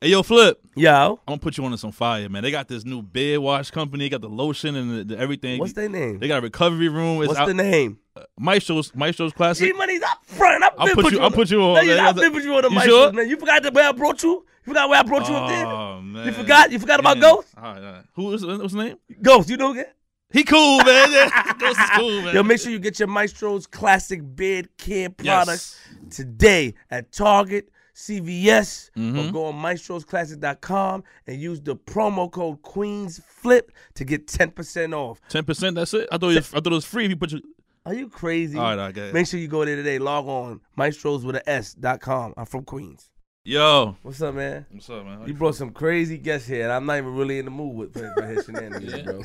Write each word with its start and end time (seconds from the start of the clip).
Hey, 0.00 0.08
yo, 0.08 0.22
Flip. 0.22 0.60
Yo, 0.74 0.90
I'm 0.92 1.32
gonna 1.32 1.38
put 1.38 1.56
you 1.56 1.64
on 1.64 1.70
to 1.70 1.78
some 1.78 1.90
fire, 1.90 2.28
man. 2.28 2.42
They 2.42 2.50
got 2.50 2.68
this 2.68 2.84
new 2.84 3.00
beard 3.00 3.40
wash 3.40 3.70
company. 3.70 4.04
They 4.04 4.08
Got 4.10 4.20
the 4.20 4.28
lotion 4.28 4.76
and 4.76 4.98
the, 5.08 5.14
the 5.16 5.18
everything. 5.20 5.58
what's 5.58 5.72
their 5.72 5.88
name? 5.88 6.18
They 6.18 6.28
got 6.28 6.38
a 6.38 6.42
recovery 6.42 6.88
room. 6.90 7.22
It's 7.22 7.28
What's 7.28 7.40
out, 7.40 7.46
the 7.46 7.54
name? 7.54 7.98
Uh, 8.14 8.24
Maestro's 8.38 8.94
Maestro's 8.94 9.32
Classic. 9.32 9.66
G 9.66 9.72
Money's 9.72 10.02
up 10.02 10.18
front. 10.26 10.62
I've 10.62 10.72
I'll 10.76 10.86
put 10.88 11.04
put 11.04 11.12
you-. 11.14 11.20
I'll 11.20 11.30
put 11.30 11.50
you 11.50 11.62
on, 11.62 11.74
No, 11.76 11.80
you 11.80 11.94
man. 11.94 12.04
not 12.04 12.16
been 12.16 12.30
put 12.32 12.44
you 12.44 12.54
on 12.54 12.62
the 12.62 12.70
You 12.70 12.80
sure? 12.82 13.12
man. 13.12 13.26
You 13.28 13.36
forgot 13.38 13.62
the 13.62 13.70
way 13.70 13.82
I 13.82 13.92
brought 13.92 14.22
you. 14.22 14.44
You 14.66 14.72
forgot 14.72 14.88
where 14.90 14.98
I 15.00 15.02
brought 15.02 15.28
you 15.28 15.34
up 15.34 15.48
there. 15.48 15.66
Oh 15.66 16.02
man, 16.02 16.26
You 16.26 16.32
forgot. 16.32 16.70
You 16.70 16.78
forgot 16.78 17.00
about 17.00 17.16
Man. 17.18 17.30
Ghost. 17.32 17.48
All 17.56 17.62
right, 17.62 17.82
all 17.82 17.92
right. 17.92 18.04
Who 18.14 18.34
is 18.34 18.44
what's 18.44 18.62
his 18.64 18.74
name? 18.74 18.96
Ghost. 19.22 19.48
You 19.48 19.56
know 19.56 19.72
again. 19.72 19.86
He 20.30 20.44
cool, 20.44 20.78
man. 20.84 21.30
Ghost 21.58 21.80
is 21.80 21.90
cool, 21.96 22.20
man. 22.20 22.34
Yo, 22.34 22.42
make 22.42 22.60
sure 22.60 22.70
you 22.70 22.78
get 22.80 22.98
your 22.98 23.08
Maestro's 23.08 23.66
classic 23.66 24.20
beard 24.36 24.68
care 24.76 25.08
Yes. 25.22 25.36
products 25.44 25.78
today 26.10 26.74
at 26.90 27.12
Target, 27.12 27.70
CVS, 27.96 28.90
Mhm. 28.96 29.28
or 29.28 29.32
go 29.32 29.44
on 29.46 29.54
maestrosclassic.com 29.54 31.02
and 31.26 31.40
use 31.40 31.60
the 31.62 31.74
promo 31.74 32.30
code 32.30 32.60
QueensFlip 32.62 33.62
to 33.94 34.04
get 34.04 34.26
10% 34.26 34.92
off. 34.94 35.20
Ten 35.30 35.44
percent. 35.44 35.76
That's 35.76 35.94
it. 35.94 36.06
I 36.12 36.18
thought 36.18 36.32
it 36.32 36.36
was, 36.36 36.52
I 36.52 36.56
thought 36.60 36.66
it 36.66 36.70
was 36.72 36.84
free 36.84 37.04
if 37.04 37.10
you 37.10 37.16
put 37.16 37.32
your. 37.32 37.40
Are 37.86 37.94
you 37.94 38.08
crazy? 38.08 38.58
All 38.58 38.64
right, 38.64 38.78
I 38.78 38.92
go 38.92 39.00
ahead. 39.02 39.14
Make 39.14 39.26
sure 39.28 39.40
you 39.40 39.48
go 39.48 39.64
there 39.64 39.76
today. 39.76 39.98
Log 39.98 40.26
on 40.26 40.60
maestros 40.76 41.24
with 41.24 41.36
a 41.36 41.48
S.com. 41.48 42.34
I'm 42.36 42.44
from 42.44 42.64
Queens. 42.64 43.08
Yo, 43.44 43.96
What's 44.02 44.20
up, 44.20 44.34
man? 44.34 44.66
what's 44.72 44.90
up, 44.90 45.04
man? 45.04 45.20
How 45.20 45.26
You 45.26 45.32
brought 45.34 45.54
some 45.54 45.70
crazy 45.70 46.18
guests 46.18 46.48
here, 46.48 46.64
and 46.64 46.72
I'm 46.72 46.84
not 46.84 46.98
even 46.98 47.14
really 47.14 47.38
in 47.38 47.44
the 47.44 47.50
mood 47.52 47.76
with 47.76 47.92
for, 47.92 48.12
for 48.16 48.26
his 48.26 48.44
shenanigans, 48.46 48.92
Yeah. 48.92 49.02
bro. 49.04 49.12
You 49.14 49.20
know 49.22 49.24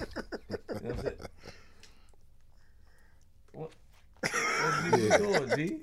what 0.70 0.86
I'm 0.86 0.98
saying? 1.02 1.18
What? 3.54 3.72
What 4.22 5.00
you 5.02 5.10
doing, 5.18 5.50
G? 5.58 5.80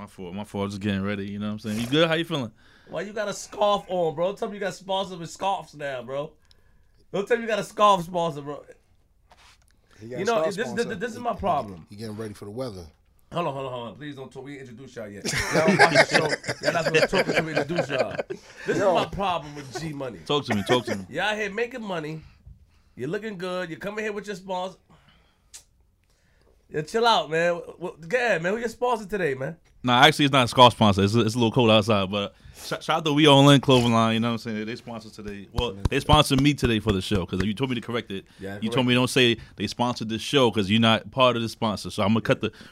My 0.00 0.06
fault. 0.06 0.34
My 0.34 0.44
fault. 0.44 0.70
Just 0.70 0.80
getting 0.80 1.02
ready. 1.02 1.26
You 1.26 1.38
know 1.38 1.48
what 1.48 1.52
I'm 1.52 1.58
saying? 1.58 1.78
You 1.78 1.86
good? 1.86 2.08
How 2.08 2.14
you 2.14 2.24
feeling? 2.24 2.50
Why 2.88 3.02
you 3.02 3.12
got 3.12 3.28
a 3.28 3.34
scarf 3.34 3.84
on, 3.86 4.14
bro? 4.14 4.32
Tell 4.32 4.48
me 4.48 4.54
you 4.54 4.60
got 4.60 4.72
sponsored 4.72 5.18
with 5.18 5.28
scarves 5.28 5.74
now, 5.74 6.02
bro. 6.02 6.32
Don't 7.12 7.28
tell 7.28 7.36
me 7.36 7.42
you 7.42 7.48
got 7.48 7.58
a 7.58 7.64
scarf 7.64 8.04
sponsor, 8.04 8.40
bro. 8.40 8.64
You 10.00 10.24
know, 10.24 10.50
this, 10.50 10.56
this, 10.56 10.86
this 10.86 11.12
is 11.12 11.18
my 11.18 11.34
problem. 11.34 11.86
You 11.90 11.98
getting 11.98 12.16
ready 12.16 12.32
for 12.32 12.46
the 12.46 12.50
weather. 12.50 12.86
Hold 13.30 13.46
on, 13.46 13.52
hold 13.52 13.66
on, 13.66 13.72
hold 13.72 13.88
on. 13.88 13.94
Please 13.96 14.16
don't 14.16 14.32
talk. 14.32 14.42
We 14.42 14.58
introduce 14.58 14.96
y'all 14.96 15.06
yet. 15.06 15.30
Y'all 15.52 15.66
don't 15.66 15.78
watch 15.78 15.92
the 15.92 16.04
show. 16.06 16.28
Y'all 16.62 16.72
not 16.72 16.84
supposed 16.86 17.02
to 17.02 17.08
talk 17.08 17.26
until 17.28 17.44
we 17.44 17.50
introduce 17.50 17.88
y'all. 17.90 18.16
This 18.66 18.78
is 18.78 18.82
my 18.82 19.04
problem 19.04 19.54
with 19.54 19.78
G 19.78 19.92
Money. 19.92 20.20
Talk 20.24 20.46
to 20.46 20.54
me. 20.54 20.62
Talk 20.66 20.86
to 20.86 20.96
me. 20.96 21.04
Y'all 21.10 21.36
here 21.36 21.52
making 21.52 21.82
money. 21.82 22.22
You're 22.96 23.10
looking 23.10 23.36
good. 23.36 23.68
You're 23.68 23.78
coming 23.78 24.02
here 24.02 24.14
with 24.14 24.26
your 24.26 24.36
sponsor. 24.36 24.78
Yeah, 26.70 26.80
chill 26.82 27.06
out, 27.06 27.30
man. 27.30 27.60
Well, 27.78 27.96
go 28.08 28.16
ahead, 28.16 28.42
man. 28.42 28.54
Who 28.54 28.58
your 28.60 28.70
sponsor 28.70 29.04
today, 29.04 29.34
man? 29.34 29.56
Nah, 29.82 30.02
actually, 30.04 30.26
it's 30.26 30.32
not 30.32 30.44
a 30.44 30.48
scarf 30.48 30.74
sponsor. 30.74 31.02
It's 31.02 31.14
a, 31.14 31.20
it's 31.20 31.34
a 31.34 31.38
little 31.38 31.50
cold 31.52 31.70
outside, 31.70 32.10
but 32.10 32.34
shout, 32.54 32.82
shout 32.82 32.98
out 32.98 33.04
to 33.06 33.12
We 33.14 33.26
All 33.26 33.48
In 33.48 33.60
clothing 33.62 33.92
line. 33.94 34.14
You 34.14 34.20
know 34.20 34.28
what 34.28 34.32
I'm 34.32 34.38
saying? 34.38 34.66
They 34.66 34.76
sponsor 34.76 35.08
today. 35.08 35.48
Well, 35.52 35.76
they 35.88 36.00
sponsored 36.00 36.40
me 36.42 36.52
today 36.52 36.80
for 36.80 36.92
the 36.92 37.00
show 37.00 37.24
because 37.24 37.42
you 37.46 37.54
told 37.54 37.70
me 37.70 37.76
to 37.76 37.80
correct 37.80 38.10
it. 38.10 38.26
Yeah, 38.38 38.54
you 38.56 38.60
correct. 38.68 38.74
told 38.74 38.86
me 38.86 38.94
don't 38.94 39.08
say 39.08 39.38
they 39.56 39.66
sponsored 39.66 40.10
this 40.10 40.20
show 40.20 40.50
because 40.50 40.70
you're 40.70 40.80
not 40.80 41.10
part 41.10 41.36
of 41.36 41.42
the 41.42 41.48
sponsor. 41.48 41.90
So 41.90 42.02
I'm 42.02 42.10
gonna 42.10 42.20
cut 42.20 42.40
the. 42.40 42.52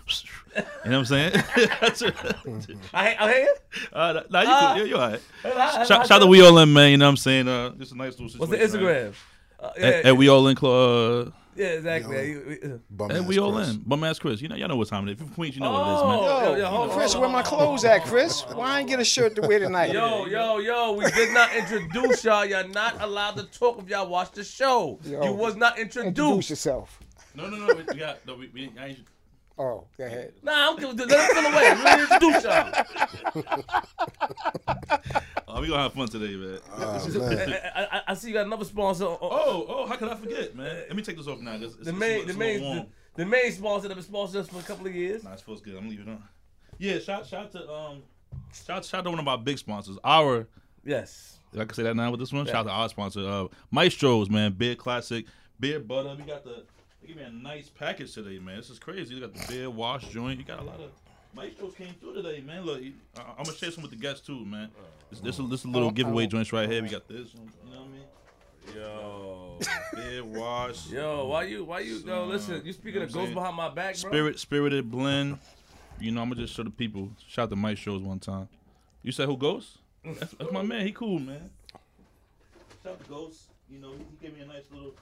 You 0.84 0.90
know 0.90 0.98
what 1.00 1.10
I'm 1.12 1.32
saying? 1.32 1.32
I, 2.94 3.16
I 3.20 3.32
hear. 3.32 3.48
Uh, 3.92 4.20
nah, 4.30 4.40
you 4.42 4.48
Uh, 4.48 4.68
cool. 4.68 4.76
You're, 4.78 4.86
you're 4.86 4.98
all 5.00 5.10
right. 5.10 5.20
Shout, 5.42 5.54
Shout, 5.54 5.86
shout 5.88 6.10
out 6.10 6.18
to 6.20 6.26
We 6.26 6.42
All 6.44 6.58
In, 6.58 6.72
man. 6.72 6.90
You 6.90 6.96
know 6.96 7.06
what 7.06 7.10
I'm 7.10 7.16
saying? 7.16 7.48
Uh, 7.48 7.70
just 7.70 7.92
a 7.92 7.96
nice 7.96 8.18
little 8.18 8.28
situation. 8.28 8.40
What's 8.60 8.72
the 8.72 8.78
right? 8.84 9.12
Instagram? 9.12 9.14
Uh, 9.60 9.70
yeah, 9.78 9.86
At, 9.86 10.04
at 10.06 10.16
We 10.16 10.28
All 10.28 10.46
In, 10.48 10.56
clo- 10.56 11.20
uh, 11.26 11.30
yeah, 11.58 11.66
exactly. 11.68 12.16
Yeah, 12.16 12.22
you- 12.22 12.58
you- 12.62 12.74
uh. 12.74 12.78
Bum 12.90 13.10
at 13.10 13.16
ass 13.18 13.26
We 13.26 13.38
All 13.38 13.52
Chris. 13.52 13.68
In. 13.70 13.78
Bum 13.80 14.04
ass 14.04 14.18
Chris. 14.18 14.40
You 14.40 14.48
know, 14.48 14.56
y'all 14.56 14.68
know 14.68 14.76
what 14.76 14.88
time 14.88 15.06
it 15.08 15.10
is. 15.10 15.14
If 15.14 15.20
you're 15.20 15.26
from 15.26 15.34
Queens, 15.34 15.54
you 15.56 15.60
know 15.60 15.72
what 15.72 15.88
it 15.88 15.92
is, 15.92 15.98
Oh, 16.00 16.08
man. 16.08 16.18
yo, 16.22 16.50
Yo, 16.52 16.56
yo, 16.58 16.66
hold 16.66 16.90
Chris, 16.92 17.12
hold 17.12 17.22
where 17.22 17.30
my 17.32 17.42
clothes 17.42 17.84
at, 17.84 18.04
Chris? 18.04 18.42
Why 18.42 18.76
I 18.76 18.80
ain't 18.80 18.88
get 18.88 19.00
a 19.00 19.04
shirt 19.04 19.34
to 19.36 19.42
wear 19.42 19.58
tonight? 19.58 19.92
Yo, 19.92 20.26
yo, 20.26 20.58
yo, 20.58 20.92
we 20.92 21.04
did 21.10 21.34
not 21.34 21.54
introduce 21.54 22.24
y'all. 22.24 22.44
Y'all 22.44 22.66
not 22.68 23.00
allowed 23.02 23.36
to 23.36 23.44
talk 23.44 23.80
if 23.82 23.88
y'all 23.88 24.08
watch 24.08 24.32
the 24.32 24.44
show. 24.44 24.98
Yo, 25.04 25.24
you 25.24 25.32
was 25.32 25.56
not 25.56 25.78
introduced. 25.78 26.18
Introduce 26.18 26.50
yourself. 26.50 26.98
No, 27.34 27.48
no, 27.48 27.56
no. 27.56 27.74
We 27.74 27.82
got, 27.98 28.24
no, 28.26 28.34
we, 28.36 28.48
we, 28.54 28.72
I 28.80 28.86
ain't, 28.88 28.98
Oh, 29.58 29.84
go 29.96 30.04
ahead. 30.04 30.34
Nah, 30.42 30.70
I'm 30.70 30.76
giving 30.76 30.96
let 30.96 31.10
him 31.10 31.36
feel 31.36 31.52
away. 31.52 31.74
We 31.74 31.82
didn't 31.82 32.00
introduce 32.12 32.44
y'all. 32.44 33.88
oh, 35.48 35.60
we 35.60 35.68
gonna 35.68 35.82
have 35.82 35.92
fun 35.92 36.08
today, 36.08 36.36
man. 36.36 36.58
Oh, 36.76 37.08
man. 37.18 37.58
I, 37.74 37.86
I, 37.90 38.00
I 38.08 38.14
see 38.14 38.28
you 38.28 38.34
got 38.34 38.46
another 38.46 38.64
sponsor. 38.64 39.04
on- 39.06 39.18
Oh, 39.20 39.66
oh, 39.68 39.86
how 39.86 39.96
could 39.96 40.08
I 40.08 40.14
forget, 40.14 40.54
man? 40.54 40.84
Let 40.86 40.94
me 40.96 41.02
take 41.02 41.16
this 41.16 41.26
off 41.26 41.40
now. 41.40 41.54
It's, 41.54 41.74
the 41.76 41.92
main, 41.92 42.20
it's 42.22 42.32
the 42.32 42.38
main, 42.38 42.60
little 42.60 42.74
the, 43.16 43.24
the 43.24 43.26
main 43.26 43.50
sponsor 43.52 43.88
that 43.88 43.94
been 43.94 44.04
sponsored 44.04 44.42
us 44.42 44.48
for 44.48 44.58
a 44.58 44.62
couple 44.62 44.86
of 44.86 44.94
years. 44.94 45.24
Nah, 45.24 45.32
it 45.32 45.40
feels 45.40 45.60
good. 45.60 45.74
I'm 45.76 45.88
gonna 45.88 46.00
it 46.02 46.08
on. 46.08 46.22
Yeah, 46.78 46.98
shout, 47.00 47.26
shout 47.26 47.50
to 47.52 47.68
um, 47.68 48.02
shout, 48.52 48.84
shout 48.84 49.02
to 49.04 49.10
one 49.10 49.18
of 49.18 49.26
our 49.26 49.38
big 49.38 49.58
sponsors. 49.58 49.98
Our, 50.04 50.46
Yes. 50.84 51.40
If 51.52 51.60
I 51.60 51.64
can 51.64 51.74
say 51.74 51.82
that 51.84 51.96
now 51.96 52.10
with 52.10 52.20
this 52.20 52.32
one. 52.32 52.46
Shout 52.46 52.54
out 52.56 52.62
to 52.64 52.70
our 52.70 52.88
sponsor, 52.88 53.20
uh, 53.26 53.46
Maestros, 53.72 54.30
man. 54.30 54.52
Beer 54.52 54.74
Classic, 54.76 55.24
beer 55.58 55.80
butter. 55.80 56.14
We 56.16 56.24
got 56.24 56.44
the. 56.44 56.64
They 57.00 57.08
give 57.08 57.16
me 57.16 57.22
a 57.22 57.30
nice 57.30 57.68
package 57.68 58.14
today, 58.14 58.38
man. 58.38 58.56
This 58.56 58.70
is 58.70 58.78
crazy. 58.78 59.14
You 59.14 59.20
got 59.20 59.34
the 59.34 59.46
beer 59.52 59.70
wash 59.70 60.08
joint. 60.08 60.38
You 60.38 60.44
got 60.44 60.60
a 60.60 60.64
lot 60.64 60.80
of. 60.80 60.90
Maestros 61.34 61.74
came 61.74 61.94
through 62.00 62.14
today, 62.14 62.40
man. 62.40 62.64
Look, 62.64 62.80
I, 63.16 63.20
I'm 63.20 63.44
gonna 63.44 63.56
share 63.56 63.70
some 63.70 63.82
with 63.82 63.92
the 63.92 63.98
guests 63.98 64.26
too, 64.26 64.44
man. 64.44 64.70
This, 65.10 65.20
this, 65.20 65.36
this 65.36 65.60
is 65.60 65.64
a 65.64 65.68
little 65.68 65.90
giveaway 65.90 66.26
joints 66.26 66.52
right 66.52 66.68
here. 66.68 66.82
We 66.82 66.88
got 66.88 67.06
this 67.06 67.34
one. 67.34 67.50
You 67.66 67.74
know 67.74 67.80
what 67.80 67.88
I 67.88 67.92
mean? 67.92 68.02
Yo. 68.74 69.58
Beer 69.94 70.24
wash. 70.24 70.90
Yo, 70.90 71.26
why 71.26 71.44
you, 71.44 71.64
why 71.64 71.80
you, 71.80 71.98
yo, 71.98 72.24
listen, 72.24 72.62
you 72.64 72.72
speaking 72.72 73.00
know 73.00 73.06
of 73.06 73.12
ghosts 73.12 73.34
behind 73.34 73.56
my 73.56 73.68
back, 73.68 74.00
bro? 74.00 74.10
Spirit, 74.10 74.38
spirited 74.38 74.90
blend. 74.90 75.38
You 76.00 76.12
know, 76.12 76.22
I'm 76.22 76.28
gonna 76.30 76.42
just 76.42 76.54
show 76.54 76.62
the 76.62 76.70
people. 76.70 77.10
Shout 77.26 77.44
out 77.44 77.50
to 77.50 77.56
Mike 77.56 77.78
shows 77.78 78.02
one 78.02 78.18
time. 78.18 78.48
You 79.02 79.12
said 79.12 79.26
who 79.26 79.36
ghosts? 79.36 79.78
That's, 80.04 80.32
that's 80.32 80.52
my 80.52 80.62
man. 80.62 80.86
He 80.86 80.92
cool, 80.92 81.18
man. 81.18 81.50
Shout 82.82 82.92
out 82.92 83.04
to 83.04 83.10
Ghost. 83.10 83.42
You 83.70 83.80
know, 83.80 83.92
he 83.92 84.26
gave 84.26 84.36
me 84.36 84.42
a 84.42 84.46
nice 84.46 84.64
little. 84.72 84.94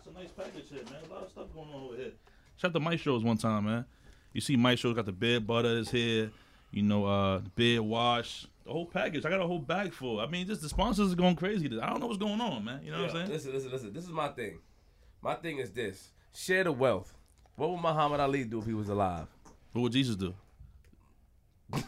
It's 0.00 0.08
a 0.08 0.18
nice 0.18 0.30
package 0.30 0.70
here, 0.70 0.82
man. 0.84 0.94
A 1.10 1.12
lot 1.12 1.24
of 1.24 1.30
stuff 1.30 1.52
going 1.52 1.68
on 1.68 1.82
over 1.82 1.96
here. 1.96 2.12
Shout 2.56 2.70
out 2.70 2.72
to 2.72 2.80
Mike 2.80 3.00
shows 3.00 3.22
one 3.22 3.36
time, 3.36 3.66
man. 3.66 3.84
You 4.32 4.40
see, 4.40 4.56
Mike 4.56 4.78
shows 4.78 4.94
got 4.96 5.04
the 5.04 5.12
beard 5.12 5.46
butter 5.46 5.68
is 5.68 5.90
here. 5.90 6.30
You 6.70 6.82
know, 6.82 7.04
uh, 7.04 7.40
beard 7.54 7.82
wash, 7.82 8.46
the 8.64 8.72
whole 8.72 8.86
package. 8.86 9.26
I 9.26 9.30
got 9.30 9.40
a 9.40 9.46
whole 9.46 9.58
bag 9.58 9.92
full. 9.92 10.18
I 10.20 10.26
mean, 10.26 10.46
just 10.46 10.62
the 10.62 10.70
sponsors 10.70 11.12
are 11.12 11.16
going 11.16 11.36
crazy. 11.36 11.66
I 11.66 11.90
don't 11.90 12.00
know 12.00 12.06
what's 12.06 12.18
going 12.18 12.40
on, 12.40 12.64
man. 12.64 12.80
You 12.82 12.92
know 12.92 13.02
what 13.02 13.10
I'm 13.10 13.16
saying? 13.16 13.28
Listen, 13.28 13.52
listen, 13.52 13.70
listen. 13.72 13.92
This 13.92 14.04
is 14.04 14.10
my 14.10 14.28
thing. 14.28 14.60
My 15.20 15.34
thing 15.34 15.58
is 15.58 15.70
this: 15.70 16.12
share 16.32 16.64
the 16.64 16.72
wealth. 16.72 17.12
What 17.56 17.70
would 17.70 17.82
Muhammad 17.82 18.20
Ali 18.20 18.44
do 18.44 18.60
if 18.60 18.64
he 18.64 18.72
was 18.72 18.88
alive? 18.88 19.26
What 19.72 19.82
would 19.82 19.92
Jesus 19.92 20.16
do? 20.16 20.32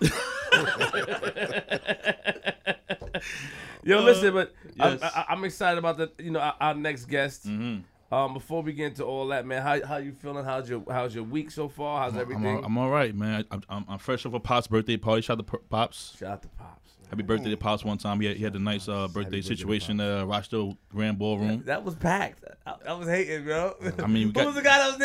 Yo, 3.85 4.01
listen, 4.01 4.33
but 4.35 4.53
yes. 4.75 5.03
I, 5.03 5.07
I, 5.07 5.25
I'm 5.31 5.43
excited 5.45 5.79
about 5.79 5.97
the, 5.97 6.13
you 6.19 6.31
know, 6.31 6.41
our, 6.41 6.55
our 6.61 6.75
next 6.75 7.07
guest. 7.07 7.47
Mm-hmm. 7.49 7.81
Um, 8.13 8.35
before 8.35 8.63
we 8.63 8.75
get 8.75 8.89
into 8.89 9.05
all 9.05 9.27
that, 9.29 9.47
man, 9.47 9.63
how 9.63 9.85
how 9.87 9.97
you 9.97 10.13
feeling? 10.13 10.45
How's 10.45 10.69
your 10.69 10.85
how's 10.91 11.15
your 11.15 11.25
week 11.25 11.51
so 11.51 11.67
far? 11.67 12.03
How's 12.03 12.13
I'm, 12.13 12.21
everything? 12.21 12.59
all, 12.59 12.65
I'm 12.65 12.77
all 12.77 12.91
right, 12.91 13.15
man. 13.15 13.47
I, 13.51 13.59
I'm, 13.71 13.87
I'm 13.89 13.99
fresh 13.99 14.27
off 14.27 14.35
a 14.35 14.41
Pop's 14.41 14.67
birthday 14.67 14.99
party. 14.99 15.23
Shout 15.23 15.41
out 15.41 15.47
to 15.47 15.59
Pops. 15.71 16.15
Shout 16.19 16.33
out 16.33 16.43
to 16.43 16.49
pops. 16.49 16.82
Happy 17.13 17.25
birthday 17.25 17.51
to 17.51 17.59
Pops 17.59 17.85
one 17.85 17.99
time. 17.99 18.19
He 18.23 18.27
had, 18.27 18.37
he 18.39 18.43
had 18.43 18.57
a 18.57 18.59
nice 18.59 18.89
uh, 18.89 19.07
birthday 19.07 19.43
situation 19.43 20.01
at 20.01 20.21
uh, 20.23 20.25
Rochdale 20.25 20.79
Grand 20.89 21.19
Ballroom. 21.19 21.63
That 21.67 21.85
was 21.85 21.95
packed. 21.95 22.43
I, 22.67 22.75
I 22.89 22.93
was 22.95 23.07
hating, 23.07 23.45
bro. 23.45 23.75
I 23.99 24.07
mean, 24.07 24.33
we 24.35 24.41
who 24.41 24.47
was 24.47 24.55
the 24.55 24.63
guy 24.63 24.79
that 24.79 24.89
was 24.89 24.97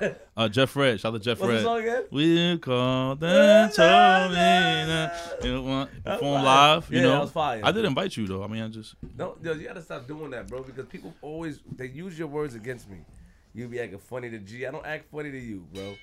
there? 0.00 0.16
Uh, 0.36 0.48
Jeff 0.48 0.74
Red. 0.74 0.98
Shout 0.98 1.14
out 1.14 1.18
to 1.18 1.24
Jeff 1.24 1.38
What's 1.38 1.50
the 1.50 1.54
Red. 1.58 1.62
song 1.62 1.78
again? 1.78 2.02
We 2.10 2.58
call 2.58 3.14
that 3.14 3.74
told 3.74 4.32
me 4.32 5.48
you 5.54 5.62
want 5.62 5.90
That 6.02 6.10
was 6.14 6.18
perform 6.20 6.42
live. 6.42 6.90
You 6.90 6.96
Yeah, 6.96 7.02
know, 7.04 7.26
fire. 7.26 7.60
I 7.62 7.70
did 7.70 7.84
invite 7.84 8.16
you 8.16 8.26
though. 8.26 8.42
I 8.42 8.48
mean, 8.48 8.64
I 8.64 8.68
just 8.68 8.96
No, 9.16 9.36
yo, 9.40 9.52
you 9.52 9.68
gotta 9.68 9.82
stop 9.82 10.08
doing 10.08 10.30
that, 10.32 10.48
bro, 10.48 10.64
because 10.64 10.86
people 10.86 11.14
always 11.22 11.60
they 11.76 11.86
use 11.86 12.18
your 12.18 12.26
words 12.26 12.56
against 12.56 12.90
me. 12.90 12.96
You 13.54 13.68
be 13.68 13.78
acting 13.78 14.00
funny 14.00 14.30
to 14.30 14.38
G. 14.40 14.66
I 14.66 14.72
don't 14.72 14.84
act 14.84 15.12
funny 15.12 15.30
to 15.30 15.38
you, 15.38 15.64
bro. 15.72 15.94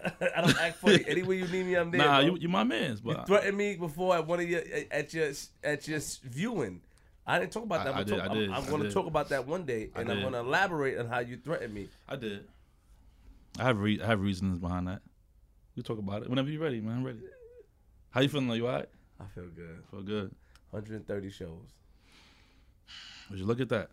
I 0.36 0.40
don't 0.40 0.60
act 0.60 0.78
funny. 0.78 1.04
Anywhere 1.06 1.36
you 1.36 1.46
need 1.48 1.66
me, 1.66 1.74
I'm 1.74 1.90
there. 1.90 2.00
nah. 2.00 2.20
bro. 2.20 2.26
You 2.34 2.38
you 2.40 2.48
my 2.48 2.64
man's, 2.64 3.00
You 3.04 3.14
but 3.14 3.26
threatened 3.26 3.56
me 3.56 3.76
before 3.76 4.16
at 4.16 4.26
one 4.26 4.40
of 4.40 4.48
your 4.48 4.62
at 4.90 5.12
your 5.12 5.30
at 5.64 5.88
your 5.88 6.00
viewing. 6.24 6.80
I 7.26 7.38
didn't 7.38 7.52
talk 7.52 7.64
about 7.64 7.84
that. 7.84 7.94
I, 7.94 8.00
I 8.00 8.02
did, 8.04 8.16
talk, 8.16 8.30
I 8.30 8.34
did, 8.34 8.48
I'm, 8.48 8.56
I'm 8.56 8.70
going 8.70 8.82
to 8.84 8.90
talk 8.90 9.06
about 9.06 9.28
that 9.28 9.46
one 9.46 9.64
day, 9.64 9.90
and 9.94 10.10
I'm 10.10 10.20
going 10.22 10.32
to 10.32 10.38
elaborate 10.38 10.98
on 10.98 11.08
how 11.08 11.18
you 11.18 11.36
threatened 11.36 11.74
me. 11.74 11.88
I 12.08 12.16
did. 12.16 12.46
I 13.58 13.64
have 13.64 13.78
re- 13.78 14.00
I 14.00 14.06
have 14.06 14.20
reasons 14.20 14.58
behind 14.58 14.88
that. 14.88 15.02
We 15.76 15.82
talk 15.82 15.98
about 15.98 16.22
it 16.22 16.30
whenever 16.30 16.48
you're 16.48 16.62
ready, 16.62 16.80
man. 16.80 16.98
I'm 16.98 17.04
ready. 17.04 17.20
How 18.10 18.22
you 18.22 18.28
feeling? 18.28 18.48
Though? 18.48 18.54
You 18.54 18.66
alright? 18.66 18.88
I 19.20 19.24
feel 19.34 19.48
good. 19.54 19.82
Feel 19.90 20.02
good. 20.02 20.34
130 20.70 21.30
shows. 21.30 21.48
Would 23.30 23.38
you 23.38 23.44
look 23.46 23.60
at 23.60 23.68
that? 23.68 23.90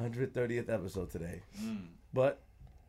130th 0.00 0.72
episode 0.72 1.10
today. 1.10 1.40
Mm. 1.60 1.86
But 2.12 2.40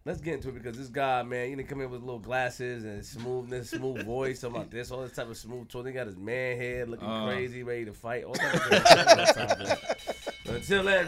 let's 0.07 0.21
get 0.21 0.36
into 0.36 0.50
it 0.50 0.54
because 0.56 0.77
this 0.77 0.88
guy, 0.88 1.21
man, 1.24 1.50
he 1.50 1.56
didn't 1.56 1.68
come 1.69 1.81
in 1.81 1.89
with 1.92 2.01
little 2.01 2.18
glasses 2.19 2.83
and 2.86 3.06
smoothness, 3.06 3.71
smooth 3.71 4.06
voice, 4.06 4.39
talking 4.42 4.56
about 4.56 4.71
this, 4.71 4.89
all 4.89 5.01
this 5.04 5.12
type 5.12 5.30
of 5.30 5.38
smooth 5.38 5.68
talk. 5.69 5.86
He 5.86 5.92
got 5.92 6.07
his 6.07 6.18
man 6.18 6.57
head 6.57 6.89
looking 6.89 7.07
Uh. 7.07 7.25
crazy, 7.27 7.62
ready 7.63 7.86
to 7.86 7.94
fight. 7.94 8.24
All 8.24 8.33
type 8.33 8.56
of. 8.56 9.80
But 10.45 10.56
until 10.56 10.83
then, 10.86 11.07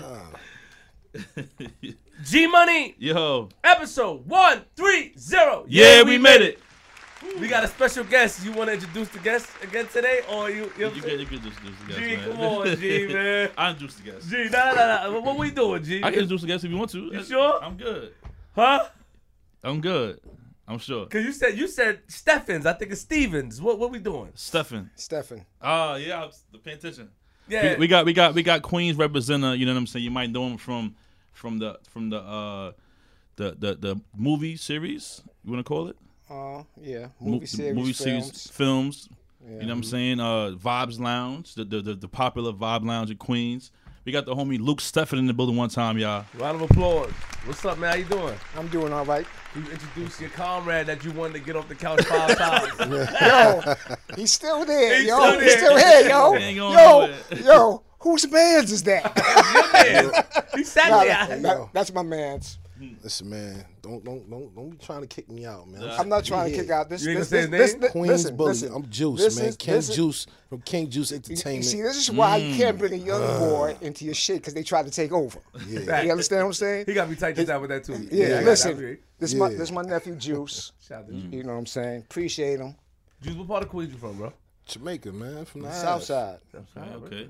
G 2.25 2.45
Money 2.47 2.93
Yo, 2.99 3.47
episode 3.63 4.27
130. 4.27 5.63
yeah, 5.69 6.03
we 6.03 6.17
made 6.17 6.41
it. 6.41 6.59
We 7.39 7.47
got 7.47 7.63
a 7.63 7.67
special 7.67 8.03
guest. 8.05 8.45
You 8.45 8.51
want 8.53 8.67
to 8.69 8.73
introduce 8.73 9.07
the 9.09 9.19
guest 9.19 9.49
again 9.61 9.87
today, 9.87 10.21
or 10.31 10.49
you? 10.49 10.71
you, 10.77 10.87
know 10.87 10.93
You 10.93 11.01
can, 11.01 11.19
you 11.19 11.25
can 11.25 11.35
introduce 11.35 11.55
the 11.59 11.87
guest, 11.87 11.99
G, 11.99 12.15
man. 12.17 12.29
come 12.31 12.39
on, 12.41 12.75
G, 12.77 13.07
man. 13.13 13.49
I 13.57 13.69
introduce 13.71 13.95
the 13.95 14.11
guest. 14.11 14.29
G, 14.29 14.49
nah, 14.49 14.71
nah, 14.73 14.85
nah. 15.03 15.11
What, 15.11 15.23
what 15.23 15.37
we 15.37 15.51
doing, 15.51 15.83
G? 15.83 15.97
I 15.97 16.11
can 16.11 16.19
introduce 16.21 16.41
the 16.41 16.47
guest 16.47 16.63
if 16.63 16.71
you 16.71 16.77
want 16.77 16.91
to. 16.91 17.09
You 17.13 17.23
sure? 17.23 17.63
I'm 17.63 17.75
good. 17.77 18.13
Huh? 18.55 18.87
I'm 19.63 19.81
good. 19.81 20.19
I'm 20.67 20.77
sure. 20.77 21.07
Cause 21.07 21.23
you 21.23 21.31
said 21.31 21.57
you 21.57 21.67
said 21.67 22.01
Steffens. 22.07 22.65
I 22.65 22.73
think 22.73 22.91
it's 22.91 23.01
Stevens. 23.01 23.59
What 23.61 23.79
what 23.79 23.91
we 23.91 23.99
doing? 23.99 24.31
Stefan. 24.35 24.91
Stefan. 24.95 25.45
Oh 25.61 25.95
yeah, 25.95 26.19
the 26.51 26.59
was 26.59 26.77
attention. 26.77 27.09
Yeah. 27.47 27.73
We, 27.73 27.79
we 27.79 27.87
got 27.87 28.05
we 28.05 28.13
got 28.13 28.35
we 28.35 28.43
got 28.43 28.61
Queens 28.61 28.95
representative. 28.95 29.59
You 29.59 29.65
know 29.65 29.73
what 29.73 29.79
I'm 29.79 29.87
saying? 29.87 30.05
You 30.05 30.11
might 30.11 30.29
know 30.29 30.45
him 30.45 30.57
from 30.57 30.95
from 31.33 31.57
the 31.57 31.79
from 31.89 32.11
the 32.11 32.19
uh 32.19 32.71
the 33.37 33.55
the 33.57 33.75
the 33.75 34.01
movie 34.15 34.57
series. 34.57 35.23
You 35.43 35.53
want 35.53 35.65
to 35.65 35.67
call 35.67 35.87
it? 35.87 35.97
Uh, 36.29 36.63
yeah. 36.79 37.07
Mo- 37.19 37.31
Movie 37.31 37.39
the 37.39 37.47
series, 37.47 37.75
movie 37.75 37.93
films. 37.93 38.25
series, 38.25 38.47
films. 38.51 39.09
Yeah. 39.43 39.53
You 39.53 39.61
know 39.61 39.67
what 39.69 39.73
I'm 39.77 39.83
saying? 39.83 40.19
Uh, 40.19 40.51
Vibes 40.51 40.99
Lounge, 40.99 41.55
the, 41.55 41.63
the 41.63 41.81
the 41.81 41.93
the 41.95 42.07
popular 42.07 42.51
Vibe 42.51 42.85
Lounge 42.85 43.09
in 43.09 43.17
Queens. 43.17 43.71
We 44.05 44.11
got 44.11 44.25
the 44.25 44.33
homie 44.33 44.59
Luke 44.59 44.81
Stefan 44.81 45.19
in 45.19 45.27
the 45.27 45.33
building 45.33 45.55
one 45.55 45.69
time, 45.69 45.97
y'all. 45.97 46.25
Round 46.37 46.61
of 46.61 46.69
applause. 46.71 47.11
What's 47.45 47.63
up, 47.65 47.77
man? 47.77 47.91
How 47.91 47.97
you 47.97 48.05
doing? 48.05 48.35
I'm 48.57 48.67
doing 48.69 48.91
all 48.93 49.05
right. 49.05 49.25
You 49.55 49.61
introduce 49.71 50.19
your 50.21 50.29
comrade 50.31 50.87
that 50.87 51.03
you 51.03 51.11
wanted 51.11 51.33
to 51.33 51.39
get 51.39 51.55
off 51.55 51.67
the 51.67 51.75
couch 51.75 52.03
five 52.05 52.37
times. 52.37 52.71
Yo, 53.21 53.95
he's 54.15 54.31
still 54.33 54.65
there, 54.65 54.99
He's 54.99 55.07
yo. 55.07 55.17
still 55.19 55.39
He's 55.39 55.53
still 55.57 55.77
here, 55.77 56.09
yo. 56.09 56.33
He 56.33 56.51
Yo, 56.51 57.13
yo, 57.43 57.83
whose 57.99 58.29
man's 58.31 58.71
is 58.71 58.83
that? 58.83 59.15
Man, 59.73 60.11
he 60.55 60.63
sat 60.63 60.89
Nah, 60.89 61.03
there. 61.03 61.27
that- 61.27 61.41
that- 61.41 61.69
that's 61.73 61.93
my 61.93 62.03
man's. 62.03 62.57
Listen, 63.03 63.29
man, 63.29 63.65
don't 63.81 64.03
don't 64.03 64.29
don't 64.29 64.55
don't 64.55 64.69
be 64.69 64.77
trying 64.77 65.01
to 65.01 65.07
kick 65.07 65.29
me 65.29 65.45
out, 65.45 65.67
man. 65.67 65.83
I'm 65.97 66.07
not 66.09 66.23
trying 66.25 66.51
to 66.51 66.57
kick 66.57 66.69
out 66.69 66.89
this. 66.89 67.03
You 67.03 67.11
ain't 67.11 67.19
this, 67.19 67.29
this, 67.29 67.73
this, 67.73 67.91
Queens 67.91 68.07
listen, 68.09 68.35
Bully. 68.35 68.49
listen. 68.49 68.73
I'm 68.73 68.89
Juice, 68.89 69.19
This 69.21 69.37
man. 69.37 69.45
is- 69.47 69.57
King 69.57 69.75
is- 69.75 69.89
Juice 69.95 70.27
from 70.49 70.61
King 70.61 70.89
Juice 70.89 71.11
Entertainment. 71.11 71.63
You 71.65 71.69
see, 71.69 71.81
this 71.81 71.97
is 71.97 72.11
why 72.11 72.37
you 72.37 72.55
can't 72.55 72.77
bring 72.77 72.93
a 72.93 72.97
young 72.97 73.21
Mm. 73.21 73.39
boy 73.39 73.77
into 73.81 74.05
your 74.05 74.13
shit 74.13 74.37
because 74.37 74.53
they 74.53 74.63
try 74.63 74.83
to 74.83 74.89
take 74.91 75.11
over. 75.11 75.39
yeah. 75.67 76.01
You 76.01 76.11
understand 76.11 76.43
what 76.43 76.47
I'm 76.47 76.53
saying? 76.53 76.85
He 76.87 76.93
got 76.93 77.09
me 77.09 77.15
tight 77.15 77.35
this 77.35 77.49
out 77.49 77.61
with 77.61 77.69
that 77.71 77.83
too. 77.83 78.07
Yeah, 78.11 78.25
I 78.25 78.29
got 78.39 78.43
listen, 78.45 78.77
that. 78.77 78.97
this 79.19 79.33
my 79.33 79.49
this 79.49 79.71
my 79.71 79.81
nephew 79.81 80.15
Juice. 80.15 80.71
Shout 80.87 80.99
out 81.03 81.07
to 81.07 81.13
Juice. 81.13 81.33
You 81.33 81.43
know 81.43 81.53
what 81.53 81.59
I'm 81.59 81.65
saying? 81.65 82.01
Appreciate 82.09 82.59
him. 82.59 82.75
Juice, 83.21 83.35
what 83.35 83.47
part 83.47 83.63
of 83.63 83.69
Queens 83.69 83.91
you 83.91 83.97
from, 83.97 84.17
bro? 84.17 84.31
Jamaica, 84.65 85.11
man, 85.11 85.45
from 85.45 85.61
the 85.61 85.71
South 85.73 85.95
Ave. 85.95 86.05
side. 86.05 86.39
Okay. 87.03 87.27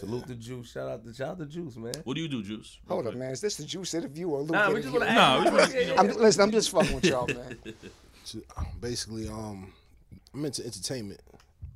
Salute 0.00 0.26
the 0.26 0.34
Juice. 0.34 0.72
Shout 0.72 0.88
out 0.88 1.04
to 1.04 1.12
shout 1.14 1.28
out 1.28 1.38
to 1.38 1.46
Juice, 1.46 1.76
man. 1.76 1.92
What 2.04 2.14
do 2.14 2.20
you 2.22 2.28
do, 2.28 2.42
Juice? 2.42 2.78
Real 2.88 2.96
Hold 3.02 3.06
up, 3.08 3.14
man. 3.14 3.30
Is 3.32 3.40
this 3.40 3.56
the 3.56 3.64
Juice 3.64 3.94
interview 3.94 4.28
or 4.28 4.40
Luke 4.40 4.50
Nah, 4.50 4.70
we 4.70 4.80
just 4.80 4.92
want 4.92 5.04
to 5.04 5.12
Nah, 5.12 5.20
ask. 5.20 5.52
we 5.52 5.58
just- 5.58 5.74
Yeah, 5.74 5.80
yeah, 5.80 6.00
I'm, 6.00 6.06
listen, 6.08 6.42
I'm 6.42 6.50
just 6.50 6.70
fucking 6.70 6.94
with 6.94 7.04
y'all, 7.04 7.26
man. 7.26 7.56
To- 8.26 8.44
Basically, 8.80 9.28
um, 9.28 9.72
I'm 10.34 10.44
into 10.44 10.64
entertainment 10.64 11.20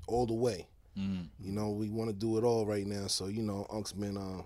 all 0.07 0.27
the 0.27 0.35
way. 0.35 0.67
Mm. 0.97 1.27
You 1.41 1.53
know, 1.53 1.71
we 1.71 1.89
want 1.91 2.09
to 2.11 2.15
do 2.15 2.39
it 2.39 2.45
all 2.45 2.65
right 2.67 2.87
now. 2.87 3.07
So 3.09 3.27
you 3.27 3.43
know, 3.43 3.67
Unc's 3.71 3.93
been 3.93 4.17
uh, 4.17 4.43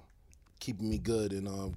keeping 0.60 0.88
me 0.88 0.98
good 0.98 1.32
and 1.32 1.46
um, 1.48 1.76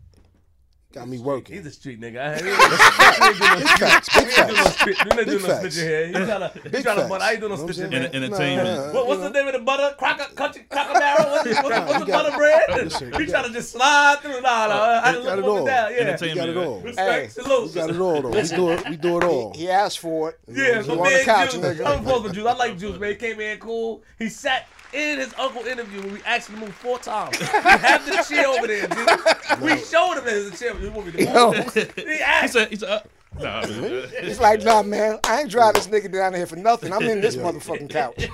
got 0.94 1.08
me 1.08 1.20
working. 1.20 1.56
He's 1.56 1.66
a 1.66 1.72
street 1.72 2.00
nigga. 2.02 2.20
I 2.20 2.34
ain't- 2.34 2.42
he 2.44 2.50
ain't 2.50 2.60
doing 2.60 3.50
no 3.50 3.58
Big 3.58 3.68
facts, 3.80 4.10
big 4.10 4.28
He 4.28 4.42
ain't 4.42 4.48
doing 4.48 4.58
no 4.58 4.64
facts. 4.64 4.80
spit. 4.82 4.98
You 4.98 5.04
ain't 5.04 5.10
doing 5.12 5.26
Big 5.26 5.42
no 5.42 5.48
facts. 5.48 5.60
spit 5.60 5.74
your 5.76 5.86
hair. 5.86 6.08
He 6.08 6.14
tryna, 6.14 6.54
he 6.54 6.70
Big 6.70 6.84
tryna, 6.86 6.96
facts. 6.96 7.10
but 7.10 7.22
I 7.22 7.32
ain't 7.32 7.40
doing 7.40 7.50
no 7.52 7.56
Know 7.58 7.64
what 7.66 7.74
spit 7.76 7.86
I'm 7.86 7.92
your 7.92 8.02
En- 8.02 8.12
hair. 8.14 8.24
entertainment. 8.24 8.94
What, 8.94 9.08
what's 9.08 9.22
the 9.22 9.30
name 9.30 9.48
of 9.48 9.54
the 9.54 9.60
butter? 9.60 9.96
Cracker, 9.98 10.34
country, 10.36 10.66
cracker 10.70 10.94
barrel? 11.00 11.32
What's, 11.32 11.46
what's, 11.64 11.64
what's 11.64 12.06
the 12.06 12.12
butter 12.12 12.38
bread? 12.38 12.64
listen, 12.84 13.14
he 13.14 13.20
you 13.20 13.28
trying 13.28 13.44
to 13.46 13.54
just 13.54 13.72
slide 13.72 14.18
through. 14.22 14.42
Nah, 14.42 14.68
nah. 14.68 14.74
I 15.04 15.10
You 15.10 15.16
just 15.18 15.28
got 15.28 15.38
look 15.40 15.46
it 15.46 15.50
all. 15.50 15.66
down. 15.66 15.92
Yeah. 15.92 15.98
We 15.98 16.02
Entertainment. 16.02 16.38
got 16.38 16.50
it 16.50 16.58
all. 16.68 16.78
We 16.80 16.84
Respect, 16.90 17.22
Hey. 17.36 17.42
salute. 17.42 17.74
got 17.76 17.90
it 17.90 18.00
all 18.00 18.22
though. 18.22 18.30
We 18.30 18.48
do 18.48 18.70
it. 18.72 18.90
We 18.90 18.96
do 18.98 19.18
it 19.18 19.24
all. 19.24 19.54
He 19.54 19.70
asked 19.70 20.00
for 20.00 20.30
it. 20.32 20.40
Yeah, 20.48 20.78
You 20.78 20.84
so 20.84 20.92
on 21.00 21.04
me 21.04 21.10
the 21.10 21.16
and 21.18 21.26
couch, 21.26 21.52
Juice. 21.54 21.66
I'm 21.82 22.04
supposed 22.04 22.26
to 22.26 22.32
Juice. 22.34 22.46
I 22.46 22.54
like 22.54 22.78
Juice, 22.78 23.00
man. 23.00 23.10
He 23.12 23.16
came 23.16 23.40
in 23.40 23.60
cool. 23.60 24.04
He 24.20 24.30
sat 24.30 24.68
in 24.94 25.20
his 25.20 25.34
uncle 25.38 25.64
interview 25.66 26.02
when 26.02 26.14
we 26.14 26.24
asked 26.24 26.50
him 26.50 26.56
to 26.56 26.66
move 26.66 26.76
four 26.76 27.00
times. 27.00 27.40
We 27.40 27.46
have 27.46 28.06
the 28.06 28.24
chair 28.28 28.48
over 28.48 28.68
there, 28.68 28.88
dude. 28.88 29.62
We 29.62 29.78
showed 29.78 30.14
him 30.14 30.26
that 30.26 30.26
there's 30.26 30.48
a 30.48 30.58
chair. 30.58 30.78
You 30.80 30.92
want 30.92 31.08
me 31.08 31.26
to 31.26 31.34
move? 31.34 31.74
He 31.74 32.18
He 32.42 32.48
said, 32.48 32.70
he 32.70 32.76
said, 32.76 32.90
uh, 32.90 33.00
nah, 33.40 33.66
man. 33.68 34.10
He's 34.22 34.40
like, 34.40 34.64
nah, 34.64 34.84
man, 34.84 35.20
I 35.26 35.42
ain't 35.42 35.50
driving 35.50 35.82
this 35.82 35.88
nigga 35.88 36.12
down 36.12 36.34
here 36.34 36.46
for 36.46 36.56
nothing. 36.56 36.92
I'm 36.94 37.04
in 37.04 37.22
this 37.22 37.36
motherfucking 37.36 37.90
couch. 37.90 38.28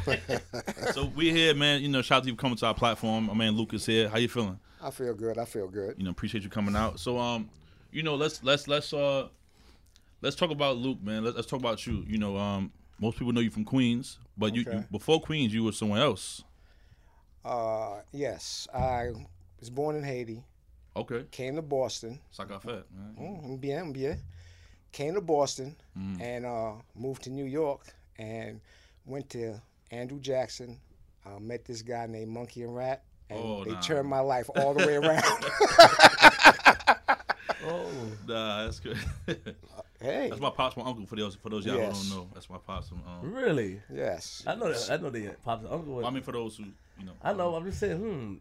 so 0.93 1.11
we 1.15 1.31
here, 1.31 1.53
man. 1.53 1.81
You 1.81 1.89
know, 1.89 2.01
shout 2.01 2.17
out 2.17 2.23
to 2.23 2.29
you 2.29 2.35
for 2.35 2.41
coming 2.41 2.57
to 2.57 2.65
our 2.67 2.73
platform. 2.73 3.25
My 3.25 3.33
man 3.33 3.53
Lucas 3.53 3.85
here. 3.85 4.09
How 4.09 4.17
you 4.17 4.27
feeling? 4.27 4.59
I 4.81 4.91
feel 4.91 5.13
good. 5.13 5.37
I 5.37 5.45
feel 5.45 5.67
good. 5.67 5.95
You 5.97 6.05
know, 6.05 6.11
appreciate 6.11 6.43
you 6.43 6.49
coming 6.49 6.75
out. 6.75 6.99
So, 6.99 7.17
um, 7.17 7.49
you 7.91 8.03
know, 8.03 8.15
let's 8.15 8.43
let's 8.43 8.67
let's 8.67 8.93
uh, 8.93 9.27
let's 10.21 10.35
talk 10.35 10.51
about 10.51 10.77
Luke, 10.77 11.01
man. 11.03 11.23
Let's, 11.23 11.35
let's 11.35 11.47
talk 11.47 11.59
about 11.59 11.85
you. 11.85 12.03
You 12.07 12.17
know, 12.17 12.37
um, 12.37 12.71
most 12.99 13.17
people 13.17 13.33
know 13.33 13.41
you 13.41 13.51
from 13.51 13.65
Queens, 13.65 14.19
but 14.37 14.55
you, 14.55 14.63
you 14.63 14.83
before 14.91 15.21
Queens, 15.21 15.53
you 15.53 15.63
were 15.63 15.71
somewhere 15.71 16.01
else. 16.01 16.43
Uh, 17.45 18.01
yes, 18.11 18.67
I 18.73 19.11
was 19.59 19.69
born 19.69 19.95
in 19.95 20.03
Haiti, 20.03 20.43
Okay, 20.95 21.25
came 21.31 21.55
to 21.55 21.61
Boston. 21.61 22.19
Saka 22.31 22.59
Fat, 22.59 22.83
man. 22.91 23.15
Mm, 23.19 23.61
bien, 23.61 23.91
bien. 23.93 24.19
Came 24.91 25.13
to 25.15 25.21
Boston 25.21 25.75
and 26.19 26.45
uh, 26.45 26.73
moved 26.95 27.23
to 27.23 27.29
New 27.29 27.45
York 27.45 27.81
and 28.17 28.59
went 29.05 29.29
to 29.31 29.61
Andrew 29.91 30.19
Jackson. 30.19 30.79
Uh, 31.25 31.39
met 31.39 31.65
this 31.65 31.81
guy 31.81 32.05
named 32.07 32.29
Monkey 32.31 32.63
and 32.63 32.73
Rat, 32.75 33.03
and 33.29 33.37
Oh, 33.39 33.63
they 33.65 33.71
nah. 33.71 33.81
turned 33.81 34.07
my 34.07 34.21
life 34.21 34.49
all 34.55 34.73
the 34.73 34.87
way 34.87 34.95
around. 35.01 35.23
Oh. 37.65 37.91
Nah, 38.27 38.63
that's 38.65 38.79
good. 38.79 38.97
hey, 40.01 40.29
that's 40.29 40.41
my 40.41 40.49
pops, 40.49 40.77
my 40.77 40.83
uncle. 40.83 41.05
For 41.05 41.15
those 41.15 41.35
for 41.35 41.49
those 41.49 41.65
y'all 41.65 41.77
Yes. 41.77 42.03
who 42.03 42.09
don't 42.09 42.17
know, 42.23 42.29
that's 42.33 42.49
my 42.49 42.57
pops. 42.57 42.91
Um, 42.91 43.31
Really? 43.33 43.81
yes. 43.93 44.43
I 44.47 44.55
know 44.55 44.71
that. 44.73 44.89
I 44.91 44.97
know 44.97 45.09
that. 45.09 45.43
Pops 45.43 45.63
and 45.63 45.73
uncle. 45.73 45.95
was- 45.95 46.05
I 46.05 46.09
mean, 46.09 46.23
for 46.23 46.31
those 46.31 46.57
who 46.57 46.65
you 46.99 47.05
know. 47.05 47.13
I 47.23 47.33
know. 47.33 47.55
I'm 47.55 47.65
just 47.65 47.79
saying. 47.79 47.97
Hmm. 47.97 48.35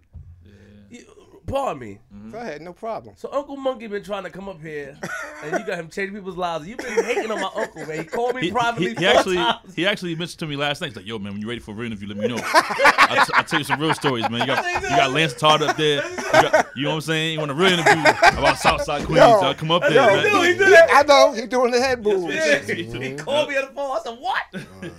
Yeah. 0.45 0.53
You, 1.01 1.05
pardon 1.47 1.79
me. 1.79 1.99
Go 2.31 2.39
ahead, 2.39 2.61
no 2.63 2.73
problem. 2.73 3.15
So 3.17 3.29
Uncle 3.33 3.57
Monkey 3.57 3.87
been 3.87 4.03
trying 4.03 4.25
to 4.25 4.31
come 4.31 4.49
up 4.49 4.61
here, 4.61 4.99
and 5.45 5.53
you 5.59 5.65
got 5.67 5.79
him 5.79 5.89
changing 5.89 6.15
people's 6.17 6.37
lives. 6.37 6.67
You've 6.67 6.79
been 6.79 7.05
hating 7.05 7.31
on 7.31 7.41
my 7.41 7.51
uncle, 7.55 7.87
man. 7.87 7.99
He 7.99 8.05
called 8.05 8.35
me 8.35 8.43
He, 8.43 8.51
privately 8.51 8.89
he, 8.89 8.95
four 8.95 9.01
he 9.01 9.07
actually 9.07 9.37
times. 9.37 9.75
he 9.75 9.87
actually 9.87 10.15
mentioned 10.17 10.39
to 10.41 10.47
me 10.47 10.57
last 10.57 10.81
night. 10.81 10.89
He's 10.89 10.97
like, 10.97 11.07
"Yo, 11.07 11.19
man, 11.19 11.33
when 11.33 11.41
you're 11.41 11.49
ready 11.49 11.61
for 11.61 11.71
a 11.71 11.75
real 11.75 11.87
interview, 11.87 12.09
let 12.09 12.17
me 12.17 12.27
know." 12.29 12.37
I 12.43 13.23
t- 13.27 13.33
I'll 13.35 13.45
tell 13.45 13.61
you 13.61 13.65
some 13.65 13.81
real 13.81 13.95
stories, 13.95 14.29
man. 14.29 14.41
You 14.41 14.47
got 14.47 14.83
you 14.83 14.89
got 14.89 15.11
Lance 15.13 15.35
Todd 15.35 15.63
up 15.63 15.77
there. 15.77 16.03
You, 16.11 16.17
got, 16.33 16.67
you 16.77 16.83
know 16.85 16.89
what 16.91 16.95
I'm 16.97 17.01
saying? 17.03 17.33
You 17.35 17.39
want 17.39 17.51
a 17.53 17.55
real 17.55 17.73
interview 17.79 18.01
about 18.01 18.59
Southside 18.59 19.05
Queens? 19.05 19.19
Yo, 19.21 19.25
I'll 19.41 19.55
come 19.55 19.71
up 19.71 19.83
there, 19.83 19.93
yo, 19.93 20.07
man. 20.07 20.25
do, 20.25 20.43
he 20.43 20.55
do 20.59 20.65
Yeah, 20.71 20.87
that. 20.87 20.91
I 20.93 21.03
know 21.03 21.33
he 21.33 21.47
doing 21.47 21.71
the 21.71 21.81
head 21.81 22.03
moves. 22.03 22.35
Yeah. 22.35 22.59
Mhm. 22.61 23.03
He 23.03 23.15
called 23.15 23.49
me 23.49 23.57
on 23.57 23.67
the 23.67 23.71
phone. 23.73 23.97
I 23.97 24.01
said, 24.03 24.19
"What?" 24.19 24.91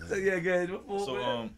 so 0.08 0.14
yeah, 0.16 0.38
guys. 0.40 0.68
Before, 0.68 1.00
So 1.00 1.14
man. 1.14 1.38
um, 1.38 1.50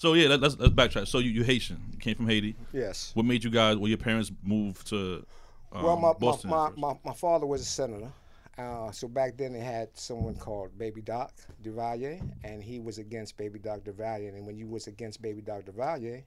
so 0.00 0.14
yeah, 0.14 0.28
let, 0.28 0.40
let's 0.40 0.56
let's 0.58 0.72
backtrack. 0.72 1.06
So 1.06 1.18
you 1.18 1.28
you 1.28 1.42
Haitian, 1.44 1.78
you 1.92 1.98
came 1.98 2.14
from 2.14 2.26
Haiti. 2.26 2.56
Yes. 2.72 3.10
What 3.12 3.26
made 3.26 3.44
you 3.44 3.50
guys? 3.50 3.76
Well, 3.76 3.88
your 3.88 3.98
parents 3.98 4.32
moved 4.42 4.86
to 4.86 5.26
um, 5.72 5.82
Well, 5.82 5.96
my, 5.96 6.08
my, 6.08 6.14
Boston. 6.14 6.50
at 6.50 6.56
my, 6.56 6.70
my, 6.92 6.98
my 7.04 7.12
father 7.12 7.44
was 7.44 7.60
a 7.60 7.66
senator. 7.66 8.10
Uh, 8.56 8.90
so 8.92 9.06
back 9.08 9.36
then 9.36 9.52
they 9.52 9.60
had 9.60 9.90
someone 9.92 10.36
called 10.36 10.76
Baby 10.78 11.02
Doc 11.02 11.34
Duvalier, 11.62 12.18
and 12.44 12.62
he 12.62 12.80
was 12.80 12.96
against 12.96 13.36
Baby 13.36 13.58
Doc 13.58 13.80
Duvalier. 13.80 14.34
And 14.34 14.46
when 14.46 14.56
you 14.56 14.68
was 14.68 14.86
against 14.86 15.20
Baby 15.20 15.42
Doc 15.42 15.66
Duvalier, 15.66 16.22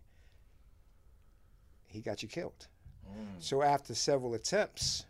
he 1.87 1.99
got 1.99 2.21
you 2.21 2.29
killed. 2.29 2.67
So 3.39 3.63
after 3.63 3.95
several 3.95 4.35
attempts, 4.35 5.05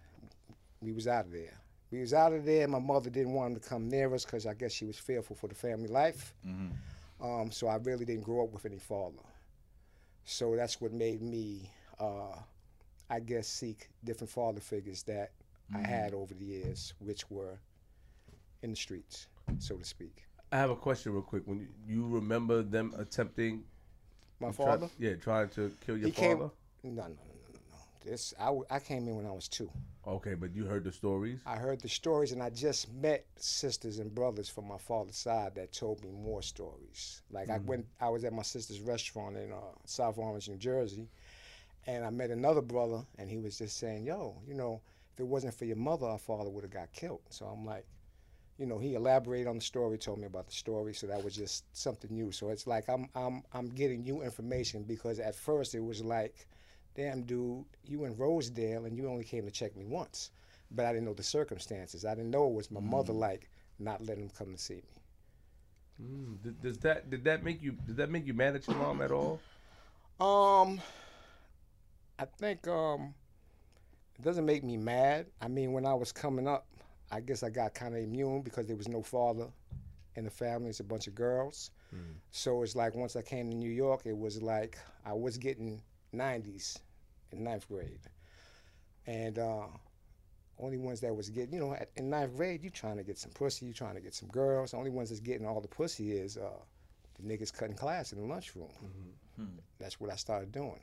we 0.79 0.93
was 0.93 1.05
out 1.05 1.25
of 1.25 1.31
there. 1.33 1.59
We 1.91 1.99
was 1.99 2.13
out 2.13 2.31
of 2.31 2.45
there. 2.45 2.65
My 2.69 2.79
mother 2.79 3.09
didn't 3.09 3.33
want 3.33 3.53
him 3.53 3.59
to 3.59 3.69
come 3.69 3.89
near 3.89 4.13
us 4.13 4.23
because 4.23 4.45
I 4.45 4.53
guess 4.53 4.71
she 4.71 4.85
was 4.85 4.97
fearful 4.97 5.35
for 5.35 5.47
the 5.49 5.55
family 5.55 5.89
life. 5.89 6.33
Um, 7.23 7.49
so 7.51 7.67
I 7.67 7.77
really 7.77 8.03
didn't 8.05 8.23
grow 8.23 8.43
up 8.43 8.51
with 8.53 8.65
any 8.65 8.77
father. 8.77 9.23
So 10.25 10.55
that's 10.55 10.81
what 10.81 10.91
made 10.91 11.21
me, 11.21 11.71
uh, 11.99 12.35
I 13.09 13.19
guess, 13.21 13.47
seek 13.47 13.89
different 14.03 14.29
father 14.29 14.59
figures 14.59 15.03
that 15.03 15.31
I 15.73 15.79
had 15.79 16.13
over 16.13 16.33
the 16.33 16.45
years, 16.45 16.93
which 16.99 17.29
were 17.31 17.57
in 18.61 18.71
the 18.71 18.75
streets, 18.75 19.27
so 19.57 19.75
to 19.77 19.85
speak. 19.85 20.25
I 20.51 20.57
have 20.57 20.69
a 20.69 20.75
question 20.75 21.13
real 21.13 21.21
quick. 21.23 21.43
When 21.45 21.59
you, 21.59 21.67
you 21.87 22.05
remember 22.07 22.61
them 22.61 22.93
attempting, 22.97 23.63
My 24.39 24.51
try- 24.51 24.65
father, 24.65 24.89
yeah, 24.99 25.15
trying 25.15 25.49
to 25.49 25.71
kill 25.85 25.97
your 25.97 26.09
he 26.09 26.13
father. 26.13 26.51
No, 26.83 26.91
no, 26.91 27.01
no, 27.03 27.07
no, 27.07 27.15
no, 28.05 28.11
no. 28.11 28.11
This 28.11 28.33
I, 28.39 28.75
I 28.75 28.79
came 28.79 29.07
in 29.07 29.15
when 29.15 29.25
I 29.25 29.31
was 29.31 29.47
two. 29.47 29.69
Okay, 30.07 30.33
but 30.33 30.53
you 30.53 30.65
heard 30.65 30.83
the 30.83 30.91
stories. 30.91 31.39
I 31.45 31.55
heard 31.55 31.81
the 31.81 31.89
stories, 31.89 32.31
and 32.31 32.43
I 32.43 32.49
just 32.49 32.91
met 32.93 33.25
sisters 33.37 33.99
and 33.99 34.13
brothers 34.13 34.49
from 34.49 34.67
my 34.67 34.77
father's 34.77 35.15
side 35.17 35.55
that 35.55 35.71
told 35.71 36.03
me 36.03 36.11
more 36.11 36.41
stories. 36.41 37.21
Like 37.31 37.49
I 37.49 37.59
went, 37.59 37.85
I 38.01 38.09
was 38.09 38.23
at 38.25 38.33
my 38.33 38.43
sister's 38.43 38.81
restaurant 38.81 39.37
in 39.37 39.51
uh, 39.51 39.57
South 39.85 40.17
Orange, 40.17 40.49
New 40.49 40.57
Jersey, 40.57 41.07
and 41.87 42.05
I 42.05 42.09
met 42.09 42.31
another 42.31 42.61
brother, 42.61 43.03
and 43.17 43.29
he 43.29 43.37
was 43.37 43.57
just 43.57 43.77
saying, 43.77 44.03
"Yo, 44.05 44.35
you 44.47 44.53
know, 44.55 44.81
if 45.13 45.19
it 45.19 45.27
wasn't 45.27 45.53
for 45.53 45.65
your 45.65 45.77
mother, 45.77 46.05
our 46.05 46.19
father 46.19 46.49
would 46.49 46.63
have 46.63 46.73
got 46.73 46.91
killed." 46.91 47.21
So 47.29 47.45
I'm 47.45 47.65
like, 47.65 47.85
you 48.57 48.65
know, 48.65 48.77
he 48.77 48.95
elaborated 48.95 49.47
on 49.47 49.55
the 49.55 49.61
story, 49.61 49.97
told 49.97 50.19
me 50.19 50.27
about 50.27 50.47
the 50.47 50.53
story, 50.53 50.93
so 50.93 51.07
that 51.07 51.23
was 51.23 51.35
just 51.35 51.65
something 51.75 52.11
new. 52.13 52.31
So 52.31 52.49
it's 52.49 52.67
like 52.67 52.89
I'm 52.89 53.09
I'm 53.15 53.43
I'm 53.53 53.69
getting 53.69 54.03
new 54.03 54.21
information 54.21 54.83
because 54.83 55.19
at 55.19 55.35
first 55.35 55.75
it 55.75 55.83
was 55.83 56.03
like, 56.03 56.47
damn 56.95 57.23
dude, 57.23 57.65
you 57.85 58.05
in 58.05 58.15
Rosedale 58.15 58.85
and 58.85 58.97
you 58.97 59.07
only 59.07 59.23
came 59.23 59.45
to 59.45 59.51
check 59.51 59.75
me 59.75 59.85
once. 59.85 60.31
But 60.71 60.85
I 60.85 60.93
didn't 60.93 61.05
know 61.05 61.13
the 61.13 61.23
circumstances. 61.23 62.05
I 62.05 62.15
didn't 62.15 62.31
know 62.31 62.47
it 62.47 62.53
was 62.53 62.71
my 62.71 62.79
mother 62.79 63.13
like 63.13 63.49
not 63.79 64.01
letting 64.01 64.23
him 64.23 64.31
come 64.37 64.51
to 64.53 64.57
see 64.57 64.75
me. 64.75 64.81
Mm, 66.01 66.41
did, 66.41 66.61
does 66.61 66.77
that 66.79 67.09
did 67.09 67.23
that 67.25 67.43
make 67.43 67.61
you 67.61 67.73
did 67.85 67.97
that 67.97 68.09
make 68.09 68.25
you 68.25 68.33
mad 68.33 68.55
at 68.55 68.67
your 68.67 68.75
mom 68.77 69.01
at 69.01 69.11
all? 69.11 69.39
Um, 70.19 70.81
I 72.17 72.25
think 72.39 72.67
um, 72.67 73.13
it 74.17 74.23
doesn't 74.23 74.45
make 74.45 74.63
me 74.63 74.77
mad. 74.77 75.27
I 75.41 75.47
mean, 75.47 75.71
when 75.71 75.85
I 75.85 75.93
was 75.93 76.11
coming 76.11 76.47
up, 76.47 76.65
I 77.11 77.19
guess 77.19 77.43
I 77.43 77.49
got 77.49 77.75
kind 77.75 77.95
of 77.95 78.01
immune 78.01 78.41
because 78.41 78.65
there 78.65 78.75
was 78.75 78.87
no 78.87 79.03
father 79.03 79.47
in 80.15 80.25
the 80.25 80.31
family. 80.31 80.69
It's 80.69 80.79
a 80.79 80.83
bunch 80.83 81.07
of 81.07 81.13
girls. 81.13 81.71
So 82.31 82.63
it's 82.63 82.75
like 82.75 82.95
once 82.95 83.15
I 83.15 83.21
came 83.21 83.49
to 83.51 83.55
New 83.55 83.69
York, 83.69 84.01
it 84.05 84.17
was 84.17 84.41
like 84.41 84.77
I 85.05 85.13
was 85.13 85.37
getting 85.37 85.81
90s 86.13 86.77
in 87.31 87.43
ninth 87.43 87.67
grade, 87.67 87.99
and 89.07 89.39
uh, 89.39 89.65
only 90.59 90.77
ones 90.77 91.01
that 91.01 91.15
was 91.15 91.29
getting, 91.29 91.53
you 91.53 91.59
know, 91.59 91.73
at, 91.73 91.89
in 91.95 92.09
ninth 92.09 92.35
grade, 92.35 92.63
you 92.63 92.69
trying 92.69 92.97
to 92.97 93.03
get 93.03 93.17
some 93.17 93.31
pussy, 93.31 93.65
you 93.65 93.73
trying 93.73 93.95
to 93.95 94.01
get 94.01 94.13
some 94.13 94.29
girls. 94.29 94.71
The 94.71 94.77
only 94.77 94.91
ones 94.91 95.09
that's 95.09 95.19
getting 95.21 95.45
all 95.47 95.59
the 95.61 95.67
pussy 95.67 96.11
is 96.13 96.37
uh, 96.37 96.49
the 97.19 97.23
niggas 97.27 97.51
cutting 97.53 97.75
class 97.75 98.13
in 98.13 98.19
the 98.21 98.25
lunchroom. 98.27 98.69
That's 99.79 99.99
what 99.99 100.11
I 100.11 100.15
started 100.15 100.51
doing. 100.51 100.79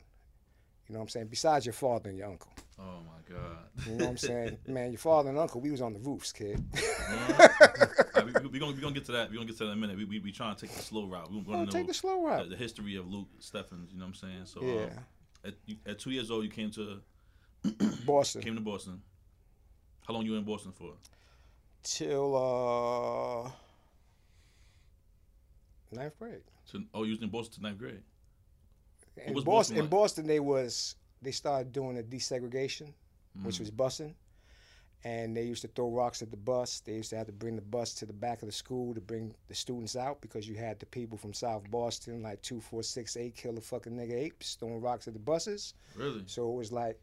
You 0.88 0.94
know 0.94 0.98
what 0.98 1.04
I'm 1.04 1.08
saying? 1.08 1.28
Besides 1.28 1.64
your 1.64 1.72
father 1.72 2.08
and 2.10 2.18
your 2.18 2.28
uncle. 2.28 2.50
Oh 2.78 2.98
my 3.06 3.34
god. 3.34 3.58
You 3.86 3.92
know 3.94 4.04
what 4.06 4.10
I'm 4.10 4.16
saying? 4.16 4.58
Man, 4.66 4.90
your 4.90 4.98
father 4.98 5.28
and 5.30 5.38
uncle, 5.38 5.60
we 5.60 5.70
was 5.70 5.80
on 5.80 5.92
the 5.92 6.00
roofs, 6.00 6.32
kid. 6.32 6.62
Alright, 7.08 8.26
we, 8.26 8.32
we, 8.42 8.48
we 8.48 8.58
gonna 8.58 8.72
we 8.72 8.80
gonna 8.80 8.92
get 8.94 9.04
to 9.06 9.12
that. 9.12 9.30
We 9.30 9.36
gonna 9.36 9.46
get 9.46 9.56
to 9.58 9.64
that 9.64 9.70
in 9.70 9.78
a 9.78 9.80
minute. 9.80 9.96
We 9.96 10.04
we, 10.04 10.18
we 10.18 10.32
trying 10.32 10.54
to 10.56 10.60
take 10.60 10.74
the 10.74 10.82
slow 10.82 11.06
route. 11.06 11.30
We 11.30 11.38
Oh, 11.38 11.42
want 11.58 11.70
to 11.70 11.76
take 11.76 11.86
the 11.86 11.94
slow 11.94 12.22
route. 12.24 12.44
the, 12.44 12.50
the 12.50 12.56
history 12.56 12.96
of 12.96 13.08
Luke 13.10 13.28
Steffens. 13.40 13.92
You 13.92 13.98
know 13.98 14.04
what 14.06 14.08
I'm 14.08 14.14
saying? 14.14 14.46
So 14.46 14.60
Yeah. 14.62 14.84
um, 14.84 14.90
at, 15.44 15.54
at 15.86 15.98
two 15.98 16.10
years 16.10 16.30
old, 16.30 16.44
you 16.44 16.50
came 16.50 16.70
to 16.72 17.00
Boston. 18.06 18.42
came 18.42 18.54
to 18.54 18.60
Boston. 18.60 19.00
How 20.06 20.14
long 20.14 20.24
you 20.24 20.34
in 20.36 20.44
Boston 20.44 20.72
for? 20.72 20.92
Till 21.82 22.36
uh 22.36 23.50
ninth 25.92 26.18
grade. 26.18 26.42
So, 26.64 26.78
oh, 26.94 27.04
you 27.04 27.10
was 27.12 27.22
in 27.22 27.28
Boston 27.28 27.54
to 27.56 27.62
ninth 27.62 27.78
grade. 27.78 28.02
In 29.26 29.34
Boston, 29.34 29.44
Boston 29.44 29.76
in? 29.78 29.86
Boston, 29.88 30.26
they 30.26 30.40
was 30.40 30.96
they 31.22 31.32
started 31.32 31.72
doing 31.72 31.98
a 31.98 32.02
desegregation, 32.02 32.92
which 33.42 33.56
Mm. 33.56 33.60
was 33.60 33.70
busing, 33.70 34.14
and 35.04 35.34
they 35.34 35.42
used 35.42 35.62
to 35.62 35.68
throw 35.68 35.88
rocks 35.88 36.20
at 36.20 36.30
the 36.30 36.36
bus. 36.36 36.80
They 36.80 36.92
used 36.92 37.10
to 37.10 37.16
have 37.16 37.26
to 37.26 37.32
bring 37.32 37.56
the 37.56 37.62
bus 37.62 37.94
to 37.94 38.06
the 38.06 38.12
back 38.12 38.42
of 38.42 38.46
the 38.48 38.52
school 38.52 38.94
to 38.94 39.00
bring 39.00 39.34
the 39.48 39.54
students 39.54 39.96
out 39.96 40.20
because 40.20 40.46
you 40.46 40.56
had 40.56 40.78
the 40.78 40.86
people 40.86 41.16
from 41.16 41.32
South 41.32 41.68
Boston, 41.70 42.22
like 42.22 42.42
two, 42.42 42.60
four, 42.60 42.82
six, 42.82 43.16
eight, 43.16 43.34
kill 43.34 43.54
the 43.54 43.60
fucking 43.60 43.92
nigga 43.92 44.14
apes, 44.14 44.56
throwing 44.56 44.80
rocks 44.80 45.08
at 45.08 45.14
the 45.14 45.20
buses. 45.20 45.74
Really? 45.96 46.22
So 46.26 46.50
it 46.50 46.54
was 46.54 46.70
like, 46.70 47.00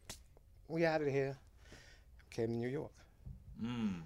we 0.67 0.85
out 0.85 1.01
of 1.01 1.07
here. 1.07 1.37
Came 2.29 2.47
to 2.47 2.53
New 2.53 2.67
York. 2.67 2.91
Mm. 3.63 4.01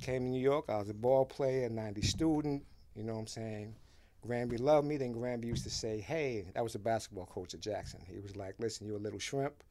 Came 0.00 0.22
to 0.22 0.28
New 0.28 0.40
York. 0.40 0.64
I 0.68 0.78
was 0.78 0.88
a 0.88 0.94
ball 0.94 1.24
player, 1.24 1.68
90 1.68 2.02
student. 2.02 2.64
You 2.96 3.04
know 3.04 3.12
what 3.12 3.20
I'm 3.20 3.26
saying? 3.28 3.74
Granby 4.22 4.56
loved 4.56 4.86
me. 4.86 4.96
Then 4.96 5.12
Granby 5.12 5.46
used 5.46 5.64
to 5.64 5.70
say, 5.70 6.00
hey, 6.00 6.46
that 6.54 6.64
was 6.64 6.72
the 6.72 6.78
basketball 6.78 7.26
coach 7.26 7.54
at 7.54 7.60
Jackson. 7.60 8.00
He 8.10 8.18
was 8.18 8.34
like, 8.34 8.54
listen, 8.58 8.86
you're 8.86 8.96
a 8.96 9.00
little 9.00 9.18
shrimp. 9.18 9.62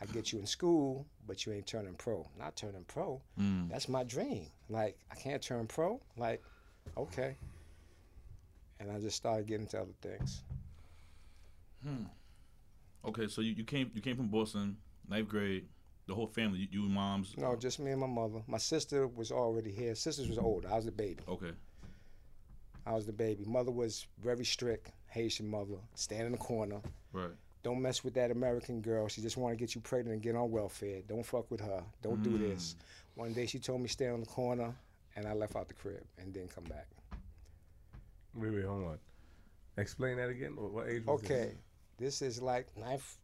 I 0.00 0.06
get 0.06 0.32
you 0.32 0.38
in 0.38 0.46
school, 0.46 1.06
but 1.26 1.46
you 1.46 1.52
ain't 1.52 1.66
turning 1.66 1.94
pro. 1.94 2.28
Not 2.38 2.56
turning 2.56 2.84
pro. 2.86 3.22
Mm. 3.40 3.70
That's 3.70 3.88
my 3.88 4.04
dream. 4.04 4.50
Like, 4.68 4.98
I 5.10 5.14
can't 5.14 5.42
turn 5.42 5.66
pro. 5.66 6.00
Like, 6.18 6.42
okay. 6.96 7.36
And 8.78 8.90
I 8.90 9.00
just 9.00 9.16
started 9.16 9.46
getting 9.46 9.66
to 9.68 9.80
other 9.80 9.94
things. 10.02 10.42
Okay, 13.04 13.28
so 13.28 13.40
you, 13.40 13.52
you 13.52 13.64
came 13.64 13.90
you 13.94 14.00
came 14.00 14.16
from 14.16 14.28
Boston, 14.28 14.76
ninth 15.08 15.28
grade. 15.28 15.66
The 16.08 16.14
whole 16.14 16.26
family, 16.28 16.60
you, 16.60 16.68
you 16.70 16.82
and 16.84 16.92
moms. 16.92 17.34
No, 17.36 17.56
just 17.56 17.80
me 17.80 17.90
and 17.90 18.00
my 18.00 18.06
mother. 18.06 18.40
My 18.46 18.58
sister 18.58 19.08
was 19.08 19.32
already 19.32 19.72
here. 19.72 19.94
Sisters 19.96 20.28
was 20.28 20.38
older. 20.38 20.68
I 20.70 20.76
was 20.76 20.84
the 20.84 20.92
baby. 20.92 21.18
Okay. 21.28 21.50
I 22.86 22.92
was 22.92 23.06
the 23.06 23.12
baby. 23.12 23.44
Mother 23.44 23.72
was 23.72 24.06
very 24.22 24.44
strict, 24.44 24.92
Haitian 25.08 25.48
mother. 25.48 25.78
Stand 25.96 26.26
in 26.26 26.32
the 26.32 26.38
corner. 26.38 26.80
Right. 27.12 27.32
Don't 27.66 27.82
mess 27.82 28.04
with 28.04 28.14
that 28.14 28.30
American 28.30 28.80
girl. 28.80 29.08
She 29.08 29.20
just 29.20 29.36
want 29.36 29.52
to 29.52 29.56
get 29.58 29.74
you 29.74 29.80
pregnant 29.80 30.14
and 30.14 30.22
get 30.22 30.36
on 30.36 30.52
welfare. 30.52 31.00
Don't 31.08 31.26
fuck 31.26 31.50
with 31.50 31.60
her. 31.60 31.82
Don't 32.00 32.22
do 32.22 32.38
this. 32.38 32.76
Mm. 32.78 33.20
One 33.20 33.32
day 33.32 33.46
she 33.46 33.58
told 33.58 33.80
me 33.80 33.88
stay 33.88 34.06
on 34.06 34.20
the 34.20 34.26
corner, 34.26 34.72
and 35.16 35.26
I 35.26 35.32
left 35.32 35.56
out 35.56 35.66
the 35.66 35.74
crib 35.74 36.04
and 36.16 36.32
didn't 36.32 36.54
come 36.54 36.62
back. 36.62 36.86
Wait, 38.36 38.52
wait, 38.54 38.64
hold 38.64 38.84
on. 38.84 38.98
Explain 39.78 40.16
that 40.18 40.28
again. 40.28 40.54
What, 40.54 40.70
what 40.70 40.86
age 40.86 41.04
was 41.04 41.20
this? 41.22 41.28
Okay, 41.28 41.54
this 41.98 42.22
is 42.22 42.40
like 42.40 42.68
ninth, 42.76 43.16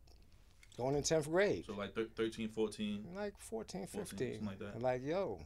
going 0.77 0.97
in 0.97 1.05
tenth 1.05 1.31
grade. 1.31 1.65
So 1.65 1.75
like 1.75 1.95
thir- 1.95 2.09
13, 2.17 2.49
14. 2.49 3.05
like 3.15 3.35
14, 3.39 3.87
14, 3.87 4.05
15. 4.05 4.33
something 4.33 4.47
like 4.49 4.59
that. 4.59 4.75
And 4.75 4.83
like, 4.83 5.05
yo, 5.05 5.39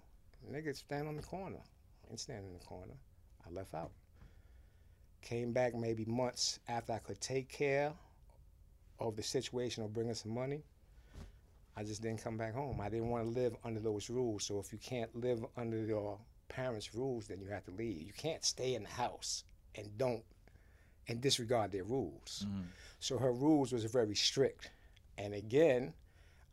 niggas 0.51 0.77
stand 0.77 1.07
on 1.07 1.17
the 1.17 1.23
corner. 1.23 1.61
I 2.09 2.13
ain't 2.13 2.21
standing 2.21 2.47
in 2.47 2.59
the 2.59 2.65
corner. 2.65 2.95
I 3.47 3.53
left 3.53 3.75
out. 3.75 3.91
Came 5.21 5.53
back 5.53 5.75
maybe 5.75 6.07
months 6.07 6.61
after 6.67 6.95
I 6.95 6.99
could 6.99 7.21
take 7.21 7.51
care 7.51 7.93
of 8.99 9.17
the 9.17 9.23
situation 9.23 9.85
of 9.85 9.93
bringing 9.93 10.15
some 10.15 10.35
money. 10.35 10.63
I 11.77 11.85
just 11.85 12.01
didn't 12.01 12.23
come 12.23 12.39
back 12.39 12.55
home. 12.55 12.81
I 12.81 12.89
didn't 12.89 13.11
want 13.11 13.25
to 13.25 13.41
live 13.41 13.55
under 13.65 13.81
those 13.81 14.09
rules. 14.09 14.45
So 14.45 14.59
if 14.59 14.73
you 14.73 14.79
can't 14.79 15.15
live 15.15 15.45
under 15.57 15.77
your 15.77 16.19
parents' 16.49 16.95
rules, 16.95 17.29
then 17.29 17.41
you 17.41 17.49
have 17.49 17.65
to 17.65 17.71
leave. 17.73 18.03
You 18.03 18.13
can't 18.17 18.45
stay 18.45 18.75
in 18.75 18.85
the 18.85 18.89
house 18.89 19.45
and 19.75 19.87
don't 19.99 20.25
and 21.09 21.21
disregard 21.21 21.71
their 21.71 21.85
rules. 21.85 22.47
Mm-hmm. 22.49 22.63
So 23.01 23.19
her 23.19 23.33
rules 23.33 23.73
was 23.73 23.85
very 23.85 24.15
strict. 24.15 24.71
And 25.19 25.35
again, 25.35 25.93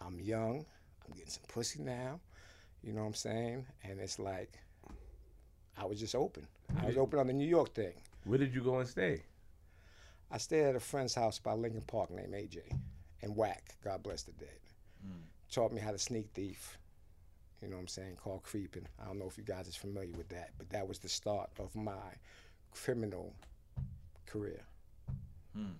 I'm 0.01 0.19
young. 0.19 0.65
I'm 1.05 1.13
getting 1.15 1.29
some 1.29 1.43
pussy 1.47 1.81
now. 1.81 2.19
You 2.83 2.93
know 2.93 3.01
what 3.01 3.07
I'm 3.07 3.13
saying? 3.13 3.65
And 3.83 3.99
it's 3.99 4.19
like, 4.19 4.51
I 5.77 5.85
was 5.85 5.99
just 5.99 6.15
open. 6.15 6.47
I 6.81 6.85
was 6.85 6.97
open 6.97 7.19
on 7.19 7.27
the 7.27 7.33
New 7.33 7.47
York 7.47 7.73
thing. 7.73 7.93
Where 8.25 8.37
did 8.37 8.53
you 8.53 8.61
go 8.61 8.79
and 8.79 8.87
stay? 8.87 9.23
I 10.33 10.37
stayed 10.39 10.63
at 10.63 10.75
a 10.75 10.79
friend's 10.79 11.13
house 11.13 11.37
by 11.37 11.53
Lincoln 11.53 11.83
Park 11.85 12.09
named 12.09 12.33
AJ 12.33 12.61
and 13.21 13.35
Whack, 13.35 13.75
God 13.83 14.01
bless 14.01 14.23
the 14.23 14.31
dead. 14.31 14.49
Hmm. 15.05 15.21
Taught 15.51 15.71
me 15.71 15.79
how 15.79 15.91
to 15.91 15.99
sneak 15.99 16.29
thief. 16.33 16.79
You 17.61 17.69
know 17.69 17.75
what 17.75 17.81
I'm 17.81 17.87
saying? 17.87 18.17
Called 18.21 18.41
creeping. 18.41 18.87
I 18.99 19.05
don't 19.05 19.19
know 19.19 19.27
if 19.27 19.37
you 19.37 19.43
guys 19.43 19.67
is 19.67 19.75
familiar 19.75 20.11
with 20.17 20.29
that, 20.29 20.49
but 20.57 20.69
that 20.71 20.87
was 20.87 20.97
the 20.97 21.07
start 21.07 21.51
of 21.59 21.75
my 21.75 22.17
criminal 22.71 23.35
career. 24.25 24.63
Hmm. 25.55 25.73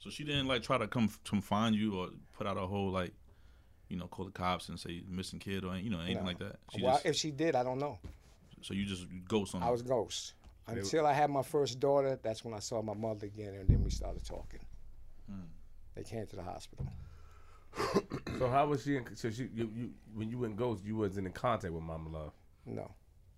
So 0.00 0.10
she 0.10 0.24
didn't 0.24 0.48
like 0.48 0.64
try 0.64 0.76
to 0.76 0.88
come 0.88 1.08
come 1.24 1.40
find 1.40 1.76
you 1.76 2.00
or 2.00 2.08
put 2.36 2.48
out 2.48 2.56
a 2.56 2.66
whole 2.66 2.90
like, 2.90 3.12
you 3.88 3.96
know, 3.96 4.08
call 4.08 4.24
the 4.24 4.32
cops 4.32 4.68
and 4.68 4.78
say 4.78 5.02
missing 5.08 5.38
kid 5.38 5.64
or 5.64 5.76
you 5.76 5.88
know 5.88 6.00
anything 6.00 6.24
No. 6.24 6.28
like 6.28 6.40
that. 6.40 6.56
She 6.74 6.82
well, 6.82 6.94
just, 6.94 7.06
if 7.06 7.14
she 7.14 7.30
did, 7.30 7.54
I 7.54 7.62
don't 7.62 7.78
know. 7.78 8.00
so 8.60 8.74
you 8.74 8.84
just 8.84 9.06
ghost 9.28 9.54
on. 9.54 9.62
I 9.62 9.70
was 9.70 9.82
ghost. 9.82 10.34
Until 10.68 11.06
I 11.06 11.12
had 11.12 11.30
my 11.30 11.42
first 11.42 11.80
daughter, 11.80 12.18
that's 12.22 12.44
when 12.44 12.54
I 12.54 12.58
saw 12.60 12.82
my 12.82 12.94
mother 12.94 13.26
again, 13.26 13.54
and 13.54 13.68
then 13.68 13.82
we 13.82 13.90
started 13.90 14.24
talking. 14.24 14.60
Hmm. 15.28 15.46
They 15.94 16.02
came 16.04 16.26
to 16.26 16.36
the 16.36 16.42
hospital. 16.42 16.86
So 18.38 18.48
how 18.48 18.66
was 18.66 18.82
she? 18.82 18.96
In, 18.96 19.16
so 19.16 19.30
she, 19.30 19.48
you, 19.54 19.70
you, 19.74 19.90
when 20.14 20.30
you 20.30 20.38
went 20.38 20.56
ghost, 20.56 20.84
you 20.84 20.96
wasn't 20.96 21.26
in 21.26 21.32
contact 21.32 21.72
with 21.72 21.82
Mama 21.82 22.08
Love 22.08 22.32
No, 22.66 22.90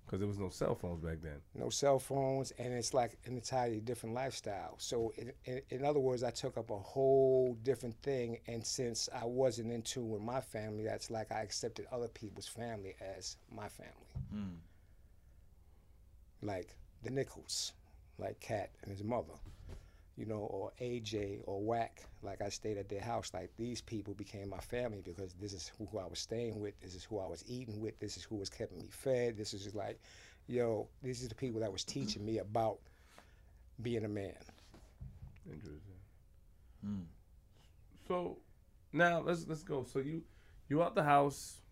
because 0.05 0.21
there 0.21 0.29
was 0.29 0.39
no 0.39 0.49
cell 0.51 0.75
phones 0.75 1.01
back 1.01 1.19
then. 1.23 1.41
no 1.55 1.69
cell 1.69 1.99
phones, 1.99 2.53
and 2.59 2.73
it's 2.73 2.95
like 2.95 3.19
an 3.27 3.35
entirely 3.35 3.81
different 3.81 4.15
lifestyle. 4.15 4.75
So, 4.79 5.13
in, 5.17 5.33
in, 5.45 5.61
in 5.71 5.85
other 5.85 5.99
words, 6.01 6.23
I 6.23 6.31
took 6.31 6.57
up 6.57 6.71
a 6.71 6.79
whole 6.79 7.57
different 7.63 7.97
thing, 8.03 8.39
and 8.47 8.65
since 8.65 9.09
I 9.15 9.25
wasn't 9.25 9.73
in 9.73 9.83
tune 9.83 10.09
with 10.11 10.23
my 10.23 10.41
family, 10.41 10.85
that's 10.85 11.11
like 11.11 11.33
I 11.33 11.41
accepted 11.43 11.87
other 11.93 12.09
people's 12.09 12.47
family 12.49 12.95
as 13.17 13.37
my 13.55 13.69
family. 13.69 13.93
Hmm. 14.33 14.55
Like 16.43 16.77
the 17.03 17.11
Nichols, 17.11 17.73
like 18.19 18.41
Cat 18.41 18.71
and 18.83 18.91
his 18.91 19.03
mother, 19.05 19.35
you 20.17 20.27
know, 20.27 20.41
or 20.51 20.73
AJ 20.81 21.41
or 21.47 21.63
Whack. 21.63 22.05
Like 22.23 22.43
I 22.43 22.49
stayed 22.51 22.79
at 22.79 22.89
their 22.89 23.01
house. 23.01 23.31
Like 23.33 23.51
these 23.57 23.81
people 23.81 24.15
became 24.15 24.49
my 24.49 24.59
family 24.59 25.03
because 25.05 25.35
this 25.41 25.53
is 25.53 25.73
who 25.79 25.99
I 25.99 26.07
was 26.07 26.19
staying 26.19 26.61
with. 26.61 26.79
This 26.81 26.95
is 26.95 27.05
who 27.05 27.19
I 27.19 27.27
was 27.27 27.45
eating 27.49 27.81
with. 27.81 27.99
This 28.01 28.17
is 28.17 28.25
who 28.25 28.37
was 28.37 28.51
keeping 28.51 28.79
me 28.79 28.89
fed. 28.91 29.37
This 29.37 29.55
is 29.55 29.65
just 29.65 29.77
like, 29.77 29.99
yo, 30.47 30.89
these 31.03 31.25
are 31.25 31.29
the 31.29 31.35
people 31.35 31.61
that 31.61 31.73
was 31.73 31.85
teaching 31.85 32.25
me 32.25 32.39
about 32.39 32.79
being 33.83 34.05
a 34.05 34.09
man. 34.09 34.35
Interesting. 35.51 35.95
So 38.07 38.39
now 38.93 39.21
let's 39.21 39.47
let's 39.49 39.63
go. 39.63 39.85
So 39.85 40.01
you 40.01 40.23
you 40.69 40.83
out 40.83 40.95
the 40.95 41.03
house, 41.03 41.63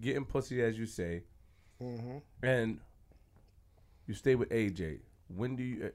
getting 0.00 0.24
pussy 0.24 0.62
as 0.62 0.78
you 0.78 0.86
say, 0.86 1.24
hmm 1.80 2.18
and 2.42 2.80
you 4.12 4.16
stay 4.16 4.34
with 4.34 4.50
AJ. 4.50 4.98
When 5.28 5.56
do 5.56 5.62
you 5.62 5.90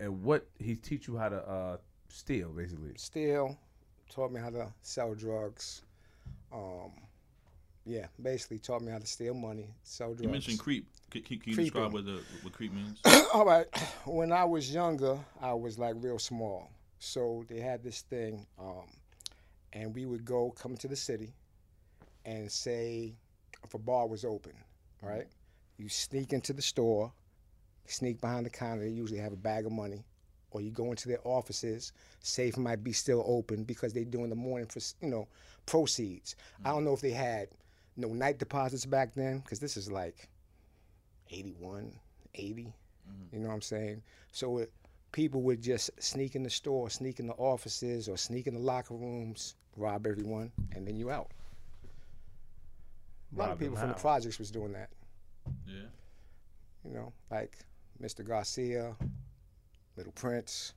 and 0.00 0.22
what 0.22 0.46
he 0.58 0.74
teach 0.74 1.06
you 1.06 1.18
how 1.18 1.28
to 1.28 1.36
uh, 1.36 1.76
steal 2.08 2.48
basically? 2.48 2.92
Steal, 2.96 3.58
taught 4.08 4.32
me 4.32 4.40
how 4.40 4.48
to 4.48 4.72
sell 4.80 5.14
drugs. 5.14 5.82
Um, 6.50 6.92
yeah, 7.84 8.06
basically 8.22 8.58
taught 8.58 8.80
me 8.80 8.90
how 8.90 8.98
to 8.98 9.06
steal 9.06 9.34
money, 9.34 9.68
sell 9.82 10.08
drugs. 10.14 10.22
You 10.22 10.30
mentioned 10.30 10.58
creep. 10.58 10.86
Can, 11.10 11.20
can, 11.22 11.38
can 11.40 11.50
you 11.50 11.56
Creeping. 11.56 11.64
describe 11.64 11.92
what 11.92 12.06
the 12.06 12.22
what 12.40 12.54
creep 12.54 12.72
means? 12.72 13.00
All 13.34 13.44
right. 13.44 13.66
When 14.06 14.32
I 14.32 14.44
was 14.46 14.72
younger, 14.72 15.18
I 15.42 15.52
was 15.52 15.78
like 15.78 15.94
real 15.98 16.18
small. 16.18 16.70
So 17.00 17.44
they 17.48 17.60
had 17.60 17.84
this 17.84 18.00
thing, 18.00 18.46
um, 18.58 18.86
and 19.74 19.94
we 19.94 20.06
would 20.06 20.24
go 20.24 20.52
come 20.52 20.74
to 20.78 20.88
the 20.88 20.96
city 20.96 21.34
and 22.24 22.50
say 22.50 23.14
if 23.62 23.74
a 23.74 23.78
bar 23.78 24.06
was 24.08 24.24
open, 24.24 24.52
right? 25.02 25.26
You 25.76 25.90
sneak 25.90 26.32
into 26.32 26.52
the 26.54 26.62
store, 26.62 27.12
sneak 27.90 28.20
behind 28.20 28.46
the 28.46 28.50
counter. 28.50 28.84
They 28.84 28.90
usually 28.90 29.20
have 29.20 29.32
a 29.32 29.36
bag 29.36 29.66
of 29.66 29.72
money, 29.72 30.04
or 30.50 30.60
you 30.60 30.70
go 30.70 30.90
into 30.90 31.08
their 31.08 31.20
offices. 31.24 31.92
Safe 32.20 32.56
might 32.56 32.82
be 32.82 32.92
still 32.92 33.24
open 33.26 33.64
because 33.64 33.92
they're 33.92 34.04
doing 34.04 34.30
the 34.30 34.36
morning 34.36 34.68
for 34.68 34.80
you 35.02 35.10
know 35.10 35.28
proceeds. 35.66 36.36
I 36.64 36.70
don't 36.70 36.84
know 36.84 36.94
if 36.94 37.00
they 37.00 37.10
had 37.10 37.48
no 37.96 38.08
night 38.08 38.38
deposits 38.38 38.86
back 38.86 39.14
then 39.14 39.40
because 39.40 39.58
this 39.58 39.76
is 39.76 39.90
like 39.90 40.28
81, 41.30 41.92
80. 42.34 42.62
Mm-hmm. 42.62 43.36
You 43.36 43.42
know 43.42 43.48
what 43.48 43.54
I'm 43.54 43.62
saying? 43.62 44.02
So 44.32 44.58
it, 44.58 44.72
people 45.12 45.42
would 45.42 45.62
just 45.62 45.90
sneak 46.02 46.34
in 46.34 46.42
the 46.42 46.50
store, 46.50 46.90
sneak 46.90 47.20
in 47.20 47.26
the 47.26 47.34
offices, 47.34 48.08
or 48.08 48.16
sneak 48.16 48.46
in 48.46 48.54
the 48.54 48.60
locker 48.60 48.94
rooms, 48.94 49.56
rob 49.76 50.06
everyone, 50.06 50.52
and 50.74 50.86
then 50.86 50.96
you 50.96 51.10
out. 51.10 51.30
A 53.34 53.38
lot 53.38 53.48
Rob 53.48 53.52
of 53.54 53.58
people 53.58 53.76
from 53.76 53.88
the 53.88 53.94
projects 53.94 54.38
was 54.38 54.50
doing 54.50 54.72
that. 54.72 54.88
Yeah. 55.66 55.88
You 56.84 56.94
know, 56.94 57.12
like 57.30 57.58
Mr. 58.02 58.24
Garcia, 58.26 58.94
Little 59.96 60.12
Prince. 60.12 60.74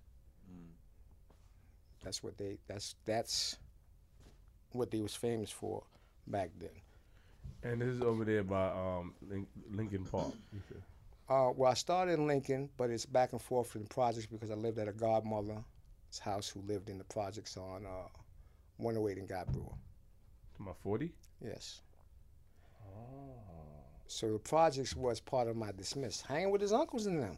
That's 2.03 2.23
what 2.23 2.37
they. 2.37 2.57
That's 2.67 2.95
that's 3.05 3.57
what 4.71 4.89
they 4.89 5.01
was 5.01 5.15
famous 5.15 5.51
for 5.51 5.83
back 6.27 6.49
then. 6.59 6.69
And 7.63 7.81
this 7.81 7.89
is 7.89 8.01
over 8.01 8.25
there 8.25 8.43
by 8.43 8.67
um 8.69 9.13
Lin- 9.29 9.47
Lincoln 9.71 10.05
Park. 10.05 10.33
Uh, 11.29 11.51
well, 11.55 11.71
I 11.71 11.75
started 11.75 12.13
in 12.13 12.27
Lincoln, 12.27 12.69
but 12.75 12.89
it's 12.89 13.05
back 13.05 13.31
and 13.31 13.41
forth 13.41 13.75
in 13.75 13.83
the 13.83 13.87
projects 13.87 14.25
because 14.25 14.51
I 14.51 14.55
lived 14.55 14.79
at 14.79 14.87
a 14.87 14.91
godmother's 14.91 15.63
house 16.19 16.49
who 16.49 16.61
lived 16.61 16.89
in 16.89 16.97
the 16.97 17.05
projects 17.05 17.55
on 17.55 17.85
uh, 17.85 18.07
108 18.77 19.17
in 19.17 19.27
Guy 19.27 19.43
Brewer. 19.49 19.63
To 20.57 20.61
my 20.63 20.73
forty. 20.83 21.13
Yes. 21.39 21.81
So 24.11 24.33
the 24.33 24.39
projects 24.39 24.93
was 24.93 25.21
part 25.21 25.47
of 25.47 25.55
my 25.55 25.71
dismiss, 25.71 26.19
hanging 26.19 26.51
with 26.51 26.59
his 26.59 26.73
uncles 26.73 27.05
and 27.05 27.23
them. 27.23 27.37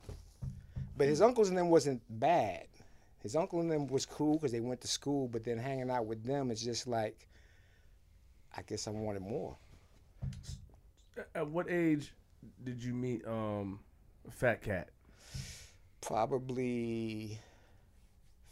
But 0.97 1.07
his 1.07 1.21
uncles 1.21 1.49
and 1.49 1.57
them 1.57 1.69
wasn't 1.69 2.01
bad. 2.09 2.65
His 3.21 3.35
uncle 3.35 3.59
and 3.61 3.69
them 3.69 3.85
was 3.85 4.07
cool 4.07 4.33
because 4.33 4.51
they 4.51 4.59
went 4.59 4.81
to 4.81 4.87
school, 4.87 5.27
but 5.27 5.43
then 5.43 5.59
hanging 5.59 5.91
out 5.91 6.07
with 6.07 6.23
them 6.23 6.49
is 6.49 6.63
just 6.63 6.87
like, 6.87 7.27
I 8.57 8.63
guess 8.63 8.87
I 8.87 8.89
wanted 8.89 9.21
more. 9.21 9.55
At 11.35 11.47
what 11.47 11.69
age 11.69 12.11
did 12.63 12.83
you 12.83 12.93
meet 12.95 13.23
um 13.27 13.79
Fat 14.31 14.63
Cat? 14.63 14.89
Probably 16.01 17.39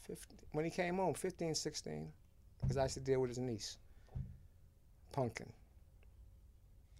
15, 0.03 0.37
when 0.51 0.63
he 0.63 0.69
came 0.69 0.97
home, 0.97 1.15
15, 1.15 1.55
16, 1.55 2.07
because 2.61 2.77
I 2.77 2.83
used 2.83 2.93
to 2.93 2.99
deal 2.99 3.19
with 3.19 3.31
his 3.31 3.39
niece, 3.39 3.79
Pumpkin. 5.11 5.51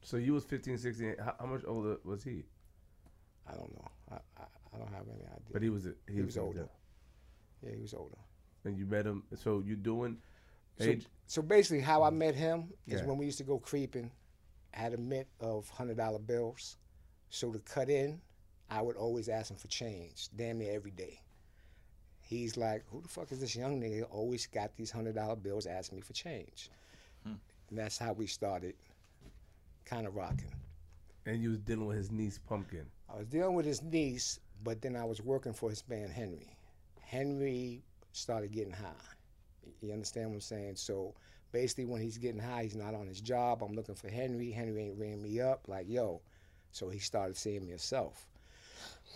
So 0.03 0.17
you 0.17 0.33
was 0.33 0.43
15, 0.45 0.77
16. 0.77 1.15
How, 1.23 1.35
how 1.39 1.45
much 1.45 1.61
older 1.65 1.97
was 2.03 2.23
he? 2.23 2.43
I 3.47 3.53
don't 3.53 3.73
know. 3.73 3.87
I, 4.11 4.15
I, 4.37 4.43
I 4.73 4.77
don't 4.77 4.91
have 4.93 5.07
any 5.09 5.21
idea. 5.23 5.51
But 5.51 5.61
he 5.61 5.69
was 5.69 5.85
he, 6.07 6.13
He 6.15 6.21
was 6.21 6.37
older. 6.37 6.67
Yeah, 7.63 7.71
he 7.75 7.81
was 7.81 7.93
older. 7.93 8.17
And 8.65 8.77
you 8.77 8.85
met 8.85 9.05
him. 9.05 9.23
So 9.35 9.61
you 9.65 9.75
doing 9.75 10.17
So, 10.79 10.89
age? 10.89 11.05
so 11.27 11.41
basically, 11.41 11.81
how 11.81 12.03
I 12.03 12.09
met 12.09 12.35
him 12.35 12.73
is 12.87 13.01
Yeah. 13.01 13.05
when 13.07 13.17
we 13.17 13.25
used 13.25 13.37
to 13.39 13.43
go 13.43 13.59
creeping. 13.59 14.11
I 14.73 14.79
had 14.79 14.93
a 14.93 14.97
mint 14.97 15.27
of 15.41 15.67
hundred 15.69 15.97
dollar 15.97 16.19
bills, 16.19 16.77
so 17.29 17.51
to 17.51 17.59
cut 17.59 17.89
in, 17.89 18.21
I 18.69 18.81
would 18.81 18.95
always 18.95 19.27
ask 19.27 19.51
him 19.51 19.57
for 19.57 19.67
change, 19.67 20.29
damn 20.37 20.59
near 20.59 20.73
every 20.73 20.91
day. 20.91 21.19
He's 22.21 22.55
like, 22.55 22.85
"Who 22.89 23.01
the 23.01 23.09
fuck 23.09 23.31
is 23.33 23.41
this 23.41 23.53
young 23.53 23.81
nigga? 23.81 24.05
Always 24.09 24.47
got 24.47 24.73
these 24.77 24.89
hundred 24.89 25.15
dollar 25.15 25.35
bills, 25.35 25.65
asking 25.65 25.97
me 25.97 26.01
for 26.03 26.13
change." 26.13 26.69
Hmm. 27.23 27.33
And 27.69 27.77
that's 27.77 27.97
how 27.97 28.13
we 28.13 28.27
started, 28.27 28.75
kind 29.85 30.07
of 30.07 30.15
rocking. 30.15 30.51
and 31.25 31.41
you 31.41 31.49
was 31.49 31.59
dealing 31.59 31.85
with 31.85 31.97
his 31.97 32.11
niece 32.11 32.39
Pumpkin. 32.39 32.85
I 33.13 33.17
was 33.17 33.27
dealing 33.27 33.55
with 33.55 33.65
his 33.65 33.81
niece, 33.83 34.39
but 34.63 34.81
then 34.81 34.95
I 34.95 35.03
was 35.05 35.21
working 35.21 35.53
for 35.53 35.69
his 35.69 35.83
man 35.87 36.09
Henry. 36.09 36.55
Henry 37.01 37.83
started 38.13 38.51
getting 38.51 38.73
high. 38.73 38.93
You 39.81 39.91
understand 39.93 40.29
what 40.29 40.35
I'm 40.35 40.41
saying? 40.41 40.75
So 40.77 41.13
basically, 41.51 41.85
when 41.85 42.01
he's 42.01 42.17
getting 42.17 42.41
high, 42.41 42.63
he's 42.63 42.75
not 42.75 42.93
on 42.95 43.07
his 43.07 43.21
job. 43.21 43.61
I'm 43.63 43.73
looking 43.73 43.95
for 43.95 44.09
Henry. 44.09 44.51
Henry 44.51 44.83
ain't 44.85 44.97
ringing 44.97 45.21
me 45.21 45.39
up. 45.41 45.67
Like, 45.67 45.87
yo. 45.89 46.21
So 46.71 46.89
he 46.89 46.99
started 46.99 47.35
seeing 47.35 47.63
me 47.63 47.69
himself. 47.69 48.25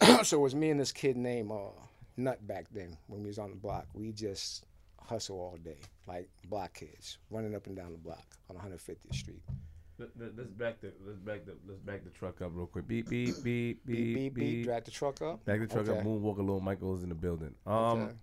so 0.24 0.38
it 0.38 0.42
was 0.42 0.54
me 0.56 0.70
and 0.72 0.80
this 0.80 0.92
kid 0.92 1.16
named 1.16 1.52
uh, 1.52 1.70
Nut 2.18 2.46
back 2.46 2.66
then 2.72 2.98
when 3.08 3.22
we 3.22 3.28
was 3.28 3.40
on 3.40 3.50
the 3.52 3.56
block. 3.56 3.88
We 3.94 4.12
just 4.12 4.66
hustle 5.02 5.38
all 5.38 5.58
day, 5.64 5.78
like 6.08 6.28
block 6.50 6.74
kids, 6.74 7.18
running 7.30 7.56
up 7.56 7.68
and 7.68 7.76
down 7.76 7.92
the 7.94 7.98
block 7.98 8.26
on 8.50 8.58
150th 8.58 9.14
Street. 9.16 9.42
Let, 9.98 10.10
let, 10.20 10.30
us 10.46 10.52
back 10.58 10.82
the 10.82 10.92
let's 11.06 11.20
back 11.20 11.46
the 11.46 11.54
let's 11.68 11.80
back 11.82 12.04
the 12.04 12.10
truck 12.10 12.42
up 12.42 12.52
real 12.54 12.68
quick. 12.68 12.88
Beep 12.88 13.10
beep 13.10 13.42
beep 13.44 13.86
beep 13.86 13.86
Beep, 13.86 14.16
beep, 14.16 14.34
beep. 14.34 14.64
Drag 14.66 14.84
the 14.84 14.92
truck 14.92 15.22
up. 15.22 15.46
Back 15.46 15.62
the 15.62 15.68
truck 15.68 15.88
up. 15.88 15.98
Okay. 15.98 16.06
Moonwalk 16.08 16.38
alone. 16.38 16.64
Michael's 16.64 17.04
in 17.04 17.10
the 17.10 17.16
building. 17.16 17.56
Um, 17.66 18.02
Okay. 18.02 18.14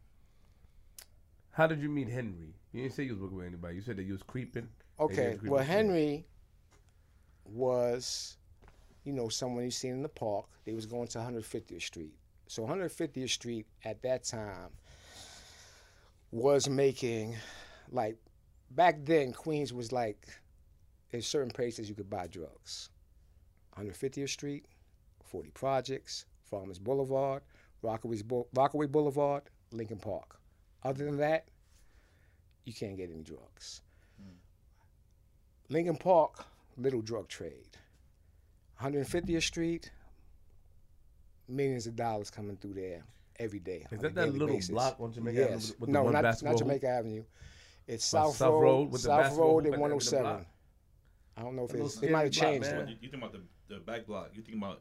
how 1.52 1.66
did 1.66 1.80
you 1.80 1.88
meet 1.88 2.08
Henry? 2.08 2.54
You 2.72 2.82
didn't 2.82 2.94
say 2.94 3.04
you 3.04 3.12
was 3.12 3.20
working 3.20 3.38
with 3.38 3.46
anybody. 3.46 3.76
You 3.76 3.80
said 3.80 3.96
that 3.96 4.04
you 4.04 4.12
was 4.12 4.22
creeping. 4.22 4.68
Okay, 5.00 5.30
was 5.30 5.38
creeping 5.38 5.50
well. 5.50 5.64
Henry 5.64 6.26
was, 7.44 8.36
you 9.04 9.12
know, 9.12 9.28
someone 9.28 9.64
you 9.64 9.70
seen 9.70 9.92
in 9.92 10.02
the 10.02 10.08
park. 10.08 10.46
They 10.64 10.74
was 10.74 10.86
going 10.86 11.08
to 11.08 11.18
150th 11.18 11.82
Street. 11.82 12.14
So 12.46 12.66
150th 12.66 13.30
Street 13.30 13.66
at 13.84 14.02
that 14.02 14.24
time 14.24 14.70
was 16.30 16.68
making, 16.68 17.36
like, 17.90 18.16
back 18.70 19.04
then 19.04 19.32
Queens 19.32 19.72
was 19.72 19.90
like, 19.92 20.28
in 21.12 21.22
certain 21.22 21.50
places 21.50 21.88
you 21.88 21.94
could 21.94 22.10
buy 22.10 22.26
drugs. 22.26 22.90
150th 23.78 24.28
Street, 24.28 24.66
40 25.24 25.50
Projects, 25.50 26.26
Farmers 26.42 26.78
Boulevard, 26.78 27.42
Rockaway, 27.82 28.22
Boul- 28.22 28.48
Rockaway 28.54 28.86
Boulevard, 28.86 29.44
Lincoln 29.72 29.98
Park. 29.98 30.38
Other 30.82 31.04
than 31.04 31.16
that, 31.18 31.48
you 32.64 32.72
can't 32.72 32.96
get 32.96 33.10
any 33.10 33.22
drugs. 33.22 33.80
Hmm. 34.20 34.36
Lincoln 35.68 35.96
Park, 35.96 36.44
little 36.76 37.02
drug 37.02 37.28
trade. 37.28 37.78
150th 38.80 39.42
Street, 39.42 39.90
millions 41.48 41.86
of 41.86 41.96
dollars 41.96 42.30
coming 42.30 42.56
through 42.56 42.74
there 42.74 43.04
every 43.38 43.60
day. 43.60 43.86
Is 43.90 44.00
that 44.00 44.14
that 44.14 44.32
little 44.32 44.48
basis. 44.48 44.70
block 44.70 44.96
on 45.00 45.12
Jamaica 45.12 45.38
yes. 45.38 45.48
Avenue 45.48 45.74
with 45.78 45.86
the 45.88 45.92
no, 45.92 46.08
not, 46.08 46.42
not? 46.42 46.58
Jamaica 46.58 46.88
Avenue. 46.88 47.24
It's 47.86 48.04
South, 48.04 48.36
South 48.36 48.52
Road, 48.52 48.60
Road 48.60 48.92
with 48.92 49.00
South 49.02 49.22
basketball 49.22 49.54
Road 49.54 49.66
and 49.66 49.74
at 49.74 49.78
the 49.78 49.84
end 49.84 49.92
of 49.92 50.04
the 50.04 50.16
107. 50.16 50.46
Block? 51.34 51.42
I 51.44 51.46
don't 51.46 51.56
know 51.56 51.64
if 51.64 51.70
That 51.70 51.74
little 51.76 51.86
it's, 51.88 51.96
they 51.96 52.10
might 52.10 52.24
have 52.24 52.34
scary 52.34 52.58
block, 52.58 52.68
changed 52.70 52.78
man. 52.78 52.88
You, 52.88 52.96
you 53.00 53.08
think 53.10 53.22
about 53.22 53.32
the, 53.32 53.74
the 53.74 53.80
back 53.80 54.06
block. 54.06 54.30
You 54.34 54.42
think 54.42 54.56
about 54.58 54.80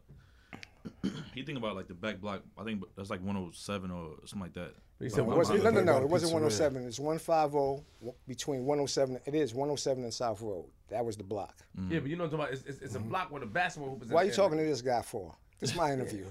you 1.35 1.43
think 1.43 1.57
about 1.57 1.75
like 1.75 1.87
the 1.87 1.93
back 1.93 2.19
block. 2.19 2.41
I 2.57 2.63
think 2.63 2.83
that's 2.95 3.09
like 3.09 3.19
107 3.21 3.91
or 3.91 4.13
something 4.25 4.41
like 4.41 4.53
that. 4.53 4.73
You 4.99 5.07
No, 5.07 5.09
said 5.09 5.19
it 5.19 5.25
wasn't, 5.25 5.57
no, 5.63 5.71
block. 5.71 5.73
no, 5.73 5.81
no. 5.83 5.91
About 5.93 6.03
It 6.03 6.09
wasn't 6.09 6.33
107. 6.33 6.85
It's 6.87 6.99
150 6.99 8.13
between 8.27 8.65
107. 8.65 9.19
It 9.25 9.35
is 9.35 9.53
107 9.53 10.03
and 10.03 10.13
South 10.13 10.41
Road. 10.41 10.65
That 10.89 11.05
was 11.05 11.17
the 11.17 11.23
block. 11.23 11.55
Yeah, 11.89 11.99
but 11.99 12.09
you 12.09 12.15
know 12.17 12.25
what 12.25 12.33
I'm 12.33 12.39
talking 12.39 12.45
about. 12.45 12.53
It's, 12.53 12.63
it's, 12.65 12.81
it's 12.81 12.95
a 12.95 12.99
block 12.99 13.31
where 13.31 13.39
the 13.39 13.45
basketball 13.47 13.91
hoop 13.91 14.01
is. 14.01 14.07
Mm-hmm. 14.07 14.15
Why 14.15 14.21
are 14.23 14.25
you 14.25 14.31
talking 14.31 14.57
to 14.57 14.63
this 14.63 14.81
guy 14.81 15.01
for? 15.01 15.33
This 15.59 15.71
is 15.71 15.75
my 15.77 15.91
interview. 15.93 16.25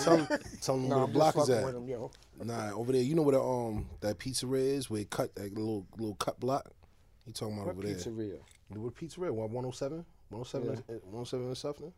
tell 0.00 0.16
him, 0.16 0.28
tell 0.62 0.74
him 0.76 0.88
No, 0.88 0.98
where 0.98 1.06
the 1.06 1.12
block 1.12 1.36
is 1.38 1.50
at. 1.50 1.74
him, 1.74 1.88
yo. 1.88 2.10
Nah, 2.42 2.72
over 2.72 2.92
there. 2.92 3.02
You 3.02 3.14
know 3.14 3.22
where 3.22 3.36
the 3.36 3.42
um 3.42 3.86
that 4.00 4.18
pizzeria 4.18 4.60
is? 4.76 4.90
Where 4.90 5.02
it 5.02 5.10
cut 5.10 5.34
that 5.36 5.52
little 5.54 5.86
little 5.98 6.14
cut 6.16 6.40
block. 6.40 6.70
He 7.26 7.32
talking 7.32 7.54
about 7.54 7.66
What 7.68 7.76
over 7.76 7.86
there. 7.86 7.96
pizzeria? 7.96 8.38
What 8.68 8.94
pizzeria? 8.94 9.30
What 9.30 9.50
107? 9.50 10.04
107 10.30 10.82
and- 10.88 11.02
107 11.04 11.46
and 11.46 11.54
Sutphin? 11.56 11.92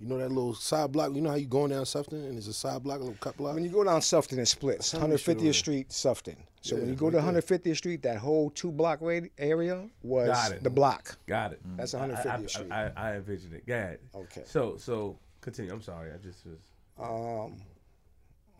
You 0.00 0.08
know 0.08 0.18
that 0.18 0.28
little 0.28 0.54
side 0.54 0.90
block? 0.90 1.14
You 1.14 1.20
know 1.20 1.30
how 1.30 1.36
you 1.36 1.46
going 1.46 1.70
down 1.70 1.84
Sutphin 1.84 2.28
and 2.28 2.36
it's 2.36 2.48
a 2.48 2.52
side 2.52 2.82
block, 2.82 2.98
a 2.98 3.04
little 3.04 3.16
cut 3.20 3.36
block? 3.36 3.54
When 3.54 3.62
you 3.64 3.70
go 3.70 3.84
down 3.84 4.00
Sutphin, 4.00 4.38
it 4.38 4.46
splits. 4.46 4.90
Tell 4.90 5.06
me 5.06 5.16
straight 5.16 5.36
150th 5.38 5.42
away. 5.42 5.52
Street, 5.52 5.88
Sutphin. 5.90 6.36
So 6.62 6.76
when 6.76 6.88
you 6.88 6.94
go 6.96 7.10
to 7.10 7.18
right 7.18 7.32
there. 7.32 7.58
150th 7.58 7.76
Street, 7.76 8.02
that 8.02 8.16
whole 8.18 8.50
two 8.50 8.72
block 8.72 9.00
area 9.38 9.88
was 10.02 10.28
Got 10.28 10.52
it. 10.52 10.62
the 10.64 10.70
block. 10.70 11.16
Got 11.26 11.52
it. 11.52 11.60
That's 11.76 11.94
I- 11.94 12.08
150th 12.08 12.26
I, 12.26 12.46
Street. 12.46 12.72
I, 12.72 12.84
I, 12.86 12.92
I 12.96 13.16
envisioned 13.16 13.54
it. 13.54 13.66
Go 13.66 13.74
ahead. 13.74 13.98
Okay. 14.14 14.42
So 14.46 14.76
so 14.78 15.16
continue. 15.40 15.72
I'm 15.72 15.82
sorry. 15.82 16.10
I 16.12 16.16
just 16.16 16.44
was. 16.44 16.58
Um, 16.98 17.56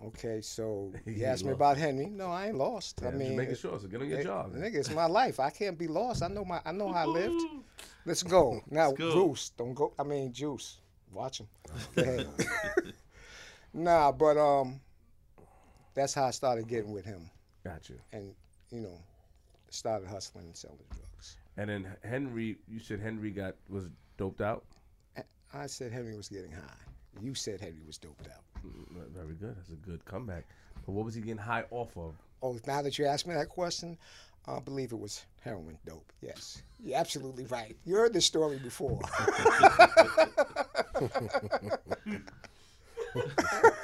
okay, 0.06 0.40
so 0.40 0.92
You 1.06 1.24
asked 1.24 1.44
me 1.44 1.50
lost. 1.50 1.56
about 1.58 1.76
Henry. 1.76 2.06
No, 2.06 2.28
I 2.28 2.48
ain't 2.48 2.56
lost. 2.56 3.00
Yeah, 3.02 3.08
I 3.08 3.12
mean, 3.12 3.36
making 3.36 3.56
sure. 3.56 3.78
So 3.78 3.86
get 3.88 4.00
on 4.00 4.08
your 4.08 4.20
it- 4.20 4.24
job. 4.24 4.54
nigga, 4.54 4.76
it's 4.76 4.90
my 4.90 5.06
life. 5.06 5.40
I 5.40 5.50
can't 5.50 5.78
be 5.78 5.86
lost. 5.88 6.22
I 6.22 6.28
know 6.28 6.44
my. 6.44 6.60
I 6.64 6.72
know 6.72 6.92
how 6.92 7.02
I 7.02 7.06
lived. 7.06 7.42
Let's 8.06 8.22
go 8.22 8.60
now. 8.70 8.92
Juice, 8.94 9.50
don't 9.56 9.74
go. 9.74 9.92
I 9.98 10.02
mean, 10.02 10.32
Juice, 10.32 10.78
watch 11.12 11.40
him. 11.40 11.48
Nah, 13.76 14.12
but 14.12 14.36
um, 14.36 14.80
that's 15.94 16.14
how 16.14 16.24
I 16.26 16.30
started 16.30 16.68
getting 16.68 16.92
with 16.92 17.04
him, 17.04 17.28
Got 17.64 17.88
you. 17.88 17.96
and 18.12 18.32
you 18.70 18.80
know, 18.80 19.00
started 19.70 20.06
hustling 20.08 20.46
and 20.46 20.56
selling 20.56 20.78
drugs. 20.94 21.36
And 21.56 21.68
then 21.70 21.86
Henry, 22.04 22.56
you 22.68 22.78
said 22.78 23.00
Henry 23.00 23.30
got 23.32 23.56
was 23.68 23.88
doped 24.16 24.40
out. 24.40 24.64
I 25.52 25.66
said 25.66 25.90
Henry 25.92 26.16
was 26.16 26.28
getting 26.28 26.52
high. 26.52 26.62
You 27.20 27.34
said 27.34 27.60
Henry 27.60 27.82
was 27.86 27.98
doped 27.98 28.28
out. 28.28 28.53
Very 29.14 29.34
good. 29.34 29.56
That's 29.56 29.70
a 29.70 29.76
good 29.76 30.04
comeback. 30.04 30.44
But 30.86 30.92
what 30.92 31.04
was 31.04 31.14
he 31.14 31.20
getting 31.20 31.38
high 31.38 31.64
off 31.70 31.96
of? 31.96 32.14
Oh, 32.42 32.58
now 32.66 32.82
that 32.82 32.98
you 32.98 33.06
ask 33.06 33.26
me 33.26 33.34
that 33.34 33.48
question, 33.48 33.96
I 34.46 34.58
believe 34.60 34.92
it 34.92 34.98
was 34.98 35.24
heroin 35.40 35.78
dope. 35.86 36.12
Yes, 36.20 36.62
you're 36.82 36.98
absolutely 36.98 37.46
right. 37.46 37.76
You 37.84 37.94
heard 37.94 38.12
this 38.12 38.26
story 38.26 38.58
before. 38.58 39.00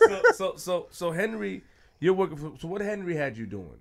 so, 0.08 0.22
so 0.34 0.56
so 0.56 0.86
so 0.90 1.10
Henry, 1.10 1.62
you're 2.00 2.14
working 2.14 2.36
for. 2.36 2.52
So 2.58 2.68
what 2.68 2.82
Henry 2.82 3.16
had 3.16 3.36
you 3.36 3.46
doing? 3.46 3.80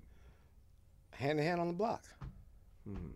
hand 1.20 1.38
to 1.38 1.44
hand 1.44 1.60
on 1.60 1.68
the 1.68 1.72
block. 1.74 2.02
Hmm. 2.84 3.10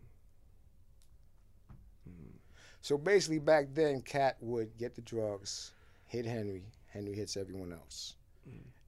So 2.80 2.98
basically, 2.98 3.38
back 3.38 3.68
then, 3.72 4.02
Cat 4.02 4.36
would 4.40 4.76
get 4.76 4.94
the 4.94 5.00
drugs, 5.00 5.72
hit 6.06 6.26
Henry. 6.26 6.64
Henry 6.94 7.12
hits 7.12 7.36
everyone 7.36 7.72
else. 7.72 8.14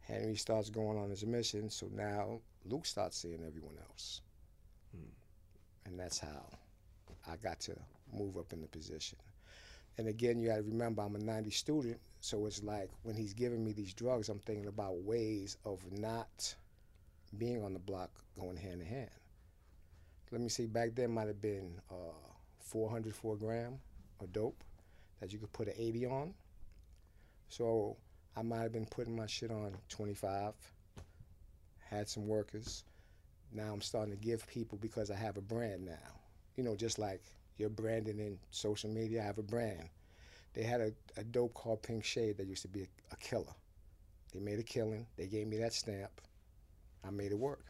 Henry 0.07 0.37
starts 0.37 0.71
going 0.71 0.97
on 0.97 1.11
his 1.11 1.27
mission, 1.27 1.69
so 1.69 1.88
now 1.92 2.38
Luke 2.64 2.87
starts 2.87 3.19
seeing 3.19 3.42
everyone 3.45 3.75
else. 3.90 4.21
And 5.85 5.99
that's 5.99 6.21
how 6.21 6.47
I 7.29 7.37
got 7.37 7.59
to 7.61 7.77
move 8.12 8.37
up 8.37 8.53
in 8.53 8.61
the 8.61 8.69
position. 8.69 9.19
And 9.99 10.07
again, 10.07 10.38
you 10.38 10.49
got 10.49 10.57
to 10.57 10.62
remember, 10.62 11.03
I'm 11.03 11.16
a 11.16 11.19
90 11.19 11.51
student, 11.51 11.99
so 12.21 12.47
it's 12.47 12.62
like 12.62 12.90
when 13.03 13.16
he's 13.16 13.35
giving 13.35 13.64
me 13.64 13.73
these 13.73 13.92
drugs, 13.92 14.29
I'm 14.29 14.38
thinking 14.38 14.66
about 14.69 14.99
ways 15.03 15.57
of 15.64 15.81
not 15.90 16.55
being 17.38 17.64
on 17.64 17.73
the 17.73 17.79
block 17.81 18.11
going 18.38 18.57
hand 18.57 18.81
in 18.81 18.87
hand. 18.87 19.11
Let 20.31 20.40
me 20.40 20.49
see, 20.49 20.66
back 20.66 20.95
then 20.95 21.11
might 21.11 21.27
have 21.29 21.40
been 21.40 21.73
uh, 21.90 22.14
400 22.61 23.14
for 23.14 23.35
a 23.35 23.37
gram 23.37 23.79
of 24.21 24.33
dope 24.33 24.62
that 25.21 25.33
you 25.33 25.38
could 25.38 25.53
put 25.53 25.69
an 25.69 25.75
80 25.77 26.07
on. 26.07 26.35
So 27.49 27.97
I 28.37 28.43
might 28.43 28.63
have 28.63 28.73
been 28.73 28.87
putting 28.87 29.17
my 29.17 29.27
shit 29.27 29.51
on 29.51 29.77
25, 29.89 30.55
had 31.91 32.09
some 32.09 32.27
workers. 32.27 32.85
Now 33.53 33.73
I'm 33.73 33.81
starting 33.81 34.13
to 34.13 34.21
give 34.21 34.47
people 34.47 34.79
because 34.79 35.11
I 35.11 35.17
have 35.17 35.37
a 35.37 35.43
brand 35.43 35.85
now. 35.85 36.21
You 36.57 36.65
know, 36.65 36.75
just 36.77 36.99
like 36.99 37.23
you're 37.59 37.69
branding 37.71 38.19
in 38.19 38.39
social 38.51 38.91
media, 38.91 39.23
I 39.23 39.27
have 39.27 39.39
a 39.39 39.43
brand. 39.43 39.89
They 40.55 40.63
had 40.63 40.81
a, 40.81 40.93
a 41.17 41.25
dope 41.25 41.55
called 41.55 41.83
Pink 41.83 42.05
Shade 42.05 42.39
that 42.39 42.47
used 42.47 42.63
to 42.63 42.69
be 42.69 42.83
a, 42.83 42.87
a 43.13 43.17
killer. 43.17 43.55
They 44.33 44.41
made 44.41 44.59
a 44.59 44.63
killing. 44.63 45.07
They 45.17 45.27
gave 45.27 45.47
me 45.47 45.59
that 45.59 45.73
stamp. 45.73 46.21
I 47.05 47.11
made 47.11 47.31
it 47.31 47.39
work. 47.39 47.65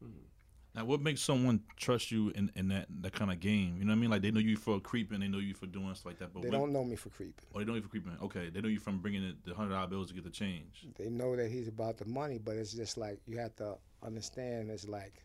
Hmm. 0.00 0.31
Now, 0.74 0.86
what 0.86 1.02
makes 1.02 1.20
someone 1.20 1.60
trust 1.76 2.10
you 2.10 2.32
in, 2.34 2.50
in 2.56 2.68
that, 2.68 2.86
that 3.02 3.12
kind 3.12 3.30
of 3.30 3.40
game? 3.40 3.76
You 3.78 3.84
know 3.84 3.92
what 3.92 3.98
I 3.98 4.00
mean? 4.00 4.10
Like 4.10 4.22
they 4.22 4.30
know 4.30 4.40
you 4.40 4.56
for 4.56 4.80
creeping, 4.80 5.20
they 5.20 5.28
know 5.28 5.38
you 5.38 5.52
for 5.52 5.66
doing 5.66 5.94
stuff 5.94 6.06
like 6.06 6.18
that. 6.20 6.32
But 6.32 6.42
They 6.42 6.48
what, 6.48 6.58
don't 6.58 6.72
know 6.72 6.82
me 6.82 6.96
for 6.96 7.10
creeping. 7.10 7.44
Oh, 7.54 7.58
they 7.58 7.64
don't 7.66 7.74
know 7.74 7.76
you 7.76 7.82
for 7.82 7.88
creeping. 7.88 8.16
Okay, 8.22 8.48
they 8.48 8.60
know 8.62 8.68
you 8.68 8.78
from 8.78 8.98
bringing 8.98 9.36
the 9.44 9.54
hundred 9.54 9.74
dollar 9.74 9.86
bills 9.86 10.08
to 10.08 10.14
get 10.14 10.24
the 10.24 10.30
change. 10.30 10.86
They 10.96 11.10
know 11.10 11.36
that 11.36 11.50
he's 11.50 11.68
about 11.68 11.98
the 11.98 12.06
money, 12.06 12.38
but 12.42 12.56
it's 12.56 12.72
just 12.72 12.96
like 12.96 13.18
you 13.26 13.36
have 13.36 13.54
to 13.56 13.76
understand 14.02 14.70
it's 14.70 14.88
like 14.88 15.22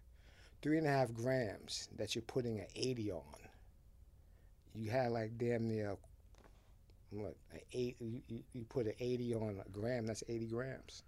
three 0.61 0.77
and 0.77 0.85
a 0.85 0.89
half 0.89 1.13
grams 1.13 1.87
that 1.95 2.13
you're 2.13 2.23
putting 2.23 2.59
an 2.59 2.67
80 2.75 3.11
on. 3.11 3.21
You 4.75 4.89
had 4.89 5.11
like 5.11 5.37
damn 5.37 5.69
near 5.69 5.95
what 7.09 7.37
an 7.53 7.61
eight 7.71 7.95
you, 8.01 8.21
you, 8.27 8.43
you 8.51 8.65
put 8.65 8.85
an 8.85 8.93
80 8.99 9.33
on 9.35 9.61
a 9.65 9.69
gram, 9.69 10.05
that's 10.07 10.25
80 10.27 10.47
grams. 10.47 11.03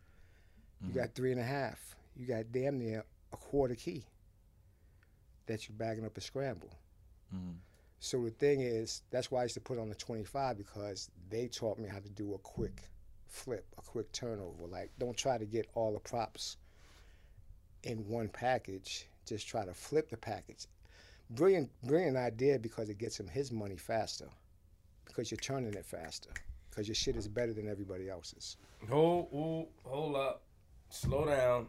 You 0.82 0.92
mm-hmm. 0.92 1.00
got 1.00 1.14
three 1.14 1.34
and 1.34 1.42
a 1.42 1.44
half. 1.44 1.98
You 2.16 2.26
got 2.26 2.46
damn 2.54 2.80
near 2.80 3.04
a 3.34 3.38
quarter 3.38 3.76
key 3.76 4.06
that 5.50 5.68
you're 5.68 5.76
bagging 5.76 6.06
up 6.06 6.16
a 6.16 6.22
scramble. 6.22 6.70
Mhm. 7.34 7.58
So 8.00 8.24
the 8.24 8.30
thing 8.30 8.62
is, 8.62 9.02
that's 9.10 9.30
why 9.30 9.42
I 9.42 9.44
used 9.44 9.56
to 9.56 9.60
put 9.62 9.80
on 9.80 9.90
the 9.90 9.96
25 9.96 10.58
because 10.58 11.10
they 11.30 11.48
taught 11.48 11.80
me 11.80 11.90
how 11.90 12.00
to 12.00 12.10
do 12.10 12.36
a 12.36 12.38
quick 12.38 12.84
flip, 13.28 13.66
a 13.78 13.82
quick 13.82 14.12
turnover. 14.12 14.68
Like, 14.68 14.92
don't 15.00 15.18
try 15.18 15.38
to 15.38 15.46
get 15.46 15.68
all 15.74 15.92
the 15.92 16.00
props 16.00 16.58
in 17.84 18.08
one 18.08 18.30
package. 18.30 19.08
Just 19.26 19.48
try 19.48 19.66
to 19.66 19.74
flip 19.74 20.10
the 20.10 20.18
package. 20.18 20.68
Brilliant, 21.32 21.70
brilliant 21.84 22.16
idea 22.16 22.58
because 22.60 22.90
it 22.90 23.00
gets 23.00 23.20
him 23.20 23.28
his 23.28 23.52
money 23.52 23.76
faster. 23.76 24.30
Because 25.06 25.32
you're 25.32 25.40
turning 25.40 25.74
it 25.74 25.86
faster. 25.86 26.30
Because 26.70 26.88
your 26.88 26.96
shit 26.96 27.16
is 27.16 27.28
better 27.28 27.54
than 27.54 27.68
everybody 27.68 28.08
else's. 28.08 28.56
Hold, 28.88 29.30
hold, 29.32 29.68
hold 29.84 30.16
up, 30.16 30.44
slow 30.90 31.26
down. 31.26 31.68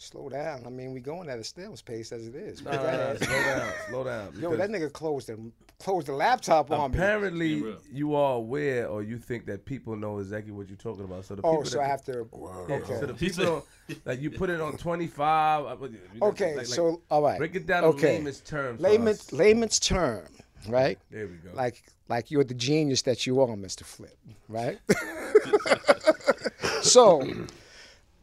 Slow 0.00 0.28
down. 0.28 0.62
I 0.64 0.70
mean, 0.70 0.92
we 0.94 1.00
going 1.00 1.28
at 1.28 1.40
a 1.40 1.44
snail's 1.44 1.82
pace 1.82 2.12
as 2.12 2.28
it 2.28 2.36
is. 2.36 2.62
Nah, 2.62 2.70
nah, 2.70 2.82
nah, 2.82 3.14
slow 3.16 3.42
down, 3.42 3.72
slow 3.88 4.04
down. 4.04 4.32
Yo, 4.40 4.54
that 4.54 4.70
nigga 4.70 4.92
closed 4.92 5.26
the 5.26 5.36
closed 5.80 6.06
the 6.06 6.12
laptop 6.12 6.70
on 6.70 6.92
me. 6.92 6.96
Apparently, 6.96 7.64
you 7.92 8.14
are 8.14 8.34
aware, 8.36 8.86
or 8.86 9.02
you 9.02 9.18
think 9.18 9.44
that 9.46 9.64
people 9.64 9.96
know 9.96 10.18
exactly 10.20 10.52
what 10.52 10.68
you're 10.68 10.76
talking 10.76 11.02
about. 11.02 11.24
So 11.24 11.34
the 11.34 11.42
Oh, 11.42 11.50
people 11.50 11.64
so 11.64 11.78
that, 11.78 11.84
I 11.84 11.88
have 11.88 12.04
to. 12.04 12.28
Yeah, 12.68 12.76
Okay. 12.76 13.00
So 13.00 13.06
the 13.06 13.14
people 13.14 13.66
like 14.04 14.20
you 14.20 14.30
put 14.30 14.50
it 14.50 14.60
on 14.60 14.76
25. 14.76 15.66
uh, 15.66 15.86
you 15.86 15.98
know, 16.20 16.28
Okay, 16.28 16.50
like- 16.50 16.56
like, 16.58 16.66
so 16.66 17.02
all 17.10 17.22
right. 17.22 17.38
break 17.38 17.56
it 17.56 17.66
down 17.66 17.82
okay. 17.86 18.10
in 18.10 18.14
layman's 18.18 18.40
terms. 18.40 18.80
layman's 18.80 19.32
layman's 19.32 19.80
term, 19.80 20.28
right? 20.68 20.96
There 21.10 21.26
we 21.26 21.34
go. 21.38 21.50
Like 21.54 21.82
like 22.08 22.30
you're 22.30 22.44
the 22.44 22.54
genius 22.54 23.02
that 23.02 23.26
you 23.26 23.40
are, 23.40 23.48
Mr. 23.48 23.82
Flip, 23.82 24.16
right? 24.48 24.78
so 26.82 27.28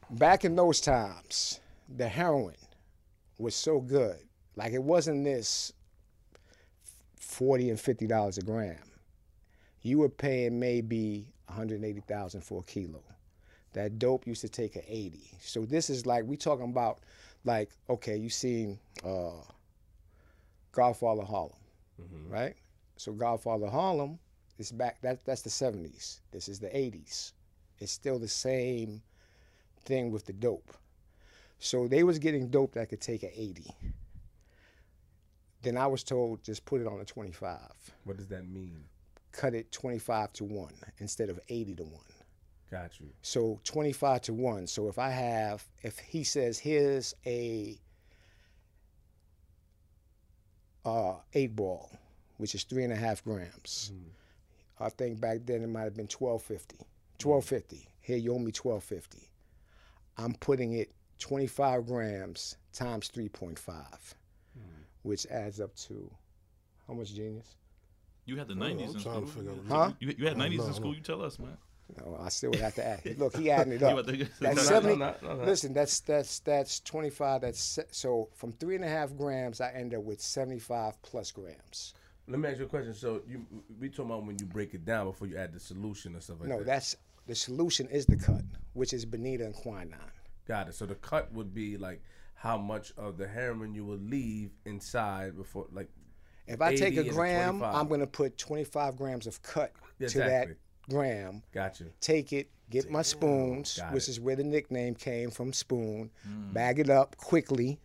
back 0.09 0.45
in 0.45 0.55
those 0.55 0.79
times, 0.79 1.59
the 1.89 2.07
heroin 2.07 2.55
was 3.37 3.55
so 3.55 3.79
good. 3.79 4.17
Like 4.55 4.73
it 4.73 4.83
wasn't 4.83 5.23
this 5.23 5.73
forty 7.19 7.69
and 7.69 7.79
fifty 7.79 8.07
dollars 8.07 8.37
a 8.37 8.41
gram. 8.41 8.77
You 9.81 9.99
were 9.99 10.09
paying 10.09 10.59
maybe 10.59 11.27
180,000 11.45 12.41
for 12.41 12.61
a 12.61 12.63
kilo. 12.63 13.03
That 13.73 13.99
dope 13.99 14.25
used 14.25 14.41
to 14.41 14.49
take 14.49 14.75
an 14.75 14.81
80. 14.87 15.19
So 15.39 15.63
this 15.65 15.89
is 15.89 16.05
like 16.05 16.23
we 16.25 16.37
talking 16.37 16.69
about 16.69 16.99
like 17.43 17.69
okay, 17.89 18.15
you 18.15 18.29
seen 18.29 18.79
uh 19.03 19.41
Godfather 20.71 21.23
Harlem, 21.23 21.53
right? 22.27 22.55
So 22.97 23.11
Godfather 23.13 23.67
Harlem 23.67 24.19
is 24.57 24.71
back. 24.71 25.01
That 25.01 25.23
that's 25.25 25.41
the 25.41 25.49
'70s. 25.49 26.19
This 26.31 26.47
is 26.49 26.59
the 26.59 26.67
'80s. 26.67 27.33
It's 27.79 27.91
still 27.91 28.19
the 28.19 28.27
same 28.27 29.01
thing 29.83 30.11
with 30.11 30.25
the 30.25 30.33
dope. 30.33 30.73
So 31.59 31.87
they 31.87 32.03
was 32.03 32.19
getting 32.19 32.49
dope 32.49 32.73
that 32.73 32.89
could 32.89 33.01
take 33.01 33.23
an 33.23 33.31
80. 33.35 33.65
Then 35.61 35.77
I 35.77 35.87
was 35.87 36.03
told 36.03 36.43
just 36.43 36.65
put 36.65 36.81
it 36.81 36.87
on 36.87 36.99
a 36.99 37.05
25. 37.05 37.59
what 38.03 38.17
does 38.17 38.27
that 38.27 38.47
mean? 38.47 38.83
Cut 39.31 39.53
it 39.53 39.71
25 39.71 40.33
to 40.33 40.43
one 40.43 40.73
instead 40.99 41.29
of 41.29 41.39
80 41.49 41.75
to 41.75 41.83
one. 41.83 42.03
Got 42.71 42.99
you. 42.99 43.07
So 43.21 43.59
25 43.63 44.21
to 44.23 44.33
1. 44.33 44.67
So 44.67 44.87
if 44.87 44.97
I 44.97 45.09
have, 45.09 45.63
if 45.81 45.99
he 45.99 46.23
says, 46.23 46.57
here's 46.57 47.13
a 47.25 47.79
uh, 50.85 51.15
eight 51.33 51.55
ball, 51.55 51.89
which 52.37 52.55
is 52.55 52.63
three 52.63 52.83
and 52.83 52.93
a 52.93 52.95
half 52.95 53.23
grams. 53.23 53.91
I 54.79 54.89
think 54.89 55.19
back 55.19 55.39
then 55.45 55.63
it 55.63 55.67
might 55.67 55.83
have 55.83 55.95
been 55.95 56.07
1250. 56.07 56.77
1250. 57.23 57.87
Here 58.01 58.17
you 58.17 58.33
owe 58.33 58.39
me 58.39 58.51
1250. 58.51 59.29
I'm 60.17 60.33
putting 60.35 60.73
it 60.73 60.91
25 61.25 61.87
grams 61.87 62.55
times 62.71 63.09
3.5, 63.09 63.57
hmm. 64.53 64.61
which 65.01 65.25
adds 65.31 65.59
up 65.59 65.75
to 65.75 66.11
how 66.87 66.93
much 66.93 67.15
genius? 67.15 67.55
You 68.25 68.37
had 68.37 68.47
the 68.47 68.53
I'm 68.53 68.59
nineties 68.59 68.93
in 68.93 69.01
trying 69.01 69.25
to 69.25 69.31
school. 69.31 69.43
figure 69.43 69.51
out. 69.51 69.87
Huh? 69.89 69.91
You, 69.99 70.13
you 70.17 70.27
had 70.27 70.37
nineties 70.37 70.59
no, 70.59 70.67
in 70.67 70.73
school. 70.75 70.91
no. 70.91 70.95
You 70.97 71.01
tell 71.01 71.23
us, 71.23 71.39
man. 71.39 71.57
No, 71.97 72.17
I 72.21 72.29
still 72.29 72.51
would 72.51 72.59
have 72.59 72.75
to 72.75 72.85
add. 72.85 73.17
Look, 73.17 73.35
he 73.37 73.49
adding 73.49 73.73
it 73.73 73.83
up. 73.83 73.97
about 73.97 74.05
That's 74.39 74.39
No, 74.41 74.51
no, 74.53 74.61
70. 74.61 74.95
no, 74.97 75.15
no, 75.23 75.35
no. 75.35 75.43
Listen, 75.45 75.73
that's 75.73 75.99
that's 76.01 76.39
that's 76.39 76.79
25. 76.81 77.41
That's 77.41 77.79
so 77.91 78.29
from 78.35 78.51
three 78.53 78.75
and 78.75 78.83
a 78.83 78.87
half 78.87 79.15
grams, 79.15 79.61
I 79.61 79.71
end 79.71 79.93
up 79.95 80.03
with 80.03 80.21
75 80.21 81.01
plus 81.01 81.31
grams. 81.31 81.93
Let 82.27 82.39
me 82.39 82.49
ask 82.49 82.59
you 82.59 82.65
a 82.65 82.67
question. 82.67 82.93
So 82.93 83.21
you, 83.27 83.45
we 83.79 83.89
talking 83.89 84.05
about 84.05 84.25
when 84.25 84.37
you 84.39 84.45
break 84.45 84.73
it 84.75 84.85
down 84.85 85.05
before 85.07 85.27
you 85.27 85.37
add 85.37 85.53
the 85.53 85.59
solution 85.59 86.15
or 86.15 86.21
stuff 86.21 86.37
like 86.39 86.49
No, 86.49 86.57
that. 86.57 86.65
No, 86.65 86.65
that's 86.65 86.95
the 87.27 87.35
solution 87.35 87.87
is 87.89 88.05
the 88.07 88.15
cut, 88.17 88.43
which 88.73 88.93
is 88.93 89.05
bonita 89.05 89.45
and 89.45 89.53
quinine. 89.55 89.99
Got 90.47 90.69
it. 90.69 90.75
So 90.75 90.85
the 90.85 90.95
cut 90.95 91.31
would 91.33 91.53
be 91.53 91.77
like 91.77 92.01
how 92.35 92.57
much 92.57 92.93
of 92.97 93.17
the 93.17 93.27
heroin 93.27 93.73
you 93.73 93.85
would 93.85 94.09
leave 94.09 94.51
inside 94.65 95.35
before, 95.37 95.67
like. 95.71 95.89
If 96.47 96.61
I 96.61 96.75
take 96.75 96.95
a 96.97 97.03
gram, 97.03 97.57
25. 97.59 97.75
I'm 97.75 97.87
gonna 97.87 98.05
put 98.05 98.37
25 98.37 98.97
grams 98.97 99.25
of 99.25 99.41
cut 99.41 99.73
to 99.99 100.03
Exactly. 100.05 100.53
that 100.53 100.57
gram. 100.93 101.41
Got 101.51 101.79
you. 101.79 101.87
Take 102.01 102.33
it, 102.33 102.51
get 102.69 102.91
my 102.91 103.01
spoons, 103.01 103.77
Got 103.79 103.93
which 103.93 104.03
it. 104.03 104.09
is 104.11 104.19
where 104.19 104.35
the 104.35 104.43
nickname 104.43 104.93
came 104.93 105.31
from, 105.31 105.51
spoon. 105.53 106.11
Mm. 106.29 106.53
Bag 106.53 106.77
it 106.77 106.89
up 106.91 107.17
quickly, 107.17 107.79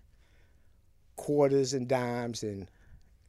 quarters 1.16 1.72
and 1.72 1.88
dimes, 1.88 2.42
and 2.42 2.70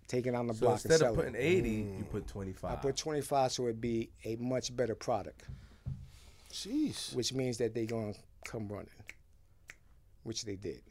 take 0.10 0.28
it 0.28 0.36
on 0.36 0.48
the 0.48 0.54
So 0.54 0.60
block 0.66 0.72
and 0.84 0.86
instead 0.92 1.00
sell 1.00 1.12
of 1.12 1.16
putting 1.16 1.36
it. 1.36 1.40
80, 1.40 1.70
you 1.70 2.06
put 2.12 2.28
25. 2.28 2.70
I 2.70 2.76
put 2.76 2.98
25 2.98 3.52
so 3.54 3.64
it'd 3.64 3.80
be 3.80 4.10
a 4.26 4.36
much 4.36 4.76
better 4.76 4.96
product, 4.96 5.46
Jeez. 6.52 7.16
which 7.16 7.32
means 7.34 7.58
that 7.60 7.74
they're 7.74 7.86
gonna 7.86 8.14
come 8.44 8.68
running, 8.68 8.90
which 10.24 10.44
they 10.44 10.56
did. 10.56 10.82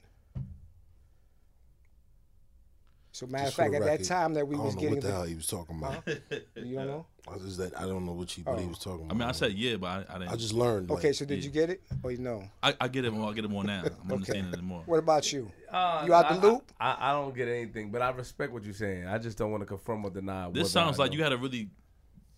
So 3.13 3.27
matter 3.27 3.43
of 3.43 3.47
Just 3.49 3.57
for 3.57 3.63
fact, 3.63 3.73
the 3.73 3.91
at 3.91 3.99
that 3.99 4.05
time 4.07 4.35
that 4.35 4.49
we 4.49 4.55
I 4.55 4.59
don't 4.59 4.67
was 4.67 4.75
know 4.77 4.81
getting, 4.81 4.95
what 4.97 5.03
the 5.03 5.09
the, 5.09 5.15
hell 5.15 5.25
he 5.25 5.35
was 5.35 5.47
talking 5.47 5.77
about. 5.79 6.09
you 6.55 6.77
don't 6.77 6.87
know. 6.87 7.07
I 7.29 7.37
just 7.39 7.59
that 7.59 7.79
I 7.79 7.83
don't 7.83 8.07
know 8.07 8.13
what 8.13 8.31
he 8.31 8.41
what 8.43 8.59
he 8.59 8.67
was 8.67 8.79
talking 8.79 9.05
about. 9.05 9.15
I 9.15 9.19
mean, 9.19 9.29
I 9.29 9.33
said 9.33 9.53
yeah, 9.53 9.77
but 9.77 9.89
I, 9.89 10.05
I 10.09 10.19
didn't. 10.21 10.33
I 10.33 10.37
just 10.37 10.55
learned. 10.55 10.91
Okay, 10.91 11.09
like, 11.09 11.17
so 11.17 11.25
did 11.27 11.39
yeah. 11.39 11.45
you 11.45 11.51
get 11.51 11.71
it 11.71 11.83
or 12.03 12.13
you 12.13 12.19
know? 12.19 12.45
I, 12.63 12.75
I 12.81 12.89
get 12.89 13.05
it 13.05 13.11
more. 13.13 13.29
I 13.29 13.35
get 13.35 13.45
it 13.45 13.51
more 13.51 13.65
now. 13.65 13.83
I'm 14.05 14.13
understanding 14.13 14.55
it 14.55 14.63
more. 14.63 14.83
What 14.87 15.01
about 15.01 15.31
you? 15.33 15.51
Uh, 15.71 16.05
You 16.07 16.15
out 16.15 16.29
the 16.31 16.49
loop? 16.49 16.73
I, 16.81 16.93
I, 16.93 17.11
I 17.11 17.13
don't 17.13 17.35
get 17.35 17.49
anything, 17.49 17.91
but 17.91 18.01
I 18.01 18.11
respect 18.11 18.53
what 18.53 18.65
you're 18.65 18.73
saying. 18.73 19.07
I 19.07 19.19
just 19.19 19.37
don't 19.37 19.51
want 19.51 19.63
to 19.63 19.67
confirm 19.67 20.05
or 20.05 20.11
deny. 20.11 20.49
This 20.51 20.71
sounds 20.73 20.99
like 20.99 21.13
you 21.13 21.23
had 21.23 21.31
to 21.31 21.37
really 21.37 21.69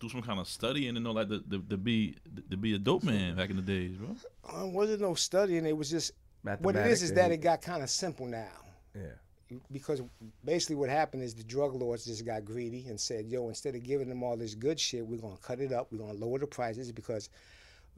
do 0.00 0.08
some 0.08 0.22
kind 0.22 0.40
of 0.40 0.48
study 0.48 0.88
and 0.88 0.96
to 0.96 1.00
know 1.00 1.12
like 1.12 1.28
to, 1.28 1.40
to, 1.48 1.62
to 1.68 1.76
be 1.76 2.16
to 2.50 2.56
be 2.56 2.74
a 2.74 2.78
dope 2.78 3.04
man 3.04 3.36
back 3.36 3.50
in 3.50 3.56
the 3.56 3.62
days, 3.62 3.96
bro. 3.96 4.16
Um, 4.52 4.72
wasn't 4.72 5.00
no 5.00 5.14
studying. 5.14 5.64
It 5.64 5.76
was 5.76 5.90
just 5.90 6.12
what 6.60 6.76
it 6.76 6.86
is 6.86 7.02
is 7.02 7.12
that 7.14 7.30
it 7.30 7.38
got 7.38 7.62
kind 7.62 7.82
of 7.82 7.90
simple 7.90 8.26
now. 8.26 8.50
Yeah. 8.94 9.56
because 9.70 10.02
basically 10.44 10.76
what 10.76 10.88
happened 10.88 11.22
is 11.22 11.34
the 11.34 11.42
drug 11.42 11.74
lords 11.74 12.04
just 12.04 12.24
got 12.24 12.44
greedy 12.44 12.86
and 12.88 12.98
said, 12.98 13.26
"Yo, 13.26 13.48
instead 13.48 13.74
of 13.74 13.82
giving 13.82 14.08
them 14.08 14.22
all 14.22 14.36
this 14.36 14.54
good 14.54 14.78
shit, 14.78 15.06
we're 15.06 15.20
gonna 15.20 15.36
cut 15.38 15.60
it 15.60 15.72
up. 15.72 15.92
We're 15.92 15.98
gonna 15.98 16.12
lower 16.14 16.38
the 16.38 16.46
prices 16.46 16.90
because 16.92 17.28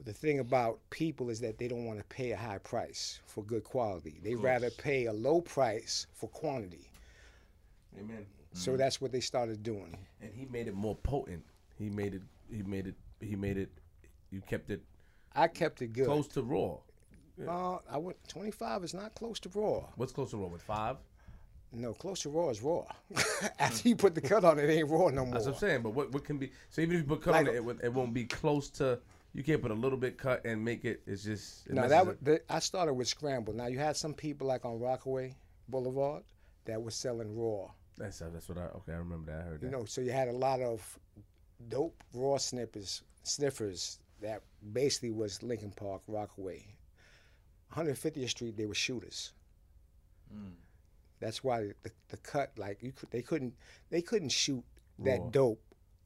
the 0.03 0.13
thing 0.13 0.39
about 0.39 0.79
people 0.89 1.29
is 1.29 1.39
that 1.41 1.57
they 1.57 1.67
don't 1.67 1.85
want 1.85 1.99
to 1.99 2.05
pay 2.05 2.31
a 2.31 2.37
high 2.37 2.57
price 2.57 3.19
for 3.25 3.43
good 3.43 3.63
quality. 3.63 4.19
They 4.21 4.35
rather 4.35 4.69
pay 4.69 5.05
a 5.05 5.13
low 5.13 5.41
price 5.41 6.07
for 6.13 6.27
quantity. 6.29 6.91
Amen. 7.97 8.25
So 8.53 8.71
mm-hmm. 8.71 8.77
that's 8.77 8.99
what 8.99 9.11
they 9.13 9.21
started 9.21 9.63
doing. 9.63 9.97
And 10.21 10.31
he 10.33 10.45
made 10.45 10.67
it 10.67 10.75
more 10.75 10.95
potent. 10.95 11.43
He 11.77 11.89
made 11.89 12.15
it. 12.15 12.21
He 12.49 12.63
made 12.63 12.87
it. 12.87 12.95
He 13.21 13.35
made 13.35 13.57
it. 13.57 13.69
You 14.31 14.41
kept 14.41 14.69
it 14.71 14.81
I 15.35 15.47
kept 15.47 15.81
it 15.81 15.87
good. 15.93 16.05
close 16.05 16.27
to 16.29 16.41
raw. 16.41 16.77
Uh, 17.47 17.77
I 17.89 17.97
went 17.97 18.17
25 18.27 18.83
is 18.83 18.93
not 18.93 19.13
close 19.15 19.39
to 19.41 19.49
raw. 19.53 19.83
What's 19.95 20.11
close 20.13 20.31
to 20.31 20.37
raw 20.37 20.47
with 20.47 20.61
five? 20.61 20.97
No, 21.73 21.93
close 21.93 22.21
to 22.21 22.29
raw 22.29 22.49
is 22.49 22.61
raw. 22.61 22.85
After 23.59 23.89
you 23.89 23.95
put 23.97 24.15
the 24.15 24.21
cut 24.21 24.45
on 24.45 24.57
it, 24.59 24.69
it 24.69 24.73
ain't 24.73 24.89
raw 24.89 25.09
no 25.09 25.25
more. 25.25 25.33
That's 25.33 25.45
what 25.45 25.55
I'm 25.55 25.59
saying. 25.59 25.81
But 25.81 25.89
what, 25.89 26.11
what 26.13 26.23
can 26.23 26.37
be? 26.37 26.51
So 26.69 26.81
even 26.81 26.95
if 26.95 27.01
you 27.01 27.07
put 27.07 27.21
cut 27.21 27.33
Like- 27.33 27.47
on 27.47 27.53
it, 27.53 27.57
it, 27.57 27.65
won't- 27.65 27.83
it 27.83 27.93
won't 27.93 28.13
be 28.13 28.25
close 28.25 28.69
to. 28.71 28.99
You 29.33 29.43
can't 29.43 29.61
put 29.61 29.71
a 29.71 29.75
little 29.75 29.97
bit 29.97 30.17
cut 30.17 30.45
and 30.45 30.63
make 30.63 30.85
it. 30.85 31.01
It's 31.05 31.23
just. 31.25 31.67
it 31.67 31.73
No, 31.73 31.89
that 31.89 32.05
was, 32.07 32.15
the, 32.21 32.41
I 32.49 32.59
started 32.59 32.93
with 32.93 33.09
scramble. 33.09 33.51
Now 33.53 33.65
you 33.67 33.77
had 33.77 33.97
some 33.97 34.13
people 34.13 34.47
like 34.47 34.63
on 34.63 34.79
Rockaway 34.79 35.35
Boulevard 35.67 36.23
that 36.63 36.81
was 36.81 36.95
selling 36.95 37.35
raw. 37.35 37.67
That's 37.97 38.19
that's 38.19 38.47
what 38.47 38.57
I. 38.57 38.61
Okay, 38.77 38.93
I 38.93 38.97
remember 38.97 39.31
that. 39.33 39.41
I 39.41 39.43
heard 39.43 39.59
that. 39.59 39.65
You 39.65 39.71
know, 39.73 39.83
so 39.83 39.99
you 39.99 40.11
had 40.13 40.29
a 40.29 40.33
lot 40.33 40.61
of 40.61 40.97
dope 41.67 42.01
raw 42.13 42.37
snippers, 42.37 43.01
sniffers 43.23 43.99
that 44.21 44.41
basically 44.71 45.11
was 45.11 45.43
Lincoln 45.43 45.71
Park, 45.75 46.01
Rockaway. 46.07 46.65
150th 47.73 48.29
Street, 48.29 48.57
they 48.57 48.65
were 48.65 48.75
shooters. 48.75 49.33
That's 51.19 51.43
why 51.43 51.71
the, 51.83 51.91
the 52.09 52.17
cut, 52.17 52.51
like 52.57 52.83
you 52.83 52.91
could, 52.91 53.09
they 53.11 53.21
couldn't, 53.21 53.53
they 53.89 54.01
couldn't 54.01 54.31
shoot 54.31 54.63
that 54.99 55.31
dope 55.31 55.61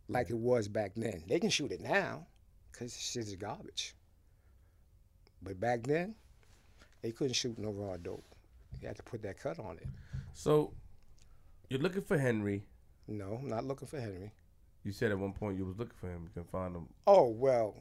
like 0.07 0.29
it 0.29 0.37
was 0.37 0.67
back 0.67 0.91
then. 0.95 1.23
They 1.27 1.39
can 1.39 1.49
shoot 1.49 1.71
it 1.71 1.81
now, 1.81 2.27
cause 2.77 2.97
shit 2.97 3.27
is 3.27 3.35
garbage. 3.35 3.95
But 5.41 5.59
back 5.59 5.83
then, 5.83 6.15
they 7.01 7.11
couldn't 7.11 7.33
shoot 7.33 7.57
no 7.57 7.71
raw 7.71 7.97
dope. 7.97 8.25
You 8.81 8.87
had 8.87 8.97
to 8.97 9.03
put 9.03 9.21
that 9.23 9.39
cut 9.39 9.59
on 9.59 9.77
it. 9.77 9.87
So, 10.33 10.73
you're 11.69 11.79
looking 11.79 12.01
for 12.01 12.17
Henry. 12.17 12.63
No, 13.07 13.39
I'm 13.41 13.49
not 13.49 13.65
looking 13.65 13.87
for 13.87 13.99
Henry. 13.99 14.31
You 14.83 14.91
said 14.91 15.11
at 15.11 15.19
one 15.19 15.33
point 15.33 15.57
you 15.57 15.65
was 15.65 15.77
looking 15.77 15.95
for 15.99 16.07
him. 16.07 16.23
You 16.23 16.41
can 16.41 16.49
find 16.49 16.75
him. 16.75 16.87
Oh 17.07 17.27
well, 17.27 17.75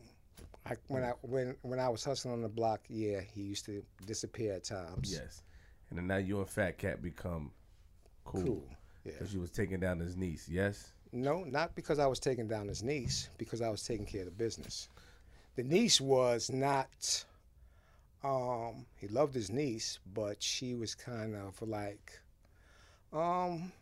I, 0.68 0.74
when 0.88 1.04
I 1.04 1.12
when 1.22 1.56
when 1.62 1.78
I 1.78 1.88
was 1.88 2.04
hustling 2.04 2.34
on 2.34 2.42
the 2.42 2.48
block, 2.48 2.80
yeah, 2.88 3.20
he 3.20 3.42
used 3.42 3.64
to 3.66 3.82
disappear 4.06 4.54
at 4.54 4.64
times. 4.64 5.12
Yes. 5.12 5.42
And 5.90 5.98
then 5.98 6.06
now 6.06 6.16
you 6.18 6.38
and 6.38 6.48
Fat 6.48 6.78
Cat 6.78 7.02
become 7.02 7.50
cool. 8.24 8.42
cool. 8.42 8.64
Yeah. 9.04 9.12
Because 9.12 9.32
you 9.32 9.40
was 9.40 9.50
taking 9.50 9.80
down 9.80 9.98
his 10.00 10.16
niece. 10.16 10.48
Yes. 10.50 10.92
No, 11.12 11.44
not 11.44 11.74
because 11.74 11.98
I 11.98 12.06
was 12.06 12.18
taking 12.18 12.46
down 12.46 12.68
his 12.68 12.82
niece, 12.82 13.30
because 13.38 13.62
I 13.62 13.70
was 13.70 13.82
taking 13.82 14.04
care 14.04 14.20
of 14.20 14.26
the 14.26 14.32
business. 14.32 14.88
The 15.56 15.62
niece 15.62 16.00
was 16.00 16.50
not. 16.52 17.24
Um, 18.22 18.84
he 18.96 19.08
loved 19.08 19.34
his 19.34 19.50
niece, 19.50 20.00
but 20.12 20.42
she 20.42 20.74
was 20.74 20.94
kind 20.94 21.34
of 21.34 21.60
like, 21.62 22.20
um, 23.12 23.72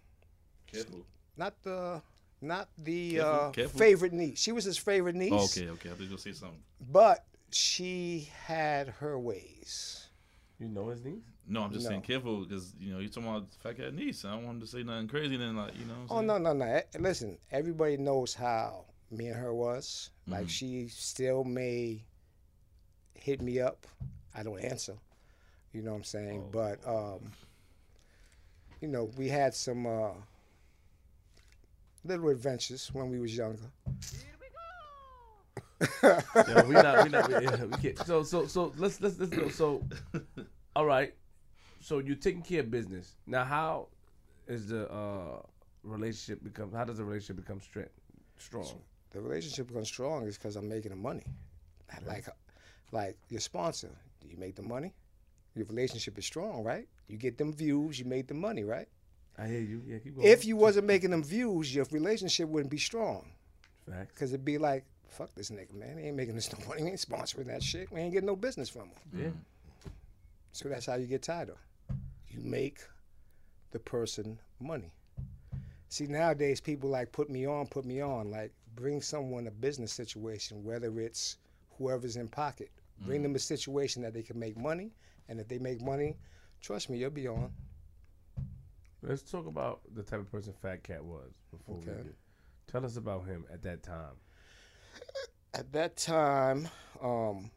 Careful. 0.67 1.05
not 1.37 1.55
the 1.63 2.03
not 2.41 2.69
the 2.79 3.15
Careful, 3.17 3.35
uh, 3.39 3.51
careful. 3.51 3.79
favorite 3.79 4.13
niece. 4.13 4.39
She 4.41 4.53
was 4.53 4.65
his 4.65 4.79
favorite 4.79 5.15
niece. 5.15 5.33
Oh, 5.33 5.45
okay, 5.45 5.69
okay. 5.71 5.89
I 5.91 5.93
thought 5.93 6.01
you 6.01 6.05
were 6.07 6.11
gonna 6.11 6.19
say 6.19 6.33
something. 6.33 6.63
But 6.93 7.25
she 7.51 8.31
had 8.45 8.89
her 9.01 9.19
ways. 9.19 10.09
You 10.59 10.69
know 10.69 10.89
his 10.89 11.05
niece. 11.05 11.23
No, 11.47 11.63
I'm 11.63 11.73
just 11.73 11.85
No. 11.85 11.91
saying 11.91 12.03
careful 12.03 12.45
because 12.45 12.75
you 12.81 12.93
know 12.93 12.99
you're 12.99 13.09
talking 13.09 13.29
about 13.29 13.47
fat 13.63 13.77
cat 13.77 13.95
niece. 13.95 14.25
I 14.25 14.33
don't 14.33 14.45
want 14.45 14.57
him 14.57 14.61
to 14.63 14.67
say 14.67 14.83
nothing 14.83 15.09
crazy. 15.09 15.37
Then 15.37 15.57
like 15.57 15.79
you 15.79 15.85
know. 15.85 15.95
What 16.07 16.15
Oh 16.17 16.19
I'm 16.19 16.27
no 16.27 16.39
no 16.39 16.53
no! 16.53 16.65
Eh, 16.65 16.83
Listen, 16.99 17.39
everybody 17.53 17.97
knows 17.99 18.35
how 18.35 18.85
me 19.11 19.29
and 19.29 19.37
her 19.37 19.53
was. 19.55 20.11
Like 20.27 20.49
she 20.49 20.89
still 20.89 21.45
may 21.45 22.03
hit 23.15 23.41
me 23.43 23.61
up. 23.61 23.87
I 24.35 24.43
don't 24.43 24.59
answer. 24.61 24.97
You 25.73 25.83
know 25.83 25.91
what 25.93 25.99
I'm 25.99 26.05
saying? 26.05 26.49
But 26.53 26.79
um, 26.87 27.33
you 28.81 28.89
know, 28.89 29.11
we 29.17 29.29
had 29.29 29.55
some 29.55 29.87
uh, 29.87 30.11
little 32.07 32.29
adventures 32.29 32.91
when 32.93 33.11
we 33.11 33.19
was 33.19 33.37
younger. 33.37 33.71
Yeah, 36.03 36.65
we 36.65 36.75
not. 36.75 37.05
We 37.05 37.11
not. 37.11 37.29
We, 37.29 37.35
yeah, 37.35 37.65
we 37.65 37.77
can't. 37.79 37.99
So 38.07 38.23
so 38.23 38.47
so 38.47 38.73
let's 38.77 39.01
let's 39.01 39.19
let's 39.19 39.31
go. 39.31 39.49
So, 39.49 39.83
all 40.77 40.87
right. 40.87 41.15
So 41.81 41.99
you're 41.99 42.17
taking 42.17 42.43
care 42.43 42.61
of 42.61 42.71
business 42.71 43.15
now. 43.27 43.45
How 43.45 43.89
is 44.47 44.69
the 44.69 44.91
uh, 44.91 45.43
relationship 45.83 46.43
become? 46.43 46.73
How 46.73 46.85
does 46.85 46.97
the 46.99 47.05
relationship 47.05 47.45
become 47.45 47.61
straight, 47.61 47.93
strong? 48.39 48.81
The 49.11 49.21
relationship 49.21 49.69
becomes 49.69 49.89
strong 49.89 50.27
is 50.27 50.37
because 50.39 50.57
I'm 50.57 50.69
making 50.69 50.91
the 50.91 50.97
money. 50.97 51.25
Like, 52.07 52.27
like 52.93 53.17
your 53.29 53.41
sponsor, 53.41 53.91
do 54.21 54.29
you 54.29 54.37
make 54.37 54.57
the 54.57 54.63
money? 54.63 54.93
Your 55.55 55.67
relationship 55.67 56.19
is 56.19 56.27
strong, 56.27 56.65
right? 56.65 56.87
You 57.09 57.17
get 57.17 57.39
them 57.39 57.53
views, 57.53 57.99
you 57.99 58.05
made 58.05 58.29
the 58.29 58.35
money, 58.35 58.65
right? 58.65 58.89
I 59.39 59.47
hear 59.47 59.61
you. 59.61 59.83
Yeah, 59.87 59.99
keep 59.99 60.17
going. 60.17 60.27
If 60.27 60.45
you 60.45 60.57
wasn't 60.57 60.87
making 60.87 61.11
them 61.11 61.23
views, 61.23 61.75
your 61.75 61.87
relationship 61.91 62.49
wouldn't 62.49 62.71
be 62.71 62.79
strong. 62.79 63.27
Facts. 63.89 64.19
Cause 64.19 64.33
it'd 64.33 64.45
be 64.45 64.59
like, 64.59 64.85
fuck 65.09 65.35
this 65.35 65.51
nigga, 65.51 65.75
man. 65.75 65.99
He 65.99 66.07
ain't 66.07 66.17
making 66.17 66.37
us 66.37 66.51
no 66.53 66.67
money. 66.67 66.83
He 66.83 66.89
ain't 66.89 66.99
sponsoring 66.99 67.47
that 67.47 67.63
shit. 67.63 67.91
We 67.93 68.01
ain't 68.01 68.13
getting 68.13 68.27
no 68.27 68.37
business 68.37 68.69
from 68.69 68.83
him. 68.83 68.91
Yeah. 69.13 69.91
So 70.53 70.69
that's 70.69 70.87
how 70.87 70.95
you 70.95 71.07
get 71.07 71.23
tighter. 71.23 71.57
You 72.29 72.41
make 72.41 72.81
the 73.73 73.79
person 73.79 74.39
money. 74.59 74.91
See, 75.89 76.07
nowadays 76.07 76.61
people 76.61 76.91
like 76.91 77.13
put 77.13 77.31
me 77.31 77.47
on, 77.47 77.67
put 77.67 77.85
me 77.85 78.01
on. 78.01 78.31
Like 78.31 78.53
bring 78.75 79.01
someone 79.01 79.47
a 79.47 79.51
business 79.51 79.93
situation, 79.93 80.65
whether 80.65 81.01
it's 81.01 81.39
whoever's 81.79 82.17
in 82.17 82.29
pocket. 82.29 82.71
Bring 83.03 83.21
mm. 83.21 83.25
them 83.25 83.35
a 83.35 83.39
situation 83.39 84.03
that 84.03 84.15
they 84.15 84.23
can 84.23 84.39
make 84.39 84.57
money, 84.57 84.93
and 85.29 85.39
if 85.39 85.49
they 85.49 85.59
make 85.59 85.83
money, 85.83 86.17
trust 86.61 86.89
me, 86.89 86.99
you'll 86.99 87.11
be 87.11 87.29
on. 87.29 87.51
Let's 89.07 89.23
talk 89.23 89.47
about 89.47 89.83
the 89.95 90.03
type 90.03 90.19
of 90.19 90.31
person 90.33 90.53
Fat 90.61 90.83
Cat 90.83 91.05
was 91.05 91.31
before 91.53 91.77
we 91.77 91.87
Okay. 91.87 92.03
get. 92.03 92.15
Tell 92.67 92.85
us 92.85 92.97
about 92.97 93.27
him 93.27 93.45
at 93.53 93.63
that 93.63 93.85
time. 93.85 94.17
At 95.55 95.73
that 95.73 95.97
time, 95.97 96.69
um, 97.01 97.51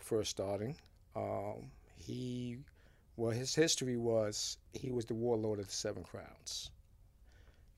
first 0.00 0.30
starting, 0.30 0.74
um, 1.14 1.70
he, 1.96 2.58
well, 3.16 3.30
his 3.30 3.54
history 3.54 3.96
was 3.96 4.58
he 4.72 4.90
was 4.90 5.04
the 5.06 5.14
warlord 5.14 5.60
of 5.60 5.66
the 5.66 5.72
Seven 5.72 6.02
Crowns. 6.02 6.70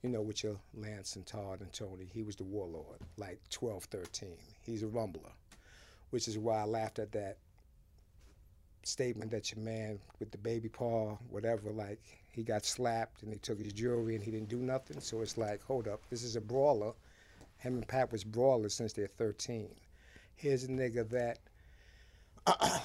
You 0.01 0.09
know, 0.09 0.21
with 0.21 0.43
your 0.43 0.57
Lance 0.73 1.15
and 1.15 1.25
Todd 1.25 1.61
and 1.61 1.71
Tony, 1.71 2.09
he 2.11 2.23
was 2.23 2.35
the 2.37 2.43
warlord, 2.43 2.99
like 3.17 3.39
12, 3.49 3.83
13. 3.83 4.29
He's 4.61 4.81
a 4.81 4.87
rumbler, 4.87 5.31
which 6.09 6.27
is 6.27 6.37
why 6.37 6.61
I 6.61 6.63
laughed 6.63 6.99
at 6.99 7.11
that 7.11 7.37
statement 8.83 9.31
that 9.31 9.51
your 9.51 9.63
man 9.63 9.99
with 10.19 10.31
the 10.31 10.37
baby 10.37 10.69
paw, 10.69 11.17
whatever, 11.29 11.71
like 11.71 11.99
he 12.31 12.43
got 12.43 12.65
slapped 12.65 13.23
and 13.23 13.31
they 13.31 13.37
took 13.37 13.59
his 13.59 13.73
jewelry 13.73 14.15
and 14.15 14.23
he 14.23 14.31
didn't 14.31 14.49
do 14.49 14.57
nothing. 14.57 14.99
So 14.99 15.21
it's 15.21 15.37
like, 15.37 15.61
hold 15.63 15.87
up, 15.87 16.01
this 16.09 16.23
is 16.23 16.35
a 16.35 16.41
brawler. 16.41 16.93
Him 17.57 17.75
and 17.75 17.87
Pat 17.87 18.11
was 18.11 18.23
brawlers 18.23 18.73
since 18.73 18.93
they're 18.93 19.07
13. 19.07 19.69
Here's 20.35 20.63
a 20.63 20.69
nigga 20.69 21.09
that 21.09 21.39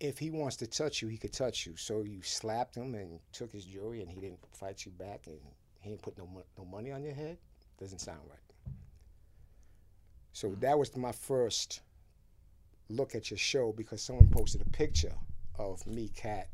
if 0.00 0.18
he 0.18 0.30
wants 0.30 0.56
to 0.56 0.66
touch 0.66 1.02
you, 1.02 1.08
he 1.08 1.16
could 1.16 1.32
touch 1.32 1.66
you. 1.66 1.76
So 1.76 2.02
you 2.02 2.22
slapped 2.22 2.76
him 2.76 2.94
and 2.94 3.18
took 3.32 3.52
his 3.52 3.64
jewelry 3.64 4.00
and 4.00 4.10
he 4.10 4.20
didn't 4.20 4.40
fight 4.52 4.84
you 4.84 4.92
back 4.92 5.26
and 5.26 5.38
he 5.80 5.90
didn't 5.90 6.02
put 6.02 6.16
no, 6.16 6.28
no 6.56 6.64
money 6.64 6.92
on 6.92 7.02
your 7.02 7.14
head? 7.14 7.38
Doesn't 7.80 8.00
sound 8.00 8.20
right. 8.28 8.38
So 10.32 10.50
mm. 10.50 10.60
that 10.60 10.78
was 10.78 10.94
my 10.96 11.12
first 11.12 11.80
look 12.88 13.14
at 13.14 13.30
your 13.30 13.38
show 13.38 13.72
because 13.72 14.02
someone 14.02 14.28
posted 14.28 14.60
a 14.62 14.70
picture 14.70 15.14
of 15.58 15.86
me, 15.86 16.08
Cat, 16.08 16.48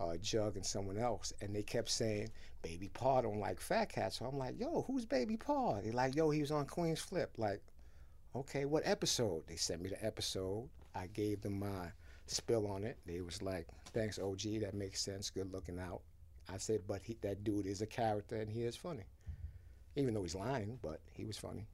uh, 0.00 0.16
Jug, 0.16 0.56
and 0.56 0.64
someone 0.66 0.98
else, 0.98 1.32
and 1.40 1.54
they 1.54 1.62
kept 1.62 1.88
saying 1.90 2.30
Baby 2.62 2.88
Paw 2.88 3.22
don't 3.22 3.40
like 3.40 3.60
Fat 3.60 3.90
Cat. 3.90 4.12
So 4.14 4.26
I'm 4.26 4.38
like, 4.38 4.58
Yo, 4.58 4.82
who's 4.86 5.04
Baby 5.04 5.36
Paw? 5.36 5.80
They're 5.80 5.92
like, 5.92 6.14
Yo, 6.16 6.30
he 6.30 6.40
was 6.40 6.50
on 6.50 6.66
Queen's 6.66 7.00
Flip. 7.00 7.30
Like, 7.38 7.62
okay, 8.34 8.64
what 8.64 8.82
episode? 8.86 9.46
They 9.46 9.56
sent 9.56 9.82
me 9.82 9.90
the 9.90 10.04
episode. 10.04 10.68
I 10.94 11.06
gave 11.08 11.42
them 11.42 11.58
my 11.60 11.92
spill 12.26 12.66
on 12.66 12.84
it. 12.84 12.98
They 13.06 13.20
was 13.20 13.42
like, 13.42 13.66
Thanks, 13.92 14.18
OG. 14.18 14.60
That 14.60 14.74
makes 14.74 15.02
sense. 15.02 15.30
Good 15.30 15.52
looking 15.52 15.78
out. 15.78 16.02
I 16.52 16.58
said, 16.58 16.82
But 16.86 17.02
he, 17.02 17.16
that 17.22 17.44
dude 17.44 17.66
is 17.66 17.82
a 17.82 17.86
character 17.86 18.36
and 18.36 18.50
he 18.50 18.64
is 18.64 18.76
funny, 18.76 19.04
even 19.96 20.14
though 20.14 20.22
he's 20.22 20.34
lying. 20.34 20.78
But 20.82 21.00
he 21.12 21.24
was 21.24 21.38
funny. 21.38 21.68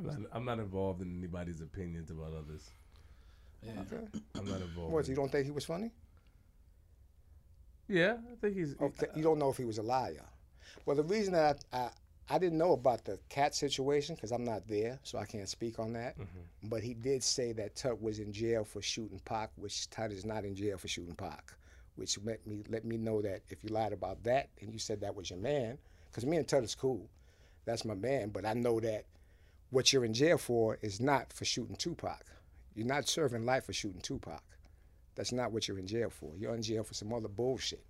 I'm 0.00 0.22
not, 0.22 0.30
I'm 0.32 0.44
not 0.44 0.58
involved 0.58 1.02
in 1.02 1.16
anybody's 1.16 1.60
opinions 1.60 2.10
about 2.10 2.32
others. 2.32 2.70
Yeah. 3.62 3.72
Okay. 3.82 4.04
I'm 4.38 4.46
not 4.46 4.60
involved. 4.60 4.92
What? 4.92 5.04
in- 5.04 5.10
You 5.10 5.16
don't 5.16 5.30
think 5.30 5.44
he 5.44 5.50
was 5.50 5.64
funny? 5.64 5.90
Yeah, 7.88 8.16
I 8.32 8.36
think 8.40 8.56
he's. 8.56 8.76
Okay, 8.80 9.06
uh, 9.06 9.16
you 9.16 9.22
don't 9.22 9.38
know 9.38 9.50
if 9.50 9.56
he 9.56 9.64
was 9.64 9.78
a 9.78 9.82
liar. 9.82 10.24
Well, 10.86 10.96
the 10.96 11.02
reason 11.02 11.32
that 11.32 11.64
I, 11.72 11.76
I, 11.78 11.90
I 12.30 12.38
didn't 12.38 12.58
know 12.58 12.72
about 12.72 13.04
the 13.04 13.18
cat 13.28 13.54
situation 13.54 14.14
because 14.14 14.30
I'm 14.30 14.44
not 14.44 14.66
there, 14.68 15.00
so 15.02 15.18
I 15.18 15.24
can't 15.24 15.48
speak 15.48 15.80
on 15.80 15.92
that. 15.94 16.16
Mm-hmm. 16.16 16.68
But 16.68 16.82
he 16.82 16.94
did 16.94 17.22
say 17.24 17.52
that 17.54 17.74
Tut 17.74 18.00
was 18.00 18.20
in 18.20 18.32
jail 18.32 18.64
for 18.64 18.80
shooting 18.80 19.20
Pac, 19.24 19.50
which 19.56 19.90
Tut 19.90 20.12
is 20.12 20.24
not 20.24 20.44
in 20.44 20.54
jail 20.54 20.78
for 20.78 20.86
shooting 20.86 21.16
Pac, 21.16 21.52
which 21.96 22.16
let 22.24 22.46
me 22.46 22.62
let 22.68 22.84
me 22.84 22.96
know 22.96 23.20
that 23.22 23.42
if 23.48 23.64
you 23.64 23.70
lied 23.70 23.92
about 23.92 24.22
that 24.22 24.48
and 24.60 24.72
you 24.72 24.78
said 24.78 25.00
that 25.00 25.14
was 25.14 25.28
your 25.28 25.40
man, 25.40 25.76
because 26.08 26.24
me 26.24 26.36
and 26.36 26.46
Tut 26.46 26.62
is 26.62 26.76
cool, 26.76 27.10
that's 27.64 27.84
my 27.84 27.94
man. 27.94 28.28
But 28.28 28.46
I 28.46 28.54
know 28.54 28.78
that 28.78 29.04
what 29.70 29.92
you're 29.92 30.04
in 30.04 30.14
jail 30.14 30.38
for 30.38 30.78
is 30.82 31.00
not 31.00 31.32
for 31.32 31.44
shooting 31.44 31.76
Tupac. 31.76 32.24
You're 32.74 32.86
not 32.86 33.08
serving 33.08 33.44
life 33.44 33.66
for 33.66 33.72
shooting 33.72 34.00
Tupac. 34.00 34.42
That's 35.14 35.32
not 35.32 35.52
what 35.52 35.68
you're 35.68 35.78
in 35.78 35.86
jail 35.86 36.10
for. 36.10 36.32
You're 36.36 36.54
in 36.54 36.62
jail 36.62 36.84
for 36.84 36.94
some 36.94 37.12
other 37.12 37.28
bullshit. 37.28 37.84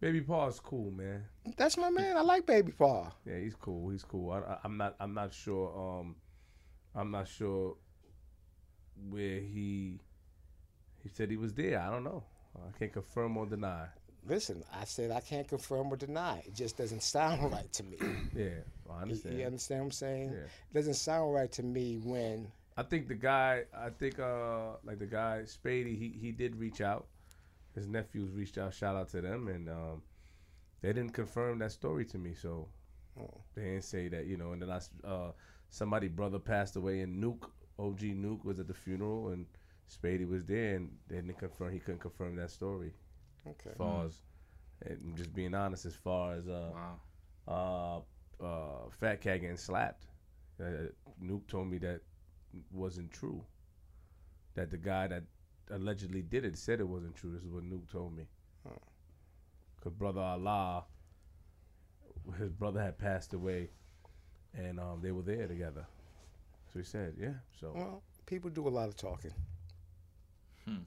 Baby 0.00 0.20
Paul's 0.20 0.60
cool, 0.60 0.90
man. 0.90 1.24
That's 1.56 1.76
my 1.76 1.90
man. 1.90 2.16
I 2.16 2.20
like 2.20 2.46
Baby 2.46 2.72
Paul. 2.72 3.12
Yeah, 3.24 3.38
he's 3.38 3.54
cool. 3.54 3.90
He's 3.90 4.04
cool. 4.04 4.30
I, 4.30 4.38
I, 4.38 4.58
I'm 4.64 4.76
not. 4.76 4.94
I'm 5.00 5.14
not 5.14 5.32
sure. 5.32 6.00
Um, 6.00 6.16
I'm 6.94 7.10
not 7.10 7.28
sure 7.28 7.76
where 9.08 9.40
he. 9.40 10.00
He 11.02 11.08
said 11.12 11.30
he 11.30 11.36
was 11.36 11.54
there. 11.54 11.80
I 11.80 11.90
don't 11.90 12.04
know. 12.04 12.24
I 12.56 12.78
can't 12.78 12.92
confirm 12.92 13.36
or 13.36 13.46
deny. 13.46 13.86
Listen, 14.28 14.64
I 14.72 14.84
said 14.84 15.10
I 15.10 15.20
can't 15.20 15.46
confirm 15.46 15.92
or 15.92 15.96
deny. 15.96 16.42
It 16.46 16.54
just 16.54 16.76
doesn't 16.76 17.02
sound 17.02 17.52
right 17.52 17.72
to 17.74 17.82
me. 17.84 17.96
Yeah, 18.34 18.48
I 18.90 18.96
You, 18.96 19.02
understand. 19.02 19.38
you 19.38 19.44
understand 19.46 19.80
what 19.80 19.84
I'm 19.86 19.90
saying? 19.92 20.30
Yeah. 20.32 20.38
It 20.40 20.74
doesn't 20.74 20.94
sound 20.94 21.32
right 21.34 21.50
to 21.52 21.62
me 21.62 21.98
when 22.02 22.48
I 22.76 22.82
think 22.82 23.08
the 23.08 23.14
guy. 23.14 23.64
I 23.76 23.90
think 23.90 24.18
uh, 24.18 24.72
like 24.84 24.98
the 24.98 25.06
guy 25.06 25.42
Spady. 25.46 25.96
He 25.98 26.16
he 26.20 26.32
did 26.32 26.56
reach 26.56 26.80
out. 26.80 27.06
His 27.74 27.86
nephews 27.86 28.30
reached 28.32 28.58
out. 28.58 28.74
Shout 28.74 28.96
out 28.96 29.08
to 29.10 29.20
them, 29.20 29.48
and 29.48 29.68
um, 29.68 30.02
they 30.82 30.88
didn't 30.92 31.12
confirm 31.12 31.58
that 31.60 31.72
story 31.72 32.04
to 32.06 32.18
me. 32.18 32.34
So 32.34 32.68
Oh. 33.18 33.30
they 33.54 33.62
didn't 33.62 33.84
say 33.84 34.08
that. 34.08 34.26
You 34.26 34.36
know. 34.36 34.52
And 34.52 34.60
then 34.62 34.70
I, 34.70 34.80
uh, 35.06 35.32
somebody 35.70 36.08
brother 36.08 36.38
passed 36.38 36.76
away, 36.76 37.00
and 37.00 37.22
Nuke 37.22 37.44
OG 37.78 38.00
Nuke 38.00 38.44
was 38.44 38.58
at 38.60 38.66
the 38.68 38.74
funeral, 38.74 39.28
and 39.28 39.46
Spady 39.88 40.28
was 40.28 40.44
there, 40.44 40.74
and 40.76 40.90
they 41.08 41.16
didn't 41.16 41.38
confirm. 41.38 41.72
He 41.72 41.78
couldn't 41.78 42.00
confirm 42.00 42.36
that 42.36 42.50
story. 42.50 42.92
Okay. 43.50 43.70
As 43.70 43.76
far 43.76 44.04
as, 44.04 44.18
and 44.84 44.98
I'm 45.04 45.16
just 45.16 45.34
being 45.34 45.54
honest, 45.54 45.86
as 45.86 45.94
far 45.94 46.34
as 46.34 46.46
uh, 46.48 46.70
Wow. 47.48 48.04
uh, 48.40 48.44
uh, 48.44 48.90
Fat 48.90 49.20
Cat 49.20 49.40
getting 49.40 49.56
slapped. 49.56 50.06
Uh, 50.60 50.88
Nuke 51.22 51.46
told 51.48 51.68
me 51.68 51.78
that 51.78 52.00
wasn't 52.72 53.10
true. 53.12 53.42
That 54.54 54.70
the 54.70 54.78
guy 54.78 55.06
that 55.08 55.24
allegedly 55.70 56.22
did 56.22 56.44
it 56.44 56.56
said 56.56 56.80
it 56.80 56.88
wasn't 56.88 57.14
true. 57.16 57.30
This 57.32 57.42
is 57.42 57.50
what 57.50 57.62
Nuke 57.64 57.90
told 57.90 58.16
me. 58.16 58.24
Cause 59.82 59.92
brother 59.92 60.20
Allah, 60.20 60.84
his 62.38 62.50
brother 62.52 62.82
had 62.82 62.98
passed 62.98 63.34
away, 63.34 63.70
and 64.54 64.80
um, 64.80 65.00
they 65.00 65.12
were 65.12 65.22
there 65.22 65.46
together. 65.46 65.86
So 66.72 66.78
he 66.80 66.84
said, 66.84 67.14
yeah. 67.20 67.34
So 67.60 67.72
Well, 67.74 68.02
people 68.26 68.50
do 68.50 68.66
a 68.66 68.70
lot 68.70 68.88
of 68.88 68.96
talking. 68.96 69.30
Hmm. 70.66 70.78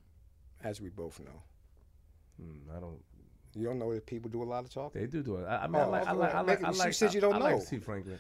As 0.62 0.82
we 0.82 0.90
both 0.90 1.20
know. 1.22 1.42
Hmm, 2.40 2.76
I 2.76 2.80
don't. 2.80 3.00
You 3.56 3.66
don't 3.66 3.80
know 3.80 3.94
that 3.94 4.06
people 4.06 4.30
do 4.30 4.44
a 4.44 4.46
lot 4.46 4.64
of 4.64 4.70
talking? 4.72 5.02
They 5.02 5.08
do 5.08 5.24
do 5.24 5.38
it. 5.38 5.46
I, 5.46 5.64
I 5.64 5.68
mean, 5.68 5.76
I 5.82 5.86
Oh, 5.86 5.90
like. 5.90 6.08
I 6.08 6.12
like. 6.12 6.36
I 6.36 6.42
like. 6.42 6.64
I 6.84 6.88
you 6.88 6.94
said 6.94 7.14
you 7.14 7.22
don't 7.22 7.34
I, 7.34 7.38
I 7.38 7.54
like 7.54 7.62
Steve 7.62 7.84
Franklin. 7.84 8.20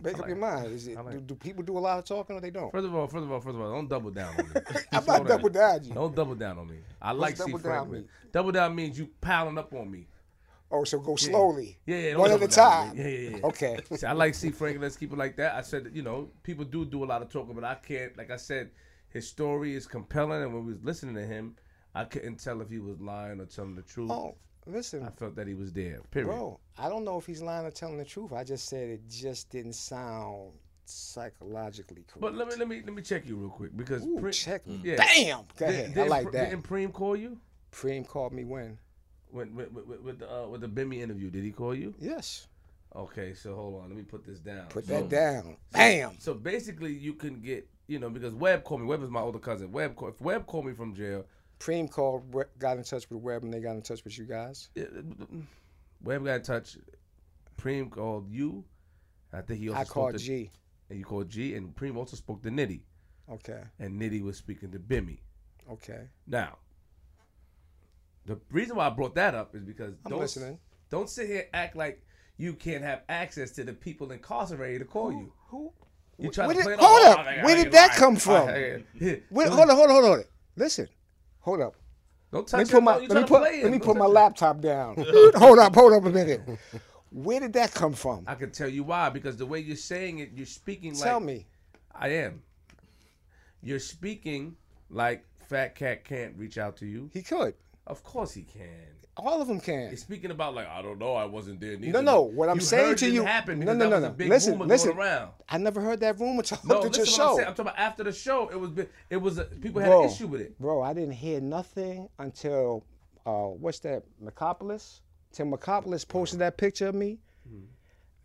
Make 0.00 0.18
up 0.18 0.28
your 0.28 0.36
mind. 0.36 0.72
Is 0.72 0.86
it, 0.86 0.96
like 0.96 1.10
do, 1.14 1.20
do 1.20 1.34
people 1.34 1.62
do 1.64 1.76
a 1.76 1.80
lot 1.80 1.98
of 1.98 2.04
talking 2.04 2.36
or 2.36 2.40
they 2.40 2.50
don't? 2.50 2.70
First 2.70 2.86
of 2.86 2.94
all, 2.94 3.06
first 3.06 3.24
of 3.24 3.32
all, 3.32 3.40
first 3.40 3.54
of 3.56 3.60
all, 3.60 3.72
don't 3.72 3.88
double 3.88 4.10
down 4.10 4.28
on 4.38 4.46
me. 4.46 4.60
I'm 4.92 5.04
not 5.04 5.26
double 5.26 5.48
down 5.48 5.84
you. 5.84 5.94
Don't 5.94 6.14
double 6.14 6.34
down 6.34 6.58
on 6.58 6.68
me. 6.68 6.76
I 7.00 7.12
like 7.12 7.36
double 7.36 7.58
down 7.58 7.62
Franklin. 7.62 8.00
mean? 8.02 8.08
Double 8.32 8.52
down 8.52 8.74
means 8.74 8.98
you 8.98 9.08
piling 9.20 9.58
up 9.58 9.72
on 9.72 9.90
me. 9.90 10.06
Oh, 10.70 10.84
so 10.84 10.98
go 10.98 11.16
slowly. 11.16 11.78
Yeah, 11.86 11.96
yeah. 11.96 12.16
One 12.16 12.30
at 12.30 12.36
a 12.42 12.48
down 12.48 12.48
time. 12.48 12.96
Yeah, 12.96 13.08
yeah, 13.08 13.30
yeah. 13.30 13.46
Okay. 13.46 13.78
See, 13.96 14.06
I 14.06 14.12
like 14.12 14.34
Steve 14.34 14.54
Franklin. 14.56 14.82
Let's 14.82 14.96
keep 14.96 15.12
it 15.12 15.18
like 15.18 15.36
that. 15.36 15.54
I 15.54 15.62
said, 15.62 15.90
you 15.92 16.02
know, 16.02 16.28
people 16.42 16.64
do 16.64 16.84
do 16.84 17.04
a 17.04 17.06
lot 17.06 17.22
of 17.22 17.28
talking, 17.28 17.54
but 17.54 17.64
I 17.64 17.74
can't. 17.76 18.16
Like 18.18 18.30
I 18.30 18.36
said, 18.36 18.70
his 19.08 19.28
story 19.28 19.74
is 19.74 19.86
compelling, 19.86 20.42
and 20.42 20.52
when 20.52 20.64
we 20.66 20.72
was 20.72 20.82
listening 20.82 21.14
to 21.14 21.24
him, 21.26 21.56
I 21.96 22.04
couldn't 22.04 22.36
tell 22.36 22.60
if 22.60 22.68
he 22.68 22.78
was 22.78 23.00
lying 23.00 23.40
or 23.40 23.46
telling 23.46 23.74
the 23.74 23.82
truth. 23.82 24.10
Oh, 24.10 24.34
listen, 24.66 25.02
I 25.02 25.10
felt 25.10 25.34
that 25.36 25.46
he 25.48 25.54
was 25.54 25.72
there. 25.72 26.00
Period. 26.10 26.28
bro. 26.28 26.60
I 26.78 26.88
don't 26.90 27.04
know 27.04 27.16
if 27.18 27.24
he's 27.26 27.40
lying 27.40 27.64
or 27.66 27.70
telling 27.70 27.96
the 27.96 28.04
truth. 28.04 28.32
I 28.32 28.44
just 28.44 28.68
said 28.68 28.90
it 28.90 29.08
just 29.08 29.48
didn't 29.50 29.72
sound 29.74 30.52
psychologically 30.84 32.04
correct. 32.06 32.20
But 32.20 32.34
let 32.34 32.48
me 32.48 32.54
let 32.56 32.68
me 32.68 32.82
let 32.84 32.94
me 32.94 33.02
check 33.02 33.26
you 33.26 33.36
real 33.36 33.48
quick 33.48 33.76
because 33.76 34.04
Ooh, 34.04 34.18
Pre- 34.20 34.32
check 34.32 34.66
me. 34.66 34.80
Yeah. 34.84 34.96
Bam. 34.96 35.44
Go 35.56 35.66
Did- 35.66 35.74
ahead. 35.74 35.98
I 35.98 36.06
like 36.06 36.30
that. 36.32 36.50
Didn't 36.50 36.68
Preem 36.68 36.92
call 36.92 37.16
you 37.16 37.38
Preem 37.72 38.06
called 38.06 38.32
me 38.32 38.44
when? 38.44 38.78
when 39.30 39.54
with 39.54 39.72
with, 39.72 40.00
with, 40.00 40.18
the 40.18 40.30
uh, 40.32 40.46
with 40.48 40.60
the 40.60 40.68
Bimmy 40.68 41.00
interview? 41.00 41.30
Did 41.30 41.44
he 41.44 41.50
call 41.50 41.74
you? 41.74 41.94
Yes. 41.98 42.46
Okay, 42.94 43.34
so 43.34 43.54
hold 43.54 43.82
on. 43.82 43.88
Let 43.88 43.96
me 43.98 44.04
put 44.04 44.24
this 44.24 44.38
down. 44.38 44.66
Put 44.68 44.86
So- 44.86 44.94
that 45.00 45.08
down. 45.08 45.56
Bam. 45.72 46.16
So 46.18 46.34
basically, 46.34 46.92
you 46.92 47.14
can 47.14 47.40
get 47.40 47.66
you 47.86 47.98
know 47.98 48.10
because 48.10 48.34
Webb 48.34 48.64
called 48.64 48.82
me. 48.82 48.86
Webb 48.86 49.02
is 49.02 49.10
my 49.10 49.20
older 49.20 49.38
cousin. 49.38 49.72
Webb 49.72 49.96
call, 49.96 50.08
if 50.08 50.20
Webb 50.20 50.46
called 50.46 50.66
me 50.66 50.72
from 50.74 50.94
jail. 50.94 51.24
Preem 51.58 51.90
called, 51.90 52.34
got 52.58 52.76
in 52.76 52.84
touch 52.84 53.08
with 53.10 53.20
Webb, 53.22 53.42
and 53.44 53.52
they 53.52 53.60
got 53.60 53.76
in 53.76 53.82
touch 53.82 54.04
with 54.04 54.18
you 54.18 54.24
guys. 54.24 54.68
uh, 54.78 54.82
Webb 56.02 56.24
got 56.24 56.34
in 56.36 56.42
touch. 56.42 56.76
Preem 57.58 57.90
called 57.90 58.30
you. 58.30 58.64
I 59.32 59.40
think 59.40 59.60
he 59.60 59.68
also 59.70 59.80
I 59.80 59.84
called 59.84 60.12
to, 60.12 60.18
G. 60.18 60.50
and 60.90 60.98
you 60.98 61.04
called 61.04 61.28
G, 61.28 61.54
and 61.54 61.74
Preem 61.74 61.96
also 61.96 62.16
spoke 62.16 62.42
to 62.42 62.50
Nitty, 62.50 62.80
Okay. 63.30 63.62
and 63.78 64.00
Nitty 64.00 64.22
was 64.22 64.36
speaking 64.36 64.70
to 64.72 64.78
Bimmy. 64.78 65.18
Okay. 65.70 66.02
Now, 66.26 66.58
the 68.26 68.38
reason 68.50 68.76
why 68.76 68.86
I 68.86 68.90
brought 68.90 69.14
that 69.16 69.34
up 69.34 69.54
is 69.54 69.62
because 69.62 69.94
I'm 70.04 70.10
don't 70.10 70.20
listening. 70.20 70.58
don't 70.90 71.08
sit 71.08 71.26
here 71.26 71.46
act 71.54 71.76
like 71.76 72.02
you 72.36 72.52
can't 72.54 72.84
have 72.84 73.02
access 73.08 73.50
to 73.52 73.64
the 73.64 73.72
people 73.72 74.12
incarcerated 74.12 74.80
to 74.80 74.84
call 74.84 75.10
you. 75.12 75.32
Who? 75.48 75.72
You 76.18 76.30
try 76.30 76.46
to 76.48 76.54
did- 76.54 76.62
play 76.64 76.72
it 76.74 76.78
hold 76.82 77.18
up. 77.18 77.26
Where 77.44 77.62
did 77.62 77.72
that 77.72 77.92
come 77.92 78.16
from? 78.16 78.46
Hold 78.48 79.48
on, 79.48 79.68
hold 79.68 79.70
on, 79.70 79.76
hold 79.90 80.04
on. 80.04 80.24
Listen. 80.56 80.88
Hold 81.46 81.60
up. 81.60 81.76
Don't 82.32 82.52
Let 82.52 82.66
me 82.66 82.72
put 82.72 82.82
my 82.82 82.96
let 82.96 83.08
me 83.08 83.22
put 83.22 83.40
let 83.40 83.70
me 83.70 83.78
put 83.78 83.96
my 83.96 84.04
laptop 84.04 84.60
down. 84.60 84.96
hold 85.36 85.60
up, 85.60 85.76
hold 85.76 85.92
up 85.92 86.04
a 86.04 86.10
minute. 86.10 86.42
Where 87.12 87.38
did 87.38 87.52
that 87.52 87.72
come 87.72 87.92
from? 87.92 88.24
I 88.26 88.34
can 88.34 88.50
tell 88.50 88.68
you 88.68 88.82
why 88.82 89.10
because 89.10 89.36
the 89.36 89.46
way 89.46 89.60
you're 89.60 89.76
saying 89.76 90.18
it, 90.18 90.30
you're 90.34 90.44
speaking 90.44 90.94
like 90.94 91.04
Tell 91.04 91.20
me. 91.20 91.46
I 91.94 92.08
am. 92.08 92.42
You're 93.62 93.78
speaking 93.78 94.56
like 94.90 95.24
Fat 95.48 95.76
Cat 95.76 96.04
can't 96.04 96.36
reach 96.36 96.58
out 96.58 96.76
to 96.78 96.86
you. 96.86 97.10
He 97.14 97.22
could. 97.22 97.54
Of 97.86 98.02
course 98.02 98.32
he 98.34 98.42
can. 98.42 98.68
All 99.18 99.40
of 99.40 99.48
them 99.48 99.60
can. 99.60 99.88
He's 99.90 100.02
speaking 100.02 100.30
about 100.30 100.54
like 100.54 100.68
I 100.68 100.82
don't 100.82 100.98
know, 100.98 101.14
I 101.14 101.24
wasn't 101.24 101.60
there. 101.60 101.72
No, 101.72 101.78
Neither. 101.78 102.02
no. 102.02 102.12
No. 102.12 102.22
What 102.22 102.48
I'm 102.50 102.56
You 102.56 102.60
saying 102.62 102.96
to 102.96 103.08
you. 103.10 103.24
happen 103.24 103.60
no, 103.60 103.72
no, 103.72 103.88
no, 103.88 103.98
no. 103.98 104.14
Listen, 104.18 104.58
listen. 104.58 104.90
around. 104.92 105.30
I 105.48 105.56
never 105.58 105.80
heard 105.80 106.00
that 106.00 106.20
rumor 106.20 106.42
till 106.42 106.58
No, 106.64 106.76
after 106.76 106.88
listen 106.88 107.04
the 107.04 107.06
to 107.06 107.12
what 107.12 107.20
I'm 107.20 107.28
show. 107.30 107.36
saying. 107.36 107.48
I'm 107.48 107.54
talking 107.54 107.66
about 107.70 107.78
after 107.78 108.04
the 108.04 108.12
show. 108.12 108.48
It 108.50 108.60
was 108.60 108.70
it 109.08 109.16
was 109.16 109.38
a, 109.38 109.44
people 109.44 109.80
had 109.80 109.88
Bro, 109.88 110.04
an 110.04 110.10
issue 110.10 110.26
with 110.26 110.40
it. 110.42 110.58
Bro, 110.58 110.82
I 110.82 110.92
didn't 110.92 111.12
hear 111.14 111.40
nothing 111.40 112.08
until 112.18 112.84
uh, 113.24 113.30
what's 113.46 113.78
that? 113.80 114.02
Mecopolis. 114.22 115.00
Till 115.32 115.46
Mecopolis 115.46 116.06
posted 116.06 116.40
that 116.40 116.56
picture 116.58 116.88
of 116.88 116.94
me. 116.94 117.18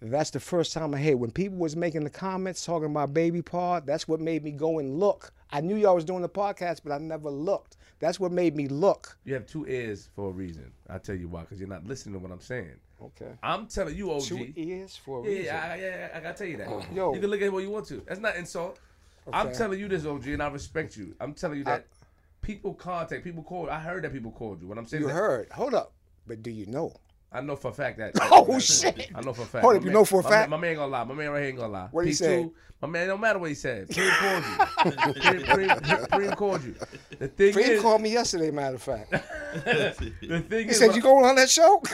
That's 0.04 0.32
the 0.32 0.40
first 0.40 0.74
time 0.74 0.96
I 0.96 0.98
heard. 1.02 1.16
When 1.16 1.30
people 1.30 1.60
was 1.60 1.76
making 1.76 2.04
the 2.04 2.10
comments 2.10 2.66
talking 2.66 2.90
about 2.90 3.14
baby 3.14 3.44
Paul, 3.44 3.82
that's 3.82 4.08
what 4.08 4.20
made 4.20 4.44
me 4.44 4.50
go 4.52 4.80
and 4.80 5.00
look. 5.00 5.32
I 5.52 5.62
knew 5.62 5.76
y'all 5.76 5.94
was 5.94 6.06
doing 6.06 6.24
the 6.24 6.30
podcast, 6.30 6.80
but 6.84 6.92
I 6.92 6.98
never 6.98 7.30
looked. 7.30 7.78
That's 8.02 8.20
what 8.20 8.32
made 8.32 8.56
me 8.56 8.68
look. 8.68 9.16
You 9.24 9.36
have 9.36 9.46
two 9.46 9.66
ears 9.68 10.10
for 10.16 10.30
a 10.30 10.32
reason. 10.34 10.72
I'll 10.90 11.00
tell 11.00 11.16
you 11.16 11.30
why, 11.30 11.42
because 11.42 11.60
you're 11.60 11.70
not 11.70 11.86
listening 11.86 12.14
to 12.14 12.20
what 12.20 12.32
I'm 12.32 12.42
saying. 12.42 12.74
Okay. 13.02 13.32
I'm 13.42 13.68
telling 13.68 13.96
you, 13.96 14.12
OG. 14.12 14.24
Two 14.24 14.54
ears 14.56 14.98
for 14.98 15.20
a 15.20 15.24
Yeah, 15.24 15.30
reason. 15.30 15.46
yeah, 15.46 15.62
I, 15.64 15.76
yeah, 15.76 15.82
yeah, 15.86 16.10
I 16.16 16.20
gotta 16.20 16.38
tell 16.38 16.48
you 16.48 16.58
that. 16.58 16.68
Yo. 16.94 17.14
you 17.14 17.22
can 17.22 17.30
look 17.30 17.40
at 17.42 17.46
it 17.46 17.54
what 17.54 17.64
you 17.64 17.70
want 17.70 17.86
to. 17.88 18.04
That's 18.08 18.20
not 18.20 18.36
insult. 18.36 18.80
I'm 19.32 19.54
telling 19.54 19.80
you 19.80 19.88
this, 19.88 20.06
OG, 20.06 20.28
and 20.28 20.42
I 20.44 20.48
respect 20.50 20.98
you. 20.98 21.16
I'm 21.22 21.34
telling 21.34 21.60
you 21.60 21.64
that 21.66 21.86
people 22.42 22.74
contact, 22.74 23.24
people 23.24 23.44
call. 23.44 23.70
I 23.70 23.80
heard 23.80 24.04
that 24.04 24.12
people 24.12 24.32
called 24.32 24.62
you. 24.62 24.68
What 24.68 24.80
I'm 24.80 24.88
saying, 24.88 25.04
You 25.04 25.10
heard. 25.10 25.48
Hold 25.52 25.76
up. 25.76 25.94
But 26.28 26.42
do 26.42 26.50
you 26.50 26.66
know? 26.66 26.94
I 27.32 27.40
know 27.42 27.56
for 27.56 27.70
a 27.70 27.74
fact 27.74 27.98
that. 28.00 28.12
Oh, 28.22 28.60
shit. 28.60 29.10
I 29.16 29.22
know 29.22 29.34
for 29.34 29.44
a 29.44 29.46
fact. 29.46 29.64
Hold 29.64 29.74
My 29.74 29.78
up, 29.78 29.84
you 29.84 29.88
man- 29.88 29.94
know 29.94 30.06
for 30.06 30.20
a 30.20 30.24
my 30.24 30.30
fact? 30.30 30.50
Man, 30.50 30.60
my 30.60 30.62
man 30.62 30.70
ain't 30.72 30.80
gonna 30.80 30.92
lie. 30.92 31.04
My 31.06 31.14
man 31.14 31.30
right 31.32 31.40
here 31.40 31.48
ain't 31.50 31.58
gonna 31.58 31.72
lie. 31.74 31.88
What 31.92 32.06
he 32.06 32.12
P2, 32.12 32.16
say? 32.16 32.50
My 32.82 32.88
man, 32.88 33.08
no 33.08 33.18
matter 33.18 33.40
what 33.40 33.50
he 33.50 33.56
said. 33.56 33.88
Preem 33.90 34.10
called 34.18 34.44
you. 34.44 34.92
Preem, 34.92 35.46
Preem, 35.80 36.08
Preem 36.10 36.36
called 36.36 36.64
you. 36.64 36.76
The 37.20 37.28
thing 37.30 37.54
Preem 37.54 37.70
is, 37.70 37.82
called 37.82 38.02
me 38.02 38.12
yesterday, 38.12 38.52
matter 38.52 38.76
of 38.76 38.82
fact. 38.82 39.12
the 39.12 40.44
thing 40.50 40.66
He 40.66 40.72
is, 40.72 40.80
said, 40.80 40.96
"You 40.96 41.02
going 41.02 41.24
on 41.26 41.36
that 41.36 41.50
show?" 41.50 41.82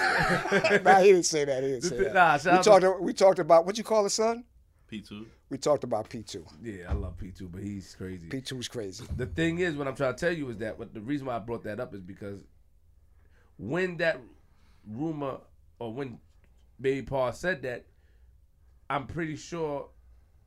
nah, 0.84 1.00
he 1.02 1.12
didn't 1.12 1.26
say 1.26 1.46
that. 1.46 1.62
He 1.62 1.70
didn't 1.70 1.84
say 1.84 1.98
that. 2.06 2.14
nah, 2.14 2.38
shout 2.38 2.46
we 2.46 2.58
out 2.58 2.64
to- 2.64 2.88
talked. 2.88 3.02
we 3.02 3.14
talked 3.14 3.40
about 3.40 3.66
what 3.66 3.78
you 3.78 3.84
call 3.84 4.06
it, 4.06 4.10
son. 4.12 4.44
P 4.88 5.02
two. 5.02 5.28
We 5.50 5.58
talked 5.58 5.84
about 5.84 6.10
P 6.10 6.24
two. 6.24 6.46
Yeah, 6.64 6.86
I 6.90 6.94
love 6.94 7.18
P2, 7.18 7.52
but 7.52 7.62
he's 7.62 7.94
crazy. 7.96 8.28
P 8.28 8.38
2s 8.42 8.70
crazy. 8.70 9.06
The 9.16 9.26
thing 9.26 9.60
is, 9.60 9.76
what 9.76 9.88
I'm 9.88 9.96
trying 9.96 10.14
to 10.16 10.20
tell 10.20 10.34
you 10.34 10.50
is 10.50 10.58
that 10.58 10.78
what 10.80 10.94
the 10.94 11.02
reason 11.02 11.28
why 11.28 11.36
I 11.36 11.40
brought 11.40 11.64
that 11.66 11.80
up 11.82 11.94
is 11.94 12.02
because 12.02 12.42
when 13.58 13.98
that 13.98 14.20
rumor 14.92 15.40
or 15.80 15.94
when 15.94 16.20
Baby 16.80 17.04
Paul 17.04 17.32
said 17.34 17.62
that, 17.64 17.86
I'm 18.90 19.08
pretty 19.08 19.36
sure 19.36 19.90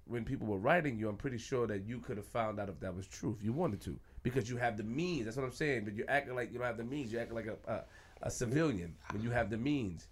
when 0.07 0.25
people 0.25 0.47
were 0.47 0.59
writing 0.59 0.99
you, 0.99 1.09
I'm 1.09 1.17
pretty 1.17 1.39
sure 1.39 1.67
that 1.67 1.85
you 1.85 2.01
could 2.01 2.17
have 2.17 2.27
found 2.27 2.59
out 2.59 2.69
if 2.69 2.81
that 2.81 2.95
was 2.95 3.07
true 3.07 3.35
if 3.39 3.45
you 3.45 3.53
wanted 3.53 3.81
to. 3.83 3.99
because 4.23 4.51
you 4.51 4.57
have 4.57 4.77
the 4.77 4.83
means. 4.83 5.25
That's 5.25 5.37
what 5.37 5.45
I'm 5.47 5.53
saying. 5.53 5.85
But 5.85 5.95
you're 5.95 6.11
acting 6.11 6.35
like 6.35 6.53
you 6.53 6.59
don't 6.59 6.67
have 6.67 6.77
the 6.77 6.85
means. 6.85 7.13
You're 7.13 7.23
acting 7.23 7.37
like 7.37 7.47
a 7.47 7.57
a, 7.71 7.85
a 8.23 8.31
civilian 8.31 8.95
when 9.13 9.23
you 9.23 9.31
have 9.31 9.51
the 9.51 9.57
means. 9.57 10.09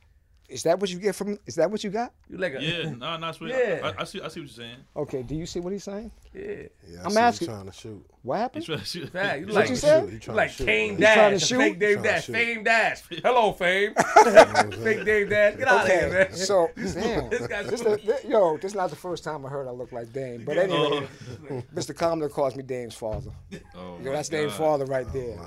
Is 0.49 0.63
that 0.63 0.81
what 0.81 0.89
you 0.89 0.99
get 0.99 1.15
from? 1.15 1.39
Is 1.45 1.57
that 1.57 1.71
what 1.71 1.85
you 1.85 1.91
got? 1.91 2.13
You 2.31 2.39
like 2.39 2.55
a 2.55 2.63
Yeah, 2.63 2.91
no, 2.97 3.19
no, 3.19 3.33
sweet. 3.33 3.51
Yeah. 3.51 3.93
I, 3.99 4.01
I 4.01 4.05
see. 4.05 4.19
I 4.23 4.29
see 4.29 4.41
what 4.41 4.49
you're 4.49 4.49
saying. 4.49 4.77
Okay. 4.97 5.23
Do 5.23 5.35
you 5.35 5.45
see 5.45 5.61
what 5.61 5.75
he's 5.75 5.85
saying? 5.85 6.11
yeah. 6.33 6.43
Yeah, 6.89 7.01
I 7.03 7.05
I'm 7.05 7.11
see 7.11 7.19
asking- 7.19 7.49
You 7.49 7.55
trying 7.55 7.67
to 7.67 7.73
shoot. 7.73 8.07
What 8.23 8.37
He's 8.37 8.41
happened? 8.43 8.65
trying 8.65 8.79
to 8.79 8.85
shoot. 8.87 9.11
Fact, 9.11 9.41
you 9.41 9.47
He's 9.47 9.55
like 9.55 9.69
you 9.69 9.77
trying 9.77 9.81
to 9.81 9.81
said? 9.81 10.09
He 10.09 10.15
You 10.15 10.19
trying 10.21 10.37
like 10.37 10.51
to 10.51 10.57
shoot, 10.57 10.67
Kane 10.67 10.99
man. 10.99 10.99
He's 10.99 11.07
trying 11.15 11.31
to 11.33 11.39
Dash, 11.39 11.49
shoot? 11.49 11.59
fake 11.59 11.79
Dave 11.79 11.93
Trying 11.97 12.03
to 12.05 12.09
Dash, 12.11 12.25
shoot. 12.25 12.33
Fame 12.33 12.65
Dash. 12.65 13.03
Hello, 13.23 13.53
Fame. 13.53 13.95
fake 14.83 15.05
Dave 15.05 15.31
Dash. 15.31 15.57
Get 15.57 15.69
out 15.69 15.83
of 15.85 15.87
here, 15.91 15.99
Okay. 16.07 16.11
man. 16.31 16.33
So 16.35 16.71
damn. 16.77 17.29
This 17.31 17.47
guy's 17.47 17.67
This 17.69 17.81
the, 17.83 17.97
thi- 17.99 18.29
yo, 18.29 18.57
this 18.57 18.73
is 18.73 18.75
not 18.75 18.89
the 18.91 18.97
first 18.97 19.25
time 19.25 19.45
I 19.45 19.51
heard 19.51 19.69
I 19.69 19.71
look 19.71 19.93
like 19.93 20.13
Dame. 20.15 20.45
But 20.47 20.57
anyway, 20.57 21.07
oh. 21.51 21.63
Mr. 21.75 21.95
Commoner 21.95 22.31
calls 22.31 22.57
me 22.57 22.63
Dame's 22.63 22.95
father. 22.95 23.31
Oh, 23.77 23.99
Yo, 23.99 24.05
my 24.07 24.13
that's 24.13 24.31
Dame's 24.31 24.53
God. 24.53 24.59
father 24.59 24.85
right 24.87 25.07
oh, 25.09 25.13
there. 25.13 25.39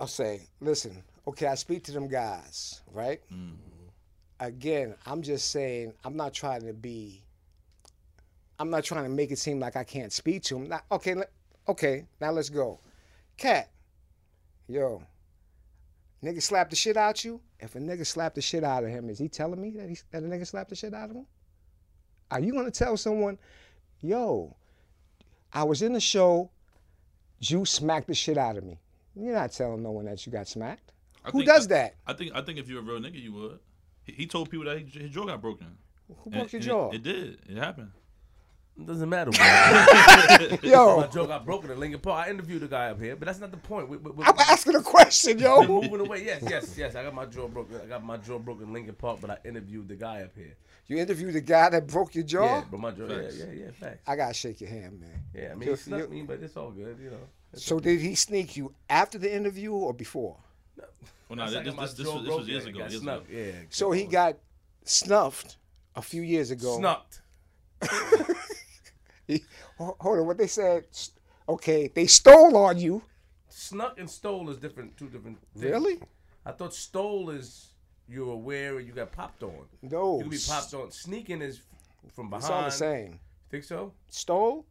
I'll 0.00 0.06
say, 0.06 0.42
listen, 0.60 1.02
okay, 1.28 1.46
I 1.46 1.56
speak 1.56 1.84
to 1.84 1.92
them 1.92 2.08
guys, 2.08 2.80
right? 2.92 3.20
Mm-hmm. 3.32 3.54
Again, 4.40 4.94
I'm 5.04 5.20
just 5.20 5.50
saying, 5.50 5.92
I'm 6.04 6.16
not 6.16 6.32
trying 6.32 6.62
to 6.66 6.72
be, 6.72 7.22
I'm 8.58 8.70
not 8.70 8.84
trying 8.84 9.04
to 9.04 9.10
make 9.10 9.30
it 9.30 9.38
seem 9.38 9.60
like 9.60 9.76
I 9.76 9.84
can't 9.84 10.12
speak 10.12 10.42
to 10.44 10.54
them. 10.54 10.68
Now, 10.68 10.80
okay, 10.90 11.14
let, 11.14 11.30
okay, 11.68 12.06
now 12.20 12.30
let's 12.30 12.48
go. 12.48 12.80
Cat, 13.36 13.68
yo, 14.68 15.02
nigga 16.24 16.42
slapped 16.42 16.70
the 16.70 16.76
shit 16.76 16.96
out 16.96 17.22
you? 17.24 17.40
If 17.60 17.74
a 17.74 17.78
nigga 17.78 18.06
slapped 18.06 18.36
the 18.36 18.40
shit 18.40 18.64
out 18.64 18.84
of 18.84 18.90
him, 18.90 19.10
is 19.10 19.18
he 19.18 19.28
telling 19.28 19.60
me 19.60 19.70
that, 19.72 19.88
he, 19.88 19.98
that 20.12 20.22
a 20.22 20.26
nigga 20.26 20.46
slapped 20.46 20.70
the 20.70 20.76
shit 20.76 20.94
out 20.94 21.10
of 21.10 21.16
him? 21.16 21.26
Are 22.30 22.40
you 22.40 22.52
gonna 22.52 22.70
tell 22.70 22.96
someone, 22.96 23.38
yo, 24.00 24.56
I 25.52 25.64
was 25.64 25.82
in 25.82 25.92
the 25.92 26.00
show, 26.00 26.50
you 27.40 27.66
smacked 27.66 28.06
the 28.06 28.14
shit 28.14 28.38
out 28.38 28.56
of 28.56 28.64
me? 28.64 28.78
You're 29.14 29.34
not 29.34 29.52
telling 29.52 29.82
no 29.82 29.90
one 29.90 30.06
that 30.06 30.24
you 30.24 30.32
got 30.32 30.48
smacked. 30.48 30.92
I 31.28 31.30
Who 31.30 31.38
think- 31.40 31.48
does 31.50 31.68
that? 31.68 31.94
I 32.06 32.12
think. 32.14 32.32
I 32.34 32.40
think 32.42 32.58
if 32.58 32.68
you're 32.68 32.80
a 32.80 32.82
real 32.82 32.98
nigga, 33.00 33.22
you 33.22 33.32
would. 33.34 33.58
He, 34.04 34.12
he 34.12 34.26
told 34.26 34.50
people 34.50 34.66
that 34.66 34.78
he, 34.78 34.84
his 34.98 35.10
jaw 35.10 35.24
got 35.26 35.40
broken. 35.40 35.66
Who 36.08 36.30
broke 36.30 36.42
And- 36.44 36.52
your 36.54 36.62
jaw? 36.62 36.88
It, 36.90 36.96
it 36.96 37.02
did. 37.02 37.38
It 37.48 37.56
happened. 37.58 37.90
Doesn't 38.84 39.08
matter, 39.08 39.30
bro. 39.32 39.40
My 41.00 41.06
jaw 41.12 41.26
got 41.26 41.44
broken 41.44 41.70
in 41.72 41.80
Lincoln 41.80 41.98
Park. 42.00 42.28
I 42.28 42.30
interviewed 42.30 42.62
a 42.62 42.68
guy 42.68 42.90
up 42.90 43.00
here, 43.00 43.16
but 43.16 43.26
that's 43.26 43.40
not 43.40 43.50
the 43.50 43.56
point. 43.56 43.88
We, 43.88 43.96
we, 43.96 44.12
we, 44.12 44.24
I'm 44.24 44.38
asking 44.38 44.76
a 44.76 44.82
question, 44.82 45.36
we're 45.38 45.42
yo. 45.42 45.66
moving 45.66 45.98
away. 46.00 46.24
Yes, 46.24 46.44
yes, 46.48 46.74
yes. 46.78 46.94
I 46.94 47.02
got 47.02 47.12
my 47.12 47.26
jaw 47.26 47.48
broken. 47.48 47.80
I 47.82 47.86
got 47.86 48.04
my 48.04 48.18
jaw 48.18 48.38
broken 48.38 48.68
in 48.68 48.72
Lincoln 48.72 48.94
Park, 48.94 49.18
but 49.20 49.30
I 49.30 49.38
interviewed 49.44 49.88
the 49.88 49.96
guy 49.96 50.22
up 50.22 50.30
here. 50.36 50.54
You 50.86 50.96
interviewed 50.98 51.34
the 51.34 51.40
guy 51.40 51.68
that 51.70 51.88
broke 51.88 52.14
your 52.14 52.22
jaw? 52.24 52.44
Yeah, 52.44 52.64
but 52.70 52.78
my 52.78 52.92
jaw. 52.92 53.06
Yeah, 53.08 53.22
Facts. 53.22 53.36
yeah, 53.38 53.52
yeah. 53.52 53.70
Facts. 53.72 53.98
I 54.06 54.14
gotta 54.16 54.34
shake 54.34 54.60
your 54.60 54.70
hand, 54.70 55.00
man. 55.00 55.22
Yeah, 55.34 55.48
I 55.50 55.54
mean, 55.56 55.68
You- 55.70 55.74
he 55.74 55.80
snuck 55.80 56.00
you- 56.02 56.08
me, 56.08 56.22
but 56.22 56.40
it's 56.40 56.56
all 56.56 56.70
good, 56.70 56.98
you 57.02 57.10
know. 57.10 57.16
It's 57.52 57.64
So 57.64 57.80
did 57.80 58.00
he 58.00 58.14
sneak 58.14 58.56
you 58.56 58.72
after 58.88 59.18
the 59.18 59.34
interview 59.34 59.72
or 59.72 59.92
before? 59.92 60.36
Well, 61.28 61.36
no, 61.36 61.44
this, 61.46 61.54
like 61.54 61.64
this, 61.64 61.74
this, 61.74 61.92
this, 61.94 62.06
was, 62.06 62.24
this 62.24 62.34
was 62.34 62.48
years 62.48 62.66
ago. 62.66 62.78
Years 62.78 63.02
ago. 63.02 63.22
Yeah. 63.30 63.52
So 63.70 63.90
he 63.90 64.04
got 64.04 64.38
snuffed 64.84 65.56
a 65.94 66.02
few 66.02 66.22
years 66.22 66.50
ago. 66.50 66.76
snucked. 66.78 67.20
He- 69.26 69.44
hold 69.76 69.96
on, 70.00 70.26
what 70.26 70.38
they 70.38 70.46
said? 70.46 70.86
Okay, 71.48 71.88
they 71.94 72.06
stole 72.06 72.56
on 72.56 72.78
you. 72.78 73.02
Snuck 73.48 73.98
and 73.98 74.08
stole 74.08 74.48
is 74.48 74.56
different. 74.56 74.96
Two 74.96 75.08
different. 75.08 75.38
Things. 75.52 75.64
Really? 75.70 76.00
I 76.46 76.52
thought 76.52 76.72
stole 76.72 77.28
is 77.30 77.74
you're 78.08 78.32
aware 78.32 78.78
and 78.78 78.86
you 78.86 78.94
got 78.94 79.12
popped 79.12 79.42
on. 79.42 79.66
No. 79.82 80.16
You 80.16 80.22
can 80.22 80.30
be 80.30 80.38
popped 80.46 80.72
on. 80.72 80.90
Sneaking 80.90 81.42
is 81.42 81.60
from 82.14 82.30
behind. 82.30 82.44
It's 82.44 82.50
all 82.50 82.64
the 82.64 82.70
same. 82.70 83.20
Think 83.50 83.64
so? 83.64 83.92
Stole? 84.08 84.64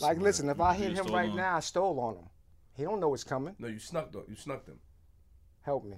Like, 0.00 0.18
listen, 0.18 0.48
if 0.48 0.60
I 0.60 0.74
hit 0.74 0.92
him 0.92 1.06
right 1.06 1.30
on. 1.30 1.36
now, 1.36 1.56
I 1.56 1.60
stole 1.60 1.98
on 2.00 2.16
him. 2.16 2.28
He 2.74 2.82
don't 2.84 2.98
know 3.00 3.10
what's 3.10 3.24
coming. 3.24 3.54
No, 3.58 3.68
you 3.68 3.78
snuck 3.78 4.10
though. 4.12 4.24
You 4.28 4.34
snuck 4.36 4.64
them. 4.66 4.78
Help 5.62 5.84
me. 5.84 5.96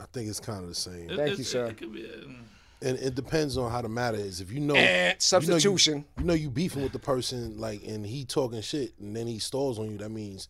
I 0.00 0.04
think 0.12 0.28
it's 0.28 0.40
kind 0.40 0.62
of 0.62 0.68
the 0.68 0.74
same, 0.74 1.10
It- 1.10 1.16
Thank 1.16 1.38
you, 1.38 1.44
sir. 1.44 1.66
It, 1.66 1.70
it 1.70 1.76
could 1.78 1.92
be, 1.92 2.06
uh, 2.06 2.88
and 2.88 2.98
it 2.98 3.14
depends 3.14 3.56
on 3.56 3.70
how 3.70 3.82
the 3.82 3.88
matter 3.88 4.16
is. 4.18 4.40
If 4.40 4.50
you 4.50 4.60
know 4.60 4.74
And 4.74 4.84
you 4.84 4.98
know 5.02 5.08
you- 5.08 5.14
substitution. 5.20 6.04
you 6.18 6.24
know 6.24 6.34
you 6.34 6.50
beefing 6.50 6.82
with 6.82 6.92
the 6.92 6.98
person, 6.98 7.58
like, 7.58 7.82
and 7.86 8.04
he 8.06 8.24
talking 8.24 8.60
shit, 8.60 8.92
and 8.98 9.14
then 9.14 9.26
he 9.26 9.38
stalls 9.38 9.78
on 9.78 9.90
you. 9.90 9.98
That 9.98 10.10
means 10.10 10.48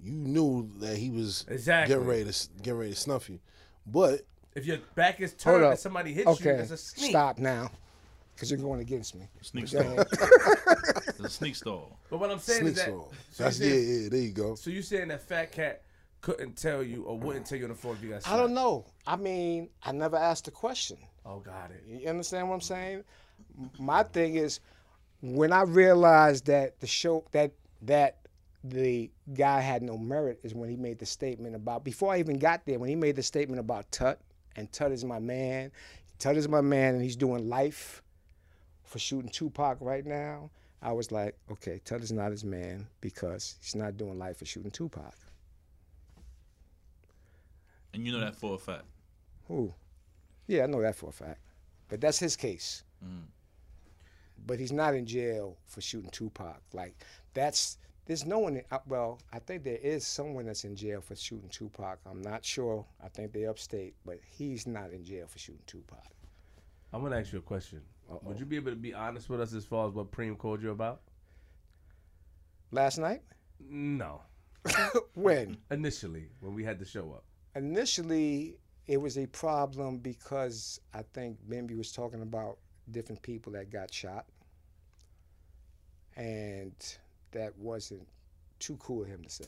you 0.00 0.12
knew 0.12 0.70
that 0.80 0.96
he 0.96 1.10
was 1.10 1.44
Exactly. 1.48 1.94
getting 1.94 2.08
ready 2.08 2.22
to 2.24 2.28
s- 2.30 2.48
getting 2.62 2.78
ready 2.78 2.92
to 2.92 2.98
snuff 2.98 3.28
you. 3.28 3.38
But 3.86 4.22
If 4.54 4.64
your 4.66 4.78
back 4.94 5.20
is 5.20 5.34
turned 5.34 5.64
and 5.64 5.78
somebody 5.78 6.12
hits 6.14 6.26
you, 6.26 6.32
Okay, 6.50 6.60
it's 6.62 6.70
a 6.70 6.76
sneak. 6.76 7.10
stop 7.10 7.38
now. 7.38 7.70
Because 8.34 8.50
you're 8.50 8.58
going 8.60 8.80
against 8.80 9.14
me. 9.14 9.28
sneak 9.42 9.68
stall. 9.68 9.82
ahead. 9.82 10.06
It's 11.06 11.20
a 11.20 11.28
sneak 11.30 11.54
stall. 11.54 11.96
But 12.10 12.18
what 12.18 12.30
I'm 12.32 12.38
saying 12.40 12.60
sneak 12.62 12.70
is 12.72 12.76
that. 12.78 12.86
stalk. 12.88 13.12
So 13.30 13.44
That's 13.44 13.60
you 13.60 13.68
yeah, 13.68 14.00
yeah. 14.02 14.08
There 14.08 14.20
you 14.20 14.30
go. 14.32 14.54
So 14.56 14.70
you 14.70 14.82
saying 14.82 15.08
that 15.08 15.22
Fat 15.22 15.52
Cat 15.52 15.82
couldn't 16.24 16.56
tell 16.56 16.82
you 16.82 17.02
or 17.02 17.18
wouldn't 17.18 17.44
tell 17.44 17.58
you 17.58 17.64
on 17.64 17.70
the 17.70 17.76
phone 17.76 17.96
if 17.96 18.02
you 18.02 18.08
got 18.08 18.26
I 18.26 18.38
don't 18.38 18.54
know. 18.54 18.86
I 19.06 19.16
mean, 19.16 19.68
I 19.82 19.92
never 19.92 20.16
asked 20.16 20.46
the 20.46 20.50
question. 20.50 20.96
Oh, 21.26 21.40
got 21.40 21.70
it. 21.70 21.84
You 21.86 22.08
understand 22.08 22.48
what 22.48 22.54
I'm 22.54 22.60
saying? 22.62 23.04
My 23.78 24.04
thing 24.04 24.36
is 24.36 24.60
when 25.20 25.52
I 25.52 25.64
realized 25.64 26.46
that 26.46 26.80
the 26.80 26.86
show 26.86 27.26
that 27.32 27.52
that 27.82 28.20
the 28.62 29.10
guy 29.34 29.60
had 29.60 29.82
no 29.82 29.98
merit 29.98 30.40
is 30.42 30.54
when 30.54 30.70
he 30.70 30.76
made 30.76 30.98
the 30.98 31.04
statement 31.04 31.54
about 31.54 31.84
before 31.84 32.14
I 32.14 32.20
even 32.20 32.38
got 32.38 32.64
there 32.64 32.78
when 32.78 32.88
he 32.88 32.96
made 32.96 33.16
the 33.16 33.22
statement 33.22 33.60
about 33.60 33.92
Tut 33.92 34.18
and 34.56 34.72
Tut 34.72 34.92
is 34.92 35.04
my 35.04 35.18
man. 35.18 35.72
Tut 36.18 36.38
is 36.38 36.48
my 36.48 36.62
man 36.62 36.94
and 36.94 37.02
he's 37.02 37.16
doing 37.16 37.50
life 37.50 38.02
for 38.82 38.98
shooting 38.98 39.28
Tupac 39.28 39.76
right 39.82 40.06
now. 40.06 40.48
I 40.80 40.92
was 40.92 41.12
like, 41.12 41.36
okay, 41.52 41.82
Tut 41.84 42.02
is 42.02 42.12
not 42.12 42.30
his 42.30 42.44
man 42.44 42.86
because 43.02 43.56
he's 43.60 43.74
not 43.74 43.98
doing 43.98 44.18
life 44.18 44.38
for 44.38 44.46
shooting 44.46 44.70
Tupac. 44.70 45.14
And 47.94 48.04
you 48.06 48.12
know 48.12 48.20
that 48.20 48.34
for 48.36 48.54
a 48.56 48.58
fact. 48.58 48.84
Who? 49.48 49.72
Yeah, 50.48 50.64
I 50.64 50.66
know 50.66 50.82
that 50.82 50.96
for 50.96 51.08
a 51.08 51.12
fact. 51.12 51.40
But 51.88 52.00
that's 52.00 52.18
his 52.18 52.36
case. 52.36 52.82
But 54.46 54.58
he's 54.58 54.72
not 54.72 54.94
in 54.94 55.06
jail 55.06 55.56
for 55.66 55.80
shooting 55.80 56.10
Tupac. 56.10 56.60
Like 56.72 56.96
that's 57.34 57.78
there's 58.06 58.26
no 58.26 58.38
one. 58.40 58.60
uh, 58.70 58.78
Well, 58.86 59.20
I 59.32 59.38
think 59.38 59.62
there 59.64 59.78
is 59.78 60.06
someone 60.06 60.46
that's 60.46 60.64
in 60.64 60.74
jail 60.76 61.00
for 61.00 61.14
shooting 61.16 61.48
Tupac. 61.48 61.98
I'm 62.04 62.20
not 62.20 62.44
sure. 62.44 62.84
I 63.02 63.08
think 63.08 63.32
they 63.32 63.46
upstate, 63.46 63.94
but 64.04 64.18
he's 64.26 64.66
not 64.66 64.90
in 64.90 65.04
jail 65.04 65.26
for 65.28 65.38
shooting 65.38 65.62
Tupac. 65.66 66.04
I'm 66.92 67.02
gonna 67.02 67.18
ask 67.18 67.32
you 67.32 67.38
a 67.38 67.42
question. 67.42 67.80
Would 68.22 68.38
you 68.38 68.44
be 68.46 68.56
able 68.56 68.70
to 68.72 68.76
be 68.76 68.92
honest 68.92 69.28
with 69.30 69.40
us 69.40 69.54
as 69.54 69.64
far 69.64 69.86
as 69.88 69.94
what 69.94 70.10
Preem 70.10 70.36
called 70.36 70.62
you 70.62 70.70
about? 70.72 71.00
Last 72.70 72.98
night, 72.98 73.22
No. 73.60 74.22
when 75.14 75.56
Initially, 75.70 76.28
when 76.40 76.54
we 76.54 76.64
had 76.64 76.78
the 76.78 76.84
show 76.84 77.12
up. 77.12 77.24
Initially 77.54 78.56
it 78.86 78.98
was 79.00 79.16
a 79.16 79.26
problem 79.26 79.98
because 79.98 80.80
I 80.92 81.02
think 81.14 81.38
Bimmy 81.48 81.76
was 81.76 81.92
talking 81.92 82.22
about 82.22 82.58
different 82.90 83.22
people 83.22 83.52
that 83.52 83.70
got 83.70 83.92
shot, 83.92 84.26
and 86.16 86.72
that 87.32 87.56
wasn't 87.58 88.06
too 88.58 88.76
cool 88.76 89.02
of 89.02 89.08
him 89.08 89.22
to 89.22 89.30
say. 89.30 89.46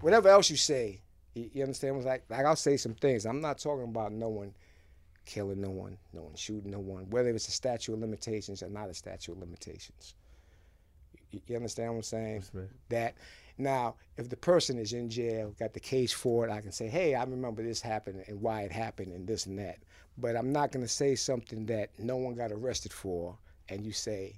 Whatever 0.00 0.28
else 0.28 0.50
you 0.50 0.56
say, 0.56 1.00
you, 1.34 1.50
you 1.52 1.62
understand? 1.62 1.96
Was 1.96 2.06
like 2.06 2.24
like 2.28 2.44
I'll 2.44 2.56
say 2.56 2.76
some 2.76 2.94
things. 2.94 3.26
I'm 3.26 3.40
not 3.40 3.58
talking 3.58 3.84
about 3.84 4.12
no 4.12 4.28
one 4.28 4.54
killing 5.26 5.60
no 5.60 5.70
one, 5.70 5.96
no 6.12 6.22
one 6.22 6.34
shooting 6.34 6.70
no 6.70 6.78
one, 6.80 7.08
whether 7.10 7.30
it's 7.30 7.48
a 7.48 7.52
statute 7.52 7.94
of 7.94 8.00
limitations 8.00 8.62
or 8.62 8.68
not 8.68 8.90
a 8.90 8.94
statute 8.94 9.32
of 9.32 9.38
limitations. 9.38 10.14
You, 11.30 11.40
you 11.46 11.56
understand 11.56 11.90
what 11.90 11.96
I'm 11.96 12.02
saying? 12.02 12.44
That 12.88 13.14
now 13.58 13.94
if 14.16 14.28
the 14.28 14.36
person 14.36 14.78
is 14.78 14.92
in 14.92 15.08
jail 15.08 15.54
got 15.58 15.72
the 15.72 15.80
case 15.80 16.12
for 16.12 16.46
it 16.46 16.50
i 16.50 16.60
can 16.60 16.72
say 16.72 16.88
hey 16.88 17.14
i 17.14 17.22
remember 17.24 17.62
this 17.62 17.80
happened 17.80 18.22
and 18.26 18.40
why 18.40 18.62
it 18.62 18.72
happened 18.72 19.12
and 19.12 19.26
this 19.26 19.46
and 19.46 19.58
that. 19.58 19.78
But 20.18 20.36
i'm 20.36 20.52
not 20.52 20.70
going 20.72 20.84
to 20.84 20.90
say 20.90 21.14
something 21.14 21.66
that 21.66 21.90
no 21.98 22.16
one 22.16 22.34
got 22.34 22.52
arrested 22.52 22.92
for 22.92 23.36
and 23.68 23.84
you 23.84 23.92
say 23.92 24.34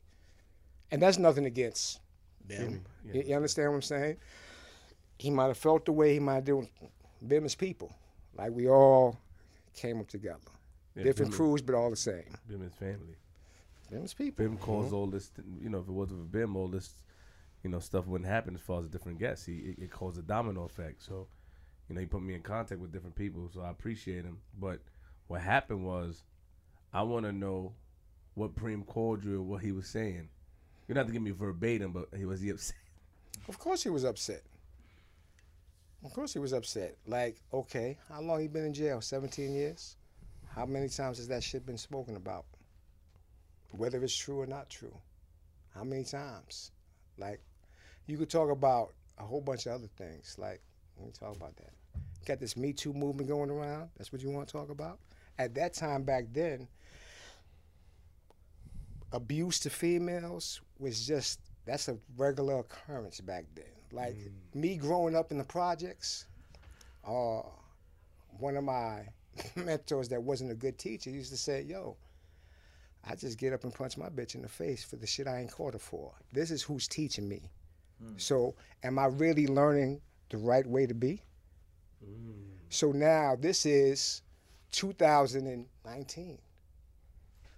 and 0.90 1.00
that's 1.02 1.18
nothing 1.18 1.46
against 1.46 2.00
them. 2.46 2.82
you, 3.04 3.22
you 3.26 3.34
understand 3.34 3.70
what 3.70 3.76
i'm 3.76 3.82
saying? 3.82 4.16
He 5.18 5.30
might 5.30 5.46
have 5.48 5.58
felt 5.58 5.84
the 5.86 5.92
way 5.92 6.12
he 6.12 6.20
might 6.20 6.34
have 6.36 6.44
done 6.44 6.68
them 7.22 7.44
as 7.44 7.54
people. 7.54 7.94
Like 8.36 8.52
we 8.52 8.68
all 8.68 9.18
came 9.74 9.98
up 10.00 10.08
together. 10.08 10.38
Yeah, 10.94 11.04
different 11.04 11.32
Bim- 11.32 11.36
crews 11.38 11.62
but 11.62 11.74
all 11.74 11.90
the 11.90 11.96
same. 11.96 12.24
Bim 12.48 12.62
is 12.62 12.74
family. 12.74 13.16
them 13.90 14.04
as 14.04 14.14
people 14.14 14.44
Bim 14.44 14.58
calls 14.58 14.92
all 14.92 15.06
this, 15.06 15.30
you 15.60 15.68
know, 15.70 15.78
if 15.78 15.88
it 15.88 15.92
wasn't 15.92 16.20
for 16.20 16.26
Bim, 16.26 16.54
all 16.56 16.68
this, 16.68 16.92
you 17.66 17.72
know, 17.72 17.80
stuff 17.80 18.06
wouldn't 18.06 18.30
happen 18.30 18.54
as 18.54 18.60
far 18.60 18.80
as 18.80 18.88
different 18.88 19.18
guests. 19.18 19.44
He 19.44 19.54
it, 19.54 19.78
it 19.82 19.90
caused 19.90 20.16
a 20.18 20.22
domino 20.22 20.66
effect. 20.66 21.02
So, 21.02 21.26
you 21.88 21.96
know, 21.96 22.00
he 22.00 22.06
put 22.06 22.22
me 22.22 22.34
in 22.34 22.42
contact 22.42 22.80
with 22.80 22.92
different 22.92 23.16
people. 23.16 23.50
So 23.52 23.60
I 23.60 23.70
appreciate 23.70 24.24
him. 24.24 24.38
But 24.56 24.78
what 25.26 25.40
happened 25.40 25.84
was, 25.84 26.22
I 26.92 27.02
want 27.02 27.26
to 27.26 27.32
know 27.32 27.72
what 28.34 28.54
Preem 28.54 28.86
called 28.86 29.24
you 29.24 29.40
and 29.40 29.48
what 29.48 29.62
he 29.62 29.72
was 29.72 29.88
saying. 29.88 30.28
You 30.86 30.94
don't 30.94 30.98
have 30.98 31.06
to 31.08 31.12
give 31.12 31.22
me 31.22 31.32
verbatim, 31.32 31.90
but 31.90 32.06
he 32.16 32.24
was 32.24 32.40
he 32.40 32.50
upset. 32.50 32.76
Of 33.48 33.58
course 33.58 33.82
he 33.82 33.90
was 33.90 34.04
upset. 34.04 34.42
Of 36.04 36.12
course 36.12 36.32
he 36.32 36.38
was 36.38 36.52
upset. 36.52 36.96
Like, 37.04 37.36
okay, 37.52 37.98
how 38.08 38.20
long 38.20 38.40
he 38.40 38.46
been 38.46 38.64
in 38.64 38.74
jail? 38.74 39.00
17 39.00 39.52
years? 39.52 39.96
How 40.54 40.66
many 40.66 40.88
times 40.88 41.18
has 41.18 41.26
that 41.28 41.42
shit 41.42 41.66
been 41.66 41.78
spoken 41.78 42.14
about? 42.14 42.44
Whether 43.72 44.02
it's 44.04 44.16
true 44.16 44.40
or 44.40 44.46
not 44.46 44.70
true. 44.70 44.96
How 45.74 45.82
many 45.82 46.04
times? 46.04 46.70
Like, 47.18 47.40
you 48.06 48.16
could 48.16 48.30
talk 48.30 48.50
about 48.50 48.94
a 49.18 49.22
whole 49.22 49.40
bunch 49.40 49.66
of 49.66 49.72
other 49.72 49.88
things. 49.96 50.36
Like, 50.38 50.60
let 50.96 51.06
me 51.06 51.12
talk 51.18 51.36
about 51.36 51.56
that. 51.56 51.72
Got 52.26 52.40
this 52.40 52.56
Me 52.56 52.72
Too 52.72 52.92
movement 52.92 53.28
going 53.28 53.50
around. 53.50 53.90
That's 53.96 54.12
what 54.12 54.22
you 54.22 54.30
want 54.30 54.48
to 54.48 54.52
talk 54.52 54.70
about? 54.70 54.98
At 55.38 55.54
that 55.54 55.74
time 55.74 56.02
back 56.02 56.24
then, 56.32 56.66
abuse 59.12 59.60
to 59.60 59.70
females 59.70 60.60
was 60.78 61.06
just 61.06 61.40
that's 61.64 61.88
a 61.88 61.96
regular 62.16 62.60
occurrence 62.60 63.20
back 63.20 63.44
then. 63.54 63.64
Like 63.92 64.16
me 64.54 64.76
growing 64.76 65.14
up 65.14 65.30
in 65.30 65.38
the 65.38 65.44
projects, 65.44 66.26
uh, 67.06 67.42
one 68.38 68.56
of 68.56 68.64
my 68.64 69.02
mentors 69.56 70.08
that 70.08 70.22
wasn't 70.22 70.50
a 70.50 70.54
good 70.54 70.78
teacher 70.78 71.10
used 71.10 71.30
to 71.30 71.36
say, 71.36 71.62
"Yo, 71.62 71.96
I 73.08 73.14
just 73.14 73.38
get 73.38 73.52
up 73.52 73.64
and 73.64 73.72
punch 73.72 73.96
my 73.96 74.08
bitch 74.08 74.34
in 74.34 74.42
the 74.42 74.48
face 74.48 74.82
for 74.82 74.96
the 74.96 75.06
shit 75.06 75.28
I 75.28 75.40
ain't 75.40 75.52
caught 75.52 75.74
her 75.74 75.78
for. 75.78 76.12
This 76.32 76.50
is 76.50 76.62
who's 76.62 76.88
teaching 76.88 77.28
me. 77.28 77.42
Hmm. 78.02 78.12
So, 78.16 78.54
am 78.82 78.98
I 78.98 79.06
really 79.06 79.46
learning 79.46 80.00
the 80.30 80.38
right 80.38 80.66
way 80.66 80.86
to 80.86 80.94
be? 80.94 81.22
Hmm. 82.04 82.32
So 82.68 82.92
now 82.92 83.36
this 83.38 83.64
is 83.64 84.22
2019. 84.72 86.38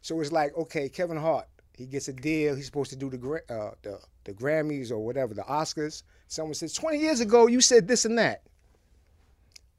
So 0.03 0.20
it's 0.20 0.32
like, 0.32 0.57
okay, 0.57 0.89
Kevin 0.89 1.16
Hart, 1.16 1.47
he 1.76 1.86
gets 1.86 2.09
a 2.09 2.12
deal. 2.12 2.55
He's 2.55 2.66
supposed 2.66 2.91
to 2.91 2.97
do 2.97 3.11
the 3.11 3.18
uh, 3.51 3.72
the 3.82 3.99
the 4.24 4.32
Grammys 4.34 4.91
or 4.91 4.99
whatever, 4.99 5.34
the 5.34 5.43
Oscars. 5.43 6.03
Someone 6.28 6.55
says, 6.55 6.74
20 6.74 6.99
years 6.99 7.20
ago, 7.20 7.47
you 7.47 7.61
said 7.62 7.89
this 7.89 8.05
and 8.05 8.18
that. 8.18 8.43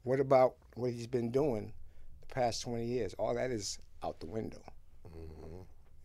What 0.02 0.18
about 0.18 0.56
what 0.74 0.90
he's 0.90 1.06
been 1.06 1.30
doing 1.30 1.72
the 2.20 2.34
past 2.34 2.62
20 2.62 2.84
years? 2.84 3.14
All 3.14 3.34
that 3.34 3.50
is 3.52 3.78
out 4.02 4.18
the 4.18 4.26
window. 4.26 4.60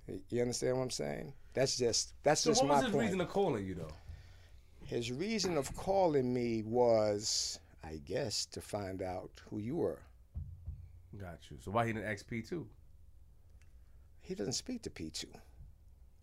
You- 0.08 0.22
You 0.30 0.42
understand 0.42 0.78
what 0.78 0.84
I'm 0.84 0.90
saying? 0.92 1.34
That's 1.54 1.78
just 1.78 2.14
that's 2.24 2.42
So 2.42 2.52
just 2.52 2.62
what 2.62 2.68
my 2.70 2.76
was 2.76 2.86
his 2.86 2.94
reason 2.96 3.22
of 3.22 3.30
calling 3.30 3.66
you 3.66 3.74
though? 3.76 3.92
His 4.86 5.12
reason 5.12 5.58
of 5.58 5.76
calling 5.76 6.34
me 6.34 6.64
was, 6.64 7.60
I 7.84 8.00
guess, 8.06 8.46
to 8.48 8.62
find 8.62 9.02
out 9.02 9.32
who 9.50 9.60
you 9.60 9.76
were. 9.78 10.00
Got 11.20 11.40
you. 11.50 11.58
So 11.64 11.72
why 11.72 11.88
he 11.88 11.94
didn't 11.94 12.10
ask 12.10 12.28
P 12.28 12.42
two? 12.42 12.68
He 14.26 14.34
doesn't 14.34 14.54
speak 14.54 14.82
to 14.82 14.90
P2 14.90 15.26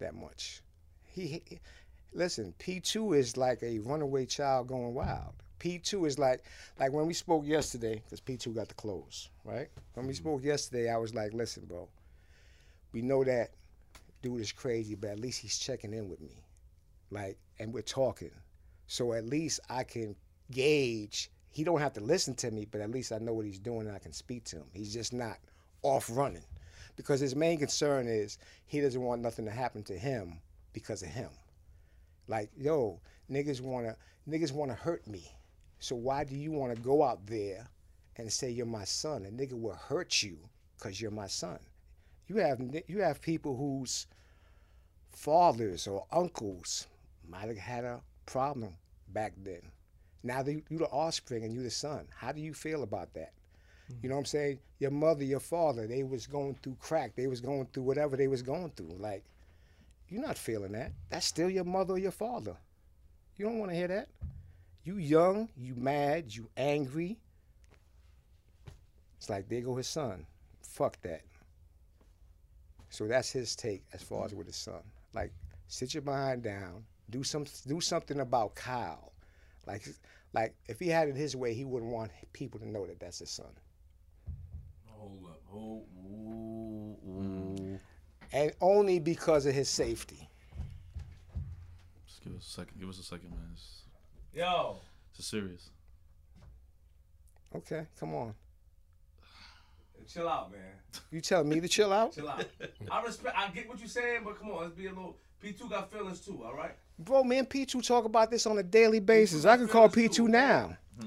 that 0.00 0.14
much. 0.14 0.60
He, 1.04 1.26
he- 1.26 1.60
listen, 2.12 2.52
P2 2.58 3.16
is 3.16 3.36
like 3.36 3.62
a 3.62 3.78
runaway 3.78 4.26
child 4.26 4.66
going 4.66 4.92
wild. 4.92 5.34
P2 5.60 6.08
is 6.08 6.18
like 6.18 6.42
like 6.80 6.92
when 6.92 7.06
we 7.06 7.14
spoke 7.14 7.46
yesterday, 7.46 8.02
because 8.04 8.20
P2 8.20 8.56
got 8.56 8.68
the 8.68 8.74
clothes, 8.74 9.30
right? 9.44 9.68
When 9.94 10.06
we 10.06 10.12
mm-hmm. 10.12 10.22
spoke 10.22 10.44
yesterday, 10.44 10.90
I 10.90 10.96
was 10.96 11.14
like, 11.14 11.32
listen, 11.32 11.64
bro, 11.64 11.88
we 12.90 13.02
know 13.02 13.22
that 13.22 13.50
dude 14.20 14.40
is 14.40 14.50
crazy, 14.50 14.96
but 14.96 15.10
at 15.10 15.20
least 15.20 15.40
he's 15.40 15.58
checking 15.58 15.94
in 15.94 16.08
with 16.08 16.20
me. 16.20 16.42
Like, 17.12 17.38
and 17.60 17.72
we're 17.72 17.82
talking. 17.82 18.32
So 18.92 19.14
at 19.14 19.24
least 19.24 19.58
I 19.70 19.84
can 19.84 20.14
gauge. 20.50 21.30
He 21.48 21.64
don't 21.64 21.80
have 21.80 21.94
to 21.94 22.02
listen 22.02 22.34
to 22.34 22.50
me, 22.50 22.66
but 22.70 22.82
at 22.82 22.90
least 22.90 23.10
I 23.10 23.16
know 23.16 23.32
what 23.32 23.46
he's 23.46 23.58
doing 23.58 23.86
and 23.86 23.96
I 23.96 23.98
can 23.98 24.12
speak 24.12 24.44
to 24.44 24.56
him. 24.56 24.66
He's 24.74 24.92
just 24.92 25.14
not 25.14 25.38
off 25.82 26.10
running. 26.12 26.44
Because 26.94 27.18
his 27.18 27.34
main 27.34 27.58
concern 27.58 28.06
is 28.06 28.36
he 28.66 28.82
doesn't 28.82 29.00
want 29.00 29.22
nothing 29.22 29.46
to 29.46 29.50
happen 29.50 29.82
to 29.84 29.98
him 29.98 30.40
because 30.74 31.02
of 31.02 31.08
him. 31.08 31.30
Like, 32.28 32.50
yo, 32.54 33.00
niggas 33.30 33.62
wanna 33.62 33.96
niggas 34.28 34.52
wanna 34.52 34.74
hurt 34.74 35.06
me. 35.06 35.24
So 35.78 35.96
why 35.96 36.24
do 36.24 36.36
you 36.36 36.52
wanna 36.52 36.76
go 36.76 37.02
out 37.02 37.24
there 37.26 37.70
and 38.16 38.30
say 38.30 38.50
you're 38.50 38.66
my 38.66 38.84
son? 38.84 39.24
A 39.24 39.30
nigga 39.30 39.58
will 39.58 39.72
hurt 39.72 40.22
you 40.22 40.36
because 40.76 41.00
you're 41.00 41.10
my 41.10 41.28
son. 41.28 41.60
You 42.28 42.36
have 42.36 42.60
you 42.88 43.00
have 43.00 43.22
people 43.22 43.56
whose 43.56 44.06
fathers 45.12 45.86
or 45.86 46.04
uncles 46.12 46.88
might 47.26 47.48
have 47.48 47.56
had 47.56 47.84
a 47.84 48.02
problem 48.26 48.76
back 49.12 49.32
then. 49.42 49.62
Now 50.22 50.42
that 50.42 50.52
you 50.52 50.62
you 50.68 50.78
the 50.78 50.86
offspring 50.86 51.44
and 51.44 51.52
you're 51.52 51.62
the 51.62 51.70
son. 51.70 52.06
How 52.14 52.32
do 52.32 52.40
you 52.40 52.54
feel 52.54 52.82
about 52.82 53.12
that? 53.14 53.32
You 54.00 54.08
know 54.08 54.14
what 54.14 54.20
I'm 54.20 54.26
saying? 54.26 54.58
Your 54.78 54.90
mother, 54.90 55.24
your 55.24 55.40
father, 55.40 55.86
they 55.86 56.02
was 56.02 56.26
going 56.26 56.56
through 56.62 56.76
crack. 56.80 57.14
They 57.14 57.26
was 57.26 57.40
going 57.40 57.66
through 57.72 57.82
whatever 57.82 58.16
they 58.16 58.28
was 58.28 58.42
going 58.42 58.70
through. 58.76 58.96
Like, 58.98 59.24
you're 60.08 60.22
not 60.22 60.38
feeling 60.38 60.72
that. 60.72 60.92
That's 61.10 61.26
still 61.26 61.50
your 61.50 61.64
mother 61.64 61.94
or 61.94 61.98
your 61.98 62.12
father. 62.12 62.56
You 63.36 63.46
don't 63.46 63.58
want 63.58 63.70
to 63.70 63.76
hear 63.76 63.88
that. 63.88 64.08
You 64.84 64.96
young, 64.96 65.48
you 65.56 65.74
mad, 65.74 66.34
you 66.34 66.48
angry. 66.56 67.18
It's 69.18 69.30
like 69.30 69.48
there 69.48 69.60
go 69.60 69.76
his 69.76 69.86
son. 69.86 70.26
Fuck 70.62 71.00
that. 71.02 71.22
So 72.90 73.06
that's 73.06 73.30
his 73.30 73.54
take 73.56 73.84
as 73.92 74.02
far 74.02 74.24
as 74.24 74.34
with 74.34 74.46
his 74.46 74.56
son. 74.56 74.82
Like, 75.14 75.32
sit 75.68 75.94
your 75.94 76.02
mind 76.02 76.42
down. 76.42 76.84
Do 77.12 77.22
some 77.22 77.44
do 77.66 77.78
something 77.82 78.20
about 78.20 78.54
Kyle. 78.54 79.12
Like 79.66 79.86
like 80.32 80.54
if 80.66 80.80
he 80.80 80.88
had 80.88 81.08
it 81.08 81.14
his 81.14 81.36
way, 81.36 81.52
he 81.52 81.66
wouldn't 81.66 81.92
want 81.92 82.10
people 82.32 82.58
to 82.60 82.66
know 82.66 82.86
that 82.86 82.98
that's 82.98 83.18
his 83.18 83.28
son. 83.28 83.52
Hold 84.86 85.26
up. 85.28 85.40
Hold. 85.50 85.84
Ooh, 86.06 86.96
ooh. 87.06 87.78
And 88.32 88.52
only 88.62 88.98
because 88.98 89.44
of 89.44 89.52
his 89.52 89.68
safety. 89.68 90.26
Just 92.06 92.24
give 92.24 92.34
us 92.34 92.46
a 92.46 92.50
second. 92.50 92.80
Give 92.80 92.88
us 92.88 92.98
a 92.98 93.02
second, 93.02 93.28
man. 93.28 93.50
It's, 93.52 93.82
Yo. 94.32 94.78
it's 95.14 95.26
serious. 95.26 95.68
Okay, 97.54 97.86
come 98.00 98.14
on. 98.14 98.34
Chill 100.08 100.26
out, 100.26 100.50
man. 100.50 100.60
You 101.10 101.20
tell 101.20 101.44
me 101.44 101.60
to 101.60 101.68
chill 101.68 101.92
out? 101.92 102.14
Chill 102.14 102.28
out. 102.28 102.46
I 102.90 103.02
respect. 103.02 103.36
I 103.36 103.50
get 103.50 103.68
what 103.68 103.80
you're 103.80 103.88
saying, 103.88 104.22
but 104.24 104.38
come 104.38 104.50
on, 104.50 104.62
let's 104.62 104.74
be 104.74 104.86
a 104.86 104.88
little. 104.88 105.18
P 105.42 105.52
two 105.52 105.68
got 105.68 105.92
feelings 105.92 106.20
too. 106.20 106.42
All 106.42 106.54
right. 106.54 106.74
Bro, 106.98 107.24
me 107.24 107.38
and 107.38 107.48
P2 107.48 107.84
talk 107.86 108.04
about 108.04 108.30
this 108.30 108.46
on 108.46 108.58
a 108.58 108.62
daily 108.62 109.00
basis. 109.00 109.44
I 109.44 109.56
could 109.56 109.70
call 109.70 109.88
P2 109.88 110.28
now. 110.28 110.76
But 110.98 111.06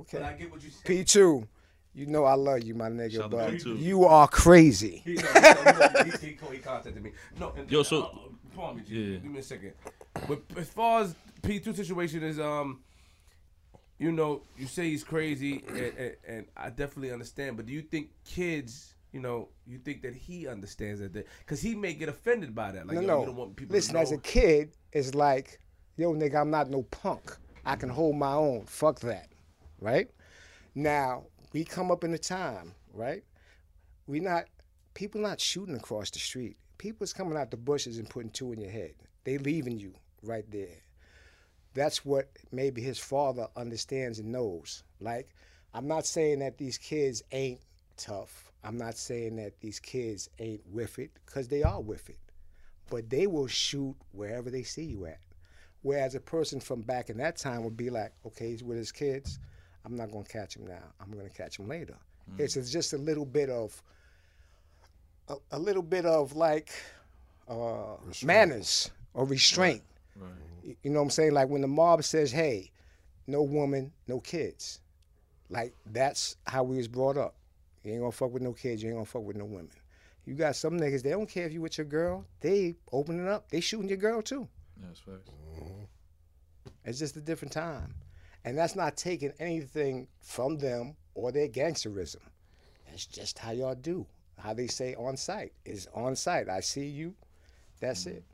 Okay. 0.00 0.22
I 0.22 0.32
get 0.32 0.50
what 0.50 0.62
you 0.62 0.70
said. 0.70 0.84
P2, 0.84 1.46
you 1.94 2.06
know 2.06 2.24
I 2.24 2.34
love 2.34 2.62
you, 2.64 2.74
my 2.74 2.88
nigga, 2.88 3.12
Shout 3.12 3.24
out 3.24 3.30
but 3.30 3.60
to 3.60 3.74
P2. 3.76 3.80
you 3.80 4.04
are 4.04 4.26
crazy. 4.26 5.02
He, 5.04 5.14
no, 5.14 5.22
he, 5.22 5.30
he, 5.30 6.10
he, 6.10 6.26
he, 6.26 6.36
he 6.52 6.58
contacted 6.58 7.00
me. 7.02 7.12
No, 7.38 7.52
and, 7.56 7.70
Yo, 7.70 7.82
so- 7.84 8.02
uh, 8.04 8.56
pardon 8.56 8.78
me, 8.78 8.82
G. 8.88 8.94
Yeah. 9.12 9.18
Give 9.18 9.30
me 9.30 9.38
a 9.38 9.42
second. 9.42 9.72
But 10.26 10.42
as 10.56 10.68
far 10.70 11.02
as 11.02 11.14
P 11.42 11.60
two 11.60 11.74
situation 11.74 12.22
is, 12.24 12.40
um, 12.40 12.80
you 13.98 14.10
know, 14.10 14.42
you 14.58 14.66
say 14.66 14.88
he's 14.88 15.04
crazy, 15.04 15.62
and, 15.68 15.78
and, 15.78 16.16
and 16.26 16.46
I 16.56 16.70
definitely 16.70 17.12
understand. 17.12 17.56
But 17.56 17.66
do 17.66 17.72
you 17.72 17.82
think 17.82 18.10
kids, 18.24 18.93
you 19.14 19.20
know, 19.20 19.48
you 19.64 19.78
think 19.78 20.02
that 20.02 20.12
he 20.12 20.48
understands 20.48 20.98
that? 20.98 21.12
Because 21.12 21.62
he 21.62 21.76
may 21.76 21.94
get 21.94 22.08
offended 22.08 22.52
by 22.52 22.72
that. 22.72 22.88
Like, 22.88 22.96
No, 22.96 23.00
yo, 23.00 23.06
no. 23.06 23.20
you 23.20 23.26
don't 23.26 23.36
want 23.36 23.54
people 23.54 23.76
Listen, 23.76 23.94
as 23.96 24.10
a 24.10 24.18
kid, 24.18 24.72
it's 24.92 25.14
like, 25.14 25.60
yo, 25.96 26.12
nigga, 26.12 26.40
I'm 26.40 26.50
not 26.50 26.68
no 26.68 26.82
punk. 26.82 27.36
I 27.64 27.76
can 27.76 27.88
hold 27.88 28.16
my 28.16 28.32
own. 28.32 28.64
Fuck 28.66 28.98
that. 29.00 29.28
Right? 29.80 30.10
Now, 30.74 31.26
we 31.52 31.62
come 31.64 31.92
up 31.92 32.02
in 32.02 32.12
a 32.12 32.18
time, 32.18 32.74
right? 32.92 33.22
We 34.08 34.18
not, 34.18 34.46
people 34.94 35.20
not 35.20 35.40
shooting 35.40 35.76
across 35.76 36.10
the 36.10 36.18
street. 36.18 36.56
People's 36.78 37.12
coming 37.12 37.38
out 37.38 37.52
the 37.52 37.56
bushes 37.56 37.98
and 37.98 38.10
putting 38.10 38.30
two 38.30 38.52
in 38.52 38.60
your 38.60 38.72
head. 38.72 38.94
They 39.22 39.38
leaving 39.38 39.78
you 39.78 39.94
right 40.24 40.44
there. 40.50 40.82
That's 41.72 42.04
what 42.04 42.30
maybe 42.50 42.82
his 42.82 42.98
father 42.98 43.46
understands 43.56 44.18
and 44.18 44.32
knows. 44.32 44.82
Like, 44.98 45.30
I'm 45.72 45.86
not 45.86 46.04
saying 46.04 46.40
that 46.40 46.58
these 46.58 46.78
kids 46.78 47.22
ain't 47.30 47.60
tough. 47.96 48.43
I'm 48.64 48.76
not 48.78 48.96
saying 48.96 49.36
that 49.36 49.60
these 49.60 49.78
kids 49.78 50.28
ain't 50.38 50.62
with 50.72 50.98
it, 50.98 51.10
because 51.26 51.48
they 51.48 51.62
are 51.62 51.80
with 51.80 52.08
it 52.08 52.18
but 52.90 53.08
they 53.08 53.26
will 53.26 53.46
shoot 53.46 53.94
wherever 54.12 54.50
they 54.50 54.62
see 54.62 54.84
you 54.84 55.06
at. 55.06 55.18
Whereas 55.82 56.14
a 56.14 56.20
person 56.20 56.60
from 56.60 56.82
back 56.82 57.08
in 57.10 57.16
that 57.16 57.36
time 57.36 57.64
would 57.64 57.76
be 57.76 57.90
like, 57.90 58.12
okay, 58.26 58.50
he's 58.50 58.62
with 58.62 58.76
his 58.76 58.92
kids. 58.92 59.38
I'm 59.84 59.96
not 59.96 60.10
going 60.10 60.24
to 60.24 60.30
catch 60.30 60.54
him 60.56 60.66
now. 60.66 60.82
I'm 61.00 61.10
going 61.10 61.26
to 61.28 61.34
catch 61.34 61.58
him 61.58 61.66
later. 61.66 61.96
It's 62.38 62.54
just 62.70 62.92
a 62.92 62.98
little 62.98 63.24
bit 63.24 63.50
of, 63.50 63.82
a, 65.28 65.36
a 65.52 65.58
little 65.58 65.82
bit 65.82 66.06
of 66.06 66.36
like 66.36 66.70
uh, 67.48 67.96
manners 68.24 68.90
or 69.14 69.24
restraint. 69.24 69.82
Right. 70.16 70.30
Y- 70.64 70.76
You 70.82 70.90
know 70.90 71.00
what 71.00 71.04
I'm 71.04 71.10
saying? 71.10 71.32
Like 71.32 71.48
when 71.48 71.62
the 71.62 71.68
mob 71.68 72.04
says, 72.04 72.32
hey, 72.32 72.70
no 73.26 73.42
woman, 73.42 73.92
no 74.08 74.20
kids. 74.20 74.80
Like 75.50 75.74
that's 75.92 76.36
how 76.46 76.64
we 76.64 76.76
was 76.76 76.88
brought 76.88 77.16
up. 77.16 77.34
You 77.84 77.92
ain't 77.92 78.00
gonna 78.00 78.12
fuck 78.12 78.32
with 78.32 78.42
no 78.42 78.52
kids, 78.52 78.82
you 78.82 78.88
ain't 78.88 78.96
gonna 78.96 79.06
fuck 79.06 79.22
with 79.22 79.36
no 79.36 79.44
women. 79.44 79.70
You 80.24 80.34
got 80.34 80.56
some 80.56 80.80
niggas, 80.80 81.02
they 81.02 81.10
don't 81.10 81.28
care 81.28 81.46
if 81.46 81.52
you 81.52 81.60
with 81.60 81.76
your 81.76 81.84
girl, 81.84 82.24
they 82.40 82.76
opening 82.90 83.28
up, 83.28 83.50
they 83.50 83.60
shooting 83.60 83.88
your 83.88 83.98
girl 83.98 84.22
too. 84.22 84.48
Yeah, 84.80 84.86
that's 84.88 85.00
facts. 85.00 85.30
Mm-hmm. 85.60 85.84
It's 86.86 86.98
just 86.98 87.16
a 87.16 87.20
different 87.20 87.52
time. 87.52 87.94
And 88.44 88.56
that's 88.56 88.74
not 88.74 88.96
taking 88.96 89.32
anything 89.38 90.08
from 90.20 90.58
them 90.58 90.96
or 91.14 91.30
their 91.30 91.48
gangsterism. 91.48 92.20
That's 92.88 93.06
just 93.06 93.38
how 93.38 93.52
y'all 93.52 93.74
do. 93.74 94.06
How 94.38 94.54
they 94.54 94.66
say 94.66 94.94
on 94.94 95.16
site 95.16 95.52
is 95.64 95.88
on 95.94 96.16
site. 96.16 96.48
I 96.48 96.60
see 96.60 96.86
you. 96.86 97.14
That's 97.80 98.04
mm-hmm. 98.04 98.16
it. 98.16 98.24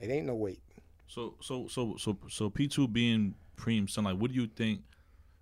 It 0.00 0.10
ain't 0.10 0.26
no 0.26 0.34
wait. 0.34 0.60
So 1.06 1.34
so 1.40 1.66
so 1.68 1.96
so 1.98 2.18
so 2.28 2.50
P 2.50 2.68
two 2.68 2.86
being 2.86 3.34
preem 3.56 3.88
son, 3.88 4.04
like, 4.04 4.18
what 4.18 4.32
do 4.32 4.40
you 4.40 4.46
think? 4.46 4.82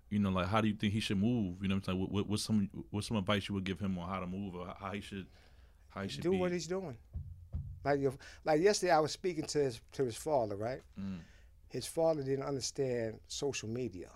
You 0.09 0.19
know, 0.19 0.29
like, 0.29 0.47
how 0.47 0.61
do 0.61 0.67
you 0.69 0.73
think 0.75 0.93
he 0.93 0.99
should 1.01 1.19
move? 1.21 1.57
You 1.61 1.67
know, 1.67 1.75
what 1.75 1.79
I'm 1.79 1.83
saying, 1.83 1.99
what, 1.99 2.11
what, 2.11 2.27
what's 2.29 2.43
some 2.43 2.69
what's 2.91 3.07
some 3.07 3.17
advice 3.17 3.49
you 3.49 3.55
would 3.55 3.65
give 3.65 3.79
him 3.79 3.97
on 3.97 4.07
how 4.07 4.19
to 4.19 4.27
move 4.27 4.55
or 4.55 4.73
how 4.79 4.91
he 4.91 5.01
should 5.01 5.25
how 5.89 6.01
he 6.03 6.09
should 6.09 6.23
do 6.23 6.31
be? 6.31 6.37
what 6.37 6.51
he's 6.51 6.67
doing. 6.67 6.97
Like 7.83 7.99
your, 7.99 8.13
like 8.45 8.61
yesterday, 8.61 8.91
I 8.91 8.99
was 8.99 9.11
speaking 9.11 9.45
to 9.45 9.59
his 9.59 9.81
to 9.93 10.03
his 10.05 10.15
father, 10.15 10.55
right? 10.55 10.81
Mm. 10.99 11.19
his 11.69 11.85
father 11.85 12.23
didn't 12.23 12.45
understand 12.45 13.19
social 13.27 13.69
media 13.69 14.09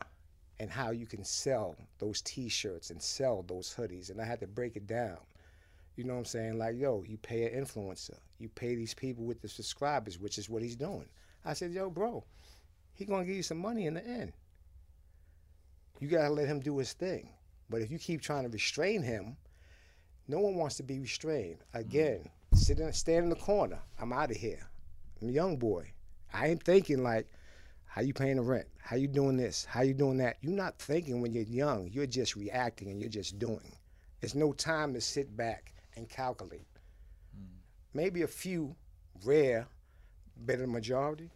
and 0.59 0.69
how 0.69 0.91
you 0.91 1.05
can 1.07 1.23
sell 1.23 1.75
those 1.97 2.21
t-shirts 2.21 2.91
and 2.91 3.01
sell 3.01 3.43
those 3.47 3.73
hoodies 3.75 4.09
and 4.11 4.21
i 4.21 4.25
had 4.25 4.39
to 4.39 4.47
break 4.47 4.75
it 4.75 4.87
down 4.87 5.17
you 5.95 6.03
know 6.03 6.13
what 6.13 6.19
i'm 6.19 6.25
saying 6.25 6.57
like 6.57 6.75
yo 6.77 7.03
you 7.07 7.17
pay 7.17 7.43
an 7.45 7.65
influencer 7.65 8.17
you 8.39 8.47
pay 8.49 8.75
these 8.75 8.93
people 8.93 9.23
with 9.25 9.41
the 9.41 9.47
subscribers 9.47 10.19
which 10.19 10.37
is 10.37 10.49
what 10.49 10.61
he's 10.61 10.75
doing 10.75 11.05
i 11.45 11.53
said 11.53 11.71
yo 11.71 11.89
bro 11.89 12.23
he 12.93 13.05
gonna 13.05 13.25
give 13.25 13.35
you 13.35 13.43
some 13.43 13.57
money 13.57 13.85
in 13.87 13.93
the 13.95 14.05
end 14.05 14.31
you 16.01 16.07
gotta 16.07 16.33
let 16.33 16.47
him 16.47 16.59
do 16.59 16.77
his 16.77 16.93
thing 16.93 17.29
but 17.69 17.81
if 17.81 17.89
you 17.91 17.97
keep 17.97 18.21
trying 18.21 18.43
to 18.43 18.49
restrain 18.49 19.01
him 19.01 19.37
no 20.27 20.39
one 20.39 20.55
wants 20.55 20.75
to 20.75 20.83
be 20.83 20.99
restrained 20.99 21.59
again 21.73 22.27
sit 22.53 22.79
in 22.79 22.91
stand 22.91 23.23
in 23.23 23.29
the 23.29 23.35
corner 23.35 23.79
i'm 23.99 24.11
out 24.11 24.31
of 24.31 24.37
here 24.37 24.69
i'm 25.21 25.29
a 25.29 25.31
young 25.31 25.55
boy 25.55 25.89
i 26.33 26.47
ain't 26.47 26.63
thinking 26.63 27.03
like 27.03 27.27
how 27.91 27.99
you 27.99 28.13
paying 28.13 28.37
the 28.37 28.41
rent? 28.41 28.67
How 28.79 28.95
you 28.95 29.09
doing 29.09 29.35
this? 29.35 29.65
How 29.65 29.81
you 29.81 29.93
doing 29.93 30.15
that? 30.19 30.37
You're 30.39 30.53
not 30.53 30.79
thinking 30.79 31.19
when 31.19 31.33
you're 31.33 31.43
young. 31.43 31.89
You're 31.91 32.05
just 32.05 32.37
reacting 32.37 32.89
and 32.89 33.01
you're 33.01 33.09
just 33.09 33.37
doing. 33.37 33.75
There's 34.21 34.33
no 34.33 34.53
time 34.53 34.93
to 34.93 35.01
sit 35.01 35.35
back 35.35 35.73
and 35.97 36.07
calculate. 36.07 36.69
Hmm. 37.35 37.57
Maybe 37.93 38.21
a 38.21 38.27
few 38.27 38.77
rare, 39.25 39.67
better 40.37 40.61
than 40.61 40.71
majority. 40.71 41.31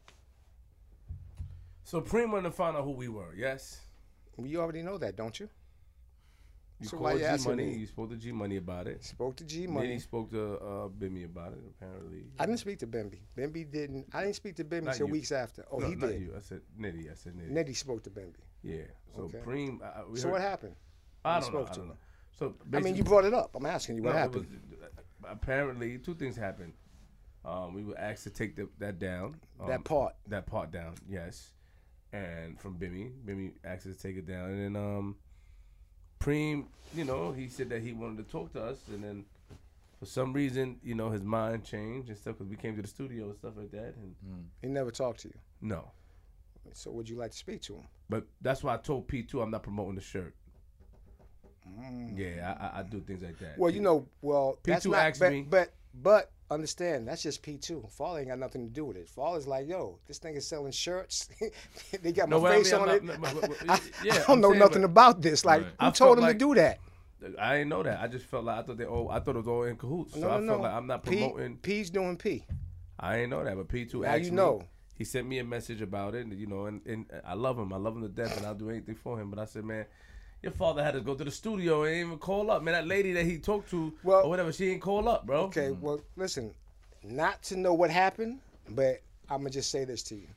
So 1.84 2.00
wanted 2.00 2.44
to 2.44 2.52
find 2.52 2.78
out 2.78 2.86
who 2.86 2.92
we 2.92 3.10
were. 3.10 3.36
Yes. 3.36 3.82
You 4.44 4.62
already 4.62 4.82
know 4.82 4.98
that, 4.98 5.16
don't 5.16 5.40
you? 5.40 5.50
You 6.80 6.88
So 6.88 6.98
called 6.98 7.20
G 7.20 7.26
Money. 7.48 7.64
me? 7.68 7.74
You 7.76 7.88
spoke 7.88 8.10
to 8.10 8.18
G 8.18 8.32
Money 8.34 8.58
about 8.58 8.88
it. 8.88 9.04
Spoke 9.04 9.36
to 9.38 9.46
G 9.46 9.66
Money. 9.66 9.88
Then 9.88 9.94
he 9.96 10.00
spoke 10.02 10.30
to 10.32 10.56
uh, 10.56 10.88
Bimmy 10.90 11.24
about 11.24 11.54
it. 11.54 11.60
Apparently. 11.70 12.24
I 12.38 12.46
didn't 12.46 12.60
speak 12.60 12.80
to 12.80 12.88
Bimmy. 12.88 13.20
Bimmy 13.38 13.72
didn't. 13.72 14.08
I 14.14 14.24
didn't 14.24 14.36
speak 14.36 14.56
to 14.58 14.66
Bimmy 14.66 14.90
until 14.92 15.08
weeks 15.08 15.32
after. 15.32 15.64
Oh, 15.72 15.78
no, 15.78 15.88
he 15.88 15.96
not 15.96 16.10
did. 16.10 16.22
you. 16.22 16.34
I 16.36 16.42
said 16.42 16.62
Nitty. 16.78 17.10
I 17.10 17.16
said 17.16 17.34
Nitty. 17.36 17.52
Nitty 17.52 17.76
spoke 17.78 18.04
to 18.04 18.10
Bimmy. 18.10 18.34
Yeah. 18.62 18.82
So 19.16 19.22
Okay. 19.24 19.38
Preem. 19.46 19.82
I, 19.82 20.02
I- 20.02 20.04
we 20.06 20.18
So 20.20 20.28
heard- 20.28 20.34
what 20.34 20.42
happened? 20.42 20.76
I 21.24 21.40
don't 21.40 21.54
know. 21.54 21.60
spoke 21.60 21.70
I 21.70 21.74
to 21.74 21.80
don't 21.80 21.86
him. 21.86 21.90
know. 21.92 21.98
So 22.38 22.56
I 22.74 22.80
mean, 22.82 22.96
you 22.98 23.04
brought 23.06 23.24
it 23.24 23.34
up. 23.34 23.56
I'm 23.56 23.66
asking 23.66 23.96
you 23.96 24.04
what 24.04 24.12
No, 24.14 24.20
happened. 24.20 24.48
was- 24.82 24.90
apparently, 25.30 25.98
two 25.98 26.14
things 26.16 26.36
happened. 26.36 26.74
Um, 27.46 27.74
we 27.74 27.84
were 27.86 27.98
asked 27.98 28.24
to 28.24 28.30
take 28.32 28.56
the, 28.58 28.68
that 28.80 29.00
down. 29.00 29.38
Um, 29.62 29.68
that 29.68 29.86
part. 29.86 30.16
That 30.28 30.46
part 30.46 30.72
down, 30.72 30.96
yes. 31.08 31.52
And 32.14 32.60
from 32.60 32.76
Bimmy, 32.76 33.12
Bimmy 33.26 33.54
asked 33.64 33.86
us 33.88 33.98
to 33.98 34.02
take 34.02 34.18
it 34.18 34.26
down, 34.28 34.50
and 34.50 34.76
then 34.76 34.82
um, 34.82 35.16
Preem, 36.20 36.66
you 36.96 37.04
know, 37.04 37.32
he 37.34 37.48
said 37.50 37.70
that 37.70 37.82
he 37.82 37.92
wanted 37.94 38.26
to 38.26 38.32
talk 38.32 38.54
to 38.54 38.64
us, 38.64 38.78
and 38.90 39.04
then 39.04 39.26
for 40.00 40.06
some 40.06 40.32
reason, 40.34 40.78
you 40.84 40.96
know, 40.96 41.10
his 41.10 41.24
mind 41.24 41.66
changed 41.66 42.10
and 42.10 42.18
stuff 42.18 42.38
because 42.38 42.50
we 42.50 42.56
came 42.56 42.76
to 42.76 42.82
the 42.82 42.88
studio 42.88 43.26
and 43.26 43.36
stuff 43.36 43.54
like 43.58 43.72
that, 43.72 43.96
and 43.98 44.16
He 44.62 44.68
never 44.70 44.92
talked 44.92 45.22
to 45.22 45.28
you. 45.30 45.36
no. 45.62 45.92
So 46.74 46.92
would 46.92 47.08
you 47.08 47.16
like 47.16 47.32
to 47.32 47.38
speak 47.38 47.62
to 47.64 47.76
him? 47.76 47.84
But 48.10 48.26
that's 48.42 48.64
why 48.64 48.74
I 48.74 48.78
told 48.78 49.08
P 49.08 49.22
two 49.24 49.42
I'm 49.42 49.52
not 49.52 49.64
promoting 49.64 49.96
the 49.96 50.02
shirt. 50.02 50.34
Yeah, 52.16 52.56
I, 52.60 52.66
I, 52.66 52.80
I 52.80 52.84
do 52.84 53.02
things 53.02 53.22
like 53.22 53.38
that. 53.40 53.56
Mm. 53.56 53.58
Well, 53.60 53.72
you 53.72 53.82
know, 53.82 54.08
well, 54.22 54.60
P2 54.64 54.96
asked 54.96 55.20
but, 55.20 55.32
me- 55.32 55.46
but 55.50 55.74
but 55.94 56.32
understand 56.52 57.08
that's 57.08 57.24
just 57.24 57.42
P 57.42 57.58
two. 57.58 57.84
Fall 57.90 58.18
ain't 58.18 58.28
got 58.28 58.40
nothing 58.40 58.68
to 58.68 58.72
do 58.74 58.86
with 58.86 58.98
it. 58.98 59.10
Fall 59.10 59.36
is 59.36 59.48
like, 59.48 59.68
yo, 59.68 59.98
this 60.08 60.20
thing 60.20 60.36
is 60.36 60.48
selling 60.48 60.72
shirts. 60.72 61.30
they 62.02 62.12
got 62.12 62.30
my 62.30 62.36
No, 62.38 62.42
well, 62.44 62.52
I 62.54 62.56
face 62.58 62.72
mean, 62.72 62.82
I'm 62.82 62.90
on 62.90 62.96
it. 62.96 63.04
not- 63.04 63.22
no, 63.22 63.42
but- 63.42 63.52
I, 63.70 63.80
yeah, 64.04 64.14
I 64.14 64.18
I'm 64.18 64.26
don't 64.28 64.42
know 64.42 64.50
saying, 64.52 64.60
nothing 64.60 64.84
about 64.84 65.22
this. 65.22 65.44
Like, 65.46 65.62
Right. 65.64 65.72
who 65.80 65.86
I 65.88 65.90
told 65.92 66.18
him 66.18 66.24
like- 66.24 66.34
to 66.34 66.40
do 66.40 66.56
that? 66.56 66.80
I 67.40 67.54
didn't 67.58 67.70
know 67.70 67.82
that. 67.82 68.00
I 68.02 68.08
just 68.08 68.26
felt 68.26 68.44
like 68.44 68.60
I 68.60 68.62
thought 68.62 68.78
they 68.78 68.86
all. 68.86 69.10
I 69.10 69.20
thought 69.20 69.36
it 69.36 69.40
was 69.40 69.48
all 69.48 69.64
in 69.64 69.78
cahoots. 69.78 70.14
So 70.14 70.20
No, 70.20 70.30
I 70.30 70.40
no, 70.40 70.46
felt 70.48 70.58
no. 70.60 70.64
like 70.64 70.74
I'm 70.74 70.86
not 70.88 71.04
promoting. 71.04 71.58
P. 71.58 71.72
P's 71.78 71.90
doing 71.90 72.18
P. 72.18 72.46
I 73.00 73.18
ain't 73.20 73.30
know 73.32 73.44
that, 73.44 73.56
but 73.56 73.68
P 73.68 73.86
two 73.86 74.02
Now 74.02 74.10
asked 74.10 74.26
you 74.26 74.32
know. 74.32 74.62
He 74.94 75.04
sent 75.04 75.28
me 75.28 75.40
a 75.40 75.44
message 75.44 75.82
about 75.82 76.14
it, 76.16 76.26
and 76.26 76.34
you 76.34 76.46
know, 76.46 76.68
and, 76.68 76.82
and 76.86 77.06
I 77.26 77.34
love 77.34 77.58
him. 77.58 77.74
I 77.74 77.78
love 77.78 77.96
him 77.96 78.04
to 78.04 78.08
death, 78.10 78.38
and 78.38 78.46
I'll 78.46 78.54
do 78.54 78.70
anything 78.70 78.96
for 78.96 79.20
him. 79.20 79.30
But 79.32 79.40
I 79.40 79.46
said, 79.46 79.66
man, 79.66 79.86
your 80.46 80.54
father 80.54 80.84
had 80.84 80.94
to 80.94 81.02
go 81.02 81.16
to 81.16 81.24
the 81.24 81.32
studio 81.32 81.84
and 81.84 81.96
even 81.96 82.18
call 82.20 82.52
up. 82.52 82.62
Man, 82.62 82.76
that 82.76 82.88
lady 82.88 83.12
that 83.14 83.26
he 83.26 83.40
talked 83.40 83.70
to 83.72 83.92
Well- 84.04 84.26
or 84.26 84.30
whatever, 84.30 84.54
she 84.54 84.70
ain't 84.70 84.82
call 84.82 85.10
up, 85.10 85.26
bro. 85.26 85.42
Okay, 85.46 85.70
mm. 85.70 85.80
well, 85.82 86.00
listen, 86.16 86.54
not 87.04 87.42
to 87.44 87.58
know 87.58 87.74
what 87.74 87.90
happened, 87.90 88.40
but 88.70 89.02
I'm 89.28 89.40
gonna 89.40 89.50
just 89.50 89.72
say 89.72 89.86
this 89.86 90.04
to 90.04 90.16
you. 90.16 90.28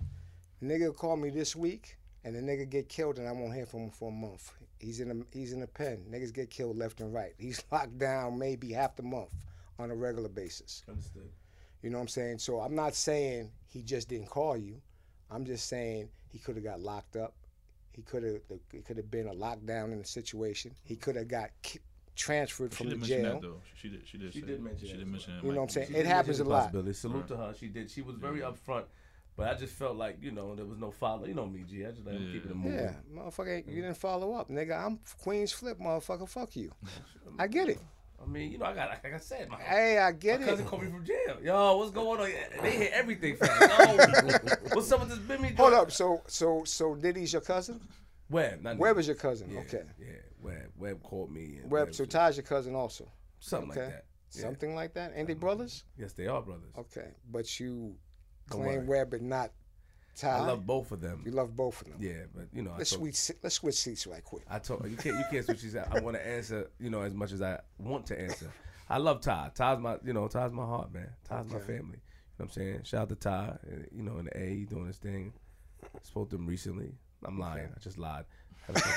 Nigga 0.62 0.96
called 0.96 1.20
me 1.20 1.28
this 1.28 1.54
week, 1.54 1.98
and 2.24 2.34
the 2.34 2.40
nigga 2.40 2.68
get 2.68 2.88
killed, 2.88 3.18
and 3.18 3.28
I 3.28 3.32
won't 3.32 3.54
hear 3.54 3.66
from 3.66 3.80
him 3.80 3.90
for 3.90 4.08
a 4.08 4.12
month. 4.12 4.50
He's 4.78 5.00
in 5.00 5.10
a 5.10 5.36
he's 5.36 5.52
in 5.52 5.62
a 5.62 5.66
pen. 5.66 6.06
Niggas 6.10 6.32
get 6.32 6.48
killed 6.50 6.78
left 6.78 7.00
and 7.00 7.12
right. 7.12 7.34
He's 7.38 7.62
locked 7.70 7.98
down 7.98 8.38
maybe 8.38 8.72
half 8.72 8.96
the 8.96 9.02
month 9.02 9.34
on 9.78 9.90
a 9.90 9.94
regular 9.94 10.30
basis. 10.30 10.84
Understood. 10.88 11.30
You 11.82 11.90
know 11.90 11.98
what 11.98 12.02
I'm 12.02 12.08
saying? 12.08 12.38
So 12.38 12.60
I'm 12.60 12.74
not 12.74 12.94
saying 12.94 13.50
he 13.66 13.82
just 13.82 14.08
didn't 14.08 14.30
call 14.30 14.56
you. 14.56 14.80
I'm 15.30 15.44
just 15.44 15.68
saying 15.68 16.08
he 16.30 16.38
could 16.38 16.56
have 16.56 16.64
got 16.64 16.80
locked 16.80 17.16
up. 17.16 17.34
He 17.98 18.02
could 18.04 18.22
have 18.22 18.34
it 18.72 18.84
could 18.86 18.96
have 18.96 19.10
been 19.10 19.26
a 19.26 19.34
lockdown 19.34 19.90
in 19.90 19.98
the 19.98 20.04
situation. 20.04 20.70
He 20.84 20.94
could 20.94 21.16
have 21.16 21.26
got 21.26 21.50
ki- 21.62 21.80
transferred 22.14 22.72
She 22.72 22.76
from 22.76 22.86
the 22.90 22.90
did 22.92 23.00
mention 23.00 23.22
jail. 23.22 23.32
that 23.32 23.42
though. 23.42 23.60
She 23.74 23.88
did. 23.88 24.02
She 24.06 24.18
did. 24.18 24.32
She 24.32 24.40
say 24.40 24.46
did 24.46 24.62
mention 24.62 24.86
She 24.86 24.92
that 24.92 24.98
did 24.98 25.06
as 25.06 25.10
mention. 25.12 25.34
You 25.42 25.50
know 25.50 25.56
what 25.56 25.62
I'm 25.64 25.68
saying? 25.70 25.86
She 25.88 25.94
It 25.94 25.96
did 25.96 26.06
happens 26.06 26.38
mention 26.38 26.46
a 26.46 26.48
lot. 26.50 26.62
possibility. 26.62 26.92
Salute 26.92 27.26
to 27.28 27.36
her. 27.36 27.54
She 27.58 27.66
did. 27.66 27.90
She 27.90 28.02
was 28.02 28.14
very 28.14 28.38
upfront, 28.38 28.84
but 29.36 29.48
I 29.48 29.54
just 29.54 29.74
felt 29.74 29.96
like 29.96 30.18
you 30.22 30.30
know 30.30 30.54
there 30.54 30.64
was 30.64 30.78
no 30.78 30.92
follow. 30.92 31.26
You 31.26 31.34
know 31.34 31.46
me, 31.46 31.64
G. 31.68 31.84
I 31.84 31.90
just 31.90 32.06
let 32.06 32.14
him 32.14 32.30
keep 32.32 32.44
it 32.46 32.54
moving. 32.54 32.78
Yeah, 32.78 32.92
motherfucker, 33.12 33.66
you 33.66 33.82
didn't 33.82 33.96
follow 33.96 34.32
up, 34.34 34.48
nigga. 34.48 34.78
I'm 34.80 35.00
Queen's 35.20 35.50
Flip, 35.50 35.76
motherfucker. 35.80 36.28
Fuck 36.28 36.54
you. 36.54 36.70
I 37.40 37.48
get 37.48 37.68
it. 37.68 37.80
I 38.22 38.26
mean, 38.26 38.50
you 38.52 38.58
know, 38.58 38.66
I 38.66 38.74
got 38.74 38.88
like 38.90 39.14
I 39.14 39.18
said, 39.18 39.48
my, 39.48 39.56
Hey, 39.60 39.98
I 39.98 40.12
get 40.12 40.40
my 40.40 40.46
it. 40.46 40.48
cousin 40.50 40.66
called 40.66 40.82
me 40.82 40.90
from 40.90 41.04
jail. 41.04 41.36
Yo, 41.42 41.76
what's 41.76 41.90
going 41.92 42.20
on? 42.20 42.30
They 42.62 42.70
hit 42.72 42.92
everything. 42.92 43.36
Yo, 43.40 43.46
what's 44.74 44.90
up 44.92 45.00
with 45.00 45.08
this 45.10 45.18
Bimmy? 45.18 45.56
Hold 45.56 45.72
up. 45.74 45.90
So, 45.92 46.22
so, 46.26 46.62
so 46.64 46.94
Diddy's 46.94 47.32
your 47.32 47.42
cousin? 47.42 47.80
Web, 48.30 48.62
not 48.62 48.76
Webb 48.76 48.98
is 48.98 49.06
your 49.06 49.16
cousin. 49.16 49.50
Yeah, 49.52 49.60
Okay. 49.60 49.82
Yeah, 49.98 50.06
Web. 50.40 50.70
Web 50.76 51.02
called 51.02 51.30
me. 51.32 51.58
And 51.62 51.70
Webb. 51.70 51.94
So 51.94 52.04
Ty's 52.04 52.36
your 52.36 52.44
cousin 52.44 52.74
also. 52.74 53.08
something 53.38 53.70
Okay. 53.70 53.80
like 53.82 53.90
that. 53.90 54.04
Yeah. 54.34 54.42
Something 54.42 54.74
like 54.74 54.92
that. 54.94 55.12
Ain't 55.14 55.28
they 55.28 55.34
brothers? 55.34 55.84
Yes, 55.96 56.12
they 56.12 56.26
are 56.26 56.42
brothers. 56.42 56.72
Okay, 56.76 57.12
but 57.30 57.58
you 57.58 57.94
Don't 58.50 58.60
claim 58.62 58.78
worry. 58.86 58.86
Webb 58.86 59.14
and 59.14 59.28
not 59.30 59.52
Ty. 60.18 60.38
I 60.38 60.40
love 60.40 60.66
both 60.66 60.90
of 60.92 61.00
them. 61.00 61.22
You 61.24 61.32
love 61.32 61.54
both 61.56 61.80
of 61.80 61.88
them. 61.88 61.96
Yeah, 62.00 62.24
but 62.34 62.46
you 62.52 62.62
know, 62.62 62.74
Let's 62.76 62.90
told, 62.90 63.14
switch. 63.14 63.36
Let's 63.42 63.54
switch 63.56 63.74
seats 63.76 64.06
right 64.06 64.22
quick. 64.24 64.44
I 64.50 64.58
told 64.58 64.88
you 64.90 64.96
can't 64.96 65.16
you 65.18 65.24
can't 65.30 65.44
switch 65.44 65.60
seats. 65.60 65.76
I 65.76 66.00
want 66.00 66.16
to 66.16 66.26
answer, 66.26 66.70
you 66.80 66.90
know, 66.90 67.02
as 67.02 67.14
much 67.14 67.32
as 67.32 67.40
I 67.42 67.60
want 67.78 68.06
to 68.06 68.20
answer. 68.20 68.50
I 68.90 68.98
love 68.98 69.20
Ty. 69.20 69.50
Ty's 69.54 69.78
my, 69.78 69.96
you 70.04 70.12
know, 70.12 70.26
Ty's 70.28 70.52
my 70.52 70.64
heart, 70.64 70.92
man. 70.92 71.10
Ty's 71.28 71.46
my 71.52 71.58
family. 71.60 71.98
You 71.98 72.38
know 72.38 72.38
what 72.38 72.44
I'm 72.46 72.50
saying? 72.50 72.80
Shout 72.84 73.02
out 73.02 73.08
to 73.10 73.14
Ty. 73.16 73.58
You 73.92 74.02
know, 74.02 74.18
in 74.18 74.24
the 74.26 74.36
A, 74.40 74.64
doing 74.64 74.86
his 74.86 74.96
thing. 74.96 75.32
Spoke 76.02 76.30
to 76.30 76.36
him 76.36 76.46
recently. 76.46 76.92
I'm 77.24 77.38
lying. 77.38 77.68
I 77.74 77.78
just 77.80 77.98
lied. 77.98 78.24
I 78.68 78.72
spoke 78.78 78.84
to 78.84 78.90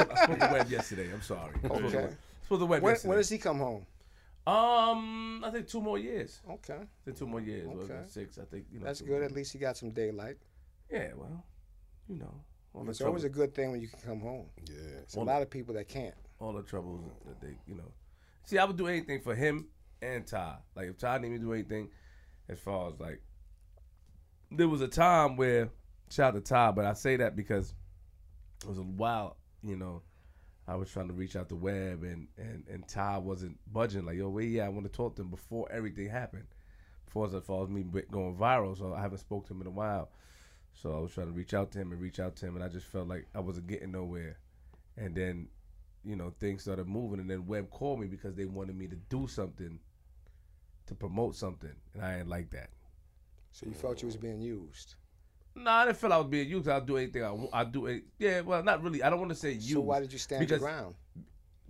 Webb. 0.00 0.10
I 0.12 0.24
spoke 0.24 0.38
to 0.38 0.48
Webb 0.52 0.70
yesterday. 0.70 1.12
I'm 1.12 1.22
sorry. 1.22 1.52
I 1.62 1.66
spoke 1.66 1.78
to 1.78 1.84
Okay. 1.86 1.96
Webb- 1.96 2.16
spoke 2.44 2.58
to 2.60 2.66
When, 2.66 2.82
yesterday. 2.82 3.08
when 3.08 3.18
does 3.18 3.28
he 3.28 3.38
come 3.38 3.58
home? 3.58 3.86
Um, 4.46 5.42
I 5.44 5.50
think 5.50 5.66
two 5.68 5.80
more 5.80 5.98
years. 5.98 6.40
Okay, 6.48 6.74
I 6.74 6.86
think 7.04 7.16
two 7.16 7.26
more 7.26 7.40
years. 7.40 7.66
Well, 7.66 7.84
Okay. 7.84 8.00
Six. 8.06 8.38
I 8.38 8.44
think. 8.44 8.66
You 8.72 8.80
know, 8.80 8.86
that's 8.86 9.00
good. 9.00 9.10
more. 9.10 9.22
At 9.22 9.32
least 9.32 9.52
he 9.52 9.58
got 9.58 9.76
some 9.76 9.90
daylight. 9.90 10.36
Yeah. 10.90 11.08
Well, 11.16 11.44
you 12.08 12.16
know, 12.16 12.34
all 12.74 12.84
the 12.84 12.90
It's 12.90 13.00
always 13.00 13.24
a 13.24 13.28
good 13.30 13.54
thing 13.54 13.72
when 13.72 13.80
you 13.80 13.88
can 13.88 14.00
come 14.00 14.20
home. 14.20 14.46
Yeah. 14.68 15.00
It's 15.02 15.16
a 15.16 15.20
lot 15.20 15.40
of 15.42 15.48
people 15.50 15.74
that 15.74 15.88
can't. 15.88 16.14
all 16.40 16.52
the 16.52 16.62
troubles 16.62 17.00
that 17.26 17.40
they, 17.40 17.56
you 17.66 17.74
know. 17.74 17.90
See, 18.44 18.58
I 18.58 18.64
would 18.64 18.76
do 18.76 18.86
anything 18.86 19.20
for 19.22 19.34
him 19.34 19.68
and 20.02 20.26
Ty. 20.26 20.56
Like 20.76 20.88
if 20.88 20.98
Ty 20.98 21.18
needed 21.18 21.32
me 21.32 21.38
to 21.38 21.44
do 21.44 21.52
anything, 21.54 21.88
as 22.48 22.58
far 22.58 22.88
as 22.88 23.00
like, 23.00 23.22
there 24.50 24.68
was 24.68 24.82
a 24.82 24.88
time 24.88 25.36
where 25.36 25.70
shout 26.10 26.34
out 26.34 26.44
to 26.44 26.52
Ty, 26.52 26.72
but 26.72 26.84
I 26.84 26.92
say 26.92 27.16
that 27.16 27.34
because 27.34 27.72
it 28.62 28.68
was 28.68 28.76
a 28.78 28.82
while, 28.82 29.38
you 29.62 29.76
know. 29.76 30.02
I 30.66 30.76
was 30.76 30.90
trying 30.90 31.08
to 31.08 31.14
reach 31.14 31.36
out 31.36 31.48
to 31.50 31.56
Webb 31.56 32.04
and 32.04 32.28
and 32.38 32.64
and 32.68 32.86
Ty 32.88 33.18
wasn't 33.18 33.58
budging. 33.72 34.06
Like, 34.06 34.16
yo, 34.16 34.28
wait, 34.28 34.50
yeah, 34.50 34.64
I 34.64 34.68
want 34.70 34.86
to 34.86 34.92
talk 34.92 35.16
to 35.16 35.22
him 35.22 35.28
before 35.30 35.70
everything 35.70 36.08
happened. 36.08 36.46
Before 37.04 37.26
as 37.26 37.44
far 37.44 37.62
as 37.62 37.68
me 37.68 37.84
going 38.10 38.36
viral, 38.36 38.76
so 38.76 38.94
I 38.94 39.00
haven't 39.00 39.18
spoke 39.18 39.46
to 39.46 39.54
him 39.54 39.60
in 39.60 39.66
a 39.66 39.70
while. 39.70 40.10
So 40.72 40.96
I 40.96 41.00
was 41.00 41.12
trying 41.12 41.28
to 41.28 41.32
reach 41.32 41.54
out 41.54 41.70
to 41.72 41.78
him 41.78 41.92
and 41.92 42.00
reach 42.00 42.18
out 42.18 42.34
to 42.36 42.46
him, 42.46 42.56
and 42.56 42.64
I 42.64 42.68
just 42.68 42.86
felt 42.86 43.06
like 43.06 43.26
I 43.34 43.40
wasn't 43.40 43.68
getting 43.68 43.92
nowhere. 43.92 44.38
And 44.96 45.14
then, 45.14 45.48
you 46.04 46.16
know, 46.16 46.32
things 46.40 46.62
started 46.62 46.88
moving, 46.88 47.20
and 47.20 47.30
then 47.30 47.46
Webb 47.46 47.70
called 47.70 48.00
me 48.00 48.08
because 48.08 48.34
they 48.34 48.46
wanted 48.46 48.76
me 48.76 48.88
to 48.88 48.96
do 48.96 49.28
something, 49.28 49.78
to 50.86 50.94
promote 50.94 51.36
something, 51.36 51.74
and 51.94 52.02
I 52.02 52.16
didn't 52.18 52.30
like 52.30 52.50
that. 52.50 52.70
So 53.52 53.66
you 53.66 53.72
felt 53.72 54.02
you 54.02 54.06
was 54.06 54.16
being 54.16 54.40
used. 54.40 54.96
No, 55.56 55.70
I 55.70 55.84
didn't 55.86 55.98
feel 55.98 56.12
I 56.12 56.16
was 56.18 56.26
being 56.26 56.48
used. 56.48 56.68
I'll 56.68 56.80
do 56.80 56.96
anything 56.96 57.22
I. 57.24 57.36
I'll 57.52 57.64
do 57.66 57.86
it. 57.86 58.04
Yeah, 58.18 58.40
well, 58.40 58.62
not 58.62 58.82
really. 58.82 59.02
I 59.02 59.10
don't 59.10 59.20
want 59.20 59.30
to 59.30 59.36
say 59.36 59.52
you. 59.52 59.74
So 59.74 59.80
why 59.80 60.00
did 60.00 60.12
you 60.12 60.18
stand 60.18 60.40
because, 60.40 60.60
your 60.60 60.68
ground? 60.70 60.94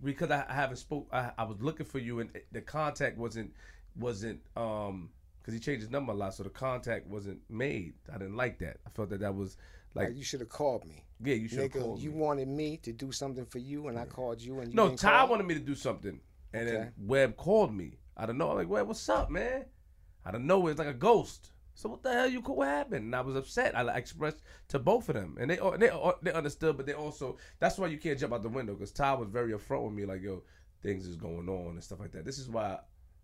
Because 0.02 0.30
I, 0.30 0.44
I 0.48 0.54
haven't 0.54 0.76
spoke. 0.78 1.08
I, 1.12 1.30
I 1.36 1.44
was 1.44 1.60
looking 1.60 1.86
for 1.86 1.98
you, 1.98 2.20
and 2.20 2.30
the 2.52 2.60
contact 2.60 3.18
wasn't 3.18 3.52
wasn't 3.96 4.40
um 4.56 5.10
because 5.40 5.52
he 5.54 5.60
changed 5.60 5.82
his 5.82 5.90
number 5.90 6.12
a 6.12 6.14
lot, 6.14 6.34
so 6.34 6.42
the 6.42 6.48
contact 6.48 7.06
wasn't 7.06 7.38
made. 7.50 7.92
I 8.10 8.16
didn't 8.16 8.36
like 8.36 8.58
that. 8.60 8.78
I 8.86 8.90
felt 8.90 9.10
that 9.10 9.20
that 9.20 9.34
was 9.34 9.58
like, 9.94 10.08
Like 10.08 10.16
you 10.16 10.24
should 10.24 10.40
have 10.40 10.48
called 10.48 10.86
me. 10.86 11.04
yeah, 11.22 11.34
you 11.34 11.48
should 11.48 11.58
have 11.58 11.72
called 11.72 12.00
you 12.00 12.10
me. 12.10 12.16
wanted 12.16 12.48
me 12.48 12.78
to 12.78 12.92
do 12.92 13.12
something 13.12 13.44
for 13.44 13.58
you, 13.58 13.88
and 13.88 13.98
I 13.98 14.06
called 14.06 14.40
you, 14.40 14.60
and 14.60 14.72
you 14.72 14.74
No, 14.76 14.96
Ty 14.96 15.24
wanted 15.24 15.46
me 15.46 15.52
to 15.54 15.60
do 15.60 15.74
something, 15.74 16.18
and 16.54 16.68
Okay. 16.68 16.76
then 16.76 16.92
Webb 16.98 17.36
called 17.36 17.74
me. 17.74 17.98
I 18.16 18.24
don't 18.24 18.38
know. 18.38 18.50
I'm 18.50 18.56
like, 18.56 18.68
Webb, 18.68 18.88
what's 18.88 19.06
up, 19.10 19.30
man? 19.30 19.66
I 20.24 20.30
don't 20.30 20.46
know. 20.46 20.66
It's 20.68 20.78
like 20.78 20.88
a 20.88 20.94
ghost. 20.94 21.50
So 21.74 21.88
what 21.88 22.02
the 22.02 22.12
hell 22.12 22.28
you 22.28 22.40
what 22.40 22.68
happened? 22.68 23.06
And 23.06 23.16
I 23.16 23.20
was 23.20 23.34
upset. 23.34 23.76
I 23.76 23.96
expressed 23.96 24.42
to 24.68 24.78
both 24.78 25.08
of 25.08 25.16
them, 25.16 25.36
and 25.40 25.50
they 25.50 25.56
they 25.78 25.90
they 26.22 26.32
understood, 26.32 26.76
but 26.76 26.86
they 26.86 26.92
also 26.92 27.36
that's 27.58 27.78
why 27.78 27.88
you 27.88 27.98
can't 27.98 28.18
jump 28.18 28.32
out 28.32 28.42
the 28.42 28.48
window 28.48 28.74
because 28.74 28.92
Todd 28.92 29.18
was 29.18 29.28
very 29.28 29.52
upfront 29.52 29.84
with 29.84 29.92
me, 29.92 30.06
like 30.06 30.22
yo, 30.22 30.44
things 30.82 31.06
is 31.06 31.16
going 31.16 31.48
on 31.48 31.70
and 31.70 31.82
stuff 31.82 31.98
like 31.98 32.12
that. 32.12 32.24
This 32.24 32.38
is 32.38 32.48
why, 32.48 32.78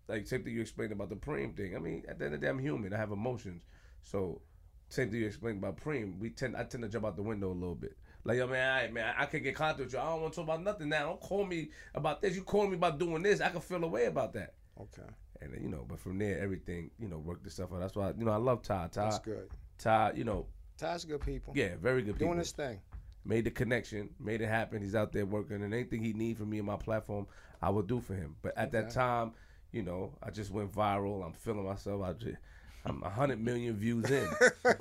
like 0.09 0.27
same 0.27 0.43
thing 0.43 0.53
you 0.53 0.61
explained 0.61 0.91
about 0.91 1.09
the 1.09 1.15
Preem 1.15 1.55
thing. 1.55 1.75
I 1.75 1.79
mean, 1.79 2.03
at 2.09 2.19
the 2.19 2.25
end 2.25 2.35
of 2.35 2.41
the 2.41 2.45
day, 2.45 2.49
I'm 2.49 2.59
human. 2.59 2.93
I 2.93 2.97
have 2.97 3.11
emotions, 3.11 3.63
so 4.03 4.41
same 4.89 5.09
thing 5.09 5.21
you 5.21 5.27
explained 5.27 5.59
about 5.59 5.79
Preem. 5.79 6.19
We 6.19 6.29
tend 6.29 6.57
I 6.57 6.65
tend 6.65 6.83
to 6.83 6.89
jump 6.89 7.05
out 7.05 7.15
the 7.15 7.23
window 7.23 7.51
a 7.51 7.53
little 7.53 7.75
bit. 7.75 7.95
Like 8.25 8.37
yo, 8.37 8.47
man, 8.47 8.71
I, 8.71 8.91
man, 8.91 9.15
I 9.17 9.25
can 9.27 9.43
get 9.43 9.55
contact 9.55 9.79
with 9.79 9.93
you. 9.93 9.99
I 9.99 10.05
don't 10.05 10.21
want 10.21 10.33
to 10.33 10.35
talk 10.35 10.45
about 10.45 10.61
nothing 10.61 10.89
now. 10.89 11.05
Don't 11.05 11.21
call 11.21 11.45
me 11.45 11.69
about 11.95 12.21
this. 12.21 12.35
You 12.35 12.43
call 12.43 12.67
me 12.67 12.75
about 12.75 12.99
doing 12.99 13.23
this. 13.23 13.39
I 13.39 13.49
can 13.49 13.61
feel 13.61 13.83
a 13.83 13.87
way 13.87 14.05
about 14.05 14.33
that. 14.33 14.55
Okay. 14.79 15.09
And 15.41 15.51
you 15.61 15.69
know, 15.69 15.85
but 15.87 15.99
from 15.99 16.17
there, 16.19 16.39
everything, 16.39 16.91
you 16.99 17.07
know, 17.07 17.17
worked 17.17 17.45
itself 17.45 17.73
out. 17.73 17.79
That's 17.79 17.95
why, 17.95 18.13
you 18.17 18.25
know, 18.25 18.31
I 18.31 18.37
love 18.37 18.61
Todd. 18.61 18.91
Todd, 18.91 19.05
That's 19.11 19.19
good. 19.19 19.49
Todd, 19.77 20.17
you 20.17 20.23
know, 20.23 20.45
Todd's 20.77 21.05
good 21.05 21.21
people. 21.21 21.53
yeah, 21.55 21.75
very 21.81 22.01
good 22.03 22.15
people. 22.15 22.27
Doing 22.27 22.39
his 22.39 22.51
thing. 22.51 22.79
Made 23.23 23.45
the 23.45 23.51
connection, 23.51 24.09
made 24.19 24.41
it 24.41 24.47
happen. 24.47 24.81
He's 24.81 24.95
out 24.95 25.11
there 25.11 25.25
working, 25.25 25.61
and 25.63 25.73
anything 25.73 26.03
he 26.03 26.13
need 26.13 26.37
from 26.37 26.49
me 26.49 26.57
and 26.57 26.65
my 26.65 26.75
platform, 26.75 27.27
I 27.61 27.69
will 27.69 27.83
do 27.83 27.99
for 27.99 28.15
him. 28.15 28.35
But 28.41 28.57
at 28.57 28.71
that 28.71 28.89
time, 28.89 29.33
you 29.71 29.83
know, 29.83 30.13
I 30.23 30.31
just 30.31 30.51
went 30.51 30.71
viral. 30.71 31.23
I'm 31.23 31.33
feeling 31.33 31.65
myself. 31.65 32.01
I 32.03 32.13
just, 32.13 32.37
I'm 32.83 33.01
100 33.01 33.39
million 33.39 33.75
views 33.75 34.09
in, 34.09 34.27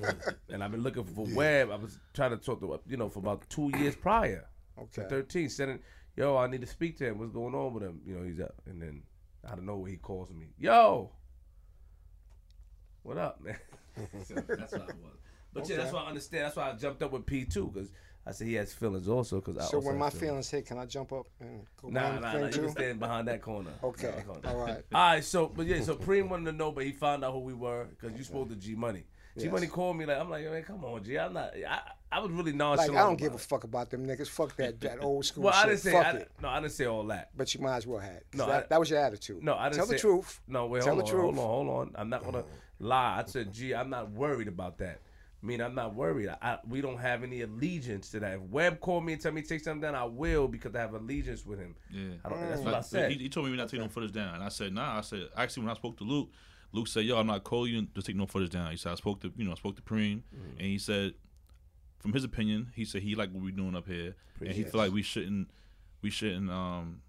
and 0.49 0.65
I've 0.65 0.71
been 0.71 0.83
looking 0.83 1.05
for 1.05 1.27
Web. 1.35 1.71
I 1.71 1.77
was 1.77 1.99
trying 2.15 2.31
to 2.31 2.39
talk 2.39 2.61
to, 2.61 2.81
you 2.89 2.97
know, 2.97 3.11
for 3.11 3.19
about 3.19 3.49
two 3.51 3.71
years 3.77 3.95
prior. 3.95 4.47
Okay. 4.79 5.07
13, 5.09 5.51
sending, 5.51 5.81
yo, 6.17 6.37
I 6.39 6.47
need 6.47 6.63
to 6.63 6.67
speak 6.67 6.97
to 6.99 7.07
him. 7.09 7.19
What's 7.19 7.33
going 7.33 7.55
on 7.55 7.75
with 7.75 7.83
him? 7.83 8.01
You 8.07 8.17
know, 8.17 8.25
he's 8.25 8.41
up. 8.41 8.55
And 8.65 8.81
then 8.81 9.03
out 9.47 9.59
of 9.59 9.65
nowhere, 9.65 9.91
he 9.91 9.97
calls 9.97 10.31
me, 10.31 10.47
yo, 10.59 11.11
what 13.03 13.19
up, 13.19 13.41
man? 13.43 13.57
so 14.25 14.35
that's 14.35 14.73
what 14.73 14.83
I 14.83 14.87
was. 14.87 15.19
But 15.53 15.69
yeah, 15.69 15.79
that's 15.79 15.93
why 15.93 16.03
I 16.03 16.09
understand. 16.09 16.45
That's 16.45 16.57
why 16.57 16.71
I 16.71 16.75
jumped 16.75 17.03
up 17.03 17.13
with 17.13 17.27
P2 17.27 17.73
because 17.73 17.91
I 18.25 18.33
said 18.33 18.47
he 18.47 18.55
has 18.55 18.73
feelings 18.73 19.09
also. 19.09 19.41
Cause 19.41 19.57
I 19.57 19.63
So 19.63 19.79
also 19.79 19.89
when 19.89 19.99
my 19.99 20.11
feelings 20.11 20.49
hit, 20.49 20.67
can 20.67 20.79
I 20.79 20.87
jump 20.87 21.13
up 21.13 21.27
and 21.41 21.67
go 21.81 21.89
Nah, 21.89 22.01
behind 22.01 22.23
nah, 22.23 22.33
nah. 22.33 22.39
thing 22.39 22.53
You 22.53 22.61
can 22.69 22.71
stand 22.71 23.01
behind 23.01 23.29
that 23.29 23.43
corner. 23.43 23.71
Okay. 23.83 24.13
That 24.15 24.27
corner. 24.27 24.49
All 24.49 24.57
right. 24.59 24.85
All 24.95 25.01
right, 25.15 25.25
so 25.25 25.49
but 25.49 25.67
yeah, 25.67 25.81
so 25.81 25.97
Preem 25.97 26.29
wanted 26.29 26.53
to 26.53 26.57
know, 26.57 26.71
but 26.71 26.85
he 26.85 26.93
found 26.93 27.25
out 27.25 27.33
who 27.33 27.41
we 27.41 27.55
were 27.55 27.87
because 27.87 28.17
you 28.17 28.23
spoke 28.23 28.49
to 28.51 28.57
G 28.57 28.75
Money. 28.75 29.05
G 29.39 29.49
Money 29.49 29.67
Yes. 29.67 29.73
called 29.73 29.97
me 29.97 30.07
like, 30.07 30.19
I'm 30.19 30.29
like, 30.31 30.45
man, 30.45 30.63
come 30.65 30.85
on, 30.85 31.03
G. 31.05 31.19
I'm 31.19 31.33
not. 31.33 31.53
I, 31.69 31.81
I 32.13 32.19
was 32.19 32.31
really 32.33 32.53
nonchalant. 32.53 32.79
Like 32.79 32.87
nonchalant. 32.89 32.99
I 32.99 33.03
don't 33.09 33.17
give 33.21 33.35
a 33.35 33.39
fuck 33.39 33.65
about 33.65 33.89
them 33.91 34.07
niggas. 34.07 34.29
Fuck 34.29 34.57
that 34.57 34.81
that 34.81 34.99
old 35.03 35.25
school 35.25 35.45
Well, 35.45 35.53
shit. 35.53 35.65
I 35.65 35.69
didn't 35.69 35.81
say. 35.81 35.93
fuck 35.93 36.07
I, 36.07 36.11
it. 36.19 36.31
no, 36.43 36.49
I 36.49 36.61
didn't 36.61 36.73
say 36.73 36.87
all 36.87 37.05
that. 37.05 37.31
But 37.37 37.55
you 37.55 37.61
might 37.61 37.77
as 37.77 37.87
well 37.87 38.01
have. 38.01 38.21
No, 38.35 38.47
that, 38.47 38.65
I- 38.65 38.67
that 38.69 38.81
was 38.81 38.91
your 38.91 38.99
attitude. 38.99 39.43
No, 39.43 39.55
I 39.55 39.65
didn't 39.69 39.77
tell 39.77 39.87
say, 39.87 39.95
the 39.95 40.01
truth. 40.01 40.41
No, 40.49 40.67
wait, 40.67 40.83
Tell 40.83 40.95
hold 40.95 41.07
the 41.07 41.11
on, 41.11 41.17
truth. 41.17 41.23
hold 41.37 41.39
on, 41.39 41.67
hold 41.67 41.69
on. 41.69 41.93
I'm 41.97 42.09
not 42.09 42.25
gonna 42.25 42.45
lie. 42.81 43.23
I 43.25 43.25
said, 43.31 43.53
gee, 43.53 43.75
I'm 43.75 43.91
not 43.91 44.11
worried 44.11 44.49
about 44.49 44.79
that. 44.79 45.01
I 45.43 45.47
mean, 45.47 45.63
I'm 45.63 45.75
not 45.75 45.95
worried. 45.95 46.29
I, 46.29 46.37
I, 46.43 46.59
we 46.69 46.83
don't 46.83 46.99
have 46.99 47.23
any 47.23 47.41
allegiance 47.41 48.11
to 48.11 48.21
that. 48.21 48.35
If 48.35 48.41
Webb 48.43 48.81
called 48.81 49.07
me 49.07 49.15
and 49.15 49.23
tell 49.23 49.33
me 49.33 49.41
to 49.41 49.49
take 49.49 49.61
something 49.61 49.81
down, 49.81 49.95
I 49.95 50.05
will 50.05 50.49
because 50.49 50.75
I 50.75 50.81
have 50.81 50.93
allegiance 50.93 51.47
with 51.47 51.59
him. 51.59 51.75
Yeah. 51.91 52.11
I 52.25 52.29
don't, 52.29 52.41
that's 52.47 52.61
Mm. 52.61 52.65
what 52.65 52.75
I 52.75 52.79
Like, 52.79 52.85
said. 52.87 53.13
He, 53.13 53.17
he 53.19 53.29
told 53.31 53.47
me 53.47 53.53
we're 53.53 53.57
not 53.57 53.69
taking 53.71 53.81
no 53.85 53.89
footage 53.89 54.13
down, 54.13 54.35
and 54.35 54.45
I 54.45 54.49
said 54.51 54.75
nah. 54.75 54.99
I 54.99 55.01
said 55.01 55.29
actually 55.37 55.63
when 55.63 55.71
I 55.71 55.75
spoke 55.77 55.97
to 55.99 56.05
Luke, 56.05 56.29
Luke 56.73 56.87
said 56.89 57.05
yo 57.05 57.19
I'm 57.19 57.27
not 57.27 57.45
calling 57.45 57.73
you 57.73 57.87
to 57.95 58.03
take 58.03 58.17
no 58.17 58.27
footage 58.27 58.51
down. 58.51 58.71
He 58.71 58.77
said 58.77 58.93
I 58.93 58.95
spoke 58.97 59.21
to 59.23 59.33
you 59.37 59.45
know 59.45 59.53
I 59.53 59.55
spoke 59.57 59.77
to 59.77 59.83
Preem, 59.83 60.23
Mm-hmm. 60.35 60.59
and 60.59 60.67
he 60.67 60.79
said 60.79 61.15
from 61.99 62.13
his 62.13 62.25
opinion 62.25 62.71
he 62.75 62.85
said 62.85 63.03
he 63.03 63.15
liked 63.15 63.33
what 63.33 63.43
we're 63.43 63.51
doing 63.51 63.75
up 63.77 63.87
here, 63.87 64.15
and 64.41 64.49
he 64.49 64.63
Appreciate 64.63 64.71
feel 64.73 64.81
like 64.81 64.93
we 64.93 65.03
shouldn't 65.03 65.51
we 66.03 66.11
shouldn't 66.11 66.51
um 66.51 67.03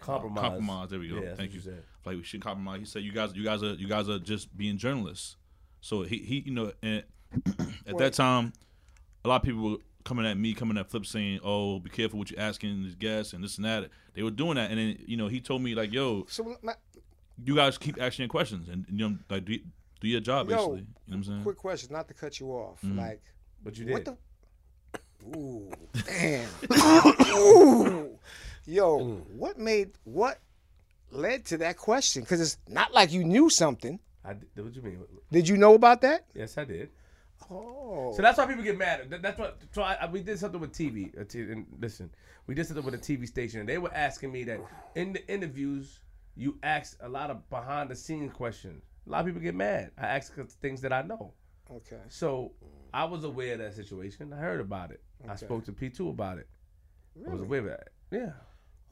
compromise. 0.00 0.40
compromise. 0.42 0.90
There 0.90 0.98
we 0.98 1.08
go. 1.08 1.16
Yeah, 1.22 1.34
Thank 1.34 1.52
you. 1.54 1.60
you. 1.60 1.74
Like 2.04 2.16
we 2.16 2.22
shouldn't 2.22 2.44
compromise. 2.44 2.80
He 2.80 2.86
said 2.86 3.02
you 3.02 3.12
guys 3.12 3.32
you 3.34 3.44
guys 3.44 3.62
are 3.62 3.74
you 3.74 3.86
guys 3.88 4.08
are 4.08 4.18
just 4.18 4.56
being 4.56 4.78
journalists. 4.78 5.36
So 5.80 6.02
he 6.02 6.18
he 6.18 6.40
you 6.46 6.52
know 6.52 6.72
and 6.82 7.04
at 7.86 7.98
that 7.98 8.14
time 8.14 8.52
a 9.24 9.28
lot 9.28 9.36
of 9.36 9.42
people 9.42 9.70
were 9.70 9.76
coming 10.04 10.24
at 10.24 10.38
me, 10.38 10.54
coming 10.54 10.78
at 10.78 10.88
Flip 10.88 11.04
saying, 11.04 11.40
"Oh, 11.42 11.80
be 11.80 11.90
careful 11.90 12.18
what 12.20 12.30
you're 12.30 12.38
asking 12.40 12.82
these 12.84 12.94
guests 12.94 13.32
and 13.32 13.42
this 13.42 13.56
and 13.56 13.64
that." 13.64 13.90
They 14.14 14.22
were 14.22 14.30
doing 14.30 14.54
that, 14.54 14.70
and 14.70 14.78
then 14.78 14.98
you 15.06 15.16
know 15.16 15.26
he 15.28 15.40
told 15.40 15.62
me 15.62 15.74
like, 15.74 15.92
"Yo, 15.92 16.24
So 16.28 16.56
you 17.44 17.54
guys 17.56 17.78
keep 17.78 18.00
asking 18.00 18.24
your 18.24 18.30
questions 18.30 18.68
and 18.68 18.86
you 18.90 19.08
know 19.08 19.16
like 19.30 19.44
do, 19.44 19.58
do 20.00 20.08
your 20.08 20.20
job 20.20 20.48
Yo, 20.48 20.56
basically." 20.56 20.78
You 20.78 20.82
know 20.82 20.86
what 21.06 21.16
I'm 21.16 21.24
saying? 21.24 21.42
quick 21.42 21.56
question, 21.56 21.92
not 21.92 22.08
to 22.08 22.14
cut 22.14 22.40
you 22.40 22.48
off. 22.50 22.80
Mm-hmm. 22.84 22.98
Like 22.98 23.22
But 23.62 23.76
you 23.78 23.84
did. 23.86 23.92
what 23.92 24.04
the? 24.04 24.16
Ooh, 25.36 25.70
damn. 26.06 26.48
Ooh, 27.36 28.18
yo, 28.66 29.16
what 29.34 29.58
made 29.58 29.90
what 30.04 30.38
led 31.10 31.44
to 31.46 31.58
that 31.58 31.76
question? 31.76 32.22
Because 32.22 32.40
it's 32.40 32.58
not 32.68 32.92
like 32.94 33.12
you 33.12 33.24
knew 33.24 33.50
something. 33.50 33.98
I 34.24 34.34
did, 34.34 34.64
what 34.64 34.74
you 34.74 34.82
mean? 34.82 34.98
Did 35.32 35.48
you 35.48 35.56
know 35.56 35.74
about 35.74 36.00
that? 36.02 36.26
Yes, 36.34 36.58
I 36.58 36.64
did. 36.64 36.90
Oh, 37.50 38.12
So 38.16 38.22
that's 38.22 38.38
why 38.38 38.46
people 38.46 38.62
get 38.64 38.76
mad. 38.78 39.08
That's 39.22 39.38
what. 39.38 39.58
So 39.72 39.82
I, 39.82 39.94
I- 40.02 40.10
we 40.10 40.20
did 40.22 40.38
something 40.38 40.60
with 40.60 40.72
TV. 40.72 41.16
uh, 41.18 41.52
And 41.52 41.66
listen, 41.80 42.10
we 42.46 42.54
did 42.54 42.66
something 42.66 42.84
with 42.84 42.94
a 42.94 42.98
TV 42.98 43.26
station, 43.26 43.60
and 43.60 43.68
they 43.68 43.78
were 43.78 43.92
asking 43.94 44.32
me 44.32 44.44
that 44.44 44.60
in 44.94 45.12
the 45.12 45.26
interviews, 45.32 46.00
you 46.36 46.58
ask 46.62 46.96
a 47.00 47.08
lot 47.08 47.30
of 47.30 47.48
behind 47.50 47.90
the 47.90 47.96
scenes 47.96 48.32
questions. 48.32 48.82
A 49.06 49.10
lot 49.10 49.20
of 49.20 49.26
people 49.26 49.40
get 49.40 49.54
mad. 49.54 49.90
I 49.98 50.06
ask 50.06 50.34
things 50.60 50.80
that 50.82 50.92
I 50.92 51.02
know. 51.02 51.32
okay. 51.70 52.00
So 52.08 52.52
I 52.92 53.04
was 53.04 53.24
aware 53.24 53.54
of 53.54 53.58
that 53.60 53.74
situation. 53.74 54.32
I 54.32 54.36
heard 54.36 54.60
about 54.60 54.90
it. 54.90 55.02
I 55.28 55.36
spoke 55.36 55.64
to 55.64 55.72
P2 55.72 56.10
about 56.10 56.38
it. 56.38 56.48
I 57.26 57.32
was 57.32 57.42
aware 57.42 57.60
of 57.60 57.66
that. 57.66 57.88
Yeah. 58.10 58.32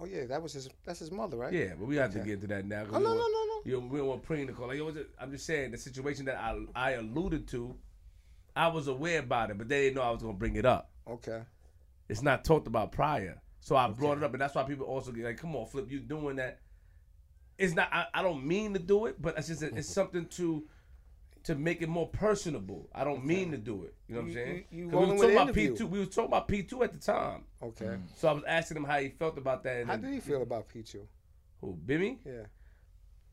Oh 0.01 0.07
yeah, 0.07 0.25
that 0.27 0.43
was 0.43 0.53
his. 0.55 0.69
That's 0.85 0.99
his 0.99 1.13
mother, 1.13 1.37
right? 1.37 1.53
Yeah, 1.53 1.75
but 1.79 1.87
we 1.87 1.97
have 1.97 2.13
to 2.15 2.19
get 2.19 2.35
into 2.35 2.49
that 2.49 2.67
now. 2.67 2.85
Oh 2.91 2.99
no, 2.99 3.15
no, 3.15 3.15
no, 3.15 3.25
no. 3.25 3.61
You 3.65 3.81
know, 3.81 3.87
we 3.87 3.99
don't 3.99 4.09
want 4.09 4.25
Preem 4.25 4.47
to 4.49 4.53
call. 4.53 4.67
Like, 4.67 4.81
I'm 5.21 5.31
just 5.31 5.47
saying 5.47 5.71
the 5.71 5.79
situation 5.79 6.25
that 6.25 6.37
I 6.37 6.59
I 6.75 6.91
alluded 6.93 7.47
to. 7.49 7.77
I 8.57 8.69
was 8.69 8.89
aware 8.89 9.21
about 9.21 9.51
it, 9.51 9.59
but 9.59 9.69
they 9.69 9.83
didn't 9.83 9.97
know 9.97 10.03
I 10.03 10.11
was 10.11 10.23
gonna 10.23 10.35
bring 10.35 10.57
it 10.57 10.65
up. 10.67 10.91
Okay. 11.09 11.43
It's 12.09 12.23
not 12.23 12.45
talked 12.45 12.67
about 12.67 12.93
prior, 12.93 13.41
so 13.61 13.77
I 13.77 13.89
brought 13.89 14.19
it 14.19 14.25
up, 14.25 14.33
and 14.33 14.41
that's 14.41 14.55
why 14.55 14.65
people 14.65 14.87
also 14.87 15.13
get 15.13 15.25
like, 15.25 15.39
"Come 15.39 15.55
on, 15.57 15.67
Flip, 15.67 15.91
you 15.91 16.01
doing 16.01 16.37
that?" 16.37 16.61
It's 17.59 17.75
not. 17.75 17.89
I, 17.93 18.07
I 18.15 18.23
don't 18.23 18.45
mean 18.45 18.73
to 18.75 18.79
do 18.79 19.07
it, 19.07 19.21
but 19.21 19.39
it's 19.39 19.49
just 19.49 19.63
it's 19.63 19.73
mm-hmm. 19.73 19.81
something 19.81 20.27
to 20.27 20.65
to 21.45 21.55
make 21.55 21.83
it 21.83 21.89
more 21.89 22.09
personable. 22.09 22.89
I 22.95 23.05
don't 23.05 23.25
mean 23.25 23.51
to 23.51 23.59
do 23.59 23.85
it. 23.85 23.95
You 24.09 24.15
know 24.15 24.21
what 24.23 24.25
I'm 24.25 24.29
You- 24.29 24.35
saying? 24.35 24.65
you- 24.71 24.79
you 24.79 24.85
'Cause 24.91 24.93
we 24.93 24.99
rolling 24.99 25.11
with 25.11 25.21
talking 25.21 25.35
the 25.37 25.43
about 25.43 25.55
P 25.55 25.61
interview. 25.67 25.77
two. 25.79 25.87
We 25.87 25.99
was 26.01 26.09
talking 26.09 26.29
about 26.29 26.49
P 26.49 26.63
two 26.63 26.83
at 26.83 26.93
the 26.93 26.99
time, 26.99 27.45
Okay. 27.63 27.97
so 28.17 28.29
I 28.29 28.33
was 28.33 28.45
asking 28.45 28.77
him 28.79 28.85
how 28.85 28.99
he 28.99 29.09
felt 29.11 29.37
about 29.39 29.63
that. 29.65 29.77
And 29.81 29.87
How 29.91 29.97
then- 29.97 30.11
did 30.11 30.15
he 30.15 30.21
feel 30.21 30.43
about 30.43 30.69
P 30.69 30.83
two? 30.83 31.07
Who 31.61 31.77
Bimmy? 31.87 32.19
Yeah. 32.25 32.45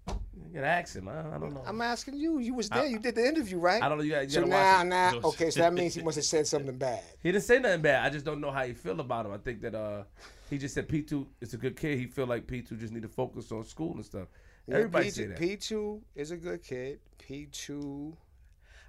You 0.07 0.55
gotta 0.55 0.67
ask 0.67 0.95
him. 0.95 1.07
I, 1.07 1.35
I 1.35 1.37
don't 1.37 1.53
know. 1.53 1.63
I'm 1.65 1.79
asking 1.81 2.17
you. 2.17 2.39
You 2.39 2.53
was 2.53 2.67
there. 2.67 2.85
you 2.85 2.99
did 2.99 3.15
the 3.15 3.25
interview, 3.25 3.57
right? 3.57 3.81
I 3.81 3.87
don't 3.87 3.97
know. 3.97 4.03
You 4.03 4.11
gotta, 4.11 4.25
you 4.25 4.31
So 4.31 4.43
now, 4.43 4.83
now, 4.83 5.13
okay. 5.23 5.49
So 5.49 5.61
that 5.61 5.73
means 5.73 5.95
he 5.95 6.01
must 6.01 6.17
have 6.17 6.25
said 6.25 6.45
something 6.45 6.77
bad. 6.77 7.01
He 7.23 7.31
didn't 7.31 7.45
say 7.45 7.59
nothing 7.59 7.81
bad. 7.81 8.05
I 8.05 8.09
just 8.09 8.25
don't 8.25 8.41
know 8.41 8.51
how 8.51 8.65
he 8.65 8.73
feel 8.73 8.99
about 8.99 9.25
him. 9.25 9.31
I 9.31 9.37
think 9.37 9.61
that 9.61 9.75
uh, 9.75 10.03
he 10.49 10.57
just 10.57 10.75
said 10.75 10.89
P 10.89 11.03
two 11.03 11.25
is 11.39 11.53
a 11.53 11.57
good 11.57 11.77
kid. 11.77 11.97
He 11.97 12.05
feel 12.05 12.25
like 12.25 12.47
P 12.47 12.61
two 12.61 12.75
just 12.75 12.91
need 12.91 13.03
to 13.03 13.07
focus 13.07 13.49
on 13.53 13.63
school 13.63 13.93
and 13.93 14.03
stuff. 14.03 14.27
Everybody 14.69 15.07
P2, 15.07 15.11
say 15.13 15.25
that. 15.27 15.39
P 15.39 15.55
two 15.55 16.01
is 16.15 16.31
a 16.31 16.37
good 16.37 16.61
kid. 16.61 16.99
P 17.17 17.47
two. 17.51 18.15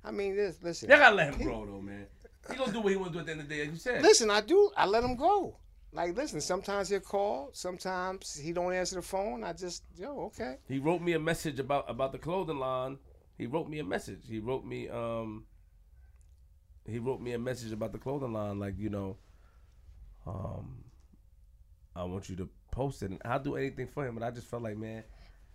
I 0.05 0.11
mean, 0.11 0.35
this, 0.35 0.59
listen. 0.63 0.91
Y'all 0.91 0.99
gotta 0.99 1.15
let 1.15 1.33
him 1.33 1.43
grow 1.47 1.65
though, 1.65 1.81
man. 1.81 2.07
He 2.51 2.57
gonna 2.57 2.73
do 2.73 2.81
what 2.81 2.91
he 2.91 2.97
wanna 2.97 3.13
do 3.13 3.21
at 3.21 3.27
the 3.27 3.33
end 3.33 3.41
of 3.41 3.49
the 3.49 3.55
day, 3.55 3.61
like 3.63 3.71
you 3.71 3.79
said. 3.79 4.03
Listen, 4.03 4.31
I 4.31 4.41
do. 4.41 4.71
I 4.77 4.87
let 4.87 5.05
him 5.05 5.15
go. 5.15 5.57
Like, 5.93 6.17
listen. 6.17 6.41
Sometimes 6.41 6.89
he'll 6.89 7.01
call. 7.01 7.51
Sometimes 7.53 8.35
he 8.35 8.53
don't 8.53 8.73
answer 8.73 8.97
the 8.97 9.03
phone. 9.03 9.45
I 9.45 9.53
just, 9.53 9.85
yo, 9.97 10.21
okay. 10.27 10.57
He 10.67 10.79
wrote 10.79 11.03
me 11.03 11.13
a 11.13 11.19
message 11.19 11.59
about 11.59 11.89
about 11.89 12.13
the 12.13 12.19
clothing 12.19 12.59
line. 12.59 12.99
He 13.37 13.47
wrote 13.47 13.69
me 13.69 13.79
a 13.79 13.85
message. 13.85 14.21
He 14.29 14.39
wrote 14.39 14.65
me 14.65 14.89
um. 14.89 15.45
He 16.85 16.99
wrote 16.99 17.21
me 17.21 17.33
a 17.33 17.39
message 17.39 17.73
about 17.73 17.93
the 17.93 17.99
clothing 17.99 18.33
line, 18.33 18.59
like 18.59 18.77
you 18.77 18.91
know, 18.91 19.17
um, 20.27 20.85
I 21.95 22.03
want 22.05 22.29
you 22.29 22.37
to 22.37 22.49
post 22.73 23.03
it, 23.03 23.11
and 23.11 23.23
I'll 23.25 23.39
do 23.39 23.55
anything 23.57 23.87
for 23.87 24.07
him. 24.07 24.17
but 24.17 24.25
I 24.25 24.31
just 24.31 24.49
felt 24.49 24.63
like, 24.63 24.77
man, 24.77 25.05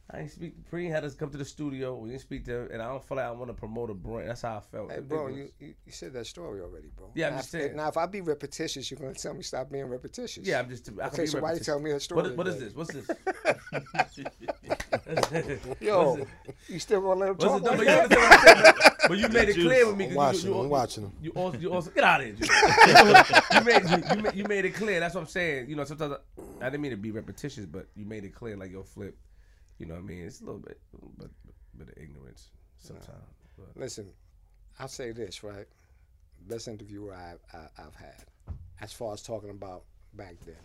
I 0.10 0.20
ain't 0.22 0.32
speak. 0.32 0.54
Pre 0.70 0.88
had 0.88 1.04
us 1.04 1.16
come 1.16 1.30
to 1.32 1.38
the 1.38 1.44
studio. 1.44 1.94
We 1.96 2.12
didn't 2.12 2.22
speak 2.22 2.46
to, 2.46 2.62
him, 2.62 2.70
and 2.72 2.82
I 2.82 2.88
don't 2.88 3.04
feel 3.04 3.18
like 3.18 3.26
I 3.26 3.32
want 3.32 3.50
to 3.50 3.54
promote 3.54 3.90
a 3.90 3.94
brand. 3.94 4.30
That's 4.30 4.42
how 4.42 4.56
I 4.56 4.60
felt. 4.62 4.90
Hey, 4.90 5.02
bro, 5.02 5.26
was- 5.26 5.36
you, 5.36 5.50
you, 5.60 5.74
you 5.86 5.92
said 5.92 6.14
that 6.14 6.26
story 6.26 6.62
already, 6.62 6.88
bro. 6.96 7.12
Yeah, 7.14 7.28
I'm 7.28 7.34
now, 7.34 7.40
just 7.40 7.54
if- 7.54 7.62
saying. 7.62 7.76
Now, 7.76 7.90
if 7.90 7.98
I 7.98 8.06
be 8.06 8.22
repetitious, 8.22 8.90
you're 8.90 9.02
gonna 9.02 9.14
tell 9.16 9.34
me 9.34 9.44
stop 9.44 9.70
being 9.70 9.84
repetitious. 9.86 10.48
Yeah, 10.48 10.60
I'm 10.60 10.70
just. 10.70 10.88
I 10.88 10.92
can 10.94 11.02
Okay, 11.08 11.22
be 11.24 11.28
so 11.28 11.40
why 11.40 11.50
you 11.50 11.60
repetitious. 11.60 11.66
tell 11.66 11.80
me 11.82 11.92
a 11.92 12.00
story? 12.00 12.22
What, 12.24 12.38
what 12.38 12.48
is 12.48 12.58
this? 12.60 12.74
What's 12.74 12.94
this? 12.94 13.06
Yo, 15.82 16.14
What's 16.16 16.30
you 16.70 16.80
still 16.80 17.02
gonna 17.02 17.20
let 17.20 17.30
him 17.30 17.36
What's 17.36 17.46
talk 17.46 17.62
it? 17.62 17.66
No, 17.66 17.70
like 17.72 17.78
but, 17.78 17.80
you 17.80 17.86
that? 17.86 18.10
what 18.10 18.20
I'm 18.20 18.64
saying, 18.64 18.74
but 19.10 19.18
you 19.18 19.28
made 19.30 19.50
it 19.50 19.54
clear 19.56 19.88
with 19.88 19.98
me. 19.98 20.06
I'm 20.08 20.16
watching 20.16 20.46
you, 20.46 20.52
him. 20.54 20.58
I'm 20.60 20.64
you, 20.66 20.70
watching 20.70 21.04
him. 21.04 21.12
You 21.22 21.32
also, 21.32 21.58
you 21.58 21.74
also 21.74 21.90
get 21.92 22.04
out 22.06 22.22
of 22.22 22.28
here. 22.28 22.36
You, 23.58 23.64
made, 23.64 23.90
you, 23.90 23.98
you, 24.16 24.22
made, 24.22 24.36
you 24.36 24.44
made 24.46 24.66
it 24.66 24.76
clear. 24.76 25.00
That's 25.00 25.16
what 25.16 25.22
I'm 25.22 25.28
saying. 25.28 25.70
You 25.70 25.76
know, 25.76 25.84
sometimes 25.84 26.16
I, 26.62 26.66
I 26.66 26.70
didn't 26.70 26.82
mean 26.82 26.92
to 26.92 26.98
be 26.98 27.12
repetitious, 27.12 27.66
but 27.66 27.88
you 27.96 28.06
made 28.06 28.24
it 28.24 28.34
clear, 28.34 28.56
like 28.56 28.72
yo, 28.72 28.84
flip. 28.84 29.18
You 29.80 29.86
know 29.86 29.94
what 29.96 30.00
I 30.04 30.06
mean? 30.06 30.26
It's 30.26 30.42
a 30.42 30.46
little 30.46 30.60
bit, 30.60 30.80
but 31.18 31.30
bit 31.46 31.56
bit 31.78 31.88
of 31.96 32.04
ignorance 32.04 32.50
sometimes. 32.78 33.10
But 33.58 33.68
Listen, 33.80 34.08
I'll 34.80 34.88
say 34.88 35.12
this 35.12 35.44
right. 35.44 35.66
Best 36.48 36.68
interviewer 36.68 37.14
I've, 37.14 37.40
I, 37.54 37.68
I've 37.82 37.96
had, 37.96 38.24
as 38.82 38.94
far 38.94 39.14
as 39.14 39.22
talking 39.22 39.50
about 39.50 39.84
back 40.14 40.36
then. 40.46 40.56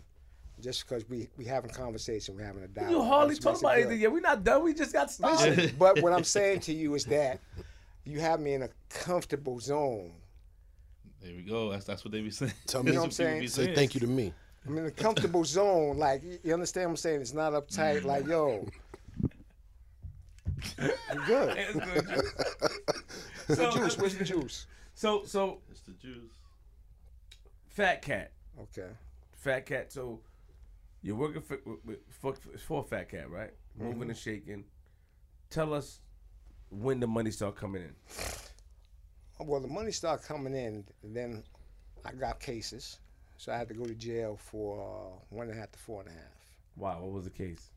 Just 0.61 0.87
because 0.87 1.07
we 1.09 1.27
we 1.37 1.45
having 1.45 1.71
conversation, 1.71 2.35
we're 2.35 2.43
having 2.45 2.63
a 2.63 2.67
dialogue. 2.67 2.91
you 2.91 3.03
hardly 3.03 3.35
That's- 3.35 3.43
talk 3.43 3.61
about 3.61 3.75
good. 3.75 3.81
anything 3.87 4.01
yet. 4.01 4.11
We're 4.11 4.19
not 4.19 4.43
done. 4.43 4.63
We 4.63 4.73
just 4.73 4.93
got 4.93 5.09
started. 5.11 5.57
Listen, 5.57 5.75
but 5.79 6.01
what 6.01 6.13
I'm 6.13 6.23
saying 6.23 6.59
to 6.61 6.73
you 6.73 6.93
is 6.95 7.05
that 7.05 7.39
you 8.05 8.19
have 8.19 8.39
me 8.39 8.53
in 8.53 8.61
a 8.63 8.69
comfortable 8.89 9.59
zone. 9.59 10.13
There 11.21 11.33
we 11.35 11.41
go. 11.41 11.71
That's 11.71 11.85
that's 11.85 12.03
what 12.05 12.11
they 12.11 12.21
be 12.21 12.29
saying. 12.29 12.51
Tell 12.67 12.83
me 12.83 12.87
You 12.87 12.91
me, 12.91 12.95
know 12.95 13.01
what 13.01 13.05
I'm 13.07 13.11
saying? 13.11 13.39
Be 13.41 13.47
say 13.47 13.73
thank 13.73 13.93
you 13.95 14.01
to 14.01 14.07
me. 14.07 14.31
I'm 14.67 14.77
in 14.77 14.85
a 14.85 14.91
comfortable 14.91 15.43
zone. 15.43 15.97
Like 15.97 16.23
you- 16.23 16.39
you 16.43 16.53
understand 16.53 16.85
what 16.87 16.91
I'm 16.91 16.97
saying? 16.97 17.21
It's 17.21 17.33
not 17.33 17.53
uptight. 17.53 18.03
Like 18.03 18.27
yo, 18.27 18.67
I'm 20.79 21.25
good. 21.25 21.57
It's 21.57 21.73
good 21.73 22.07
juice. 22.07 22.33
The 23.47 23.71
juice. 23.71 23.97
Where's 23.97 24.15
the 24.17 24.23
juice? 24.25 24.67
So 24.95 25.23
so 25.25 25.59
It's 25.71 25.81
the 25.81 25.91
Jews. 25.93 26.31
Fat 27.69 28.01
Cat, 28.01 28.31
Okay. 28.61 28.89
Fat 29.33 29.65
Cat. 29.65 29.91
So 29.91 30.19
you're 31.01 31.15
working 31.15 31.41
for 31.41 31.57
with- 31.85 31.99
for, 32.21 32.33
for 32.67 32.83
Fat 32.83 33.09
Cat, 33.09 33.29
right? 33.29 33.51
Moving 33.77 34.09
and 34.09 34.17
shaking. 34.17 34.65
Tell 35.49 35.73
us 35.73 35.99
when 36.69 36.99
the 36.99 37.07
money 37.07 37.31
start 37.31 37.55
coming 37.55 37.81
in. 37.83 37.95
Well, 39.39 39.59
the 39.59 39.67
money 39.67 39.91
started 39.91 40.25
coming 40.25 40.53
in. 40.55 40.85
Then 41.03 41.43
I 42.05 42.11
got 42.13 42.39
cases, 42.39 42.99
so 43.37 43.51
I 43.51 43.57
had 43.57 43.67
to 43.69 43.73
go 43.73 43.83
to 43.85 43.95
jail 43.95 44.37
for 44.39 44.79
uh, 44.81 45.19
one 45.29 45.47
and 45.49 45.57
a 45.57 45.59
half 45.59 45.71
to 45.71 45.79
four 45.79 46.01
and 46.01 46.09
a 46.09 46.13
half. 46.13 46.37
Wow, 46.77 47.01
what 47.01 47.11
was 47.11 47.23
the 47.25 47.29
case? 47.31 47.69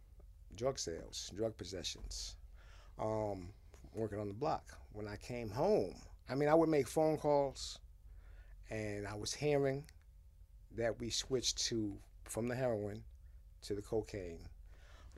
drug 0.55 0.79
sales, 0.79 1.31
drug 1.37 1.55
possessions, 1.59 2.37
um, 2.99 3.49
working 3.95 4.19
on 4.19 4.29
the 4.29 4.35
block. 4.35 4.77
When 4.93 5.07
I 5.07 5.17
came 5.17 5.51
home, 5.51 5.95
I 6.29 6.35
mean, 6.35 6.49
I 6.49 6.55
would 6.55 6.69
make 6.69 6.89
phone 6.89 7.17
calls, 7.19 7.79
and 8.71 9.07
I 9.07 9.15
was 9.15 9.33
hearing 9.33 9.85
that 10.77 10.99
we 10.99 11.11
switched 11.11 11.59
to 11.67 11.97
from 12.25 12.49
the 12.49 12.55
heroin 12.55 13.03
to 13.63 13.75
the 13.75 13.83
cocaine. 13.83 14.41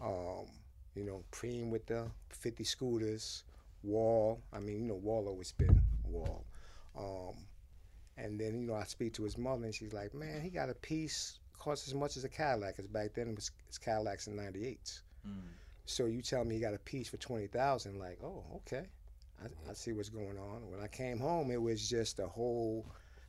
Um, 0.02 0.46
you 0.94 1.04
know, 1.04 1.22
Preem 1.32 1.70
with 1.70 1.86
the 1.86 2.06
50 2.30 2.64
scooters, 2.64 3.44
Wall. 3.82 4.40
I 4.52 4.58
mean, 4.58 4.82
you 4.82 4.88
know, 4.88 4.94
Wall 4.94 5.26
always 5.28 5.52
been 5.52 5.80
Wall. 6.04 6.44
Um, 6.96 7.36
and 8.16 8.38
then, 8.38 8.60
you 8.60 8.66
know, 8.66 8.74
I 8.74 8.84
speak 8.84 9.14
to 9.14 9.22
his 9.22 9.38
mother, 9.38 9.64
and 9.64 9.74
she's 9.74 9.92
like, 9.92 10.12
man, 10.14 10.40
he 10.40 10.50
got 10.50 10.70
a 10.70 10.74
piece, 10.74 11.38
cost 11.58 11.86
as 11.86 11.94
much 11.94 12.16
as 12.16 12.24
a 12.24 12.28
Cadillac, 12.28 12.76
because 12.76 12.88
back 12.88 13.14
then 13.14 13.28
it 13.28 13.36
was 13.36 13.50
Cadillacs 13.78 14.26
in 14.26 14.36
98s. 14.36 15.02
So 15.88 16.04
you 16.04 16.20
tell 16.20 16.44
me 16.44 16.54
you 16.56 16.60
got 16.60 16.74
a 16.74 16.78
piece 16.78 17.08
for 17.08 17.16
twenty 17.16 17.46
thousand, 17.46 17.98
like, 17.98 18.18
oh, 18.22 18.44
okay, 18.56 18.84
I, 19.42 19.70
I 19.70 19.72
see 19.72 19.92
what's 19.92 20.10
going 20.10 20.36
on. 20.38 20.70
When 20.70 20.80
I 20.80 20.86
came 20.86 21.18
home, 21.18 21.50
it 21.50 21.60
was 21.60 21.88
just 21.88 22.18
a 22.18 22.26
whole. 22.26 22.84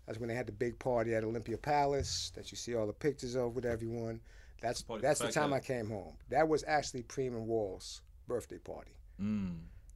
That's 0.06 0.20
when 0.20 0.28
they 0.28 0.36
had 0.36 0.48
the 0.48 0.52
big 0.52 0.78
party 0.78 1.14
at 1.16 1.24
Olympia 1.24 1.58
Palace 1.58 2.32
that 2.36 2.52
you 2.52 2.58
see 2.58 2.76
all 2.76 2.86
the 2.88 2.94
pictures 2.94 3.36
of 3.36 3.56
with 3.56 3.64
everyone. 3.66 4.20
That's 4.62 4.82
that's 5.02 5.20
the 5.20 5.32
time 5.32 5.52
then. 5.52 5.60
I 5.60 5.62
came 5.62 5.90
home. 5.90 6.14
That 6.30 6.48
was 6.50 6.66
actually 6.68 7.04
Preeman 7.04 7.46
Wall's 7.46 8.02
birthday 8.28 8.58
party 8.58 8.92
Mm. 9.22 9.56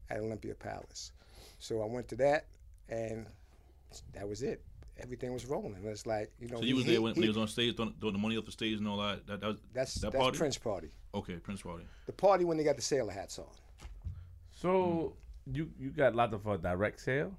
at 0.09 0.19
Olympia 0.19 0.55
Palace. 0.55 1.11
So 1.59 1.81
I 1.81 1.85
went 1.85 2.07
to 2.09 2.15
that, 2.17 2.45
and 2.89 3.25
that 4.13 4.27
was 4.27 4.41
it. 4.41 4.61
Everything 4.99 5.33
was 5.33 5.45
rolling. 5.45 5.75
It's 5.85 6.05
like 6.05 6.31
you 6.39 6.47
know. 6.47 6.57
So 6.59 6.63
you 6.63 6.75
was 6.75 6.85
he- 6.85 6.91
there 6.91 7.01
when, 7.01 7.13
when 7.13 7.15
he- 7.15 7.21
he 7.23 7.27
was 7.27 7.37
on 7.37 7.47
stage 7.47 7.75
doing, 7.75 7.93
doing 7.99 8.13
the 8.13 8.19
money 8.19 8.37
off 8.37 8.45
the 8.45 8.51
stage 8.51 8.77
and 8.77 8.87
all 8.87 8.97
that. 8.97 9.25
That, 9.27 9.41
that 9.41 9.47
was 9.47 9.57
That's 9.73 9.95
that 9.95 10.11
that's 10.11 10.21
party? 10.23 10.37
Prince 10.37 10.57
party. 10.57 10.91
okay. 11.15 11.35
Prince 11.37 11.61
party. 11.63 11.83
The 12.05 12.11
party 12.13 12.45
when 12.45 12.57
they 12.57 12.63
got 12.63 12.75
the 12.75 12.81
sailor 12.81 13.11
hats 13.11 13.39
on. 13.39 13.45
So 14.51 15.13
you 15.51 15.71
you 15.79 15.89
got 15.89 16.15
lots 16.15 16.33
of 16.33 16.47
uh, 16.47 16.57
direct 16.57 16.99
sale. 17.01 17.33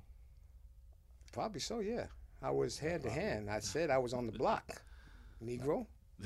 Probably 1.33 1.61
so, 1.61 1.81
yeah. 1.81 2.07
I 2.43 2.51
was 2.51 2.79
hand 2.79 3.03
to 3.05 3.11
hand. 3.11 3.49
I 3.51 3.61
said 3.61 3.91
I 3.91 3.99
was 3.99 4.13
on 4.13 4.27
the 4.27 4.33
block. 4.33 4.83
Negro. 5.45 5.87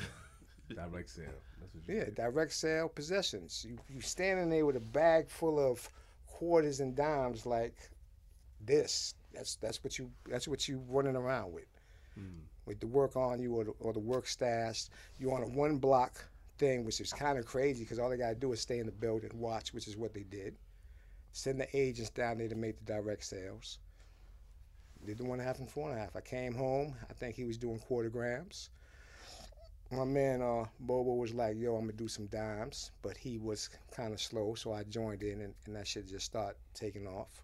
Direct 0.68 1.08
sale. 1.08 1.24
That's 1.60 1.74
what 1.74 1.88
you 1.88 1.94
Yeah, 1.96 2.04
direct 2.14 2.52
sale 2.52 2.88
possessions. 2.88 3.64
You 3.66 3.78
you 3.88 4.00
standing 4.02 4.50
there 4.50 4.66
with 4.66 4.76
a 4.76 4.80
bag 4.80 5.28
full 5.30 5.58
of 5.58 5.88
quarters 6.26 6.80
and 6.80 6.94
dimes 6.94 7.46
like 7.46 7.74
this. 8.60 9.14
That's 9.32 9.56
that's 9.56 9.82
what 9.84 9.98
you 9.98 10.10
that's 10.26 10.48
what 10.48 10.68
you 10.68 10.82
running 10.88 11.16
around 11.16 11.52
with. 11.52 11.66
With 12.66 12.80
the 12.80 12.86
work 12.86 13.16
on 13.16 13.40
you 13.40 13.54
or 13.54 13.64
the, 13.64 13.70
or 13.80 13.92
the 13.92 13.98
work 14.00 14.26
stash. 14.26 14.86
You 15.18 15.32
on 15.32 15.42
a 15.42 15.46
one 15.46 15.78
block 15.78 16.24
thing, 16.58 16.84
which 16.84 17.00
is 17.00 17.12
kind 17.12 17.38
of 17.38 17.46
crazy 17.46 17.84
because 17.84 17.98
all 17.98 18.10
they 18.10 18.16
gotta 18.16 18.34
do 18.34 18.52
is 18.52 18.60
stay 18.60 18.78
in 18.78 18.86
the 18.86 18.92
building, 18.92 19.30
watch, 19.34 19.72
which 19.72 19.86
is 19.88 19.96
what 19.96 20.12
they 20.12 20.24
did. 20.24 20.56
Send 21.32 21.60
the 21.60 21.76
agents 21.76 22.10
down 22.10 22.38
there 22.38 22.48
to 22.48 22.54
make 22.56 22.78
the 22.78 22.84
direct 22.84 23.24
sales. 23.24 23.78
Did 25.06 25.18
the 25.18 25.24
one 25.24 25.38
half 25.38 25.60
and 25.60 25.70
four 25.70 25.88
and 25.88 25.96
a 25.96 26.00
half. 26.02 26.16
I 26.16 26.20
came 26.20 26.54
home. 26.54 26.94
I 27.08 27.12
think 27.12 27.36
he 27.36 27.44
was 27.44 27.56
doing 27.56 27.78
quarter 27.78 28.10
grams. 28.10 28.70
My 29.90 30.04
man 30.04 30.42
uh, 30.42 30.66
Bobo 30.80 31.14
was 31.14 31.32
like, 31.32 31.56
"Yo, 31.56 31.74
I'm 31.74 31.82
gonna 31.82 31.92
do 31.92 32.08
some 32.08 32.26
dimes," 32.26 32.90
but 33.00 33.16
he 33.16 33.38
was 33.38 33.70
kind 33.90 34.12
of 34.12 34.20
slow, 34.20 34.54
so 34.54 34.72
I 34.72 34.82
joined 34.82 35.22
in, 35.22 35.40
and, 35.40 35.54
and 35.66 35.76
that 35.76 35.86
shit 35.86 36.08
just 36.08 36.26
start 36.26 36.58
taking 36.74 37.06
off. 37.06 37.42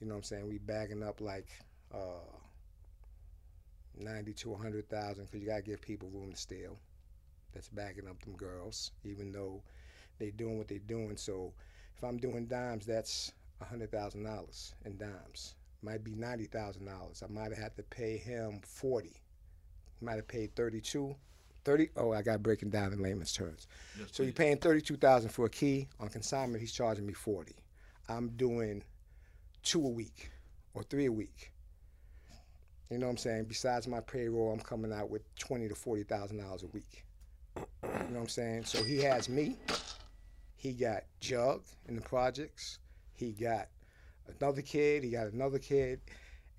You 0.00 0.06
know 0.06 0.14
what 0.14 0.18
I'm 0.18 0.22
saying? 0.24 0.48
We 0.48 0.58
bagging 0.58 1.02
up 1.02 1.20
like 1.20 1.48
uh, 1.94 2.24
ninety 3.96 4.32
to 4.34 4.54
hundred 4.54 4.88
thousand 4.88 5.24
because 5.26 5.40
you 5.40 5.48
gotta 5.48 5.62
give 5.62 5.80
people 5.80 6.08
room 6.12 6.32
to 6.32 6.36
steal. 6.38 6.78
That's 7.54 7.68
backing 7.68 8.06
up 8.08 8.20
them 8.22 8.34
girls, 8.36 8.92
even 9.04 9.32
though 9.32 9.62
they're 10.18 10.30
doing 10.30 10.58
what 10.58 10.68
they're 10.68 10.78
doing. 10.78 11.16
So 11.16 11.52
if 11.96 12.04
I'm 12.04 12.18
doing 12.18 12.46
dimes, 12.46 12.86
that's 12.86 13.32
hundred 13.62 13.90
thousand 13.90 14.22
dollars 14.24 14.74
in 14.84 14.96
dimes. 14.98 15.54
Might 15.82 16.04
be 16.04 16.14
ninety 16.14 16.44
thousand 16.46 16.86
dollars. 16.86 17.22
I 17.28 17.32
might 17.32 17.50
have 17.50 17.58
had 17.58 17.76
to 17.76 17.82
pay 17.84 18.16
him 18.16 18.60
forty. 18.64 19.14
Might 20.00 20.16
have 20.16 20.28
paid 20.28 20.54
thirty-two. 20.54 21.14
30 21.64 21.88
oh 21.96 22.12
i 22.12 22.22
got 22.22 22.42
breaking 22.42 22.70
down 22.70 22.92
in 22.94 23.02
layman's 23.02 23.32
terms 23.32 23.66
Yes, 23.98 24.08
so 24.12 24.22
you're 24.22 24.32
please. 24.32 24.36
paying 24.38 24.56
32000 24.58 25.28
for 25.28 25.44
a 25.46 25.50
key 25.50 25.86
on 26.00 26.08
consignment 26.08 26.60
he's 26.62 26.72
charging 26.72 27.04
me 27.04 27.12
40 27.12 27.54
i'm 28.08 28.28
doing 28.36 28.82
two 29.62 29.84
a 29.84 29.88
week 29.88 30.30
or 30.74 30.82
three 30.82 31.06
a 31.06 31.12
week. 31.12 31.52
You 32.90 32.98
know 32.98 33.06
what 33.06 33.12
i'm 33.12 33.16
saying? 33.18 33.44
Besides 33.44 33.86
my 33.86 34.00
payroll 34.00 34.52
i'm 34.52 34.60
coming 34.60 34.92
out 34.92 35.10
with 35.10 35.22
20 35.36 35.68
to 35.68 35.74
40000 35.74 36.38
dollars 36.38 36.62
a 36.62 36.68
week. 36.68 37.04
You 37.56 37.62
know 37.82 37.98
what 38.10 38.20
i'm 38.20 38.28
saying? 38.28 38.64
So 38.64 38.82
he 38.82 38.98
has 38.98 39.28
me. 39.28 39.56
He 40.56 40.72
got 40.72 41.04
jug 41.20 41.62
in 41.86 41.94
the 41.94 42.02
projects. 42.02 42.78
He 43.14 43.32
got 43.32 43.68
another 44.40 44.62
kid. 44.62 45.04
He 45.04 45.10
got 45.10 45.28
another 45.28 45.58
kid. 45.58 46.00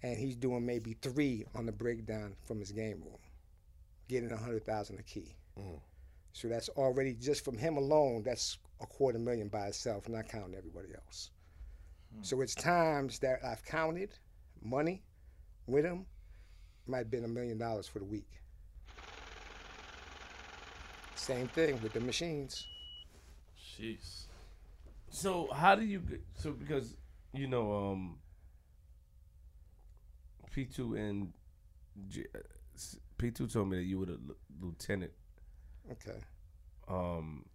And 0.02 0.18
he's 0.18 0.38
doing 0.38 0.66
maybe 0.66 0.95
three 1.02 1.45
on 1.56 1.66
the 1.66 1.74
breakdown 1.74 2.36
from 2.45 2.60
his 2.60 2.72
game 2.72 3.02
room 3.02 3.18
getting 4.10 4.32
a 4.32 4.38
hundred 4.38 4.66
thousand 4.66 5.00
a 5.00 5.04
key. 5.04 5.36
Mm-hmm. 5.58 5.78
So 6.34 6.47
that's 6.47 6.70
already 6.70 7.14
just 7.14 7.45
from 7.45 7.58
him 7.58 7.78
alone. 7.78 8.24
That's 8.24 8.58
a 8.82 8.86
quarter 8.86 9.20
million 9.20 9.47
by 9.47 9.68
itself, 9.68 10.10
not 10.10 10.28
counting 10.28 10.56
everybody 10.56 10.89
else. 10.93 11.32
So 12.22 12.41
it's 12.41 12.55
times 12.55 13.20
that 13.20 13.39
I've 13.45 13.64
counted 13.64 14.12
money 14.62 15.03
with 15.68 15.86
him. 15.86 16.05
Might 16.88 16.99
have 16.99 17.12
been 17.12 17.24
a 17.24 17.30
million 17.30 17.57
dollars 17.57 17.88
for 17.88 17.99
the 17.99 18.05
week. 18.05 18.28
Same 21.16 21.47
thing 21.47 21.80
with 21.82 21.93
the 21.93 21.99
machines. 21.99 22.68
Jeez. 23.57 24.26
So 25.10 25.49
how 25.53 25.76
do 25.76 25.84
you 25.84 25.99
get 25.99 26.22
so 26.36 26.51
because 26.51 26.95
you 27.34 27.47
know 27.47 27.74
um 27.74 28.18
P 30.51 30.66
two 30.66 30.95
and 30.95 31.34
P 33.18 33.32
two 33.32 33.47
told 33.47 33.70
me 33.70 33.78
that 33.78 33.84
you 33.84 33.99
were 33.99 34.05
a 34.05 34.10
l- 34.12 34.36
lieutenant. 34.62 35.12
Okay. 35.91 36.20
Um, 36.88 37.45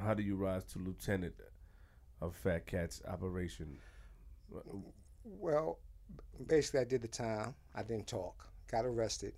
how 0.00 0.14
do 0.14 0.22
you 0.22 0.36
rise 0.36 0.64
to 0.72 0.78
lieutenant 0.78 1.34
of 2.20 2.34
Fat 2.34 2.66
Cat's 2.66 3.02
operation? 3.08 3.78
Well, 5.24 5.78
basically, 6.46 6.80
I 6.80 6.84
did 6.84 7.02
the 7.02 7.08
time. 7.08 7.54
I 7.74 7.82
didn't 7.82 8.06
talk. 8.06 8.46
Got 8.70 8.84
arrested. 8.84 9.34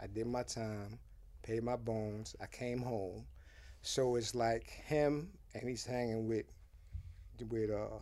I 0.00 0.06
did 0.06 0.26
my 0.26 0.42
time, 0.42 0.98
paid 1.42 1.62
my 1.62 1.76
bones. 1.76 2.36
I 2.40 2.46
came 2.46 2.80
home. 2.80 3.24
So 3.82 4.16
it's 4.16 4.34
like 4.34 4.68
him, 4.68 5.30
and 5.54 5.68
he's 5.68 5.86
hanging 5.86 6.28
with 6.28 6.46
with 7.50 7.70
uh, 7.70 7.98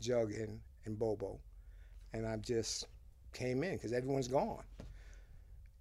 Jug 0.00 0.32
and, 0.32 0.60
and 0.86 0.98
Bobo, 0.98 1.40
and 2.12 2.26
I 2.26 2.36
just 2.36 2.86
came 3.32 3.62
in 3.62 3.74
because 3.74 3.92
everyone's 3.92 4.28
gone. 4.28 4.62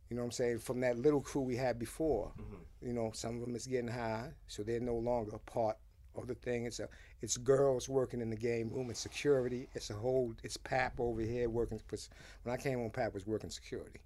You 0.10 0.16
know 0.16 0.24
what 0.24 0.28
I'm 0.28 0.32
saying? 0.32 0.60
From 0.60 0.80
that 0.82 0.98
little 0.98 1.22
crew 1.22 1.44
we 1.44 1.56
had 1.56 1.78
before, 1.78 2.32
you 2.82 2.94
know, 2.94 3.12
some 3.14 3.36
of 3.36 3.42
them 3.42 3.56
is 3.56 3.68
getting 3.68 3.88
high, 3.88 4.30
so 4.48 4.64
they're 4.64 4.80
no 4.80 4.96
longer 4.96 5.36
a 5.36 5.40
part 5.40 5.78
of 6.16 6.28
the 6.28 6.36
thing. 6.36 6.66
It's 6.66 6.80
a, 6.80 6.88
it's 7.22 7.38
girls 7.38 7.90
working 7.90 8.22
in 8.22 8.30
the 8.30 8.36
game 8.36 8.70
room. 8.70 8.90
It's 8.90 9.00
security. 9.00 9.70
It's 9.74 9.90
a 9.90 9.94
whole. 9.94 10.34
It's 10.44 10.58
Pap 10.58 11.00
over 11.00 11.22
here 11.22 11.50
working. 11.50 11.80
For, 11.88 11.98
when 12.44 12.54
I 12.54 12.58
came 12.58 12.80
on, 12.82 12.90
Pap 12.90 13.14
was 13.14 13.28
working 13.28 13.50
security. 13.50 14.00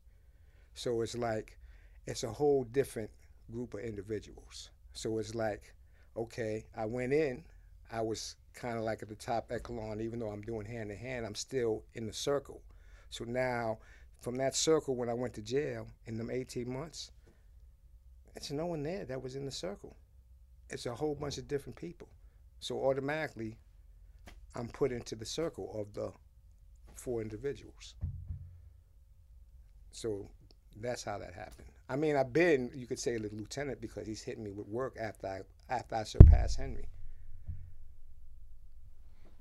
So 0.74 1.02
it's 1.02 1.18
like, 1.18 1.58
it's 2.06 2.24
a 2.24 2.32
whole 2.32 2.64
different 2.66 3.10
group 3.52 3.74
of 3.74 3.82
individuals. 3.82 4.70
So 4.94 5.18
it's 5.18 5.36
like, 5.36 5.74
okay, 6.18 6.66
I 6.76 6.86
went 6.86 7.14
in. 7.14 7.44
I 7.92 8.02
was 8.02 8.36
kind 8.54 8.78
of 8.78 8.84
like 8.84 9.02
at 9.04 9.10
the 9.10 9.16
top 9.16 9.52
echelon, 9.52 10.02
even 10.02 10.20
though 10.20 10.30
I'm 10.30 10.42
doing 10.42 10.66
hand 10.66 10.90
to 10.90 10.96
hand. 10.96 11.26
I'm 11.26 11.36
still 11.36 11.84
in 11.94 12.08
the 12.08 12.14
circle. 12.14 12.62
So 13.10 13.24
now, 13.24 13.78
from 14.22 14.36
that 14.38 14.56
circle, 14.56 14.96
when 14.96 15.10
I 15.10 15.14
went 15.14 15.34
to 15.36 15.42
jail 15.42 15.88
in 16.08 16.18
them 16.18 16.32
18 16.32 16.72
months, 16.72 17.12
it's 18.36 18.52
no 18.52 18.66
one 18.66 18.82
there 18.84 19.06
that 19.06 19.22
was 19.22 19.36
in 19.36 19.46
the 19.46 19.52
circle. 19.52 19.96
It's 20.74 20.86
a 20.86 20.96
whole 20.96 21.16
bunch 21.16 21.38
of 21.38 21.48
different 21.48 21.76
people. 21.76 22.08
So 22.60 22.84
automatically, 22.86 23.58
I'm 24.56 24.68
put 24.68 24.92
into 24.92 25.16
the 25.16 25.26
circle 25.26 25.72
of 25.80 25.94
the 25.94 26.12
four 26.96 27.22
individuals. 27.22 27.96
So 29.92 30.28
that's 30.82 31.04
how 31.04 31.18
that 31.20 31.34
happened. 31.34 31.68
I 31.90 31.96
mean, 31.96 32.16
I've 32.16 32.34
been, 32.34 32.72
you 32.74 32.88
could 32.88 33.00
say, 33.00 33.18
the 33.18 33.30
lieutenant 33.32 33.82
because 33.82 34.08
he's 34.08 34.24
hitting 34.24 34.44
me 34.44 34.52
with 34.52 34.68
work 34.68 34.98
after 35.00 35.28
I 35.28 35.42
after 35.70 35.96
I 35.96 36.04
surpassed 36.04 36.58
Henry. 36.58 36.88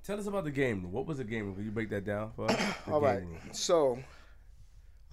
Tell 0.04 0.18
us 0.18 0.26
about 0.26 0.44
the 0.44 0.50
game 0.50 0.82
room. 0.82 0.92
What 0.92 1.06
was 1.06 1.18
the 1.18 1.24
game 1.24 1.46
room? 1.46 1.54
Can 1.54 1.64
you 1.64 1.70
break 1.70 1.88
that 1.90 2.04
down 2.04 2.32
for 2.34 2.50
us? 2.50 2.60
All 2.90 3.00
room. 3.00 3.38
So, 3.52 3.98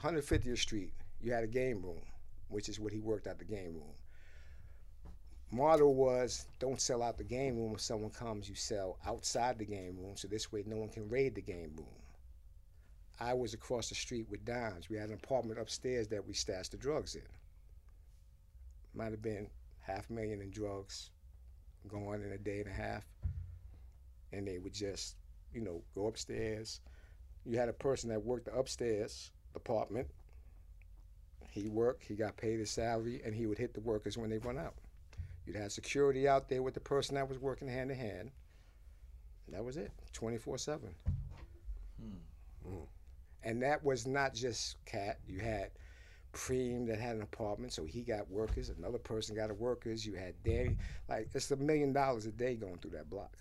150th 0.02 0.58
Street, 0.58 0.92
you 1.22 1.32
had 1.32 1.44
a 1.44 1.48
game 1.48 1.82
room, 1.84 2.02
which 2.48 2.70
is 2.70 2.80
what 2.80 2.92
he 2.92 3.00
worked 3.00 3.28
at 3.28 3.38
the 3.38 3.46
game 3.46 3.74
room. 3.76 3.94
Motto 5.52 5.88
was 5.88 6.46
don't 6.60 6.80
sell 6.80 7.02
out 7.02 7.18
the 7.18 7.24
game 7.24 7.58
room. 7.58 7.74
If 7.74 7.82
someone 7.82 8.12
comes, 8.12 8.48
you 8.48 8.56
sell 8.56 8.98
outside 9.06 9.58
the 9.58 9.66
game 9.66 9.98
room, 9.98 10.16
so 10.16 10.28
this 10.28 10.52
way 10.52 10.64
no 10.66 10.78
one 10.78 10.90
can 10.90 11.10
raid 11.10 11.34
the 11.34 11.42
game 11.42 11.74
room. 11.76 11.88
I 13.20 13.34
was 13.34 13.54
across 13.54 13.90
the 13.90 13.96
street 13.96 14.28
with 14.30 14.46
Dimes. 14.46 14.90
We 14.90 14.98
had 14.98 15.10
an 15.10 15.16
apartment 15.16 15.60
upstairs 15.60 16.08
that 16.10 16.26
we 16.26 16.34
stashed 16.34 16.72
the 16.72 16.78
drugs 16.78 17.16
in. 17.16 17.24
Might 18.94 19.12
have 19.12 19.22
been 19.22 19.50
half 19.82 20.10
a 20.10 20.14
million 20.14 20.42
in 20.42 20.52
drugs 20.52 21.10
going 21.88 22.24
in 22.24 22.32
a 22.32 22.38
day 22.38 22.60
and 22.60 22.70
a 22.70 22.74
half. 22.74 23.04
And 24.32 24.48
they 24.48 24.60
would 24.60 24.74
just, 24.74 25.16
you 25.54 25.62
know, 25.62 25.82
go 25.96 26.08
upstairs, 26.08 26.80
you 27.46 27.58
had 27.58 27.70
a 27.70 27.74
person 27.74 28.10
that 28.10 28.24
worked 28.24 28.46
the 28.46 28.54
upstairs 28.54 29.32
apartment. 29.56 30.08
He 31.50 31.68
worked, 31.68 32.06
he 32.06 32.16
got 32.16 32.38
paid 32.38 32.60
his 32.60 32.70
salary, 32.70 33.22
and 33.26 33.34
he 33.34 33.48
would 33.48 33.58
hit 33.58 33.74
the 33.74 33.80
workers 33.80 34.18
when 34.18 34.30
they 34.30 34.38
run 34.38 34.58
out. 34.58 34.76
You'd 35.50 35.58
have 35.58 35.72
security 35.72 36.28
out 36.28 36.48
there 36.48 36.62
with 36.62 36.76
the 36.76 36.80
person 36.80 37.16
that 37.16 37.28
was 37.28 37.40
working 37.40 37.68
hand 37.68 37.90
in 37.90 37.98
hand. 37.98 38.30
That 39.48 39.66
was 39.66 39.78
it, 39.78 39.92
24 40.14 40.60
7. 40.60 40.94
And 43.42 43.64
that 43.64 43.84
was 43.84 44.06
not 44.06 44.36
just 44.36 44.76
Cat. 44.86 45.18
You 45.28 45.40
had 45.40 45.72
Preem 46.34 46.86
that 46.86 47.00
had 47.00 47.16
an 47.16 47.24
apartment, 47.24 47.74
so 47.74 47.84
he 47.84 48.04
got 48.04 48.30
workers. 48.30 48.70
Another 48.70 49.00
person 49.00 49.36
got 49.36 49.50
a 49.50 49.56
workers. 49.56 50.06
You 50.06 50.14
had 50.14 50.36
Danny. 50.44 50.78
Like, 51.08 51.30
it's 51.34 51.50
a 51.50 51.56
million 51.56 51.94
dollars 51.94 52.28
a 52.28 52.32
day 52.32 52.54
going 52.54 52.78
through 52.78 52.92
that 52.92 53.10
block. 53.10 53.36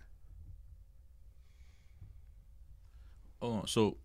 Oh, 3.43 3.65
so 3.67 3.99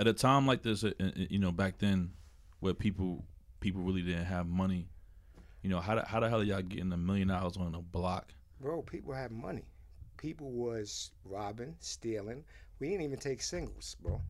at 0.00 0.06
a 0.06 0.14
time 0.14 0.46
like 0.46 0.62
this, 0.62 0.82
uh, 0.82 0.92
uh, 0.98 1.10
you 1.14 1.40
know, 1.40 1.52
back 1.52 1.76
then, 1.76 2.12
where 2.60 2.72
people 2.72 3.26
people 3.60 3.82
really 3.82 4.00
didn't 4.00 4.24
have 4.24 4.46
money, 4.46 4.88
you 5.64 5.70
know, 5.70 5.80
how 5.80 5.94
the, 5.94 6.04
how 6.06 6.20
the 6.20 6.28
hell 6.28 6.42
are 6.42 6.44
y'all 6.44 6.60
getting 6.60 6.92
a 6.92 6.96
million 6.96 7.28
dollars 7.28 7.56
on 7.56 7.74
a 7.74 7.80
block? 7.80 8.34
Bro, 8.60 8.82
people 8.82 9.14
had 9.14 9.32
money. 9.32 9.64
People 10.18 10.50
was 10.52 11.10
robbing, 11.24 11.74
stealing. 11.80 12.44
We 12.78 12.90
didn't 12.90 13.04
even 13.04 13.18
take 13.18 13.40
singles, 13.40 13.96
bro. 14.02 14.20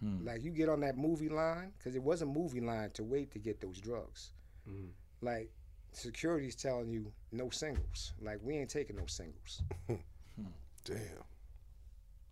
Hmm. 0.00 0.26
Like 0.26 0.44
you 0.44 0.50
get 0.50 0.68
on 0.68 0.80
that 0.80 0.98
movie 0.98 1.30
line, 1.30 1.72
because 1.78 1.96
it 1.96 2.02
was 2.02 2.20
a 2.20 2.26
movie 2.26 2.60
line 2.60 2.90
to 2.90 3.02
wait 3.02 3.30
to 3.32 3.38
get 3.38 3.62
those 3.62 3.80
drugs. 3.80 4.32
Mhm. 4.68 4.90
Like 5.22 5.50
security's 5.92 6.54
telling 6.54 6.90
you 6.90 7.10
no 7.32 7.48
singles. 7.48 8.12
Like 8.20 8.40
we 8.42 8.54
ain't 8.58 8.68
taking 8.68 8.96
no 8.96 9.06
singles. 9.06 9.62
Damn. 10.84 11.24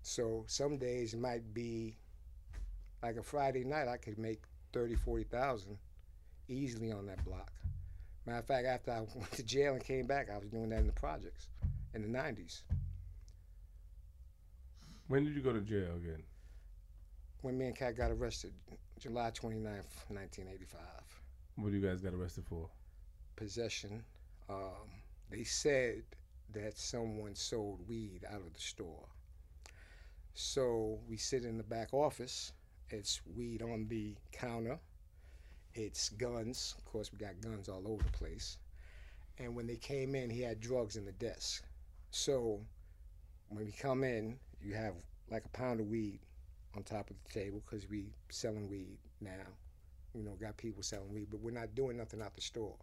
So 0.02 0.44
some 0.46 0.76
days 0.76 1.14
it 1.14 1.20
might 1.20 1.54
be 1.54 1.96
like 3.02 3.16
a 3.16 3.22
Friday 3.22 3.64
night, 3.64 3.88
I 3.88 3.96
could 3.96 4.18
make 4.18 4.42
30, 4.74 4.94
40,000 4.94 5.78
easily 6.48 6.92
on 6.92 7.06
that 7.06 7.24
block. 7.24 7.50
Matter 8.26 8.38
of 8.38 8.46
fact, 8.46 8.66
after 8.66 8.92
I 8.92 9.00
went 9.14 9.32
to 9.32 9.42
jail 9.42 9.74
and 9.74 9.84
came 9.84 10.06
back, 10.06 10.28
I 10.30 10.38
was 10.38 10.48
doing 10.48 10.70
that 10.70 10.80
in 10.80 10.86
the 10.86 10.92
projects 10.92 11.48
in 11.94 12.02
the 12.02 12.18
90s. 12.18 12.62
When 15.08 15.24
did 15.24 15.34
you 15.34 15.42
go 15.42 15.52
to 15.52 15.60
jail 15.60 15.96
again? 15.96 16.22
when 17.42 17.58
me 17.58 17.66
and 17.66 17.76
Cat 17.76 17.96
got 17.96 18.10
arrested, 18.10 18.52
July 18.98 19.30
29th, 19.30 20.06
1985. 20.08 20.80
What 21.56 21.70
do 21.70 21.76
you 21.76 21.86
guys 21.86 22.00
got 22.00 22.14
arrested 22.14 22.44
for? 22.48 22.68
Possession. 23.36 24.02
Um, 24.48 24.88
they 25.28 25.42
said 25.42 26.02
that 26.52 26.78
someone 26.78 27.34
sold 27.34 27.80
weed 27.88 28.20
out 28.28 28.40
of 28.40 28.54
the 28.54 28.60
store. 28.60 29.06
So 30.34 31.00
we 31.08 31.16
sit 31.16 31.44
in 31.44 31.58
the 31.58 31.64
back 31.64 31.92
office. 31.92 32.52
It's 32.90 33.20
weed 33.36 33.60
on 33.60 33.86
the 33.88 34.14
counter. 34.30 34.78
It's 35.74 36.10
guns. 36.10 36.74
Of 36.78 36.84
course, 36.84 37.10
we 37.12 37.18
got 37.18 37.40
guns 37.40 37.68
all 37.68 37.82
over 37.86 38.02
the 38.02 38.18
place. 38.18 38.58
And 39.38 39.54
when 39.54 39.66
they 39.66 39.76
came 39.76 40.14
in, 40.14 40.30
he 40.30 40.42
had 40.42 40.60
drugs 40.60 40.96
in 40.96 41.04
the 41.04 41.12
desk. 41.12 41.64
So 42.10 42.60
when 43.48 43.64
we 43.64 43.72
come 43.72 44.04
in, 44.04 44.38
you 44.60 44.74
have 44.74 44.94
like 45.30 45.44
a 45.44 45.48
pound 45.48 45.80
of 45.80 45.86
weed 45.86 46.20
on 46.76 46.82
top 46.82 47.10
of 47.10 47.16
the 47.24 47.40
table 47.40 47.62
because 47.64 47.88
we 47.88 48.06
selling 48.30 48.68
weed 48.68 48.98
now. 49.20 49.30
You 50.14 50.22
know, 50.22 50.32
got 50.40 50.58
people 50.58 50.82
selling 50.82 51.12
weed, 51.12 51.28
but 51.30 51.40
we're 51.40 51.52
not 51.52 51.74
doing 51.74 51.96
nothing 51.96 52.20
out 52.20 52.34
the 52.34 52.42
store. 52.42 52.76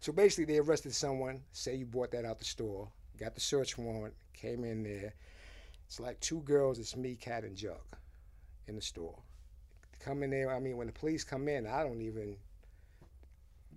So 0.00 0.12
basically, 0.12 0.46
they 0.46 0.58
arrested 0.58 0.94
someone. 0.94 1.42
Say 1.52 1.76
you 1.76 1.86
bought 1.86 2.10
that 2.10 2.24
out 2.24 2.40
the 2.40 2.44
store, 2.44 2.88
got 3.18 3.36
the 3.36 3.40
search 3.40 3.78
warrant, 3.78 4.14
came 4.32 4.64
in 4.64 4.82
there. 4.82 5.14
It's 5.86 6.00
like 6.00 6.18
two 6.18 6.40
girls. 6.40 6.80
It's 6.80 6.96
me, 6.96 7.14
Cat, 7.14 7.44
and 7.44 7.56
Jug 7.56 7.76
in 8.66 8.74
the 8.74 8.82
store. 8.82 9.16
Come 10.04 10.22
in 10.22 10.30
there. 10.30 10.50
I 10.54 10.58
mean, 10.58 10.76
when 10.76 10.88
the 10.88 10.92
police 10.92 11.24
come 11.24 11.48
in, 11.48 11.66
I 11.66 11.82
don't 11.82 12.02
even 12.02 12.36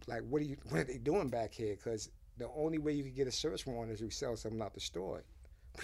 like. 0.08 0.22
What 0.30 0.42
are 0.42 0.46
you? 0.46 0.58
What 0.70 0.82
are 0.82 0.84
they 0.86 0.98
doing 0.98 1.30
back 1.30 1.54
here? 1.54 1.76
Because 1.76 2.10
the 2.38 2.50
only 2.56 2.80
way 2.80 2.94
you 2.94 3.04
can 3.04 3.14
get 3.14 3.28
a 3.28 3.32
search 3.32 3.66
warrant 3.66 3.92
is 3.92 4.02
you 4.02 4.10
sell 4.10 4.36
something 4.36 4.62
out 4.62 4.74
the 4.74 4.80
store. 4.80 5.24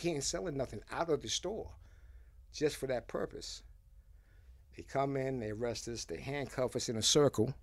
We 0.04 0.12
ain't 0.12 0.24
selling 0.24 0.58
nothing 0.58 0.82
out 0.92 1.10
of 1.10 1.22
the 1.22 1.28
store, 1.28 1.70
just 2.54 2.78
for 2.78 2.88
that 2.88 3.08
purpose. 3.08 3.62
They 4.76 4.84
come 4.84 5.18
in, 5.18 5.40
they 5.40 5.52
arrest 5.52 5.88
us, 5.88 6.06
they 6.06 6.18
handcuff 6.18 6.76
us 6.76 6.88
in 6.88 6.96
a 6.96 7.02
circle, 7.02 7.54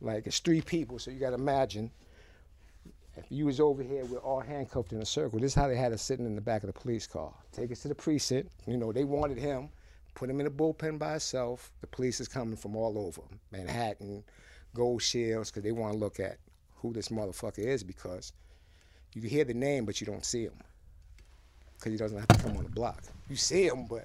like 0.00 0.26
it's 0.26 0.38
three 0.38 0.60
people. 0.60 0.98
So 0.98 1.10
you 1.10 1.18
got 1.18 1.30
to 1.30 1.36
imagine, 1.36 1.90
if 3.16 3.24
you 3.30 3.46
was 3.46 3.58
over 3.58 3.82
here, 3.82 4.04
we're 4.04 4.18
all 4.18 4.40
handcuffed 4.40 4.92
in 4.92 5.00
a 5.00 5.06
circle. 5.06 5.40
This 5.40 5.52
is 5.52 5.54
how 5.54 5.68
they 5.68 5.76
had 5.76 5.92
us 5.92 6.02
sitting 6.02 6.26
in 6.26 6.34
the 6.34 6.42
back 6.42 6.62
of 6.62 6.66
the 6.66 6.78
police 6.78 7.06
car. 7.06 7.32
Take 7.52 7.72
us 7.72 7.80
to 7.80 7.88
the 7.88 7.94
precinct. 7.94 8.52
You 8.66 8.76
know, 8.76 8.92
they 8.92 9.04
wanted 9.04 9.38
him, 9.38 9.70
put 10.14 10.30
him 10.30 10.40
in 10.40 10.46
a 10.46 10.50
bullpen 10.50 10.98
by 10.98 11.12
himself. 11.12 11.70
The 11.80 11.86
police 11.86 12.20
is 12.20 12.28
coming 12.28 12.56
from 12.56 12.76
all 12.76 12.98
over 12.98 13.22
Manhattan, 13.50 14.24
Gold 14.74 15.02
Shields, 15.02 15.50
because 15.50 15.62
they 15.62 15.72
want 15.72 15.94
to 15.94 15.98
look 15.98 16.20
at 16.20 16.38
who 16.76 16.92
this 16.92 17.08
motherfucker 17.08 17.58
is 17.58 17.82
because 17.82 18.32
you 19.14 19.22
hear 19.22 19.44
the 19.44 19.54
name, 19.54 19.84
but 19.84 20.00
you 20.00 20.06
don't 20.06 20.24
see 20.24 20.44
him 20.44 20.58
because 21.76 21.92
he 21.92 21.98
doesn't 21.98 22.18
have 22.18 22.28
to 22.28 22.38
come 22.38 22.56
on 22.56 22.64
the 22.64 22.70
block. 22.70 23.02
You 23.28 23.36
see 23.36 23.66
him, 23.66 23.86
but 23.88 24.04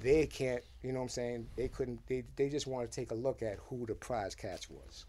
they 0.00 0.26
can't, 0.26 0.62
you 0.82 0.92
know 0.92 0.98
what 0.98 1.04
I'm 1.04 1.08
saying? 1.10 1.46
They 1.56 1.68
couldn't, 1.68 2.00
they, 2.06 2.24
they 2.36 2.48
just 2.48 2.66
want 2.66 2.90
to 2.90 2.94
take 2.94 3.10
a 3.10 3.14
look 3.14 3.42
at 3.42 3.58
who 3.68 3.86
the 3.86 3.94
prize 3.94 4.34
catch 4.34 4.68
was. 4.70 5.06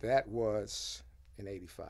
That 0.00 0.28
was 0.28 1.02
in 1.38 1.48
85. 1.48 1.86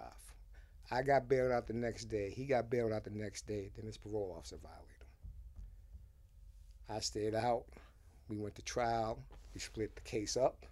I 0.90 1.03
got 1.03 1.28
bailed 1.28 1.53
out 1.53 1.66
the 1.66 1.74
next 1.74 2.07
day. 2.07 2.30
He 2.30 2.46
got 2.46 2.70
bailed 2.70 2.92
out 2.92 3.05
the 3.05 3.11
next 3.11 3.46
day. 3.46 3.70
Then 3.76 3.86
his 3.86 3.99
parole 3.99 4.34
officer 4.36 4.57
violated. 4.57 4.97
I 6.89 7.01
stayed 7.01 7.34
out. 7.34 7.64
We 8.28 8.39
went 8.39 8.55
to 8.57 8.62
trial. 8.62 9.18
We 9.55 9.61
split 9.61 9.95
the 9.95 10.03
case 10.03 10.36
up. 10.36 10.66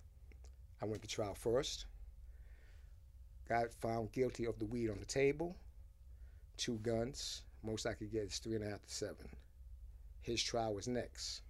I 0.80 0.86
went 0.86 1.02
to 1.02 1.08
trial 1.08 1.34
first. 1.34 1.86
Got 3.48 3.72
found 3.72 4.12
guilty 4.12 4.46
of 4.46 4.58
the 4.58 4.64
weed 4.64 4.90
on 4.90 4.98
the 4.98 5.06
table, 5.06 5.56
two 6.56 6.78
guns. 6.82 7.42
Most 7.62 7.86
I 7.86 7.94
could 7.94 8.10
get 8.10 8.24
is 8.24 8.38
three 8.38 8.56
and 8.56 8.64
a 8.64 8.70
half 8.70 8.82
to 8.82 8.92
seven. 8.92 9.28
His 10.22 10.42
trial 10.42 10.74
was 10.74 10.88
next. 10.88 11.42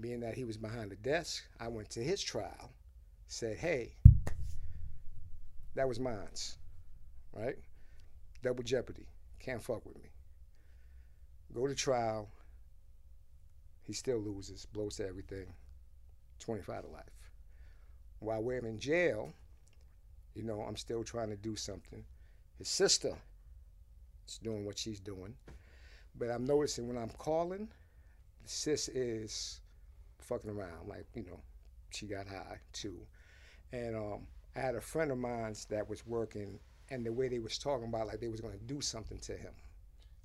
Being 0.00 0.20
that 0.20 0.34
he 0.34 0.44
was 0.44 0.56
behind 0.56 0.90
the 0.90 0.96
desk, 0.96 1.44
I 1.58 1.68
went 1.68 1.90
to 1.90 2.00
his 2.00 2.22
trial, 2.22 2.70
said, 3.26 3.58
hey, 3.58 3.92
that 5.74 5.86
was 5.88 6.00
mine's, 6.00 6.56
right? 7.34 7.56
Double 8.42 8.62
jeopardy. 8.62 9.06
Can't 9.38 9.62
fuck 9.62 9.84
with 9.84 9.96
me. 10.02 10.08
Go 11.54 11.66
to 11.66 11.74
trial. 11.74 12.28
He 13.90 13.94
still 13.94 14.18
loses, 14.18 14.66
blows 14.66 14.98
to 14.98 15.08
everything. 15.08 15.46
25 16.38 16.84
to 16.84 16.90
life. 16.90 17.02
While 18.20 18.40
we're 18.40 18.64
in 18.64 18.78
jail, 18.78 19.32
you 20.32 20.44
know, 20.44 20.60
I'm 20.62 20.76
still 20.76 21.02
trying 21.02 21.30
to 21.30 21.36
do 21.36 21.56
something. 21.56 22.04
His 22.56 22.68
sister 22.68 23.18
is 24.28 24.38
doing 24.38 24.64
what 24.64 24.78
she's 24.78 25.00
doing. 25.00 25.34
But 26.16 26.30
I'm 26.30 26.44
noticing 26.44 26.86
when 26.86 26.96
I'm 26.98 27.10
calling, 27.18 27.66
sis 28.44 28.86
is 28.90 29.60
fucking 30.20 30.50
around. 30.50 30.86
Like, 30.86 31.06
you 31.16 31.24
know, 31.24 31.40
she 31.92 32.06
got 32.06 32.28
high 32.28 32.60
too. 32.72 32.96
And 33.72 33.96
um, 33.96 34.28
I 34.54 34.60
had 34.60 34.76
a 34.76 34.80
friend 34.80 35.10
of 35.10 35.18
mine 35.18 35.56
that 35.68 35.90
was 35.90 36.06
working, 36.06 36.60
and 36.90 37.04
the 37.04 37.12
way 37.12 37.26
they 37.26 37.40
was 37.40 37.58
talking 37.58 37.88
about, 37.88 38.06
like 38.06 38.20
they 38.20 38.28
was 38.28 38.40
gonna 38.40 38.54
do 38.66 38.80
something 38.80 39.18
to 39.18 39.32
him. 39.32 39.54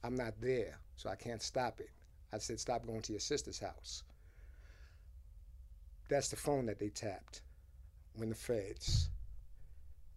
I'm 0.03 0.13
not 0.13 0.39
there, 0.39 0.77
so 0.97 1.09
I 1.09 1.15
can't 1.15 1.41
stop 1.41 1.79
it. 1.79 1.89
I 2.35 2.39
said, 2.39 2.59
stop 2.59 2.85
going 2.85 3.01
to 3.01 3.13
your 3.13 3.19
sister's 3.19 3.59
house. 3.59 4.03
That's 6.09 6.29
the 6.29 6.35
phone 6.35 6.65
that 6.67 6.79
they 6.79 6.89
tapped 6.89 7.41
when 8.15 8.29
the 8.29 8.35
feds 8.35 9.09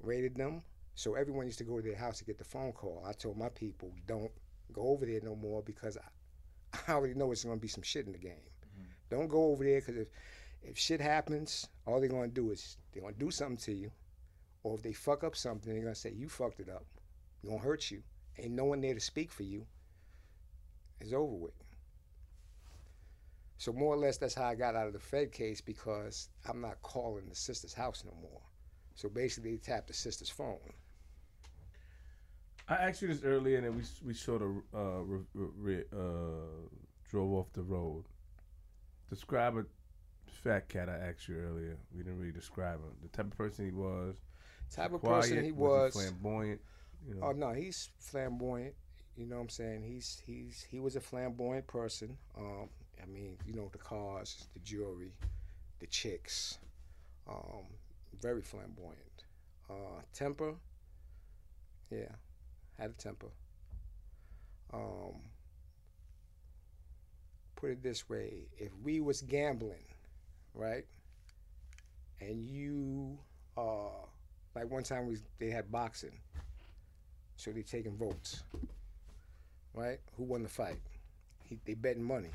raided 0.01 0.37
them. 0.37 0.63
So 0.95 1.15
everyone 1.15 1.47
used 1.47 1.59
to 1.59 1.65
go 1.65 1.77
to 1.77 1.83
their 1.83 1.97
house 1.97 2.19
to 2.19 2.25
get 2.25 2.39
the 2.39 2.45
phone 2.45 2.73
call. 2.73 3.05
I 3.07 3.13
told 3.13 3.39
my 3.39 3.49
people, 3.49 3.93
don't 4.07 4.31
go 4.73 4.83
over 4.83 5.07
there 5.07 5.21
no 5.23 5.37
more 5.37 5.63
because 5.63 5.97
I, 5.97 6.79
I 6.89 6.95
already 6.95 7.15
know 7.15 7.33
it's 7.33 7.45
going 7.45 7.57
to 7.57 7.63
be 7.63 7.69
some 7.69 7.83
shit 7.83 8.07
in 8.07 8.13
the 8.13 8.19
game. 8.19 8.33
Mm-hmm. 8.33 9.17
Don't 9.17 9.29
go 9.29 9.45
over 9.45 9.65
there 9.65 9.81
because 9.81 9.97
if 9.97 10.09
if 10.63 10.77
shit 10.77 11.01
happens, 11.01 11.69
all 11.87 12.01
they're 12.01 12.09
gonna 12.09 12.29
do 12.29 12.51
is 12.51 12.77
they're 12.93 13.03
gonna 13.03 13.15
do 13.15 13.31
something 13.31 13.57
to 13.59 13.73
you, 13.73 13.91
or 14.63 14.75
if 14.75 14.83
they 14.83 14.93
fuck 14.93 15.25
up 15.25 15.37
something, 15.37 15.73
they're 15.73 15.83
gonna 15.83 15.95
say 15.95 16.11
you 16.11 16.29
fucked 16.29 16.61
it 16.61 16.69
up. 16.69 16.85
They're 17.43 17.53
gonna 17.53 17.63
hurt 17.63 17.91
you. 17.91 18.03
Ain't 18.39 18.53
no 18.53 18.65
one 18.65 18.81
there 18.81 18.95
to 18.95 19.01
speak 19.01 19.31
for 19.31 19.45
you. 19.45 19.67
It's 21.01 21.13
over 21.13 21.35
with. 21.35 21.55
So 23.59 23.73
more 23.73 23.93
or 23.93 23.99
less, 23.99 24.17
that's 24.17 24.35
how 24.35 24.45
I 24.45 24.55
got 24.55 24.77
out 24.77 24.87
of 24.87 24.93
the 24.93 25.01
Fed 25.01 25.33
case 25.33 25.61
because 25.61 26.29
I'm 26.49 26.61
not 26.61 26.81
calling 26.83 27.29
the 27.29 27.35
sister's 27.35 27.75
house 27.75 28.05
no 28.07 28.13
more. 28.23 28.41
So 28.95 29.09
basically, 29.09 29.53
they 29.53 29.57
tapped 29.59 29.89
the 29.89 29.95
sister's 29.95 30.31
phone. 30.31 30.59
I 32.69 32.75
asked 32.75 33.03
you 33.03 33.09
this 33.09 33.25
earlier, 33.25 33.57
and 33.57 33.67
then 33.67 33.77
we 33.77 33.83
we 34.07 34.15
sort 34.15 34.43
of 34.43 34.51
uh, 34.75 35.03
re, 35.03 35.21
re, 35.35 35.85
uh, 35.93 36.69
drove 37.11 37.33
off 37.33 37.53
the 37.53 37.63
road. 37.63 38.05
Describe 39.11 39.57
a 39.57 39.65
fat 40.27 40.69
cat. 40.69 40.89
I 40.89 41.09
asked 41.09 41.29
you 41.29 41.37
earlier. 41.37 41.77
We 41.93 42.03
didn't 42.05 42.19
really 42.19 42.33
describe 42.33 42.77
him. 42.77 42.93
The 43.03 43.09
type 43.09 43.27
of 43.27 43.37
person 43.37 43.65
he 43.65 43.73
was. 43.73 44.17
Type 44.71 44.93
of 44.93 45.01
quiet, 45.01 45.23
person 45.23 45.45
he 45.45 45.53
was. 45.53 45.95
flamboyant. 45.95 46.61
You 47.09 47.15
know. 47.15 47.21
Oh 47.23 47.33
no, 47.33 47.53
he's 47.53 47.89
flamboyant. 47.99 48.75
You 49.17 49.27
know 49.27 49.37
what 49.37 49.43
I'm 49.43 49.49
saying? 49.49 49.83
He's 49.83 50.23
he's 50.25 50.65
he 50.71 50.79
was 50.79 50.95
a 50.95 51.01
flamboyant 51.01 51.67
person. 51.67 52.17
Um, 52.37 52.69
I 53.03 53.07
mean, 53.07 53.37
you 53.47 53.55
know, 53.55 53.69
the 53.73 53.79
cars, 53.79 54.47
the 54.55 54.61
jewelry, 54.61 55.13
the 55.81 55.87
chicks. 55.87 56.59
Um, 57.29 57.67
very 58.21 58.43
flamboyant. 58.43 59.25
Uh, 59.71 60.03
temper. 60.15 60.55
Yeah, 61.91 62.13
had 62.79 62.91
a 62.91 62.95
temper. 62.95 63.29
Um, 64.73 65.21
put 67.57 67.71
it 67.71 67.83
this 67.83 68.09
way: 68.09 68.47
if 68.59 68.71
we 68.83 69.01
was 69.01 69.23
gambling, 69.23 69.85
right, 70.55 70.85
and 72.21 72.45
you, 72.49 73.19
uh, 73.57 74.05
like 74.55 74.71
one 74.71 74.83
time 74.83 75.07
we 75.07 75.17
they 75.39 75.51
had 75.51 75.71
boxing, 75.71 76.19
so 77.37 77.51
they 77.53 77.63
taking 77.63 77.97
votes, 77.97 78.43
right? 79.75 79.99
Who 80.17 80.25
won 80.25 80.43
the 80.43 80.49
fight? 80.49 80.79
He, 81.45 81.59
they 81.65 81.75
betting 81.75 82.03
money. 82.05 82.31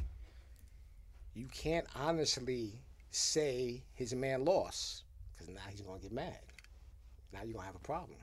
You 1.34 1.48
can't 1.48 1.88
honestly 1.96 2.82
say 3.12 3.84
his 3.94 4.14
man 4.14 4.46
lost 4.46 5.04
because 5.34 5.50
now 5.54 5.62
he's 5.70 5.82
gonna 5.82 6.00
get 6.00 6.12
mad. 6.12 6.40
Now 7.32 7.42
you're 7.44 7.54
gonna 7.54 7.66
have 7.66 7.76
a 7.76 7.80
problem. 7.80 8.20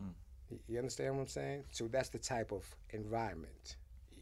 Hmm. 0.00 0.08
You- 0.50 0.60
You 0.68 0.78
understand 0.78 1.14
what 1.16 1.22
I'm 1.22 1.28
saying? 1.28 1.64
So 1.70 1.88
that's 1.88 2.08
the 2.08 2.18
type 2.18 2.52
of 2.52 2.64
environment. 2.90 3.76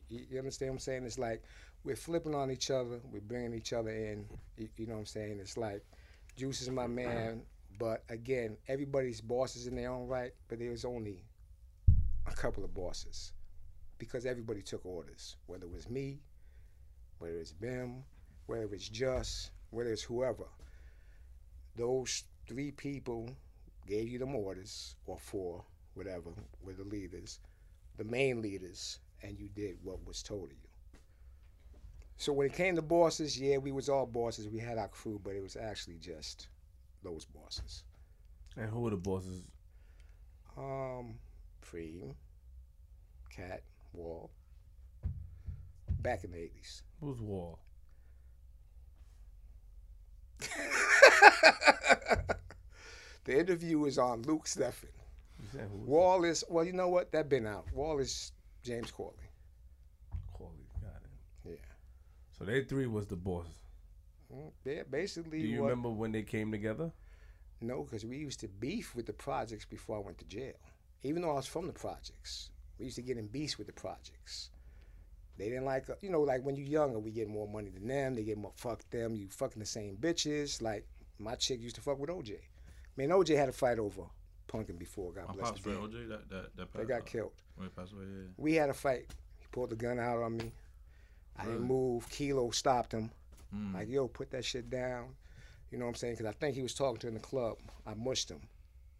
You, 0.08 0.38
understand 0.38 0.72
what 0.72 0.74
I'm 0.74 0.78
saying? 0.80 1.04
It's 1.04 1.18
like 1.18 1.42
we're 1.84 1.96
flipping 1.96 2.34
on 2.34 2.50
each 2.50 2.70
other, 2.70 3.00
we're 3.10 3.20
bringing 3.22 3.54
each 3.54 3.72
other 3.72 3.90
in. 3.90 4.28
You, 4.58 4.68
you 4.76 4.86
know 4.86 4.94
what 4.94 5.00
I'm 5.00 5.06
saying? 5.06 5.38
It's 5.40 5.56
like 5.56 5.82
Juice 6.36 6.60
is 6.60 6.68
my 6.68 6.86
man, 6.86 7.42
but 7.78 8.04
again, 8.10 8.58
everybody's 8.68 9.20
bosses 9.22 9.66
in 9.66 9.74
their 9.74 9.90
own 9.90 10.06
right, 10.08 10.32
but 10.48 10.58
there 10.58 10.70
was 10.70 10.84
only 10.84 11.24
a 12.26 12.34
couple 12.34 12.62
of 12.62 12.74
bosses 12.74 13.32
because 13.98 14.26
everybody 14.26 14.60
took 14.60 14.84
orders, 14.84 15.36
whether 15.46 15.64
it 15.64 15.72
was 15.72 15.88
me, 15.88 16.20
whether 17.22 17.38
it's 17.38 17.52
Bim, 17.52 18.02
whether 18.46 18.64
it's 18.74 18.88
Just, 18.88 19.52
whether 19.70 19.92
it's 19.92 20.02
whoever. 20.02 20.48
Those 21.76 22.24
three 22.48 22.72
people 22.72 23.30
gave 23.86 24.08
you 24.08 24.18
the 24.18 24.24
orders, 24.24 24.96
or 25.06 25.18
four, 25.18 25.62
whatever, 25.94 26.30
were 26.64 26.72
the 26.72 26.82
leaders, 26.82 27.38
the 27.96 28.02
main 28.02 28.42
leaders, 28.42 28.98
and 29.22 29.38
you 29.38 29.48
did 29.54 29.76
what 29.84 30.04
was 30.04 30.20
told 30.20 30.46
of 30.46 30.50
you. 30.50 30.98
So 32.16 32.32
when 32.32 32.48
it 32.48 32.54
came 32.54 32.74
to 32.74 32.82
bosses, 32.82 33.40
yeah, 33.40 33.58
we 33.58 33.70
was 33.70 33.88
all 33.88 34.06
bosses. 34.06 34.48
We 34.48 34.58
had 34.58 34.76
our 34.76 34.88
crew, 34.88 35.20
but 35.22 35.36
it 35.36 35.42
was 35.42 35.54
actually 35.54 35.98
just 35.98 36.48
those 37.04 37.24
bosses. 37.24 37.84
and 38.56 38.68
who 38.68 38.80
were 38.80 38.90
the 38.90 38.96
bosses? 38.96 39.44
Um, 40.56 41.14
Preem, 41.64 42.14
Cat, 43.30 43.62
Wall. 43.92 44.28
Back 46.02 46.24
in 46.24 46.32
the 46.32 46.38
eighties. 46.38 46.82
Who's 47.00 47.20
Wall? 47.20 47.58
The 53.24 53.38
interview 53.38 53.84
is 53.84 53.98
on 53.98 54.22
Luke 54.22 54.46
Steffen. 54.46 54.88
Wall 55.86 56.24
is 56.24 56.42
well, 56.48 56.64
you 56.64 56.72
know 56.72 56.88
what? 56.88 57.12
That 57.12 57.28
been 57.28 57.46
out. 57.46 57.66
Wall 57.72 57.98
is 58.00 58.32
James 58.64 58.90
Corley. 58.90 59.14
Corley. 60.32 60.66
Got 60.80 61.02
it. 61.04 61.50
Yeah. 61.50 61.68
So 62.38 62.44
they 62.44 62.64
three 62.64 62.86
was 62.86 63.06
the 63.06 63.16
bosses. 63.16 63.52
Mm, 64.34 64.50
Yeah, 64.64 64.82
basically. 64.90 65.40
Do 65.42 65.46
you 65.46 65.60
what, 65.62 65.68
remember 65.68 65.90
when 65.90 66.10
they 66.10 66.22
came 66.22 66.50
together? 66.50 66.90
No, 67.60 67.82
because 67.84 68.04
we 68.04 68.16
used 68.16 68.40
to 68.40 68.48
beef 68.48 68.96
with 68.96 69.06
the 69.06 69.12
projects 69.12 69.64
before 69.64 69.96
I 69.98 70.00
went 70.00 70.18
to 70.18 70.24
jail. 70.24 70.54
Even 71.04 71.22
though 71.22 71.30
I 71.30 71.34
was 71.34 71.46
from 71.46 71.66
the 71.68 71.72
projects, 71.72 72.50
we 72.78 72.86
used 72.86 72.96
to 72.96 73.02
get 73.02 73.18
in 73.18 73.26
beefs 73.28 73.56
with 73.58 73.68
the 73.68 73.72
projects. 73.72 74.50
They 75.38 75.48
didn't 75.48 75.64
like, 75.64 75.86
you 76.02 76.10
know, 76.10 76.20
like 76.20 76.44
when 76.44 76.56
you're 76.56 76.66
younger, 76.66 76.98
we 76.98 77.10
get 77.10 77.28
more 77.28 77.48
money 77.48 77.70
than 77.70 77.88
them. 77.88 78.14
They 78.14 78.22
get 78.22 78.38
more 78.38 78.52
fuck 78.56 78.88
them. 78.90 79.16
You 79.16 79.28
fucking 79.30 79.60
the 79.60 79.66
same 79.66 79.96
bitches. 79.96 80.60
Like 80.60 80.86
my 81.18 81.34
chick 81.34 81.60
used 81.60 81.76
to 81.76 81.80
fuck 81.80 81.98
with 81.98 82.10
OJ. 82.10 82.38
Me 82.96 83.04
and 83.04 83.12
OJ 83.12 83.36
had 83.36 83.48
a 83.48 83.52
fight 83.52 83.78
over 83.78 84.02
punking 84.52 84.78
before. 84.78 85.12
God 85.12 85.28
My 85.28 85.34
bless 85.34 85.50
pops 85.50 85.64
him. 85.64 85.72
OJ, 85.72 86.08
that 86.08 86.28
that 86.30 86.56
that 86.56 86.72
They 86.74 86.84
got 86.84 87.06
killed. 87.06 87.32
He 87.60 87.68
passed 87.68 87.92
away, 87.92 88.04
yeah. 88.04 88.28
We 88.36 88.54
had 88.54 88.70
a 88.70 88.74
fight. 88.74 89.06
He 89.38 89.46
pulled 89.50 89.70
the 89.70 89.76
gun 89.76 89.98
out 89.98 90.22
on 90.22 90.36
me. 90.36 90.52
I 91.38 91.44
didn't 91.44 91.62
move. 91.62 92.08
Kilo 92.10 92.50
stopped 92.50 92.92
him. 92.92 93.10
Mm. 93.54 93.74
Like, 93.74 93.88
yo, 93.88 94.08
put 94.08 94.30
that 94.32 94.44
shit 94.44 94.68
down. 94.68 95.14
You 95.70 95.78
know 95.78 95.86
what 95.86 95.90
I'm 95.90 95.94
saying? 95.96 96.14
Because 96.14 96.26
I 96.26 96.32
think 96.32 96.54
he 96.54 96.62
was 96.62 96.74
talking 96.74 96.98
to 96.98 97.06
her 97.06 97.08
in 97.08 97.14
the 97.14 97.20
club. 97.20 97.56
I 97.86 97.94
mushed 97.94 98.30
him. 98.30 98.40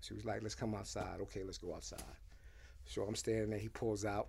She 0.01 0.15
was 0.15 0.25
like, 0.25 0.43
let's 0.43 0.55
come 0.55 0.75
outside. 0.75 1.21
Okay, 1.21 1.43
let's 1.45 1.59
go 1.59 1.75
outside. 1.75 2.03
So 2.87 3.03
I'm 3.03 3.15
standing 3.15 3.51
there. 3.51 3.59
He 3.59 3.69
pulls 3.69 4.05
out. 4.05 4.29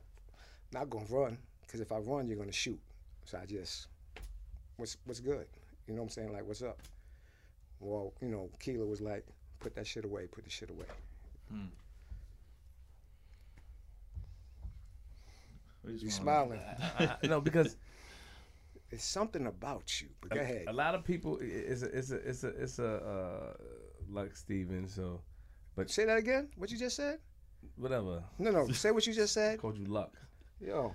Not 0.73 0.89
going 0.89 1.07
to 1.07 1.13
run, 1.13 1.37
because 1.65 1.81
if 1.81 1.91
I 1.91 1.97
run, 1.97 2.27
you're 2.27 2.37
going 2.37 2.49
to 2.49 2.53
shoot. 2.53 2.79
So 3.25 3.39
I 3.41 3.45
just, 3.45 3.87
what's 4.77 4.97
what's 5.05 5.19
good? 5.19 5.45
You 5.87 5.93
know 5.93 6.01
what 6.01 6.05
I'm 6.05 6.09
saying? 6.09 6.33
Like, 6.33 6.45
what's 6.47 6.61
up? 6.61 6.79
Well, 7.79 8.13
you 8.21 8.29
know, 8.29 8.49
Keela 8.59 8.85
was 8.85 9.01
like, 9.01 9.25
put 9.59 9.75
that 9.75 9.85
shit 9.87 10.05
away, 10.05 10.27
put 10.27 10.43
the 10.45 10.49
shit 10.49 10.69
away. 10.69 10.85
What 15.81 15.93
You 16.01 16.09
smiling? 16.09 16.59
smiling. 16.59 16.91
I, 16.99 17.15
I, 17.23 17.27
no, 17.27 17.41
because 17.41 17.75
It's 18.93 19.03
something 19.03 19.47
about 19.47 20.01
you. 20.01 20.07
But 20.21 20.29
go 20.31 20.39
ahead. 20.39 20.65
a 20.67 20.73
lot 20.73 20.93
of 20.93 21.03
people 21.03 21.39
it's 21.41 21.81
a 21.81 21.85
it's 21.97 22.11
a 22.11 22.15
it's 22.17 22.43
a 22.43 22.47
it's 22.49 22.77
a 22.79 22.95
uh, 22.97 23.53
like 24.11 24.35
Steven, 24.37 24.87
so 24.87 25.19
but 25.75 25.89
Say 25.89 26.05
that 26.05 26.17
again. 26.19 26.49
What 26.57 26.69
you 26.71 26.77
just 26.77 26.95
said? 26.95 27.17
whatever. 27.77 28.23
No, 28.37 28.51
no. 28.51 28.67
Say 28.67 28.91
what 28.91 29.07
you 29.07 29.13
just 29.13 29.33
said. 29.33 29.59
Called 29.61 29.79
you 29.79 29.85
luck. 29.85 30.13
Yo. 30.61 30.93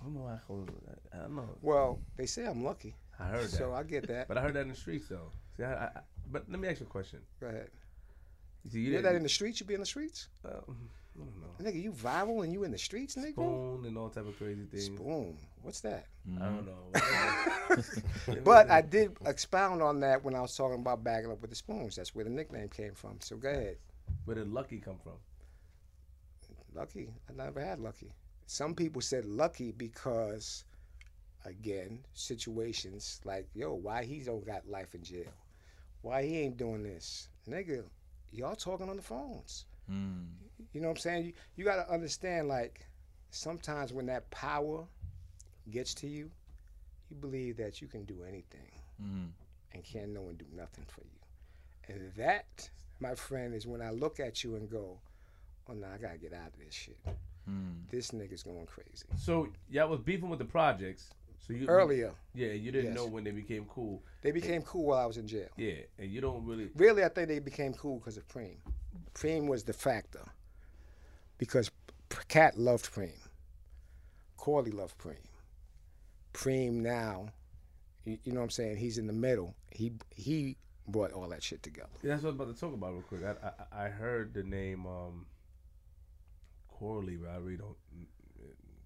I 0.00 0.04
don't 0.04 0.70
I 1.12 1.16
don't 1.18 1.36
know. 1.36 1.48
Well, 1.62 2.00
they 2.16 2.26
say 2.26 2.46
I'm 2.46 2.64
lucky, 2.64 2.94
I 3.18 3.24
heard 3.24 3.44
that. 3.44 3.50
so 3.56 3.72
I 3.72 3.82
get 3.82 4.06
that. 4.08 4.28
but 4.28 4.38
I 4.38 4.42
heard 4.42 4.54
that 4.54 4.62
in 4.62 4.68
the 4.68 4.74
streets 4.74 5.08
though. 5.08 5.30
See, 5.56 5.64
I, 5.64 5.86
I, 5.86 5.90
but 6.30 6.44
let 6.48 6.60
me 6.60 6.68
ask 6.68 6.80
you 6.80 6.86
a 6.86 6.88
question. 6.88 7.20
Go 7.40 7.48
ahead. 7.48 7.70
You 8.64 8.70
see, 8.70 8.80
You 8.80 8.92
hear 8.92 9.02
that 9.02 9.14
in 9.14 9.22
the 9.22 9.28
streets? 9.28 9.60
You 9.60 9.66
be 9.66 9.74
in 9.74 9.80
the 9.80 9.86
streets? 9.86 10.28
Uh, 10.44 10.48
I 10.48 10.52
don't 11.24 11.40
know. 11.40 11.70
Nigga, 11.70 11.82
you 11.82 11.90
viral 11.90 12.44
and 12.44 12.52
you 12.52 12.62
in 12.64 12.70
the 12.70 12.78
streets, 12.78 13.16
nigga? 13.16 13.32
Spoon 13.32 13.84
and 13.86 13.98
all 13.98 14.08
type 14.08 14.26
of 14.28 14.36
crazy 14.38 14.64
things. 14.70 14.84
Spoon. 14.84 15.36
What's 15.62 15.80
that? 15.80 16.06
I 16.40 16.44
don't 16.44 16.66
know. 16.66 17.82
But 18.44 18.70
I 18.70 18.82
did 18.82 19.16
expound 19.26 19.82
on 19.82 20.00
that 20.00 20.22
when 20.22 20.34
I 20.34 20.40
was 20.40 20.56
talking 20.56 20.80
about 20.80 21.02
bagging 21.02 21.30
up 21.32 21.40
with 21.40 21.50
the 21.50 21.56
spoons. 21.56 21.96
That's 21.96 22.14
where 22.14 22.24
the 22.24 22.30
nickname 22.30 22.68
came 22.68 22.94
from. 22.94 23.18
So 23.20 23.36
go 23.36 23.48
ahead. 23.48 23.76
Where 24.26 24.36
did 24.36 24.52
Lucky 24.52 24.78
come 24.78 24.98
from? 25.02 25.14
Lucky. 26.74 27.08
I 27.28 27.32
never 27.32 27.60
had 27.64 27.80
lucky. 27.80 28.12
Some 28.50 28.74
people 28.74 29.02
said 29.02 29.26
lucky 29.26 29.72
because, 29.72 30.64
again, 31.44 31.98
situations 32.14 33.20
like, 33.26 33.46
yo, 33.54 33.74
why 33.74 34.04
he 34.04 34.20
don't 34.20 34.44
got 34.44 34.66
life 34.66 34.94
in 34.94 35.02
jail? 35.02 35.30
Why 36.00 36.22
he 36.22 36.38
ain't 36.38 36.56
doing 36.56 36.82
this? 36.82 37.28
Nigga, 37.46 37.84
y'all 38.32 38.56
talking 38.56 38.88
on 38.88 38.96
the 38.96 39.02
phones. 39.02 39.66
Mm. 39.92 40.28
You 40.72 40.80
know 40.80 40.88
what 40.88 40.92
I'm 40.92 41.00
saying? 41.00 41.24
You, 41.26 41.32
you 41.56 41.64
got 41.66 41.86
to 41.86 41.92
understand, 41.92 42.48
like, 42.48 42.86
sometimes 43.32 43.92
when 43.92 44.06
that 44.06 44.30
power 44.30 44.86
gets 45.70 45.92
to 45.94 46.06
you, 46.06 46.30
you 47.10 47.16
believe 47.16 47.58
that 47.58 47.82
you 47.82 47.86
can 47.86 48.04
do 48.04 48.24
anything 48.26 48.72
Mm. 49.02 49.28
and 49.74 49.84
can't 49.84 50.08
no 50.08 50.22
one 50.22 50.36
do 50.36 50.46
nothing 50.56 50.86
for 50.88 51.02
you. 51.02 51.94
And 51.94 52.12
that, 52.16 52.70
my 52.98 53.14
friend, 53.14 53.54
is 53.54 53.66
when 53.66 53.82
I 53.82 53.90
look 53.90 54.20
at 54.20 54.42
you 54.42 54.56
and 54.56 54.70
go, 54.70 54.98
oh, 55.68 55.74
no, 55.74 55.86
I 55.86 55.98
got 55.98 56.12
to 56.12 56.18
get 56.18 56.32
out 56.32 56.48
of 56.54 56.58
this 56.58 56.74
shit. 56.74 56.98
Mm. 57.48 57.88
This 57.90 58.10
nigga's 58.10 58.42
going 58.42 58.66
crazy. 58.66 59.06
So 59.16 59.48
y'all 59.70 59.88
was 59.88 60.00
beefing 60.00 60.28
with 60.28 60.38
the 60.38 60.44
projects. 60.44 61.10
So 61.46 61.54
you 61.54 61.66
Earlier, 61.66 62.12
Yeah, 62.34 62.48
you 62.48 62.70
didn't 62.70 62.92
Yes. 62.92 62.96
know 62.96 63.06
when 63.06 63.24
they 63.24 63.30
became 63.30 63.64
cool. 63.66 64.02
they 64.22 64.32
became 64.32 64.60
cool 64.62 64.84
while 64.86 64.98
I 64.98 65.06
was 65.06 65.16
in 65.16 65.26
jail. 65.26 65.48
Yeah, 65.56 65.76
and 65.98 66.10
you 66.10 66.20
don't 66.20 66.44
really. 66.44 66.68
Really, 66.74 67.04
I 67.04 67.08
think 67.08 67.28
they 67.28 67.38
became 67.38 67.72
cool 67.72 67.98
because 67.98 68.16
of 68.18 68.28
Preem. 68.28 68.56
Preem 69.14 69.46
was 69.46 69.64
the 69.64 69.72
factor. 69.72 70.24
Because 71.38 71.70
P- 72.10 72.18
Cat 72.28 72.58
loved 72.58 72.92
Preem. 72.92 73.16
Corley 74.36 74.72
loved 74.72 74.98
Preem. 74.98 75.16
Preem 76.34 76.74
now, 76.74 77.28
you, 78.04 78.18
you 78.24 78.32
know 78.32 78.40
what 78.40 78.44
I'm 78.44 78.50
saying? 78.50 78.76
He's 78.76 78.98
in 78.98 79.06
the 79.06 79.12
middle. 79.12 79.54
He 79.70 79.92
he 80.14 80.56
brought 80.86 81.12
all 81.12 81.28
that 81.28 81.42
shit 81.42 81.62
together. 81.62 81.88
Yeah, 82.02 82.10
that's 82.10 82.22
what 82.22 82.30
I 82.30 82.32
was 82.32 82.40
about 82.42 82.54
to 82.54 82.60
talk 82.60 82.74
about 82.74 82.92
real 82.92 83.02
quick. 83.02 83.20
I 83.24 83.52
I, 83.74 83.86
I 83.86 83.88
heard 83.88 84.34
the 84.34 84.42
name 84.42 84.86
um 84.86 85.26
Corley, 86.78 87.16
but 87.16 87.30
I 87.30 87.36
really 87.36 87.56
don't. 87.56 87.76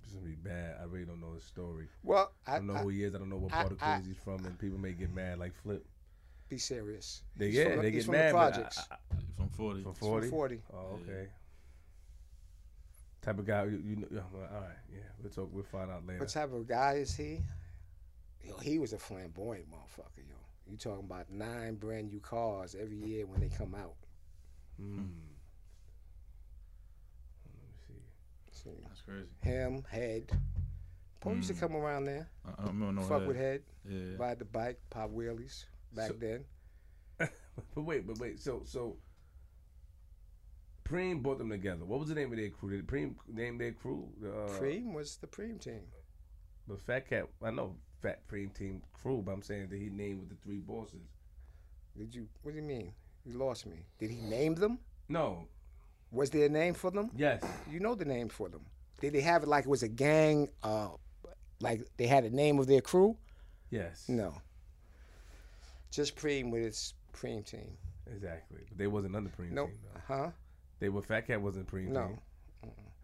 It's 0.05 0.12
gonna 0.14 0.27
be 0.27 0.35
bad. 0.36 0.77
I 0.81 0.85
really 0.85 1.05
don't 1.05 1.20
know 1.20 1.32
his 1.35 1.44
story. 1.44 1.86
Well, 2.02 2.32
I 2.47 2.55
I, 2.55 2.59
don't 2.59 2.66
know 2.69 2.74
I, 2.74 2.78
who 2.78 2.89
he 2.89 3.05
is. 3.05 3.14
I 3.14 3.19
don't 3.19 3.28
know 3.31 3.36
what 3.36 3.52
I- 3.52 3.62
part 3.62 3.73
of 3.73 3.82
I- 3.82 3.94
Queens 3.97 4.06
he's 4.09 4.16
from, 4.24 4.44
and 4.44 4.59
people 4.59 4.78
may 4.78 4.93
get 4.93 5.12
mad 5.14 5.39
like 5.39 5.55
Flip. 5.62 5.85
be 6.48 6.59
serious. 6.59 7.23
They 7.36 7.47
He's 7.47 7.55
yeah, 7.56 7.73
from 7.74 7.82
they 7.82 7.90
he's 7.90 8.05
get 8.05 8.05
from 8.06 8.14
mad. 8.14 8.32
but 8.32 8.39
I- 8.39 8.51
projects. 8.51 8.78
I- 8.90 8.94
I- 8.94 9.16
From 9.36 9.48
40. 9.51 9.82
from 9.82 9.93
He's 9.93 9.98
from 9.98 10.09
forty. 10.09 10.28
40. 10.28 10.62
Oh, 10.73 10.98
Yeah. 11.06 11.12
okay. 11.12 11.28
Type 13.23 13.39
of 13.39 13.47
guy 13.47 13.64
you, 13.64 13.82
you 13.85 13.97
know. 13.97 14.09
yeah, 14.10 14.20
all 14.52 14.60
right, 14.60 14.77
yeah, 14.93 14.98
we'll 15.23 15.31
talk. 15.31 15.48
We'll 15.52 15.62
find 15.64 15.90
out 15.90 16.05
later. 16.06 16.19
What 16.20 16.28
type 16.28 16.52
of 16.52 16.66
guy 16.66 16.94
is 16.94 17.14
he? 17.16 17.40
Yo, 18.44 18.56
he 18.59 18.78
was 18.81 18.93
a 18.93 18.98
flamboyant 18.98 19.70
motherfucker, 19.70 20.19
yo. 20.28 20.35
You 20.69 20.77
talking 20.77 21.05
about 21.05 21.31
nine 21.31 21.77
brand 21.77 22.09
new 22.09 22.19
cars 22.20 22.74
every 22.74 22.97
year 22.97 23.24
when 23.27 23.40
they 23.40 23.48
come 23.48 23.74
out. 23.77 23.94
Mm. 24.81 25.09
Let 27.44 27.55
me 27.55 27.74
see. 27.86 28.02
See, 28.65 28.71
That's 28.87 29.01
crazy. 29.03 29.27
him, 29.43 29.85
Head. 29.91 30.31
Paul 31.21 31.37
used 31.37 31.49
to 31.49 31.55
Mm. 31.55 31.61
come 31.61 31.77
around 31.77 32.05
there, 32.05 32.29
I, 32.45 32.51
I 32.51 32.65
don't 32.67 32.79
remember 32.81 33.03
fuck 33.03 33.21
head. 33.21 33.29
with 33.29 33.37
Head, 33.37 33.63
Yeah. 33.89 34.17
ride 34.19 34.39
the 34.39 34.45
bike, 34.45 34.81
pop 34.91 35.11
wheelies 35.11 35.65
back 35.93 36.09
So- 36.09 36.15
then. 36.15 36.45
But 37.75 37.83
wait, 37.83 38.07
but 38.07 38.19
wait. 38.19 38.41
So 38.41 38.63
so. 38.65 38.97
Preem 40.85 41.23
brought 41.23 41.39
them 41.39 41.51
together. 41.51 41.85
What 41.85 42.01
was 42.01 42.09
the 42.09 42.15
name 42.15 42.33
of 42.33 42.39
their 42.39 42.51
crew? 42.51 42.71
Did 42.71 42.87
Preem 42.87 43.15
name 43.29 43.57
their 43.59 43.73
crew? 43.73 44.09
Uh, 44.23 44.49
Preem 44.59 44.93
was 44.93 45.17
the 45.17 45.27
Preem 45.27 45.61
team. 45.61 45.83
But 46.67 46.81
Fat 46.81 47.09
Cat, 47.09 47.29
I 47.43 47.51
know 47.51 47.77
Fat 48.01 48.27
Preem 48.29 48.53
Team 48.53 48.83
crew, 48.93 49.23
but 49.25 49.33
I'm 49.33 49.43
saying 49.43 49.69
that 49.69 49.79
he 49.79 49.89
named 49.91 50.21
with 50.21 50.29
the 50.31 50.37
three 50.37 50.59
bosses. 50.59 51.01
Did 51.97 52.15
you? 52.15 52.29
What 52.43 52.53
do 52.53 52.57
you 52.57 52.65
mean? 52.67 52.93
You 53.25 53.35
lost 53.39 53.67
me. 53.67 53.87
Did 53.99 54.11
he 54.11 54.21
name 54.23 54.55
them? 54.55 54.79
No, 55.09 55.47
Was 56.13 56.31
there 56.31 56.47
a 56.47 56.49
name 56.49 56.75
for 56.75 56.91
them? 56.91 57.11
yes, 57.17 57.43
You 57.71 57.81
know 57.81 57.95
the 57.95 58.05
name 58.05 58.29
for 58.29 58.49
them. 58.49 58.65
Did 59.01 59.15
they 59.15 59.21
have 59.23 59.43
it 59.43 59.49
like 59.49 59.65
it 59.65 59.69
was 59.69 59.83
a 59.83 59.89
gang? 59.89 60.49
Uh, 60.63 60.91
like 61.61 61.81
they 61.97 62.07
had 62.07 62.25
a 62.25 62.31
name 62.31 62.59
of 62.59 62.67
their 62.67 62.81
crew? 62.83 63.17
yes, 63.71 64.05
No. 64.09 64.35
Just 65.91 66.17
Preem 66.17 66.51
with 66.51 66.63
its 66.63 66.95
Preem 67.13 67.45
team. 67.45 67.77
exactly. 68.11 68.61
But 68.69 68.79
they 68.79 68.87
wasn't 68.87 69.15
under 69.17 69.31
Preem 69.31 69.51
No, 69.53 69.67
Team. 69.67 69.79
Though. 69.93 70.01
huh? 70.15 70.31
They 70.81 70.89
were 70.89 71.03
Fat 71.03 71.27
Cat 71.27 71.41
wasn't 71.41 71.67
Preem 71.71 71.89
No. 71.89 72.07
Team. 72.09 72.19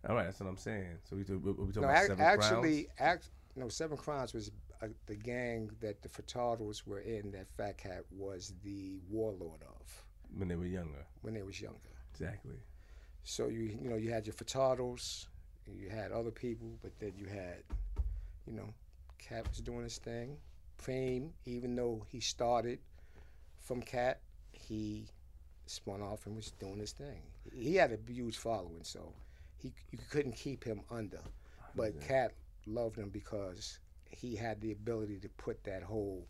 All 0.08 0.14
right, 0.14 0.24
that's 0.24 0.40
what 0.40 0.48
I'm 0.48 0.56
saying. 0.56 0.86
So 1.08 1.16
we, 1.16 1.22
we, 1.24 1.36
we 1.36 1.52
talking 1.72 1.82
No, 1.82 1.88
about 1.88 1.96
ac- 1.98 2.06
Seven 2.06 2.24
actually, 2.24 2.86
act, 2.98 3.30
no. 3.56 3.68
Seven 3.68 3.96
Crowns 3.96 4.32
was 4.32 4.50
uh, 4.80 4.86
the 5.06 5.16
gang 5.16 5.70
that 5.80 6.00
the 6.02 6.08
Furtados 6.08 6.86
were 6.86 7.00
in. 7.00 7.32
That 7.32 7.48
Fat 7.48 7.76
Cat 7.78 8.04
was 8.10 8.52
the 8.62 9.00
warlord 9.10 9.60
of 9.62 10.04
when 10.36 10.46
they 10.48 10.54
were 10.54 10.66
younger. 10.66 11.04
when 11.22 11.34
they 11.34 11.42
was 11.42 11.60
younger. 11.60 11.78
Exactly. 12.12 12.54
So 13.24 13.48
you 13.48 13.76
you 13.82 13.88
know 13.90 13.96
you 13.96 14.10
had 14.10 14.26
your 14.26 14.34
Furtados, 14.34 15.26
you 15.66 15.88
had 15.90 16.12
other 16.12 16.30
people, 16.30 16.68
but 16.82 16.92
then 16.98 17.12
you 17.16 17.26
had, 17.26 17.62
you 18.46 18.52
know, 18.52 18.68
Cat 19.18 19.48
was 19.48 19.58
doing 19.58 19.82
his 19.82 19.98
thing. 19.98 20.36
Fame, 20.78 21.32
even 21.44 21.74
though 21.74 22.04
he 22.08 22.20
started 22.20 22.78
from 23.60 23.82
Cat, 23.82 24.20
he 24.52 25.06
spun 25.66 26.00
off 26.00 26.26
and 26.26 26.36
was 26.36 26.52
doing 26.52 26.78
his 26.78 26.92
thing. 26.92 27.20
He 27.52 27.74
had 27.74 27.92
a 27.92 28.12
huge 28.12 28.36
following, 28.36 28.82
so 28.82 29.12
he 29.56 29.72
you 29.90 29.98
couldn't 30.10 30.32
keep 30.32 30.64
him 30.64 30.80
under. 30.90 31.20
But 31.74 32.00
Cat 32.00 32.32
loved 32.66 32.96
him 32.96 33.08
because 33.10 33.78
he 34.10 34.34
had 34.34 34.60
the 34.60 34.72
ability 34.72 35.18
to 35.20 35.28
put 35.30 35.62
that 35.64 35.82
whole 35.82 36.26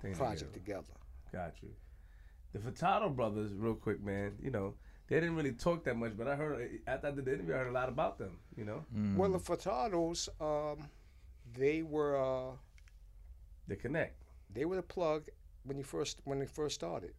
Thing 0.00 0.14
project 0.14 0.52
together. 0.54 0.82
together. 1.32 1.44
Got 1.50 1.62
you. 1.62 1.70
The 2.52 2.58
Furtado 2.58 3.14
brothers, 3.14 3.52
real 3.54 3.74
quick, 3.74 4.02
man. 4.02 4.32
You 4.42 4.50
know, 4.50 4.74
they 5.08 5.16
didn't 5.20 5.36
really 5.36 5.52
talk 5.52 5.84
that 5.84 5.96
much, 5.96 6.16
but 6.16 6.26
I 6.28 6.36
heard 6.36 6.80
after 6.86 7.08
I 7.08 7.10
did 7.10 7.24
the 7.24 7.34
interview, 7.34 7.54
I 7.54 7.58
heard 7.58 7.68
a 7.68 7.72
lot 7.72 7.88
about 7.88 8.18
them. 8.18 8.38
You 8.56 8.64
know, 8.64 8.84
Mm. 8.96 9.16
Well, 9.16 9.30
the 9.32 9.38
Furtados, 9.38 10.28
um, 10.40 10.88
they 11.54 11.82
were. 11.82 12.16
Uh, 12.16 12.56
they 13.68 13.76
connect. 13.76 14.16
they 14.54 14.64
were 14.64 14.76
the 14.76 14.82
plug 14.82 15.28
when 15.64 15.78
you 15.78 15.84
first 15.84 16.20
when 16.24 16.38
they 16.38 16.46
first 16.46 16.74
started. 16.74 17.14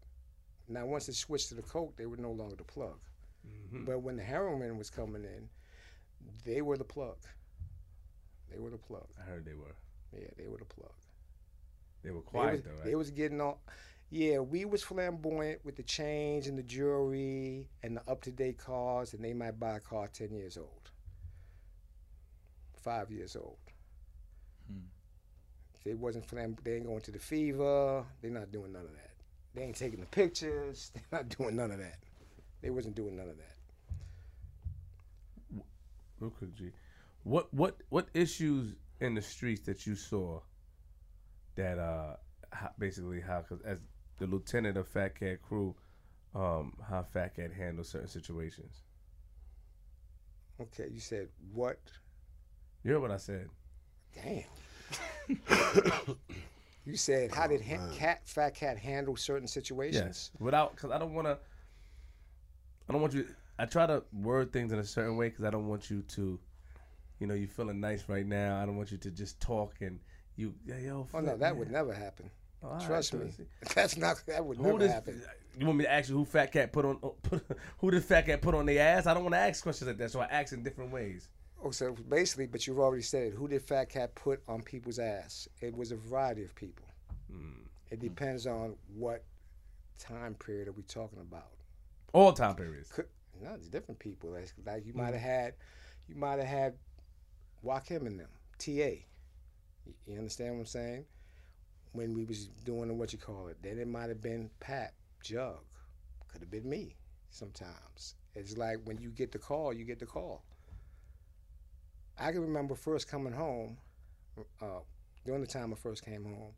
Now 0.67 0.85
once 0.85 1.09
it 1.09 1.15
switched 1.15 1.49
to 1.49 1.55
the 1.55 1.61
coke, 1.61 1.95
they 1.97 2.05
were 2.05 2.17
no 2.17 2.31
longer 2.31 2.55
the 2.55 2.63
plug. 2.63 2.99
Mhm. 3.47 3.85
But 3.85 3.99
when 4.01 4.15
the 4.17 4.23
heroin 4.23 4.77
was 4.77 4.89
coming 4.89 5.23
in, 5.23 5.49
they 6.45 6.61
were 6.61 6.77
the 6.77 6.83
plug. 6.85 7.17
They 8.51 8.59
were 8.59 8.69
the 8.69 8.77
plug. 8.77 9.07
I 9.19 9.23
heard 9.23 9.45
they 9.45 9.55
were. 9.55 9.75
Yeah, 10.17 10.27
they 10.37 10.47
were 10.47 10.57
the 10.57 10.65
plug. 10.65 10.91
They 12.03 12.11
were 12.11 12.19
They 12.19 12.25
quiet 12.25 12.51
was, 12.53 12.61
though, 12.63 12.71
right? 12.75 12.83
they 12.85 12.95
was 12.95 13.11
getting 13.11 13.41
all. 13.41 13.61
Yeah, 14.13 14.41
we 14.41 14.63
was 14.63 14.83
flamboyant 14.83 15.65
with 15.65 15.75
the 15.75 15.81
chains 15.81 16.45
and 16.45 16.55
the 16.55 16.61
jewelry 16.61 17.67
and 17.81 17.97
the 17.97 18.01
up 18.07 18.21
to 18.21 18.31
date 18.31 18.59
cars, 18.59 19.15
and 19.15 19.25
they 19.25 19.33
might 19.33 19.59
buy 19.59 19.77
a 19.77 19.79
car 19.79 20.07
ten 20.07 20.31
years 20.35 20.55
old, 20.55 20.91
five 22.75 23.09
years 23.09 23.35
old. 23.35 23.57
Hmm. 24.71 24.85
They 25.83 25.95
wasn't 25.95 26.27
flam. 26.27 26.55
They 26.63 26.75
ain't 26.75 26.85
going 26.85 27.01
to 27.01 27.11
the 27.11 27.17
fever. 27.17 28.05
they're 28.21 28.29
not 28.29 28.51
doing 28.51 28.71
none 28.73 28.83
of 28.83 28.91
that. 28.91 29.13
They 29.55 29.63
ain't 29.63 29.75
taking 29.75 30.01
the 30.01 30.05
pictures. 30.05 30.91
they're 30.93 31.19
not 31.19 31.35
doing 31.35 31.55
none 31.55 31.71
of 31.71 31.79
that. 31.79 31.97
They 32.61 32.69
wasn't 32.69 32.93
doing 32.93 33.15
none 33.15 33.29
of 33.29 33.37
that. 33.37 33.55
Real 36.19 36.29
quick, 36.29 36.53
G. 36.53 36.69
What 37.23 37.51
what 37.51 37.81
what 37.89 38.09
issues 38.13 38.75
in 38.99 39.15
the 39.15 39.23
streets 39.23 39.61
that 39.61 39.87
you 39.87 39.95
saw 39.95 40.39
that 41.55 41.79
uh 41.79 42.17
how, 42.51 42.69
basically 42.77 43.19
how 43.19 43.41
cause 43.41 43.59
as 43.65 43.79
the 44.19 44.27
lieutenant 44.27 44.77
of 44.77 44.87
Fat 44.87 45.19
Cat 45.19 45.41
crew, 45.41 45.75
um 46.35 46.73
how 46.89 47.03
Fat 47.03 47.35
Cat 47.35 47.51
handles 47.53 47.89
certain 47.89 48.07
situations. 48.07 48.83
Okay, 50.61 50.87
you 50.91 50.99
said 50.99 51.29
what? 51.53 51.79
You 52.83 52.93
heard 52.93 53.01
what 53.01 53.11
I 53.11 53.17
said? 53.17 53.49
Damn. 54.13 54.43
you 56.85 56.95
said 56.95 57.31
how 57.33 57.47
did 57.47 57.61
ha- 57.61 57.89
cat 57.93 58.21
fat 58.25 58.53
cat 58.55 58.77
handle 58.77 59.15
certain 59.15 59.47
situations? 59.47 60.05
Yes. 60.05 60.31
Without 60.39 60.75
because 60.75 60.91
I 60.91 60.97
don't 60.97 61.13
want 61.13 61.27
to. 61.27 61.37
I 62.87 62.91
don't 62.91 63.01
want 63.01 63.13
you. 63.13 63.27
I 63.57 63.65
try 63.65 63.85
to 63.85 64.03
word 64.11 64.51
things 64.51 64.71
in 64.71 64.79
a 64.79 64.83
certain 64.83 65.15
way 65.15 65.29
because 65.29 65.45
I 65.45 65.49
don't 65.49 65.67
want 65.67 65.89
you 65.89 66.01
to, 66.01 66.39
you 67.19 67.27
know, 67.27 67.33
you're 67.33 67.47
feeling 67.47 67.79
nice 67.79 68.09
right 68.09 68.25
now. 68.25 68.61
I 68.61 68.65
don't 68.65 68.75
want 68.75 68.91
you 68.91 68.97
to 68.97 69.11
just 69.11 69.39
talk 69.39 69.75
and 69.81 69.99
you, 70.35 70.53
yeah, 70.65 70.79
yo. 70.79 71.07
Oh 71.13 71.19
no, 71.19 71.37
that 71.37 71.39
man. 71.39 71.57
would 71.57 71.71
never 71.71 71.93
happen. 71.93 72.29
Oh, 72.63 72.79
Trust 72.85 73.09
so 73.11 73.17
me. 73.17 73.25
let's 73.25 73.37
see. 73.37 73.43
That's 73.75 73.97
not. 73.97 74.23
That 74.27 74.45
would 74.45 74.57
Who 74.57 74.63
never 74.63 74.79
does, 74.79 74.91
happen. 74.91 75.21
you 75.59 75.65
want 75.65 75.79
me 75.79 75.83
to 75.85 75.91
ask 75.91 76.09
you 76.09 76.15
who 76.15 76.25
Fat 76.25 76.51
Cat 76.51 76.71
put 76.71 76.85
on? 76.85 76.95
Put, 77.23 77.45
who 77.79 77.91
did 77.91 78.03
Fat 78.03 78.25
Cat 78.25 78.41
put 78.41 78.55
on 78.55 78.65
their 78.65 78.81
ass? 78.97 79.05
I 79.05 79.13
don't 79.13 79.23
want 79.23 79.33
to 79.35 79.39
ask 79.39 79.61
questions 79.61 79.87
like 79.87 79.97
that, 79.97 80.11
so 80.11 80.21
I 80.21 80.25
ask 80.25 80.53
in 80.53 80.63
different 80.63 80.91
ways. 80.91 81.27
Oh, 81.63 81.71
so 81.71 81.93
basically, 82.09 82.47
but 82.47 82.65
you've 82.67 82.79
already 82.79 83.03
said 83.03 83.23
it. 83.27 83.33
Who 83.33 83.47
did 83.47 83.61
Fat 83.61 83.89
Cat 83.89 84.15
put 84.15 84.41
on 84.47 84.61
people's 84.61 84.99
ass? 84.99 85.47
It 85.61 85.75
was 85.75 85.91
a 85.91 85.95
variety 85.95 86.43
of 86.43 86.53
people. 86.55 86.85
Mm. 87.31 87.65
It 87.91 87.99
depends 87.99 88.47
on 88.47 88.75
what 88.95 89.23
time 89.99 90.35
period 90.35 90.67
are 90.67 90.73
we 90.73 90.83
talking 90.83 91.19
about. 91.19 91.47
All 92.13 92.33
time 92.33 92.55
periods. 92.55 92.89
Could, 92.91 93.05
no, 93.41 93.53
it's 93.55 93.67
different 93.67 93.99
people. 93.99 94.29
Like, 94.31 94.51
like 94.65 94.85
you 94.85 94.93
Mm. 94.93 94.97
might 94.97 95.13
have 95.13 95.21
had, 95.21 95.53
you 96.07 96.15
might 96.15 96.39
have 96.39 96.47
had, 96.47 96.73
Joaquin 97.61 98.05
and 98.07 98.19
them, 98.19 98.29
T.A. 98.57 99.05
You, 99.85 99.93
you 100.05 100.17
understand 100.17 100.53
what 100.55 100.59
I'm 100.61 100.65
saying? 100.65 101.05
When 101.93 102.13
we 102.13 102.25
was 102.25 102.47
doing 102.65 102.97
what 102.97 103.13
you 103.13 103.19
call 103.19 103.47
it, 103.47 103.57
then 103.61 103.77
it 103.77 103.87
might 103.87 104.09
have 104.09 104.21
been 104.21 104.49
Pat, 104.59 104.93
Jug, 105.23 105.59
could 106.27 106.41
have 106.41 106.51
been 106.51 106.67
me. 106.67 106.95
Sometimes 107.29 108.15
it's 108.35 108.57
like 108.57 108.77
when 108.85 108.97
you 108.97 109.09
get 109.09 109.31
the 109.31 109.37
call, 109.37 109.73
you 109.73 109.85
get 109.85 109.99
the 109.99 110.05
call. 110.05 110.43
I 112.19 112.31
can 112.31 112.41
remember 112.41 112.75
first 112.75 113.07
coming 113.07 113.33
home, 113.33 113.77
uh, 114.61 114.81
during 115.25 115.41
the 115.41 115.47
time 115.47 115.71
I 115.71 115.75
first 115.75 116.03
came 116.05 116.23
home, 116.23 116.53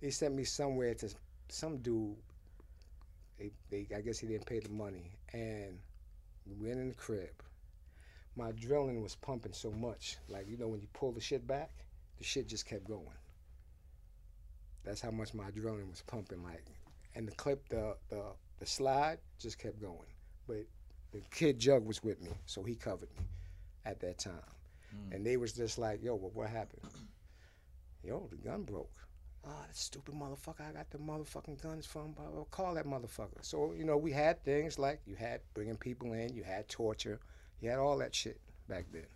they 0.00 0.10
sent 0.10 0.34
me 0.34 0.44
somewhere 0.44 0.94
to 0.94 1.12
some 1.48 1.78
dude. 1.78 2.16
They, 3.38 3.52
they, 3.70 3.86
I 3.94 4.00
guess 4.00 4.18
he 4.18 4.26
didn't 4.26 4.46
pay 4.46 4.60
the 4.60 4.70
money, 4.70 5.12
and 5.32 5.78
we 6.46 6.66
went 6.66 6.80
in 6.80 6.88
the 6.88 6.94
crib. 6.94 7.42
My 8.36 8.52
adrenaline 8.52 9.02
was 9.02 9.16
pumping 9.16 9.52
so 9.52 9.70
much, 9.70 10.16
like 10.28 10.48
you 10.48 10.56
know 10.56 10.68
when 10.68 10.80
you 10.80 10.88
pull 10.92 11.12
the 11.12 11.20
shit 11.20 11.46
back, 11.46 11.70
the 12.18 12.24
shit 12.24 12.48
just 12.48 12.66
kept 12.66 12.84
going. 12.84 13.06
That's 14.84 15.00
how 15.00 15.10
much 15.10 15.34
my 15.34 15.44
adrenaline 15.50 15.90
was 15.90 16.02
pumping, 16.06 16.42
like, 16.42 16.64
and 17.14 17.26
the 17.26 17.32
clip, 17.32 17.68
the 17.68 17.96
the 18.08 18.22
the 18.58 18.66
slide 18.66 19.18
just 19.38 19.58
kept 19.58 19.80
going. 19.80 20.08
But 20.46 20.66
the 21.12 21.20
kid 21.30 21.58
Jug 21.58 21.84
was 21.84 22.02
with 22.02 22.20
me, 22.22 22.30
so 22.46 22.62
he 22.62 22.74
covered 22.74 23.10
me 23.18 23.24
at 23.84 24.00
that 24.00 24.18
time, 24.18 24.34
hmm. 24.90 25.12
and 25.12 25.26
they 25.26 25.36
was 25.36 25.52
just 25.52 25.78
like, 25.78 26.02
"Yo, 26.02 26.14
well, 26.14 26.30
what 26.32 26.48
happened?" 26.48 26.82
Yo, 28.04 28.28
the 28.30 28.36
gun 28.36 28.62
broke. 28.62 28.90
Oh, 29.44 29.64
that 29.66 29.76
stupid 29.76 30.14
motherfucker! 30.14 30.68
I 30.68 30.72
got 30.72 30.90
the 30.90 30.98
motherfucking 30.98 31.62
guns 31.62 31.86
from. 31.86 32.12
blah, 32.12 32.26
blah, 32.26 32.44
Call 32.44 32.74
that 32.74 32.86
motherfucker. 32.86 33.42
So 33.42 33.72
you 33.76 33.84
know, 33.84 33.96
we 33.96 34.12
had 34.12 34.42
things 34.44 34.78
like 34.78 35.00
you 35.06 35.14
had 35.16 35.40
bringing 35.54 35.76
people 35.76 36.12
in, 36.12 36.34
you 36.34 36.42
had 36.42 36.68
torture, 36.68 37.20
you 37.60 37.70
had 37.70 37.78
all 37.78 37.98
that 37.98 38.14
shit 38.14 38.40
back 38.68 38.86
then. 38.92 39.06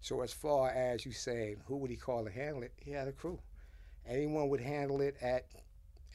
So 0.00 0.20
as 0.20 0.32
far 0.32 0.70
as 0.70 1.04
you 1.04 1.12
saying 1.12 1.56
who 1.66 1.76
would 1.78 1.90
he 1.90 1.96
call 1.96 2.24
to 2.24 2.30
handle 2.30 2.62
it, 2.62 2.72
he 2.76 2.92
had 2.92 3.08
a 3.08 3.12
crew. 3.12 3.38
Anyone 4.08 4.48
would 4.50 4.60
handle 4.60 5.00
it 5.00 5.16
at 5.20 5.46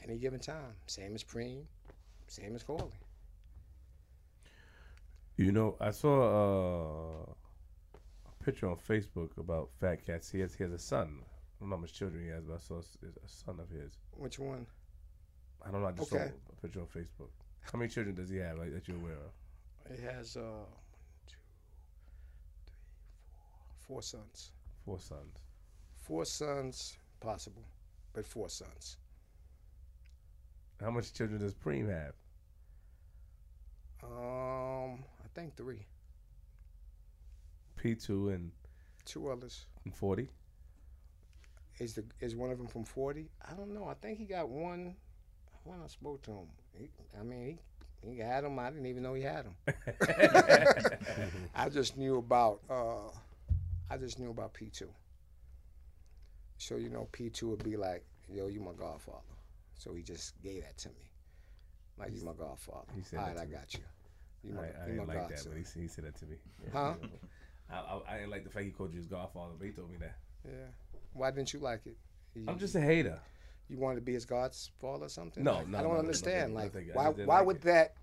any 0.02 0.16
given 0.18 0.40
time. 0.40 0.74
Same 0.86 1.14
as 1.14 1.22
Preem, 1.22 1.64
same 2.26 2.54
as 2.54 2.62
Corley. 2.62 2.90
You 5.36 5.52
know, 5.52 5.76
I 5.80 5.90
saw 5.90 7.26
uh, 7.28 7.32
a 8.28 8.44
picture 8.44 8.68
on 8.68 8.76
Facebook 8.76 9.36
about 9.38 9.70
Fat 9.80 10.04
Cats. 10.04 10.30
He 10.30 10.40
has 10.40 10.54
he 10.54 10.64
has 10.64 10.72
a 10.72 10.78
son. 10.78 11.20
I 11.22 11.60
don't 11.60 11.70
know 11.70 11.76
how 11.76 11.80
much 11.82 11.94
children 11.94 12.22
he 12.22 12.28
has, 12.30 12.44
but 12.44 12.54
I 12.54 12.58
saw 12.58 12.78
a 12.80 13.28
son 13.28 13.60
of 13.60 13.68
his. 13.70 13.98
Which 14.16 14.38
one? 14.38 14.66
I 15.64 15.70
don't 15.70 15.80
know. 15.82 15.88
I 15.88 15.92
just 15.92 16.12
Okay. 16.12 16.24
saw 16.24 16.52
a 16.52 16.60
picture 16.60 16.80
on 16.80 16.86
Facebook. 16.86 17.30
How 17.60 17.78
many 17.78 17.88
children 17.88 18.14
does 18.16 18.28
he 18.28 18.38
have 18.38 18.58
like, 18.58 18.72
that 18.72 18.88
you're 18.88 18.96
aware 18.96 19.12
of? 19.14 19.96
He 19.96 20.02
has 20.02 20.36
uh, 20.36 20.40
one, 20.40 20.66
two, 21.26 21.36
three, 22.56 22.72
four, 23.30 23.96
four 23.96 24.02
sons. 24.02 24.50
Four 24.84 24.98
sons. 24.98 25.38
Four 25.98 26.24
sons, 26.24 26.98
possible, 27.20 27.62
but 28.12 28.24
four 28.26 28.48
sons. 28.48 28.96
How 30.80 30.90
much 30.90 31.12
children 31.12 31.40
does 31.40 31.54
Preem 31.54 31.88
have? 31.88 32.14
Um, 34.02 35.04
I 35.24 35.28
think 35.34 35.56
three. 35.56 35.86
P 37.76 37.94
two 37.94 38.30
and 38.30 38.50
Two 39.04 39.28
others. 39.28 39.66
and 39.84 39.94
forty. 39.94 40.28
Is 41.78 41.94
the 41.94 42.04
is 42.20 42.36
one 42.36 42.50
of 42.50 42.58
them 42.58 42.66
from 42.68 42.84
forty? 42.84 43.28
I 43.48 43.54
don't 43.54 43.72
know. 43.74 43.86
I 43.86 43.94
think 43.94 44.18
he 44.18 44.24
got 44.24 44.48
one. 44.48 44.94
When 45.64 45.80
I 45.82 45.86
spoke 45.86 46.22
to 46.22 46.30
him, 46.32 46.46
he, 46.76 46.90
I 47.18 47.22
mean, 47.22 47.58
he, 48.02 48.10
he 48.14 48.18
had 48.18 48.44
them. 48.44 48.58
I 48.58 48.70
didn't 48.70 48.86
even 48.86 49.02
know 49.04 49.14
he 49.14 49.22
had 49.22 49.44
them. 49.46 49.56
I 51.54 51.68
just 51.68 51.96
knew 51.96 52.18
about. 52.18 52.60
Uh, 52.68 53.08
I 53.90 53.96
just 53.96 54.18
knew 54.18 54.30
about 54.30 54.52
P 54.54 54.66
two. 54.66 54.90
So 56.62 56.76
you 56.76 56.88
know, 56.90 57.08
P 57.10 57.28
two 57.28 57.48
would 57.48 57.64
be 57.64 57.76
like, 57.76 58.04
"Yo, 58.28 58.46
you 58.46 58.60
my 58.60 58.72
godfather." 58.72 59.18
So 59.74 59.94
he 59.94 60.02
just 60.02 60.40
gave 60.42 60.62
that 60.62 60.78
to 60.78 60.88
me, 60.90 61.10
like 61.98 62.14
you 62.14 62.24
my 62.24 62.34
godfather. 62.34 62.86
He 62.94 63.02
said 63.02 63.18
All 63.18 63.26
I 63.36 63.44
me. 63.46 63.50
got 63.52 63.74
you. 63.74 63.80
You 64.44 64.54
my, 64.54 64.62
I, 64.62 64.64
I 64.64 64.86
you 64.86 64.92
didn't 64.92 65.06
my 65.08 65.14
like 65.14 65.28
that, 65.28 65.44
but 65.48 65.56
he, 65.56 65.80
he 65.80 65.88
said 65.88 66.04
that 66.04 66.14
to 66.20 66.26
me. 66.26 66.36
Huh? 66.72 66.94
I, 67.70 67.74
I, 67.74 68.00
I 68.08 68.16
didn't 68.18 68.30
like 68.30 68.44
the 68.44 68.50
fact 68.50 68.64
he 68.64 68.70
called 68.70 68.92
you 68.92 68.98
his 68.98 69.06
godfather, 69.08 69.54
but 69.58 69.64
he 69.66 69.72
told 69.72 69.90
me 69.90 69.96
that. 69.98 70.16
Yeah. 70.44 70.52
Why 71.14 71.30
didn't 71.32 71.52
you 71.52 71.58
like 71.58 71.80
it? 71.86 71.96
You, 72.34 72.44
I'm 72.46 72.58
just 72.58 72.74
a 72.76 72.80
hater. 72.80 73.18
you 73.68 73.78
wanted 73.78 73.96
to 73.96 74.00
be 74.02 74.12
his 74.12 74.24
godfather 74.24 75.06
or 75.06 75.08
something? 75.08 75.42
No, 75.42 75.54
Like, 75.54 75.68
no, 75.68 75.78
I 75.78 75.82
don't 75.82 75.92
no, 75.94 75.98
understand. 75.98 76.54
nothing, 76.54 76.86
like, 76.88 76.94
why 76.94 77.08
why 77.24 77.38
like 77.38 77.46
would 77.46 77.56
it. 77.56 77.62
that 77.62 77.94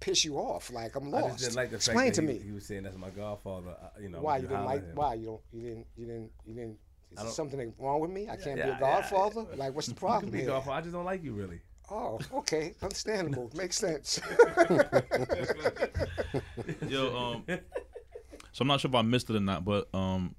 piss 0.00 0.24
you 0.24 0.36
off? 0.36 0.70
Like, 0.70 0.94
I'm 0.96 1.14
I 1.14 1.20
lost. 1.20 1.38
just 1.38 1.44
didn't 1.44 1.56
like 1.56 1.70
the 1.70 1.76
fact 1.78 1.88
Explain 1.88 2.06
that 2.08 2.14
to 2.14 2.20
he, 2.22 2.26
me 2.26 2.38
he 2.46 2.52
was 2.52 2.66
saying 2.66 2.82
that's 2.82 2.96
my 2.96 3.10
godfather. 3.10 3.70
uh, 3.70 3.88
You 4.00 4.08
know, 4.10 4.20
why 4.20 4.36
you 4.38 4.48
didn't 4.48 4.64
like 4.64 4.84
him? 4.84 4.96
why 4.96 5.14
you 5.14 5.26
don't 5.26 5.40
you 5.52 5.62
didn't 5.62 5.86
you 5.96 6.06
didn't 6.06 6.30
you 6.44 6.54
didn't 6.54 6.78
is 7.12 7.22
there 7.22 7.30
something 7.30 7.74
wrong 7.78 8.00
with 8.00 8.10
me? 8.10 8.28
I 8.28 8.36
can't 8.36 8.56
be 8.56 8.60
yeah, 8.60 8.66
a 8.66 8.70
yeah, 8.70 8.80
godfather. 8.80 9.46
Like, 9.56 9.74
what's 9.74 9.86
the 9.88 9.94
You 9.94 9.98
problem 9.98 10.30
be 10.30 10.38
here? 10.38 10.48
godfather. 10.48 10.76
I 10.78 10.80
just 10.80 10.92
don't 10.92 11.04
like 11.04 11.22
you 11.22 11.32
really. 11.32 11.60
Oh, 11.90 12.18
okay, 12.34 12.74
understandable. 12.82 13.50
Makes 13.56 13.76
sense. 13.76 14.20
Yo, 16.88 17.16
um, 17.16 17.44
so 18.52 18.62
I'm 18.62 18.68
not 18.68 18.80
sure 18.80 18.88
if 18.88 18.94
I 18.94 19.02
missed 19.02 19.28
it 19.30 19.36
or 19.36 19.40
not, 19.40 19.64
but 19.64 19.88
um, 19.94 20.34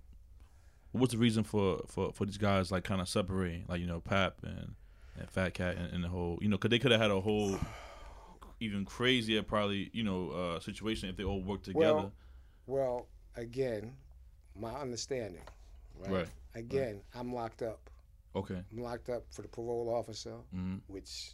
what's 0.94 1.14
the 1.14 1.20
reason 1.20 1.44
for 1.44 1.82
for 1.88 2.12
for 2.14 2.26
these 2.26 2.38
guys 2.38 2.72
like 2.72 2.84
kind 2.84 3.02
of 3.02 3.10
separating, 3.10 3.66
like 3.68 3.82
you 3.82 3.88
know, 3.88 4.00
Pap 4.00 4.38
and 4.44 4.74
and 5.20 5.30
Fat 5.30 5.54
Cat 5.54 5.78
and, 5.78 5.94
and 5.94 6.04
the 6.04 6.08
whole, 6.08 6.40
you 6.42 6.48
know, 6.48 6.58
because 6.58 6.72
they 6.72 6.80
could 6.80 6.92
have 6.92 7.02
had 7.02 7.12
a 7.12 7.22
whole 7.22 7.60
even 8.60 8.86
crazier 8.86 9.44
probably 9.44 9.90
you 9.94 10.04
know 10.04 10.30
uh 10.30 10.60
situation 10.60 11.10
if 11.10 11.18
they 11.18 11.24
all 11.24 11.42
worked 11.42 11.66
together. 11.66 11.94
Well, 11.94 12.12
well, 12.66 13.08
again, 13.36 13.94
my 14.60 14.72
understanding, 14.74 15.42
right? 16.00 16.12
Right. 16.12 16.28
Again, 16.56 17.02
I'm 17.16 17.34
locked 17.34 17.62
up. 17.62 17.90
okay. 18.36 18.62
I'm 18.72 18.82
locked 18.84 19.10
up 19.10 19.24
for 19.32 19.42
the 19.42 19.48
parole 19.48 19.90
officer, 19.94 20.36
hmm 20.54 20.78
which, 20.88 21.32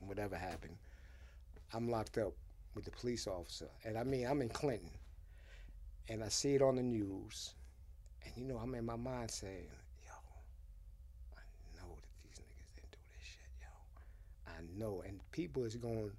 whatever 0.00 0.36
happened, 0.36 0.76
I'm 1.72 1.88
locked 1.88 2.18
up 2.18 2.32
with 2.74 2.84
the 2.84 2.90
police 2.90 3.26
officer. 3.26 3.68
And 3.84 3.96
I 3.98 4.04
mean, 4.04 4.26
I'm 4.26 4.40
in 4.42 4.48
Clinton, 4.48 4.90
and 6.08 6.22
I 6.22 6.28
see 6.28 6.54
it 6.54 6.62
on 6.62 6.76
the 6.76 6.82
news, 6.82 7.54
and 8.24 8.32
you 8.36 8.44
know, 8.44 8.56
I'm 8.58 8.74
in 8.74 8.84
my 8.84 8.96
mind 8.96 9.30
saying, 9.30 9.68
yo, 10.04 10.12
I 11.36 11.40
know 11.78 11.88
that 11.96 12.22
these 12.22 12.38
niggas 12.44 12.74
didn't 12.74 12.90
do 12.92 12.98
this 13.12 13.26
shit, 13.26 13.50
yo. 13.60 13.68
I 14.46 14.60
know. 14.78 15.02
And 15.06 15.20
people 15.32 15.64
is 15.64 15.76
going 15.76 16.10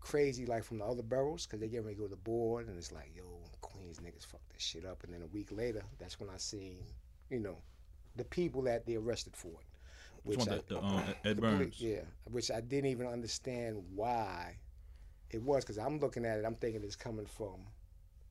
crazy, 0.00 0.46
like 0.46 0.62
from 0.64 0.78
the 0.78 0.84
other 0.84 1.02
boroughs, 1.02 1.46
because 1.46 1.60
they 1.60 1.68
get 1.68 1.82
ready 1.84 1.96
to 1.96 2.00
go 2.02 2.06
to 2.06 2.10
the 2.10 2.16
board, 2.16 2.68
and 2.68 2.76
it's 2.78 2.92
like, 2.92 3.10
yo, 3.16 3.24
Queens 3.60 3.98
niggas 3.98 4.24
fucked 4.26 4.50
this 4.52 4.62
shit 4.62 4.84
up. 4.84 5.02
And 5.04 5.12
then 5.12 5.22
a 5.22 5.26
week 5.26 5.48
later, 5.50 5.82
that's 5.98 6.20
when 6.20 6.30
I 6.30 6.36
seen, 6.36 6.78
you 7.30 7.38
know, 7.40 7.58
the 8.16 8.24
people 8.24 8.62
that 8.62 8.86
they 8.86 8.94
arrested 8.96 9.36
for 9.36 9.48
it. 9.48 9.66
Which 10.24 10.38
one? 10.38 10.48
I- 10.50 10.62
The, 10.68 10.82
um, 10.82 11.02
Ed 11.24 11.40
Burns. 11.40 11.80
yeah, 11.80 12.00
which 12.24 12.50
I 12.50 12.60
didn't 12.60 12.90
even 12.90 13.06
understand 13.06 13.82
why 13.94 14.56
it 15.30 15.42
was 15.42 15.64
because 15.64 15.78
I'm 15.78 15.98
looking 16.00 16.24
at 16.24 16.38
it, 16.38 16.44
I'm 16.44 16.54
thinking 16.56 16.82
it's 16.82 16.96
coming 16.96 17.26
from 17.26 17.66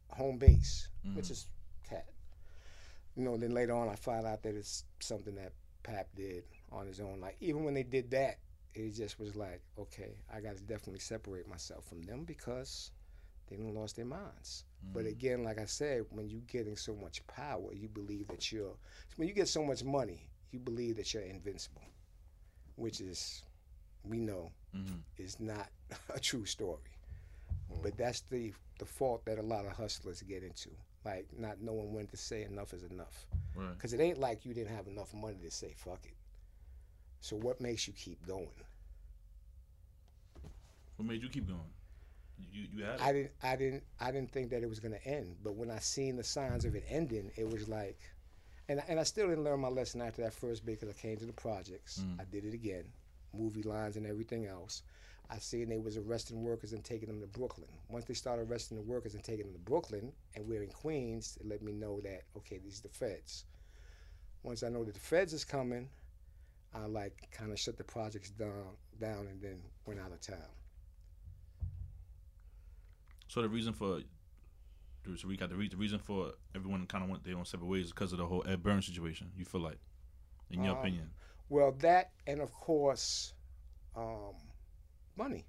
home 0.09 0.37
base, 0.37 0.89
which 1.13 1.29
is 1.31 1.47
Cat. 1.89 2.05
You 3.15 3.23
know, 3.23 3.37
then 3.37 3.51
later 3.51 3.73
on 3.73 3.87
I 3.89 3.95
find 3.95 4.25
out 4.25 4.43
that 4.43 4.55
it's 4.55 4.83
something 4.99 5.35
that 5.35 5.53
Pap 5.83 6.07
did 6.15 6.43
on 6.71 6.87
his 6.87 6.99
own. 6.99 7.19
Like 7.21 7.37
even 7.39 7.63
when 7.63 7.73
they 7.73 7.83
did 7.83 8.11
that, 8.11 8.39
it 8.73 8.91
just 8.93 9.19
was 9.19 9.35
like, 9.35 9.61
okay, 9.79 10.15
I 10.33 10.41
got 10.41 10.57
to 10.57 10.63
definitely 10.63 10.99
separate 10.99 11.47
myself 11.47 11.85
from 11.85 12.01
them 12.01 12.23
because 12.25 12.91
they 13.49 13.55
done 13.57 13.73
lost 13.73 13.95
their 13.95 14.05
minds. 14.05 14.63
But 14.93 15.05
again, 15.07 15.43
like 15.43 15.59
I 15.59 15.65
said, 15.65 16.03
when 16.11 16.29
you're 16.29 16.41
getting 16.41 16.75
so 16.77 16.95
much 16.95 17.25
power, 17.25 17.73
you 17.73 17.87
believe 17.87 18.27
that 18.27 18.51
you're. 18.51 18.75
When 19.15 19.27
you 19.27 19.33
get 19.33 19.47
so 19.47 19.63
much 19.63 19.83
money, 19.83 20.27
you 20.51 20.59
believe 20.59 20.97
that 20.97 21.11
you're 21.13 21.23
invincible, 21.23 21.81
which 22.75 23.01
is, 23.01 23.43
we 24.03 24.19
know, 24.19 24.51
Mhm. 24.75 25.01
is 25.17 25.39
not 25.39 25.69
a 26.13 26.19
true 26.19 26.45
story. 26.45 26.91
But 27.81 27.97
that's 27.97 28.21
the 28.21 28.53
the 28.77 28.85
fault 28.85 29.23
that 29.25 29.39
a 29.39 29.41
lot 29.41 29.65
of 29.65 29.71
hustlers 29.71 30.21
get 30.21 30.43
into, 30.43 30.69
like 31.05 31.27
not 31.37 31.61
knowing 31.61 31.93
when 31.93 32.07
to 32.07 32.17
say 32.17 32.43
enough 32.43 32.73
is 32.73 32.83
enough. 32.83 33.25
Right. 33.55 33.73
Because 33.73 33.93
it 33.93 34.01
ain't 34.01 34.19
like 34.19 34.45
you 34.45 34.53
didn't 34.53 34.75
have 34.75 34.87
enough 34.87 35.13
money 35.13 35.37
to 35.43 35.49
say 35.51 35.73
fuck 35.75 36.05
it. 36.05 36.13
So 37.21 37.37
what 37.37 37.59
makes 37.61 37.87
you 37.87 37.93
keep 37.93 38.23
going? 38.27 38.49
What 40.97 41.07
made 41.07 41.23
you 41.23 41.29
keep 41.29 41.47
going? 41.47 41.71
You 42.51 42.67
you 42.73 42.83
had 42.83 42.95
it. 42.95 43.01
I 43.01 43.13
didn't 43.13 43.31
I 43.43 43.55
didn't 43.55 43.83
I 43.99 44.11
didn't 44.11 44.31
think 44.31 44.49
that 44.49 44.63
it 44.63 44.69
was 44.69 44.79
gonna 44.79 44.99
end. 45.05 45.37
But 45.43 45.55
when 45.55 45.69
I 45.69 45.79
seen 45.79 46.15
the 46.17 46.23
signs 46.23 46.65
of 46.65 46.75
it 46.75 46.85
ending, 46.89 47.31
it 47.35 47.49
was 47.49 47.67
like 47.67 47.99
and 48.67 48.81
and 48.87 48.99
I 48.99 49.03
still 49.03 49.29
didn't 49.29 49.43
learn 49.43 49.59
my 49.59 49.69
lesson 49.69 50.01
after 50.01 50.21
that 50.23 50.33
first 50.33 50.65
bit 50.65 50.79
because 50.79 50.93
I 50.93 50.99
came 50.99 51.17
to 51.17 51.25
the 51.25 51.33
projects. 51.33 51.99
Mm. 51.99 52.21
I 52.21 52.23
did 52.25 52.45
it 52.45 52.53
again, 52.53 52.85
movie 53.33 53.63
lines 53.63 53.95
and 53.97 54.05
everything 54.05 54.45
else. 54.45 54.83
I 55.29 55.39
seen 55.39 55.69
they 55.69 55.77
was 55.77 55.97
arresting 55.97 56.43
workers 56.43 56.73
and 56.73 56.83
taking 56.83 57.07
them 57.07 57.19
to 57.21 57.27
Brooklyn. 57.27 57.69
Once 57.89 58.05
they 58.05 58.13
started 58.13 58.49
arresting 58.49 58.77
the 58.77 58.83
workers 58.83 59.15
and 59.15 59.23
taking 59.23 59.45
them 59.45 59.53
to 59.53 59.59
Brooklyn, 59.59 60.11
and 60.35 60.47
we're 60.47 60.61
in 60.61 60.69
Queens, 60.69 61.37
it 61.39 61.47
let 61.47 61.61
me 61.63 61.71
know 61.71 61.99
that 62.01 62.23
okay, 62.37 62.59
these 62.63 62.79
are 62.79 62.87
the 62.87 62.93
feds. 62.93 63.45
Once 64.43 64.61
I 64.61 64.69
know 64.69 64.83
that 64.83 64.93
the 64.93 64.99
feds 64.99 65.33
is 65.33 65.43
coming, 65.43 65.89
I 66.73 66.85
like 66.85 67.29
kind 67.31 67.51
of 67.51 67.59
shut 67.59 67.77
the 67.77 67.83
projects 67.83 68.29
down, 68.31 68.75
down, 68.99 69.27
and 69.27 69.41
then 69.41 69.61
went 69.85 69.99
out 69.99 70.11
of 70.11 70.21
town. 70.21 70.37
So 73.35 73.41
the 73.41 73.49
reason 73.49 73.73
for 73.73 73.99
so 75.17 75.27
we 75.27 75.35
got 75.35 75.49
the, 75.49 75.57
re- 75.57 75.67
the 75.67 75.75
reason 75.75 75.99
for 75.99 76.31
everyone 76.55 76.87
kind 76.87 77.03
of 77.03 77.09
went 77.09 77.25
their 77.25 77.35
own 77.35 77.43
separate 77.43 77.67
ways 77.67 77.91
because 77.91 78.13
of 78.13 78.17
the 78.17 78.25
whole 78.25 78.45
Ed 78.47 78.63
Burns 78.63 78.85
situation. 78.85 79.29
You 79.35 79.43
feel 79.43 79.59
like, 79.59 79.77
in 80.49 80.63
your 80.63 80.71
Um, 80.71 80.79
opinion, 80.79 81.09
Well, 81.49 81.73
that 81.79 82.11
and 82.25 82.39
of 82.39 82.53
course, 82.53 83.33
um, 83.93 84.35
money. 85.17 85.45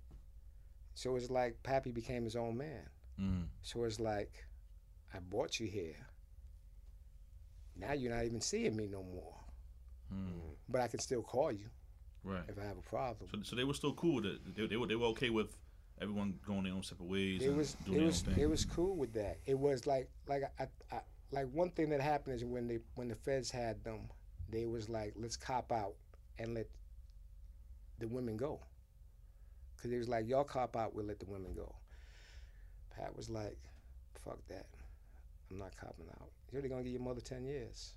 So 0.94 1.14
it's 1.14 1.30
like 1.30 1.62
Pappy 1.62 1.92
became 1.92 2.24
his 2.24 2.34
own 2.34 2.56
man. 2.56 2.90
mm 3.20 3.44
So 3.62 3.84
it's 3.84 4.00
like, 4.00 4.32
I 5.14 5.20
brought 5.20 5.60
you 5.60 5.68
here. 5.68 6.08
Now 7.76 7.92
you're 7.92 8.12
not 8.12 8.24
even 8.24 8.40
seeing 8.40 8.74
me 8.74 8.88
no 8.88 9.04
more. 9.04 9.36
mm. 10.12 10.40
But 10.68 10.80
I 10.80 10.88
can 10.88 10.98
still 10.98 11.22
call 11.22 11.52
you 11.52 11.68
right. 12.24 12.42
if 12.48 12.58
I 12.58 12.64
have 12.64 12.78
a 12.78 12.82
problem. 12.82 13.30
So, 13.30 13.38
so 13.44 13.54
they 13.56 13.62
were 13.64 13.74
still 13.74 13.92
cool. 13.94 14.22
They, 14.22 14.66
they 14.66 14.76
were 14.76 14.88
they 14.88 14.96
were 14.96 15.06
okay 15.14 15.30
with 15.30 15.56
everyone 16.00 16.38
going 16.46 16.64
their 16.64 16.72
own 16.72 16.82
separate 16.82 17.08
ways. 17.08 17.42
It 17.42 17.48
and 17.48 17.56
was 17.56 17.76
doing 17.84 18.02
it 18.02 18.04
was 18.04 18.24
it 18.36 18.46
was 18.46 18.64
cool 18.64 18.96
with 18.96 19.12
that. 19.14 19.38
It 19.46 19.58
was 19.58 19.86
like 19.86 20.08
like 20.28 20.42
I, 20.58 20.66
I 20.94 21.00
like 21.32 21.46
one 21.52 21.70
thing 21.70 21.90
that 21.90 22.00
happened 22.00 22.36
is 22.36 22.44
when 22.44 22.66
they 22.68 22.78
when 22.94 23.08
the 23.08 23.14
feds 23.14 23.50
had 23.50 23.82
them, 23.84 24.08
they 24.48 24.66
was 24.66 24.88
like 24.88 25.14
let's 25.16 25.36
cop 25.36 25.72
out 25.72 25.94
and 26.38 26.54
let 26.54 26.66
the 27.98 28.08
women 28.08 28.36
go. 28.36 28.60
Cause 29.80 29.92
it 29.92 29.98
was 29.98 30.08
like 30.08 30.28
y'all 30.28 30.44
cop 30.44 30.76
out, 30.76 30.94
we'll 30.94 31.06
let 31.06 31.20
the 31.20 31.26
women 31.26 31.52
go. 31.54 31.74
Pap 32.90 33.14
was 33.14 33.28
like, 33.28 33.58
fuck 34.24 34.38
that, 34.48 34.66
I'm 35.50 35.58
not 35.58 35.76
copping 35.76 36.06
out. 36.20 36.30
You're 36.50 36.60
only 36.60 36.70
gonna 36.70 36.82
give 36.82 36.92
your 36.92 37.02
mother 37.02 37.20
ten 37.20 37.44
years. 37.44 37.92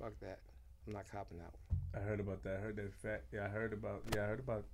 Fuck 0.00 0.18
that, 0.20 0.40
I'm 0.86 0.92
not 0.92 1.04
copping 1.10 1.38
out. 1.40 1.54
I 1.94 2.00
heard 2.00 2.20
about 2.20 2.42
that. 2.42 2.56
I 2.56 2.60
heard 2.60 2.76
that 2.76 2.92
fat. 2.94 3.22
Yeah, 3.32 3.44
I 3.44 3.48
heard 3.48 3.72
about. 3.72 4.02
Yeah, 4.14 4.24
I 4.24 4.26
heard 4.26 4.40
about. 4.40 4.64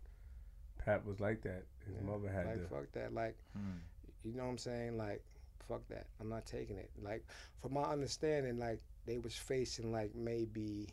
Pap 0.84 1.04
was 1.04 1.20
like 1.20 1.42
that. 1.42 1.64
His 1.86 1.94
Yeah, 1.96 2.02
mother 2.02 2.28
had 2.28 2.46
like 2.46 2.62
to. 2.62 2.68
fuck 2.68 2.92
that, 2.92 3.12
like 3.14 3.36
Mm. 3.56 3.78
you 4.24 4.32
know 4.34 4.44
what 4.44 4.50
I'm 4.50 4.58
saying? 4.58 4.96
Like 4.98 5.22
fuck 5.68 5.86
that. 5.88 6.06
I'm 6.20 6.28
not 6.28 6.44
taking 6.44 6.76
it. 6.76 6.90
Like, 7.00 7.24
from 7.60 7.74
my 7.74 7.82
understanding, 7.84 8.58
like 8.58 8.80
they 9.06 9.18
was 9.18 9.34
facing 9.36 9.92
like 9.92 10.14
maybe 10.14 10.88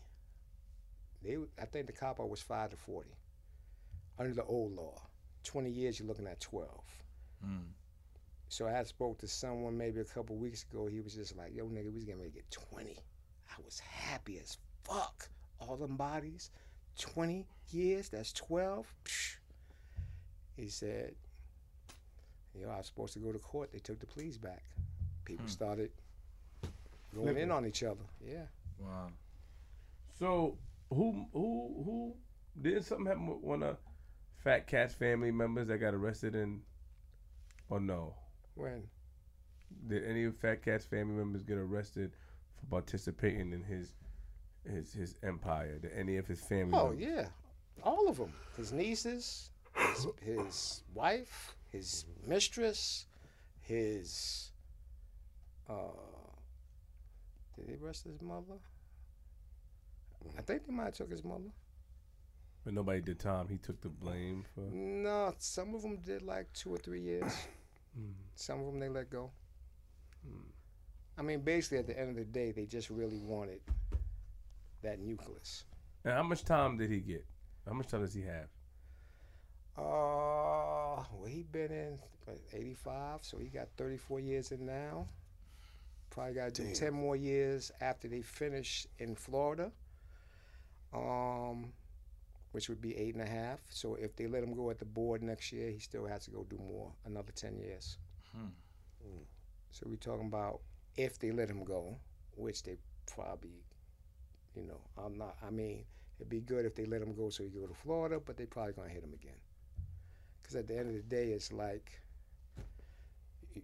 they. 1.23 1.37
I 1.61 1.65
think 1.65 1.87
the 1.87 1.93
cop 1.93 2.19
out 2.19 2.29
was 2.29 2.41
five 2.41 2.69
to 2.71 2.77
forty 2.77 3.15
under 4.17 4.33
the 4.33 4.43
old 4.43 4.75
law. 4.75 5.01
Twenty 5.43 5.69
years, 5.71 5.99
you're 5.99 6.07
looking 6.07 6.27
at 6.27 6.39
twelve. 6.39 6.85
Mm. 7.45 7.71
So 8.49 8.67
I 8.67 8.71
had 8.71 8.87
spoke 8.87 9.17
to 9.19 9.27
someone 9.27 9.77
maybe 9.77 9.99
a 10.01 10.05
couple 10.05 10.35
weeks 10.35 10.63
ago. 10.71 10.87
He 10.87 11.01
was 11.01 11.13
just 11.15 11.35
like, 11.35 11.53
"Yo, 11.55 11.65
nigga, 11.67 11.85
we 11.87 11.95
was 11.95 12.03
getting 12.05 12.19
ready 12.21 12.31
to 12.31 12.35
get 12.37 12.51
20." 12.51 12.97
I 13.49 13.61
was 13.63 13.79
happy 13.79 14.39
as 14.39 14.57
fuck. 14.83 15.29
All 15.59 15.75
them 15.77 15.97
bodies, 15.97 16.51
20 16.97 17.45
years. 17.69 18.09
That's 18.09 18.31
12. 18.33 18.93
Psh. 19.05 19.37
He 20.59 20.67
said, 20.69 21.15
"Yo, 22.53 22.69
I 22.69 22.77
was 22.77 22.87
supposed 22.87 23.13
to 23.13 23.19
go 23.19 23.31
to 23.31 23.39
court. 23.39 23.71
They 23.71 23.79
took 23.79 23.99
the 23.99 24.05
pleas 24.05 24.37
back. 24.37 24.63
People 25.25 25.45
Hmm. 25.45 25.51
started 25.51 25.91
going 27.13 27.27
Flipping. 27.27 27.43
in 27.43 27.51
on 27.51 27.65
each 27.65 27.81
other. 27.83 28.03
Yeah. 28.21 28.45
Wow. 28.79 29.11
So 30.17 30.57
who 30.89 31.25
who 31.33 31.83
who 31.85 32.15
did 32.61 32.83
something 32.83 33.05
happen 33.05 33.27
with 33.27 33.39
one 33.41 33.63
of 33.63 33.77
Fat 34.37 34.67
Cat's 34.67 34.93
family 34.93 35.31
members 35.31 35.67
that 35.67 35.77
got 35.77 35.93
arrested 35.93 36.35
in 36.35 36.61
or 37.69 37.79
no? 37.79 38.15
When? 38.55 38.89
Did 39.87 40.03
any 40.03 40.25
of 40.25 40.35
Fat 40.37 40.61
Cat's 40.63 40.85
family 40.85 41.15
members 41.15 41.43
get 41.43 41.57
arrested 41.57 42.11
for 42.57 42.65
participating 42.65 43.53
in 43.53 43.63
his 43.63 43.93
his 44.65 44.91
his 44.93 45.15
empire? 45.23 45.79
Did 45.79 45.91
any 45.93 46.17
of 46.17 46.27
his 46.27 46.41
family 46.41 46.73
Oh 46.77 46.89
members? 46.89 47.07
yeah, 47.07 47.29
all 47.83 48.09
of 48.09 48.17
them. 48.17 48.33
His 48.57 48.73
nieces, 48.73 49.51
his, 49.75 50.07
his 50.21 50.83
wife, 50.93 51.55
his 51.71 52.05
mistress, 52.25 53.05
his. 53.61 54.51
Uh, 55.69 55.73
did 57.55 57.67
they 57.67 57.85
arrest 57.85 58.05
his 58.05 58.21
mother? 58.21 58.59
I 60.37 60.41
think 60.41 60.65
they 60.65 60.73
might 60.73 60.85
have 60.85 60.95
took 60.95 61.11
his 61.11 61.23
mother. 61.23 61.51
But 62.65 62.73
nobody 62.73 63.01
did 63.01 63.19
time. 63.19 63.47
He 63.49 63.57
took 63.57 63.79
the 63.81 63.89
blame 63.89 64.43
for 64.53 64.61
No, 64.61 65.33
some 65.37 65.73
of 65.75 65.81
them 65.81 65.97
did 66.05 66.21
like 66.21 66.51
two 66.53 66.73
or 66.73 66.77
three 66.77 67.01
years. 67.01 67.31
Mm. 67.99 68.13
Some 68.35 68.59
of 68.59 68.67
them 68.67 68.79
they 68.79 68.87
let 68.87 69.09
go. 69.09 69.31
I 71.17 71.23
mean, 71.23 71.41
basically, 71.41 71.79
at 71.79 71.87
the 71.87 71.99
end 71.99 72.11
of 72.11 72.15
the 72.15 72.23
day, 72.23 72.51
they 72.51 72.65
just 72.65 72.91
really 72.91 73.17
wanted 73.17 73.61
that 74.83 74.99
nucleus. 74.99 75.65
And 76.05 76.13
how 76.13 76.21
much 76.23 76.45
time 76.45 76.77
did 76.77 76.91
he 76.91 76.99
get? 76.99 77.25
How 77.67 77.73
much 77.73 77.87
time 77.87 78.01
does 78.01 78.13
he 78.13 78.21
have? 78.21 78.47
Uh, 79.79 81.03
well, 81.13 81.25
he 81.27 81.43
been 81.43 81.71
in 81.71 81.99
what, 82.25 82.37
85, 82.53 83.19
so 83.21 83.37
he 83.37 83.47
got 83.47 83.67
34 83.77 84.19
years 84.19 84.51
in 84.51 84.65
now. 84.65 85.07
Probably 86.09 86.33
got 86.33 86.53
to 86.55 86.63
do 86.63 86.73
10 86.73 86.93
more 86.93 87.15
years 87.15 87.71
after 87.79 88.07
they 88.07 88.21
finish 88.21 88.87
in 88.97 89.15
Florida, 89.15 89.71
um, 90.93 91.71
which 92.51 92.67
would 92.67 92.81
be 92.81 92.97
eight 92.97 93.13
and 93.13 93.23
a 93.23 93.29
half. 93.29 93.59
So 93.69 93.95
if 93.95 94.15
they 94.15 94.27
let 94.27 94.43
him 94.43 94.53
go 94.53 94.69
at 94.69 94.79
the 94.79 94.85
board 94.85 95.21
next 95.23 95.53
year, 95.53 95.69
he 95.69 95.79
still 95.79 96.05
has 96.07 96.25
to 96.25 96.31
go 96.31 96.45
do 96.49 96.57
more, 96.57 96.91
another 97.05 97.31
10 97.31 97.57
years. 97.57 97.97
Hmm. 98.35 98.47
So 99.71 99.85
we're 99.87 99.95
talking 99.95 100.27
about 100.27 100.59
if 100.97 101.19
they 101.19 101.31
let 101.31 101.49
him 101.49 101.63
go, 101.63 101.95
which 102.35 102.63
they 102.63 102.75
probably, 103.05 103.63
you 104.55 104.63
know, 104.63 104.81
I'm 104.97 105.17
not. 105.17 105.37
I 105.45 105.51
mean, 105.51 105.85
it'd 106.19 106.29
be 106.29 106.41
good 106.41 106.65
if 106.65 106.75
they 106.75 106.85
let 106.85 107.01
him 107.01 107.13
go 107.13 107.29
so 107.29 107.43
he 107.43 107.49
could 107.49 107.61
go 107.61 107.67
to 107.67 107.73
Florida, 107.73 108.19
but 108.19 108.35
they 108.35 108.45
probably 108.45 108.73
gonna 108.73 108.89
hit 108.89 109.03
him 109.03 109.13
again. 109.13 109.39
Because 110.49 110.61
at 110.61 110.67
the 110.67 110.79
end 110.79 110.87
of 110.89 110.95
the 110.95 111.15
day, 111.15 111.27
it's 111.27 111.51
like, 111.51 112.01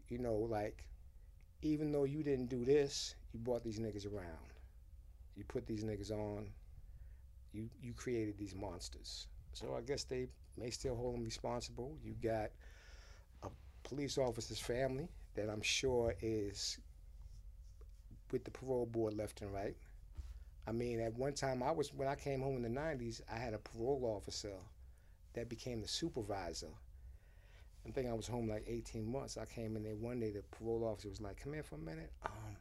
you 0.07 0.20
know, 0.20 0.36
like, 0.36 0.88
even 1.64 1.91
though 1.91 2.03
you 2.03 2.22
didn't 2.22 2.45
do 2.48 2.64
this, 2.64 3.16
you 3.34 3.40
brought 3.40 3.64
these 3.64 3.80
niggas 3.80 4.06
around. 4.06 4.53
You 5.36 5.45
put 5.45 5.66
these 5.66 5.84
niggas 5.84 6.12
on. 6.12 6.45
You 7.53 7.70
you 7.82 7.94
created 7.94 8.38
these 8.38 8.53
monsters. 8.53 9.28
So 9.53 9.76
I 9.76 9.82
guess 9.82 10.03
they 10.03 10.28
may 10.57 10.70
still 10.70 10.95
hold 10.95 11.16
him 11.16 11.24
responsible. 11.24 11.98
You 12.03 12.14
got 12.22 12.52
a 13.41 13.49
police 13.84 14.20
officer's 14.20 14.60
family 14.60 15.07
that 15.34 15.49
I'm 15.49 15.64
sure 15.64 16.14
is 16.22 16.78
with 18.32 18.44
the 18.44 18.52
parole 18.52 18.86
board 18.86 19.16
left 19.16 19.41
and 19.41 19.52
right. 19.52 19.76
I 20.68 20.72
mean, 20.72 20.99
at 20.99 21.16
one 21.16 21.34
time, 21.34 21.64
I 21.64 21.72
was 21.72 21.91
when 21.95 22.07
I 22.07 22.16
came 22.16 22.41
home 22.41 22.57
in 22.57 22.62
the 22.62 22.80
'90s, 22.80 23.22
I 23.32 23.38
had 23.38 23.56
a 23.56 23.60
parole 23.60 24.03
officer 24.16 24.53
that 25.36 25.49
became 25.49 25.82
the 25.82 25.88
supervisor. 25.88 26.72
I 27.88 27.91
think 27.91 28.07
I 28.07 28.14
was 28.14 28.28
home 28.28 28.49
like 28.49 28.66
18 28.68 29.10
months. 29.10 29.38
I 29.38 29.45
came 29.45 29.76
in 29.76 29.84
there 29.84 29.95
one 29.95 30.20
day. 30.20 30.32
The 30.32 30.41
parole 30.57 30.84
officer 30.86 31.10
was 31.10 31.22
like, 31.22 31.38
"Come 31.41 31.53
here 31.53 31.64
for 31.64 31.76
a 31.76 31.80
minute. 31.80 32.12
Um, 32.26 32.57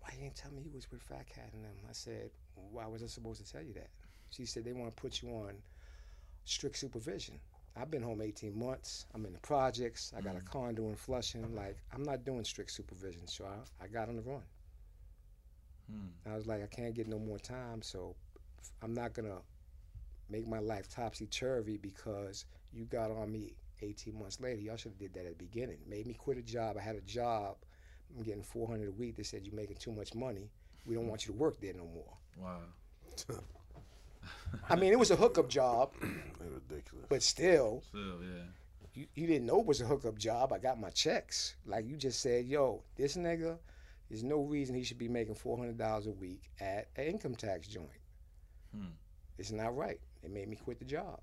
why 0.00 0.10
you 0.14 0.22
didn't 0.22 0.36
tell 0.36 0.52
me 0.52 0.62
you 0.62 0.70
was 0.72 0.90
with 0.90 1.02
Fat 1.02 1.26
Cat 1.28 1.50
and 1.52 1.64
them?" 1.64 1.74
I 1.88 1.92
said, 1.92 2.30
"Why 2.54 2.86
was 2.86 3.02
I 3.02 3.06
supposed 3.06 3.44
to 3.44 3.52
tell 3.52 3.62
you 3.62 3.74
that?" 3.74 3.90
She 4.30 4.46
said, 4.46 4.64
"They 4.64 4.72
want 4.72 4.94
to 4.94 5.00
put 5.00 5.20
you 5.22 5.30
on 5.30 5.54
strict 6.44 6.76
supervision." 6.76 7.40
I've 7.76 7.90
been 7.90 8.02
home 8.02 8.20
18 8.20 8.58
months. 8.58 9.06
I'm 9.14 9.24
in 9.24 9.32
the 9.32 9.38
projects. 9.38 10.12
I 10.16 10.20
got 10.20 10.36
a 10.36 10.40
condo 10.40 10.88
in 10.88 10.96
Flushing. 10.96 11.54
Like, 11.54 11.76
I'm 11.92 12.02
not 12.02 12.24
doing 12.24 12.42
strict 12.44 12.72
supervision. 12.72 13.26
So 13.26 13.44
I, 13.44 13.84
I 13.84 13.86
got 13.86 14.08
on 14.08 14.16
the 14.16 14.22
run. 14.22 14.42
Hmm. 15.88 16.30
I 16.30 16.34
was 16.34 16.46
like, 16.46 16.62
I 16.62 16.66
can't 16.66 16.94
get 16.94 17.06
no 17.06 17.18
more 17.18 17.38
time. 17.38 17.82
So 17.82 18.16
I'm 18.82 18.94
not 18.94 19.14
going 19.14 19.28
to 19.28 19.38
make 20.30 20.46
my 20.46 20.58
life 20.58 20.88
topsy 20.88 21.26
turvy 21.26 21.76
because 21.76 22.44
you 22.72 22.84
got 22.84 23.10
on 23.10 23.30
me 23.32 23.54
18 23.82 24.18
months 24.18 24.40
later. 24.40 24.60
Y'all 24.60 24.76
should 24.76 24.92
have 24.92 24.98
did 24.98 25.14
that 25.14 25.26
at 25.26 25.38
the 25.38 25.44
beginning. 25.44 25.78
Made 25.88 26.06
me 26.06 26.14
quit 26.14 26.38
a 26.38 26.42
job. 26.42 26.76
I 26.78 26.82
had 26.82 26.96
a 26.96 27.00
job. 27.02 27.56
I'm 28.16 28.22
getting 28.24 28.42
400 28.42 28.88
a 28.88 28.92
week. 28.92 29.16
They 29.16 29.22
said, 29.22 29.46
You're 29.46 29.54
making 29.54 29.76
too 29.76 29.92
much 29.92 30.14
money. 30.14 30.50
We 30.86 30.94
don't 30.94 31.06
want 31.08 31.26
you 31.26 31.32
to 31.32 31.38
work 31.38 31.60
there 31.60 31.74
no 31.74 31.86
more. 31.86 32.16
Wow. 32.36 32.60
I 34.68 34.76
mean, 34.76 34.92
it 34.92 34.98
was 34.98 35.10
a 35.10 35.16
hookup 35.16 35.48
job, 35.48 35.92
ridiculous. 36.40 37.06
but 37.08 37.22
still, 37.22 37.82
Still, 37.88 38.20
yeah. 38.22 38.44
you, 38.94 39.06
you 39.14 39.26
didn't 39.26 39.46
know 39.46 39.60
it 39.60 39.66
was 39.66 39.80
a 39.80 39.86
hookup 39.86 40.16
job. 40.18 40.52
I 40.52 40.58
got 40.58 40.78
my 40.80 40.90
checks. 40.90 41.54
Like 41.66 41.86
you 41.86 41.96
just 41.96 42.20
said, 42.20 42.46
yo, 42.46 42.82
this 42.96 43.16
nigga, 43.16 43.58
there's 44.08 44.24
no 44.24 44.40
reason 44.42 44.74
he 44.74 44.84
should 44.84 44.98
be 44.98 45.08
making 45.08 45.34
four 45.34 45.56
hundred 45.58 45.78
dollars 45.78 46.06
a 46.06 46.12
week 46.12 46.50
at 46.60 46.88
an 46.96 47.04
income 47.04 47.34
tax 47.34 47.66
joint. 47.68 47.88
Hmm. 48.74 48.92
It's 49.38 49.52
not 49.52 49.76
right. 49.76 50.00
It 50.22 50.30
made 50.30 50.48
me 50.48 50.56
quit 50.56 50.78
the 50.78 50.84
job. 50.84 51.20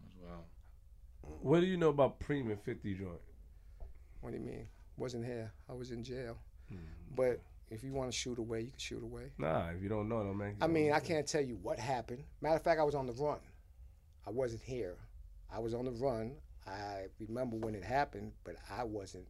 That's 0.00 0.16
wild. 0.22 0.44
What 1.42 1.60
do 1.60 1.66
you 1.66 1.76
know 1.76 1.90
about 1.90 2.18
Premium 2.20 2.58
50 2.64 2.94
joint? 2.94 3.20
What 4.20 4.32
do 4.32 4.38
you 4.38 4.44
mean? 4.44 4.66
Wasn't 4.96 5.24
here. 5.24 5.52
I 5.68 5.72
was 5.72 5.90
in 5.90 6.02
jail. 6.02 6.38
Hmm. 6.68 6.76
But 7.14 7.40
if 7.70 7.82
you 7.82 7.92
want 7.92 8.10
to 8.10 8.16
shoot 8.16 8.38
away, 8.38 8.60
you 8.60 8.70
can 8.70 8.78
shoot 8.78 9.02
away. 9.02 9.32
Nah, 9.38 9.68
if 9.70 9.82
you 9.82 9.88
don't 9.88 10.08
know, 10.08 10.22
no 10.22 10.32
man. 10.32 10.56
I 10.60 10.66
mean, 10.66 10.92
I 10.92 11.00
can't 11.00 11.26
tell 11.26 11.42
you 11.42 11.58
what 11.62 11.78
happened. 11.78 12.24
Matter 12.40 12.56
of 12.56 12.62
fact, 12.62 12.80
I 12.80 12.84
was 12.84 12.94
on 12.94 13.06
the 13.06 13.12
run. 13.12 13.38
I 14.26 14.30
wasn't 14.30 14.62
here. 14.62 14.96
I 15.52 15.58
was 15.58 15.74
on 15.74 15.84
the 15.84 15.92
run. 15.92 16.32
I 16.66 17.06
remember 17.20 17.56
when 17.56 17.74
it 17.74 17.84
happened, 17.84 18.32
but 18.44 18.56
I 18.70 18.84
wasn't 18.84 19.26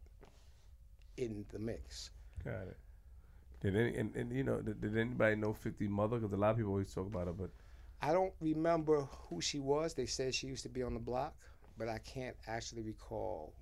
in 1.17 1.45
the 1.53 1.59
mix. 1.59 2.11
Got 2.45 2.69
it. 2.69 2.77
Did 3.67 3.75
any 3.75 3.97
and, 3.97 4.15
and 4.15 4.31
you 4.33 4.45
know 4.45 4.61
did, 4.61 4.81
did 4.81 4.97
anybody 4.97 5.35
know 5.35 5.53
50 5.53 5.89
mother? 5.89 6.19
Because 6.19 6.33
a 6.33 6.37
lot 6.37 6.51
of 6.51 6.57
people 6.57 6.71
always 6.71 6.95
talk 6.95 7.09
about 7.09 7.27
her, 7.27 7.33
but 7.33 7.51
I 8.01 8.13
don't 8.13 8.33
remember 8.41 9.09
who 9.29 9.41
she 9.41 9.59
was. 9.59 9.93
They 9.93 10.07
said 10.07 10.37
she 10.37 10.47
used 10.47 10.63
to 10.63 10.69
be 10.69 10.85
on 10.85 10.95
the 10.95 11.01
block, 11.01 11.35
but 11.77 11.89
I 11.89 11.99
can't 11.99 12.37
actually 12.47 12.83
recall 12.83 13.55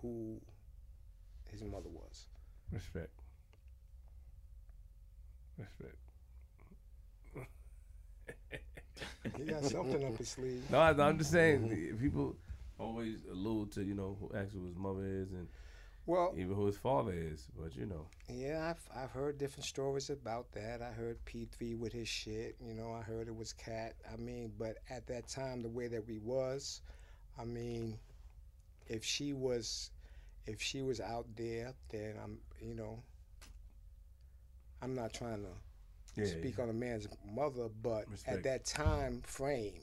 who 0.00 0.40
his 1.50 1.64
mother 1.64 1.88
was. 1.88 2.26
respect. 2.70 3.10
Respect. 5.58 5.96
He 9.36 9.42
got 9.42 9.64
something 9.64 10.04
up 10.06 10.18
his 10.18 10.28
sleeve. 10.28 10.62
No, 10.70 10.78
I, 10.78 10.90
I'm 10.90 11.18
just 11.18 11.32
saying 11.32 11.98
people 12.00 12.36
always 12.78 13.16
allude 13.28 13.72
to 13.72 13.82
you 13.82 13.94
know 13.94 14.16
who 14.20 14.30
actually 14.38 14.68
his 14.68 14.76
mother 14.76 15.04
is 15.04 15.32
and 15.32 15.48
Well, 16.08 16.32
even 16.36 16.56
who 16.56 16.64
his 16.66 16.76
father 16.78 17.12
is, 17.14 17.46
but 17.54 17.76
you 17.76 17.84
know. 17.84 18.06
yeah, 18.30 18.70
I've 18.70 19.02
I've 19.04 19.10
heard 19.10 19.36
different 19.36 19.66
stories 19.66 20.08
about 20.08 20.50
that. 20.52 20.80
I 20.80 20.90
heard 20.90 21.22
P3 21.26 21.78
with 21.78 21.92
his 21.92 22.08
shit. 22.08 22.56
You 22.66 22.72
know, 22.72 22.92
I 22.92 23.02
heard 23.02 23.28
it 23.28 23.36
was 23.36 23.52
Cat. 23.52 23.94
I 24.10 24.16
mean, 24.16 24.52
but 24.58 24.78
at 24.88 25.06
that 25.08 25.28
time, 25.28 25.60
the 25.60 25.68
way 25.68 25.86
that 25.88 26.06
we 26.08 26.18
was, 26.18 26.80
I 27.38 27.44
mean, 27.44 27.98
if 28.86 29.04
she 29.04 29.34
was, 29.34 29.90
if 30.46 30.62
she 30.62 30.80
was 30.80 30.98
out 30.98 31.26
there, 31.36 31.74
then 31.90 32.14
I'm, 32.24 32.38
you 32.58 32.74
know, 32.74 33.02
I'm 34.80 34.94
not 34.94 35.12
trying 35.12 35.42
to 35.42 35.50
Yeah. 36.20 36.24
speak 36.26 36.58
on 36.58 36.70
a 36.70 36.72
man's 36.72 37.06
mother, 37.30 37.68
but 37.82 38.08
Respect. 38.10 38.38
at 38.38 38.42
that 38.44 38.64
time 38.64 39.20
frame, 39.26 39.82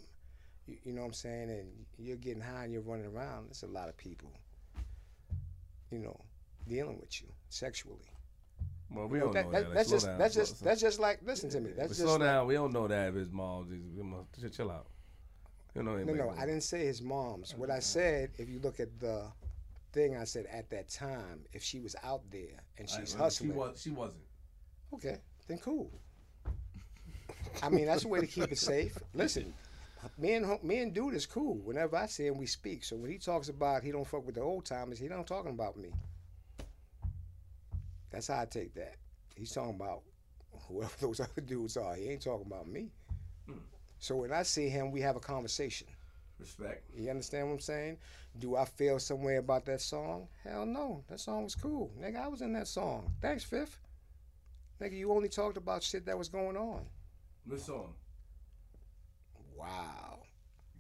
you, 0.65 0.77
you 0.85 0.91
know 0.91 1.01
what 1.01 1.07
I'm 1.07 1.13
saying, 1.13 1.49
and 1.51 1.85
you're 1.99 2.17
getting 2.17 2.41
high 2.41 2.63
and 2.63 2.73
you're 2.73 2.81
running 2.81 3.05
around. 3.05 3.49
There's 3.49 3.61
a 3.63 3.67
lot 3.67 3.89
of 3.89 3.95
people, 3.97 4.31
you 5.95 6.01
know, 6.01 6.19
dealing 6.67 6.99
with 6.99 7.21
you 7.21 7.27
sexually. 7.49 8.03
Well, 8.91 9.07
we 9.07 9.17
You 9.19 9.25
know, 9.25 9.31
don't 9.31 9.33
that- 9.33 9.45
know 9.45 9.51
that- 9.51 9.67
that. 9.69 9.73
That's 9.73 9.89
just 9.89 10.05
down, 10.05 10.17
that's 10.17 10.35
just 10.35 10.63
that's 10.63 10.81
just 10.81 10.99
like 10.99 11.19
listen 11.23 11.49
to 11.51 11.59
me. 11.61 11.69
But 11.69 11.77
That's 11.77 11.89
just 11.91 12.01
slow 12.01 12.13
like, 12.13 12.21
down. 12.21 12.47
We 12.47 12.53
don't 12.55 12.73
know 12.73 12.87
that 12.87 13.09
if 13.09 13.15
his 13.15 13.31
mom. 13.31 13.69
Just, 13.69 13.81
we 13.95 14.03
must- 14.03 14.33
just 14.39 14.53
chill 14.55 14.69
out. 14.69 14.87
You 15.73 15.83
know. 15.83 15.95
no, 15.97 16.13
no. 16.13 16.29
I 16.37 16.45
didn't 16.45 16.61
say 16.63 16.85
his 16.85 17.01
mom's. 17.01 17.55
What 17.55 17.69
I 17.69 17.79
said, 17.79 18.31
if 18.37 18.49
you 18.49 18.59
look 18.59 18.79
at 18.79 18.99
the 18.99 19.23
thing. 19.93 20.17
I 20.17 20.25
said 20.25 20.45
at 20.51 20.69
that 20.69 20.89
time, 20.89 21.45
if 21.53 21.63
she 21.63 21.79
was 21.79 21.95
out 22.03 22.21
there 22.29 22.59
and 22.77 22.89
she's 22.89 23.13
well, 23.15 23.23
hustling, 23.23 23.51
She 23.51 23.57
was. 23.57 23.81
She 23.81 23.89
wasn't. 23.91 24.23
okay, 24.93 25.17
then 25.47 25.57
cool. 25.59 25.89
I 27.63 27.69
mean, 27.69 27.85
that's 27.85 28.03
a 28.03 28.07
way 28.07 28.19
to 28.19 28.27
keep 28.27 28.51
it 28.51 28.57
safe. 28.57 28.97
Listen, 29.13 29.53
me 30.17 30.33
and 30.33 30.63
me 30.63 30.79
and 30.79 30.93
dude 30.93 31.13
is 31.13 31.25
cool. 31.25 31.55
Whenever 31.63 31.95
I 31.97 32.05
see 32.05 32.27
him, 32.27 32.37
we 32.37 32.45
speak. 32.45 32.83
So 32.83 32.95
when 32.95 33.11
he 33.11 33.17
talks 33.17 33.49
about 33.49 33.83
he 33.83 33.91
don't 33.91 34.07
fuck 34.07 34.25
with 34.25 34.35
the 34.35 34.41
old 34.41 34.65
timers, 34.65 34.99
he 34.99 35.07
don't 35.07 35.27
talking 35.27 35.51
about 35.51 35.77
me. 35.77 35.89
That's 38.11 38.27
how 38.27 38.41
I 38.41 38.45
take 38.45 38.73
that. 38.75 38.95
He's 39.35 39.51
talking 39.51 39.75
about 39.75 40.01
whoever 40.67 40.93
those 41.01 41.19
other 41.19 41.41
dudes 41.41 41.77
are. 41.77 41.95
He 41.95 42.09
ain't 42.09 42.21
talking 42.21 42.45
about 42.47 42.67
me. 42.67 42.91
Hmm. 43.45 43.57
So 43.99 44.15
when 44.17 44.31
I 44.31 44.43
see 44.43 44.69
him, 44.69 44.91
we 44.91 45.01
have 45.01 45.15
a 45.15 45.19
conversation. 45.19 45.87
Respect. 46.39 46.83
You 46.95 47.09
understand 47.09 47.47
what 47.47 47.53
I'm 47.53 47.59
saying? 47.59 47.97
Do 48.39 48.57
I 48.57 48.65
feel 48.65 48.99
some 48.99 49.23
way 49.23 49.37
about 49.37 49.65
that 49.65 49.81
song? 49.81 50.27
Hell 50.43 50.65
no. 50.65 51.03
That 51.07 51.19
song 51.19 51.43
was 51.45 51.55
cool. 51.55 51.91
Nigga, 52.01 52.23
I 52.23 52.27
was 52.27 52.41
in 52.41 52.53
that 52.53 52.67
song. 52.67 53.11
Thanks, 53.21 53.43
Fifth. 53.43 53.79
Nigga, 54.81 54.97
you 54.97 55.11
only 55.11 55.29
talked 55.29 55.55
about 55.57 55.83
shit 55.83 56.05
that 56.05 56.17
was 56.17 56.27
going 56.27 56.57
on. 56.57 56.85
What 57.45 57.61
song? 57.61 57.93
Wow. 59.65 60.19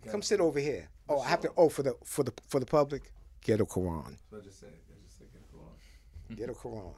Got 0.03 0.11
Come 0.11 0.21
sit 0.21 0.39
over 0.39 0.59
here. 0.59 0.87
Oh, 1.09 1.19
I 1.19 1.27
have 1.29 1.41
to 1.41 1.51
oh 1.57 1.69
for 1.69 1.83
the 1.83 1.95
for 2.03 2.23
the 2.23 2.33
for 2.47 2.59
the 2.59 2.65
public. 2.65 3.11
Ghetto 3.41 3.65
Qu'ran. 3.65 4.17
So 4.29 4.37
I 4.37 4.41
just 4.41 4.59
said. 4.59 4.69
I 4.69 5.03
just 5.03 5.17
said. 5.17 5.27
Ghetto 5.33 5.45
Qu'ran. 5.51 6.35
Ghetto 6.37 6.53
Qu'ran. 6.53 6.93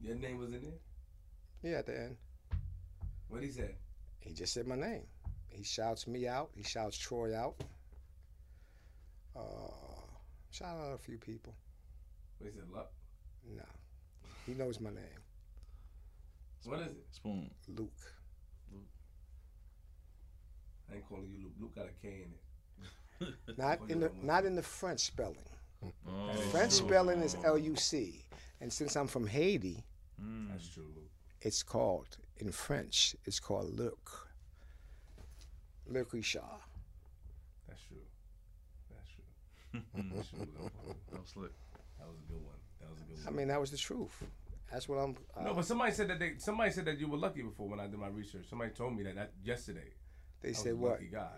Your 0.00 0.16
name 0.16 0.38
was 0.38 0.52
in 0.52 0.62
there. 0.62 0.72
Yeah, 1.62 1.78
at 1.78 1.86
the 1.86 1.98
end. 1.98 2.16
What 3.28 3.40
did 3.40 3.46
he 3.46 3.52
said? 3.52 3.74
He 4.20 4.32
just 4.32 4.52
said 4.52 4.66
my 4.66 4.76
name. 4.76 5.02
He 5.48 5.64
shouts 5.64 6.06
me 6.06 6.28
out. 6.28 6.50
He 6.54 6.62
shouts 6.62 6.96
Troy 6.96 7.36
out. 7.36 7.56
Uh, 9.36 9.40
shout 10.50 10.76
out 10.78 10.94
a 10.94 10.98
few 10.98 11.18
people. 11.18 11.54
What 12.38 12.50
he 12.50 12.56
said? 12.58 12.68
Luck. 12.72 12.90
No. 13.56 13.64
He 14.46 14.54
knows 14.54 14.80
my 14.80 14.90
name. 14.90 15.22
What 16.64 16.80
is 16.80 16.88
it? 16.88 17.06
Spoon. 17.10 17.50
Luke. 17.68 17.90
I 20.90 20.96
ain't 20.96 21.08
calling 21.08 21.28
you 21.30 21.42
Luke. 21.44 21.52
Luke 21.60 21.74
got 21.74 21.86
a 21.86 22.06
K 22.06 22.24
in 22.24 22.32
it. 22.32 23.34
Not 23.58 23.80
in 23.88 23.98
the 24.00 24.10
not 24.22 24.44
in 24.44 24.54
the 24.54 24.62
French 24.62 25.00
spelling. 25.00 25.36
Oh, 26.08 26.32
French 26.52 26.78
true. 26.78 26.86
spelling 26.88 27.20
is 27.20 27.36
L 27.44 27.58
U 27.58 27.74
C. 27.76 28.24
And 28.60 28.72
since 28.72 28.96
I'm 28.96 29.06
from 29.08 29.26
Haiti, 29.26 29.84
Mm. 30.20 30.48
That's 30.50 30.68
true, 30.68 30.82
Luke. 30.96 31.10
it's 31.42 31.62
called 31.62 32.16
in 32.38 32.50
French, 32.50 33.14
it's 33.24 33.38
called 33.38 33.72
Luc. 33.78 34.28
Luc 35.86 36.12
Richard. 36.12 36.42
That's 37.68 37.80
true. 37.82 37.96
That's 38.90 39.08
true. 39.08 39.82
That's 40.16 40.28
true. 40.30 40.70
That 41.12 41.20
was 41.20 41.28
slick. 41.30 41.52
That 41.98 42.08
was 42.08 42.16
a 42.18 42.32
good 42.32 42.42
one. 42.44 42.54
That 42.80 42.90
was 42.90 42.98
a 43.00 43.04
good 43.04 43.24
one. 43.24 43.34
I 43.34 43.36
mean, 43.36 43.48
that 43.48 43.60
was 43.60 43.70
the 43.70 43.76
truth. 43.76 44.24
That's 44.72 44.88
what 44.88 44.96
I'm. 44.96 45.16
Uh, 45.36 45.44
no, 45.44 45.54
but 45.54 45.64
somebody 45.64 45.92
said 45.92 46.08
that 46.08 46.18
they 46.18 46.32
somebody 46.38 46.70
said 46.72 46.84
that 46.86 46.98
you 46.98 47.08
were 47.08 47.16
lucky 47.18 47.42
before 47.42 47.68
when 47.68 47.78
I 47.80 47.86
did 47.86 47.98
my 47.98 48.08
research. 48.08 48.46
Somebody 48.50 48.72
told 48.72 48.96
me 48.96 49.02
that, 49.04 49.14
that 49.14 49.32
yesterday. 49.44 49.92
They 50.42 50.52
said 50.52 50.74
what? 50.74 50.92
lucky 50.92 51.06
guy. 51.06 51.28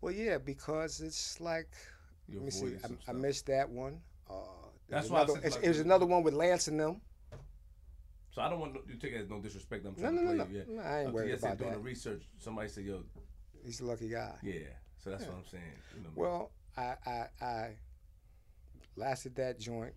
Well, 0.00 0.12
yeah, 0.12 0.38
because 0.38 1.00
it's 1.00 1.40
like. 1.40 1.68
Let 2.32 2.42
me 2.44 2.50
see. 2.50 2.74
I, 2.84 3.10
I 3.10 3.12
missed 3.12 3.46
that 3.46 3.68
one. 3.68 4.00
Uh, 4.28 4.34
there's 4.88 5.08
That's 5.08 5.10
why 5.10 5.20
I 5.20 5.22
another, 5.24 5.38
it's- 5.38 5.54
like- 5.56 5.64
it 5.64 5.68
was 5.68 5.80
another 5.80 6.06
one 6.06 6.22
with 6.22 6.34
Lance 6.34 6.68
and 6.68 6.78
them. 6.80 7.00
So 8.30 8.40
I 8.40 8.48
don't 8.48 8.60
want 8.60 8.74
you 8.88 8.94
to 8.94 8.98
take 8.98 9.12
it 9.12 9.20
as 9.20 9.28
no 9.28 9.40
disrespect. 9.40 9.84
I'm 9.84 9.94
trying 9.94 10.14
no, 10.14 10.22
to 10.22 10.36
no, 10.36 10.44
play 10.44 10.54
no. 10.54 10.58
you. 10.58 10.64
Yeah. 10.74 10.76
No, 10.76 10.88
I 10.88 10.98
ain't 11.00 11.08
to 11.08 11.12
worried 11.14 11.34
about 11.34 11.58
doing 11.58 11.70
that. 11.70 11.76
the 11.76 11.82
research, 11.82 12.22
somebody 12.38 12.68
said, 12.68 12.84
"Yo, 12.84 13.02
He's 13.62 13.80
a 13.80 13.84
lucky 13.84 14.08
guy. 14.08 14.32
yeah." 14.42 14.54
So 15.04 15.10
that's 15.10 15.24
what 15.26 15.36
I'm 15.36 15.44
saying. 15.44 15.62
You 15.96 16.02
know, 16.04 16.08
Well, 16.14 16.50
I, 16.76 16.94
I 17.04 17.44
I 17.44 17.70
lasted 18.96 19.36
that 19.36 19.58
joint. 19.60 19.92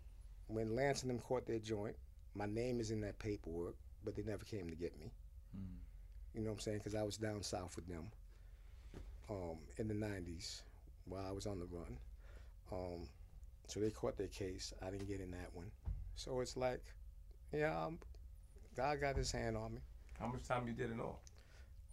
When 0.48 0.76
Lance 0.76 1.02
and 1.04 1.10
them 1.10 1.20
caught 1.20 1.46
their 1.48 1.60
joint, 1.60 1.96
my 2.34 2.46
name 2.46 2.80
is 2.82 2.92
in 2.92 3.00
that 3.02 3.18
paperwork, 3.20 3.76
but 4.04 4.16
they 4.16 4.24
never 4.24 4.44
came 4.44 4.70
to 4.70 4.76
get 4.76 5.00
me. 5.00 5.12
Mm. 5.56 5.78
You 6.34 6.42
know 6.42 6.48
what 6.50 6.54
I'm 6.56 6.60
saying? 6.60 6.78
Because 6.80 6.94
I 6.96 7.04
was 7.04 7.16
down 7.18 7.42
south 7.42 7.76
with 7.78 7.88
them 7.88 8.12
um, 9.30 9.58
in 9.78 9.88
the 9.88 9.94
90s 9.94 10.62
while 11.06 11.26
I 11.28 11.32
was 11.32 11.46
on 11.46 11.60
the 11.60 11.66
run. 11.66 11.98
Um, 12.72 13.08
so 13.68 13.80
they 13.80 13.90
caught 13.90 14.18
their 14.18 14.28
case. 14.28 14.74
I 14.82 14.90
didn't 14.90 15.08
get 15.08 15.20
in 15.20 15.32
that 15.32 15.50
one. 15.54 15.72
So 16.16 16.40
it's 16.40 16.58
like, 16.58 16.84
yeah, 17.54 17.86
um, 17.86 18.00
God 18.76 19.00
got 19.02 19.16
his 19.16 19.32
hand 19.32 19.58
on 19.58 19.76
me. 19.76 19.82
how 20.20 20.28
much 20.28 20.44
time 20.48 20.68
you 20.68 20.74
did 20.74 20.92
in 20.92 21.00
all? 21.00 21.20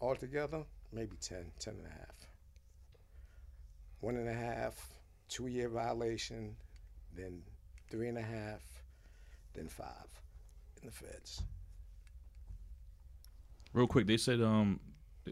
Altogether, 0.00 0.64
maybe 0.92 1.16
10, 1.20 1.44
10 1.58 1.74
and 1.74 1.86
a 1.86 1.90
half. 1.90 2.28
One 4.00 4.16
and 4.16 4.28
a 4.28 4.34
half, 4.34 4.88
two 5.28 5.46
year 5.46 5.68
violation, 5.68 6.56
then 7.16 7.42
three 7.88 8.08
and 8.08 8.18
a 8.18 8.22
half, 8.22 8.60
then 9.54 9.68
five 9.68 10.08
in 10.80 10.88
the 10.88 10.92
feds. 10.92 11.42
Real 13.72 13.86
quick, 13.86 14.06
they 14.06 14.16
said 14.16 14.42
um, 14.42 14.80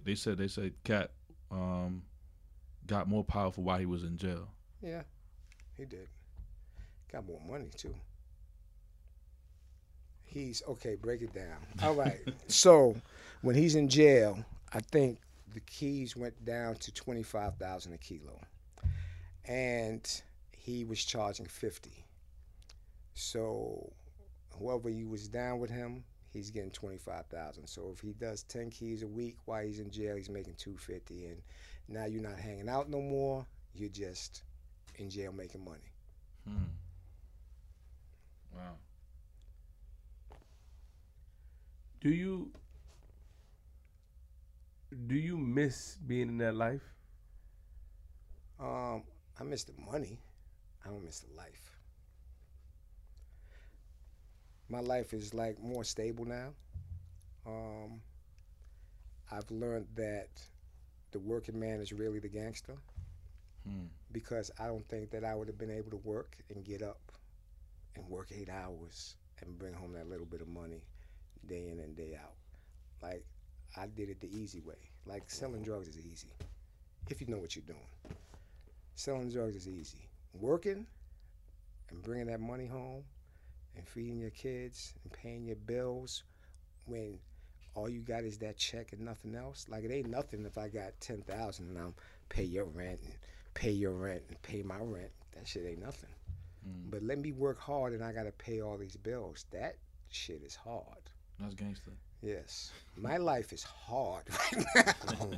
they 0.04 0.14
said 0.14 0.38
they 0.38 0.48
said 0.48 0.72
Cat 0.84 1.10
um, 1.50 2.02
got 2.86 3.08
more 3.08 3.24
powerful 3.24 3.64
while 3.64 3.78
he 3.78 3.86
was 3.86 4.02
in 4.04 4.16
jail. 4.16 4.48
Yeah, 4.82 5.02
he 5.76 5.84
did. 5.84 6.08
Got 7.12 7.26
more 7.26 7.40
money 7.48 7.70
too. 7.76 7.94
He's 10.24 10.62
okay. 10.68 10.94
Break 10.94 11.22
it 11.22 11.34
down. 11.34 11.58
All 11.82 11.94
right. 11.94 12.20
so 12.46 12.94
when 13.42 13.56
he's 13.56 13.74
in 13.74 13.88
jail, 13.88 14.44
I 14.72 14.80
think 14.80 15.18
the 15.52 15.60
keys 15.60 16.16
went 16.16 16.44
down 16.44 16.76
to 16.76 16.92
twenty 16.92 17.22
five 17.22 17.56
thousand 17.56 17.92
a 17.94 17.98
kilo, 17.98 18.40
and 19.44 20.22
he 20.52 20.84
was 20.84 21.04
charging 21.04 21.46
fifty. 21.46 22.04
So 23.14 23.92
whoever 24.58 24.88
you 24.88 25.08
was 25.08 25.28
down 25.28 25.58
with 25.58 25.70
him, 25.70 26.04
he's 26.32 26.50
getting 26.50 26.70
twenty 26.70 26.98
five 26.98 27.26
thousand. 27.26 27.66
So 27.66 27.90
if 27.92 28.00
he 28.00 28.12
does 28.12 28.42
ten 28.44 28.70
keys 28.70 29.02
a 29.02 29.08
week 29.08 29.36
while 29.44 29.64
he's 29.64 29.80
in 29.80 29.90
jail, 29.90 30.16
he's 30.16 30.30
making 30.30 30.54
two 30.56 30.76
fifty, 30.76 31.26
and 31.26 31.42
now 31.88 32.06
you're 32.06 32.22
not 32.22 32.38
hanging 32.38 32.68
out 32.68 32.88
no 32.88 33.00
more. 33.00 33.46
You're 33.74 33.88
just 33.88 34.42
in 34.96 35.10
jail 35.10 35.32
making 35.32 35.64
money. 35.64 35.92
Hmm. 36.46 36.64
Wow. 38.54 38.76
Do 42.00 42.10
you 42.10 42.50
do 45.06 45.14
you 45.14 45.36
miss 45.36 45.96
being 46.06 46.28
in 46.28 46.38
that 46.38 46.54
life? 46.54 46.82
Um, 48.58 49.04
I 49.38 49.44
miss 49.44 49.64
the 49.64 49.72
money. 49.90 50.18
I 50.84 50.88
don't 50.88 51.04
miss 51.04 51.20
the 51.20 51.34
life. 51.36 51.69
My 54.70 54.80
life 54.80 55.12
is 55.14 55.34
like 55.34 55.60
more 55.60 55.84
stable 55.84 56.24
now. 56.26 56.50
Um, 57.46 58.02
I've 59.30 59.50
learned 59.50 59.88
that 59.96 60.28
the 61.12 61.20
working 61.20 61.58
man 61.60 61.80
is 61.80 61.92
really 61.92 62.20
the 62.20 62.28
gangster 62.28 62.78
Hmm. 63.64 63.86
because 64.12 64.50
I 64.58 64.66
don't 64.68 64.86
think 64.88 65.10
that 65.10 65.24
I 65.24 65.34
would 65.34 65.48
have 65.48 65.58
been 65.58 65.70
able 65.70 65.90
to 65.90 65.96
work 65.98 66.36
and 66.50 66.64
get 66.64 66.82
up 66.82 67.12
and 67.96 68.08
work 68.08 68.30
eight 68.32 68.48
hours 68.50 69.16
and 69.40 69.58
bring 69.58 69.74
home 69.74 69.92
that 69.94 70.08
little 70.08 70.26
bit 70.26 70.40
of 70.42 70.48
money 70.48 70.84
day 71.46 71.68
in 71.68 71.80
and 71.80 71.96
day 71.96 72.16
out. 72.22 72.34
Like 73.02 73.24
I 73.76 73.86
did 73.86 74.10
it 74.10 74.20
the 74.20 74.34
easy 74.36 74.60
way. 74.60 74.90
Like 75.06 75.30
selling 75.30 75.62
drugs 75.62 75.88
is 75.88 75.98
easy 76.06 76.28
if 77.08 77.20
you 77.20 77.26
know 77.28 77.38
what 77.38 77.56
you're 77.56 77.64
doing. 77.66 77.88
Selling 78.94 79.30
drugs 79.30 79.56
is 79.56 79.68
easy. 79.68 80.08
Working 80.34 80.86
and 81.90 82.02
bringing 82.02 82.26
that 82.26 82.40
money 82.40 82.66
home 82.66 83.04
and 83.76 83.86
feeding 83.86 84.18
your 84.18 84.30
kids 84.30 84.94
and 85.04 85.12
paying 85.12 85.46
your 85.46 85.56
bills 85.56 86.24
when 86.86 87.18
all 87.74 87.88
you 87.88 88.00
got 88.00 88.24
is 88.24 88.38
that 88.38 88.56
check 88.56 88.92
and 88.92 89.00
nothing 89.00 89.34
else. 89.34 89.66
Like 89.68 89.84
it 89.84 89.92
ain't 89.92 90.10
nothing 90.10 90.44
if 90.44 90.58
I 90.58 90.68
got 90.68 90.92
ten 91.00 91.22
thousand 91.22 91.68
and 91.68 91.78
I'm 91.78 91.94
pay 92.28 92.44
your 92.44 92.64
rent 92.64 93.00
and 93.04 93.14
pay 93.54 93.70
your 93.70 93.92
rent 93.92 94.22
and 94.28 94.40
pay 94.42 94.62
my 94.62 94.78
rent. 94.78 95.10
That 95.34 95.46
shit 95.46 95.64
ain't 95.66 95.80
nothing. 95.80 96.10
Mm. 96.68 96.90
But 96.90 97.02
let 97.02 97.18
me 97.18 97.32
work 97.32 97.60
hard 97.60 97.92
and 97.92 98.02
I 98.02 98.12
gotta 98.12 98.32
pay 98.32 98.60
all 98.60 98.76
these 98.76 98.96
bills. 98.96 99.46
That 99.50 99.76
shit 100.10 100.42
is 100.44 100.54
hard. 100.54 101.10
That's 101.38 101.54
gangster. 101.54 101.92
Yes. 102.22 102.72
My 102.96 103.16
life 103.32 103.52
is 103.52 103.62
hard 103.62 104.24
right 104.54 104.64
now. 104.74 105.30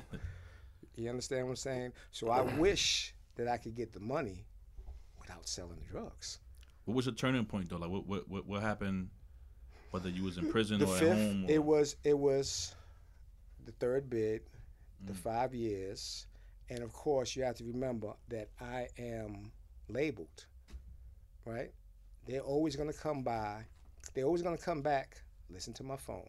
you 0.96 1.08
understand 1.08 1.46
what 1.46 1.52
I'm 1.52 1.56
saying? 1.56 1.92
So 2.10 2.30
I 2.30 2.40
wish 2.58 3.14
that 3.36 3.48
I 3.48 3.56
could 3.56 3.74
get 3.74 3.92
the 3.92 4.00
money 4.00 4.44
without 5.20 5.46
selling 5.46 5.78
the 5.78 5.92
drugs. 5.92 6.38
What 6.84 6.94
was 6.94 7.06
your 7.06 7.14
turning 7.14 7.44
point 7.44 7.68
though? 7.68 7.76
Like 7.76 7.90
what 7.90 8.06
what 8.06 8.28
what, 8.28 8.46
what 8.46 8.62
happened? 8.62 9.10
Whether 9.90 10.08
you 10.08 10.24
was 10.24 10.38
in 10.38 10.50
prison 10.50 10.78
The 10.78 10.86
or 10.86 10.96
fifth, 10.96 11.10
at 11.10 11.16
home. 11.18 11.44
Or, 11.46 11.50
it 11.50 11.62
was 11.62 11.96
it 12.04 12.18
was 12.18 12.74
the 13.66 13.72
third 13.72 14.08
bid, 14.10 14.42
the 15.06 15.12
Mm. 15.12 15.16
five 15.16 15.54
years, 15.54 16.26
and 16.70 16.80
of 16.82 16.92
course 16.92 17.36
you 17.36 17.42
have 17.44 17.56
to 17.56 17.64
remember 17.64 18.14
that 18.28 18.48
I 18.60 18.88
am 18.98 19.52
labeled, 19.88 20.46
right? 21.44 21.70
They're 22.26 22.40
always 22.40 22.74
gonna 22.76 22.92
come 22.92 23.22
by. 23.22 23.64
They're 24.14 24.24
always 24.24 24.42
gonna 24.42 24.56
come 24.58 24.80
back. 24.82 25.20
Listen 25.50 25.72
to 25.74 25.82
my 25.84 25.96
phone. 25.96 26.28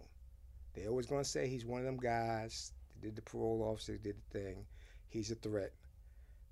They're 0.74 0.90
always 0.90 1.06
gonna 1.06 1.24
say 1.24 1.48
he's 1.48 1.66
one 1.66 1.80
of 1.80 1.86
them 1.86 1.98
guys. 1.98 2.74
that 3.02 3.08
Did 3.08 3.16
the 3.16 3.22
parole 3.22 3.64
officer 3.64 3.98
did 3.98 4.16
the 4.18 4.40
thing? 4.40 4.66
He's 5.10 5.32
a 5.32 5.36
threat. 5.36 5.72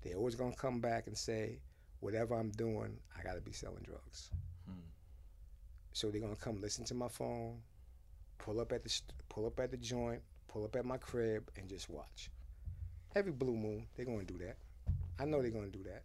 They're 0.02 0.16
always 0.16 0.34
gonna 0.34 0.54
come 0.54 0.80
back 0.80 1.06
and 1.06 1.16
say, 1.16 1.58
whatever 2.02 2.34
I'm 2.34 2.50
doing, 2.50 2.98
I 3.16 3.22
got 3.22 3.34
to 3.34 3.40
be 3.40 3.52
selling 3.52 3.82
drugs. 3.84 4.30
Hmm. 4.66 4.80
So 5.92 6.10
they're 6.10 6.20
gonna 6.20 6.34
come 6.36 6.60
listen 6.60 6.84
to 6.86 6.94
my 6.94 7.08
phone, 7.08 7.58
pull 8.38 8.60
up 8.60 8.72
at 8.72 8.82
the 8.82 8.88
st- 8.88 9.12
pull 9.28 9.46
up 9.46 9.60
at 9.60 9.70
the 9.70 9.76
joint, 9.76 10.20
pull 10.48 10.64
up 10.64 10.74
at 10.74 10.84
my 10.84 10.96
crib, 10.98 11.48
and 11.56 11.68
just 11.68 11.88
watch. 11.88 12.30
Every 13.14 13.30
blue 13.30 13.56
moon, 13.56 13.86
they're 13.94 14.04
gonna 14.04 14.24
do 14.24 14.36
that. 14.38 14.56
I 15.18 15.24
know 15.26 15.40
they're 15.40 15.52
gonna 15.52 15.68
do 15.68 15.84
that. 15.84 16.02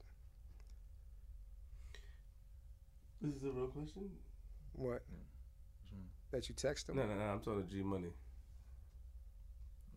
This 3.21 3.33
is 3.33 3.43
a 3.43 3.49
real 3.49 3.67
question. 3.67 4.11
What? 4.73 5.01
Hmm. 5.09 5.95
Hmm. 5.95 6.05
That 6.29 6.47
you 6.47 6.53
text 6.53 6.85
them? 6.87 6.97
No, 6.97 7.07
no, 7.07 7.15
no. 7.15 7.23
I'm 7.23 7.39
talking 7.39 7.63
to 7.63 7.69
G 7.69 7.81
Money. 7.81 8.13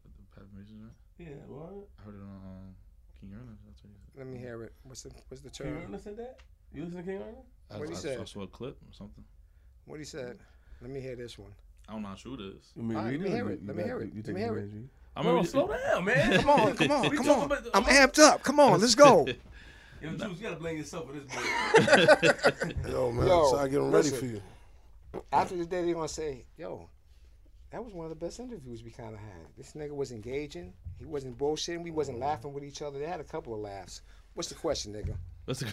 The 0.03 0.35
Pat 0.35 0.47
Mason, 0.57 0.81
right? 0.83 0.93
Yeah, 1.19 1.45
what? 1.47 1.89
I 1.99 2.03
heard 2.05 2.15
it 2.15 2.23
on 2.23 2.41
um, 2.43 2.75
King 3.21 3.33
Ernest. 3.35 3.61
That's 3.67 3.83
what 3.85 3.91
he 3.93 3.99
said. 4.01 4.19
Let 4.19 4.27
me 4.27 4.39
hear 4.39 4.63
it. 4.65 4.73
What's 4.85 5.03
the 5.03 5.11
What's 5.29 5.43
the 5.43 5.51
King 5.51 5.73
term? 5.75 5.83
Ernest 5.87 6.05
said 6.05 6.17
that. 6.17 6.39
You 6.73 6.85
listen 6.85 6.99
to 6.99 7.03
King 7.05 7.17
Ernest? 7.23 7.47
What'd 7.71 7.89
he 7.91 7.95
I, 7.97 7.99
say? 7.99 8.17
I 8.21 8.25
saw 8.25 8.43
a 8.43 8.47
clip 8.47 8.77
or 8.89 8.93
something. 8.93 9.25
What 9.87 9.99
he 9.99 10.05
said? 10.05 10.39
Let 10.81 10.91
me 10.91 11.01
hear 11.01 11.17
this 11.17 11.39
one. 11.39 11.53
I 11.89 11.93
don't 11.93 12.03
know 12.03 12.09
how 12.09 12.15
true 12.15 12.35
it 12.35 12.41
is. 12.41 12.73
Let 12.77 12.85
me 12.87 12.95
All 12.97 13.03
right, 13.03 13.11
let 13.13 13.21
me 13.21 13.31
hear 13.31 13.49
it. 13.51 13.61
you 13.61 13.67
Let 13.67 13.77
me 13.77 13.83
hear 13.83 14.01
it. 14.01 14.05
You 14.09 14.17
Let 14.17 14.25
take 14.27 14.35
me 14.35 14.41
hear 14.41 14.57
it. 14.57 14.61
Reggie? 14.63 14.89
I 15.17 15.23
No, 15.23 15.35
mean, 15.35 15.45
slow 15.45 15.69
down, 15.69 16.05
man. 16.05 16.41
Come 16.41 16.51
on, 16.51 16.75
come 16.77 16.91
on, 16.93 17.11
come 17.17 17.29
on. 17.31 17.45
about- 17.47 17.67
I'm 17.75 17.85
amped 17.85 18.19
up. 18.21 18.43
Come 18.43 18.61
on, 18.61 18.81
let's 18.81 18.95
go. 18.95 19.27
Yo, 20.03 20.11
Juice, 20.13 20.39
you 20.39 20.43
gotta 20.45 20.57
blame 20.57 20.79
yourself 20.79 21.07
for 21.09 21.13
this. 21.13 21.25
Boy. 21.25 22.91
Yo, 22.91 23.13
man, 23.13 23.27
Yo, 23.27 23.51
so 23.51 23.59
I 23.59 23.69
get 23.69 23.75
them 23.77 23.91
ready 23.91 24.09
listen. 24.11 24.19
for 24.19 24.25
you. 24.27 24.43
After 25.33 25.57
this 25.57 25.67
day, 25.67 25.85
they're 25.85 25.93
gonna 25.95 26.09
say, 26.09 26.47
"Yo, 26.57 26.89
that 27.71 27.85
was 27.85 27.95
one 27.95 28.05
of 28.05 28.11
the 28.11 28.17
best 28.17 28.41
interviews 28.41 28.83
we 28.83 28.91
kind 28.91 29.15
of 29.15 29.21
had. 29.21 29.47
This 29.57 29.73
nigga 29.75 29.95
was 29.95 30.11
engaging. 30.13 30.73
He 30.99 31.05
wasn't 31.05 31.39
bullshitting. 31.39 31.83
We 31.83 31.91
wasn't 31.93 32.19
laughing 32.19 32.53
with 32.53 32.65
each 32.65 32.83
other. 32.83 32.99
They 32.99 33.07
had 33.07 33.21
a 33.21 33.25
couple 33.25 33.55
of 33.55 33.61
laughs. 33.61 34.03
What's 34.35 34.49
the 34.49 34.55
question, 34.57 34.93
nigga? 34.93 35.17
That's 35.47 35.63
a, 35.63 35.67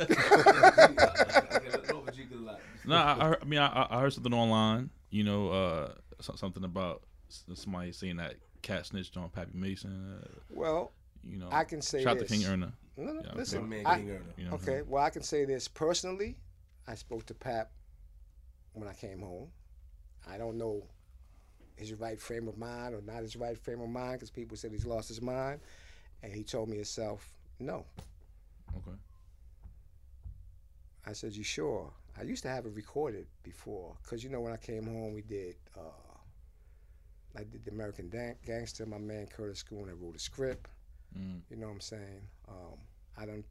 Okay, 0.00 1.68
let's 1.70 1.90
go 1.90 2.00
for 2.04 2.10
G 2.12 2.24
good 2.24 2.40
luck. 2.40 2.60
no, 2.86 2.96
I, 2.96 3.34
I, 3.40 3.44
mean, 3.44 3.58
I, 3.60 3.86
I 3.90 4.00
heard 4.00 4.12
something 4.12 4.32
online. 4.34 4.90
You 5.10 5.24
know, 5.24 5.48
uh, 5.50 5.92
something 6.20 6.64
about 6.64 7.02
somebody 7.28 7.92
saying 7.92 8.16
that 8.16 8.34
cat 8.62 8.86
snitched 8.86 9.16
on 9.16 9.28
Pappy 9.30 9.52
Mason. 9.54 10.20
Uh, 10.22 10.26
Well, 10.50 10.92
you 11.22 11.38
know, 11.38 11.48
I 11.50 11.64
can 11.64 11.82
say 11.82 12.02
shout 12.02 12.12
out 12.12 12.18
this. 12.20 12.30
to 12.30 12.36
King 12.36 12.46
Erna. 12.46 12.72
no, 12.96 13.12
no, 13.12 13.22
Yeah, 13.24 13.32
listen. 13.34 13.68
man, 13.68 13.86
I- 13.86 13.98
King 13.98 14.10
Erna. 14.10 14.20
You 14.36 14.44
know, 14.46 14.52
okay, 14.54 14.82
well, 14.82 15.02
I 15.02 15.10
can 15.10 15.22
say 15.22 15.44
this 15.44 15.68
personally. 15.68 16.36
I 16.86 16.94
spoke 16.94 17.26
to 17.26 17.34
Pap 17.34 17.70
when 18.72 18.88
I 18.88 18.94
came 18.94 19.20
home. 19.20 19.48
I 20.28 20.38
don't 20.38 20.56
know 20.56 20.84
his 21.76 21.92
right 21.94 22.20
frame 22.20 22.48
of 22.48 22.56
mind 22.58 22.94
or 22.94 23.00
not 23.02 23.22
his 23.22 23.36
right 23.36 23.56
frame 23.58 23.80
of 23.80 23.88
mind 23.88 24.14
because 24.14 24.30
people 24.30 24.56
said 24.56 24.70
he's 24.72 24.86
lost 24.86 25.08
his 25.08 25.20
mind, 25.22 25.60
and 26.22 26.32
he 26.32 26.42
told 26.44 26.68
me 26.68 26.76
himself, 26.76 27.30
"No." 27.58 27.84
Okay. 28.76 28.96
I 31.06 31.12
said, 31.12 31.34
"You 31.34 31.44
sure?" 31.44 31.92
I 32.16 32.22
used 32.22 32.42
to 32.42 32.48
have 32.48 32.66
it 32.66 32.74
recorded 32.74 33.26
before, 33.42 33.96
cause 34.04 34.22
you 34.22 34.30
know 34.30 34.40
when 34.40 34.52
I 34.52 34.56
came 34.58 34.84
home, 34.84 35.14
we 35.14 35.22
did. 35.22 35.56
Uh, 35.76 35.80
I 37.34 37.44
did 37.44 37.64
the 37.64 37.70
American 37.70 38.10
Dan- 38.10 38.36
Gangster. 38.44 38.84
My 38.84 38.98
man 38.98 39.26
Curtis 39.26 39.60
Schooner 39.60 39.94
wrote 39.94 40.16
a 40.16 40.18
script. 40.18 40.68
Mm. 41.18 41.40
You 41.50 41.56
know 41.56 41.66
what 41.68 41.72
I'm 41.74 41.80
saying? 41.80 42.20
Um, 42.48 42.78
I 43.16 43.24
done 43.24 43.42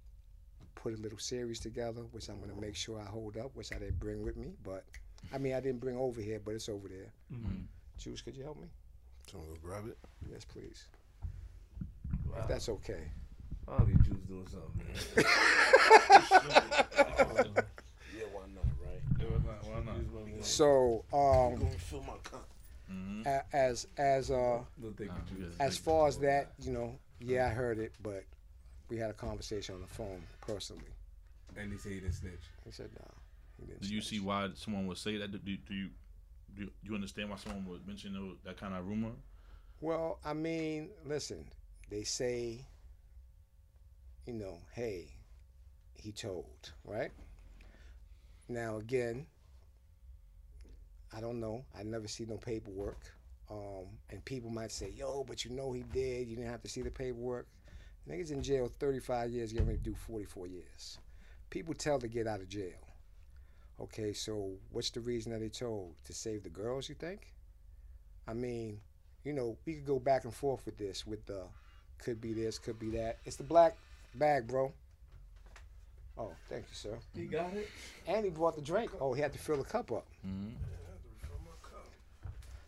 put 0.75 0.93
a 0.93 0.97
little 1.01 1.17
series 1.17 1.59
together, 1.59 2.01
which 2.11 2.29
I'm 2.29 2.39
gonna 2.39 2.55
make 2.59 2.75
sure 2.75 2.99
I 2.99 3.05
hold 3.05 3.37
up, 3.37 3.55
which 3.55 3.71
I 3.73 3.79
didn't 3.79 3.99
bring 3.99 4.21
with 4.23 4.37
me, 4.37 4.53
but 4.63 4.85
I 5.33 5.37
mean 5.39 5.53
I 5.53 5.59
didn't 5.59 5.79
bring 5.79 5.97
over 5.97 6.21
here, 6.21 6.39
but 6.39 6.53
it's 6.55 6.69
over 6.69 6.87
there. 6.87 7.11
Mhm. 7.33 7.65
Juice, 8.01 8.21
could 8.21 8.35
you 8.35 8.43
help 8.43 8.59
me? 8.59 8.67
So 9.31 9.37
I'm 9.37 9.45
gonna 9.45 9.59
grab 9.63 9.87
it. 9.87 9.97
Yes, 10.31 10.43
please. 10.43 10.85
Wow. 12.27 12.39
If 12.41 12.47
that's 12.47 12.67
okay. 12.69 13.03
I 13.67 13.77
think 13.83 14.01
Juice 14.03 14.23
doing 14.27 14.47
something, 14.47 14.87
man. 14.87 15.25
Yeah, 18.17 18.25
why 18.33 18.41
not, 18.53 18.65
right? 18.83 19.01
Why 19.63 19.79
not? 19.85 19.95
Juice, 19.95 20.37
my. 20.37 20.41
So, 20.41 21.05
um, 21.13 21.55
Gonna 21.59 21.69
fill 21.77 22.01
my 22.03 22.17
cup. 22.23 22.47
Mm-hmm. 22.91 23.27
as 23.53 23.87
as 23.97 24.31
uh 24.31 24.59
No, 24.81 24.91
thank 24.97 25.11
Nah, 25.11 25.15
you, 25.31 25.37
we 25.37 25.43
Juice. 25.45 25.55
good. 25.57 25.63
as 25.63 25.77
far 25.77 26.07
as 26.07 26.17
that, 26.17 26.51
you 26.61 26.71
know, 26.73 26.97
yeah, 27.19 27.45
I 27.45 27.49
heard 27.49 27.77
it, 27.79 27.93
but 28.03 28.23
we 28.89 28.97
had 28.97 29.09
a 29.11 29.13
conversation 29.13 29.75
on 29.75 29.81
the 29.81 29.87
phone 29.87 30.21
personally. 30.41 30.91
And 31.55 31.71
he 31.71 31.77
said 31.77 31.91
he 31.93 31.99
didn't 31.99 32.15
snitch. 32.15 32.41
He 32.65 32.71
said, 32.71 32.89
"No." 32.99 33.05
he 33.59 33.65
didn't 33.67 33.81
Do 33.83 33.87
you 33.93 34.01
snitch." 34.01 34.19
see 34.19 34.25
why 34.25 34.49
someone 34.55 34.87
would 34.87 34.97
say 34.97 35.17
that? 35.17 35.31
Do, 35.31 35.37
do, 35.37 35.55
do 36.55 36.61
you 36.61 36.65
do, 36.67 36.71
you 36.83 36.95
understand 36.95 37.29
why 37.29 37.37
someone 37.37 37.65
would 37.67 37.87
mention 37.87 38.13
those, 38.13 38.37
that 38.45 38.57
kind 38.57 38.73
of 38.73 38.87
rumor? 38.87 39.11
Well, 39.79 40.19
I 40.23 40.33
mean, 40.33 40.89
listen, 41.05 41.45
they 41.89 42.03
say, 42.03 42.65
you 44.25 44.33
know, 44.33 44.59
hey, 44.73 45.07
he 45.95 46.11
told, 46.11 46.71
right? 46.85 47.11
Now, 48.47 48.77
again, 48.77 49.25
I 51.15 51.21
don't 51.21 51.39
know. 51.39 51.65
I 51.77 51.83
never 51.83 52.07
see 52.07 52.25
no 52.25 52.37
paperwork. 52.37 52.99
Um, 53.49 53.87
and 54.09 54.23
people 54.23 54.49
might 54.49 54.71
say, 54.71 54.93
yo, 54.95 55.25
but 55.27 55.43
you 55.43 55.51
know 55.51 55.73
he 55.73 55.83
did. 55.83 56.27
You 56.27 56.37
didn't 56.37 56.51
have 56.51 56.61
to 56.63 56.69
see 56.69 56.81
the 56.81 56.91
paperwork. 56.91 57.47
Niggas 58.09 58.31
in 58.31 58.41
jail 58.41 58.71
35 58.79 59.31
years, 59.31 59.51
getting 59.51 59.67
ready 59.67 59.79
to 59.79 59.83
do 59.83 59.95
44 59.95 60.47
years. 60.47 60.97
People 61.49 61.73
tell 61.73 61.99
to 61.99 62.07
get 62.07 62.27
out 62.27 62.39
of 62.39 62.47
jail. 62.47 62.79
Okay, 63.79 64.13
so 64.13 64.51
what's 64.71 64.89
the 64.91 64.99
reason 64.99 65.31
that 65.31 65.39
they 65.39 65.49
told? 65.49 65.95
To 66.05 66.13
save 66.13 66.43
the 66.43 66.49
girls, 66.49 66.89
you 66.89 66.95
think? 66.95 67.33
I 68.27 68.33
mean, 68.33 68.79
you 69.23 69.33
know, 69.33 69.57
we 69.65 69.75
could 69.75 69.85
go 69.85 69.99
back 69.99 70.23
and 70.25 70.33
forth 70.33 70.65
with 70.65 70.77
this, 70.77 71.05
with 71.07 71.25
the 71.25 71.43
could 71.97 72.19
be 72.19 72.33
this, 72.33 72.57
could 72.59 72.79
be 72.79 72.89
that. 72.91 73.17
It's 73.25 73.35
the 73.35 73.43
black 73.43 73.77
bag, 74.15 74.47
bro. 74.47 74.71
Oh, 76.17 76.31
thank 76.49 76.63
you, 76.63 76.75
sir. 76.75 76.97
He 77.15 77.25
got 77.25 77.53
it. 77.53 77.69
And 78.07 78.25
he 78.25 78.31
brought 78.31 78.55
the 78.55 78.61
drink. 78.61 78.91
Oh, 78.99 79.13
he 79.13 79.21
had 79.21 79.33
to 79.33 79.39
fill 79.39 79.57
the 79.57 79.63
cup 79.63 79.91
up. 79.91 80.05
Mm-hmm. 80.27 80.49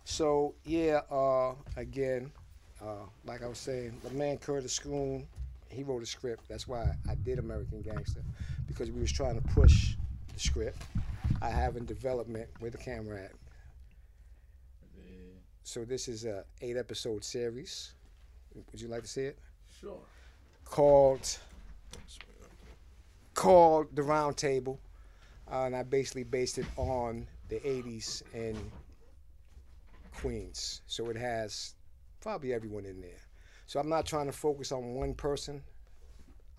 So 0.06 0.54
yeah, 0.66 1.02
uh, 1.10 1.54
again, 1.78 2.32
uh, 2.82 3.06
like 3.26 3.42
I 3.44 3.48
was 3.48 3.58
saying, 3.58 4.00
the 4.04 4.10
man 4.12 4.38
Curtis 4.38 4.78
Schoon, 4.78 5.26
he 5.70 5.84
wrote 5.84 6.04
a 6.04 6.06
script. 6.06 6.44
That's 6.50 6.68
why 6.68 6.94
I 7.10 7.16
did 7.16 7.40
American 7.40 7.82
Gangster, 7.82 8.22
because 8.68 8.92
we 8.92 9.02
was 9.02 9.12
trying 9.12 9.42
to 9.42 9.48
push 9.50 9.96
the 10.34 10.40
script. 10.40 10.82
I 11.42 11.50
have 11.50 11.78
in 11.78 11.86
development 11.86 12.50
where 12.60 12.72
the 12.72 12.78
camera 12.78 13.24
at. 13.24 13.32
So 15.64 15.86
this 15.86 16.08
is 16.08 16.26
a 16.26 16.44
eight 16.62 16.78
episode 16.78 17.24
series. 17.24 17.94
Would 18.72 18.82
you 18.82 18.88
like 18.90 19.02
to 19.04 19.08
see 19.08 19.24
it? 19.24 19.40
Sure. 19.80 20.00
Called 20.66 21.38
called 23.34 23.88
the 23.96 24.04
Round 24.04 24.38
Table, 24.38 24.80
uh, 25.52 25.64
and 25.64 25.76
I 25.76 25.84
basically 25.84 26.24
based 26.24 26.58
it 26.58 26.66
on 26.78 27.26
the 27.50 27.60
'80s 27.62 28.24
in 28.34 28.58
Queens. 30.16 30.82
So 30.86 31.10
it 31.10 31.16
has 31.16 31.76
probably 32.22 32.54
everyone 32.54 32.86
in 32.86 33.02
there. 33.02 33.22
So 33.66 33.80
I'm 33.80 33.90
not 33.90 34.06
trying 34.06 34.28
to 34.28 34.32
focus 34.32 34.72
on 34.72 34.94
one 34.94 35.14
person. 35.14 35.64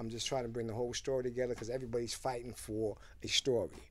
I'm 0.01 0.11
just 0.11 0.27
trying 0.27 0.43
to 0.43 0.49
bring 0.49 0.67
the 0.67 0.75
whole 0.75 0.93
story 0.95 1.23
together 1.23 1.55
because 1.55 1.71
everybody's 1.71 2.15
fighting 2.15 2.53
for 2.55 2.97
a 3.23 3.29
story. 3.29 3.83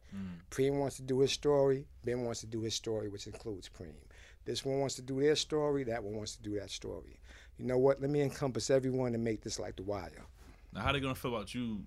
Preem 0.52 0.80
wants 0.80 0.98
to 0.98 1.02
do 1.02 1.20
his 1.20 1.32
story. 1.32 1.88
Ben 2.06 2.24
wants 2.24 2.42
to 2.42 2.48
do 2.48 2.62
his 2.62 2.76
story, 2.76 3.10
which 3.10 3.26
includes 3.28 3.70
Preem. 3.70 3.94
This 4.46 4.66
one 4.66 4.80
wants 4.80 4.96
to 4.96 5.02
do 5.02 5.20
their 5.22 5.36
story. 5.36 5.84
That 5.86 6.04
one 6.04 6.16
wants 6.16 6.36
to 6.36 6.44
do 6.44 6.60
that 6.60 6.70
story. 6.70 7.20
You 7.58 7.66
know 7.66 7.78
what? 7.78 8.02
Let 8.02 8.10
me 8.10 8.22
encompass 8.22 8.70
everyone 8.70 9.16
and 9.16 9.24
make 9.24 9.42
this 9.42 9.60
like 9.60 9.76
The 9.78 9.84
Wire. 9.84 10.26
Now, 10.74 10.82
how 10.82 10.92
they 10.92 11.00
gonna 11.00 11.16
feel 11.16 11.36
about 11.36 11.54
you 11.56 11.84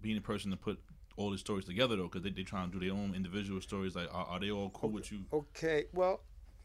being 0.00 0.16
the 0.16 0.20
person 0.22 0.50
to 0.50 0.56
put 0.56 0.80
all 1.16 1.30
these 1.30 1.40
stories 1.40 1.64
together 1.64 1.96
though? 1.96 2.04
Because 2.04 2.22
they 2.22 2.30
they 2.30 2.42
trying 2.42 2.70
to 2.70 2.78
do 2.78 2.84
their 2.84 2.94
own 2.96 3.14
individual 3.14 3.60
stories. 3.60 3.94
Like, 3.94 4.12
are, 4.12 4.26
are 4.26 4.40
they 4.40 4.50
all 4.50 4.70
cool 4.70 4.90
with 4.90 5.12
you? 5.12 5.20
Okay, 5.32 5.84
well, 5.92 6.22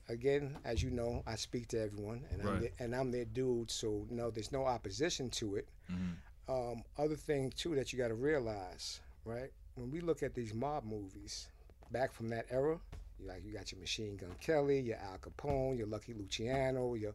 again, 0.09 0.57
as 0.65 0.81
you 0.81 0.89
know, 0.89 1.21
I 1.27 1.35
speak 1.35 1.67
to 1.69 1.79
everyone, 1.81 2.25
and 2.31 2.41
I'm 2.41 2.47
Right. 2.47 2.61
their, 2.61 2.71
and 2.79 2.95
I'm 2.95 3.11
their 3.11 3.25
dude. 3.25 3.69
So 3.69 4.07
no, 4.09 4.31
there's 4.31 4.51
no 4.51 4.65
opposition 4.65 5.29
to 5.31 5.55
it. 5.57 5.67
Mm-hmm. 5.91 6.13
Um, 6.49 6.83
other 6.97 7.15
thing 7.15 7.51
too 7.55 7.75
that 7.75 7.91
you 7.91 7.99
got 7.99 8.07
to 8.07 8.15
realize, 8.15 9.01
right? 9.25 9.51
When 9.75 9.91
we 9.91 9.99
look 9.99 10.23
at 10.23 10.33
these 10.33 10.53
mob 10.53 10.85
movies 10.85 11.49
back 11.91 12.13
from 12.13 12.29
that 12.29 12.45
era, 12.49 12.79
you 13.19 13.27
like 13.27 13.43
you 13.45 13.51
got 13.53 13.71
your 13.71 13.81
Machine 13.81 14.15
Gun 14.15 14.31
Kelly, 14.39 14.79
your 14.79 14.97
Al 14.97 15.17
Capone, 15.17 15.77
your 15.77 15.87
Lucky 15.87 16.13
Luciano, 16.13 16.93
your 16.95 17.13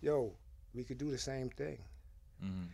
yo, 0.00 0.32
we 0.74 0.82
could 0.84 0.98
do 0.98 1.10
the 1.10 1.18
same 1.18 1.48
thing. 1.50 1.78
Mm-hmm. 2.44 2.64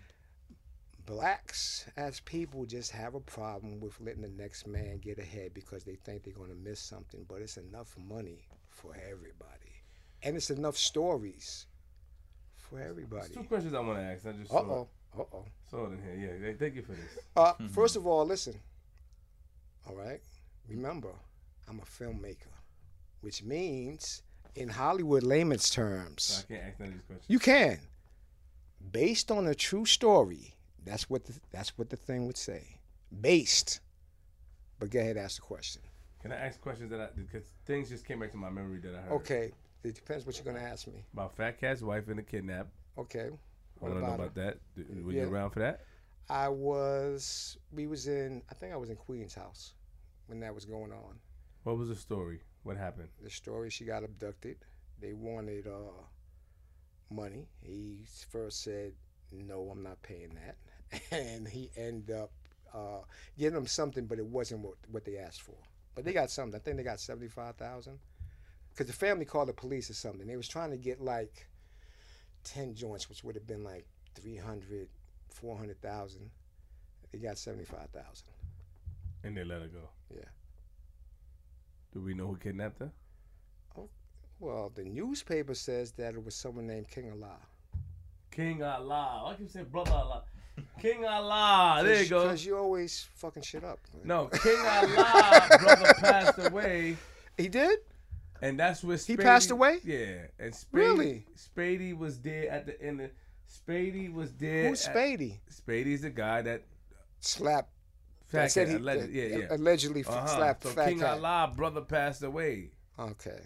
Blacks 1.07 1.87
as 1.97 2.21
people 2.21 2.67
just 2.67 2.91
have 2.93 3.15
a 3.15 3.21
problem 3.21 3.81
with 3.81 3.99
letting 4.01 4.23
the 4.23 4.29
next 4.29 4.67
man 4.67 4.99
get 4.99 5.19
ahead 5.19 5.55
because 5.55 5.85
they 5.85 5.95
think 5.97 6.23
they're 6.23 6.35
going 6.35 6.51
to 6.51 6.55
miss 6.55 6.81
something, 6.81 7.25
but 7.29 7.41
it's 7.41 7.57
enough 7.57 7.97
money 7.99 8.47
for 8.69 8.95
everybody. 8.95 9.83
And 10.23 10.37
it's 10.37 10.51
enough 10.51 10.77
stories 10.77 11.67
for 12.57 12.81
everybody. 12.81 13.35
Two 13.35 13.45
questions 13.45 13.75
I 13.75 13.81
want 13.81 13.99
to 13.99 14.05
ask. 14.05 14.27
I 14.27 14.33
just 14.33 14.51
Uh 14.53 14.59
saw, 14.59 14.61
oh. 14.61 14.89
Uh 15.19 15.23
oh. 15.35 15.45
saw 15.71 15.87
it 15.87 15.93
in 15.93 16.03
here. 16.03 16.39
Yeah, 16.43 16.53
thank 16.59 16.75
you 16.75 16.83
for 16.83 16.93
this. 16.93 17.19
Uh, 17.37 17.53
First 17.73 17.97
of 17.97 18.07
all, 18.07 18.25
listen. 18.27 18.55
All 19.89 19.95
right. 19.95 20.21
Remember, 20.69 21.13
I'm 21.69 21.79
a 21.81 21.83
filmmaker, 21.83 22.53
which 23.21 23.43
means, 23.43 24.23
in 24.55 24.69
Hollywood 24.69 25.23
layman's 25.23 25.67
So 25.67 25.83
terms, 25.83 26.45
I 26.49 26.53
can't 26.53 26.65
ask 26.69 26.81
none 26.81 26.89
of 26.89 26.95
these 26.95 27.03
questions. 27.07 27.27
you 27.29 27.39
can, 27.39 27.79
based 28.93 29.31
on 29.31 29.47
a 29.47 29.55
true 29.55 29.87
story. 29.87 30.55
That's 30.85 31.09
what 31.11 31.25
the, 31.27 31.35
that's 31.51 31.77
what 31.77 31.91
the 31.91 31.97
thing 31.97 32.27
would 32.27 32.37
say. 32.39 32.79
based. 33.21 33.81
But 34.79 34.91
go 34.91 35.01
ahead, 35.01 35.17
ask 35.17 35.37
the 35.37 35.43
question. 35.43 35.83
Can 36.23 36.33
I 36.33 36.37
ask 36.37 36.61
questions 36.61 36.91
that 36.91 37.01
I 37.01 37.09
because 37.17 37.45
things 37.67 37.89
just 37.89 38.05
came 38.07 38.21
back 38.21 38.31
to 38.33 38.37
my 38.37 38.51
memory 38.51 38.79
that 38.81 38.95
I 38.95 39.01
heard. 39.03 39.13
Okay, 39.13 39.53
it 39.85 39.95
depends 39.95 40.25
what 40.27 40.37
you're 40.37 40.45
gonna 40.53 40.65
ask 40.65 40.87
me. 40.87 41.05
About 41.13 41.35
Fat 41.37 41.59
Cat's 41.61 41.83
wife 41.83 42.09
and 42.09 42.19
the 42.19 42.23
kidnap. 42.23 42.69
Okay, 42.97 43.31
I 43.81 43.85
what 43.85 43.93
want 43.93 44.05
to 44.05 44.09
know 44.09 44.15
about 44.15 44.35
that. 44.35 44.59
Were 45.05 45.13
Yeah. 45.13 45.23
you 45.23 45.29
around 45.31 45.51
for 45.51 45.61
that? 45.61 45.81
I 46.29 46.49
was. 46.49 47.57
We 47.73 47.87
was 47.87 48.07
in. 48.07 48.43
I 48.51 48.55
think 48.55 48.73
I 48.73 48.77
was 48.77 48.91
in 48.91 48.97
Queen's 48.97 49.35
house 49.35 49.75
when 50.27 50.41
that 50.41 50.55
was 50.55 50.65
going 50.65 50.93
on. 50.93 51.19
What 51.65 51.79
was 51.79 51.89
the 51.89 51.97
story? 51.97 52.41
What 52.63 52.77
happened? 52.77 53.09
The 53.23 53.31
story 53.31 53.71
she 53.71 53.85
got 53.85 54.05
abducted. 54.05 54.57
They 55.01 55.13
wanted 55.13 55.67
uh 55.67 56.03
money. 57.11 57.49
He 57.63 58.05
first 58.31 58.63
said, 58.63 58.93
"No, 59.33 59.71
I'm 59.71 59.83
not 59.83 60.03
paying 60.03 60.35
that," 60.35 61.01
and 61.11 61.49
he 61.49 61.71
ended 61.77 62.17
up 62.17 62.31
uh, 62.75 63.01
giving 63.39 63.55
them 63.55 63.67
something, 63.67 64.07
but 64.07 64.19
it 64.19 64.27
wasn't 64.27 64.61
what 64.61 64.75
what 64.91 65.05
they 65.05 65.17
asked 65.17 65.43
for. 65.43 65.57
But 65.95 66.05
they 66.05 66.13
got 66.13 66.31
something. 66.31 66.59
I 66.59 66.63
think 66.63 66.77
they 66.77 66.83
got 66.83 67.01
seventy 67.01 67.29
five 67.29 67.57
thousand. 67.57 67.99
Because 68.71 68.87
the 68.87 68.93
family 68.93 69.25
called 69.25 69.49
the 69.49 69.55
police 69.55 69.91
or 69.91 69.95
something. 69.95 70.27
They 70.27 70.37
was 70.37 70.47
trying 70.47 70.71
to 70.71 70.77
get 70.77 71.01
like 71.01 71.48
ten 72.45 72.75
joints, 72.75 73.09
which 73.09 73.23
would 73.25 73.35
have 73.35 73.47
been 73.47 73.65
like 73.65 73.85
300, 74.15 74.89
400,000. 75.31 76.31
They 77.13 77.19
got 77.19 77.39
seventy 77.39 77.65
five 77.65 77.89
thousand. 77.91 78.29
And 79.25 79.37
they 79.37 79.45
let 79.45 79.63
her 79.63 79.69
go. 79.69 79.89
Yeah. 80.15 80.23
Do 81.93 82.01
we 82.01 82.15
know 82.15 82.27
who 82.29 82.37
kidnapped 82.37 82.81
her? 82.81 82.91
Oh, 83.77 83.89
well, 84.41 84.71
the 84.75 84.85
newspaper 84.85 85.55
says 85.55 85.93
that 85.93 86.15
it 86.15 86.23
was 86.25 86.35
someone 86.35 86.67
named 86.67 86.89
King 86.91 87.11
Allah. 87.11 87.39
King 88.31 88.63
Allah. 88.63 89.25
I 89.33 89.35
keep 89.35 89.51
saying 89.51 89.67
brother 89.73 89.93
Allah. 89.93 90.23
King 90.81 91.05
Allah. 91.07 91.81
There 91.83 92.03
you 92.03 92.09
go. 92.09 92.23
Because 92.25 92.45
you 92.45 92.57
always 92.59 93.09
fucking 93.15 93.43
shit 93.43 93.65
up. 93.65 93.79
man. 93.95 94.03
No, 94.07 94.27
King 94.27 94.59
Allah, 94.67 95.49
brother 95.61 95.95
passed 95.99 96.39
away, 96.39 96.97
He 97.37 97.49
did? 97.49 97.79
And 98.43 98.59
that's 98.59 98.83
where 98.85 98.97
He 98.97 99.17
passed 99.17 99.51
away? 99.51 99.79
Yeah, 99.85 100.27
and 100.39 100.53
Spady, 100.53 100.67
Really? 100.73 101.27
Spady 101.37 101.97
was 101.97 102.21
there 102.21 102.51
at 102.51 102.67
the 102.67 102.81
end. 102.83 103.01
Of, 103.01 103.11
Spady 103.49 104.13
was 104.13 104.33
there. 104.35 104.69
Who's 104.69 104.87
at- 104.87 104.95
Spady? 104.95 105.39
Spady's 105.51 106.03
the 106.03 106.11
guy 106.11 106.43
that 106.43 106.63
Slapped. 107.21 107.71
Fat 108.27 108.49
said 108.53 108.69
he 108.69 108.75
alleged- 108.75 109.11
yeah, 109.11 109.25
yeah. 109.25 109.47
allegedly 109.51 110.05
Uh-huh. 110.05 110.27
slapped 110.27 110.63
So 110.65 110.75
King 110.85 110.99
Cat. 110.99 111.19
Allah, 111.19 111.53
brother 111.57 111.81
passed 111.81 112.23
away. 112.23 112.73
Okay. 112.99 113.41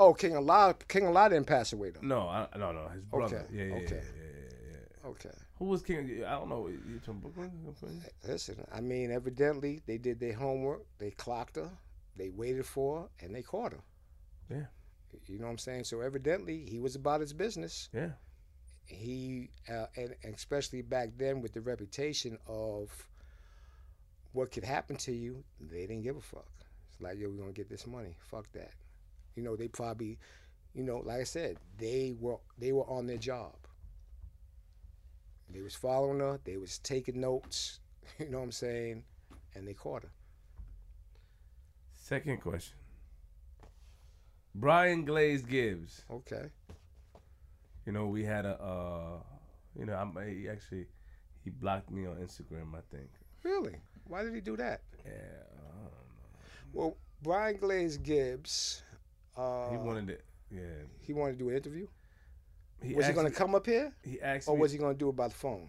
Oh, 0.00 0.12
King 0.12 0.36
Allah. 0.36 0.74
King 0.88 1.06
Allah 1.06 1.30
didn't 1.30 1.46
pass 1.46 1.72
away 1.72 1.90
though. 1.90 2.00
No, 2.00 2.28
I, 2.28 2.48
no, 2.58 2.72
no, 2.72 2.88
his 2.88 3.04
brother. 3.04 3.46
Okay, 3.48 3.56
Yeah, 3.56 3.64
yeah, 3.66 3.74
okay. 3.76 3.84
yeah, 3.94 4.00
yeah, 4.02 4.40
yeah, 4.72 4.76
yeah. 5.04 5.08
Okay. 5.10 5.30
Who 5.60 5.66
was 5.66 5.82
King? 5.82 6.24
I 6.26 6.32
don't 6.32 6.48
know. 6.48 6.66
You 6.66 6.98
from 7.04 7.20
Brooklyn? 7.20 7.52
Listen, 8.26 8.66
I 8.72 8.80
mean, 8.80 9.12
evidently 9.12 9.80
they 9.86 9.98
did 9.98 10.18
their 10.18 10.32
homework. 10.34 10.82
They 10.98 11.12
clocked 11.12 11.54
her. 11.56 11.70
They 12.16 12.30
waited 12.30 12.66
for 12.66 13.02
her, 13.02 13.08
and 13.24 13.32
they 13.34 13.42
caught 13.42 13.72
her. 13.72 13.80
Yeah. 14.50 14.66
You 15.26 15.38
know 15.38 15.44
what 15.46 15.52
I'm 15.52 15.58
saying? 15.58 15.84
So 15.84 16.00
evidently 16.00 16.64
he 16.68 16.78
was 16.80 16.96
about 16.96 17.20
his 17.20 17.32
business. 17.32 17.88
Yeah. 17.92 18.10
he 18.86 19.50
uh, 19.72 19.86
and, 19.96 20.14
especially 20.34 20.82
back 20.82 21.10
then 21.16 21.40
with 21.40 21.52
the 21.52 21.60
reputation 21.60 22.38
of 22.46 22.90
what 24.32 24.50
could 24.50 24.64
happen 24.64 24.96
to 24.96 25.12
you, 25.12 25.44
they 25.60 25.82
didn't 25.86 26.02
give 26.02 26.16
a 26.16 26.20
fuck. 26.20 26.48
It's 26.90 27.00
like, 27.00 27.18
yo, 27.18 27.28
we're 27.30 27.36
gonna 27.38 27.52
get 27.52 27.68
this 27.68 27.86
money. 27.86 28.16
Fuck 28.30 28.50
that. 28.52 28.72
You 29.36 29.42
know, 29.42 29.56
they 29.56 29.68
probably, 29.68 30.18
you 30.74 30.82
know, 30.82 30.98
like 30.98 31.20
I 31.20 31.24
said, 31.24 31.58
they 31.78 32.14
were 32.18 32.38
they 32.58 32.72
were 32.72 32.88
on 32.90 33.06
their 33.06 33.16
job. 33.18 33.54
They 35.50 35.62
was 35.62 35.74
following 35.74 36.20
her. 36.20 36.40
They 36.44 36.56
was 36.56 36.78
taking 36.78 37.20
notes. 37.20 37.80
You 38.18 38.28
know 38.28 38.38
what 38.38 38.44
I'm 38.44 38.52
saying? 38.52 39.02
And 39.54 39.66
they 39.66 39.72
caught 39.72 40.02
her. 40.02 40.10
Second 41.94 42.40
question. 42.42 42.76
Brian 44.54 45.04
Glaze 45.04 45.42
Gibbs. 45.42 46.04
Okay. 46.10 46.46
You 47.86 47.92
know, 47.92 48.06
we 48.06 48.24
had 48.24 48.46
a, 48.46 48.60
uh, 48.62 49.18
you 49.78 49.84
know, 49.86 49.94
I'm, 49.94 50.16
he 50.28 50.48
actually, 50.48 50.86
he 51.42 51.50
blocked 51.50 51.90
me 51.90 52.06
on 52.06 52.16
Instagram, 52.16 52.74
I 52.74 52.80
think. 52.90 53.08
Really? 53.42 53.76
Why 54.06 54.22
did 54.22 54.34
he 54.34 54.40
do 54.40 54.56
that? 54.56 54.80
Yeah. 55.04 55.10
I 55.12 55.72
don't 55.72 55.84
know. 55.84 55.90
Well, 56.72 56.96
Brian 57.22 57.56
Glaze 57.56 57.98
Gibbs. 57.98 58.82
Uh. 59.36 59.70
He 59.70 59.76
wanted 59.76 60.06
to, 60.08 60.18
Yeah. 60.50 60.60
he 61.00 61.12
wanted 61.12 61.32
to 61.32 61.38
do 61.38 61.50
an 61.50 61.56
interview. 61.56 61.86
He 62.82 62.94
was 62.94 63.06
he 63.06 63.12
going 63.12 63.26
to 63.26 63.32
come 63.32 63.54
up 63.54 63.66
here, 63.66 63.92
He 64.02 64.20
asked 64.20 64.46
or 64.48 64.54
me. 64.56 64.60
was 64.62 64.72
he 64.72 64.78
going 64.78 64.94
to 64.94 64.98
do 64.98 65.08
it 65.08 65.16
by 65.16 65.28
the 65.28 65.34
phone? 65.34 65.68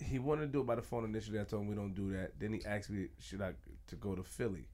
he 0.00 0.18
wanted 0.18 0.42
to 0.42 0.48
do 0.48 0.60
it 0.60 0.66
by 0.66 0.74
the 0.74 0.82
phone 0.82 1.04
initially. 1.04 1.38
I 1.38 1.44
told 1.44 1.62
him 1.62 1.68
we 1.68 1.76
don't 1.76 1.94
do 1.94 2.10
that. 2.12 2.32
Then 2.38 2.52
he 2.52 2.64
asked 2.64 2.90
me, 2.90 3.08
should 3.20 3.40
I 3.40 3.52
to 3.88 3.96
go 3.96 4.14
to 4.16 4.22
Philly? 4.24 4.66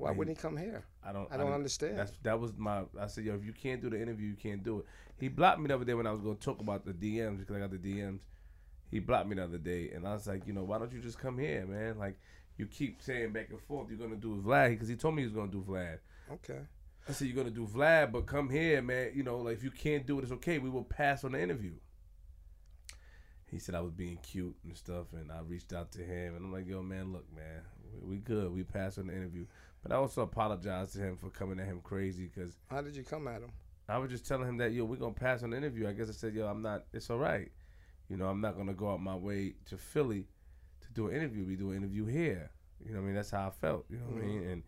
Why 0.00 0.10
wouldn't 0.12 0.36
he 0.36 0.40
come 0.40 0.56
here? 0.56 0.84
I 1.04 1.12
don't. 1.12 1.26
I 1.30 1.36
don't 1.36 1.46
didn't- 1.46 1.54
understand. 1.54 1.98
That's 1.98 2.12
that 2.22 2.40
was 2.40 2.52
my. 2.56 2.82
I 2.98 3.06
said, 3.06 3.24
yo, 3.24 3.34
if 3.34 3.44
you 3.44 3.52
can't 3.52 3.80
do 3.82 3.90
the 3.90 4.00
interview, 4.00 4.28
you 4.28 4.36
can't 4.36 4.62
do 4.62 4.80
it. 4.80 4.86
He 5.18 5.28
blocked 5.28 5.60
me 5.60 5.68
the 5.68 5.74
other 5.74 5.84
day 5.84 5.94
when 5.94 6.06
I 6.06 6.12
was 6.12 6.22
going 6.22 6.36
to 6.36 6.42
talk 6.42 6.60
about 6.60 6.84
the 6.86 6.92
DMs 6.92 7.38
because 7.40 7.56
I 7.56 7.60
got 7.60 7.70
the 7.70 7.76
DMs. 7.78 8.20
He 8.90 8.98
blocked 8.98 9.28
me 9.28 9.36
the 9.36 9.44
other 9.44 9.58
day, 9.58 9.90
and 9.94 10.06
I 10.08 10.14
was 10.14 10.26
like, 10.26 10.46
you 10.46 10.52
know, 10.52 10.64
why 10.64 10.78
don't 10.78 10.92
you 10.92 11.00
just 11.00 11.18
come 11.18 11.38
here, 11.38 11.64
man? 11.66 11.98
Like, 11.98 12.18
you 12.56 12.66
keep 12.66 13.00
saying 13.02 13.32
back 13.32 13.50
and 13.50 13.60
forth, 13.62 13.88
you're 13.88 13.98
gonna 13.98 14.16
do 14.16 14.42
Vlad 14.44 14.70
because 14.70 14.88
he 14.88 14.96
told 14.96 15.14
me 15.14 15.22
he 15.22 15.26
was 15.28 15.34
gonna 15.34 15.52
do 15.52 15.62
Vlad. 15.68 15.98
Okay. 16.32 16.60
I 17.08 17.12
said, 17.12 17.28
you're 17.28 17.36
gonna 17.36 17.54
do 17.54 17.66
Vlad, 17.66 18.10
but 18.12 18.26
come 18.26 18.50
here, 18.50 18.80
man. 18.82 19.12
You 19.14 19.22
know, 19.22 19.38
like 19.38 19.58
if 19.58 19.62
you 19.62 19.70
can't 19.70 20.06
do 20.06 20.18
it, 20.18 20.22
it's 20.22 20.32
okay. 20.32 20.58
We 20.58 20.70
will 20.70 20.82
pass 20.84 21.22
on 21.24 21.32
the 21.32 21.40
interview. 21.40 21.72
He 23.46 23.58
said 23.58 23.74
I 23.74 23.80
was 23.80 23.92
being 23.92 24.18
cute 24.22 24.56
and 24.64 24.76
stuff, 24.76 25.06
and 25.12 25.30
I 25.32 25.40
reached 25.46 25.72
out 25.72 25.90
to 25.92 25.98
him, 26.02 26.36
and 26.36 26.44
I'm 26.44 26.52
like, 26.52 26.68
yo, 26.68 26.82
man, 26.82 27.12
look, 27.12 27.26
man, 27.34 27.62
we, 28.02 28.08
we 28.08 28.16
good. 28.18 28.52
We 28.52 28.62
passed 28.62 28.98
on 28.98 29.08
the 29.08 29.12
interview, 29.14 29.46
but 29.82 29.92
I 29.92 29.96
also 29.96 30.22
apologized 30.22 30.94
to 30.94 31.00
him 31.00 31.16
for 31.16 31.30
coming 31.30 31.58
at 31.58 31.66
him 31.66 31.80
crazy 31.82 32.30
because 32.32 32.56
How 32.70 32.82
did 32.82 32.96
you 32.96 33.02
come 33.02 33.28
at 33.28 33.42
him? 33.42 33.50
I 33.88 33.98
was 33.98 34.10
just 34.10 34.26
telling 34.26 34.48
him 34.48 34.56
that 34.58 34.72
yo, 34.72 34.84
we're 34.84 34.96
gonna 34.96 35.12
pass 35.12 35.42
on 35.42 35.50
the 35.50 35.56
interview. 35.56 35.88
I 35.88 35.92
guess 35.92 36.08
I 36.08 36.12
said, 36.12 36.34
yo, 36.34 36.46
I'm 36.46 36.62
not. 36.62 36.84
It's 36.92 37.10
all 37.10 37.18
right. 37.18 37.50
You 38.08 38.16
know, 38.16 38.26
I'm 38.26 38.40
not 38.40 38.56
gonna 38.56 38.74
go 38.74 38.92
out 38.92 39.00
my 39.00 39.16
way 39.16 39.54
to 39.66 39.76
Philly 39.76 40.26
to 40.82 40.92
do 40.92 41.08
an 41.08 41.16
interview. 41.16 41.44
We 41.44 41.56
do 41.56 41.70
an 41.70 41.78
interview 41.78 42.06
here. 42.06 42.50
You 42.84 42.92
know, 42.92 42.98
what 42.98 43.04
I 43.04 43.06
mean, 43.06 43.14
that's 43.14 43.30
how 43.30 43.48
I 43.48 43.50
felt. 43.50 43.86
You 43.90 43.98
know 43.98 44.04
what 44.06 44.22
I 44.22 44.26
mean? 44.26 44.40
Mm-hmm. 44.40 44.50
And 44.50 44.62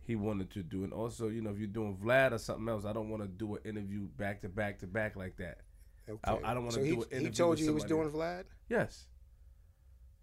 he 0.00 0.14
wanted 0.14 0.50
to 0.52 0.62
do, 0.62 0.84
and 0.84 0.92
also, 0.92 1.28
you 1.28 1.42
know, 1.42 1.50
if 1.50 1.58
you're 1.58 1.66
doing 1.66 1.96
Vlad 1.96 2.32
or 2.32 2.38
something 2.38 2.68
else, 2.68 2.84
I 2.84 2.92
don't 2.92 3.08
want 3.08 3.22
to 3.22 3.28
do 3.28 3.56
an 3.56 3.62
interview 3.64 4.02
back 4.16 4.40
to 4.42 4.48
back 4.48 4.78
to 4.80 4.86
back 4.86 5.16
like 5.16 5.36
that. 5.38 5.58
Okay. 6.08 6.44
I 6.44 6.54
don't 6.54 6.64
wanna 6.64 6.72
so 6.72 6.84
do 6.84 7.04
he, 7.10 7.16
an 7.16 7.24
He 7.24 7.30
told 7.30 7.58
you 7.58 7.66
he 7.66 7.72
was 7.72 7.84
doing 7.84 8.08
Vlad? 8.10 8.44
Yes. 8.68 9.06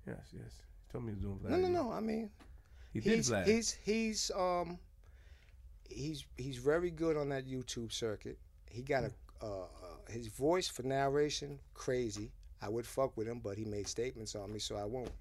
Yes, 0.07 0.33
yes. 0.33 0.61
He 0.87 0.91
told 0.91 1.03
me 1.03 1.11
he 1.11 1.15
was 1.15 1.23
doing 1.23 1.39
Vlad. 1.39 1.49
No, 1.49 1.67
no, 1.67 1.83
no. 1.83 1.91
I 1.91 1.99
mean, 1.99 2.29
He 2.93 2.99
did 2.99 3.15
he's 3.15 3.29
Vlad. 3.29 3.45
he's 3.45 3.71
he's 3.83 4.31
um 4.35 4.79
he's 5.89 6.25
he's 6.37 6.57
very 6.57 6.91
good 6.91 7.17
on 7.17 7.29
that 7.29 7.47
YouTube 7.47 7.91
circuit. 7.91 8.37
He 8.69 8.81
got 8.81 9.03
a 9.03 9.11
uh, 9.41 9.45
uh, 9.63 9.65
his 10.09 10.27
voice 10.27 10.67
for 10.67 10.83
narration 10.83 11.59
crazy. 11.73 12.31
I 12.61 12.69
would 12.69 12.85
fuck 12.85 13.17
with 13.17 13.27
him, 13.27 13.39
but 13.43 13.57
he 13.57 13.65
made 13.65 13.87
statements 13.87 14.35
on 14.35 14.53
me, 14.53 14.59
so 14.59 14.77
I 14.77 14.85
won't. 14.85 15.11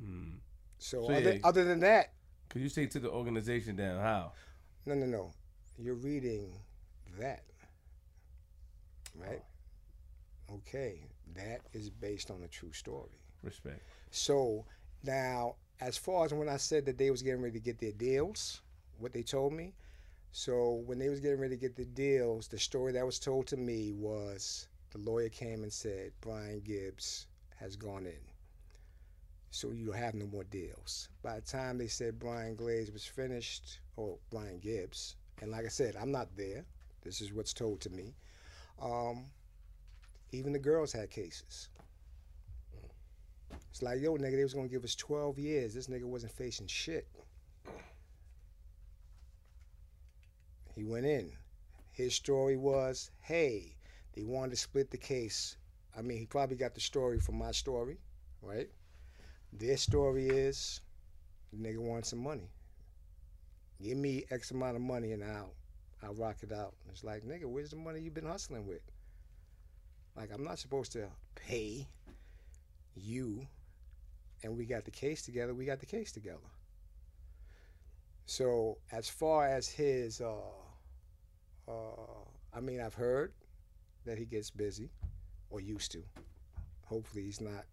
Hmm. 0.00 0.34
So, 0.78 1.06
So, 1.06 1.12
other, 1.12 1.32
yeah. 1.32 1.38
other 1.42 1.64
than 1.64 1.80
that, 1.80 2.12
Cause 2.48 2.62
you 2.62 2.68
say 2.68 2.86
took 2.86 3.02
the 3.02 3.10
organization 3.10 3.74
down. 3.76 4.00
How? 4.00 4.32
no, 4.86 4.94
no, 4.94 5.06
no. 5.06 5.32
You're 5.78 5.94
reading 5.94 6.52
that, 7.18 7.42
right? 9.14 9.42
Okay, 10.52 11.00
that 11.34 11.60
is 11.72 11.90
based 11.90 12.30
on 12.30 12.42
a 12.44 12.48
true 12.48 12.72
story. 12.72 13.18
Respect. 13.42 13.82
So 14.10 14.64
now, 15.06 15.56
as 15.80 15.96
far 15.96 16.24
as 16.24 16.34
when 16.34 16.48
I 16.48 16.56
said 16.56 16.84
that 16.86 16.98
they 16.98 17.10
was 17.10 17.22
getting 17.22 17.42
ready 17.42 17.58
to 17.58 17.64
get 17.64 17.78
their 17.78 17.92
deals, 17.92 18.60
what 18.98 19.12
they 19.12 19.22
told 19.22 19.52
me. 19.52 19.74
So 20.32 20.82
when 20.86 20.98
they 20.98 21.08
was 21.08 21.20
getting 21.20 21.40
ready 21.40 21.54
to 21.54 21.60
get 21.60 21.76
the 21.76 21.84
deals, 21.84 22.48
the 22.48 22.58
story 22.58 22.92
that 22.92 23.06
was 23.06 23.18
told 23.18 23.46
to 23.48 23.56
me 23.56 23.92
was 23.92 24.68
the 24.90 24.98
lawyer 24.98 25.28
came 25.28 25.62
and 25.62 25.72
said 25.72 26.12
Brian 26.20 26.60
Gibbs 26.60 27.26
has 27.56 27.76
gone 27.76 28.06
in. 28.06 28.20
So 29.50 29.70
you 29.70 29.92
have 29.92 30.14
no 30.14 30.26
more 30.26 30.44
deals. 30.44 31.08
By 31.22 31.36
the 31.36 31.46
time 31.46 31.78
they 31.78 31.86
said 31.86 32.18
Brian 32.18 32.56
Glaze 32.56 32.90
was 32.90 33.06
finished, 33.06 33.80
or 33.96 34.18
Brian 34.30 34.58
Gibbs, 34.58 35.16
and 35.40 35.50
like 35.50 35.64
I 35.64 35.68
said, 35.68 35.96
I'm 35.96 36.12
not 36.12 36.36
there. 36.36 36.64
This 37.02 37.20
is 37.20 37.32
what's 37.32 37.54
told 37.54 37.80
to 37.82 37.90
me. 37.90 38.14
Um, 38.80 39.26
even 40.32 40.52
the 40.52 40.58
girls 40.58 40.92
had 40.92 41.10
cases. 41.10 41.68
It's 43.70 43.82
like, 43.82 44.00
yo, 44.00 44.16
nigga, 44.16 44.36
they 44.36 44.42
was 44.42 44.54
gonna 44.54 44.68
give 44.68 44.84
us 44.84 44.94
12 44.94 45.38
years. 45.38 45.74
This 45.74 45.86
nigga 45.86 46.04
wasn't 46.04 46.32
facing 46.32 46.66
shit. 46.66 47.06
He 50.74 50.84
went 50.84 51.06
in. 51.06 51.32
His 51.92 52.14
story 52.14 52.56
was, 52.56 53.10
hey, 53.20 53.76
they 54.14 54.22
wanted 54.22 54.50
to 54.50 54.56
split 54.56 54.90
the 54.90 54.98
case. 54.98 55.56
I 55.96 56.02
mean, 56.02 56.18
he 56.18 56.26
probably 56.26 56.56
got 56.56 56.74
the 56.74 56.80
story 56.80 57.18
from 57.18 57.36
my 57.36 57.52
story, 57.52 57.98
right? 58.42 58.68
Their 59.52 59.78
story 59.78 60.26
is, 60.26 60.80
the 61.52 61.58
nigga 61.58 61.78
wants 61.78 62.10
some 62.10 62.18
money. 62.18 62.50
Give 63.82 63.96
me 63.96 64.24
X 64.30 64.50
amount 64.50 64.76
of 64.76 64.82
money 64.82 65.12
and 65.12 65.24
I'll, 65.24 65.54
I'll 66.02 66.14
rock 66.14 66.36
it 66.42 66.52
out. 66.52 66.74
It's 66.90 67.04
like, 67.04 67.24
nigga, 67.24 67.44
where's 67.44 67.70
the 67.70 67.76
money 67.76 68.00
you've 68.00 68.14
been 68.14 68.26
hustling 68.26 68.66
with? 68.66 68.82
Like, 70.16 70.30
I'm 70.32 70.44
not 70.44 70.58
supposed 70.58 70.92
to 70.92 71.08
pay 71.34 71.88
you 72.96 73.46
and 74.42 74.56
we 74.56 74.64
got 74.64 74.84
the 74.84 74.90
case 74.90 75.22
together, 75.22 75.54
we 75.54 75.64
got 75.64 75.80
the 75.80 75.86
case 75.86 76.12
together. 76.12 76.38
So 78.26 78.78
as 78.92 79.08
far 79.08 79.46
as 79.46 79.68
his, 79.68 80.20
uh, 80.20 80.34
uh, 81.68 81.72
I 82.54 82.60
mean, 82.60 82.80
I've 82.80 82.94
heard 82.94 83.32
that 84.04 84.18
he 84.18 84.24
gets 84.24 84.50
busy, 84.50 84.90
or 85.50 85.60
used 85.60 85.92
to. 85.92 86.02
Hopefully, 86.86 87.24
he's 87.24 87.40
not 87.40 87.64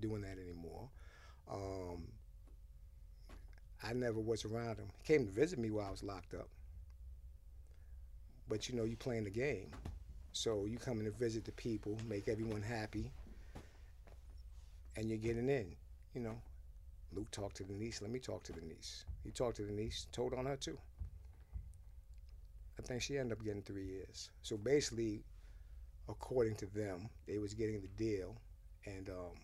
doing 0.00 0.22
that 0.22 0.38
anymore. 0.38 0.88
Um, 1.50 2.04
I 3.82 3.92
never 3.92 4.20
was 4.20 4.44
around 4.44 4.78
him. 4.78 4.88
He 5.02 5.12
came 5.12 5.26
to 5.26 5.32
visit 5.32 5.58
me 5.58 5.70
while 5.70 5.86
I 5.86 5.90
was 5.90 6.02
locked 6.02 6.34
up. 6.34 6.48
But 8.48 8.68
you 8.68 8.76
know, 8.76 8.84
you 8.84 8.96
playing 8.96 9.24
the 9.24 9.30
game. 9.30 9.70
So 10.32 10.66
you 10.66 10.78
coming 10.78 11.04
to 11.04 11.10
visit 11.10 11.44
the 11.44 11.52
people, 11.52 11.98
make 12.08 12.28
everyone 12.28 12.62
happy, 12.62 13.10
and 14.96 15.08
you're 15.08 15.18
getting 15.18 15.48
in. 15.48 15.76
You 16.14 16.22
know, 16.22 16.42
Luke 17.12 17.30
talked 17.30 17.56
to 17.56 17.64
the 17.64 17.74
niece. 17.74 18.02
Let 18.02 18.10
me 18.10 18.18
talk 18.18 18.42
to 18.44 18.52
the 18.52 18.60
niece. 18.62 19.04
He 19.24 19.30
talked 19.30 19.56
to 19.56 19.62
the 19.62 19.72
niece, 19.72 20.06
told 20.12 20.34
on 20.34 20.46
her 20.46 20.56
too. 20.56 20.78
I 22.78 22.82
think 22.82 23.02
she 23.02 23.18
ended 23.18 23.38
up 23.38 23.44
getting 23.44 23.62
three 23.62 23.86
years. 23.86 24.30
So 24.42 24.56
basically, 24.56 25.24
according 26.08 26.56
to 26.56 26.66
them, 26.66 27.08
they 27.26 27.38
was 27.38 27.54
getting 27.54 27.80
the 27.80 27.88
deal, 27.88 28.36
and 28.84 29.08
um, 29.08 29.34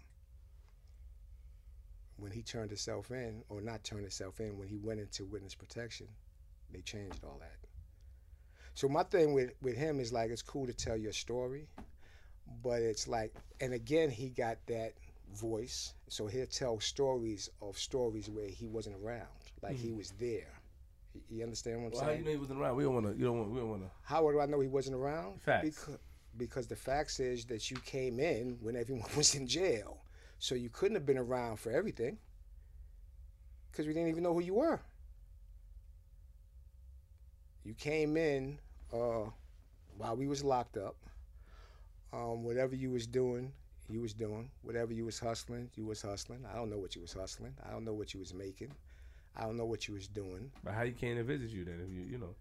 when 2.16 2.33
he 2.33 2.43
turned 2.43 2.70
himself 2.70 3.11
in, 3.11 3.43
or 3.49 3.61
not 3.61 3.85
turned 3.85 4.03
himself 4.03 4.41
in, 4.41 4.59
when 4.59 4.69
he 4.69 4.79
went 4.79 5.01
into 5.01 5.24
witness 5.24 5.55
protection, 5.55 6.09
they 6.70 6.81
changed 6.81 7.24
all 7.24 7.39
that. 7.41 7.57
So 8.74 8.89
my 8.89 9.03
thing 9.03 9.33
with 9.33 9.53
with 9.61 9.77
him 9.77 10.01
is 10.01 10.12
like 10.12 10.31
it's 10.31 10.43
cool 10.43 10.66
to 10.66 10.73
tell 10.73 10.97
your 10.97 11.12
story, 11.12 11.69
but 12.62 12.81
it's 12.83 13.07
like, 13.09 13.35
and 13.61 13.74
again 13.74 14.11
he 14.11 14.31
got 14.31 14.59
that 14.66 14.95
voice, 15.32 15.94
so 16.09 16.26
he'll 16.26 16.46
tell 16.46 16.80
stories 16.80 17.48
of 17.60 17.78
stories 17.78 18.28
where 18.28 18.48
he 18.48 18.66
wasn't 18.66 18.96
around, 19.02 19.26
like 19.62 19.76
he 19.76 19.92
was 19.92 20.12
there. 20.20 20.60
You- 21.28 21.42
understand 21.42 21.82
what 21.82 21.88
I'm 21.88 21.92
saying? 21.92 22.00
Well, 22.00 22.04
how 22.04 22.06
saying? 22.09 22.18
you 22.20 22.24
know 22.24 22.30
he 22.30 22.36
wasn't 22.38 22.60
around? 22.60 22.76
We 22.76 22.84
don't 22.84 22.94
want 22.94 23.06
to. 23.06 23.18
You 23.18 23.24
don't 23.24 23.38
want. 23.38 23.50
We 23.50 23.60
don't 23.60 23.70
want 23.70 23.82
to. 23.82 23.90
How 24.02 24.30
do 24.30 24.40
I 24.40 24.46
know 24.46 24.60
he 24.60 24.68
wasn't 24.68 24.96
around? 24.96 25.42
Facts. 25.42 25.64
Because, 25.68 25.98
because 26.36 26.66
the 26.66 26.76
facts 26.76 27.20
is 27.20 27.44
that 27.46 27.70
you 27.70 27.76
came 27.84 28.18
in 28.18 28.56
when 28.60 28.76
everyone 28.76 29.09
was 29.16 29.34
in 29.34 29.46
jail. 29.46 29.98
So 30.38 30.54
you 30.54 30.70
couldn't 30.70 30.94
have 30.96 31.06
been 31.06 31.18
around 31.18 31.59
for 31.59 31.70
everything. 31.70 32.18
Because 33.70 33.86
we 33.86 33.92
didn't 33.92 34.09
even 34.09 34.22
know 34.22 34.32
who 34.34 34.40
you 34.40 34.54
were. 34.54 34.80
You 37.64 37.74
came 37.74 38.16
in 38.16 38.59
uh, 38.92 39.30
while 39.96 40.16
we 40.16 40.26
was 40.26 40.42
locked 40.42 40.76
up. 40.76 40.96
Um, 42.12 42.42
whatever 42.42 42.74
you 42.74 42.90
was 42.90 43.06
doing, 43.06 43.52
you 43.88 44.00
was 44.00 44.14
doing. 44.14 44.50
Whatever 44.62 44.92
you 44.92 45.04
was 45.04 45.18
hustling, 45.18 45.70
you 45.74 45.84
was 45.84 46.02
hustling. 46.02 46.44
I 46.50 46.56
don't 46.56 46.70
know 46.70 46.78
what 46.78 46.94
you 46.94 47.02
was 47.02 47.12
hustling. 47.12 47.54
I 47.66 47.70
don't 47.70 47.84
know 47.84 47.92
what 47.92 48.14
you 48.14 48.20
was 48.20 48.34
making. 48.34 48.72
I 49.36 49.42
don't 49.42 49.56
know 49.56 49.64
what 49.64 49.88
you 49.88 49.94
was 49.94 50.09
doing. 50.09 50.50
But 50.62 50.74
how 50.74 50.84
he 50.84 50.92
came 50.92 51.16
to 51.16 51.24
visit 51.24 51.50
you 51.50 51.64
then? 51.64 51.80
If 51.82 51.90
you, 51.90 52.02
you 52.02 52.18
know. 52.18 52.34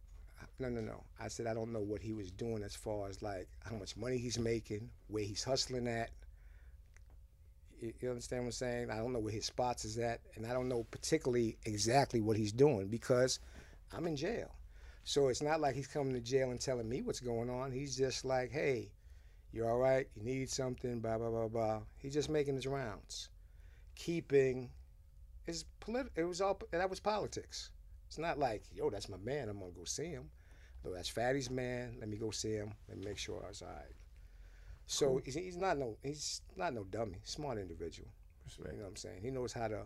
No, 0.59 0.69
no, 0.69 0.81
no. 0.81 1.03
I 1.19 1.27
said 1.27 1.47
I 1.47 1.53
don't 1.53 1.71
know 1.71 1.79
what 1.79 2.01
he 2.01 2.13
was 2.13 2.31
doing 2.31 2.63
as 2.63 2.75
far 2.75 3.07
as 3.07 3.21
like 3.21 3.47
how 3.63 3.75
much 3.75 3.95
money 3.97 4.17
he's 4.17 4.37
making, 4.37 4.89
where 5.07 5.23
he's 5.23 5.43
hustling 5.43 5.87
at. 5.87 6.09
You, 7.79 7.93
you 7.99 8.09
understand 8.09 8.43
what 8.43 8.47
I'm 8.47 8.51
saying? 8.51 8.91
I 8.91 8.97
don't 8.97 9.13
know 9.13 9.19
where 9.19 9.33
his 9.33 9.45
spots 9.45 9.85
is 9.85 9.97
at, 9.97 10.19
and 10.35 10.45
I 10.45 10.53
don't 10.53 10.69
know 10.69 10.85
particularly 10.91 11.57
exactly 11.65 12.21
what 12.21 12.37
he's 12.37 12.51
doing 12.51 12.87
because 12.87 13.39
I'm 13.93 14.05
in 14.07 14.15
jail. 14.15 14.51
So 15.03 15.29
it's 15.29 15.41
not 15.41 15.59
like 15.59 15.75
he's 15.75 15.87
coming 15.87 16.13
to 16.13 16.19
jail 16.19 16.51
and 16.51 16.59
telling 16.59 16.87
me 16.87 17.01
what's 17.01 17.19
going 17.19 17.49
on. 17.49 17.71
He's 17.71 17.95
just 17.97 18.23
like, 18.23 18.51
hey, 18.51 18.91
you're 19.53 19.69
all 19.69 19.77
right. 19.77 20.07
You 20.15 20.23
need 20.23 20.49
something. 20.49 20.99
Blah 20.99 21.17
blah 21.17 21.29
blah 21.29 21.47
blah. 21.47 21.81
He's 21.97 22.13
just 22.13 22.29
making 22.29 22.55
his 22.55 22.67
rounds, 22.67 23.29
keeping. 23.95 24.71
His 25.45 25.65
polit- 25.79 26.11
It 26.15 26.23
was 26.25 26.41
all. 26.41 26.59
That 26.71 26.89
was 26.89 26.99
politics. 26.99 27.71
It's 28.07 28.17
not 28.17 28.37
like, 28.39 28.63
yo, 28.73 28.89
that's 28.89 29.09
my 29.09 29.17
man. 29.17 29.49
I'm 29.49 29.59
gonna 29.59 29.71
go 29.71 29.85
see 29.85 30.07
him. 30.07 30.29
No, 30.83 30.93
that's 30.93 31.09
Fatty's 31.09 31.49
man. 31.49 31.97
Let 31.99 32.09
me 32.09 32.17
go 32.17 32.31
see 32.31 32.53
him 32.53 32.73
Let 32.89 32.97
me 32.97 33.05
make 33.05 33.17
sure 33.17 33.43
I 33.45 33.49
was 33.49 33.61
all 33.61 33.69
right. 33.69 33.95
So 34.87 35.21
he's, 35.23 35.35
he's 35.35 35.57
not 35.57 35.77
no 35.77 35.97
he's 36.03 36.41
not 36.55 36.73
no 36.73 36.83
dummy. 36.83 37.19
Smart 37.23 37.57
individual. 37.57 38.09
Respect. 38.45 38.71
You 38.73 38.77
know 38.79 38.83
what 38.85 38.89
I'm 38.89 38.95
saying? 38.97 39.19
He 39.21 39.31
knows 39.31 39.53
how 39.53 39.67
to 39.69 39.83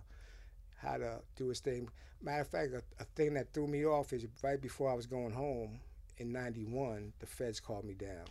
how 0.78 0.98
to 0.98 1.22
do 1.36 1.50
his 1.50 1.60
thing. 1.60 1.90
Matter 2.22 2.42
of 2.42 2.48
fact, 2.48 2.74
a, 2.74 2.82
a 3.02 3.06
thing 3.16 3.34
that 3.36 3.54
threw 3.54 3.68
me 3.68 3.86
off 3.86 4.14
is 4.14 4.26
right 4.44 4.62
before 4.62 4.90
I 4.92 4.94
was 4.96 5.06
going 5.06 5.32
home 5.34 5.80
in 6.18 6.32
'91, 6.32 7.14
the 7.20 7.26
feds 7.26 7.60
called 7.60 7.86
me 7.86 7.94
down, 7.94 8.26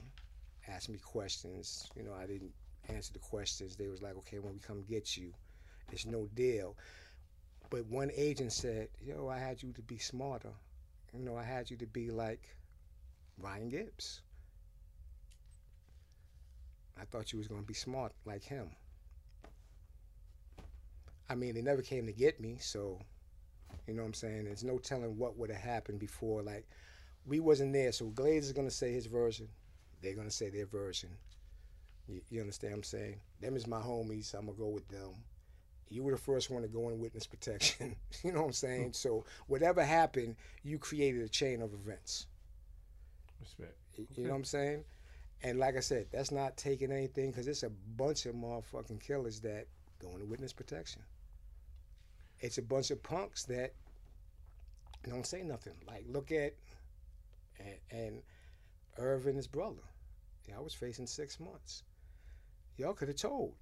asked 0.69 0.89
me 0.89 0.99
questions. 0.99 1.89
You 1.97 2.03
know, 2.03 2.15
I 2.15 2.27
didn't 2.27 2.53
answer 2.89 3.13
the 3.13 3.19
questions. 3.19 3.77
They 3.77 3.89
was 3.89 4.03
like, 4.03 4.17
"Okay, 4.17 4.39
when 4.39 4.53
we 4.55 4.61
come 4.61 4.83
get 4.83 5.17
you, 5.17 5.33
it's 5.93 6.07
no 6.07 6.27
deal." 6.35 6.77
But 7.71 7.87
one 7.87 8.11
agent 8.15 8.53
said, 8.53 8.89
"Yo, 9.01 9.29
I 9.29 9.39
had 9.39 9.63
you 9.63 9.73
to 9.73 9.83
be 9.83 9.99
smarter. 9.99 10.55
You 11.13 11.21
know, 11.21 11.37
I 11.37 11.45
had 11.45 11.71
you 11.71 11.77
to 11.79 11.87
be 11.87 12.11
like 12.11 12.57
Brian 13.39 13.69
Gibbs. 13.69 14.23
I 16.97 17.05
thought 17.05 17.33
you 17.33 17.39
was 17.39 17.49
gonna 17.49 17.63
be 17.63 17.75
smart 17.75 18.13
like 18.25 18.43
him." 18.43 18.71
I 21.29 21.35
mean, 21.35 21.55
they 21.55 21.63
never 21.63 21.83
came 21.83 22.07
to 22.07 22.13
get 22.13 22.39
me, 22.39 22.59
so 22.59 23.01
you 23.87 23.95
know 23.95 24.03
what 24.03 24.09
I'm 24.09 24.15
saying. 24.15 24.45
There's 24.45 24.65
no 24.65 24.79
telling 24.79 25.19
what 25.19 25.37
would 25.37 25.51
have 25.51 25.61
happened 25.61 25.99
before. 25.99 26.43
Like, 26.43 26.69
we 27.27 27.41
wasn't 27.41 27.73
there, 27.73 27.93
so 27.93 28.07
Glaze 28.11 28.47
is 28.47 28.53
gonna 28.53 28.71
say 28.71 28.93
his 28.93 29.07
version. 29.07 29.49
They're 30.05 30.15
gonna 30.15 30.31
say 30.31 30.51
their 30.51 30.67
version. 30.67 31.11
You, 32.07 32.21
you 32.29 32.41
understand 32.41 32.75
what 32.75 32.79
I'm 32.79 32.83
saying? 32.85 33.21
Them 33.41 33.57
is 33.57 33.67
my 33.67 33.81
homies. 33.81 34.35
I'm 34.35 34.47
gonna 34.47 34.59
go 34.59 34.69
with 34.69 34.87
them. 34.89 35.15
You 35.89 36.03
were 36.03 36.13
the 36.13 36.19
first 36.19 36.51
one 36.51 36.63
to 36.63 36.69
go 36.69 36.91
in 36.91 37.01
witness 37.01 37.27
protection. 37.27 37.97
you 38.23 38.33
know 38.33 38.41
what 38.41 38.47
I'm 38.47 38.53
saying? 38.53 38.93
So 38.93 39.25
whatever 39.47 39.83
happened, 39.83 40.37
you 40.63 40.79
created 40.79 41.23
a 41.23 41.29
chain 41.29 41.63
of 41.63 41.73
events. 41.73 42.27
Respect. 43.41 43.77
You 43.97 44.25
know 44.25 44.31
what 44.31 44.37
I'm 44.37 44.45
saying? 44.45 44.85
And 45.43 45.59
like 45.59 45.77
I 45.77 45.81
said, 45.81 46.07
that's 46.13 46.31
not 46.31 46.57
taking 46.57 46.91
anything 46.93 47.31
because 47.31 47.47
it's 47.47 47.63
a 47.63 47.71
bunch 47.97 48.27
of 48.27 48.35
motherfucking 48.35 49.01
killers 49.01 49.41
that 49.41 49.67
go 50.01 50.11
into 50.11 50.27
witness 50.27 50.53
protection. 50.53 51.03
It's 52.41 52.59
a 52.59 52.63
bunch 52.63 52.91
of 52.91 53.03
punks 53.03 53.45
that 53.45 53.73
don't 55.09 55.27
say 55.27 55.43
nothing. 55.43 55.75
Like 55.87 56.05
look 56.09 56.33
at 56.33 56.55
and, 57.59 57.77
and 57.91 58.23
Irvin, 58.99 59.37
his 59.37 59.47
brother. 59.47 59.83
Yeah, 60.49 60.57
I 60.59 60.61
was 60.61 60.75
facing 60.75 61.07
six 61.07 61.41
months. 61.41 61.83
Y'all 62.77 62.93
could 62.93 63.09
have 63.09 63.17
told. 63.17 63.55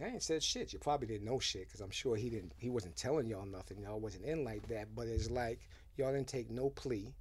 I 0.00 0.08
ain't 0.08 0.22
said 0.22 0.42
shit. 0.42 0.72
You 0.72 0.78
probably 0.78 1.06
didn't 1.06 1.26
know 1.26 1.38
shit 1.38 1.66
because 1.66 1.80
I'm 1.80 1.90
sure 1.90 2.16
he 2.16 2.28
didn't. 2.28 2.52
He 2.58 2.68
wasn't 2.68 2.96
telling 2.96 3.28
y'all 3.28 3.46
nothing. 3.46 3.80
Y'all 3.80 3.98
wasn't 3.98 4.24
in 4.24 4.44
like 4.44 4.68
that. 4.68 4.94
But 4.94 5.08
it's 5.08 5.30
like 5.30 5.60
y'all 5.96 6.12
didn't 6.12 6.28
take 6.28 6.50
no 6.50 6.70
plea. 6.70 7.14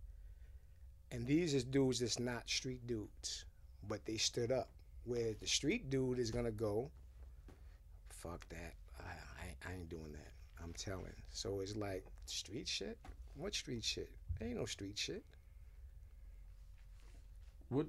And 1.11 1.25
these 1.25 1.53
is 1.53 1.63
dudes 1.63 1.99
that's 1.99 2.19
not 2.19 2.49
street 2.49 2.85
dudes, 2.87 3.45
but 3.87 4.05
they 4.05 4.17
stood 4.17 4.51
up. 4.51 4.69
Where 5.05 5.33
the 5.39 5.47
street 5.47 5.89
dude 5.89 6.19
is 6.19 6.31
gonna 6.31 6.51
go, 6.51 6.89
fuck 8.09 8.47
that. 8.49 8.73
I, 8.99 9.11
I, 9.41 9.69
I 9.69 9.73
ain't 9.75 9.89
doing 9.89 10.11
that. 10.11 10.31
I'm 10.61 10.73
telling. 10.73 11.13
So 11.31 11.61
it's 11.61 11.75
like 11.75 12.03
street 12.25 12.67
shit. 12.67 12.97
What 13.35 13.53
street 13.53 13.83
shit? 13.83 14.09
Ain't 14.41 14.57
no 14.57 14.65
street 14.65 14.97
shit. 14.97 15.23
What 17.69 17.85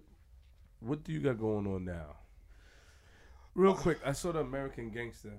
What 0.81 1.05
do 1.05 1.13
you 1.13 1.21
got 1.21 1.39
going 1.39 1.67
on 1.67 1.85
now? 1.85 2.17
Real 3.55 3.73
oh. 3.73 3.75
quick, 3.75 3.99
I 4.05 4.13
saw 4.13 4.33
the 4.33 4.41
American 4.41 4.91
Gangster. 4.91 5.33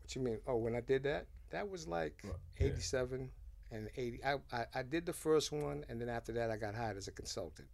What 0.00 0.14
you 0.14 0.22
mean? 0.22 0.38
Oh, 0.46 0.56
when 0.56 0.74
I 0.74 0.80
did 0.80 1.02
that, 1.04 1.26
that 1.50 1.68
was 1.68 1.86
like 1.86 2.14
Right, 2.24 2.32
yeah. 2.58 2.66
'87 2.68 3.30
and 3.70 3.90
'80. 3.96 4.24
I, 4.24 4.34
I 4.52 4.66
I 4.74 4.82
did 4.82 5.06
the 5.06 5.12
first 5.12 5.52
one, 5.52 5.84
and 5.88 6.00
then 6.00 6.08
after 6.08 6.32
that, 6.32 6.50
I 6.50 6.56
got 6.56 6.74
hired 6.74 6.96
as 6.96 7.08
a 7.08 7.12
consultant. 7.12 7.68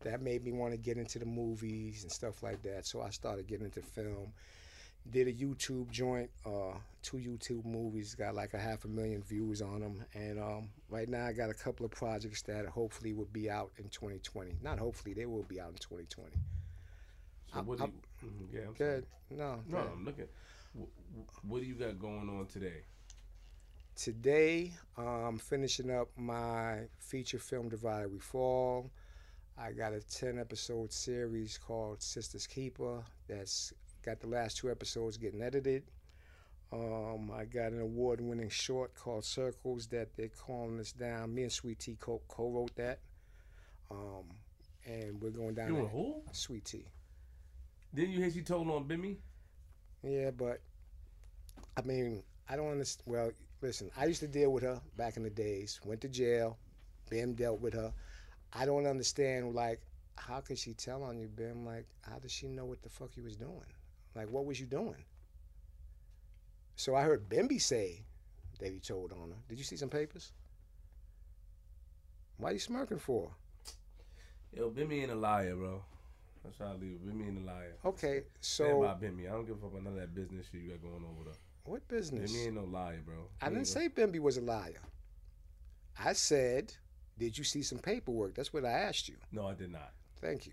That 0.00 0.20
made 0.20 0.44
me 0.44 0.52
want 0.52 0.72
to 0.72 0.78
get 0.78 0.96
into 0.96 1.18
the 1.18 1.26
movies 1.26 2.02
and 2.02 2.10
stuff 2.10 2.42
like 2.42 2.62
that. 2.62 2.86
So 2.86 3.02
I 3.02 3.10
started 3.10 3.46
getting 3.46 3.66
into 3.66 3.82
film. 3.82 4.32
Did 5.10 5.26
a 5.28 5.32
YouTube 5.32 5.90
joint, 5.90 6.30
uh, 6.46 6.74
two 7.02 7.16
YouTube 7.18 7.64
movies, 7.66 8.14
got 8.14 8.34
like 8.34 8.54
a 8.54 8.58
half 8.58 8.84
a 8.84 8.88
million 8.88 9.20
views 9.22 9.60
on 9.60 9.80
them, 9.80 10.04
and 10.14 10.38
um, 10.38 10.68
right 10.88 11.08
now 11.08 11.26
I 11.26 11.32
got 11.32 11.50
a 11.50 11.54
couple 11.54 11.84
of 11.84 11.90
projects 11.90 12.40
that 12.42 12.64
hopefully 12.66 13.12
will 13.12 13.28
be 13.32 13.50
out 13.50 13.72
in 13.78 13.84
2020. 13.88 14.54
Not 14.62 14.78
hopefully, 14.78 15.12
they 15.12 15.26
will 15.26 15.42
be 15.42 15.60
out 15.60 15.70
in 15.70 15.74
2020. 15.76 16.30
So 17.50 17.56
I'm- 17.56 17.66
what 17.66 17.78
do 17.78 17.84
you? 17.84 18.28
mhm, 18.28 18.54
yeah, 18.54 18.60
I'm. 18.68 18.72
Good. 18.74 19.06
No, 19.30 19.62
No, 19.66 19.82
good. 19.82 19.90
I'm 19.92 20.04
looking. 20.04 20.28
Wh- 20.78 21.16
wh- 21.18 21.44
What 21.50 21.60
do 21.60 21.66
you 21.66 21.74
got 21.74 21.98
going 21.98 22.28
on 22.30 22.46
today? 22.46 22.82
Today, 23.96 24.72
I'm 24.96 25.36
finishing 25.38 25.90
up 25.90 26.08
my 26.16 26.88
feature 26.98 27.38
film 27.38 27.68
Divided 27.68 28.10
We 28.10 28.20
Fall. 28.20 28.90
I 29.58 29.72
got 29.72 29.92
a 29.92 30.00
10 30.00 30.38
episode 30.38 30.92
series 30.92 31.58
called 31.58 32.00
Sisters 32.02 32.46
Keeper 32.46 33.04
that's 33.28 33.74
got 34.02 34.20
the 34.20 34.26
last 34.26 34.58
two 34.58 34.70
episodes 34.70 35.16
getting 35.16 35.42
edited. 35.42 35.84
Um, 36.72 37.30
I 37.34 37.44
got 37.44 37.72
an 37.72 37.80
award 37.80 38.20
winning 38.20 38.48
short 38.48 38.94
called 38.94 39.24
Circles 39.24 39.86
that 39.88 40.16
they're 40.16 40.28
calling 40.28 40.80
us 40.80 40.92
down. 40.92 41.34
Me 41.34 41.42
and 41.42 41.52
Sweet 41.52 41.78
Tee 41.78 41.96
co 42.00 42.20
wrote 42.38 42.74
that. 42.76 43.00
Um, 43.90 44.24
and 44.86 45.20
we're 45.20 45.30
going 45.30 45.54
down 45.54 45.68
You 45.68 45.80
and 45.80 45.90
who? 45.90 46.22
Sweet 46.32 46.64
Tee. 46.64 46.86
Didn't 47.94 48.12
you 48.12 48.20
hear 48.20 48.30
she 48.30 48.40
told 48.40 48.68
on 48.70 48.84
Bimmy? 48.84 49.16
Yeah, 50.02 50.30
but 50.30 50.60
I 51.76 51.82
mean, 51.82 52.22
I 52.48 52.56
don't 52.56 52.70
understand. 52.70 53.04
Well, 53.06 53.32
listen, 53.60 53.90
I 53.96 54.06
used 54.06 54.20
to 54.20 54.28
deal 54.28 54.50
with 54.50 54.62
her 54.62 54.80
back 54.96 55.16
in 55.18 55.22
the 55.22 55.30
days. 55.30 55.78
Went 55.84 56.00
to 56.00 56.08
jail. 56.08 56.58
Bim 57.10 57.34
dealt 57.34 57.60
with 57.60 57.74
her. 57.74 57.92
I 58.54 58.64
don't 58.64 58.86
understand. 58.86 59.54
Like, 59.54 59.80
how 60.16 60.40
could 60.40 60.58
she 60.58 60.72
tell 60.72 61.02
on 61.02 61.18
you, 61.18 61.28
Bim? 61.28 61.66
Like, 61.66 61.86
how 62.00 62.18
does 62.18 62.32
she 62.32 62.48
know 62.48 62.64
what 62.64 62.82
the 62.82 62.88
fuck 62.88 63.10
you 63.16 63.22
was 63.22 63.36
doing? 63.36 63.60
Like, 64.14 64.30
what 64.30 64.44
was 64.44 64.60
you 64.60 64.66
doing? 64.66 65.04
So 66.76 66.94
I 66.94 67.02
heard 67.02 67.28
Bimmy 67.28 67.60
say 67.60 68.04
that 68.58 68.72
he 68.72 68.78
told 68.78 69.12
on 69.12 69.30
her. 69.30 69.36
Did 69.48 69.58
you 69.58 69.64
see 69.64 69.76
some 69.76 69.88
papers? 69.88 70.32
Why 72.38 72.50
you 72.50 72.58
smirking 72.58 72.98
for? 72.98 73.30
Yo, 74.52 74.70
Bimmy 74.70 75.02
ain't 75.02 75.12
a 75.12 75.14
liar, 75.14 75.54
bro. 75.54 75.82
That's 76.44 76.58
how 76.58 76.66
I 76.66 76.72
leave. 76.72 76.94
it. 76.94 77.06
Bimmy 77.06 77.28
ain't 77.28 77.38
a 77.38 77.46
liar. 77.46 77.74
Okay, 77.84 78.22
so 78.40 78.82
about 78.82 79.00
Bimmy. 79.00 79.28
I 79.28 79.32
don't 79.32 79.46
give 79.46 79.56
a 79.56 79.60
fuck 79.60 79.70
about 79.70 79.84
none 79.84 79.94
of 79.94 80.00
that 80.00 80.14
business 80.14 80.46
shit 80.50 80.62
you 80.62 80.70
got 80.70 80.82
going 80.82 81.04
on 81.04 81.16
with 81.18 81.28
her. 81.28 81.40
what 81.64 81.86
business? 81.88 82.32
Bimmy 82.32 82.46
ain't 82.46 82.54
no 82.56 82.64
liar, 82.64 83.00
bro. 83.04 83.28
I 83.40 83.48
didn't 83.48 83.66
say 83.66 83.88
Bimmy 83.88 84.18
was 84.18 84.36
a 84.36 84.42
liar. 84.42 84.82
I 85.98 86.14
said, 86.14 86.74
did 87.18 87.38
you 87.38 87.44
see 87.44 87.62
some 87.62 87.78
paperwork? 87.78 88.34
That's 88.34 88.52
what 88.52 88.64
I 88.64 88.70
asked 88.72 89.08
you. 89.08 89.16
No, 89.30 89.46
I 89.46 89.54
did 89.54 89.70
not. 89.70 89.92
Thank 90.20 90.46
you. 90.46 90.52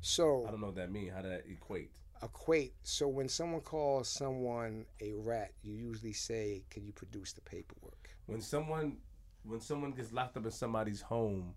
So 0.00 0.46
I 0.46 0.50
don't 0.50 0.60
know 0.60 0.68
what 0.68 0.76
that 0.76 0.90
means. 0.90 1.12
How 1.14 1.22
did 1.22 1.32
that 1.32 1.44
equate? 1.50 1.90
Equate. 2.22 2.74
So 2.82 3.08
when 3.08 3.28
someone 3.28 3.60
calls 3.60 4.08
someone 4.08 4.86
a 5.00 5.12
rat, 5.12 5.52
you 5.62 5.74
usually 5.74 6.12
say, 6.12 6.64
"Can 6.70 6.84
you 6.84 6.92
produce 6.92 7.32
the 7.32 7.40
paperwork?" 7.40 8.10
When 8.26 8.40
someone 8.40 8.98
when 9.44 9.60
someone 9.60 9.92
gets 9.92 10.12
locked 10.12 10.36
up 10.36 10.44
in 10.44 10.50
somebody's 10.52 11.00
home 11.00 11.54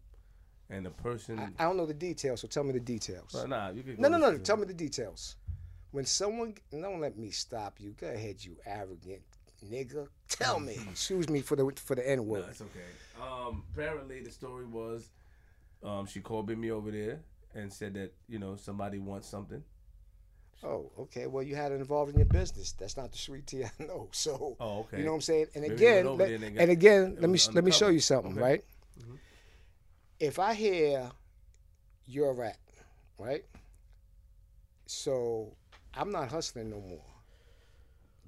and 0.69 0.85
the 0.85 0.89
person 0.89 1.37
I, 1.39 1.63
I 1.63 1.67
don't 1.67 1.77
know 1.77 1.85
the 1.85 1.93
details, 1.93 2.41
so 2.41 2.47
tell 2.47 2.63
me 2.63 2.73
the 2.73 2.79
details. 2.79 3.31
Well, 3.33 3.47
nah, 3.47 3.69
you 3.69 3.83
could 3.83 3.99
No, 3.99 4.09
go 4.09 4.17
no, 4.17 4.31
no. 4.31 4.37
Tell 4.39 4.57
me 4.57 4.65
the 4.65 4.73
details. 4.73 5.35
When 5.91 6.05
someone, 6.05 6.55
don't 6.71 6.99
let 6.99 7.17
me 7.17 7.29
stop 7.29 7.79
you. 7.79 7.91
Go 7.91 8.07
ahead, 8.07 8.43
you 8.43 8.57
arrogant 8.65 9.21
nigga. 9.63 10.07
Tell 10.29 10.59
me. 10.59 10.77
Excuse 10.91 11.29
me 11.29 11.41
for 11.41 11.55
the 11.55 11.71
for 11.75 11.95
the 11.95 12.09
N 12.09 12.25
word. 12.25 12.43
No, 12.43 12.49
it's 12.49 12.61
okay. 12.61 13.21
Um, 13.21 13.63
apparently, 13.73 14.21
the 14.21 14.31
story 14.31 14.65
was 14.65 15.09
um, 15.83 16.05
she 16.05 16.19
called 16.19 16.49
Bimmy 16.49 16.71
over 16.71 16.91
there 16.91 17.19
and 17.53 17.71
said 17.71 17.93
that 17.95 18.13
you 18.27 18.39
know 18.39 18.55
somebody 18.55 18.99
wants 18.99 19.27
something. 19.27 19.63
Oh, 20.63 20.91
okay. 20.99 21.27
Well, 21.27 21.43
you 21.43 21.55
had 21.55 21.71
it 21.71 21.75
involved 21.75 22.11
in 22.11 22.17
your 22.17 22.25
business. 22.25 22.71
That's 22.71 22.97
not 22.97 23.11
the 23.11 23.17
sweet 23.17 23.45
tea 23.45 23.63
I 23.79 23.83
know. 23.83 24.07
So, 24.11 24.55
Oh, 24.59 24.79
okay. 24.79 24.97
you 24.99 25.03
know 25.03 25.11
what 25.11 25.15
I'm 25.17 25.21
saying? 25.21 25.47
And 25.53 25.61
Maybe 25.63 25.75
again, 25.75 26.17
let- 26.17 26.29
and 26.31 26.43
and 26.59 26.71
again, 26.71 27.17
let 27.19 27.23
me 27.29 27.33
was 27.33 27.53
let 27.53 27.63
me 27.63 27.71
show 27.71 27.89
you 27.89 27.99
something, 27.99 28.31
Okay. 28.33 28.41
right? 28.41 28.63
Mhm. 28.99 29.17
If 30.19 30.39
I 30.39 30.53
hear 30.53 31.11
you're 32.07 32.29
a 32.31 32.33
rat, 32.33 32.57
right? 33.19 33.43
So 34.87 35.53
I'm 35.93 36.11
not 36.11 36.29
hustling 36.29 36.69
no 36.69 36.79
more. 36.81 37.01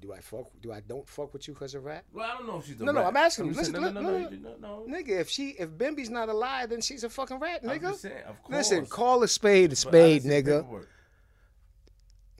Do 0.00 0.12
I 0.12 0.20
fuck? 0.20 0.46
Do 0.62 0.72
I 0.72 0.80
don't 0.80 1.08
fuck 1.08 1.32
with 1.32 1.48
you 1.48 1.54
because 1.54 1.74
of 1.74 1.84
rat? 1.84 2.04
Well, 2.12 2.24
I 2.30 2.38
don't 2.38 2.46
know 2.46 2.58
if 2.58 2.66
she's 2.66 2.80
a 2.80 2.84
No, 2.84 2.92
no, 2.92 3.00
rat. 3.00 3.08
I'm 3.08 3.16
asking 3.16 3.46
just 3.48 3.58
Listen, 3.58 3.74
saying- 3.82 3.94
no, 3.94 4.00
no, 4.00 4.10
no, 4.10 4.18
no, 4.18 4.28
no, 4.28 4.56
no, 4.60 4.84
no. 4.86 4.96
Nigga, 4.96 5.18
if 5.20 5.28
she 5.28 5.50
if 5.58 5.76
Bimmy's 5.76 6.08
not 6.10 6.28
a 6.28 6.32
liar, 6.32 6.68
then 6.68 6.80
she's 6.80 7.02
a 7.02 7.10
fucking 7.10 7.40
rat, 7.40 7.62
I'm 7.64 7.70
nigga. 7.80 7.94
saying, 7.96 8.22
of 8.28 8.40
course. 8.44 8.56
Listen, 8.56 8.86
call 8.86 9.22
a 9.24 9.28
spade 9.28 9.72
a 9.72 9.76
spade, 9.76 10.22
nigga. 10.22 10.64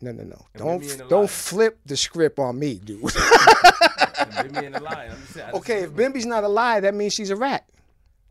No, 0.01 0.13
no, 0.13 0.25
no. 0.25 0.47
Don't 0.57 0.81
Bimmy 0.81 0.93
ain't 0.93 1.01
a 1.01 1.05
liar. 1.05 1.11
don't 1.11 1.31
flip 1.31 1.79
the 1.85 1.97
script 1.97 2.39
on 2.39 2.59
me, 2.59 2.75
dude. 2.75 3.03
And 4.39 4.57
ain't 4.57 4.77
a 4.77 4.81
liar. 4.81 5.17
Saying, 5.31 5.55
okay, 5.55 5.83
if. 5.83 5.91
Bimmy's 5.91 6.27
not 6.27 6.45
a 6.45 6.49
liar, 6.49 6.81
that 6.83 6.95
means 6.95 7.13
she's 7.13 7.31
a 7.31 7.37
rat. 7.37 7.69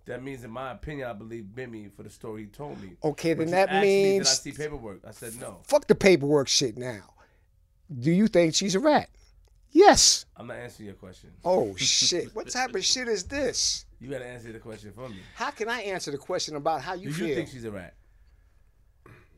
That 0.05 0.23
means, 0.23 0.43
in 0.45 0.51
my 0.51 0.71
opinion, 0.71 1.09
I 1.09 1.13
believe 1.13 1.45
Bimmy 1.53 1.91
for 1.91 2.03
the 2.03 2.09
story 2.09 2.43
he 2.43 2.47
told 2.47 2.81
me. 2.81 2.91
Okay, 3.03 3.33
then 3.33 3.51
that 3.51 3.69
asked 3.69 3.81
me, 3.81 4.03
means 4.03 4.39
did 4.39 4.51
I 4.51 4.55
see 4.55 4.63
paperwork? 4.63 5.01
I 5.05 5.11
said 5.11 5.33
no. 5.39 5.57
fuck 5.63 5.87
the 5.87 5.95
paperwork 5.95 6.47
shit 6.47 6.77
now. 6.77 7.13
Do 7.99 8.11
you 8.11 8.27
think 8.27 8.55
she's 8.55 8.75
a 8.75 8.79
rat? 8.79 9.09
Yes. 9.71 10.25
I'm 10.37 10.47
not 10.47 10.57
answering 10.57 10.87
your 10.87 10.95
question. 10.95 11.31
Oh 11.43 11.75
shit. 11.77 12.33
What 12.35 12.49
type 12.49 12.73
of 12.73 12.85
shit 12.85 13.09
is 13.09 13.25
this? 13.25 13.85
You 13.99 14.09
got 14.09 14.19
to 14.19 14.25
answer 14.25 14.51
the 14.51 14.59
question 14.59 14.93
for 14.93 15.09
me. 15.09 15.17
How 15.35 15.51
can 15.51 15.67
I 15.67 15.81
answer 15.81 16.11
the 16.11 16.17
question 16.17 16.55
about 16.55 16.81
how 16.81 16.93
you 16.93 17.09
Do 17.09 17.09
you 17.09 17.27
feel? 17.27 17.35
think 17.35 17.49
she's 17.49 17.65
a 17.65 17.71
rat? 17.71 17.93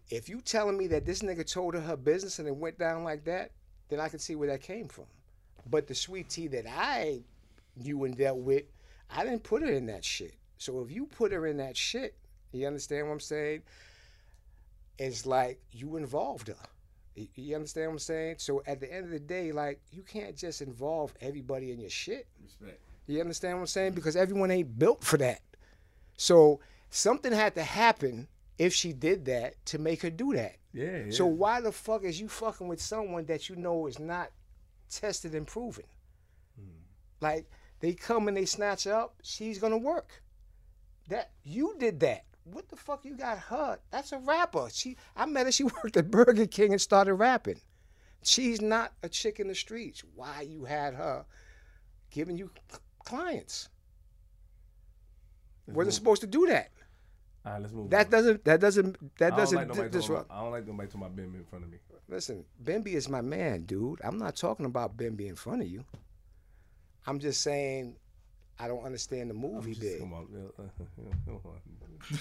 If 0.10 0.28
you 0.30 0.42
telling 0.42 0.78
me 0.78 0.88
that 0.88 1.06
this 1.06 1.22
nigga 1.22 1.46
told 1.50 1.74
her 1.76 1.82
her 1.82 1.98
business 1.98 2.40
and 2.40 2.48
it 2.48 2.56
went 2.56 2.78
down 2.80 3.04
like 3.04 3.24
that, 3.26 3.52
then 3.90 4.00
I 4.00 4.10
can 4.10 4.20
see 4.20 4.36
where 4.36 4.50
that 4.50 4.62
came 4.62 4.88
from. 4.88 5.06
But 5.70 5.88
the 5.88 5.96
sweet 5.96 6.30
tea 6.30 6.48
that 6.48 6.66
I 6.68 7.22
knew 7.76 8.04
and 8.06 8.18
dealt 8.18 8.40
with, 8.40 8.64
I 9.10 9.24
didn't 9.24 9.44
put 9.44 9.62
her 9.62 9.72
in 9.72 9.86
that 9.88 10.04
shit. 10.04 10.34
So 10.58 10.82
if 10.82 10.92
you 10.92 11.06
put 11.06 11.32
her 11.32 11.46
in 11.48 11.58
that 11.58 11.78
shit, 11.78 12.16
you 12.52 12.66
understand 12.68 13.08
what 13.08 13.14
I'm 13.14 13.20
saying? 13.20 13.62
It's 14.98 15.26
like 15.26 15.60
you 15.72 15.96
involved 15.96 16.48
her. 16.48 16.56
You- 17.16 17.28
You 17.36 17.56
understand 17.56 17.88
what 17.88 17.94
I'm 17.94 18.00
saying? 18.00 18.36
So 18.40 18.64
at 18.66 18.80
the 18.80 18.92
end 18.92 19.06
of 19.06 19.12
the 19.12 19.20
day, 19.20 19.52
like 19.52 19.80
you 19.92 20.04
can't 20.04 20.36
just 20.36 20.62
involve 20.62 21.14
everybody 21.22 21.72
in 21.72 21.80
your 21.80 21.90
shit. 21.90 22.28
Respect. 22.44 22.80
You 23.08 23.22
understand 23.22 23.56
what 23.56 23.62
I'm 23.62 23.68
saying? 23.68 23.94
Because 23.94 24.16
everyone 24.16 24.52
ain't 24.52 24.78
built 24.78 25.04
for 25.04 25.18
that. 25.18 25.42
So 26.18 26.60
something 26.90 27.32
had 27.32 27.56
to 27.56 27.64
happen 27.64 28.28
if 28.60 28.74
she 28.74 28.92
did 28.94 29.26
that 29.26 29.66
to 29.68 29.80
make 29.80 30.02
her 30.02 30.10
do 30.10 30.34
that. 30.34 30.58
Yeah, 30.74 31.06
yeah. 31.06 31.12
So 31.12 31.26
why 31.26 31.62
the 31.62 31.72
fuck 31.72 32.04
is 32.04 32.20
you 32.20 32.28
fucking 32.28 32.68
with 32.68 32.82
someone 32.82 33.26
that 33.26 33.50
you 33.50 33.56
know 33.56 33.88
is 33.88 33.98
not 33.98 34.32
tested 34.92 35.34
and 35.34 35.48
proven? 35.48 35.86
Hmm. 36.60 36.82
Like 37.22 37.50
they 37.80 37.94
come 37.94 38.28
and 38.28 38.38
they 38.38 38.46
snatch 38.46 38.84
her 38.84 38.94
up, 38.94 39.16
she's 39.24 39.58
gonna 39.58 39.78
work. 39.78 40.22
That 41.08 41.32
you 41.44 41.76
did 41.80 42.02
that. 42.02 42.26
What 42.44 42.70
the 42.70 42.76
fuck 42.76 43.06
you 43.06 43.16
got 43.16 43.40
her? 43.40 43.80
That's 43.90 44.12
a 44.12 44.20
rapper. 44.20 44.68
She 44.72 44.98
I 45.16 45.26
met 45.26 45.46
her, 45.46 45.52
she 45.52 45.64
worked 45.84 45.98
at 45.98 46.12
Burger 46.12 46.46
King 46.46 46.74
and 46.74 46.82
started 46.82 47.16
rapping. 47.16 47.62
She's 48.22 48.62
not 48.62 48.94
a 49.02 49.08
chick 49.10 49.40
in 49.40 49.48
the 49.48 49.56
streets. 49.56 50.04
Why 50.16 50.42
you 50.42 50.66
had 50.66 50.94
her 50.94 51.26
giving 52.12 52.38
you 52.38 52.52
clients? 53.06 53.70
Wasn't 55.68 55.94
supposed 55.94 56.22
to 56.22 56.28
do 56.28 56.48
that. 56.48 56.72
All 57.50 57.56
right, 57.56 57.62
let's 57.64 57.74
move. 57.74 57.90
That 57.90 58.06
on. 58.06 58.12
doesn't 58.12 58.46
that 58.46 58.60
doesn't 58.60 59.18
that 59.18 59.34
I 59.34 59.38
doesn't 59.38 59.78
like 59.78 59.92
disrupt. 59.92 60.32
I 60.32 60.42
don't 60.42 60.52
like 60.52 60.68
nobody 60.68 60.88
talking 60.88 61.02
about 61.02 61.16
Bimmy 61.16 61.36
in 61.36 61.46
front 61.46 61.66
of 61.66 61.72
me. 61.72 61.78
Listen, 62.08 62.46
Bimmy 62.64 62.94
is 62.94 63.10
my 63.10 63.22
man, 63.22 63.64
dude. 63.64 64.00
I'm 64.04 64.20
not 64.20 64.36
talking 64.36 64.66
about 64.68 64.96
Bimmy 64.98 65.28
in 65.28 65.36
front 65.36 65.62
of 65.64 65.68
you. 65.68 65.84
I'm 67.08 67.18
just 67.18 67.42
saying 67.42 67.96
I 68.60 68.68
don't 68.68 68.84
understand 68.84 69.32
the 69.32 69.34
move 69.34 69.66
he 69.66 69.72
Just- 69.72 69.82
did. 69.82 70.00
Come 70.00 70.14
on, 70.14 70.28
come 70.28 71.40
on. 71.46 72.20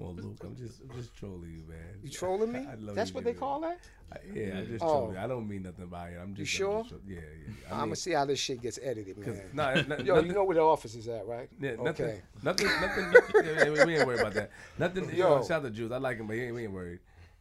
On, 0.00 0.16
Luke. 0.16 0.36
I'm 0.42 0.56
just, 0.56 0.80
I'm 0.80 0.96
just 0.96 1.14
trolling 1.14 1.50
you, 1.52 1.64
man. 1.68 1.78
You 2.02 2.10
trolling 2.10 2.50
me? 2.52 2.60
I 2.70 2.74
love 2.76 2.94
That's 2.94 3.10
you, 3.10 3.14
what 3.16 3.24
they 3.24 3.34
call 3.34 3.60
that? 3.60 3.78
I, 4.12 4.16
yeah, 4.34 4.58
I'm 4.58 4.66
just 4.66 4.84
Oh. 4.84 4.88
trolling. 4.88 5.16
I 5.18 5.26
don't 5.26 5.46
mean 5.46 5.62
nothing 5.64 5.86
by 5.86 6.10
it. 6.10 6.18
I'm 6.22 6.34
just. 6.34 6.40
I'm 6.54 6.56
sure? 6.58 6.78
just 6.80 6.88
tro- 6.90 6.98
yeah, 7.06 7.16
yeah. 7.16 7.52
I 7.68 7.72
I'm 7.74 7.78
mean, 7.80 7.86
gonna 7.88 7.96
see 7.96 8.12
how 8.12 8.24
this 8.24 8.38
shit 8.38 8.62
gets 8.62 8.78
edited, 8.82 9.18
man. 9.18 9.40
Nah, 9.52 9.68
n- 9.70 9.86
Yo, 10.04 10.14
nothing, 10.14 10.26
you 10.28 10.32
know 10.34 10.44
where 10.44 10.54
the 10.56 10.62
office 10.62 10.94
is 10.94 11.08
at, 11.08 11.26
right? 11.26 11.48
yeah, 11.60 11.72
nothing, 11.82 12.06
okay. 12.06 12.20
nothing, 12.42 12.66
nothing. 12.80 13.12
yeah, 13.44 13.64
yeah, 13.64 13.84
we 13.84 13.96
ain't 13.96 14.06
worried 14.06 14.20
about 14.20 14.34
that. 14.34 14.50
Nothing. 14.78 15.10
Yo, 15.10 15.36
Yo. 15.36 15.42
shout 15.42 15.50
out 15.60 15.62
to 15.64 15.70
Juice. 15.70 15.92
I 15.92 15.98
like 15.98 16.16
him, 16.18 16.26
but 16.26 16.36
he 16.36 16.42
ain't, 16.44 16.54
we 16.54 16.64
ain't 16.64 16.72
worried. 16.72 17.00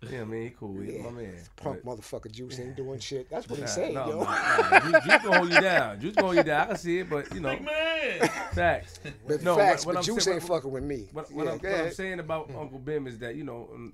Yeah, 0.10 0.22
I 0.22 0.24
mean, 0.26 0.44
he 0.44 0.50
cool. 0.50 0.80
He, 0.82 0.94
Yeah. 0.98 1.04
my 1.04 1.12
man. 1.12 1.36
Punk 1.56 1.82
But- 1.86 1.98
motherfucker 2.00 2.32
Juice 2.32 2.60
ain't 2.60 2.76
doing 2.78 3.00
shit. 3.00 3.30
That's 3.30 3.48
what 3.48 3.58
he 3.58 3.62
Nah, 3.66 3.68
saying, 3.70 3.94
no, 3.94 4.08
yo. 4.10 4.24
nah, 4.24 4.24
nah. 4.24 4.80
Juice, 4.80 5.04
Juice 5.04 5.22
gonna 5.24 5.38
hold 5.38 5.54
you 5.54 5.62
down. 5.62 6.02
Juice 6.02 6.16
gonna 6.16 6.26
hold 6.28 6.38
you 6.38 6.44
down. 6.44 6.62
I 6.62 6.66
can 6.66 6.78
see 6.78 7.00
it, 7.00 7.10
but 7.10 7.34
you 7.34 7.40
know, 7.40 7.50
Big 7.52 7.62
Man. 7.64 8.20
facts. 8.54 9.00
But 9.28 9.44
No, 9.44 9.56
facts, 9.56 9.86
what- 9.86 9.94
what 9.94 9.94
but 9.94 9.98
I'm 10.00 10.04
Juice 10.16 10.24
saying- 10.24 10.38
ain't 10.38 10.48
fucking 10.48 10.72
with 10.72 10.84
me. 10.84 11.08
What, 11.12 11.32
what, 11.32 11.46
yeah, 11.46 11.52
I'm, 11.52 11.58
what 11.60 11.86
I'm 11.86 11.92
saying 11.94 12.20
about 12.20 12.50
Uncle 12.50 12.80
Bim 12.80 13.06
is 13.06 13.20
that 13.20 13.36
you 13.36 13.44
know, 13.44 13.70
um, 13.74 13.94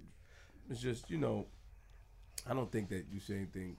it's 0.69 0.79
just 0.79 1.09
you 1.11 1.17
know, 1.17 1.45
I 2.49 2.53
don't 2.53 2.71
think 2.71 2.87
that 2.89 3.05
you 3.11 3.19
say 3.19 3.35
anything. 3.35 3.75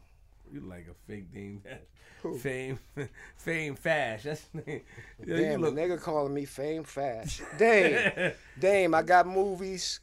You 0.52 0.60
like 0.60 0.86
a 0.90 0.94
fake 1.10 1.32
name, 1.34 1.62
fame, 2.40 2.78
fame, 3.36 3.74
fash. 3.74 4.22
That's 4.24 4.40
the 4.54 4.62
name. 4.66 4.80
Yeah, 5.26 5.36
you 5.36 5.42
Damn, 5.42 5.60
look. 5.62 5.74
the 5.74 5.80
nigga 5.80 6.00
calling 6.00 6.32
me 6.34 6.44
fame 6.46 6.84
fast. 6.84 7.42
Dame, 7.58 8.32
Dame, 8.58 8.94
I 8.94 9.02
got 9.02 9.26
movies. 9.26 10.00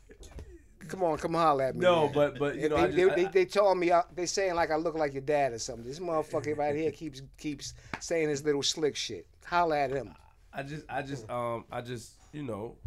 Come 0.88 1.04
on, 1.04 1.18
come 1.18 1.34
holler 1.34 1.64
at 1.66 1.76
me. 1.76 1.82
No, 1.82 2.06
man. 2.06 2.14
but 2.14 2.40
but 2.40 2.56
you 2.56 2.70
know, 2.70 2.78
they, 2.88 2.92
they, 2.92 3.04
just, 3.04 3.16
they, 3.16 3.26
I- 3.26 3.32
they 3.32 3.46
told 3.46 3.78
me 3.78 3.92
I, 3.92 4.04
they 4.14 4.26
saying 4.26 4.56
like 4.56 4.72
I 4.72 4.76
look 4.76 4.96
like 4.96 5.14
your 5.14 5.22
dad 5.22 5.54
or 5.54 5.60
something. 5.60 5.86
This 5.86 6.00
motherfucker 6.00 6.58
right 6.58 6.76
here 6.76 6.92
keeps 6.92 7.22
keeps 7.38 7.74
saying 8.00 8.30
his 8.30 8.44
little 8.44 8.64
slick 8.64 8.96
shit. 8.96 9.26
Holla 9.46 9.80
at 9.80 9.92
him. 9.92 10.14
I 10.54 10.64
just, 10.64 10.86
I 10.90 11.02
just, 11.02 11.30
um, 11.30 11.66
I 11.72 11.82
just, 11.82 12.14
you 12.32 12.42
know, 12.44 12.78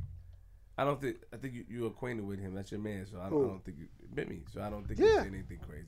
I 0.79 0.85
don't 0.85 0.99
think, 1.01 1.19
I 1.35 1.37
think 1.37 1.53
you, 1.55 1.65
you 1.69 1.87
acquainted 1.87 2.27
with 2.27 2.41
him. 2.41 2.55
That's 2.55 2.71
your 2.73 2.81
man, 2.81 3.05
so 3.05 3.19
I 3.21 3.29
don't, 3.29 3.45
I 3.45 3.49
don't 3.49 3.65
think 3.65 3.77
you 3.79 3.87
bit 4.15 4.29
me. 4.29 4.41
So 4.53 4.63
I 4.63 4.71
don't 4.71 4.87
think 4.89 4.99
Yeah. 5.01 5.07
you're 5.07 5.21
anything 5.27 5.59
crazy. 5.69 5.87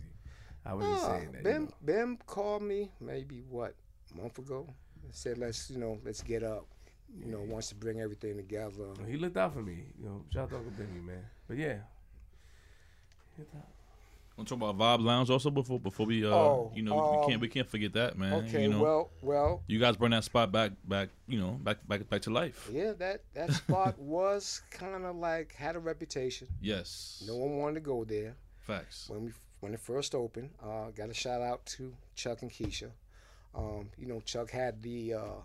I 0.67 0.75
was 0.75 0.85
just 0.85 1.07
saying 1.07 1.33
that. 1.33 1.39
you 1.39 1.43
Bim 1.45 1.65
know. 1.65 1.71
Bim 1.85 2.19
called 2.27 2.63
me 2.63 2.91
maybe 3.01 3.43
what 3.49 3.75
a 4.15 4.21
month 4.21 4.37
ago. 4.39 4.67
Said 5.13 5.39
let's 5.39 5.71
you 5.71 5.79
know 5.79 5.99
let's 6.05 6.23
get 6.23 6.43
up. 6.43 6.67
You 7.19 7.33
know 7.33 7.41
wants 7.41 7.71
to 7.71 7.75
bring 7.75 7.99
everything 8.01 8.37
together. 8.37 8.85
He 9.09 9.17
looked 9.17 9.37
out 9.39 9.55
for 9.55 9.63
me. 9.63 9.85
You 9.99 10.05
know, 10.05 10.25
shout 10.33 10.53
out 10.53 10.65
to 10.65 10.71
Benny, 10.71 11.01
man. 11.01 11.25
But 11.49 11.57
yeah. 11.57 11.79
He 13.41 13.45
looked 13.45 13.55
out. 13.57 13.67
I'm 14.39 14.47
talking 14.47 14.63
about 14.69 15.01
Vibe 15.01 15.05
Lounge 15.05 15.29
also 15.29 15.51
before 15.51 15.79
before 15.79 16.07
we 16.07 16.25
uh 16.25 16.31
Oh, 16.31 16.73
you 16.75 16.83
know 16.83 16.95
we 16.95 17.19
um, 17.19 17.29
can't 17.29 17.41
we 17.41 17.49
can't 17.49 17.69
forget 17.69 17.93
that 17.95 18.17
man. 18.19 18.33
Okay, 18.45 18.63
you 18.63 18.69
know, 18.69 18.81
well 18.81 19.11
well 19.21 19.63
you 19.67 19.79
guys 19.79 19.97
bring 19.97 20.13
that 20.13 20.25
spot 20.25 20.51
back 20.51 20.73
back 20.85 21.11
you 21.29 21.39
know 21.39 21.59
back 21.63 21.87
back 21.87 22.09
back 22.09 22.23
to 22.23 22.31
life. 22.31 22.69
yeah 22.73 22.93
that 22.99 23.23
that 23.35 23.53
spot 23.53 23.99
was 24.17 24.63
kind 24.71 25.05
of 25.05 25.17
like 25.17 25.55
had 25.55 25.77
a 25.77 25.79
reputation. 25.79 26.49
Yes. 26.63 27.23
No 27.27 27.37
one 27.37 27.59
wanted 27.59 27.75
to 27.75 27.81
go 27.81 28.05
there. 28.05 28.35
Facts. 28.61 29.09
when 29.09 29.25
we 29.25 29.33
when 29.61 29.75
it 29.75 29.81
first 29.81 30.15
opened. 30.15 30.51
Uh, 30.63 30.91
got 30.91 31.11
a 31.11 31.15
shout 31.15 31.43
out 31.43 31.65
to 31.67 31.93
Chuck 32.15 32.43
and 32.43 32.51
Keisha. 32.51 32.91
Um, 33.55 33.91
you 33.99 34.07
know, 34.07 34.21
Chuck 34.21 34.51
had 34.51 34.83
the, 34.83 35.15
uh, 35.15 35.41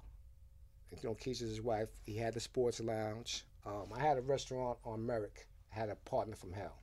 you 0.92 0.98
know, 1.04 1.16
Keisha's 1.16 1.62
wife. 1.62 1.90
He 2.06 2.16
had 2.16 2.34
the 2.34 2.40
sports 2.40 2.80
lounge. 2.80 3.46
Um, 3.66 3.88
I 3.94 4.00
had 4.00 4.18
a 4.18 4.22
restaurant 4.22 4.78
on 4.86 5.06
Merrick. 5.06 5.48
I 5.72 5.80
had 5.80 5.90
a 5.90 5.96
partner 5.96 6.36
from 6.36 6.54
hell, 6.54 6.78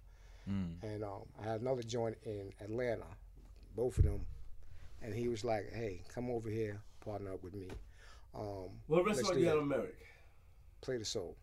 Mm. 0.51 0.83
and 0.83 1.05
um, 1.05 1.23
I 1.41 1.45
had 1.51 1.61
another 1.61 1.83
joint 1.83 2.17
in 2.25 2.53
Atlanta. 2.61 3.07
Both 3.77 3.99
of 3.99 4.05
them, 4.05 4.27
and 5.01 5.15
he 5.15 5.29
was 5.29 5.45
like, 5.45 5.73
"Hey, 5.73 6.03
come 6.13 6.31
over 6.31 6.51
here, 6.51 6.81
partner 7.05 7.33
up 7.33 7.43
with 7.43 7.55
me." 7.55 7.69
Um, 8.35 8.69
What 8.87 9.07
let's 9.07 9.19
restaurant 9.19 9.41
you 9.41 9.47
had 9.47 9.57
that. 9.57 9.61
on 9.61 9.69
Merrick? 9.69 10.07
Play 10.81 10.97
the 10.99 11.05
soul, 11.05 11.37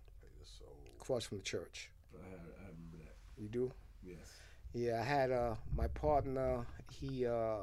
So 0.43 0.65
across 0.99 1.23
from 1.25 1.37
the 1.37 1.43
church. 1.43 1.89
I, 2.13 2.17
I 2.17 2.67
remember 2.67 2.97
that. 2.97 3.15
You 3.41 3.47
do? 3.47 3.71
Yes. 4.03 4.17
Yeah, 4.73 4.99
I 4.99 5.03
had 5.03 5.31
uh 5.31 5.55
my 5.75 5.87
partner. 5.87 6.65
He 6.91 7.25
uh 7.25 7.61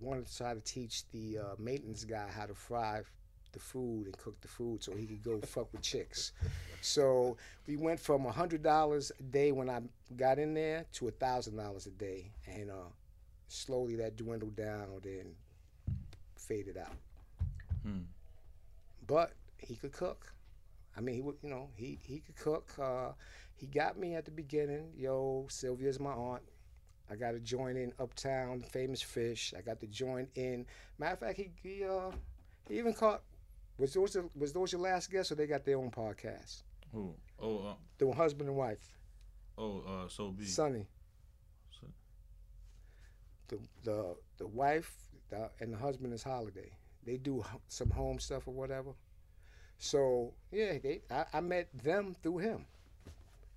wanted 0.00 0.26
to 0.26 0.36
try 0.36 0.52
to 0.54 0.60
teach 0.60 1.08
the 1.12 1.38
uh, 1.38 1.44
maintenance 1.58 2.04
guy 2.04 2.26
how 2.28 2.44
to 2.46 2.54
fry 2.54 3.02
the 3.52 3.58
food 3.58 4.06
and 4.06 4.18
cook 4.18 4.40
the 4.40 4.48
food 4.48 4.82
so 4.82 4.92
he 4.96 5.06
could 5.06 5.22
go 5.22 5.40
fuck 5.40 5.72
with 5.72 5.82
chicks. 5.82 6.32
So 6.80 7.36
we 7.66 7.76
went 7.76 8.00
from 8.00 8.26
a 8.26 8.32
hundred 8.32 8.62
dollars 8.62 9.12
a 9.18 9.22
day 9.22 9.52
when 9.52 9.70
I 9.70 9.80
got 10.16 10.38
in 10.38 10.54
there 10.54 10.84
to 10.94 11.08
a 11.08 11.10
thousand 11.12 11.56
dollars 11.56 11.86
a 11.86 11.90
day, 11.90 12.32
and 12.46 12.70
uh, 12.70 12.90
slowly 13.48 13.96
that 13.96 14.16
dwindled 14.16 14.56
down, 14.56 14.86
then 15.02 15.34
faded 16.36 16.76
out. 16.76 16.96
Hmm. 17.82 18.02
But 19.06 19.32
he 19.58 19.76
could 19.76 19.92
cook. 19.92 20.32
I 20.96 21.00
mean, 21.00 21.14
he 21.14 21.22
would, 21.22 21.36
you 21.42 21.50
know, 21.50 21.68
he 21.74 21.98
he 22.02 22.20
could 22.20 22.36
cook. 22.36 22.70
Uh, 22.80 23.12
he 23.54 23.66
got 23.66 23.98
me 23.98 24.14
at 24.14 24.24
the 24.24 24.30
beginning. 24.30 24.92
Yo, 24.96 25.46
Sylvia's 25.48 26.00
my 26.00 26.12
aunt. 26.12 26.42
I 27.10 27.14
got 27.14 27.32
to 27.32 27.40
join 27.40 27.76
in 27.76 27.92
Uptown, 28.00 28.60
Famous 28.60 29.02
Fish. 29.02 29.52
I 29.56 29.60
got 29.60 29.80
to 29.80 29.86
join 29.86 30.28
in. 30.34 30.66
Matter 30.98 31.12
of 31.12 31.18
fact, 31.20 31.36
he 31.36 31.50
he 31.62 31.84
uh 31.84 32.10
he 32.68 32.78
even 32.78 32.94
caught. 32.94 33.22
Was 33.82 33.94
those 33.94 34.12
the- 34.12 34.30
was 34.36 34.52
those 34.52 34.70
your 34.70 34.80
last 34.80 35.10
guests, 35.10 35.32
or 35.32 35.34
they 35.34 35.48
got 35.48 35.64
their 35.64 35.76
own 35.76 35.90
podcast? 35.90 36.62
Who? 36.92 37.16
Oh, 37.40 37.58
uh, 37.66 37.74
The 37.98 38.12
husband 38.12 38.48
and 38.48 38.56
wife, 38.56 38.96
oh, 39.58 39.80
uh, 39.80 40.08
so 40.08 40.30
be. 40.30 40.46
Sonny. 40.46 40.86
So- 41.72 41.88
The 43.48 43.58
the 43.82 44.16
the 44.38 44.46
wife 44.46 45.10
the, 45.30 45.50
and 45.58 45.72
the 45.72 45.78
husband 45.78 46.12
is 46.14 46.22
Holiday. 46.22 46.70
They 47.04 47.16
do 47.16 47.44
some 47.68 47.90
home 47.90 48.20
stuff 48.20 48.46
or 48.46 48.54
whatever. 48.54 48.92
So 49.78 50.32
yeah, 50.52 50.78
they 50.78 51.02
I, 51.10 51.24
I 51.32 51.40
met 51.40 51.66
them 51.74 52.14
through 52.22 52.38
him, 52.38 52.66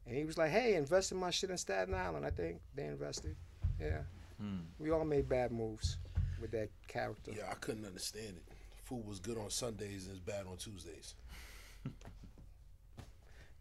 and 0.07 0.15
he 0.17 0.25
was 0.25 0.39
like, 0.39 0.49
"Hey, 0.49 0.73
invest 0.73 1.11
in 1.11 1.19
my 1.19 1.29
shit 1.29 1.51
in 1.51 1.57
Staten 1.59 1.93
Island." 1.93 2.25
I 2.25 2.31
think 2.31 2.61
they 2.73 2.85
invested. 2.85 3.35
Yeah, 3.79 4.01
Hmm. 4.39 4.61
we 4.79 4.89
all 4.89 5.05
made 5.05 5.29
bad 5.29 5.51
moves 5.51 5.99
with 6.41 6.49
that 6.51 6.69
character. 6.87 7.31
yeah, 7.31 7.51
I 7.51 7.55
couldn't 7.55 7.85
understand 7.85 8.37
it. 8.37 8.54
Food 8.85 9.05
was 9.05 9.19
good 9.19 9.37
on 9.37 9.49
Sundays 9.49 10.05
and 10.07 10.15
it's 10.15 10.19
bad 10.25 10.45
on 10.49 10.57
Tuesdays. 10.57 11.15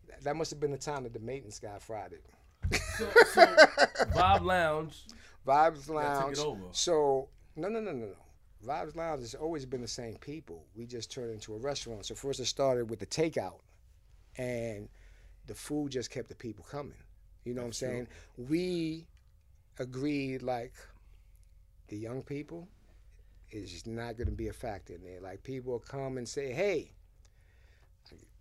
That- 0.09 0.22
That 0.22 0.36
must 0.36 0.51
have 0.51 0.60
been 0.60 0.70
the 0.70 0.78
time 0.78 1.02
that 1.05 1.12
the 1.12 1.18
maintenance 1.18 1.59
guy 1.59 1.78
fried 1.78 2.12
it. 2.12 2.24
So, 2.98 3.10
so 3.32 3.46
Vibe 4.14 4.42
Lounge. 4.44 5.05
Vibes 5.46 5.88
Lounge. 5.88 6.36
took 6.36 6.44
it 6.44 6.48
over. 6.48 6.62
So 6.72 7.28
no, 7.56 7.68
no, 7.68 7.80
no, 7.80 7.92
no, 7.92 8.06
no. 8.06 8.16
Vibes 8.66 8.96
Lounge 8.96 9.20
has 9.20 9.34
always 9.34 9.66
been 9.66 9.80
the 9.82 9.88
same 9.88 10.16
people. 10.16 10.64
We 10.74 10.86
just 10.86 11.10
turned 11.10 11.30
it 11.30 11.34
into 11.34 11.55
a 11.55 11.59
restaurant. 11.59 12.06
So 12.06 12.14
first 12.14 12.40
it 12.40 12.46
started 12.46 12.88
with 12.88 12.98
the 13.01 13.06
takeout, 13.06 13.60
and 14.38 14.88
the 15.46 15.55
food 15.55 15.90
just 15.92 16.10
kept 16.10 16.28
the 16.28 16.34
people 16.34 16.64
coming. 16.70 16.96
You 17.44 17.52
know 17.55 17.60
what 17.62 17.66
I'm 17.68 17.72
saying? 17.74 18.09
We 18.38 19.06
agreed 19.78 20.42
like 20.42 20.72
the 21.88 21.96
young 21.98 22.22
people 22.22 22.66
is 23.55 23.70
just 23.70 23.86
not 23.86 24.16
going 24.16 24.28
to 24.28 24.35
be 24.35 24.48
a 24.48 24.52
factor 24.52 24.94
in 24.94 25.02
there. 25.02 25.20
Like 25.20 25.43
people 25.43 25.72
will 25.72 25.78
come 25.78 26.18
and 26.18 26.28
say, 26.28 26.52
"Hey, 26.52 26.90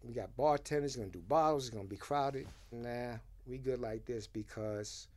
we 0.04 0.14
got 0.14 0.36
bartenders 0.36 0.96
going 0.96 1.10
to 1.12 1.18
do 1.18 1.24
bottles. 1.28 1.68
It's 1.68 1.74
going 1.74 1.86
to 1.86 1.90
be 1.90 1.98
crowded." 1.98 2.48
Nah, 2.72 3.18
we 3.46 3.58
good 3.58 3.80
like 3.80 4.06
this 4.06 4.28
because 4.28 5.08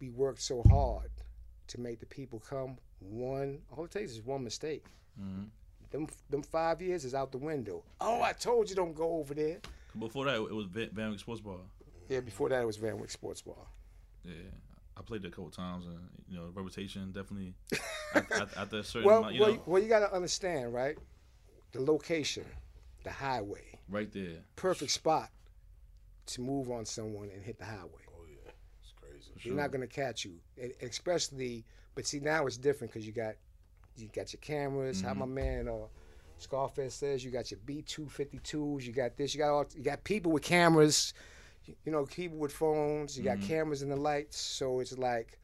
we 0.00 0.10
worked 0.10 0.42
so 0.42 0.62
hard 0.62 1.10
to 1.68 1.80
make 1.80 2.00
the 2.00 2.06
people 2.06 2.40
come. 2.40 2.76
One, 3.00 3.60
all 3.76 3.84
it 3.84 3.90
takes 3.90 4.12
is 4.12 4.22
one 4.22 4.42
mistake. 4.44 4.84
Mhm. 5.20 5.48
Them, 5.90 6.08
them 6.28 6.42
five 6.42 6.82
years 6.82 7.04
is 7.04 7.14
out 7.14 7.30
the 7.30 7.38
window. 7.38 7.84
Oh, 8.00 8.20
I 8.20 8.32
told 8.32 8.68
you 8.68 8.74
don't 8.74 8.94
go 8.94 9.18
over 9.18 9.32
there. 9.32 9.60
Before 9.96 10.24
that, 10.24 10.34
it 10.34 10.52
was 10.52 10.66
Van, 10.66 10.90
Van 10.92 11.10
Wyck 11.10 11.20
Sports 11.20 11.40
Bar. 11.40 11.58
Yeah, 12.08 12.20
before 12.20 12.48
that 12.48 12.62
it 12.62 12.66
was 12.66 12.76
Van 12.76 12.98
Wyck 12.98 13.10
Sports 13.10 13.42
Bar. 13.42 13.54
Yeah, 14.24 14.32
I 14.96 15.02
played 15.02 15.24
it 15.24 15.28
a 15.28 15.30
couple 15.30 15.50
times, 15.50 15.86
and 15.86 15.98
you 16.28 16.36
know, 16.36 16.50
reputation 16.54 17.10
definitely 17.12 17.54
at, 18.14 18.30
at, 18.30 18.56
at 18.56 18.70
that 18.70 18.86
certain, 18.86 19.08
Well, 19.08 19.18
amount, 19.20 19.34
you 19.34 19.40
well, 19.40 19.52
know, 19.54 19.62
well, 19.66 19.82
you 19.82 19.88
got 19.88 20.00
to 20.00 20.12
understand, 20.14 20.72
right? 20.72 20.96
The 21.72 21.80
location, 21.82 22.44
the 23.02 23.10
highway, 23.10 23.80
right 23.88 24.10
there. 24.12 24.38
perfect 24.56 24.92
spot 24.92 25.30
to 26.26 26.40
move 26.40 26.70
on 26.70 26.84
someone 26.84 27.28
and 27.34 27.42
hit 27.42 27.58
the 27.58 27.64
highway. 27.64 28.02
Oh 28.16 28.24
yeah, 28.28 28.50
it's 28.82 28.92
crazy. 29.00 29.32
You're 29.42 29.56
not 29.56 29.72
gonna 29.72 29.86
catch 29.88 30.24
you, 30.24 30.34
And 30.60 30.72
especially. 30.82 31.64
But 31.96 32.06
see, 32.06 32.18
now 32.20 32.46
it's 32.46 32.56
different 32.56 32.92
because 32.92 33.06
you 33.06 33.12
got 33.12 33.34
you 33.96 34.08
got 34.14 34.32
your 34.32 34.40
cameras. 34.40 35.00
How 35.00 35.14
my 35.14 35.26
man 35.26 35.68
uh, 35.68 35.86
Scarface 36.38 36.94
says, 36.94 37.24
you 37.24 37.30
got 37.30 37.50
your 37.50 37.60
B 37.66 37.82
two 37.82 38.08
fifty 38.08 38.38
twos. 38.38 38.86
You 38.86 38.92
got 38.92 39.16
this. 39.16 39.34
You 39.34 39.40
got 39.40 39.50
all. 39.50 39.66
You 39.76 39.82
got 39.82 40.02
people 40.04 40.30
with 40.32 40.42
cameras. 40.44 41.12
You, 41.66 41.92
know, 41.92 42.04
people 42.04 42.38
with 42.38 42.52
phones. 42.52 43.16
You 43.16 43.24
got 43.24 43.38
mm-hmm. 43.38 43.48
cameras 43.48 43.82
and 43.82 43.90
the 43.90 43.96
lights. 43.96 44.38
So 44.38 44.80
it's 44.80 44.96
like, 44.98 45.38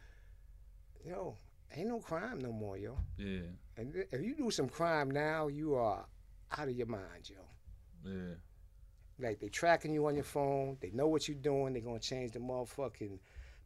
yo, 1.05 1.36
ain't 1.74 1.88
no 1.88 1.98
crime 1.98 2.40
no 2.40 2.52
more, 2.52 2.76
yo. 2.76 2.98
Yeah, 3.16 3.40
And 3.76 4.05
if 4.10 4.20
you 4.20 4.34
do 4.34 4.51
some 4.51 4.68
crime 4.68 5.10
now, 5.10 5.48
you 5.48 5.74
are 5.74 6.05
out 6.56 6.68
of 6.68 6.74
your 6.74 6.86
mind, 6.86 7.30
yo. 7.30 7.36
yeah. 8.05 8.34
Like 9.18 9.38
they 9.40 9.48
tracking 9.48 9.92
you 9.92 10.06
on 10.06 10.14
your 10.14 10.24
phone. 10.24 10.78
They 10.80 10.90
know 10.90 11.06
what 11.09 11.28
you're 11.28 11.36
doing. 11.36 11.74
They're 11.74 11.82
gonna 11.82 11.98
change 11.98 12.32
the 12.32 12.38
motherfucking 12.38 13.18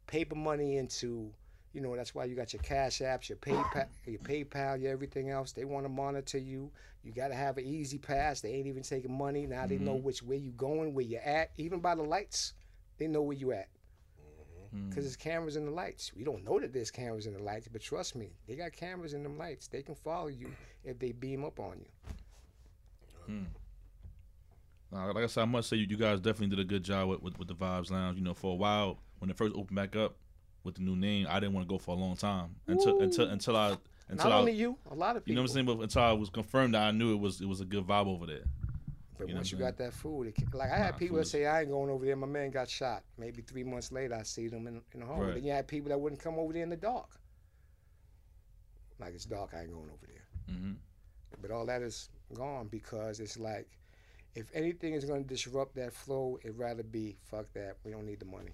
paper 0.05 0.35
money 0.35 0.77
into, 0.77 1.31
you 1.75 1.81
know, 1.81 1.93
that's 1.93 2.15
why 2.15 2.23
you 2.23 2.35
got 2.35 2.53
your 2.53 2.61
cash 2.63 2.99
apps, 2.99 3.27
your 3.27 3.37
PayPal, 3.37 3.85
your 4.05 4.19
PayPal, 4.19 4.81
your 4.81 4.93
everything 4.93 5.29
else. 5.29 5.51
They 5.51 5.65
want 5.65 5.83
to 5.85 5.89
monitor 5.89 6.37
you. 6.37 6.71
You 7.03 7.11
got 7.11 7.27
to 7.27 7.35
have 7.35 7.57
an 7.57 7.65
easy 7.65 7.97
pass. 7.97 8.39
They 8.39 8.53
ain't 8.53 8.67
even 8.67 8.81
taking 8.81 9.15
money. 9.15 9.45
Now 9.45 9.67
they 9.67 9.77
know 9.77 9.93
which 9.95 10.23
way 10.23 10.37
you 10.37 10.51
going, 10.51 10.93
where 10.93 11.03
you 11.03 11.17
at. 11.17 11.51
Even 11.57 11.81
by 11.81 11.93
the 11.95 12.01
lights, 12.01 12.53
they 12.97 13.07
know 13.07 13.21
where 13.21 13.35
you 13.35 13.51
at. 13.51 13.67
Because 14.89 15.03
there's 15.03 15.15
cameras 15.17 15.57
in 15.57 15.65
the 15.65 15.71
lights. 15.71 16.13
We 16.15 16.23
don't 16.23 16.43
know 16.45 16.59
that 16.59 16.73
there's 16.73 16.91
cameras 16.91 17.27
in 17.27 17.33
the 17.33 17.43
lights, 17.43 17.67
but 17.67 17.81
trust 17.81 18.15
me, 18.15 18.31
they 18.47 18.55
got 18.55 18.71
cameras 18.71 19.13
in 19.13 19.23
them 19.23 19.37
lights. 19.37 19.67
They 19.67 19.81
can 19.81 19.95
follow 19.95 20.27
you 20.27 20.47
if 20.85 20.97
they 20.99 21.11
beam 21.11 21.43
up 21.43 21.59
on 21.59 21.79
you. 21.79 21.85
Uh, 24.93 25.07
like 25.13 25.23
I 25.23 25.27
said, 25.27 25.41
I 25.41 25.45
must 25.45 25.69
say 25.69 25.77
you, 25.77 25.87
you 25.89 25.97
guys 25.97 26.19
definitely 26.21 26.55
did 26.55 26.59
a 26.59 26.67
good 26.67 26.83
job 26.83 27.09
with, 27.09 27.21
with, 27.21 27.39
with 27.39 27.47
the 27.49 27.55
Vibes 27.55 27.91
Lounge. 27.91 28.17
You 28.17 28.23
know, 28.23 28.33
for 28.33 28.53
a 28.53 28.55
while 28.55 28.99
when 29.19 29.29
it 29.29 29.37
first 29.37 29.55
opened 29.55 29.75
back 29.75 29.95
up 29.95 30.15
with 30.65 30.75
the 30.75 30.81
new 30.81 30.95
name, 30.95 31.27
I 31.29 31.39
didn't 31.39 31.53
want 31.53 31.67
to 31.67 31.71
go 31.71 31.77
for 31.77 31.95
a 31.95 31.97
long 31.97 32.15
time 32.17 32.55
until 32.67 32.99
until 32.99 33.29
until 33.29 33.55
I 33.55 33.77
until 34.09 34.29
Not 34.29 34.35
I 34.35 34.39
only 34.39 34.51
you, 34.53 34.77
a 34.91 34.95
lot 34.95 35.15
of 35.15 35.23
people. 35.23 35.31
you 35.31 35.35
know 35.35 35.41
what 35.43 35.51
I'm 35.51 35.53
saying. 35.53 35.65
But 35.65 35.79
until 35.79 36.01
I 36.01 36.11
was 36.11 36.29
confirmed 36.29 36.73
that 36.73 36.83
I 36.83 36.91
knew 36.91 37.13
it 37.13 37.19
was 37.19 37.39
it 37.41 37.47
was 37.47 37.61
a 37.61 37.65
good 37.65 37.85
vibe 37.85 38.07
over 38.07 38.25
there. 38.25 38.43
But 39.17 39.29
You 39.29 39.35
once 39.35 39.51
you 39.51 39.57
got 39.57 39.77
that 39.77 39.93
food, 39.93 40.27
it, 40.27 40.53
like 40.53 40.69
I 40.71 40.77
had 40.77 40.91
Nah, 40.91 40.97
people 40.97 41.17
that 41.17 41.27
say 41.27 41.45
I 41.45 41.61
ain't 41.61 41.69
going 41.69 41.89
over 41.89 42.03
there. 42.05 42.17
My 42.17 42.27
man 42.27 42.51
got 42.51 42.67
shot. 42.69 43.03
Maybe 43.17 43.41
three 43.41 43.63
months 43.63 43.91
later, 43.91 44.13
I 44.15 44.23
see 44.23 44.49
them 44.49 44.67
in, 44.67 44.81
in 44.93 44.99
the 44.99 45.05
home. 45.05 45.19
Right. 45.21 45.35
Then 45.35 45.43
you 45.45 45.51
had 45.53 45.67
people 45.67 45.89
that 45.89 45.97
wouldn't 45.97 46.21
come 46.21 46.37
over 46.37 46.51
there 46.51 46.63
in 46.63 46.69
the 46.69 46.75
dark. 46.75 47.07
Like 48.99 49.13
it's 49.13 49.25
dark, 49.25 49.51
I 49.53 49.61
ain't 49.61 49.71
going 49.71 49.89
over 49.89 50.05
there. 50.07 50.55
hmm 50.55 50.73
But 51.41 51.51
all 51.51 51.65
that 51.65 51.81
is 51.81 52.09
gone 52.33 52.67
because 52.67 53.19
it's 53.19 53.37
like, 53.37 53.67
if 54.35 54.49
anything 54.53 54.93
is 54.93 55.05
going 55.05 55.23
to 55.23 55.27
disrupt 55.29 55.75
that 55.75 55.93
flow, 55.93 56.37
it'd 56.43 56.57
rather 56.57 56.83
be 56.83 57.15
fuck 57.23 57.45
that. 57.53 57.77
We 57.85 57.91
don't 57.91 58.05
need 58.05 58.19
the 58.19 58.25
money. 58.25 58.51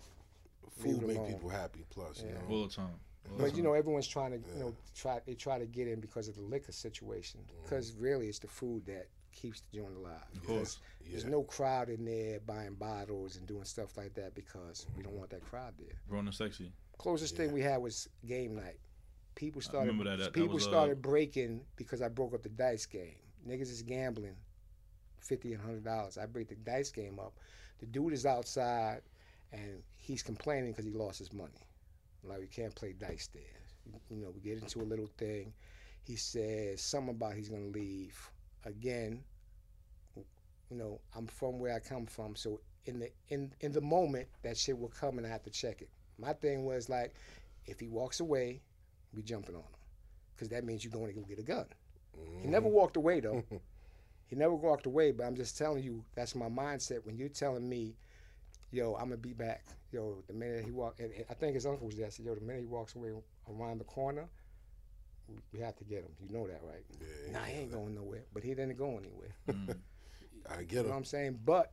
Food 0.72 1.00
Food 1.02 1.08
make 1.08 1.28
people 1.28 1.50
happy. 1.50 1.86
Plus, 1.90 2.24
you 2.24 2.30
know. 2.34 2.40
All 2.50 2.68
the 2.68 2.74
time. 2.74 2.90
All 3.30 3.38
the 3.38 3.44
But 3.44 3.56
you 3.58 3.64
know, 3.64 3.74
everyone's 3.74 4.08
trying 4.08 4.32
to, 4.32 4.38
you 4.54 4.60
know, 4.60 4.76
try 4.96 5.20
they 5.26 5.34
try 5.36 5.60
to 5.60 5.66
get 5.66 5.88
in 5.88 6.00
because 6.00 6.28
of 6.28 6.36
the 6.36 6.42
liquor 6.42 6.72
situation. 6.72 7.42
Because 7.64 7.94
really, 7.94 8.28
it's 8.28 8.40
the 8.40 8.48
food 8.48 8.86
that 8.86 9.08
keeps 9.32 9.62
the 9.62 9.78
joint 9.78 9.96
alive. 9.96 10.22
Of 10.34 10.42
Because 10.42 10.48
course. 10.48 10.80
There's 11.10 11.26
no 11.26 11.44
crowd 11.44 11.90
in 11.90 12.06
there 12.06 12.40
buying 12.40 12.76
bottles 12.76 13.36
and 13.36 13.46
doing 13.48 13.66
stuff 13.66 13.98
like 13.98 14.14
that 14.14 14.34
because 14.36 14.88
we 14.96 15.04
don't 15.04 15.14
want 15.16 15.30
that 15.32 15.44
crowd 15.44 15.74
there. 15.78 16.00
Running 16.08 16.32
sexy. 16.32 16.72
Closest 16.98 17.36
thing 17.36 17.52
we 17.52 17.62
had 17.62 17.82
was 17.82 18.08
game 18.26 18.56
night. 18.56 18.78
People 19.36 19.62
started 19.62 19.88
remember 19.88 20.10
that. 20.10 20.18
That- 20.18 20.24
that 20.26 20.34
people 20.34 20.54
was, 20.56 20.68
uh, 20.68 20.70
started 20.70 21.02
breaking 21.02 21.62
because 21.76 22.02
I 22.02 22.08
broke 22.08 22.34
up 22.34 22.44
the 22.44 22.50
dice 22.50 22.86
game. 22.86 23.16
Niggas 23.48 23.72
is 23.72 23.82
gambling 23.82 24.36
fifty 25.20 25.54
and 25.54 25.62
hundred 25.62 25.84
dollars. 25.84 26.18
I 26.18 26.26
break 26.28 26.48
the 26.50 26.56
dice 26.56 26.92
game 26.92 27.20
up. 27.20 27.34
The 27.80 27.86
dude 27.88 28.14
is 28.14 28.26
outside 28.26 29.02
and 29.52 29.84
he's 29.96 30.24
complaining 30.24 30.72
because 30.72 30.86
he 30.86 30.92
lost 30.92 31.20
his 31.20 31.34
money. 31.34 31.68
Like 32.24 32.40
we 32.40 32.48
can't 32.48 32.74
play 32.76 32.94
dice 32.94 33.30
there. 33.34 33.44
You 34.10 34.18
know, 34.18 34.32
we 34.34 34.42
get 34.42 34.62
into 34.62 34.82
a 34.82 34.84
little 34.84 35.10
thing. 35.18 35.54
He 36.04 36.16
says 36.16 36.82
something 36.82 37.16
about 37.16 37.34
he's 37.34 37.50
gonna 37.50 37.66
leave. 37.66 38.18
Again, 38.66 39.24
you 40.16 40.78
know, 40.78 41.00
I'm 41.16 41.28
from 41.28 41.60
where 41.60 41.74
I 41.74 41.80
come 41.80 42.06
from, 42.06 42.36
so 42.36 42.62
in 42.86 43.00
the 43.00 43.12
in 43.30 43.52
in 43.60 43.72
the 43.72 43.82
moment 43.82 44.28
that 44.44 44.58
shit 44.58 44.78
will 44.78 44.90
come 44.90 45.18
and 45.18 45.28
I 45.28 45.30
have 45.30 45.44
to 45.44 45.50
check 45.50 45.82
it. 45.82 45.90
My 46.18 46.34
thing 46.34 46.66
was 46.66 46.90
like, 46.90 47.14
if 47.66 47.80
he 47.80 47.88
walks 47.88 48.20
away, 48.20 48.62
we 49.14 49.22
jumping 49.24 49.56
on 49.56 49.62
him, 49.62 49.68
because 50.36 50.50
that 50.50 50.64
means 50.64 50.84
you're 50.84 50.92
going 50.92 51.08
to 51.08 51.14
go 51.14 51.26
get 51.26 51.40
a 51.40 51.44
gun. 51.44 51.66
He 52.42 52.48
never 52.48 52.68
mm-hmm. 52.68 52.76
walked 52.76 52.98
away 52.98 53.20
though. 53.20 53.44
he 54.28 54.36
never 54.36 54.54
walked 54.54 54.86
away, 54.86 55.12
but 55.12 55.26
I'm 55.26 55.36
just 55.36 55.58
telling 55.58 55.84
you, 55.84 56.04
that's 56.16 56.36
my 56.36 56.48
mindset. 56.48 57.06
When 57.06 57.18
you're 57.18 57.30
telling 57.30 57.68
me, 57.68 57.96
yo, 58.72 58.94
I'm 58.96 59.06
gonna 59.06 59.18
be 59.18 59.34
back. 59.34 59.64
Yo, 59.92 60.24
the 60.28 60.34
minute 60.34 60.64
he 60.66 60.72
walked, 60.72 61.00
and, 61.00 61.12
and 61.14 61.26
I 61.30 61.34
think 61.34 61.54
his 61.56 61.66
uncle 61.66 61.88
was 61.88 61.98
there. 61.98 62.08
I 62.08 62.10
said, 62.10 62.26
yo, 62.26 62.34
the 62.36 62.42
minute 62.42 62.62
he 62.62 62.68
walks 62.68 62.96
away 62.96 63.12
around 63.50 63.80
the 63.80 63.84
corner, 63.84 64.28
we 65.54 65.60
have 65.60 65.76
to 65.78 65.84
get 65.84 66.00
him. 66.04 66.12
You 66.22 66.34
know 66.34 66.48
that, 66.48 66.62
right? 66.64 66.84
Yeah, 67.00 67.34
Nah, 67.34 67.44
he 67.46 67.60
ain't 67.62 67.72
going 67.72 67.96
nowhere. 67.96 68.24
But 68.34 68.44
he 68.44 68.50
didn't 68.50 68.78
go 68.78 68.98
anywhere. 68.98 69.36
Mm. 69.50 69.76
I 70.50 70.60
You 70.62 70.66
get 70.66 70.84
know 70.84 70.90
what. 70.90 70.98
I'm 70.98 71.06
saying? 71.06 71.40
But 71.46 71.72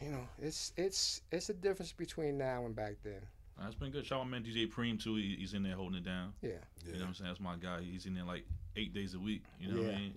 you 0.00 0.10
know, 0.10 0.28
it's 0.40 0.72
it's 0.76 1.22
it's 1.30 1.48
a 1.48 1.54
difference 1.54 1.92
between 1.92 2.38
now 2.38 2.64
and 2.66 2.74
back 2.74 2.96
then. 3.02 3.20
Nah, 3.58 3.66
it's 3.66 3.74
been 3.74 3.90
good. 3.90 4.04
Shout 4.06 4.20
out 4.20 4.24
my 4.28 4.38
man 4.38 4.44
DJ 4.44 4.66
Preem 4.70 5.02
too. 5.02 5.16
He, 5.16 5.36
he's 5.38 5.54
in 5.54 5.62
there 5.62 5.74
holding 5.76 5.98
it 5.98 6.04
down. 6.04 6.32
Yeah, 6.42 6.52
You 6.86 6.94
know 6.94 6.98
what 7.00 7.08
I'm 7.08 7.14
saying? 7.14 7.28
That's 7.28 7.40
my 7.40 7.56
guy. 7.56 7.82
He's 7.82 8.06
in 8.06 8.14
there 8.14 8.24
like 8.24 8.44
eight 8.76 8.94
days 8.94 9.14
a 9.14 9.18
week. 9.18 9.42
You 9.60 9.68
know 9.72 9.80
yeah, 9.82 9.86
what 9.86 9.94
I 9.94 9.98
mean? 9.98 10.14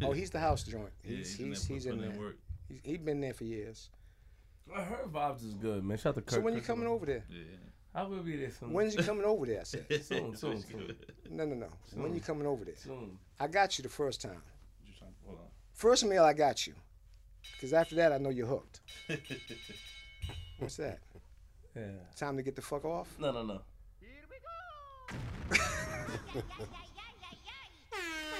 yeah. 0.00 0.08
Oh, 0.08 0.12
he's 0.12 0.30
the 0.30 0.38
house 0.48 0.62
joint. 0.62 0.90
Yeah, 1.04 1.16
He's 1.16 1.38
in 1.40 1.46
he's 1.48 1.66
there 1.66 1.74
he's 1.74 1.84
putting 1.86 2.02
in 2.02 2.10
in 2.12 2.18
there. 2.18 2.32
He's, 2.68 2.80
he's 2.84 2.98
been 2.98 3.20
there 3.20 3.34
for 3.34 3.44
years. 3.44 3.90
I 4.74 4.80
heard 4.82 5.06
vibes 5.12 5.44
is 5.44 5.54
good, 5.54 5.84
man. 5.84 5.96
Shout 5.98 6.10
out 6.10 6.14
to 6.16 6.20
Kirk. 6.22 6.30
So 6.30 6.40
when 6.40 6.54
you 6.54 6.60
Kirk- 6.60 6.66
coming 6.68 6.86
over 6.86 7.06
there? 7.06 7.24
Yeah. 7.30 7.42
I 7.94 8.02
will 8.02 8.22
be 8.22 8.36
there 8.36 8.50
soon. 8.50 8.72
When's 8.72 8.94
you 8.94 9.02
coming 9.02 9.24
over 9.24 9.46
there? 9.46 9.60
I 9.60 9.64
said. 9.64 9.86
Soon, 10.04 10.36
soon, 10.36 10.60
soon, 10.60 10.94
No, 11.30 11.46
no, 11.46 11.54
no. 11.54 11.68
When 11.94 12.12
you 12.14 12.20
coming 12.20 12.46
over 12.46 12.62
there? 12.64 12.74
soon. 12.76 13.18
I 13.40 13.46
got 13.46 13.78
you 13.78 13.82
the 13.82 13.88
first 13.88 14.20
time. 14.20 14.42
Hold 15.24 15.38
on. 15.38 15.44
First 15.72 16.04
meal 16.04 16.22
I 16.24 16.34
got 16.34 16.66
you. 16.66 16.74
Because 17.52 17.72
after 17.72 17.94
that 17.96 18.12
I 18.12 18.18
know 18.18 18.28
you're 18.28 18.46
hooked. 18.46 18.80
What's 20.58 20.76
that? 20.76 20.98
Yeah. 21.74 21.82
Time 22.16 22.36
to 22.36 22.42
get 22.42 22.54
the 22.54 22.60
fuck 22.62 22.84
off? 22.84 23.08
No, 23.18 23.32
no, 23.32 23.42
no. 23.44 23.62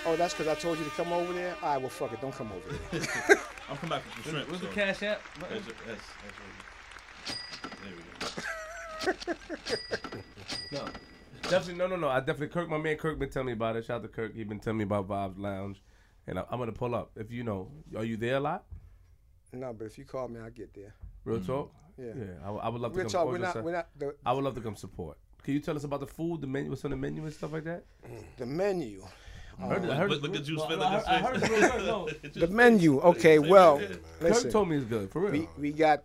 Oh, 0.09 0.15
that's 0.15 0.35
because 0.35 0.47
I 0.47 0.55
told 0.55 0.79
you 0.79 0.85
to 0.85 0.91
come 0.91 1.13
over 1.13 1.33
there? 1.33 1.57
All 1.63 1.71
right, 1.71 1.81
well, 1.81 1.91
fuck 1.91 2.13
it. 2.13 2.21
Don't 2.21 2.33
come 2.33 2.53
over 2.53 2.79
there. 2.93 3.01
I'm 3.69 3.77
coming 3.77 3.91
back 3.91 4.05
with 4.05 4.25
some 4.25 4.33
shrimp. 4.35 4.49
What's 4.51 4.61
the 4.63 4.69
cash 4.69 5.03
app? 5.03 5.21
That's, 5.41 5.67
that's, 5.67 6.03
that's 6.23 6.39
what 7.63 9.13
There 9.13 9.27
we 9.27 9.33
go. 10.13 10.23
No. 10.73 10.85
Definitely, 11.43 11.75
no, 11.75 11.89
no, 11.89 11.97
no. 11.97 12.09
I 12.09 12.21
definitely, 12.21 12.49
Kirk, 12.49 12.69
my 12.69 12.79
man 12.79 12.97
Kirk 12.97 13.19
been 13.19 13.31
telling 13.31 13.47
me 13.47 13.53
about 13.53 13.75
it. 13.75 13.85
Shout 13.85 13.97
out 13.97 14.03
to 14.03 14.09
Kirk. 14.09 14.35
He 14.35 14.45
been 14.45 14.61
telling 14.61 14.79
me 14.79 14.85
about 14.85 15.09
Vibes 15.09 15.39
Lounge. 15.39 15.83
And 16.29 16.39
I, 16.39 16.45
I'm 16.51 16.59
going 16.59 16.71
to 16.73 16.79
pull 16.79 16.95
up. 16.95 17.11
If 17.17 17.33
you 17.33 17.43
know, 17.43 17.69
are 17.97 18.05
you 18.05 18.17
there 18.17 18.37
a 18.37 18.41
lot? 18.41 18.65
no, 19.53 19.73
but 19.73 19.87
if 19.87 19.99
you 19.99 20.05
call 20.05 20.29
me, 20.29 20.39
I'll 20.39 20.51
get 20.51 20.73
there. 20.73 20.95
Real 21.25 21.39
mm. 21.39 21.47
talk? 21.47 21.73
Yeah. 21.99 22.13
Yeah. 22.17 22.25
I, 22.45 22.51
would- 22.51 22.61
I 22.61 22.69
would 22.69 22.81
love 22.81 22.93
to 22.93 22.99
Real 22.99 23.07
come 23.07 23.13
talk, 23.13 23.27
we're 23.27 23.39
not, 23.39 23.63
we're 23.63 23.73
not, 23.73 23.89
the, 23.99 24.15
I 24.25 24.33
would 24.33 24.45
love 24.45 24.55
to 24.55 24.61
come 24.61 24.77
support. 24.77 25.19
Can 25.43 25.55
you 25.55 25.61
tell 25.61 25.77
us 25.77 25.85
about 25.85 26.01
the 26.01 26.07
food, 26.07 26.41
the 26.41 26.47
menu, 26.47 26.71
what's 26.71 26.85
on 26.85 26.91
the 26.91 26.97
menu 26.97 27.25
and 27.25 27.33
stuff 27.33 27.53
like 27.53 27.65
that? 27.65 27.85
the 28.37 28.47
menu. 28.47 29.03
I 29.59 29.67
heard, 29.67 29.91
I 29.91 29.95
heard, 29.95 30.11
Look- 30.11 30.23
look 30.23 30.37
at 30.37 30.45
Juice 30.45 30.59
no, 30.59 30.69
Fit, 30.69 30.81
I 30.81 30.91
heard, 30.91 30.97
his 30.97 31.07
I 31.07 31.19
heard 31.19 31.37
it's 31.37 31.49
real 31.83 32.05
good. 32.07 32.37
No. 32.37 32.41
The 32.47 32.53
menu. 32.53 33.01
Okay, 33.01 33.39
well, 33.39 33.79
Kirk 33.79 34.01
listen. 34.21 34.51
told 34.51 34.69
me 34.69 34.77
it's 34.77 34.85
good, 34.85 35.11
for 35.11 35.21
real. 35.23 35.33
We, 35.33 35.49
we 35.59 35.73
got 35.73 36.05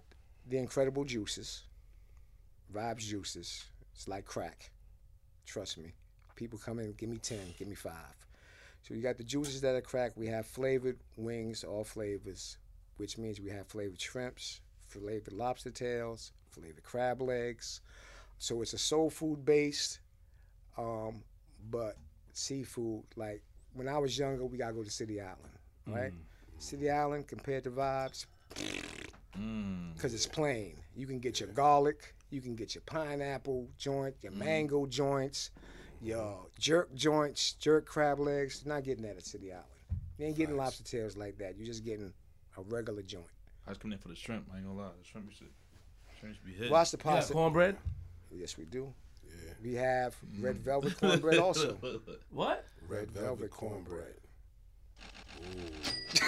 the 0.50 0.58
incredible 0.58 1.04
juices, 1.04 1.64
vibes 2.74 3.00
juices. 3.00 3.66
It's 3.94 4.08
like 4.08 4.26
crack. 4.26 4.72
Trust 5.46 5.78
me. 5.78 5.94
People 6.36 6.58
come 6.64 6.80
in, 6.80 6.94
give 6.94 7.10
me 7.10 7.18
10, 7.18 7.38
give 7.60 7.68
me 7.68 7.76
five. 7.76 7.94
So 8.84 8.94
you 8.94 9.02
got 9.02 9.18
the 9.18 9.24
juices 9.24 9.62
that 9.62 9.76
are 9.76 9.82
crack. 9.82 10.14
We 10.16 10.28
have 10.28 10.46
flavored 10.48 10.98
wings, 11.18 11.64
all 11.64 11.84
flavors, 11.84 12.58
which 12.98 13.18
means 13.18 13.40
we 13.40 13.50
have 13.52 13.68
flavored 13.68 14.02
shrimps, 14.02 14.62
flavored 14.88 15.34
lobster 15.34 15.70
tails, 15.70 16.32
flavored 16.50 16.84
crab 16.84 17.22
legs. 17.22 17.82
So 18.40 18.62
it's 18.62 18.74
a 18.74 18.78
soul 18.80 19.10
food 19.12 19.46
based, 19.46 20.00
um, 20.78 21.22
but 21.70 21.96
seafood. 22.38 23.04
Like 23.16 23.42
when 23.74 23.88
I 23.88 23.98
was 23.98 24.18
younger, 24.18 24.46
we 24.46 24.58
gotta 24.58 24.74
go 24.74 24.84
to 24.84 24.90
City 24.90 25.20
Island, 25.22 25.40
right? 25.88 26.14
City 26.58 26.90
Island 26.90 27.28
compared 27.28 27.64
to 27.66 27.72
vibes, 27.72 28.26
Mm. 29.38 29.94
because 29.94 30.14
it's 30.14 30.28
plain. 30.28 30.76
You 30.96 31.08
can 31.08 31.20
get 31.20 31.40
your 31.40 31.50
garlic, 31.50 32.14
you 32.30 32.42
can 32.42 32.56
get 32.56 32.76
your 32.76 32.82
pineapple 32.86 33.70
joint, 33.78 34.16
your 34.22 34.34
mango 34.34 34.86
joints, 34.86 35.52
your 36.02 36.48
jerk 36.60 36.94
joints, 36.96 37.54
jerk 37.54 37.86
crab 37.86 38.20
legs. 38.20 38.62
You're 38.64 38.74
not 38.74 38.84
getting 38.84 39.04
that 39.06 39.16
at 39.18 39.26
City 39.26 39.52
Island. 39.52 39.66
You 40.18 40.26
ain't 40.28 40.36
getting 40.38 40.58
lobster 40.58 40.84
tails 40.84 41.16
like 41.16 41.38
that. 41.38 41.56
You're 41.58 41.66
just 41.66 41.86
getting 41.86 42.14
a 42.58 42.62
regular 42.64 43.02
joint. 43.04 43.26
I 43.66 43.70
was 43.72 43.78
coming 43.78 43.94
in 43.94 44.00
for 44.00 44.10
the 44.10 44.16
shrimp. 44.16 44.48
I 44.54 44.58
ain't 44.58 44.66
gonna 44.68 44.78
lie. 44.78 44.90
The 45.02 45.08
shrimp 45.08 45.28
used 45.28 45.40
to, 45.40 45.46
shrimp 46.20 46.36
used 46.36 46.42
to 46.42 46.46
be 46.48 46.54
hit. 46.54 46.72
Watch 46.72 46.92
the 46.92 46.98
pasta. 46.98 47.32
cornbread? 47.34 47.78
Yes, 48.32 48.58
we 48.58 48.66
do. 48.66 48.94
Yeah. 49.62 49.70
We 49.70 49.76
have 49.76 50.16
red 50.40 50.58
velvet 50.58 51.00
cornbread 51.00 51.38
also. 51.38 51.78
What? 52.32 52.66
Red 52.88 53.12
velvet 53.12 53.52
cornbread. 53.52 54.16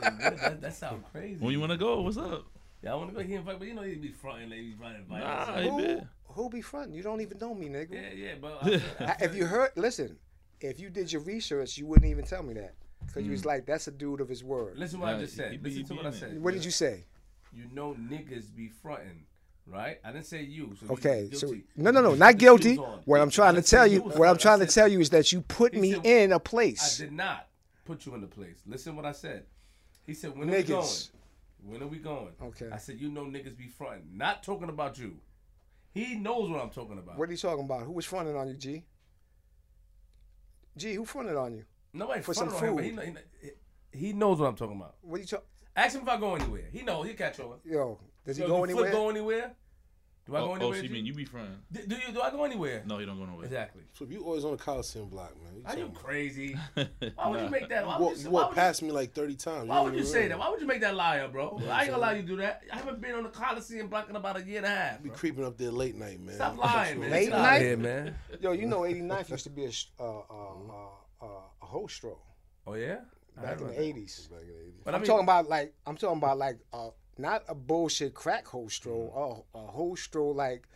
that, 0.00 0.58
that 0.60 0.74
sounds 0.74 1.04
crazy. 1.12 1.36
when 1.38 1.52
you 1.52 1.60
wanna 1.60 1.76
go? 1.76 2.00
What's 2.00 2.16
up? 2.16 2.46
Yeah, 2.82 2.92
I 2.92 2.94
want 2.94 3.10
to 3.10 3.14
go 3.14 3.22
here 3.22 3.36
and 3.36 3.46
fight, 3.46 3.58
but 3.58 3.68
you 3.68 3.74
know 3.74 3.82
he'd 3.82 4.00
be 4.00 4.12
fronting, 4.12 4.48
like 4.48 4.60
he's 4.60 4.76
trying 4.76 4.96
to 4.96 5.08
fight. 5.08 5.20
Nah, 5.20 5.26
us. 5.26 5.64
Who, 5.64 6.00
who 6.32 6.48
be 6.48 6.62
fronting? 6.62 6.94
You 6.94 7.02
don't 7.02 7.20
even 7.20 7.38
know 7.38 7.54
me, 7.54 7.68
nigga. 7.68 7.92
Yeah, 7.92 8.12
yeah, 8.14 8.34
but 8.40 8.58
I 8.62 8.80
I 9.00 9.04
I- 9.04 9.16
if 9.20 9.34
you 9.34 9.44
heard, 9.44 9.70
listen, 9.76 10.16
if 10.60 10.80
you 10.80 10.88
did 10.88 11.12
your 11.12 11.22
research, 11.22 11.76
you 11.76 11.86
wouldn't 11.86 12.10
even 12.10 12.24
tell 12.24 12.42
me 12.42 12.54
that. 12.54 12.74
Because 13.06 13.24
you 13.24 13.32
was 13.32 13.42
mm. 13.42 13.46
like, 13.46 13.66
that's 13.66 13.88
a 13.88 13.90
dude 13.90 14.20
of 14.20 14.28
his 14.28 14.44
word. 14.44 14.78
Listen 14.78 15.00
what 15.00 15.14
I 15.14 15.18
just 15.18 15.34
said. 15.34 15.52
he 15.52 15.56
be- 15.58 15.70
Listen 15.70 15.82
he 15.82 15.88
to 15.88 15.94
what 15.94 16.06
I 16.06 16.10
said. 16.16 16.42
What 16.42 16.54
did 16.54 16.64
you 16.64 16.70
say? 16.70 17.04
You 17.52 17.64
know 17.72 17.94
niggas 17.94 18.54
be 18.54 18.68
fronting, 18.68 19.24
right? 19.70 19.98
I 20.04 20.12
didn't 20.12 20.26
say 20.26 20.42
you. 20.42 20.76
So 20.78 20.94
Okay, 20.94 21.30
so 21.32 21.54
no, 21.76 21.90
no, 21.90 22.00
no, 22.00 22.14
not 22.14 22.36
guilty. 22.38 22.76
What 22.76 23.20
I'm 23.20 23.30
trying 23.30 23.54
to 23.54 23.62
tell 23.62 23.86
you, 23.86 24.00
what 24.00 24.28
I'm 24.28 24.38
trying 24.38 24.60
to 24.60 24.66
tell 24.66 24.88
you 24.88 25.00
is 25.00 25.10
that 25.10 25.32
you 25.32 25.40
put 25.42 25.74
me 25.74 25.92
said- 25.94 26.06
in 26.06 26.32
a 26.32 26.40
place. 26.40 27.00
I 27.00 27.04
did 27.04 27.12
not 27.12 27.48
put 27.84 28.06
you 28.06 28.14
in 28.14 28.20
the 28.20 28.26
place. 28.26 28.62
Listen 28.66 28.96
what 28.96 29.06
I 29.06 29.12
said. 29.12 29.44
He 30.06 30.14
said, 30.14 30.36
when 30.36 30.50
are 30.50 30.56
we 30.56 30.62
going? 30.62 30.88
When 31.64 31.82
are 31.82 31.86
we 31.86 31.98
going? 31.98 32.32
Okay. 32.42 32.68
I 32.72 32.78
said, 32.78 32.98
you 32.98 33.10
know 33.10 33.24
niggas 33.24 33.56
be 33.56 33.68
fronting. 33.68 34.08
Not 34.14 34.42
talking 34.42 34.68
about 34.68 34.98
you. 34.98 35.16
He 35.92 36.14
knows 36.14 36.48
what 36.48 36.60
I'm 36.60 36.70
talking 36.70 36.98
about. 36.98 37.18
What 37.18 37.28
are 37.28 37.32
you 37.32 37.38
talking 37.38 37.64
about? 37.64 37.82
Who 37.82 37.92
was 37.92 38.06
fronting 38.06 38.36
on 38.36 38.48
you, 38.48 38.54
G? 38.54 38.84
G, 40.76 40.94
who 40.94 41.04
fronted 41.04 41.36
on 41.36 41.54
you? 41.54 41.64
Nobody 41.92 42.22
for 42.22 42.32
some 42.32 42.48
on 42.48 42.54
him, 42.54 42.76
food? 42.76 42.84
he, 42.84 43.48
he, 43.92 43.98
he 44.06 44.12
knows 44.12 44.38
what 44.38 44.46
I'm 44.46 44.54
talking 44.54 44.76
about. 44.76 44.94
What 45.02 45.16
are 45.16 45.20
you 45.20 45.26
talking? 45.26 45.46
Ask 45.76 45.96
him 45.96 46.02
if 46.02 46.08
I 46.08 46.16
go 46.18 46.34
anywhere. 46.34 46.64
He 46.72 46.82
knows. 46.82 47.06
He'll 47.06 47.16
catch 47.16 47.40
on. 47.40 47.54
Yo, 47.64 47.98
does 48.26 48.36
he 48.36 48.42
Yo, 48.42 48.48
go 48.48 48.56
do 48.58 48.64
anywhere? 48.64 48.84
Foot 48.84 48.92
go 48.92 49.08
anywhere? 49.10 49.52
Do 50.26 50.36
I 50.36 50.40
Oh, 50.40 50.44
go 50.46 50.50
oh, 50.52 50.54
anywhere? 50.56 50.76
so 50.76 50.82
you 50.82 50.88
G? 50.88 50.94
mean 50.94 51.06
you 51.06 51.14
be 51.14 51.24
friend? 51.24 51.56
do, 51.72 51.80
do 51.86 51.96
you? 51.96 52.12
Do 52.12 52.20
I 52.20 52.30
go 52.30 52.44
anywhere? 52.44 52.82
No, 52.86 52.98
you 52.98 53.06
don't 53.06 53.18
go 53.18 53.24
nowhere. 53.24 53.46
Exactly. 53.46 53.82
So 53.94 54.04
you 54.04 54.22
always 54.22 54.44
on 54.44 54.52
the 54.52 54.58
Coliseum 54.58 55.08
block, 55.08 55.32
man. 55.42 55.62
Are 55.64 55.76
you 55.76 55.86
talking- 55.86 55.94
crazy? 55.94 56.56
Why 57.16 57.28
would 57.28 57.40
you 57.40 57.48
make 57.48 57.68
that? 57.70 57.86
Why 57.86 57.94
You 57.96 57.98
would 57.98 58.04
walk, 58.10 58.16
you, 58.18 58.22
you 58.24 58.30
why 58.30 58.40
walk 58.42 58.50
would 58.50 58.56
past 58.56 58.82
me 58.82 58.90
like 58.92 59.12
30 59.12 59.34
times. 59.36 59.68
Why 59.68 59.76
don't 59.76 59.84
would 59.86 59.94
you 59.94 60.04
say 60.04 60.28
that? 60.28 60.38
Why 60.38 60.48
would 60.50 60.60
you 60.60 60.66
make 60.66 60.82
that 60.82 60.94
liar, 60.94 61.26
bro? 61.26 61.58
I 61.68 61.80
ain't 61.82 61.90
gonna 61.90 61.96
allow 61.96 62.10
you 62.10 62.22
to 62.22 62.28
do 62.28 62.36
that. 62.36 62.62
I 62.70 62.76
haven't 62.76 63.00
been 63.00 63.14
on 63.14 63.22
the 63.24 63.30
Coliseum 63.30 63.88
block 63.88 64.08
in 64.10 64.14
about 64.16 64.36
a 64.36 64.42
year 64.44 64.58
and 64.58 64.66
a 64.66 64.68
half. 64.68 65.02
Be 65.02 65.08
creeping 65.10 65.44
up 65.44 65.56
there 65.56 65.70
late 65.70 65.96
night, 65.96 66.20
man. 66.20 66.34
Stop 66.36 66.58
lying, 66.58 67.00
man. 67.00 67.10
Late 67.10 67.30
night? 67.30 67.62
here, 67.62 67.76
man. 67.78 68.14
Yo, 68.40 68.52
you 68.52 68.66
know 68.66 68.80
89th 68.80 69.30
used 69.30 69.44
to 69.44 69.50
be 69.50 69.64
a 69.64 69.72
sh- 69.72 69.86
uh, 69.98 70.04
uh, 70.04 70.22
uh, 70.30 71.24
uh, 71.24 71.26
a 71.62 71.66
host 71.66 71.96
stroll 71.96 72.20
Oh 72.66 72.74
yeah. 72.74 72.98
Back 73.42 73.60
in 73.60 73.68
the 73.68 73.72
80s. 73.72 74.28
Back 74.30 74.40
in 74.42 74.46
the 74.48 74.52
80s. 74.52 74.72
But 74.84 74.94
I 74.94 74.96
I'm 74.98 75.02
mean, 75.02 75.06
talking 75.08 75.24
about 75.24 75.48
like 75.48 75.72
I'm 75.86 75.96
talking 75.96 76.18
about 76.18 76.36
like 76.38 76.58
uh, 76.74 76.90
not 77.20 77.44
a 77.48 77.54
bullshit 77.54 78.14
crack 78.14 78.46
host 78.46 78.76
stroll, 78.76 79.44
a, 79.54 79.58
a 79.58 79.66
host 79.66 80.04
stroll 80.04 80.34
like 80.34 80.66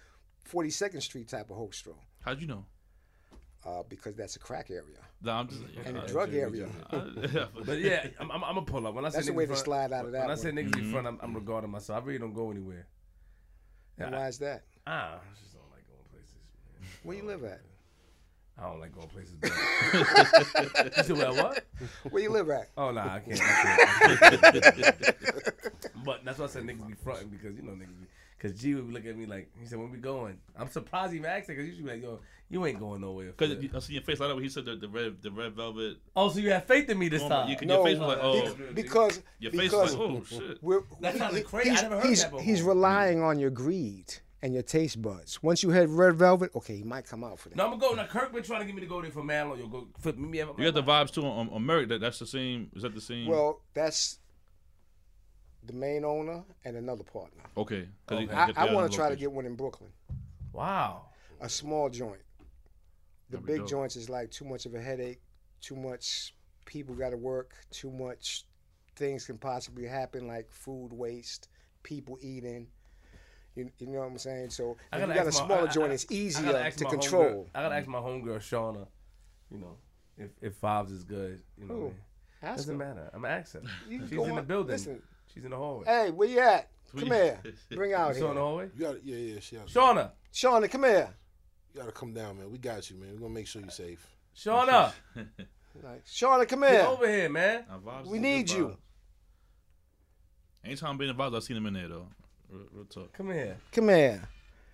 42nd 0.50 1.02
Street 1.02 1.28
type 1.28 1.50
of 1.50 1.56
host 1.56 1.78
stroll, 1.80 1.98
How'd 2.22 2.40
you 2.40 2.46
know? 2.46 2.64
uh, 3.66 3.82
because 3.88 4.14
that's 4.14 4.36
a 4.36 4.38
crack 4.38 4.70
area 4.70 4.98
Nah, 5.22 5.40
I'm 5.40 5.48
just. 5.48 5.62
and 5.86 5.96
a 5.96 6.06
drug 6.06 6.34
area. 6.34 6.68
But 7.64 7.78
yeah, 7.80 8.06
I'm, 8.20 8.30
I'm, 8.30 8.44
I'm 8.44 8.54
gonna 8.56 8.66
pull 8.66 8.86
up. 8.86 8.94
When 8.94 9.04
I 9.06 9.08
say 9.08 9.16
That's 9.18 9.26
the 9.28 9.32
niggas 9.32 9.36
way 9.36 9.46
to 9.46 9.56
slide 9.56 9.92
out 9.92 10.04
of 10.04 10.12
that 10.12 10.20
When 10.22 10.30
I 10.30 10.34
say 10.34 10.50
niggas 10.50 10.70
Mm-hmm. 10.70 10.80
be 10.84 10.90
front, 10.90 11.06
I'm, 11.06 11.18
I'm 11.22 11.34
regarding 11.34 11.70
myself. 11.70 12.02
I 12.02 12.06
really 12.06 12.18
don't 12.18 12.34
go 12.34 12.50
anywhere. 12.50 12.86
And 13.98 14.10
Yeah, 14.12 14.18
why 14.18 14.28
is 14.28 14.38
that? 14.40 14.64
Ah, 14.86 15.14
I 15.14 15.40
just 15.40 15.54
don't 15.54 15.62
like 15.70 15.86
going 15.88 16.04
places. 16.12 16.34
Man. 16.78 16.88
Where 17.04 17.16
you 17.16 17.24
live 17.24 17.44
at? 17.44 17.60
I 18.58 18.68
don't 18.70 18.78
like 18.80 18.94
going 18.94 19.08
places. 19.08 19.34
bad. 19.34 20.92
you 20.96 21.02
said 21.02 21.16
well, 21.16 21.34
what? 21.34 21.64
Where 22.10 22.22
you 22.22 22.30
live 22.30 22.50
at? 22.50 22.70
Oh 22.76 22.90
nah, 22.92 23.14
I 23.14 23.20
can't. 23.20 23.40
I 23.42 24.26
can't, 24.26 24.44
I 24.44 24.60
can't. 24.70 26.04
but 26.04 26.24
that's 26.24 26.38
why 26.38 26.44
I 26.44 26.48
said 26.48 26.62
niggas 26.64 26.86
be 26.86 26.94
fronting 26.94 27.28
because 27.28 27.56
you 27.56 27.62
know 27.62 27.72
niggas 27.72 27.98
be. 28.00 28.06
Cause 28.38 28.52
G 28.52 28.74
would 28.74 28.92
look 28.92 29.06
at 29.06 29.16
me 29.16 29.24
like 29.26 29.48
he 29.58 29.66
said, 29.66 29.78
"When 29.78 29.90
we 29.90 29.96
going?" 29.98 30.38
I'm 30.58 30.68
surprised 30.68 31.12
he 31.12 31.18
even 31.18 31.30
asked 31.30 31.46
that 31.46 31.54
because 31.56 31.66
usually 31.68 31.94
like, 31.94 32.02
"Yo, 32.02 32.20
you 32.50 32.66
ain't 32.66 32.78
going 32.78 33.00
nowhere." 33.00 33.32
for 33.32 33.48
Because. 33.48 33.74
I 33.74 33.78
see 33.86 33.94
your 33.94 34.02
face 34.02 34.20
like 34.20 34.28
that 34.28 34.34
when 34.34 34.44
he 34.44 34.50
said 34.50 34.66
the, 34.66 34.76
the 34.76 34.88
red 34.88 35.22
the 35.22 35.30
red 35.30 35.54
velvet. 35.54 35.96
oh, 36.14 36.28
so 36.28 36.40
you 36.40 36.50
have 36.50 36.66
faith 36.66 36.88
in 36.90 36.98
me 36.98 37.08
this 37.08 37.22
Oh, 37.22 37.28
time? 37.30 37.48
you 37.48 37.56
can- 37.56 37.68
No, 37.68 37.76
your 37.76 37.84
face 37.86 37.98
was 37.98 38.08
like, 38.08 38.18
oh, 38.22 38.54
because 38.74 39.22
your 39.38 39.50
face 39.52 39.70
because 39.70 39.96
was 39.96 39.96
like, 39.96 40.10
oh 40.10 40.24
shit. 40.28 40.58
we're, 40.62 40.80
That 41.00 41.16
sounded 41.16 41.38
he- 41.38 41.42
crazy. 41.44 41.70
I 41.70 41.72
He's, 41.72 41.82
never 41.82 41.94
heard 42.00 42.04
he's, 42.06 42.22
that 42.22 42.30
before. 42.32 42.44
he's 42.44 42.62
relying 42.62 43.22
on 43.22 43.38
your 43.38 43.50
greed 43.50 44.12
and 44.44 44.52
your 44.52 44.62
taste 44.62 45.00
buds. 45.00 45.42
Once 45.42 45.62
you 45.62 45.70
had 45.70 45.88
red 45.88 46.16
velvet, 46.16 46.54
okay, 46.54 46.76
he 46.76 46.82
might 46.84 47.06
come 47.06 47.24
out 47.24 47.38
for 47.38 47.48
that. 47.48 47.56
No, 47.56 47.64
I'm 47.72 47.78
gonna 47.78 47.96
go. 47.96 48.02
Now 48.02 48.06
Kirk 48.06 48.30
been 48.30 48.42
trying 48.42 48.60
to 48.60 48.66
get 48.66 48.74
me 48.74 48.82
to 48.82 48.86
go 48.86 49.00
there 49.00 49.10
for 49.10 49.24
Mallow. 49.24 49.54
You'll 49.56 49.68
go 49.68 49.88
flip 49.98 50.18
me. 50.18 50.38
Ever, 50.40 50.52
You 50.58 50.70
got 50.70 50.74
the 50.74 50.82
vibes 50.82 51.10
too 51.10 51.24
on, 51.24 51.48
on 51.48 51.64
Merrick. 51.64 51.88
That 51.88 52.02
that's 52.02 52.18
the 52.18 52.26
same. 52.26 52.70
Is 52.76 52.82
that 52.82 52.94
the 52.94 53.00
same? 53.00 53.26
Well, 53.26 53.62
that's 53.72 54.18
the 55.64 55.72
main 55.72 56.04
owner 56.04 56.44
and 56.66 56.76
another 56.76 57.04
partner. 57.04 57.42
okay. 57.56 57.88
'Cause 58.06 58.18
he- 58.18 58.24
Okay. 58.26 58.34
I, 58.34 58.66
I 58.68 58.74
want 58.74 58.90
to 58.92 58.94
try 58.94 59.08
to 59.08 59.16
get 59.16 59.32
one 59.32 59.46
in 59.46 59.54
Brooklyn, 59.54 59.90
Wow. 60.52 61.06
a 61.40 61.48
small 61.48 61.88
joint. 61.88 62.20
The 63.30 63.38
That'd 63.38 63.46
big 63.46 63.58
dope. 63.60 63.68
joints 63.70 63.96
is 63.96 64.10
like 64.10 64.30
too 64.30 64.44
much 64.44 64.66
of 64.66 64.74
a 64.74 64.80
headache, 64.80 65.22
too 65.62 65.74
much 65.76 66.34
people 66.66 66.94
got 66.94 67.10
to 67.10 67.16
work, 67.16 67.54
too 67.70 67.90
much 67.90 68.44
things 68.96 69.24
can 69.24 69.38
possibly 69.38 69.86
happen 69.86 70.26
like 70.28 70.50
food 70.50 70.92
waste, 70.92 71.48
people 71.82 72.18
eating. 72.20 72.66
You, 73.56 73.70
you 73.78 73.86
know 73.86 74.00
what 74.00 74.06
I'm 74.06 74.18
saying? 74.18 74.50
So 74.50 74.76
I 74.92 74.96
you 74.96 75.02
gotta 75.06 75.14
got 75.14 75.24
a 75.24 75.28
ask 75.28 75.40
my- 75.40 75.46
smaller 75.46 75.68
I- 75.68 75.72
joint, 75.72 75.90
I- 75.90 75.94
it's 75.94 76.06
easier 76.10 76.70
to 76.70 76.84
control. 76.86 77.24
homegirl- 77.24 77.46
I 77.54 77.62
gotta 77.62 77.74
ask 77.76 77.86
my 77.88 77.98
mm-hmm. 77.98 78.28
homegirl 78.28 78.36
Shauna, 78.38 78.86
you 79.50 79.58
know, 79.58 79.76
if 80.18 80.30
if 80.40 80.60
Vibes 80.60 80.90
is 80.92 81.04
good. 81.04 81.42
You 81.58 81.66
know, 81.66 81.74
what 81.74 81.76
I 81.76 81.78
Who? 81.80 81.84
mean? 81.86 81.94
Ask 82.42 82.56
doesn't 82.56 82.78
her. 82.80 82.86
matter. 82.86 83.10
I'm 83.14 83.22
gonna. 83.22 83.44
You 83.88 84.00
She's 84.00 84.10
go 84.10 84.24
in 84.26 84.34
the 84.36 84.42
building. 84.42 84.72
Listen, 84.72 85.02
She's 85.32 85.44
in 85.44 85.50
the 85.50 85.56
hallway. 85.56 85.84
hey, 85.86 86.10
where 86.10 86.28
you 86.28 86.38
at? 86.40 86.68
Come 86.96 87.06
here. 87.10 87.40
Bring 87.70 87.92
out 87.94 88.14
You 88.14 88.20
saw 88.20 88.28
in 88.30 88.34
the 88.34 88.40
here. 88.40 88.42
hallway. 88.42 88.70
You 88.76 88.80
got 88.84 89.04
yeah, 89.04 89.16
yeah, 89.16 89.40
she 89.40 89.56
got, 89.56 89.66
Shauna, 89.66 90.10
Shauna, 90.32 90.70
come 90.70 90.84
here. 90.84 91.08
you 91.72 91.80
gotta 91.80 91.92
come 91.92 92.12
down, 92.12 92.38
man. 92.38 92.50
We 92.50 92.58
got 92.58 92.88
you, 92.90 92.96
man. 92.96 93.10
We're 93.14 93.20
gonna 93.20 93.34
make 93.34 93.46
sure 93.46 93.62
you're 93.62 93.70
safe. 93.70 94.06
Shauna, 94.36 94.92
Like, 95.82 96.04
Shauna, 96.04 96.46
come 96.48 96.60
get 96.60 96.70
here. 96.70 96.82
over 96.82 97.08
here, 97.08 97.28
man. 97.28 97.64
We 98.06 98.18
need 98.20 98.50
you. 98.50 98.66
vibes. 98.68 98.76
Anytime 100.64 100.92
I've 100.92 100.98
been 100.98 101.10
in 101.10 101.16
vibes, 101.16 101.36
I've 101.36 101.42
seen 101.44 101.56
him 101.56 101.66
in 101.66 101.74
there 101.74 101.88
though. 101.88 102.08
Real, 102.50 102.62
real 102.72 102.84
talk. 102.86 103.12
Come 103.12 103.30
here. 103.32 103.56
Come 103.72 103.88
here. 103.88 104.22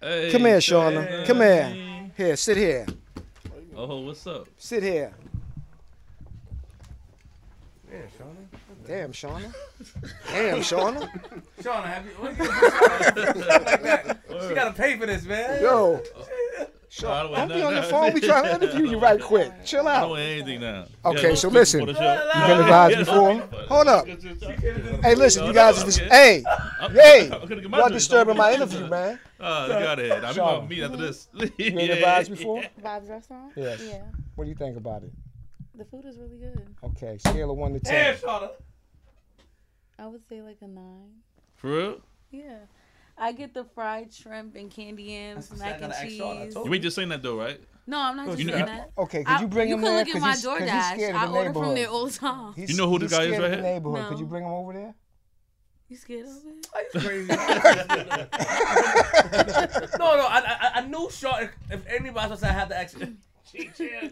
Hey, 0.00 0.30
Come 0.32 0.42
here, 0.42 0.58
Shauna. 0.58 1.06
hey. 1.06 1.24
Come 1.26 1.38
here. 1.38 2.10
Here, 2.16 2.36
sit 2.36 2.56
here. 2.56 2.86
Oh, 3.76 4.00
what's 4.00 4.26
up? 4.26 4.46
Sit 4.58 4.82
here. 4.82 5.12
Yeah, 7.90 7.98
Shauna. 8.18 8.86
Damn, 8.86 9.12
Shauna. 9.12 9.54
Damn, 10.32 10.58
Shauna. 10.60 11.10
Shauna, 11.62 11.84
have 11.84 12.04
you? 12.06 12.10
What 12.12 12.36
you 12.38 12.44
Shauna? 12.44 13.68
like 13.68 13.82
that. 13.82 14.18
She 14.48 14.54
gotta 14.54 14.72
pay 14.72 14.96
for 14.98 15.06
this, 15.06 15.24
man. 15.24 15.62
Yo. 15.62 16.02
I 17.06 17.22
don't 17.22 17.32
Don't 17.32 17.48
be 17.48 17.62
on 17.62 17.72
nothing 17.74 17.74
the 17.76 17.82
phone. 17.82 18.12
We 18.14 18.20
trying 18.20 18.44
to 18.44 18.54
interview 18.54 18.90
you 18.90 18.98
right 18.98 19.20
quick. 19.20 19.52
Chill 19.64 19.86
out. 19.86 19.96
I 19.96 20.00
don't 20.00 20.04
out. 20.04 20.10
want 20.10 20.22
anything 20.22 20.60
now. 20.60 20.86
Okay, 21.04 21.28
Yeah, 21.30 21.34
so 21.36 21.48
listen. 21.48 21.80
for 21.86 21.92
the. 21.92 21.92
You 21.92 22.46
been 22.48 22.60
advised 22.62 22.98
before? 22.98 23.38
Hold 23.68 23.86
up. 23.86 24.06
Hey, 25.04 25.14
listen, 25.14 25.46
you 25.46 25.52
guys. 25.52 25.80
Are 25.80 25.84
dis- 25.86 25.98
hey, 26.80 26.88
hey. 26.92 27.24
I'm 27.32 27.40
gonna 27.48 27.60
get 27.60 27.70
my 27.70 27.78
Y'all 27.78 27.88
disturbing 27.88 28.36
my 28.36 28.52
interview, 28.54 28.86
man. 28.86 29.18
Uh, 29.40 29.66
look 29.68 29.82
out 29.82 29.98
of 29.98 30.04
here. 30.04 30.14
I'll 30.22 30.34
be 30.34 30.38
Shauna. 30.40 30.62
my 30.62 30.68
meet 30.68 30.82
after 30.82 30.96
this. 30.98 31.28
You 31.58 31.72
been 31.72 31.90
advised 31.90 32.30
before? 32.30 32.62
Vibes 32.82 33.08
restaurant? 33.08 33.52
Yes. 33.56 33.80
Yeah. 33.82 34.02
What 34.34 34.44
do 34.44 34.50
you 34.50 34.56
think 34.56 34.76
about 34.76 35.02
it? 35.02 35.12
The 35.74 35.84
food 35.86 36.04
is 36.04 36.18
really 36.18 36.36
good. 36.36 36.66
Okay, 36.84 37.16
scale 37.16 37.50
of 37.50 37.56
one 37.56 37.72
to 37.72 37.80
ten. 37.80 38.16
Shauna. 38.16 38.50
I 39.98 40.06
would 40.06 40.20
say 40.28 40.42
like 40.42 40.58
a 40.60 40.66
nine. 40.68 41.10
For 41.56 41.70
real? 41.70 42.00
Yeah. 42.30 42.58
I 43.16 43.32
get 43.32 43.52
the 43.54 43.64
fried 43.64 44.12
shrimp 44.12 44.56
and 44.56 44.70
candy 44.70 45.04
yams, 45.04 45.48
That's 45.48 45.60
mac 45.60 45.80
and 45.82 45.92
gotta 45.92 46.10
y'all. 46.10 46.44
Cheese. 46.44 46.54
You 46.54 46.74
ain't 46.74 46.82
just 46.82 46.96
saying 46.96 47.08
that 47.10 47.22
though, 47.22 47.38
right? 47.38 47.60
No, 47.86 47.98
I'm 47.98 48.16
not 48.16 48.26
just 48.26 48.38
You 48.40 48.44
know- 48.46 48.52
saying 48.52 48.66
that. 48.66 48.90
Okay, 48.98 49.24
could 49.24 49.40
you 49.40 49.46
bring 49.48 49.68
you 49.68 49.74
him 49.76 49.80
can 49.82 49.88
there? 49.90 49.98
look 49.98 50.08
at 50.08 50.12
'Cause 50.12 50.20
my 50.22 50.28
he's- 50.32 50.44
'cause 50.44 50.58
he's 50.60 50.68
DoorDash. 50.70 50.92
scared 50.94 51.14
of 51.16 51.20
I 51.22 51.26
the 51.26 51.32
order 51.32 51.52
from 51.52 51.62
neighborhood. 51.62 51.76
there 51.78 51.88
all 51.88 52.06
the 52.06 52.12
time. 52.12 52.52
He's- 52.54 52.70
You 52.70 52.76
know 52.76 52.86
who 52.88 52.92
he's 52.98 53.08
this 53.10 53.12
guy 53.18 53.24
is 53.24 53.28
scared 53.30 53.42
right 53.42 53.52
of 53.52 53.58
the 53.58 53.64
here? 53.66 53.74
neighborhood. 53.74 54.08
Could 54.08 54.18
you 54.20 54.26
bring 54.26 54.44
him 54.44 54.50
over 54.52 54.72
there? 54.74 54.94
You 55.90 55.96
scared 55.96 56.26
of 56.26 56.32
it? 56.46 56.66
Are 56.72 56.82
you 56.82 56.90
crazy? 57.00 57.28
no, 59.98 60.16
no. 60.16 60.24
I, 60.24 60.40
I, 60.46 60.70
I 60.76 60.80
knew 60.86 61.08
Shauna. 61.08 61.42
If, 61.42 61.50
if 61.72 61.84
anybody 61.88 62.30
was 62.30 62.38
to 62.40 62.46
have 62.46 62.68
the 62.68 62.76
action. 62.78 63.18
She, 63.50 63.68
she, 63.76 63.88
she, 63.88 63.96
I 63.96 64.08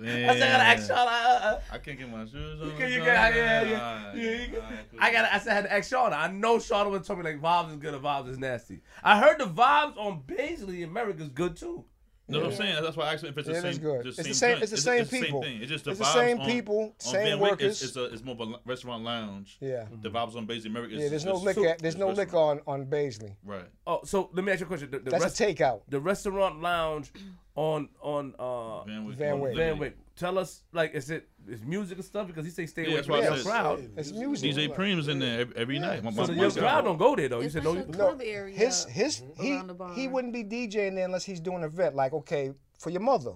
I 0.00 0.38
gotta 0.38 0.64
ask 0.64 0.90
Shauna. 0.90 0.96
Uh, 0.96 1.44
uh, 1.44 1.60
I 1.70 1.76
can't 1.78 1.98
get 1.98 2.08
my 2.10 2.24
shoes 2.24 2.62
on. 2.62 2.74
can- 2.78 2.90
you 2.90 3.00
Nah, 3.00 3.04
can- 3.04 3.34
yeah, 3.36 3.62
nah, 3.62 3.68
yeah, 3.68 3.76
nah, 3.76 4.12
yeah, 4.14 4.30
you 4.30 4.46
can- 4.46 4.54
nah, 4.54 4.60
cool. 4.90 4.98
I 4.98 5.12
gotta. 5.12 5.34
I 5.34 5.38
said 5.38 5.52
I 5.52 5.54
had 5.56 5.64
to 5.64 5.72
ask 5.74 5.92
Shauna. 5.92 6.12
I 6.14 6.28
know 6.28 6.56
Shauna 6.56 6.90
would 6.90 7.04
tell 7.04 7.16
me 7.16 7.24
like 7.24 7.42
vibes 7.42 7.70
is 7.72 7.76
good 7.76 7.92
and 7.92 8.02
vibes 8.02 8.28
is 8.30 8.38
nasty. 8.38 8.80
I 9.04 9.18
heard 9.20 9.38
the 9.38 9.44
vibes 9.44 9.98
on 9.98 10.22
Baisley 10.26 10.82
America's 10.84 11.28
good 11.28 11.58
too. 11.58 11.84
No, 12.28 12.38
what 12.38 12.46
I'm 12.50 12.56
saying 12.56 12.82
that's 12.82 12.96
why 12.96 13.04
I 13.06 13.14
asked 13.14 13.24
if 13.24 13.36
it's 13.36 13.46
the 13.48 13.54
Yeah, 13.54 13.60
same. 13.60 13.64
that's 13.64 13.78
good. 13.78 14.04
just 14.04 14.18
It's 14.20 14.28
the 14.28 14.34
same 14.34 14.38
same- 14.38 14.50
joint. 14.52 14.62
it's 14.62 14.70
the 14.70 14.76
same 14.78 15.00
it's 15.02 15.10
people. 15.10 15.42
thing. 15.42 15.60
It's 15.60 15.70
just 15.70 15.84
the 15.84 15.90
It's 15.90 15.98
the 16.00 16.12
same 16.12 16.40
on- 16.40 16.46
people, 16.46 16.80
on 16.80 16.92
same 16.98 17.24
Van 17.24 17.40
Wyck, 17.40 17.50
workers. 17.52 17.82
It's, 17.82 17.82
it's, 17.82 17.96
a, 17.96 18.04
it's 18.04 18.24
more 18.24 18.36
of 18.38 18.48
a 18.48 18.54
restaurant 18.64 19.04
lounge. 19.04 19.58
Yeah. 19.60 19.84
The 19.90 20.08
mm-hmm. 20.08 20.16
vibes 20.16 20.36
on 20.36 20.46
Baisley 20.46 20.66
America. 20.66 20.94
Yeah, 20.94 21.08
there's 21.08 21.24
no 21.24 21.32
just- 21.32 21.44
liquor. 21.44 21.76
There's 21.80 21.96
no 21.96 22.08
restaurant. 22.08 22.16
liquor 22.18 22.36
on 22.38 22.60
on 22.66 22.86
Baisley. 22.86 23.34
Right. 23.44 23.66
Oh, 23.86 24.00
so 24.04 24.30
let 24.32 24.44
me 24.44 24.52
ask 24.52 24.60
you 24.60 24.66
a 24.66 24.68
question. 24.68 24.90
The, 24.90 25.00
the, 25.00 25.10
That's 25.10 25.24
rest, 25.24 25.40
a 25.40 25.44
takeout. 25.44 25.80
the 25.88 26.00
restaurant 26.00 26.62
lounge 26.62 27.12
on 27.54 27.88
on 28.00 28.34
uh 28.38 28.84
Van 28.84 29.04
Wyck. 29.04 29.16
Van 29.18 29.32
on 29.34 29.40
Wyck. 29.40 29.56
Van 29.56 29.72
Liberty. 29.78 29.96
Tell 30.16 30.38
us 30.38 30.62
like 30.72 30.94
is 30.94 31.10
it 31.10 31.28
is 31.48 31.62
music 31.64 31.96
and 31.98 32.04
stuff 32.04 32.26
because 32.26 32.44
he 32.44 32.50
say 32.50 32.66
stay 32.66 32.82
Yeah, 32.82 32.88
away 32.88 32.94
that's 32.96 33.06
from 33.06 33.14
why 33.18 33.26
I 33.26 33.30
the 33.30 33.36
said- 33.38 33.46
crowd. 33.46 33.90
It's 33.96 34.12
music. 34.12 34.54
DJ 34.54 34.74
Preem's 34.74 35.08
in 35.08 35.18
there 35.18 35.40
every, 35.40 35.56
every 35.56 35.78
night. 35.78 36.02
My, 36.04 36.10
So 36.12 36.20
my, 36.22 36.26
the 36.26 36.32
my 36.34 36.42
your 36.42 36.50
guy. 36.50 36.60
crowd 36.60 36.84
don't 36.84 36.98
go 36.98 37.16
there 37.16 37.28
though. 37.28 37.40
You 37.40 37.50
said 37.50 37.64
like 37.64 37.88
no. 37.88 38.08
a 38.10 38.24
You, 38.24 38.30
area. 38.30 38.56
His 38.56 38.84
his 38.86 39.22
he 39.40 39.52
around 39.54 39.66
the 39.68 39.74
bar. 39.74 39.94
he 39.94 40.08
wouldn't 40.08 40.32
be 40.32 40.44
DJing 40.44 40.94
there 40.94 41.04
unless 41.04 41.24
he's 41.24 41.40
doing 41.40 41.64
a 41.64 41.68
vet. 41.68 41.94
Like 41.94 42.12
okay, 42.12 42.52
for 42.78 42.90
your 42.90 43.00
mother. 43.00 43.32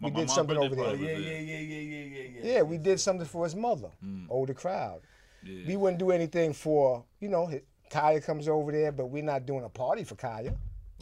My- 0.00 0.08
we 0.08 0.10
my 0.14 0.20
did 0.20 0.30
something 0.30 0.56
over 0.56 0.74
there. 0.74 0.94
yeah, 0.96 1.06
there. 1.06 1.18
yeah, 1.20 1.38
yeah, 1.38 1.58
yeah, 1.58 1.78
yeah, 1.80 2.04
yeah, 2.04 2.22
yeah. 2.44 2.52
Yeah, 2.54 2.62
we 2.62 2.76
did 2.78 3.00
something 3.00 3.26
for 3.26 3.44
his 3.44 3.56
mother. 3.56 3.88
Mm. 4.04 4.26
Older 4.28 4.52
crowd. 4.54 5.00
Yeah. 5.42 5.66
We 5.66 5.76
wouldn't 5.76 5.98
do 5.98 6.10
anything 6.10 6.52
for 6.52 7.04
you 7.20 7.28
know. 7.28 7.46
hi- 7.46 7.62
Kaya 7.90 8.20
comes 8.20 8.48
over 8.48 8.70
there, 8.70 8.92
but 8.92 9.06
we're 9.06 9.22
not 9.22 9.46
doing 9.46 9.64
a 9.64 9.68
party 9.70 10.04
for 10.04 10.14
Kaya. 10.14 10.52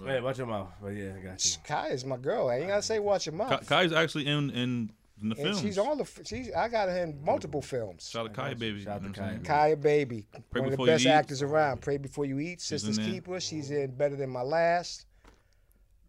Hey, 0.04 0.20
watch 0.20 0.38
your 0.38 0.46
mouth. 0.46 0.68
But 0.80 0.88
yeah, 0.88 1.12
I 1.16 1.20
got 1.20 1.44
you. 1.44 1.52
Kaya's 1.64 2.04
my 2.04 2.16
girl. 2.18 2.48
I 2.48 2.56
ain't 2.58 2.68
gotta 2.68 2.82
say 2.82 2.98
watch 2.98 3.26
your 3.26 3.34
Ka- 3.36 3.48
mouth. 3.48 3.66
Kai's 3.66 3.92
actually 3.92 4.26
in 4.26 4.50
in, 4.50 4.90
in 5.22 5.28
the 5.30 5.36
and 5.36 5.36
film. 5.36 5.56
she's 5.58 5.78
all 5.78 5.96
the. 5.96 6.02
f- 6.02 6.20
She's 6.24 6.52
I 6.52 6.68
got 6.68 6.88
her 6.90 6.98
in 6.98 7.22
multiple 7.24 7.62
films. 7.62 8.10
Shout 8.10 8.26
out 8.26 8.34
to 8.34 8.40
Kai, 8.40 8.54
baby. 8.54 8.84
Shout 8.84 8.96
out 8.96 9.02
you 9.04 9.12
to 9.14 9.20
what 9.22 9.30
Kai. 9.30 9.38
Kaya 9.44 9.76
Baby, 9.76 10.26
Pray 10.50 10.60
one 10.60 10.66
of 10.66 10.70
the 10.72 10.76
Before 10.76 10.86
You 10.86 10.92
best 10.92 11.06
Eat. 11.06 11.08
actors 11.10 11.42
around. 11.42 11.80
Pray 11.80 11.96
before 11.96 12.26
you 12.26 12.38
eat. 12.40 12.52
in 12.52 12.58
Sisters 12.58 12.96
there. 12.98 13.06
Keeper. 13.06 13.40
She's 13.40 13.70
in 13.70 13.92
Better 13.96 14.16
Than 14.16 14.28
My 14.30 14.42
Last. 14.42 15.06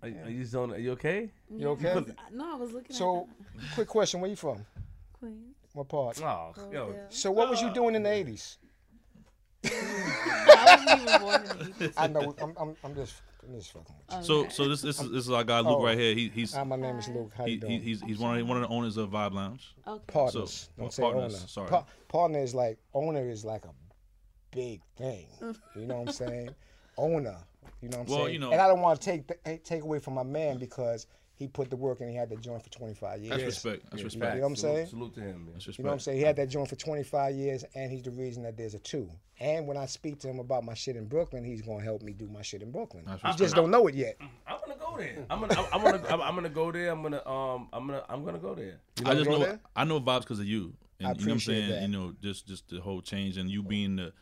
Are, 0.04 0.10
are 0.10 0.30
you 0.30 0.44
zone? 0.44 0.74
Are 0.74 0.78
you 0.78 0.92
okay? 0.92 1.32
You 1.50 1.70
okay? 1.70 2.04
No, 2.34 2.54
I 2.54 2.56
was 2.58 2.72
looking 2.74 2.94
So, 2.96 3.28
at 3.58 3.74
quick 3.74 3.88
question: 3.88 4.20
Where 4.20 4.30
you 4.30 4.36
from? 4.36 4.66
Queen. 5.14 5.54
What 5.74 5.88
part? 5.88 6.22
Oh, 6.22 6.54
yo. 6.74 6.94
Oh, 6.94 6.96
so, 7.10 7.32
what 7.32 7.50
was 7.50 7.62
you 7.62 7.74
doing 7.74 7.96
in 7.96 8.04
the 8.04 8.10
'80s? 8.10 8.58
I 9.66 10.78
wasn't 10.88 11.02
even 11.02 11.22
born 11.22 11.42
in 11.42 11.48
the 11.80 11.88
80s. 11.90 11.94
I 11.98 12.08
know. 12.08 12.36
I'm, 12.42 12.54
I'm, 12.60 12.76
I'm 12.84 12.96
just, 12.96 13.16
I'm 13.48 13.56
just 13.60 13.72
fucking 13.72 13.96
with 14.10 14.26
So 14.26 14.48
so 14.50 14.68
this 14.68 14.82
this 14.82 15.00
is 15.02 15.12
this 15.12 15.26
is 15.26 15.32
our 15.32 15.44
guy 15.44 15.60
Luke 15.60 15.78
Oh. 15.80 15.84
right 15.84 15.98
here. 15.98 16.14
He, 16.14 16.30
he's. 16.30 16.54
Hi, 16.54 16.64
my 16.64 16.76
name 16.76 16.98
is 16.98 17.08
Luke. 17.08 17.32
How 17.36 17.46
he, 17.46 17.58
doing? 17.58 17.82
he's 17.82 18.02
he's 18.02 18.18
one 18.20 18.38
of 18.40 18.48
one 18.48 18.58
of 18.62 18.64
the 18.68 18.74
owners 18.76 18.98
of 18.98 19.10
Vibe 19.12 19.34
Lounge. 19.34 19.74
Okay. 19.88 20.04
partners. 20.08 20.70
So, 20.76 20.82
Don't 20.82 20.94
say 20.94 21.02
partners, 21.04 21.36
owner. 21.36 21.48
sorry. 21.48 21.70
Pa- 21.70 21.86
partner 22.08 22.40
is 22.40 22.54
like 22.54 22.78
owner 22.94 23.30
is 23.30 23.46
like 23.46 23.66
a 23.66 23.72
big 24.52 24.82
thing. 24.98 25.28
You 25.76 25.86
know 25.86 26.00
what 26.00 26.08
I'm 26.10 26.14
saying? 26.28 26.50
owner. 26.98 27.38
You 27.82 27.90
know 27.90 28.00
what 28.00 28.08
I'm 28.08 28.12
Well, 28.14 28.22
saying? 28.26 28.34
you 28.34 28.40
know- 28.40 28.52
and 28.52 28.62
I 28.62 28.68
don't 28.68 28.82
want 28.82 29.00
to 29.00 29.06
take 29.06 29.28
the- 29.28 29.58
take 29.64 29.84
away 29.84 30.00
from 30.00 30.16
my 30.16 30.24
man 30.24 30.58
because 30.58 31.08
he 31.38 31.48
put 31.48 31.70
the 31.70 31.76
work 31.76 32.02
and 32.02 32.10
he 32.10 32.16
had 32.16 32.30
that 32.32 32.42
joint 32.42 32.64
for 32.64 32.70
25 32.70 33.20
years. 33.20 33.30
That's 33.30 33.44
respect. 33.44 33.84
That's 33.92 34.04
respect. 34.04 34.36
You 34.36 34.42
know 34.42 34.48
what 34.48 34.50
I'm 34.50 34.56
salute- 34.56 34.74
saying? 34.76 34.88
Salute 34.88 35.14
to 35.14 35.20
him. 35.22 35.46
Man. 35.46 35.54
That's 35.54 35.68
respect. 35.68 35.78
You 35.78 35.84
know 35.84 35.90
what 35.90 35.94
I'm 35.94 36.00
saying? 36.00 36.18
He 36.18 36.24
had 36.24 36.36
that 36.38 36.50
joint 36.50 36.68
for 36.68 36.76
25 36.76 37.36
years, 37.36 37.64
and 37.76 37.92
he's 37.92 38.02
the 38.02 38.12
reason 38.12 38.42
that 38.44 38.58
there's 38.58 38.74
a 38.74 38.80
two. 38.80 39.08
And 39.40 39.68
when 39.68 39.78
I 39.78 39.86
speak 39.86 40.20
to 40.22 40.28
him 40.28 40.40
about 40.40 40.64
my 40.66 40.74
shit 40.74 40.96
in 40.96 41.06
Brooklyn, 41.06 41.44
he's 41.44 41.62
gonna 41.62 41.84
help 41.84 42.02
me 42.02 42.12
do 42.14 42.28
my 42.28 42.42
shit 42.42 42.64
in 42.64 42.72
Brooklyn. 42.72 43.04
That's 43.06 43.24
You 43.24 43.46
just 43.46 43.56
don't 43.56 43.70
know 43.70 43.86
it 43.86 43.94
yet. 43.94 44.18
I'm 44.48 44.58
gonna 44.66 44.80
go 44.80 44.98
there. 44.98 45.26
I'm 45.30 45.40
gonna. 45.42 45.54
I'm, 45.54 45.66
I'm 45.74 45.82
gonna. 45.84 46.08
I'm, 46.10 46.22
I'm 46.22 46.36
gonna 46.36 46.50
go 46.50 46.72
there. 46.72 46.92
I'm 46.92 47.04
gonna. 47.04 47.28
Um. 47.28 47.68
I'm 47.72 47.86
gonna. 47.86 48.04
I'm 48.10 48.26
gonna 48.26 48.40
go 48.40 48.56
there. 48.56 48.80
I 49.06 49.14
just 49.14 49.26
go 49.26 49.34
know 49.34 49.40
there? 49.46 49.60
I 49.76 49.84
know 49.84 50.02
vibes 50.02 50.22
because 50.22 50.40
of 50.40 50.46
you. 50.48 50.74
And 51.00 51.08
I 51.08 51.12
you 51.12 51.18
know 51.18 51.20
what 51.20 51.22
I'm 51.22 51.30
appreciate 51.30 51.56
saying? 51.60 51.70
that. 51.70 51.82
You 51.84 51.88
know, 51.90 52.14
just 52.24 52.48
just 52.48 52.68
the 52.70 52.80
whole 52.82 53.02
change 53.02 53.38
and 53.38 53.48
you 53.48 53.62
being 53.62 53.98
the 53.98 54.14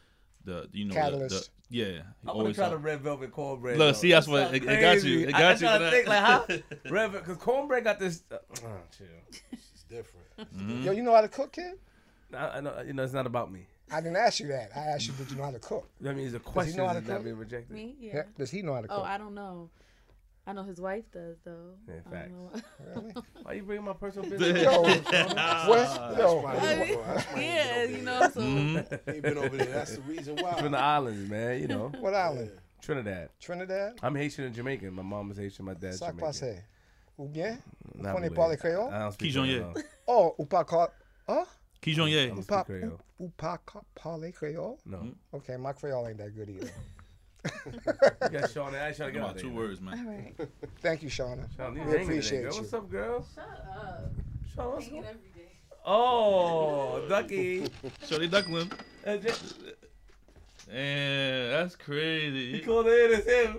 the 0.46 0.70
you 0.72 0.86
know 0.86 0.94
the- 0.94 1.00
Catalyst. 1.00 1.52
The, 1.70 1.78
yeah. 1.78 1.86
I'm 1.86 2.04
gonna 2.28 2.40
always 2.40 2.56
try 2.56 2.66
talk- 2.66 2.74
the 2.74 2.78
red 2.78 3.02
velvet 3.02 3.32
cornbread. 3.32 3.78
Look, 3.78 3.96
though. 3.96 4.00
see, 4.00 4.12
that's 4.12 4.28
That 4.28 4.32
what- 4.32 4.54
it- 4.56 4.64
it 4.64 4.82
got 4.82 5.04
you. 5.04 5.20
It 5.28 5.32
got 5.32 5.42
I 5.42 5.52
you 5.54 5.58
try 5.58 5.78
for 5.78 5.84
to 5.86 5.92
think 5.92 6.08
like 6.08 6.20
how 6.86 6.92
red 6.92 7.12
because 7.12 7.38
cornbread 7.38 7.84
got 7.84 8.00
this. 8.00 8.24
Uh, 8.32 8.36
uh, 8.36 8.68
chill. 8.98 9.08
It's 9.52 9.84
different. 9.90 10.26
Mm-hmm. 10.38 10.84
Yo, 10.84 10.92
you 10.92 11.02
know 11.02 11.14
how 11.16 11.22
to 11.22 11.28
cook, 11.30 11.54
kid? 11.54 11.76
I, 12.34 12.58
I 12.58 12.62
know. 12.62 12.82
You 12.86 12.92
know, 12.94 13.04
it's 13.04 13.14
not 13.14 13.26
about 13.26 13.52
me. 13.52 13.68
I 13.92 14.02
didn't 14.02 14.18
ask 14.18 14.40
you 14.42 14.48
that. 14.48 14.72
I 14.76 14.80
asked 14.80 15.08
you, 15.08 15.14
did 15.14 15.30
you 15.32 15.38
know 15.38 15.44
how 15.44 15.52
to 15.52 15.60
cook? 15.60 15.88
That 16.02 16.16
means 16.18 16.34
the 16.34 16.40
question 16.40 16.76
know 16.78 16.88
how 16.88 16.96
is 16.98 17.04
to 17.04 17.08
not 17.10 17.16
cook? 17.18 17.24
being 17.24 17.38
rejected. 17.38 17.74
Me? 17.74 17.96
Yeah. 18.00 18.12
Yeah. 18.16 18.24
Does 18.38 18.52
he 18.52 18.62
know 18.62 18.74
how 18.74 18.82
to 18.82 18.88
cook? 18.90 18.98
Oh, 19.00 19.04
I 19.04 19.18
don't 19.18 19.34
know. 19.36 19.70
I 20.48 20.54
know 20.54 20.64
his 20.64 20.80
wife 20.80 21.06
does 21.12 21.38
though. 21.44 21.74
Yeah, 21.88 21.96
I 22.06 22.10
facts. 22.10 22.32
don't. 22.94 23.26
Why 23.44 23.54
you 23.54 23.64
bringing 23.64 23.86
my 23.86 23.94
personal 23.94 24.30
business? 24.30 24.62
Yo, 24.62 24.82
what? 24.82 26.18
Yo, 26.18 26.42
Why 26.42 26.56
I 26.56 26.60
he- 26.86 26.92
mean, 26.92 27.00
that's 27.06 27.26
why 27.34 27.42
yeah, 27.42 27.76
ain't 27.82 27.90
you 27.90 27.96
been 27.98 28.06
know. 28.06 28.30
So 28.34 28.40
Mhm. 28.42 29.00
Ain't 29.14 29.22
been 29.24 29.38
over 29.38 29.58
there. 29.58 29.66
That's 29.68 29.96
the 29.96 30.02
reason 30.02 30.36
why. 30.38 30.54
From 30.62 30.72
the 30.74 30.78
islands, 30.78 31.30
man. 31.30 31.60
You 31.62 31.68
know, 31.68 31.92
what 32.00 32.14
island? 32.14 32.52
Trinidad. 32.82 33.30
Trinidad? 33.40 33.94
I'm 34.04 34.16
Haitian 34.16 34.46
and 34.46 34.54
Jamaican. 34.56 34.94
My 34.94 35.02
mom 35.02 35.32
is 35.32 35.38
Haitian. 35.38 35.66
My 35.66 35.74
dad's 35.74 35.98
Sac 35.98 36.10
Jamaican. 36.16 36.28
passé. 36.32 36.62
Ou 37.18 37.28
bien? 37.28 37.58
Not 37.96 38.16
Connais 38.16 38.24
really. 38.30 38.36
parler 38.36 38.58
créole? 38.58 38.92
I 38.94 39.00
don't 39.00 39.14
speak 39.14 39.32
Kijon, 39.34 39.46
Creole. 39.48 39.74
yeah. 39.76 39.82
Oh, 40.08 40.36
ou 40.38 40.46
pas 40.46 40.64
ca- 40.66 40.92
Huh? 41.28 41.46
Kijon 41.82 42.06
I 42.08 42.10
Ye. 42.12 42.28
don't 42.28 42.38
Ou 42.40 42.44
pas, 42.44 42.64
Creole. 42.66 43.00
ou, 43.20 43.26
ou 43.26 43.30
pas 43.36 43.58
ca- 43.66 43.82
parler 43.96 44.32
créole? 44.34 44.78
No. 44.86 45.14
Okay, 45.34 45.56
my 45.58 45.72
Creole 45.74 46.08
ain't 46.10 46.18
that 46.20 46.36
good 46.36 46.50
either. 46.50 46.70
You 47.66 48.30
got 48.40 48.50
Sean. 48.52 48.74
I 48.76 48.88
ain't 48.88 48.98
trying 48.98 49.10
to 49.10 49.12
get 49.12 49.14
Come 49.14 49.22
out 49.24 49.30
on, 49.30 49.36
of 49.36 49.42
two 49.42 49.52
words, 49.54 49.82
man. 49.82 50.00
all 50.00 50.12
right. 50.14 50.50
Thank 50.82 51.04
you, 51.04 51.10
Shauna. 51.10 51.48
Sean, 51.56 51.76
you 51.76 51.84
We 51.84 52.02
appreciate 52.02 52.42
today, 52.44 52.54
you. 52.56 52.62
What's 52.62 52.74
up, 52.74 52.90
girl? 52.90 53.26
Shut 53.36 53.66
up. 53.78 54.12
Sean, 54.56 54.72
what's 54.74 54.88
up? 54.88 54.94
every 54.94 55.04
day. 55.36 55.52
Oh, 55.86 57.06
Ducky. 57.08 57.68
Shorty 58.08 58.28
Duckland. 58.30 58.72
Uh, 59.06 59.18
just- 59.18 59.56
Man, 60.72 61.52
that's 61.52 61.76
crazy. 61.76 62.54
He 62.54 62.60
called 62.62 62.88
it 62.88 63.12
in 63.12 63.20
as 63.20 63.26
him. 63.26 63.58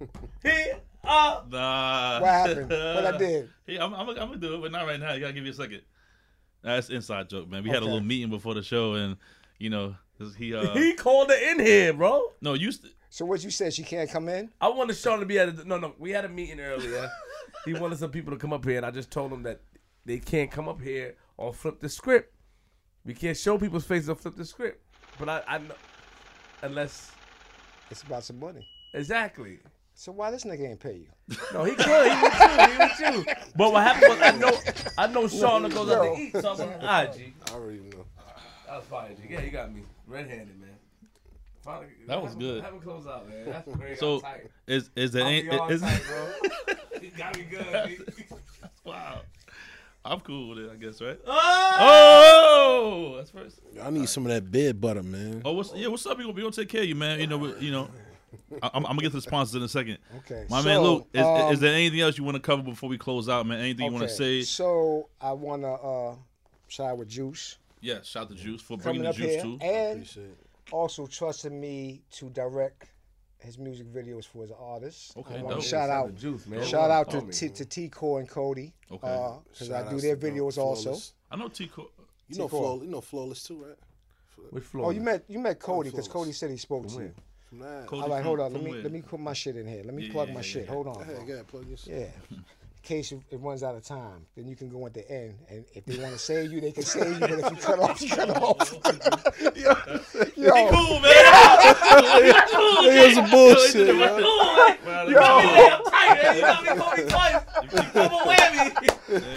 He. 0.42 0.72
Ah. 1.04 1.42
Nah. 1.48 2.20
What 2.20 2.30
happened? 2.30 2.68
What 2.70 3.06
I 3.14 3.16
did? 3.18 3.48
Yeah, 3.66 3.84
I'm, 3.84 3.94
I'm, 3.94 4.08
I'm 4.10 4.16
gonna 4.16 4.36
do 4.36 4.54
it, 4.56 4.60
but 4.60 4.70
not 4.72 4.86
right 4.86 5.00
now. 5.00 5.12
You 5.14 5.20
gotta 5.20 5.32
give 5.32 5.44
me 5.44 5.50
a 5.50 5.54
second. 5.54 5.80
That's 6.62 6.90
inside 6.90 7.28
joke, 7.30 7.48
man. 7.48 7.62
We 7.64 7.70
had 7.70 7.82
a 7.82 7.84
little 7.84 8.00
meeting 8.02 8.28
before 8.30 8.54
the 8.54 8.62
show, 8.62 8.94
and 8.94 9.16
you 9.58 9.70
know, 9.70 9.94
'cause 10.18 10.34
he 10.34 10.54
uh, 10.54 10.74
he 10.74 10.94
called 10.94 11.30
it 11.30 11.42
in 11.58 11.64
here, 11.64 11.92
bro. 11.92 12.32
no, 12.40 12.54
used 12.54 12.82
to, 12.84 12.90
So 13.12 13.26
what 13.26 13.44
you 13.44 13.50
said? 13.50 13.74
She 13.74 13.82
can't 13.82 14.08
come 14.10 14.30
in? 14.30 14.50
I 14.58 14.68
wanted 14.68 14.96
Sean 14.96 15.20
to 15.20 15.26
be 15.26 15.38
at 15.38 15.46
a, 15.50 15.68
no, 15.68 15.76
no. 15.76 15.92
We 15.98 16.12
had 16.12 16.24
a 16.24 16.30
meeting 16.30 16.60
earlier. 16.60 17.10
he 17.66 17.74
wanted 17.74 17.98
some 17.98 18.10
people 18.10 18.32
to 18.32 18.38
come 18.38 18.54
up 18.54 18.64
here, 18.64 18.78
and 18.78 18.86
I 18.86 18.90
just 18.90 19.10
told 19.10 19.30
him 19.30 19.42
that 19.42 19.60
they 20.06 20.18
can't 20.18 20.50
come 20.50 20.66
up 20.66 20.80
here 20.80 21.16
or 21.36 21.52
flip 21.52 21.78
the 21.78 21.90
script. 21.90 22.34
We 23.04 23.12
can't 23.12 23.36
show 23.36 23.58
people's 23.58 23.84
faces 23.84 24.08
or 24.08 24.14
flip 24.14 24.34
the 24.34 24.46
script. 24.46 24.82
But 25.18 25.28
I, 25.28 25.42
I 25.46 25.58
know, 25.58 25.74
unless 26.62 27.12
It's 27.90 28.02
about 28.02 28.24
some 28.24 28.40
money. 28.40 28.66
exactly. 28.94 29.58
So 29.94 30.10
why 30.10 30.30
this 30.30 30.44
nigga 30.44 30.70
ain't 30.70 30.80
pay 30.80 31.04
you? 31.04 31.36
No, 31.52 31.64
he 31.64 31.74
could. 31.74 32.10
He 32.12 32.22
with 32.22 32.40
you. 32.40 32.66
He 32.66 32.78
with 32.78 33.26
you. 33.26 33.34
But 33.54 33.72
what 33.74 33.82
happened 33.82 34.08
was, 34.08 34.22
I 34.22 34.30
know, 34.38 34.58
I 34.96 35.06
know 35.06 35.28
Sean 35.28 35.68
goes 35.68 35.90
out 35.90 36.14
to 36.14 36.18
eat 36.18 36.32
something. 36.40 36.72
Ah, 36.80 37.04
G. 37.14 37.34
I 37.46 37.52
already 37.52 37.80
know. 37.80 38.06
That 38.66 38.76
was 38.76 38.84
fire, 38.86 39.10
G. 39.10 39.28
Yeah, 39.28 39.42
you 39.42 39.50
got 39.50 39.70
me 39.70 39.82
red-handed, 40.06 40.58
man. 40.58 40.70
Finally, 41.62 41.86
That 42.08 42.20
was 42.22 42.34
good. 42.34 42.62
Have 42.64 42.74
him 42.74 42.80
close 42.80 43.06
out, 43.06 43.28
man. 43.28 43.46
That's 43.46 43.68
great. 43.76 43.98
So- 43.98 44.20
tight. 44.20 44.48
is 44.66 44.90
is 44.96 45.12
there 45.12 45.22
I'm 45.24 45.28
any 45.28 45.48
beyond 45.48 45.72
is, 45.72 45.80
tight, 45.80 46.02
bro. 46.06 46.28
You 47.00 47.10
got 47.16 47.36
me 47.36 47.44
good. 47.44 48.06
G. 48.16 48.24
wow? 48.84 49.20
I'm 50.04 50.18
cool 50.20 50.48
with 50.48 50.58
it, 50.58 50.70
I 50.72 50.74
guess, 50.76 51.00
right? 51.00 51.18
Oh! 51.24 53.12
Oh, 53.14 53.16
that's 53.16 53.30
first. 53.30 53.60
I 53.80 53.90
need 53.90 54.08
some 54.08 54.26
of 54.26 54.32
that 54.32 54.50
bed 54.50 54.80
butter, 54.80 55.02
man. 55.02 55.42
Oh, 55.44 55.52
what's 55.52 55.72
yeah? 55.74 55.86
What's 55.86 56.04
up? 56.06 56.18
We 56.18 56.24
gonna, 56.24 56.34
we 56.34 56.42
gonna 56.42 56.52
take 56.52 56.68
care 56.68 56.82
of 56.82 56.88
you, 56.88 56.96
man. 56.96 57.20
You 57.20 57.26
know, 57.28 57.38
we, 57.38 57.54
you 57.58 57.70
know. 57.70 57.88
I, 58.62 58.70
I'm, 58.74 58.84
I'm 58.84 58.92
gonna 58.92 59.02
get 59.02 59.10
to 59.10 59.16
the 59.16 59.22
sponsors 59.22 59.54
in 59.54 59.62
a 59.62 59.68
second. 59.68 59.98
Okay. 60.18 60.44
My 60.50 60.60
so, 60.60 60.68
man 60.68 60.80
Luke, 60.80 61.06
is, 61.12 61.24
um, 61.24 61.52
is 61.52 61.60
there 61.60 61.72
anything 61.72 62.00
else 62.00 62.18
you 62.18 62.24
want 62.24 62.34
to 62.34 62.40
cover 62.40 62.62
before 62.62 62.88
we 62.88 62.98
close 62.98 63.28
out, 63.28 63.46
man? 63.46 63.60
Anything 63.60 63.86
you 63.86 63.92
want 63.92 64.08
to 64.08 64.14
say? 64.14 64.42
So 64.42 65.08
I 65.20 65.32
want 65.32 65.62
to 65.62 65.68
uh, 65.72 66.14
shout 66.68 66.96
with 66.98 67.08
Juice 67.08 67.58
Yeah, 67.80 67.98
shout 68.02 68.28
to 68.30 68.34
Juice 68.34 68.60
for 68.62 68.76
bringing 68.78 69.02
the 69.02 69.12
juice 69.12 69.32
here, 69.32 69.42
too. 69.42 69.58
and 69.60 69.92
Appreciate 70.00 70.24
it. 70.24 70.38
Also 70.70 71.06
trusting 71.06 71.58
me 71.60 72.02
to 72.12 72.30
direct 72.30 72.90
his 73.38 73.58
music 73.58 73.92
videos 73.92 74.24
for 74.24 74.42
his 74.42 74.52
artists. 74.52 75.12
Okay, 75.16 75.38
I 75.38 75.42
want 75.42 75.60
to 75.60 75.66
shout 75.66 75.90
out, 75.90 76.14
juice, 76.14 76.46
man. 76.46 76.64
shout 76.64 76.90
out 76.90 77.10
to 77.10 77.18
Homie. 77.22 77.36
T, 77.36 77.48
to 77.48 77.64
T 77.64 77.88
Core 77.88 78.20
and 78.20 78.28
Cody, 78.28 78.72
uh, 78.90 78.94
Okay. 78.94 79.38
because 79.52 79.68
Shout 79.68 79.86
I 79.86 79.90
do 79.90 80.00
their 80.00 80.14
uh, 80.14 80.18
videos 80.18 80.58
also. 80.58 80.96
I 81.30 81.36
know 81.36 81.48
T. 81.48 81.66
Co- 81.66 81.90
You 82.28 82.38
know, 82.38 82.44
T-Core. 82.44 82.60
flawless, 82.60 82.84
you 82.84 82.90
know, 82.90 83.00
flawless 83.00 83.42
too, 83.42 83.64
right? 83.64 83.76
Which 84.50 84.64
floor? 84.64 84.86
Oh, 84.86 84.90
you 84.90 85.00
met 85.00 85.24
you 85.28 85.38
met 85.38 85.58
Cody 85.58 85.90
because 85.90 86.08
Cody 86.08 86.32
said 86.32 86.50
he 86.50 86.56
spoke 86.56 86.86
to 86.88 86.94
you. 86.94 87.12
From 87.48 87.58
that. 87.60 87.86
Cody 87.86 88.02
All 88.02 88.08
right, 88.08 88.22
hold 88.24 88.40
on. 88.40 88.52
Let 88.52 88.62
me 88.62 88.70
where? 88.70 88.82
let 88.82 88.92
me 88.92 89.02
put 89.02 89.20
my 89.20 89.32
shit 89.32 89.56
in 89.56 89.66
here. 89.66 89.82
Let 89.84 89.94
me 89.94 90.06
Yeah, 90.06 90.12
plug 90.12 90.28
yeah, 90.28 90.34
my 90.34 90.40
yeah, 90.40 90.44
shit. 90.46 90.64
yeah. 90.66 90.72
Hold 90.72 90.86
on. 90.88 90.94
Go 90.94 91.00
ahead, 91.00 91.26
bro. 91.26 91.42
plug 91.44 91.66
your 91.68 91.76
shit. 91.76 92.12
Yeah. 92.30 92.38
In 92.82 92.88
case 92.88 93.12
it, 93.12 93.20
it 93.30 93.38
runs 93.40 93.62
out 93.62 93.76
of 93.76 93.84
time, 93.84 94.26
then 94.34 94.48
you 94.48 94.56
can 94.56 94.68
go 94.68 94.84
at 94.86 94.94
the 94.94 95.08
end, 95.08 95.38
and 95.48 95.64
if 95.72 95.84
they 95.84 95.98
want 95.98 96.14
to 96.14 96.18
save 96.18 96.50
you, 96.50 96.60
they 96.60 96.72
can 96.72 96.82
save 96.82 97.12
you. 97.12 97.20
But 97.20 97.30
if 97.30 97.50
you 97.50 97.56
cut 97.56 97.78
off, 97.78 98.02
you 98.02 98.08
cut 98.08 98.30
off. 98.30 98.72
yo, 99.54 99.76
yo, 100.34 100.68
Cool, 100.68 100.98
man. 100.98 101.14
Niggas 102.82 103.14
some 103.14 103.30
bullshit, 103.30 103.86
yo. 103.86 104.18
Yo. 105.06 105.22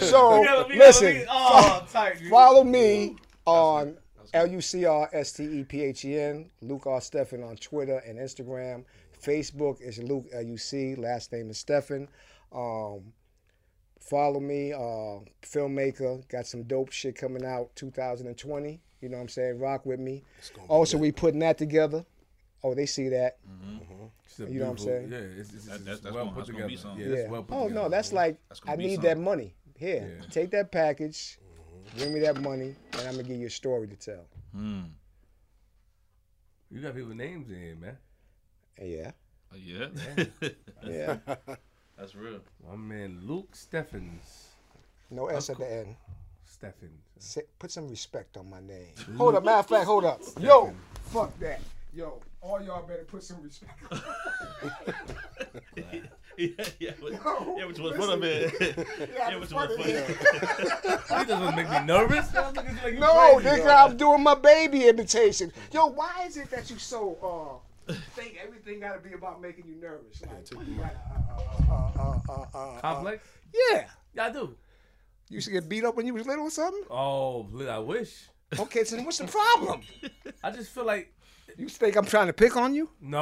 so 0.00 0.66
listen. 0.68 1.24
Oh, 1.30 1.86
tight. 1.92 2.18
G. 2.18 2.28
Follow 2.28 2.64
me 2.64 3.14
on 3.44 3.96
L 4.34 4.48
U 4.48 4.60
C 4.60 4.86
R 4.86 5.08
S 5.12 5.30
T 5.32 5.44
E 5.44 5.62
P 5.62 5.82
H 5.82 6.04
E 6.04 6.18
N, 6.18 6.50
Luke 6.62 6.88
R. 6.88 7.00
Stephen 7.00 7.44
on 7.44 7.54
Twitter 7.54 7.98
and 8.06 8.18
Instagram. 8.18 8.82
Facebook 9.24 9.80
is 9.80 9.98
Luke 10.02 10.26
L 10.32 10.42
U 10.42 10.58
C, 10.58 10.96
last 10.96 11.30
name 11.30 11.48
is 11.50 11.58
Stephen. 11.58 12.08
Um, 12.52 13.12
follow 14.08 14.40
me, 14.40 14.72
uh, 14.72 15.20
filmmaker, 15.42 16.26
got 16.28 16.46
some 16.46 16.62
dope 16.64 16.92
shit 16.92 17.16
coming 17.16 17.44
out 17.44 17.74
2020. 17.76 18.80
You 19.00 19.08
know 19.08 19.16
what 19.16 19.22
I'm 19.22 19.28
saying? 19.28 19.58
Rock 19.58 19.84
with 19.86 20.00
me. 20.00 20.22
Also, 20.68 20.96
we 20.98 21.12
putting 21.12 21.40
that 21.40 21.58
together. 21.58 22.04
Oh, 22.64 22.74
they 22.74 22.86
see 22.86 23.08
that. 23.10 23.36
It's 24.24 24.40
a 24.40 24.50
You 24.50 24.60
know 24.60 24.64
what 24.66 24.70
I'm 24.72 24.78
saying? 24.78 25.08
Yeah, 25.12 25.18
it's, 25.18 25.52
it's, 25.52 25.64
That- 25.66 25.74
it's 25.76 25.84
that- 25.84 26.02
that's 26.02 26.14
well 26.14 26.24
gonna- 26.24 26.30
put 26.36 26.46
that's 26.46 26.58
be 26.68 26.76
together. 26.76 26.94
Yeah, 26.98 27.16
Yeah. 27.24 27.28
well 27.30 27.42
put 27.42 27.54
oh 27.56 27.62
together. 27.68 27.82
no, 27.82 27.88
that's 27.88 28.12
like 28.12 28.38
That's 28.48 28.60
I 28.66 28.76
need 28.76 28.94
something. 28.94 29.08
that 29.10 29.18
money. 29.18 29.54
Here, 29.76 30.18
Yeah. 30.20 30.26
take 30.30 30.50
that 30.52 30.72
package. 30.72 31.38
Bring 31.98 32.12
me 32.14 32.20
that 32.20 32.40
money, 32.40 32.74
and 32.92 33.00
I'm 33.02 33.12
gonna 33.12 33.22
give 33.22 33.36
you 33.36 33.46
a 33.46 33.50
story 33.50 33.86
to 33.88 33.96
tell. 33.96 34.26
Hmm. 34.52 34.82
You 36.70 36.80
got 36.80 36.94
people 36.94 37.14
names 37.14 37.48
in 37.50 37.56
here, 37.60 37.76
man. 37.76 37.98
Yeah, 38.82 39.12
Yeah. 39.54 40.26
yeah. 40.84 41.18
That's 41.98 42.14
real. 42.14 42.40
My 42.68 42.76
man 42.76 43.20
Luke 43.22 43.54
Steffens. 43.54 44.48
No 45.10 45.26
S 45.28 45.50
at 45.50 45.58
the 45.58 45.72
end. 45.72 45.96
Steffens. 46.44 47.00
Say, 47.18 47.42
put 47.58 47.70
some 47.70 47.88
respect 47.88 48.36
on 48.36 48.50
my 48.50 48.60
name. 48.60 48.92
Hold 49.16 49.36
up, 49.36 49.44
matter 49.44 49.58
of 49.58 49.66
fact, 49.66 49.86
hold 49.86 50.04
up. 50.04 50.20
Yo, 50.38 50.74
fuck 51.04 51.38
that. 51.38 51.60
Yo, 51.94 52.20
all 52.42 52.62
y'all 52.62 52.86
better 52.86 53.04
put 53.04 53.22
some 53.22 53.42
respect. 53.42 53.72
yeah, 56.36 56.50
yeah, 56.78 56.90
but, 57.00 57.12
yeah, 57.56 57.64
which 57.64 57.78
was 57.78 57.96
fun 57.96 58.10
of 58.10 58.22
it. 58.22 58.52
yeah, 59.16 59.36
which 59.38 59.50
was 59.50 59.52
funny. 59.52 59.92
You 59.92 60.04
just 61.08 61.10
want 61.10 61.28
to 61.28 61.56
make 61.56 61.70
me 61.70 61.86
nervous? 61.86 62.36
I'm 62.36 62.52
looking 62.52 62.70
at 62.70 62.76
you 62.76 62.82
like 62.82 62.94
you 62.94 63.00
No, 63.00 63.36
crazy, 63.36 63.48
nigga, 63.48 63.64
bro. 63.64 63.74
I'm 63.74 63.96
doing 63.96 64.22
my 64.22 64.34
baby 64.34 64.88
imitation. 64.88 65.50
Yo, 65.72 65.86
why 65.86 66.24
is 66.26 66.36
it 66.36 66.50
that 66.50 66.68
you 66.68 66.78
so 66.78 67.16
uh 67.22 67.65
think 67.94 68.38
everything 68.42 68.80
gotta 68.80 69.00
be 69.00 69.12
about 69.12 69.40
making 69.40 69.66
you 69.66 69.76
nervous? 69.76 70.22
Like, 70.22 70.66
you 70.66 70.82
uh, 70.82 71.72
uh, 71.72 71.72
uh, 71.98 72.18
uh, 72.28 72.32
uh, 72.54 72.58
uh, 72.58 72.80
Complex? 72.80 73.24
yeah. 73.72 73.84
Yeah, 74.14 74.24
I 74.26 74.30
do. 74.32 74.56
You 75.28 75.34
used 75.36 75.46
to 75.48 75.52
get 75.52 75.68
beat 75.68 75.84
up 75.84 75.96
when 75.96 76.06
you 76.06 76.14
was 76.14 76.26
little 76.26 76.46
or 76.46 76.50
something? 76.50 76.84
Oh, 76.90 77.48
I 77.68 77.78
wish. 77.78 78.28
Okay, 78.58 78.84
so 78.84 78.96
then 78.96 79.04
what's 79.04 79.18
the 79.18 79.26
problem? 79.26 79.82
I 80.44 80.50
just 80.52 80.70
feel 80.70 80.84
like 80.84 81.12
You 81.58 81.68
think 81.68 81.96
I'm 81.96 82.06
trying 82.06 82.28
to 82.28 82.32
pick 82.32 82.56
on 82.56 82.74
you? 82.74 82.90
no. 83.00 83.20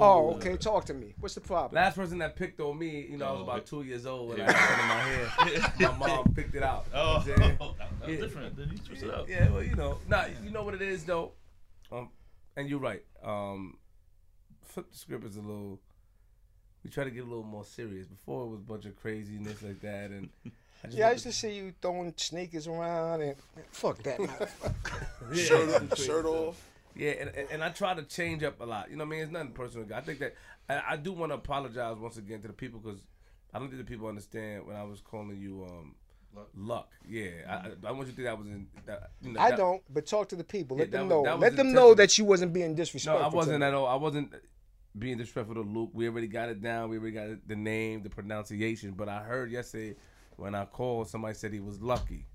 Oh, 0.00 0.34
okay. 0.36 0.56
Talk 0.56 0.84
to 0.86 0.94
me. 0.94 1.14
What's 1.20 1.34
the 1.34 1.40
problem? 1.40 1.74
Last 1.82 1.96
person 1.96 2.18
that 2.18 2.36
picked 2.36 2.60
on 2.60 2.78
me, 2.78 3.06
you 3.10 3.16
know, 3.16 3.26
I 3.26 3.32
was 3.32 3.40
Oh, 3.40 3.44
about 3.44 3.66
two 3.66 3.82
years 3.82 4.04
old 4.06 4.28
when 4.30 4.40
I 4.42 4.52
had 4.52 4.78
it 4.78 4.82
in 4.82 4.88
my 4.88 5.50
hair. 5.50 5.72
My 5.78 6.06
mom 6.06 6.28
picked 6.34 6.54
it 6.54 6.62
out. 6.62 6.86
You 6.86 6.92
know 6.92 7.56
Oh, 7.60 7.64
what 7.66 7.76
that's 8.00 8.10
Yeah. 8.12 8.16
different. 8.20 8.56
Then 8.56 8.68
you 8.70 8.78
switch 8.84 9.02
it 9.02 9.10
up. 9.10 9.28
Yeah, 9.28 9.48
well, 9.50 9.62
you 9.62 9.74
know, 9.74 9.98
nah, 10.06 10.24
you 10.44 10.50
know 10.50 10.62
what 10.62 10.74
it 10.74 10.82
is 10.82 11.04
though. 11.04 11.32
Um, 11.90 12.10
and 12.56 12.68
you're 12.68 12.78
right. 12.78 13.02
Um, 13.24 13.78
flip 14.68 14.90
the 14.90 14.96
script 14.98 15.24
is 15.24 15.36
a 15.36 15.40
little. 15.40 15.80
We 16.84 16.90
try 16.90 17.04
to 17.04 17.10
get 17.10 17.24
a 17.24 17.26
little 17.26 17.42
more 17.44 17.64
serious. 17.64 18.06
Before 18.06 18.44
it 18.44 18.48
was 18.50 18.60
a 18.60 18.62
bunch 18.62 18.84
of 18.86 18.96
craziness 18.96 19.62
like 19.62 19.80
that, 19.80 20.10
and 20.10 20.28
I 20.46 20.88
Yeah, 20.90 21.08
I 21.08 21.12
used 21.12 21.24
to 21.24 21.32
see 21.32 21.54
you 21.56 21.72
throwing 21.82 22.14
sneakers 22.16 22.68
around 22.68 23.22
and 23.22 23.34
fuck 23.72 24.02
that. 24.04 24.18
motherfucker. 24.18 24.74
Yeah, 25.34 25.44
Shirt, 25.44 25.82
it's 25.82 25.92
off, 25.92 25.98
shirt 26.06 26.24
off. 26.26 26.64
Yeah, 26.94 27.10
and, 27.12 27.30
and, 27.36 27.48
and 27.52 27.64
I 27.64 27.70
try 27.70 27.94
to 27.94 28.02
change 28.02 28.42
up 28.44 28.60
a 28.60 28.64
lot. 28.64 28.90
You 28.90 28.96
know 28.96 29.04
what 29.04 29.08
I 29.08 29.10
mean? 29.10 29.22
It's 29.22 29.32
nothing 29.32 29.52
personal. 29.52 29.86
I 29.94 30.00
think 30.00 30.18
that 30.20 30.34
I, 30.68 30.82
I 30.90 30.96
do 30.96 31.12
want 31.12 31.30
to 31.30 31.36
apologize 31.36 31.96
once 31.98 32.16
again 32.16 32.40
to 32.42 32.46
the 32.48 32.52
people 32.54 32.78
because 32.80 33.00
I 33.52 33.58
don't 33.58 33.68
think 33.68 33.78
the 33.84 33.90
people 33.90 34.06
understand 34.08 34.66
when 34.66 34.76
I 34.76 34.84
was 34.84 35.00
calling 35.00 35.36
you 35.36 35.66
um 35.68 35.94
luck. 36.56 36.90
Yeah, 37.08 37.30
I, 37.48 37.52
I, 37.52 37.88
I 37.88 37.92
want 37.92 38.06
you 38.06 38.12
to 38.12 38.16
think 38.16 38.26
that 38.26 38.38
was 38.38 38.46
in. 38.46 38.66
That, 38.86 39.10
you 39.20 39.32
know, 39.32 39.40
I 39.40 39.50
that- 39.50 39.56
don't, 39.56 39.82
but 39.92 40.06
talk 40.06 40.28
to 40.28 40.36
the 40.36 40.44
people. 40.44 40.76
Let 40.76 40.88
Yeah, 40.92 40.98
them 40.98 41.08
was- 41.08 41.24
know. 41.24 41.36
Let 41.36 41.56
them 41.56 41.72
know 41.72 41.94
that 41.94 42.16
you 42.18 42.24
wasn't 42.24 42.52
being 42.52 42.74
disrespectful. 42.76 43.20
No. 43.20 43.26
I 43.28 43.34
wasn't 43.34 43.62
at 43.64 43.74
all. 43.74 43.86
I 43.86 43.96
wasn't 43.96 44.32
being 44.98 45.18
disrespectful 45.18 45.54
to 45.54 45.62
Luke. 45.62 45.90
We 45.92 46.08
already 46.08 46.26
got 46.28 46.48
it 46.48 46.60
down. 46.60 46.88
We 46.90 46.98
already 46.98 47.14
got 47.14 47.48
the 47.48 47.56
name, 47.56 48.02
the 48.02 48.10
pronunciation. 48.10 48.92
But 48.92 49.08
I 49.08 49.20
heard 49.22 49.50
yesterday 49.50 49.96
when 50.36 50.54
I 50.54 50.64
called, 50.64 51.08
somebody 51.08 51.34
said 51.34 51.52
he 51.52 51.60
was 51.60 51.80
lucky, 51.80 52.26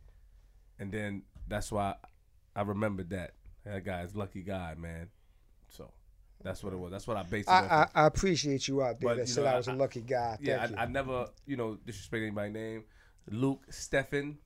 and 0.80 0.91
then 0.91 1.23
that's 1.48 1.72
why 1.72 1.95
I 2.56 2.61
remembered 2.61 3.10
that 3.11 3.34
that 3.65 3.84
guy's 3.85 4.15
lucky 4.15 4.41
guy, 4.44 4.76
man. 4.77 5.10
So 5.69 5.91
that's 6.44 6.64
what 6.64 6.73
it 6.73 6.77
was. 6.77 6.91
That's 6.91 7.07
what 7.07 7.18
I 7.18 7.23
based 7.23 7.48
it 7.48 7.52
I. 7.52 7.88
I. 7.95 8.03
I 8.03 8.06
appreciate 8.07 8.68
you 8.68 8.81
out 8.84 8.99
there 8.99 9.10
But, 9.10 9.15
that 9.18 9.27
you 9.27 9.34
said 9.34 9.45
know, 9.45 9.52
I 9.52 9.57
was 9.57 9.68
a 9.68 9.72
I- 9.72 9.76
lucky 9.76 10.02
guy. 10.02 10.35
Thank 10.35 10.48
yeah, 10.48 10.68
you. 10.69 10.76
I, 10.76 10.84
I 10.84 10.85
never, 10.85 11.27
you 11.45 11.56
know, 11.57 11.77
disrespect 11.85 12.22
anybody's 12.22 12.53
name. 12.53 12.84
Luke 13.30 13.64
Stephen. 13.69 14.38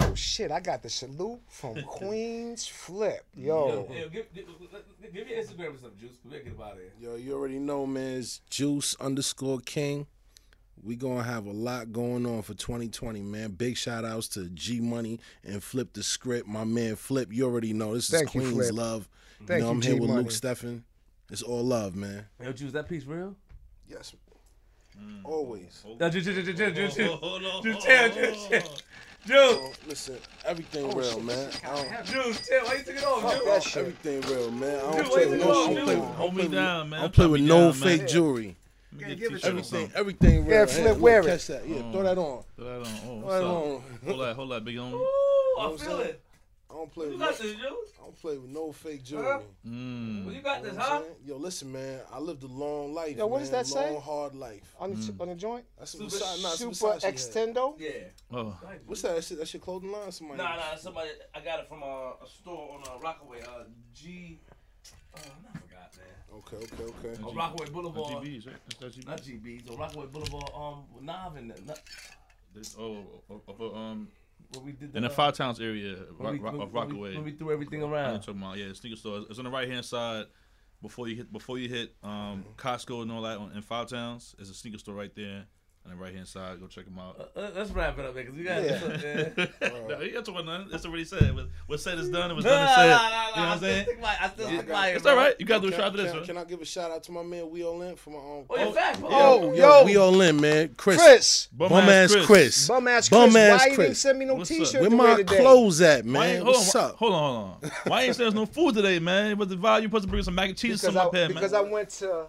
Oh 0.00 0.14
shit! 0.14 0.50
I 0.50 0.60
got 0.60 0.82
the 0.82 0.90
salute 0.90 1.40
from 1.48 1.82
Queens 1.82 2.66
Flip. 2.66 3.24
Yo, 3.34 3.88
Yeah, 3.90 4.02
give, 4.12 4.34
give, 4.34 4.46
give 5.12 5.28
your 5.28 5.38
Instagram 5.38 5.70
and 5.70 5.78
stuff, 5.78 5.92
Juice. 5.98 6.10
We 6.24 6.32
gotta 6.32 6.44
get 6.44 6.52
him 6.52 6.60
out 6.60 6.72
of 6.72 6.78
here. 6.78 6.92
Yo, 7.00 7.14
you 7.16 7.34
already 7.34 7.58
know, 7.58 7.86
man. 7.86 8.18
It's 8.18 8.40
Juice 8.50 8.94
underscore 9.00 9.60
King. 9.60 10.06
We 10.82 10.96
gonna 10.96 11.22
have 11.22 11.46
a 11.46 11.52
lot 11.52 11.92
going 11.92 12.26
on 12.26 12.42
for 12.42 12.54
2020, 12.54 13.22
man. 13.22 13.52
Big 13.52 13.76
shout 13.76 14.04
outs 14.04 14.28
to 14.28 14.48
G 14.50 14.80
Money 14.80 15.18
and 15.42 15.62
Flip 15.62 15.92
the 15.92 16.02
Script. 16.02 16.46
My 16.46 16.64
man 16.64 16.96
Flip, 16.96 17.28
you 17.32 17.46
already 17.46 17.72
know 17.72 17.94
this 17.94 18.12
is 18.12 18.20
you, 18.20 18.26
Queens 18.26 18.52
Flip. 18.52 18.72
love. 18.74 19.08
Thank 19.46 19.48
you 19.48 19.58
know, 19.58 19.64
you, 19.66 19.70
I'm 19.70 19.82
here 19.82 19.94
with 19.94 20.02
G-Money. 20.02 20.22
Luke 20.22 20.30
Stephen. 20.30 20.84
It's 21.30 21.42
all 21.42 21.64
love, 21.64 21.96
man. 21.96 22.26
Yo, 22.42 22.52
Juice, 22.52 22.72
that 22.72 22.88
piece 22.88 23.04
real? 23.04 23.34
Yes. 23.88 24.14
Always. 25.24 25.84
No, 25.98 26.08
Juice, 26.08 26.24
Juice, 26.24 26.44
Juice, 26.44 26.56
Juice, 26.56 26.74
Juice, 26.74 26.94
Juice. 26.94 27.10
Hold 27.20 27.44
on, 27.44 27.62
Juice, 27.62 27.84
hold 27.84 28.82
chill, 29.26 29.38
on, 29.38 29.46
Juice, 29.46 29.56
hold 29.56 29.56
chill. 29.56 29.60
on. 29.60 29.70
Juice. 29.70 29.76
Oh, 29.84 29.88
listen, 29.88 30.18
everything 30.44 30.84
oh, 30.86 30.92
real, 30.98 31.20
man. 31.20 31.50
I 31.64 31.74
don't, 31.74 32.06
Juice, 32.06 32.48
chill. 32.48 32.64
Why 32.64 32.74
you 32.74 32.82
took 32.84 32.96
it 32.96 33.04
off, 33.04 33.22
fuck 33.22 33.32
Juice? 33.34 33.44
that 33.44 33.62
shit. 33.62 33.76
everything 33.76 34.20
real, 34.22 34.50
man. 34.50 34.76
I 34.76 34.80
don't 34.80 34.94
why 34.96 35.02
play 35.04 35.26
with 35.26 35.40
no, 35.40 35.50
off, 35.50 35.68
I 35.70 35.74
don't 35.74 35.84
play 35.84 35.94
dude? 35.94 36.02
with, 36.02 36.08
I 36.08 36.14
Hold 36.14 36.36
me 36.36 36.48
down, 36.48 36.88
man. 36.90 36.98
I 36.98 37.02
don't 37.02 37.14
play 37.14 37.26
with 37.26 37.40
no 37.42 37.72
fake 37.72 38.06
jewelry. 38.08 38.56
Let 38.92 39.00
me 39.00 39.02
Yeah, 39.02 39.08
get 39.08 39.18
give 39.18 39.32
a 39.32 39.34
it 39.34 39.38
t-shirt 39.42 39.64
to 39.64 39.76
or 39.76 39.78
me. 39.80 39.90
Everything, 39.94 39.96
everything 39.96 40.46
real. 40.46 40.58
Yeah, 40.58 40.66
Flip, 40.66 40.98
wear 40.98 41.20
it. 41.20 41.26
Catch 41.26 41.46
that. 41.48 41.68
Yeah, 41.68 41.92
throw 41.92 42.02
that 42.02 42.18
on. 42.18 42.44
Throw 42.56 42.64
that 42.64 42.88
on. 42.88 42.94
Oh, 43.04 43.20
Throw 43.20 43.30
that 43.30 43.44
on. 43.44 43.82
Hold 44.06 44.20
that, 44.20 44.36
hold 44.36 44.50
that, 44.52 44.64
big 44.64 44.78
on. 44.78 44.92
Ooh, 44.92 45.06
I 45.58 45.76
feel 45.76 46.00
it. 46.00 46.20
I 46.76 46.78
don't 46.80 46.92
play 46.92 47.06
You 47.06 47.10
with 47.12 47.20
got 47.20 47.40
no, 47.40 47.46
this, 47.46 47.52
Juice. 47.56 47.62
I 47.98 48.02
don't 48.04 48.20
play 48.20 48.36
with 48.36 48.50
no 48.50 48.70
fake 48.70 49.02
jewelry. 49.02 49.24
Huh? 49.26 49.38
Mm. 49.66 50.26
Well, 50.26 50.34
you 50.34 50.42
got 50.42 50.58
You 50.58 50.64
this, 50.64 50.72
know 50.74 50.78
what 50.78 50.88
huh? 50.90 51.00
Saying? 51.00 51.14
Yo, 51.24 51.36
listen, 51.38 51.72
man. 51.72 52.00
I 52.12 52.18
lived 52.18 52.42
a 52.42 52.46
long 52.48 52.92
life. 52.92 53.16
Yo, 53.16 53.26
what 53.26 53.36
man. 53.36 53.40
does 53.40 53.50
that 53.52 53.66
say? 53.66 53.92
Long, 53.94 54.02
hard 54.02 54.34
life. 54.34 54.74
On 54.78 54.90
the, 54.92 55.14
on 55.20 55.28
the 55.28 55.34
joint? 55.36 55.64
That's 55.78 55.92
Super- 55.92 56.10
some 56.10 56.20
Versace, 56.20 56.42
nah, 56.42 56.48
some 56.50 56.74
Super 56.74 56.98
Extendo? 56.98 57.74
Yeah. 57.80 57.90
Oh, 58.30 58.58
What's 58.84 59.00
that? 59.02 59.14
That 59.16 59.24
shit, 59.24 59.38
that 59.38 59.48
shit 59.48 59.62
clothing 59.62 59.90
line? 59.90 60.12
Somebody. 60.12 60.42
Nah, 60.42 60.56
nah, 60.56 60.76
somebody. 60.76 61.08
I 61.34 61.40
got 61.40 61.60
it 61.60 61.68
from 61.68 61.82
uh, 61.82 61.86
a 61.86 62.26
store 62.28 62.74
on 62.74 62.82
uh, 62.82 63.00
Rockaway. 63.02 63.40
Uh, 63.40 63.64
G. 63.94 64.38
Uh, 65.14 65.18
I 65.18 65.58
forgot, 65.58 65.92
man. 65.96 66.34
Okay, 66.34 66.56
okay, 66.58 67.08
okay. 67.08 67.22
On 67.22 67.34
Rockaway 67.34 67.70
Boulevard. 67.70 68.22
GBs, 68.22 68.46
right? 68.48 68.56
That's 68.78 68.96
that 68.96 69.06
Not 69.06 69.22
GB. 69.22 69.62
GBs. 69.64 69.70
On 69.70 69.78
Rockaway 69.78 70.06
Boulevard. 70.08 70.50
Um, 70.54 70.84
with 70.94 71.04
Nav 71.04 71.36
and 71.36 71.48
not, 71.66 71.80
This- 72.54 72.76
Oh, 72.78 72.98
oh, 73.30 73.40
oh, 73.48 73.54
oh, 73.60 73.74
um, 73.74 74.08
when 74.54 74.64
we 74.64 74.72
did 74.72 74.92
the, 74.92 74.96
in 74.98 75.02
the 75.04 75.10
uh, 75.10 75.12
Five 75.12 75.34
Towns 75.34 75.60
area, 75.60 75.96
when 76.16 76.34
Rock, 76.40 76.42
Rock, 76.42 76.52
when- 76.52 76.62
of 76.62 76.72
we- 76.72 76.80
Rockaway. 76.80 77.14
When 77.14 77.24
we 77.24 77.32
threw 77.32 77.52
everything 77.52 77.82
I'm 77.82 77.92
around. 77.92 78.20
talking 78.20 78.40
about 78.42 78.56
yeah, 78.58 78.72
sneaker 78.72 78.96
store. 78.96 79.22
It's 79.28 79.38
on 79.38 79.44
the 79.44 79.50
right 79.50 79.68
hand 79.68 79.84
side 79.84 80.26
before 80.82 81.08
you 81.08 81.16
hit 81.16 81.32
before 81.32 81.58
you 81.58 81.68
hit 81.68 81.94
um, 82.02 82.44
Costco 82.56 83.02
and 83.02 83.10
all 83.12 83.22
that 83.22 83.38
on, 83.38 83.52
in 83.52 83.62
Five 83.62 83.88
Towns. 83.88 84.34
There's 84.36 84.50
a 84.50 84.54
sneaker 84.54 84.78
store 84.78 84.94
right 84.94 85.14
there 85.14 85.44
on 85.86 85.96
the 85.96 86.02
right 86.02 86.14
hand 86.14 86.26
side. 86.26 86.60
Go 86.60 86.66
check 86.66 86.84
them 86.84 86.98
out. 86.98 87.30
Uh, 87.36 87.38
uh, 87.40 87.50
let's 87.54 87.70
wrap 87.70 87.98
it 87.98 88.04
up, 88.04 88.14
man, 88.14 88.24
because 88.24 88.36
we 88.38 88.44
got 88.44 88.62
Yeah. 88.62 88.78
this. 88.78 89.48
Yeah. 89.60 89.68
no, 89.88 90.00
you 90.00 90.16
ain't 90.16 90.24
talking 90.26 90.34
about 90.40 90.46
nothing. 90.46 90.74
It's 90.74 90.84
already 90.84 91.04
said. 91.04 91.34
What- 91.34 91.46
What's 91.66 91.82
said 91.82 91.98
is 91.98 92.08
done. 92.10 92.30
It 92.30 92.34
was 92.34 92.44
No, 92.44 92.50
done 92.50 92.64
no, 92.64 92.70
and 92.70 92.76
no, 92.76 92.76
said. 92.76 92.88
no, 92.88 92.96
no, 92.96 93.06
You 93.06 93.08
know 93.08 93.30
what 93.30 93.36
I 93.36 93.52
I'm 93.52 93.58
saying? 93.60 93.84
stick 93.84 93.98
I 94.02 94.28
still 94.28 94.46
Nah, 94.46 94.50
I 94.52 94.56
stick 94.56 94.66
got 94.68 94.74
by 94.74 94.86
it. 94.88 94.90
it, 94.90 94.94
It's 94.94 95.02
bro. 95.02 95.10
all 95.12 95.16
right. 95.18 95.34
You 95.38 95.46
gotta 95.46 95.60
do 95.62 95.66
a 95.68 95.70
Can, 95.70 95.80
shot 95.80 95.90
to 95.92 95.96
this 95.96 96.06
can, 96.10 96.16
one. 96.18 96.26
can 96.26 96.38
I 96.38 96.44
give 96.44 96.60
a 96.60 96.64
shout 96.64 96.90
out 96.90 97.02
to 97.04 97.12
my 97.12 97.22
man 97.22 97.50
We 97.50 97.64
All 97.64 97.82
In 97.82 97.96
for 97.96 98.10
my 98.10 98.16
um, 98.18 98.44
Oh, 98.50 98.56
you're 98.58 98.72
fat. 98.72 99.00
Oh, 99.02 99.52
yo, 99.52 99.80
yo. 99.80 99.84
We 99.84 99.96
All 99.96 100.20
In, 100.20 100.40
man. 100.40 100.74
Chris. 100.76 101.02
Chris. 101.02 101.48
Bum 101.52 101.68
Bum 101.68 101.78
ass 101.84 101.88
ass 101.88 102.12
Chris. 102.12 102.26
Chris. 102.26 102.68
Bum 102.68 102.88
ass 102.88 103.08
Bum 103.08 103.30
Chris. 103.30 103.36
ass 103.36 103.60
Why 103.60 103.66
you 103.70 103.76
didn't 103.76 103.94
send 103.96 104.18
me 104.18 104.24
no 104.24 104.34
What's 104.34 104.48
t-shirt 104.48 104.80
Where 104.80 104.90
my 104.90 105.16
today? 105.16 105.36
clothes 105.38 105.80
at, 105.80 106.04
man? 106.04 106.36
hold 106.42 106.48
What's 106.56 106.74
on, 106.74 106.84
up? 106.90 106.96
Hold 106.96 107.12
on, 107.12 107.20
hold 107.20 107.64
on. 107.64 107.70
Why 107.86 108.02
ain't 108.02 108.16
there's 108.16 108.34
no 108.34 108.46
food 108.46 108.74
today, 108.74 108.98
man? 108.98 109.36
But 109.36 109.48
the 109.48 109.56
value 109.56 109.82
you 109.84 109.88
supposed 109.88 110.04
to 110.04 110.10
bring 110.10 110.22
some 110.22 110.34
mac 110.34 110.48
and 110.48 110.58
cheese 110.58 110.82
or 110.84 110.88
Because, 110.88 110.94
something 111.02 111.20
I, 111.20 111.24
up 111.24 111.30
here, 111.30 111.34
because. 111.34 111.52
I 111.52 111.60
went 111.60 111.90
to... 111.90 112.26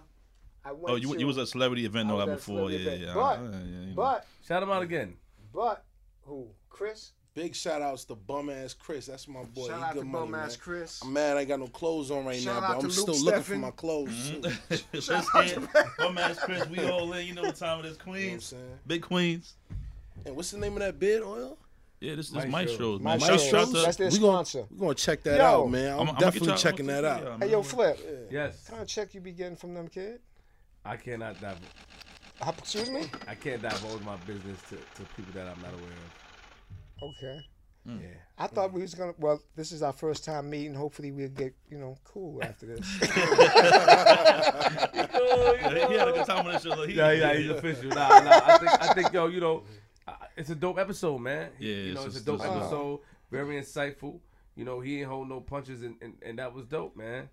I 0.68 0.72
oh, 0.72 0.74
went 0.74 0.92
oh, 0.92 0.96
you 0.96 1.14
to, 1.14 1.20
you 1.20 1.26
was 1.26 1.38
at 1.38 1.44
a 1.44 1.46
celebrity 1.46 1.86
event 1.86 2.08
I 2.08 2.12
and 2.12 2.20
all 2.20 2.26
that 2.26 2.34
before, 2.36 2.70
yeah, 2.70 2.78
yeah, 2.78 2.86
event. 2.86 3.00
yeah. 3.00 3.14
yeah, 3.14 3.40
yeah, 3.42 3.58
you 3.80 3.86
know. 3.86 3.92
But, 3.94 4.26
Shout 4.46 4.62
him 4.62 4.70
out 4.70 4.82
again. 4.82 5.16
but, 5.52 5.84
who? 6.22 6.48
Chris? 6.68 7.12
Big 7.34 7.54
shout 7.54 7.80
outs 7.82 8.04
to 8.06 8.16
bum 8.16 8.50
ass 8.50 8.74
Chris. 8.74 9.06
That's 9.06 9.28
my 9.28 9.44
boy. 9.44 9.68
Shout 9.68 9.78
he 9.78 9.84
out 9.84 9.92
good 9.94 10.00
to 10.00 10.04
money, 10.06 10.24
bum 10.24 10.30
man. 10.32 10.40
ass 10.40 10.56
Chris. 10.56 11.00
I'm 11.02 11.12
mad 11.12 11.36
I 11.36 11.40
ain't 11.40 11.48
got 11.48 11.60
no 11.60 11.68
clothes 11.68 12.10
on 12.10 12.24
right 12.24 12.36
Shout 12.36 12.62
now, 12.62 12.74
but 12.74 12.84
I'm 12.84 12.90
still 12.90 13.14
Luke 13.14 13.24
looking 13.24 13.42
for 13.42 13.56
my 13.56 13.70
clothes. 13.70 14.30
too. 14.30 14.40
Let's 14.92 15.08
hand 15.32 15.68
bum 15.98 16.18
ass 16.18 16.40
Chris. 16.40 16.66
We 16.68 16.80
all 16.90 17.12
in. 17.12 17.26
You 17.28 17.34
know 17.34 17.42
what 17.42 17.54
time 17.56 17.78
it 17.80 17.86
is, 17.86 17.92
You 17.92 17.98
know 17.98 18.12
Queens, 18.12 18.54
big 18.86 19.02
Queens. 19.02 19.54
And 20.26 20.34
what's 20.34 20.50
the 20.50 20.58
name 20.58 20.72
of 20.72 20.80
that 20.80 20.98
bid 20.98 21.22
oil? 21.22 21.56
Yeah, 22.00 22.14
this 22.14 22.28
is 22.28 22.34
Maestros. 22.34 22.50
Maestros, 22.52 23.00
My 23.00 23.10
man. 23.16 23.20
Maestros? 23.20 23.50
Shout 23.50 23.72
That's 23.84 23.96
their 23.96 24.10
We 24.10 24.18
gonna- 24.18 24.44
sponsor. 24.44 24.66
We're 24.70 24.78
gonna 24.78 24.94
check 24.94 25.22
that 25.24 25.38
Yo. 25.38 25.44
out, 25.44 25.70
man. 25.70 25.92
I'm, 25.92 26.00
I'ma- 26.00 26.00
I'ma 26.00 26.12
get 26.12 26.20
definitely 26.20 26.56
checking 26.56 26.86
that 26.86 27.04
out. 27.04 27.24
man. 27.24 27.40
Hey, 27.40 27.50
yo, 27.50 27.62
Flip. 27.62 28.28
Yes. 28.30 28.62
What 28.64 28.70
kind 28.70 28.82
of 28.82 28.88
check 28.88 29.14
you 29.14 29.20
be 29.20 29.32
getting 29.32 29.56
from 29.56 29.74
them, 29.74 29.88
kid? 29.88 30.20
I 30.88 30.96
cannot 30.96 31.40
dive. 31.40 31.58
Uh, 32.40 32.52
Excuse 32.58 32.88
me? 32.90 33.02
I 33.26 33.34
can't 33.34 33.60
divulge 33.60 34.02
my 34.02 34.16
business 34.26 34.60
to, 34.70 34.76
to 34.76 35.02
people 35.16 35.32
that 35.34 35.46
I'm 35.46 35.60
not 35.60 35.72
aware 35.74 35.92
of. 35.92 37.10
Okay. 37.10 37.40
Yeah. 37.86 37.94
I 38.36 38.46
thought 38.48 38.72
we 38.72 38.82
was 38.82 38.94
gonna. 38.94 39.14
Well, 39.18 39.40
this 39.56 39.72
is 39.72 39.82
our 39.82 39.92
first 39.94 40.22
time 40.24 40.50
meeting. 40.50 40.74
Hopefully, 40.74 41.10
we'll 41.10 41.28
get 41.30 41.54
you 41.70 41.78
know 41.78 41.96
cool 42.04 42.38
after 42.42 42.66
this. 42.66 42.86
Yeah, 45.70 45.88
he 45.88 45.94
had 45.94 46.08
a 46.08 46.12
good 46.12 46.26
time 46.26 46.46
on 46.46 46.52
this 46.52 46.62
show. 46.62 46.82
He- 46.86 46.94
Yeah, 46.94 47.12
yeah, 47.12 47.34
he's 47.34 47.50
official. 47.50 47.88
Nah, 47.90 48.08
nah. 48.20 48.40
I 48.46 48.58
think, 48.58 48.82
I 48.82 48.94
think, 48.94 49.12
yo, 49.12 49.26
you 49.26 49.40
know, 49.40 49.62
uh, 50.06 50.12
it's 50.36 50.50
a 50.50 50.54
dope 50.54 50.78
episode, 50.78 51.18
man. 51.18 51.50
Yeah, 51.58 51.74
you 51.74 51.94
know, 51.94 52.04
it's 52.04 52.16
it's, 52.16 52.22
a 52.24 52.26
dope 52.26 52.38
this 52.40 52.50
is- 52.50 52.56
episode. 52.56 53.00
Very 53.30 53.60
insightful. 53.60 54.20
You 54.56 54.64
know, 54.64 54.80
he 54.80 55.00
ain't 55.00 55.08
hold 55.08 55.28
no 55.28 55.40
punches, 55.40 55.82
and, 55.82 55.96
and, 56.00 56.14
and 56.22 56.38
that 56.38 56.52
was 56.54 56.66
dope, 56.66 56.96
man. 56.96 57.28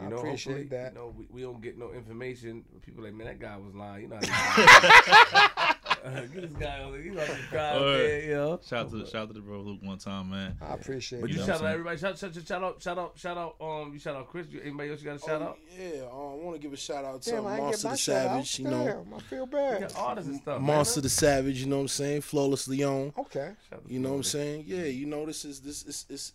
You 0.00 0.06
I 0.06 0.10
know, 0.10 0.16
appreciate 0.18 0.70
that. 0.70 0.92
You 0.92 0.98
know, 0.98 1.14
we, 1.16 1.26
we 1.30 1.42
don't 1.42 1.60
get 1.60 1.76
no 1.78 1.92
information. 1.92 2.64
People 2.82 3.04
like, 3.04 3.14
man, 3.14 3.26
that 3.26 3.40
guy 3.40 3.56
was 3.56 3.74
lying. 3.74 4.02
You 4.02 4.08
know, 4.08 4.18
how 4.22 5.74
uh, 6.04 6.20
get 6.20 6.42
this 6.42 6.52
guy 6.52 6.82
on. 6.82 6.92
You 7.02 7.10
know, 7.12 7.24
the 7.26 7.36
guy 7.50 7.70
out 7.74 7.80
Word. 7.80 7.98
there, 7.98 8.22
you 8.22 8.34
know. 8.34 8.60
Shout 8.64 8.86
out 8.86 8.90
to 8.92 9.06
shout 9.06 9.22
out 9.22 9.28
to 9.28 9.34
the 9.34 9.40
bro 9.40 9.60
Luke 9.60 9.80
one 9.82 9.98
time, 9.98 10.30
man. 10.30 10.56
I 10.62 10.74
appreciate 10.74 11.20
But 11.20 11.30
it. 11.30 11.32
you 11.32 11.40
know 11.40 11.46
shout 11.46 11.60
what 11.60 11.66
out 11.68 11.72
everybody. 11.72 11.98
Shout, 11.98 12.16
shout, 12.18 12.32
shout 12.34 12.62
out, 12.62 12.80
shout 12.82 12.98
out, 12.98 13.12
shout 13.18 13.36
out. 13.36 13.56
Um, 13.60 13.92
you 13.92 13.98
shout 13.98 14.14
out 14.14 14.28
Chris. 14.28 14.46
You, 14.50 14.60
anybody 14.62 14.90
else 14.90 15.00
you 15.00 15.06
got 15.06 15.16
a 15.16 15.18
shout 15.18 15.42
Oh, 15.42 15.46
out? 15.46 15.58
Yeah, 15.76 16.02
um, 16.02 16.08
I 16.12 16.44
want 16.44 16.56
to 16.56 16.62
give 16.62 16.72
a 16.72 16.76
shout 16.76 17.04
out 17.04 17.20
to 17.22 17.30
Damn, 17.30 17.46
I 17.46 17.50
ain't 17.50 17.58
get 17.58 17.64
Monster 17.64 17.88
the 17.88 17.96
shout 17.96 18.16
out. 18.16 18.28
Savage. 18.46 18.58
You 18.60 18.64
know, 18.68 18.84
Damn, 19.04 19.14
I 19.14 19.18
feel 19.20 19.38
You 19.40 19.46
bad. 19.46 19.80
got 19.80 19.96
artists 19.96 20.30
and 20.30 20.40
stuff. 20.40 20.60
Monster 20.60 20.98
man. 21.00 21.02
the 21.02 21.08
Savage. 21.08 21.58
You 21.60 21.66
know 21.66 21.76
what 21.76 21.82
I'm 21.82 21.88
saying? 21.88 22.20
Flawless 22.20 22.68
Leon. 22.68 23.12
Okay. 23.18 23.50
Shout 23.68 23.82
You 23.88 23.98
know 23.98 24.10
what 24.10 24.16
I'm 24.18 24.22
saying? 24.22 24.64
Yeah, 24.68 24.84
you 24.84 25.06
know 25.06 25.26
this 25.26 25.44
is 25.44 25.60
this 25.60 25.82
is 25.84 26.06
it's 26.08 26.32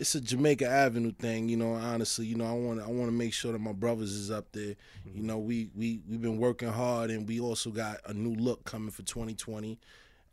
it's 0.00 0.14
a 0.16 0.20
Jamaica 0.20 0.66
Avenue 0.66 1.12
thing. 1.12 1.48
You 1.48 1.56
know, 1.56 1.72
honestly, 1.74 2.26
you 2.26 2.34
know 2.34 2.46
I 2.46 2.52
want 2.52 2.80
I 2.80 2.86
want 2.88 3.06
to 3.06 3.12
make 3.12 3.32
sure 3.32 3.52
that 3.52 3.60
my 3.60 3.72
brothers 3.72 4.12
is 4.12 4.30
up 4.30 4.50
there. 4.52 4.74
You 5.14 5.22
know, 5.22 5.38
we 5.38 5.70
we 5.76 6.00
we've 6.08 6.20
been 6.22 6.38
working 6.38 6.68
hard, 6.70 7.10
and 7.10 7.28
we 7.28 7.38
also 7.40 7.70
got 7.70 7.98
a 8.06 8.12
new 8.14 8.34
look 8.34 8.64
coming 8.64 8.90
for 8.90 9.02
2020. 9.02 9.78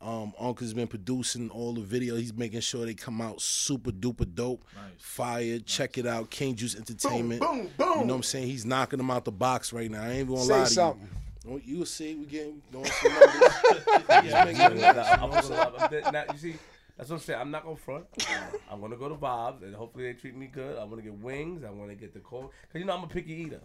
Um, 0.00 0.32
Uncle's 0.38 0.74
been 0.74 0.86
producing 0.86 1.50
all 1.50 1.74
the 1.74 1.80
video. 1.80 2.14
He's 2.16 2.32
making 2.32 2.60
sure 2.60 2.86
they 2.86 2.94
come 2.94 3.20
out 3.20 3.40
super 3.42 3.90
duper 3.90 4.32
dope, 4.32 4.64
Nice. 4.76 4.84
fire. 4.98 5.58
Check 5.58 5.98
it 5.98 6.06
out, 6.06 6.30
King 6.30 6.54
Juice 6.54 6.76
Entertainment. 6.76 7.40
Boom, 7.40 7.68
boom. 7.76 7.88
You 8.00 8.04
know 8.04 8.04
what 8.04 8.14
I'm 8.14 8.22
saying? 8.22 8.46
He's 8.46 8.64
knocking 8.64 8.98
them 8.98 9.10
out 9.10 9.24
the 9.24 9.32
box 9.32 9.72
right 9.72 9.90
now. 9.90 10.02
I 10.02 10.10
ain't 10.10 10.14
even 10.20 10.34
gonna 10.34 10.46
Say 10.46 10.52
lie 10.52 10.64
to 10.64 10.70
something. 10.70 11.02
you. 11.02 11.50
Oh, 11.50 11.60
You'll 11.64 11.86
see, 11.86 12.14
we 12.14 12.26
getting 12.26 12.62
doing 12.70 12.84
some 12.84 13.12
numbers. 13.12 13.32
He's 13.42 14.30
Yeah, 14.30 14.44
it 14.44 14.56
nah, 14.56 14.60
nice, 14.60 14.60
I'm 14.60 14.76
you 14.76 14.80
know 14.80 14.92
I'm 14.92 15.30
gonna- 15.30 15.42
saying? 15.42 15.72
I'm 15.78 15.90
dead- 15.90 16.12
now, 16.12 16.24
you 16.32 16.38
see, 16.38 16.54
that's 16.98 17.08
what 17.10 17.16
I'm 17.16 17.22
saying. 17.22 17.40
I'm 17.40 17.50
not 17.50 17.64
gonna 17.64 17.76
front. 17.76 18.04
I'm 18.70 18.80
gonna 18.80 18.96
go 18.96 19.08
to 19.08 19.14
Bob's 19.14 19.62
and 19.62 19.74
hopefully 19.74 20.04
they 20.04 20.12
treat 20.18 20.36
me 20.36 20.46
good. 20.48 20.76
I 20.76 20.84
want 20.84 20.96
to 20.96 21.02
get 21.02 21.14
wings. 21.14 21.64
I 21.64 21.70
want 21.70 21.88
to 21.90 21.96
get 21.96 22.12
the 22.12 22.20
cold, 22.20 22.50
cause 22.70 22.78
you 22.80 22.84
know 22.84 22.92
I'm 22.94 23.04
a 23.04 23.08
picky 23.08 23.32
eater. 23.32 23.60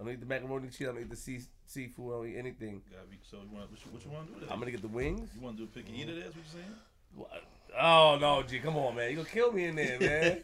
I 0.00 0.04
don't 0.04 0.12
eat 0.12 0.20
the 0.20 0.26
macaroni 0.26 0.68
and 0.68 0.72
cheese. 0.72 0.86
I 0.88 0.92
don't 0.92 1.00
eat 1.02 1.10
the 1.10 1.16
sea, 1.16 1.40
seafood. 1.66 2.06
I 2.06 2.16
don't 2.18 2.28
eat 2.28 2.38
anything. 2.38 2.82
Gotta 2.90 3.06
be- 3.08 3.18
So 3.28 3.38
you 3.38 3.48
want 3.54 3.68
what 3.70 3.84
you, 3.84 3.90
what 3.92 4.04
you 4.04 4.10
want 4.12 4.28
to 4.28 4.34
do? 4.34 4.40
There? 4.40 4.52
I'm 4.52 4.60
gonna 4.60 4.70
get 4.70 4.80
the 4.82 4.86
wings. 4.88 5.28
You 5.34 5.40
want 5.42 5.56
to 5.58 5.64
do 5.64 5.68
a 5.70 5.74
picky 5.74 6.00
eater? 6.00 6.14
That's 6.14 6.28
what 6.28 6.36
you're 6.36 6.62
saying? 6.62 6.74
What? 7.16 7.30
Oh 7.78 8.16
no, 8.20 8.42
G, 8.44 8.60
come 8.60 8.76
on, 8.76 8.94
man. 8.94 9.10
You 9.10 9.16
gonna 9.16 9.28
kill 9.28 9.50
me 9.52 9.64
in 9.64 9.74
there, 9.76 9.98
man. 10.00 10.40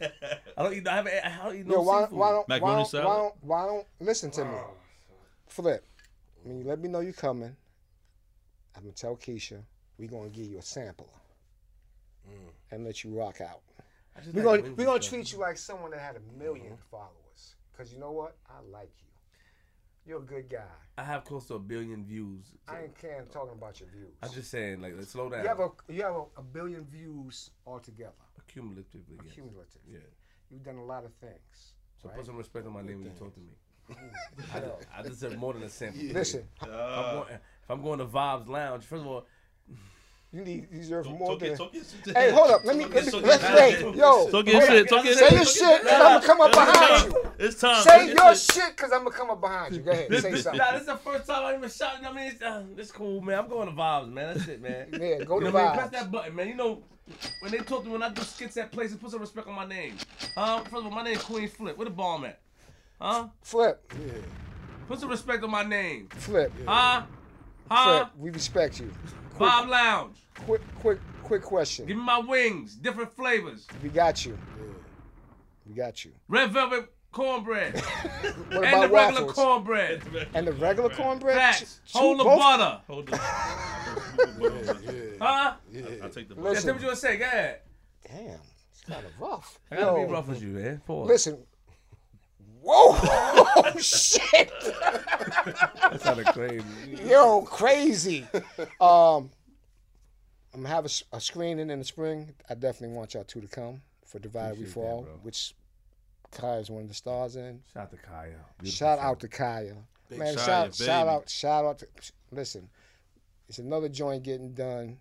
I 0.57 0.63
don't 0.63 0.73
eat. 0.73 0.87
I 0.87 0.95
haven't. 0.95 1.13
I 1.25 1.45
don't 1.45 1.55
eat 1.55 1.65
no 1.65 1.75
Yo, 1.75 1.81
why, 1.81 2.01
seafood. 2.03 2.17
why 2.17 2.29
don't 2.31 2.47
Macaroni 2.49 2.71
why 2.73 2.77
don't, 2.79 2.87
salad? 2.89 3.07
why 3.07 3.15
don't 3.17 3.35
why 3.41 3.65
don't 3.65 3.87
listen 4.01 4.29
to 4.31 4.43
me? 4.45 4.51
Oh, 4.53 4.71
Flip. 5.47 5.83
When 6.43 6.59
you 6.59 6.65
let 6.65 6.79
me 6.79 6.89
know 6.89 6.99
you're 6.99 7.13
coming, 7.13 7.55
I'm 8.75 8.81
gonna 8.83 8.91
tell 8.93 9.15
Keisha 9.15 9.61
we 9.97 10.07
gonna 10.07 10.29
give 10.29 10.45
you 10.47 10.57
a 10.57 10.61
sampler 12.25 12.53
and 12.71 12.85
let 12.85 13.03
you 13.03 13.17
rock 13.17 13.41
out. 13.41 13.61
We're 14.33 14.43
gonna 14.43 14.61
we 14.61 14.67
and 14.67 14.77
gonna 14.77 15.01
stuff. 15.01 15.13
treat 15.13 15.31
you 15.31 15.39
like 15.39 15.57
someone 15.57 15.91
that 15.91 15.99
had 15.99 16.15
a 16.15 16.19
1000000 16.19 16.61
mm-hmm. 16.61 16.75
followers. 16.89 17.55
Cause 17.77 17.91
you 17.91 17.99
know 17.99 18.11
what? 18.11 18.37
I 18.47 18.61
like 18.71 18.91
you. 18.99 19.05
You're 20.05 20.19
a 20.19 20.25
good 20.25 20.49
guy. 20.49 20.63
I 20.97 21.03
have 21.03 21.25
close 21.25 21.47
to 21.47 21.55
a 21.55 21.59
billion 21.59 22.05
views. 22.05 22.45
I 22.67 22.83
ain't 22.83 22.97
caring 22.97 23.25
talking 23.27 23.53
about 23.57 23.79
your 23.79 23.89
views. 23.89 24.13
I'm 24.21 24.31
just 24.31 24.51
saying, 24.51 24.79
like, 24.81 24.93
let's 24.95 25.11
slow 25.11 25.29
down. 25.29 25.41
you 25.41 25.47
have 25.47 25.59
a 25.59 25.69
you 25.89 26.03
have 26.03 26.15
a, 26.15 26.23
a 26.37 26.43
billion 26.43 26.85
views 26.85 27.49
altogether, 27.65 28.13
Cumulatively, 28.47 29.17
yes. 29.25 29.33
cumulative. 29.33 29.81
Yeah. 29.91 29.99
You've 30.51 30.63
done 30.63 30.77
a 30.77 30.85
lot 30.85 31.03
of 31.03 31.13
things. 31.15 31.73
So 32.01 32.07
right? 32.07 32.17
put 32.17 32.25
some 32.25 32.37
respect 32.37 32.67
on 32.67 32.73
my 32.73 32.81
name 32.81 32.99
when 32.99 33.07
you 33.07 33.17
talk 33.17 33.33
to 33.33 33.39
me. 33.39 33.53
I 34.53 34.99
I, 34.99 35.01
deserve 35.01 35.37
more 35.37 35.53
than 35.53 35.63
a 35.63 35.69
sample. 35.69 36.01
Listen, 36.13 36.43
If 36.61 36.67
I'm, 36.67 37.15
going, 37.15 37.29
if 37.29 37.69
I'm 37.69 37.81
going 37.81 37.99
to 37.99 38.05
Vibes 38.05 38.47
Lounge, 38.47 38.83
first 38.83 39.01
of 39.01 39.07
all, 39.07 39.25
you 40.35 40.43
need 40.43 40.67
you 40.71 40.79
deserve 40.79 41.05
Talk- 41.05 41.17
more 41.17 41.29
talk 41.29 41.39
than. 41.39 41.47
your- 41.49 41.57
talk 41.57 41.73
your. 41.73 42.13
Hey, 42.13 42.31
hold 42.31 42.51
up. 42.51 42.65
Let 42.65 42.75
me. 42.75 42.85
Let 42.85 43.05
me 43.05 43.11
let's 43.21 43.43
wait. 43.43 43.95
Yo, 43.95 44.29
Talk 44.29 44.47
your 44.47 44.61
shit. 44.61 44.89
Talk 44.89 45.05
your 45.05 45.13
Say 45.13 45.29
shit. 45.29 45.33
your 45.35 45.45
shit, 45.45 45.81
cause 45.87 45.91
I'm 46.01 46.01
gonna 46.01 46.25
come 46.25 46.41
up 46.41 46.51
behind 46.51 47.05
you. 47.05 47.31
It's 47.39 47.59
time. 47.61 47.83
Say 47.83 48.13
your 48.13 48.35
shit. 48.35 48.77
cause 48.77 48.91
I'm 48.93 49.03
gonna 49.05 49.11
come 49.15 49.29
up 49.29 49.39
behind 49.41 49.75
you. 49.75 49.81
Go 49.81 49.91
ahead. 49.91 50.11
Say 50.21 50.35
something. 50.35 50.57
nah, 50.57 50.71
this 50.73 50.81
is 50.81 50.87
the 50.87 50.97
first 50.97 51.25
time 51.27 51.45
I 51.45 51.55
even 51.55 51.69
shot. 51.69 51.99
I 52.05 52.11
mean, 52.11 52.31
it's, 52.31 52.41
uh, 52.41 52.63
it's 52.77 52.91
cool, 52.91 53.21
man. 53.21 53.39
I'm 53.39 53.47
going 53.47 53.67
to 53.69 53.73
Vibes, 53.73 54.11
man. 54.11 54.33
That's 54.35 54.47
it, 54.49 54.61
man. 54.61 54.87
Yeah, 54.91 55.23
go 55.23 55.39
You 55.39 55.45
to 55.45 55.51
know 55.51 55.57
I 55.59 55.65
mean? 55.67 55.73
Press 55.77 55.89
that 55.91 56.11
button, 56.11 56.35
man. 56.35 56.47
You 56.49 56.55
know, 56.55 56.83
when 57.39 57.51
they 57.51 57.59
talk 57.59 57.81
to 57.83 57.85
me, 57.87 57.93
when 57.93 58.03
I 58.03 58.09
do 58.09 58.21
skits 58.23 58.57
at 58.57 58.71
places, 58.71 58.97
put 58.97 59.11
some 59.11 59.21
respect 59.21 59.47
on 59.47 59.55
my 59.55 59.65
name. 59.65 59.95
Huh? 60.35 60.59
First 60.63 60.73
of 60.75 60.85
all, 60.85 60.91
my 60.91 61.03
name's 61.03 61.23
Queen 61.23 61.47
Flip. 61.47 61.77
Where 61.77 61.85
the 61.85 61.91
bomb 61.91 62.25
at? 62.25 62.39
Huh? 62.99 63.27
Flip, 63.41 63.81
Yeah. 63.99 64.13
Put 64.87 64.99
some 64.99 65.09
respect 65.09 65.43
on 65.43 65.51
my 65.51 65.63
name. 65.63 66.07
flip, 66.15 66.51
Huh? 66.67 67.03
Huh? 67.71 67.99
flip. 67.99 68.07
We 68.17 68.29
respect 68.31 68.79
you. 68.79 68.91
Vibe 69.37 69.67
Lounge. 69.69 70.17
Quick, 70.45 70.61
quick, 70.79 70.99
quick 71.23 71.41
question. 71.41 71.85
Give 71.85 71.97
me 71.97 72.03
my 72.03 72.19
wings, 72.19 72.75
different 72.75 73.15
flavors. 73.15 73.67
We 73.83 73.89
got 73.89 74.25
you. 74.25 74.37
We 75.67 75.73
got 75.73 76.05
you. 76.05 76.11
Red 76.27 76.51
velvet 76.51 76.91
cornbread. 77.11 77.79
What 78.51 78.63
and 78.65 78.83
the 78.83 78.89
regular 78.89 79.25
waffles? 79.25 79.31
cornbread. 79.33 80.01
And 80.33 80.47
the 80.47 80.53
regular 80.53 80.89
cornbread? 80.89 81.37
Facts. 81.37 81.79
Ch- 81.85 81.93
Whole 81.93 82.19
of 82.19 82.25
both? 82.25 82.39
butter. 82.39 82.81
Hold 82.87 83.13
on. 83.13 83.19
Huh? 85.21 85.53
I'll 86.03 86.09
take 86.09 86.27
the 86.29 86.35
Yeah, 86.35 86.41
Listen. 86.41 86.65
tell 86.65 86.65
me 86.65 86.71
what 86.73 86.81
you 86.81 86.87
want 86.87 86.91
to 86.95 86.95
say. 86.95 87.17
Go 87.17 87.25
ahead. 87.25 87.59
Damn, 88.07 88.39
it's 88.71 88.81
kind 88.87 89.05
of 89.05 89.11
rough. 89.19 89.59
I 89.71 89.75
gotta 89.77 89.99
Yo, 90.01 90.05
be 90.07 90.13
rough 90.13 90.27
with 90.27 90.41
you, 90.41 90.49
man. 90.49 90.81
Pause. 90.85 91.07
Listen, 91.07 91.37
Whoa! 92.67 93.41
Oh, 93.57 93.79
shit! 93.79 94.51
That 94.59 95.99
sounded 96.01 96.25
crazy. 96.27 96.65
Yo, 97.05 97.41
crazy. 97.43 98.27
Um, 98.81 99.29
I'm 100.53 100.61
gonna 100.61 100.69
have 100.69 100.85
a 101.13 101.19
screening 101.21 101.69
in 101.69 101.79
the 101.79 101.85
spring. 101.85 102.33
I 102.49 102.53
definitely 102.55 102.95
want 102.97 103.13
y'all 103.13 103.23
two 103.23 103.39
to 103.41 103.47
come 103.47 103.81
for 104.05 104.19
Divided 104.19 104.57
We 104.57 104.65
Appreciate 104.65 104.67
that, 104.67 104.73
Fall, 104.89 105.01
bro. 105.03 105.13
which 105.23 105.55
Kaya 106.31 106.59
is 106.59 106.69
one 106.69 106.81
of 106.83 106.87
the 106.89 106.93
stars 106.95 107.35
in. 107.37 107.61
Shout 107.73 107.83
out 107.83 107.91
to 107.91 107.97
Kaya. 107.97 108.35
Beautiful 108.59 108.77
Shout 108.77 108.99
show. 108.99 109.05
out 109.05 109.19
to 109.21 109.27
Kaya. 109.29 109.75
Big 110.09 110.19
Man, 110.19 110.35
Shia, 110.35 110.45
shout, 110.45 110.75
shout 110.75 111.07
out, 111.07 111.29
shout 111.29 111.65
out 111.65 111.79
to 111.79 111.87
listen. 112.31 112.67
It's 113.47 113.59
another 113.59 113.87
joint 113.89 114.23
getting 114.23 114.53
done. 114.53 114.97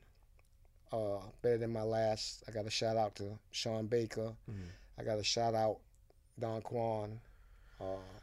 Uh, 0.93 1.19
better 1.43 1.59
than 1.59 1.73
my 1.73 1.82
last. 1.82 2.45
I 2.47 2.53
got 2.53 2.66
a 2.66 2.70
shout 2.70 2.97
out 2.97 3.16
to 3.16 3.36
Sean 3.51 3.86
Baker. 3.86 4.32
Mm-hmm. 4.49 4.62
I 4.99 5.03
got 5.03 5.19
a 5.19 5.24
shout 5.24 5.55
out 5.55 5.78
Don 6.39 6.62
Quan, 6.62 7.19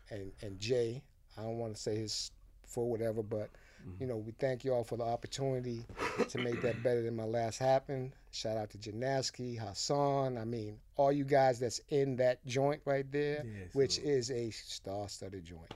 and 0.09 0.31
and 0.41 0.59
Jay. 0.59 1.01
I 1.37 1.43
don't 1.43 1.57
want 1.57 1.75
to 1.75 1.81
say 1.81 1.95
his 1.97 2.31
for 2.67 2.89
whatever, 2.89 3.23
but 3.23 3.49
Mm-hmm. 3.81 4.03
you 4.03 4.07
know 4.07 4.17
we 4.17 4.31
thank 4.33 4.63
you 4.63 4.73
all 4.75 4.83
for 4.83 4.95
the 4.95 5.03
opportunity 5.03 5.83
to 6.29 6.37
make 6.37 6.61
that 6.61 6.83
better 6.83 7.01
than 7.01 7.15
my 7.15 7.23
last 7.23 7.57
happen. 7.57 8.13
Shout 8.29 8.55
out 8.55 8.69
to 8.69 8.77
Janaski, 8.77 9.57
Hassan. 9.57 10.37
I 10.37 10.45
mean, 10.45 10.77
all 10.97 11.11
you 11.11 11.23
guys 11.23 11.59
that's 11.59 11.81
in 11.89 12.15
that 12.17 12.45
joint 12.45 12.81
right 12.85 13.11
there, 13.11 13.43
Yeah, 13.43 13.63
which 13.73 13.95
so- 13.95 14.01
is 14.03 14.29
a 14.29 14.51
star-studded 14.51 15.43
joint. 15.45 15.73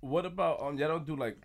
What 0.00 0.26
about 0.26 0.60
um? 0.60 0.76
Y'all 0.76 0.88
don't 0.88 1.06
do 1.06 1.16
like 1.16 1.38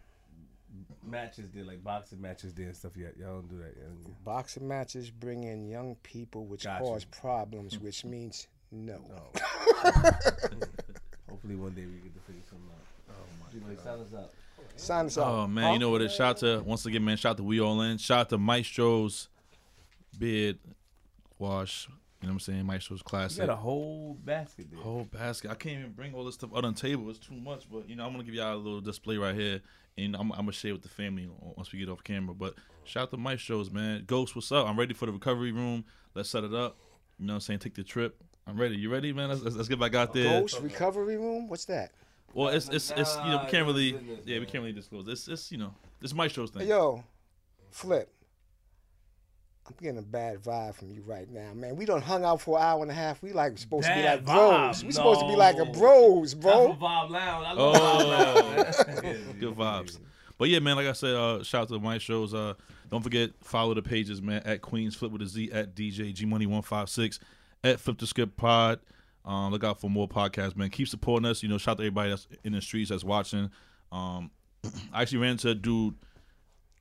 matches 1.02 1.50
there, 1.54 1.64
like 1.64 1.82
boxing 1.82 2.20
matches 2.20 2.54
there 2.54 2.66
and 2.66 2.76
stuff 2.76 2.98
yet. 2.98 3.16
Y'all 3.18 3.36
don't 3.36 3.48
do 3.50 3.58
that. 3.60 3.74
Yet. 3.78 4.24
Boxing 4.26 4.68
matches 4.68 5.10
bring 5.10 5.46
in 5.46 5.66
young 5.66 5.96
people, 6.04 6.46
which 6.46 6.66
Gotcha. 6.66 6.84
cause 6.84 7.06
problems, 7.06 7.80
which 7.80 8.04
means 8.04 8.48
no. 8.70 9.00
Hopefully 11.48 11.64
one 11.64 11.74
day 11.76 11.86
we 11.86 12.02
get 12.02 12.14
to 12.14 12.20
figure 12.22 12.42
something 12.50 12.68
out. 12.70 13.16
Oh 13.62 13.68
my 13.68 13.74
god. 13.74 13.84
Sign 13.84 14.00
us 14.00 14.14
up. 14.14 14.34
Sign 14.76 15.06
us 15.06 15.18
up. 15.18 15.28
Oh 15.28 15.48
man, 15.48 15.64
Huh? 15.68 15.74
you 15.74 15.80
know 15.80 15.90
what? 15.90 16.02
It 16.02 16.12
shout 16.12 16.38
to 16.38 16.62
once 16.66 16.86
again, 16.86 17.06
man. 17.06 17.16
Shout 17.16 17.38
to 17.38 17.44
We 17.44 17.62
All 17.62 17.80
In. 17.82 17.98
Shout 17.98 18.28
to 18.30 18.38
Maestro's 18.38 19.30
beard 20.18 20.60
wash. 21.40 21.88
You 22.22 22.28
know 22.28 22.34
what 22.34 22.34
I'm 22.34 22.40
saying? 22.42 22.66
Maestro's 22.66 23.02
classic. 23.02 23.38
You 23.40 23.46
classic. 23.46 23.48
got 23.48 23.54
a 23.54 23.56
whole 23.56 24.18
basket 24.26 24.68
there. 24.72 24.82
Whole 24.82 25.06
basket. 25.06 25.52
I 25.52 25.56
can't 25.56 25.80
even 25.80 25.92
bring 25.94 26.14
all 26.14 26.26
this 26.26 26.36
stuff 26.36 26.50
out 26.54 26.66
on 26.66 26.74
the 26.74 26.80
table. 26.82 27.10
It's 27.10 27.20
too 27.20 27.36
much. 27.36 27.70
But 27.72 27.88
you 27.88 27.96
know, 27.96 28.06
I'm 28.06 28.12
gonna 28.12 28.24
give 28.26 28.34
y'all 28.34 28.56
a 28.56 28.58
little 28.58 28.82
display 28.82 29.18
right 29.18 29.36
here, 29.36 29.62
and 29.98 30.16
I'm, 30.16 30.32
I'm 30.34 30.40
gonna 30.40 30.52
share 30.52 30.74
with 30.74 30.82
the 30.84 30.90
family 30.90 31.30
once 31.56 31.72
we 31.72 31.80
get 31.80 31.88
off 31.88 32.04
camera. 32.04 32.36
But 32.36 32.56
shout 32.84 33.04
out 33.04 33.12
to 33.12 33.18
Maestro's, 33.18 33.72
man. 33.72 34.04
Ghost, 34.06 34.36
what's 34.36 34.52
up? 34.52 34.68
I'm 34.68 34.78
ready 34.78 34.94
for 34.94 35.06
the 35.06 35.14
recovery 35.14 35.54
room. 35.54 35.86
Let's 36.14 36.30
set 36.30 36.44
it 36.44 36.54
up. 36.54 36.76
You 37.20 37.28
know 37.28 37.34
what 37.34 37.36
I'm 37.36 37.42
saying? 37.42 37.60
Take 37.60 37.76
the 37.76 37.84
trip. 37.84 38.22
I'm 38.48 38.58
ready. 38.58 38.76
You 38.78 38.90
ready, 38.92 39.12
man? 39.14 39.30
Let's, 39.30 39.42
let's, 39.42 39.56
let's 39.56 39.68
get 39.70 39.80
back 39.80 39.94
out 39.96 40.14
there. 40.14 40.40
Ghost 40.40 40.62
recovery 40.62 41.18
room. 41.18 41.48
What's 41.50 41.66
that? 41.66 41.92
Well, 42.34 42.50
it's 42.50 42.70
it's 42.70 42.92
it's 42.96 43.16
you 43.18 43.32
know 43.32 43.42
we 43.44 43.50
can't 43.52 43.66
really 43.66 43.98
yeah 44.26 44.40
we 44.40 44.46
can't 44.46 44.62
really 44.64 44.74
disclose. 44.74 45.08
It's 45.08 45.28
it's 45.28 45.52
you 45.52 45.58
know 45.58 45.74
this 46.00 46.14
Maestro's 46.14 46.52
thing. 46.52 46.64
Hey, 46.64 46.70
yo, 46.70 47.04
Flip. 47.72 48.10
I'm 49.68 49.74
getting 49.82 49.98
a 49.98 50.02
bad 50.04 50.42
vibe 50.42 50.76
from 50.76 50.92
you 50.92 51.02
right 51.06 51.30
now, 51.30 51.54
man. 51.54 51.76
We 51.76 51.84
done 51.84 52.02
hung 52.02 52.24
out 52.24 52.40
for 52.40 52.58
an 52.58 52.64
hour 52.64 52.82
and 52.84 52.92
a 52.92 52.94
half. 52.94 53.22
We 53.22 53.34
like 53.34 53.58
supposed 53.58 53.86
to 53.88 53.94
be 53.94 54.02
like 54.02 54.24
Bad 54.24 54.26
bros. 54.26 54.82
vibe? 54.82 54.84
We 54.86 54.92
supposed 54.94 55.20
to 55.20 55.28
be 55.28 55.36
like 55.36 55.58
a 55.58 55.66
bros, 55.66 56.34
bro. 56.34 56.74
for 56.74 56.80
Vibe 56.80 57.10
Lounge. 57.10 57.46
I 57.48 57.52
love 57.52 57.76
Oh. 57.76 58.64
Vibe 58.64 58.96
Lounge. 59.04 59.40
Good 59.42 59.56
vibes. 59.56 60.00
But 60.38 60.48
yeah, 60.50 60.60
man, 60.60 60.78
like 60.78 60.88
I 60.88 60.94
said, 60.94 61.16
uh, 61.16 61.44
shout 61.44 61.64
out 61.64 61.68
to 61.70 61.80
my 61.80 61.98
shows. 61.98 62.34
Uh, 62.34 62.54
don't 62.90 63.02
forget, 63.02 63.32
follow 63.44 63.74
the 63.74 63.82
pages, 63.82 64.22
man, 64.22 64.42
at 64.46 64.62
Queens 64.62 64.96
Flip 64.96 65.12
with 65.12 65.22
a 65.22 65.26
Z, 65.26 65.52
at 65.52 65.76
DJ 65.76 66.14
G 66.14 66.26
Money 66.26 66.46
156, 66.46 67.20
at 67.64 67.80
Flip 67.80 67.98
the 67.98 68.08
Script 68.08 68.38
Pod. 68.38 68.80
Um, 69.26 69.52
look 69.52 69.64
out 69.64 69.82
for 69.82 69.90
more 69.90 70.08
podcasts, 70.08 70.56
man. 70.56 70.70
Keep 70.70 70.88
supporting 70.88 71.26
us. 71.26 71.44
You 71.44 71.50
know, 71.50 71.58
shout 71.58 71.74
out 71.74 71.78
to 71.78 71.84
everybody 71.84 72.12
that's 72.12 72.28
in 72.44 72.54
the 72.54 72.62
streets 72.62 72.90
that's 72.90 73.04
watching. 73.04 73.52
Um, 73.92 74.32
I 74.94 75.02
actually 75.02 75.20
ran 75.20 75.32
into 75.32 75.50
a 75.50 75.56
dude 75.56 75.96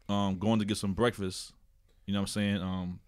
um, 0.08 0.38
going 0.38 0.60
to 0.60 0.64
get 0.64 0.76
some 0.76 0.92
breakfast. 0.92 1.52
You 2.06 2.12
know 2.12 2.20
what 2.20 2.24
I'm 2.24 2.28
saying? 2.28 2.56
Um, 2.58 3.00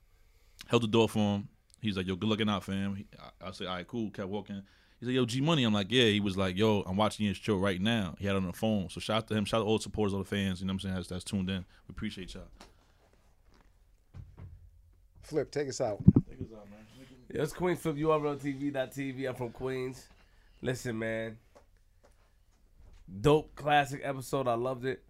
held 0.67 0.83
the 0.83 0.89
door 0.89 1.09
for 1.09 1.37
him. 1.37 1.49
He's 1.81 1.97
like, 1.97 2.09
yo, 2.09 2.17
good 2.17 2.29
looking 2.29 2.49
out, 2.49 2.65
fam. 2.65 2.97
He, 2.97 3.07
I, 3.19 3.49
I 3.49 3.51
said, 3.53 3.69
all 3.69 3.77
right, 3.77 3.87
cool. 3.87 4.11
Kept 4.11 4.29
walking. 4.29 4.63
He's 4.99 5.09
like, 5.09 5.15
yo, 5.15 5.25
G 5.25 5.41
Money. 5.41 5.63
I'm 5.63 5.73
like, 5.73 5.87
yeah. 5.91 6.07
He 6.07 6.19
was 6.19 6.37
like, 6.37 6.57
yo, 6.57 6.83
I'm 6.83 6.97
watching 6.97 7.27
your 7.27 7.35
show 7.37 7.57
right 7.57 7.81
now. 7.81 8.17
He 8.19 8.27
had 8.27 8.35
it 8.35 8.39
on 8.39 8.47
the 8.47 8.53
phone. 8.53 8.89
So 8.91 8.99
shout 8.99 9.19
out 9.19 9.29
to 9.29 9.35
him. 9.35 9.45
Shout 9.45 9.61
out 9.61 9.65
to 9.65 9.69
all 9.69 9.79
the 9.79 9.83
supporters, 9.85 10.13
all 10.13 10.19
the 10.19 10.25
fans. 10.25 10.61
You 10.61 10.67
know 10.67 10.73
what 10.73 10.75
I'm 10.75 10.81
saying? 10.81 10.95
That's, 10.97 11.09
that's 11.09 11.25
tuned 11.25 11.49
in. 11.49 11.65
We 11.87 11.93
appreciate 11.93 12.35
y'all. 12.35 12.43
Flip, 15.23 15.49
take 15.51 15.69
us 15.69 15.81
out. 15.81 16.03
Yeah, 17.31 17.43
it's 17.43 17.53
Queens 17.53 17.81
Flip 17.81 17.97
URLTV.tv. 17.97 19.29
I'm 19.29 19.35
from 19.35 19.51
Queens. 19.51 20.09
Listen, 20.63 20.99
man. 20.99 21.37
Dope 23.21 23.55
classic 23.55 24.01
episode. 24.03 24.49
I 24.49 24.55
loved 24.55 24.85
it. 24.87 25.03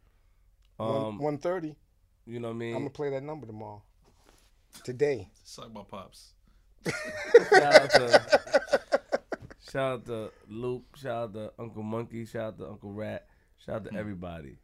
Um, 0.81 1.19
One 1.19 1.39
thirty. 1.39 1.75
you 2.27 2.39
know 2.41 2.49
what 2.49 2.55
I 2.55 2.59
mean? 2.59 2.75
I'm 2.75 2.81
gonna 2.83 2.91
play 2.91 3.11
that 3.11 3.23
number 3.23 3.47
tomorrow. 3.47 3.83
Today. 4.85 5.31
Talk 5.57 5.67
about 5.67 5.89
pops. 5.89 6.33
shout 7.51 7.63
out 7.75 7.91
to 7.91 8.81
shout 9.71 9.93
out 9.93 10.07
to 10.07 10.31
Luke, 10.49 10.85
shout 10.97 11.17
out 11.17 11.35
to 11.35 11.53
Uncle 11.59 11.83
Monkey, 11.83 12.25
shout 12.25 12.43
out 12.45 12.59
to 12.59 12.69
Uncle 12.69 12.93
Rat, 12.93 13.27
shout 13.65 13.77
out 13.77 13.85
to 13.87 13.95
everybody. 13.99 14.49
You 14.49 14.53
know 14.53 14.59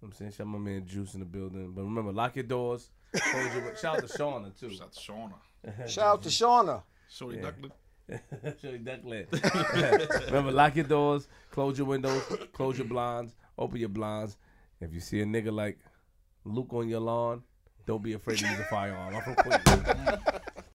what 0.00 0.08
I'm 0.08 0.12
saying 0.14 0.30
shout 0.32 0.46
out 0.46 0.52
my 0.52 0.58
man 0.58 0.86
Juice 0.86 1.14
in 1.14 1.20
the 1.20 1.26
building. 1.26 1.72
But 1.74 1.82
remember, 1.82 2.12
lock 2.12 2.36
your 2.36 2.44
doors. 2.44 2.90
Close 3.16 3.54
your, 3.54 3.76
shout 3.76 3.96
out 3.96 4.06
to 4.08 4.18
Shauna 4.18 4.58
too. 4.58 4.70
Shout 4.70 4.82
out 4.82 4.92
to 4.92 5.00
Shauna. 5.00 5.88
Shout 5.88 6.06
out 6.06 6.22
to 6.22 6.28
Shauna. 6.28 6.82
Shorty 7.10 7.38
Duckling. 7.38 7.72
Shorty 8.60 8.78
Duckland. 8.78 10.26
remember, 10.26 10.52
lock 10.52 10.76
your 10.76 10.84
doors, 10.84 11.28
close 11.50 11.78
your 11.78 11.86
windows, 11.86 12.22
close 12.52 12.78
your 12.78 12.86
blinds, 12.86 13.34
open 13.58 13.78
your 13.78 13.88
blinds. 13.88 14.36
If 14.80 14.92
you 14.92 15.00
see 15.00 15.20
a 15.20 15.24
nigga 15.24 15.52
like 15.52 15.78
Luke 16.44 16.72
on 16.72 16.88
your 16.88 17.00
lawn, 17.00 17.42
don't 17.86 18.02
be 18.02 18.12
afraid 18.12 18.38
to 18.38 18.48
use 18.48 18.58
a 18.58 18.64
firearm. 18.64 19.16
I'm 19.16 19.22
from 19.22 19.34
Queens. 19.34 20.20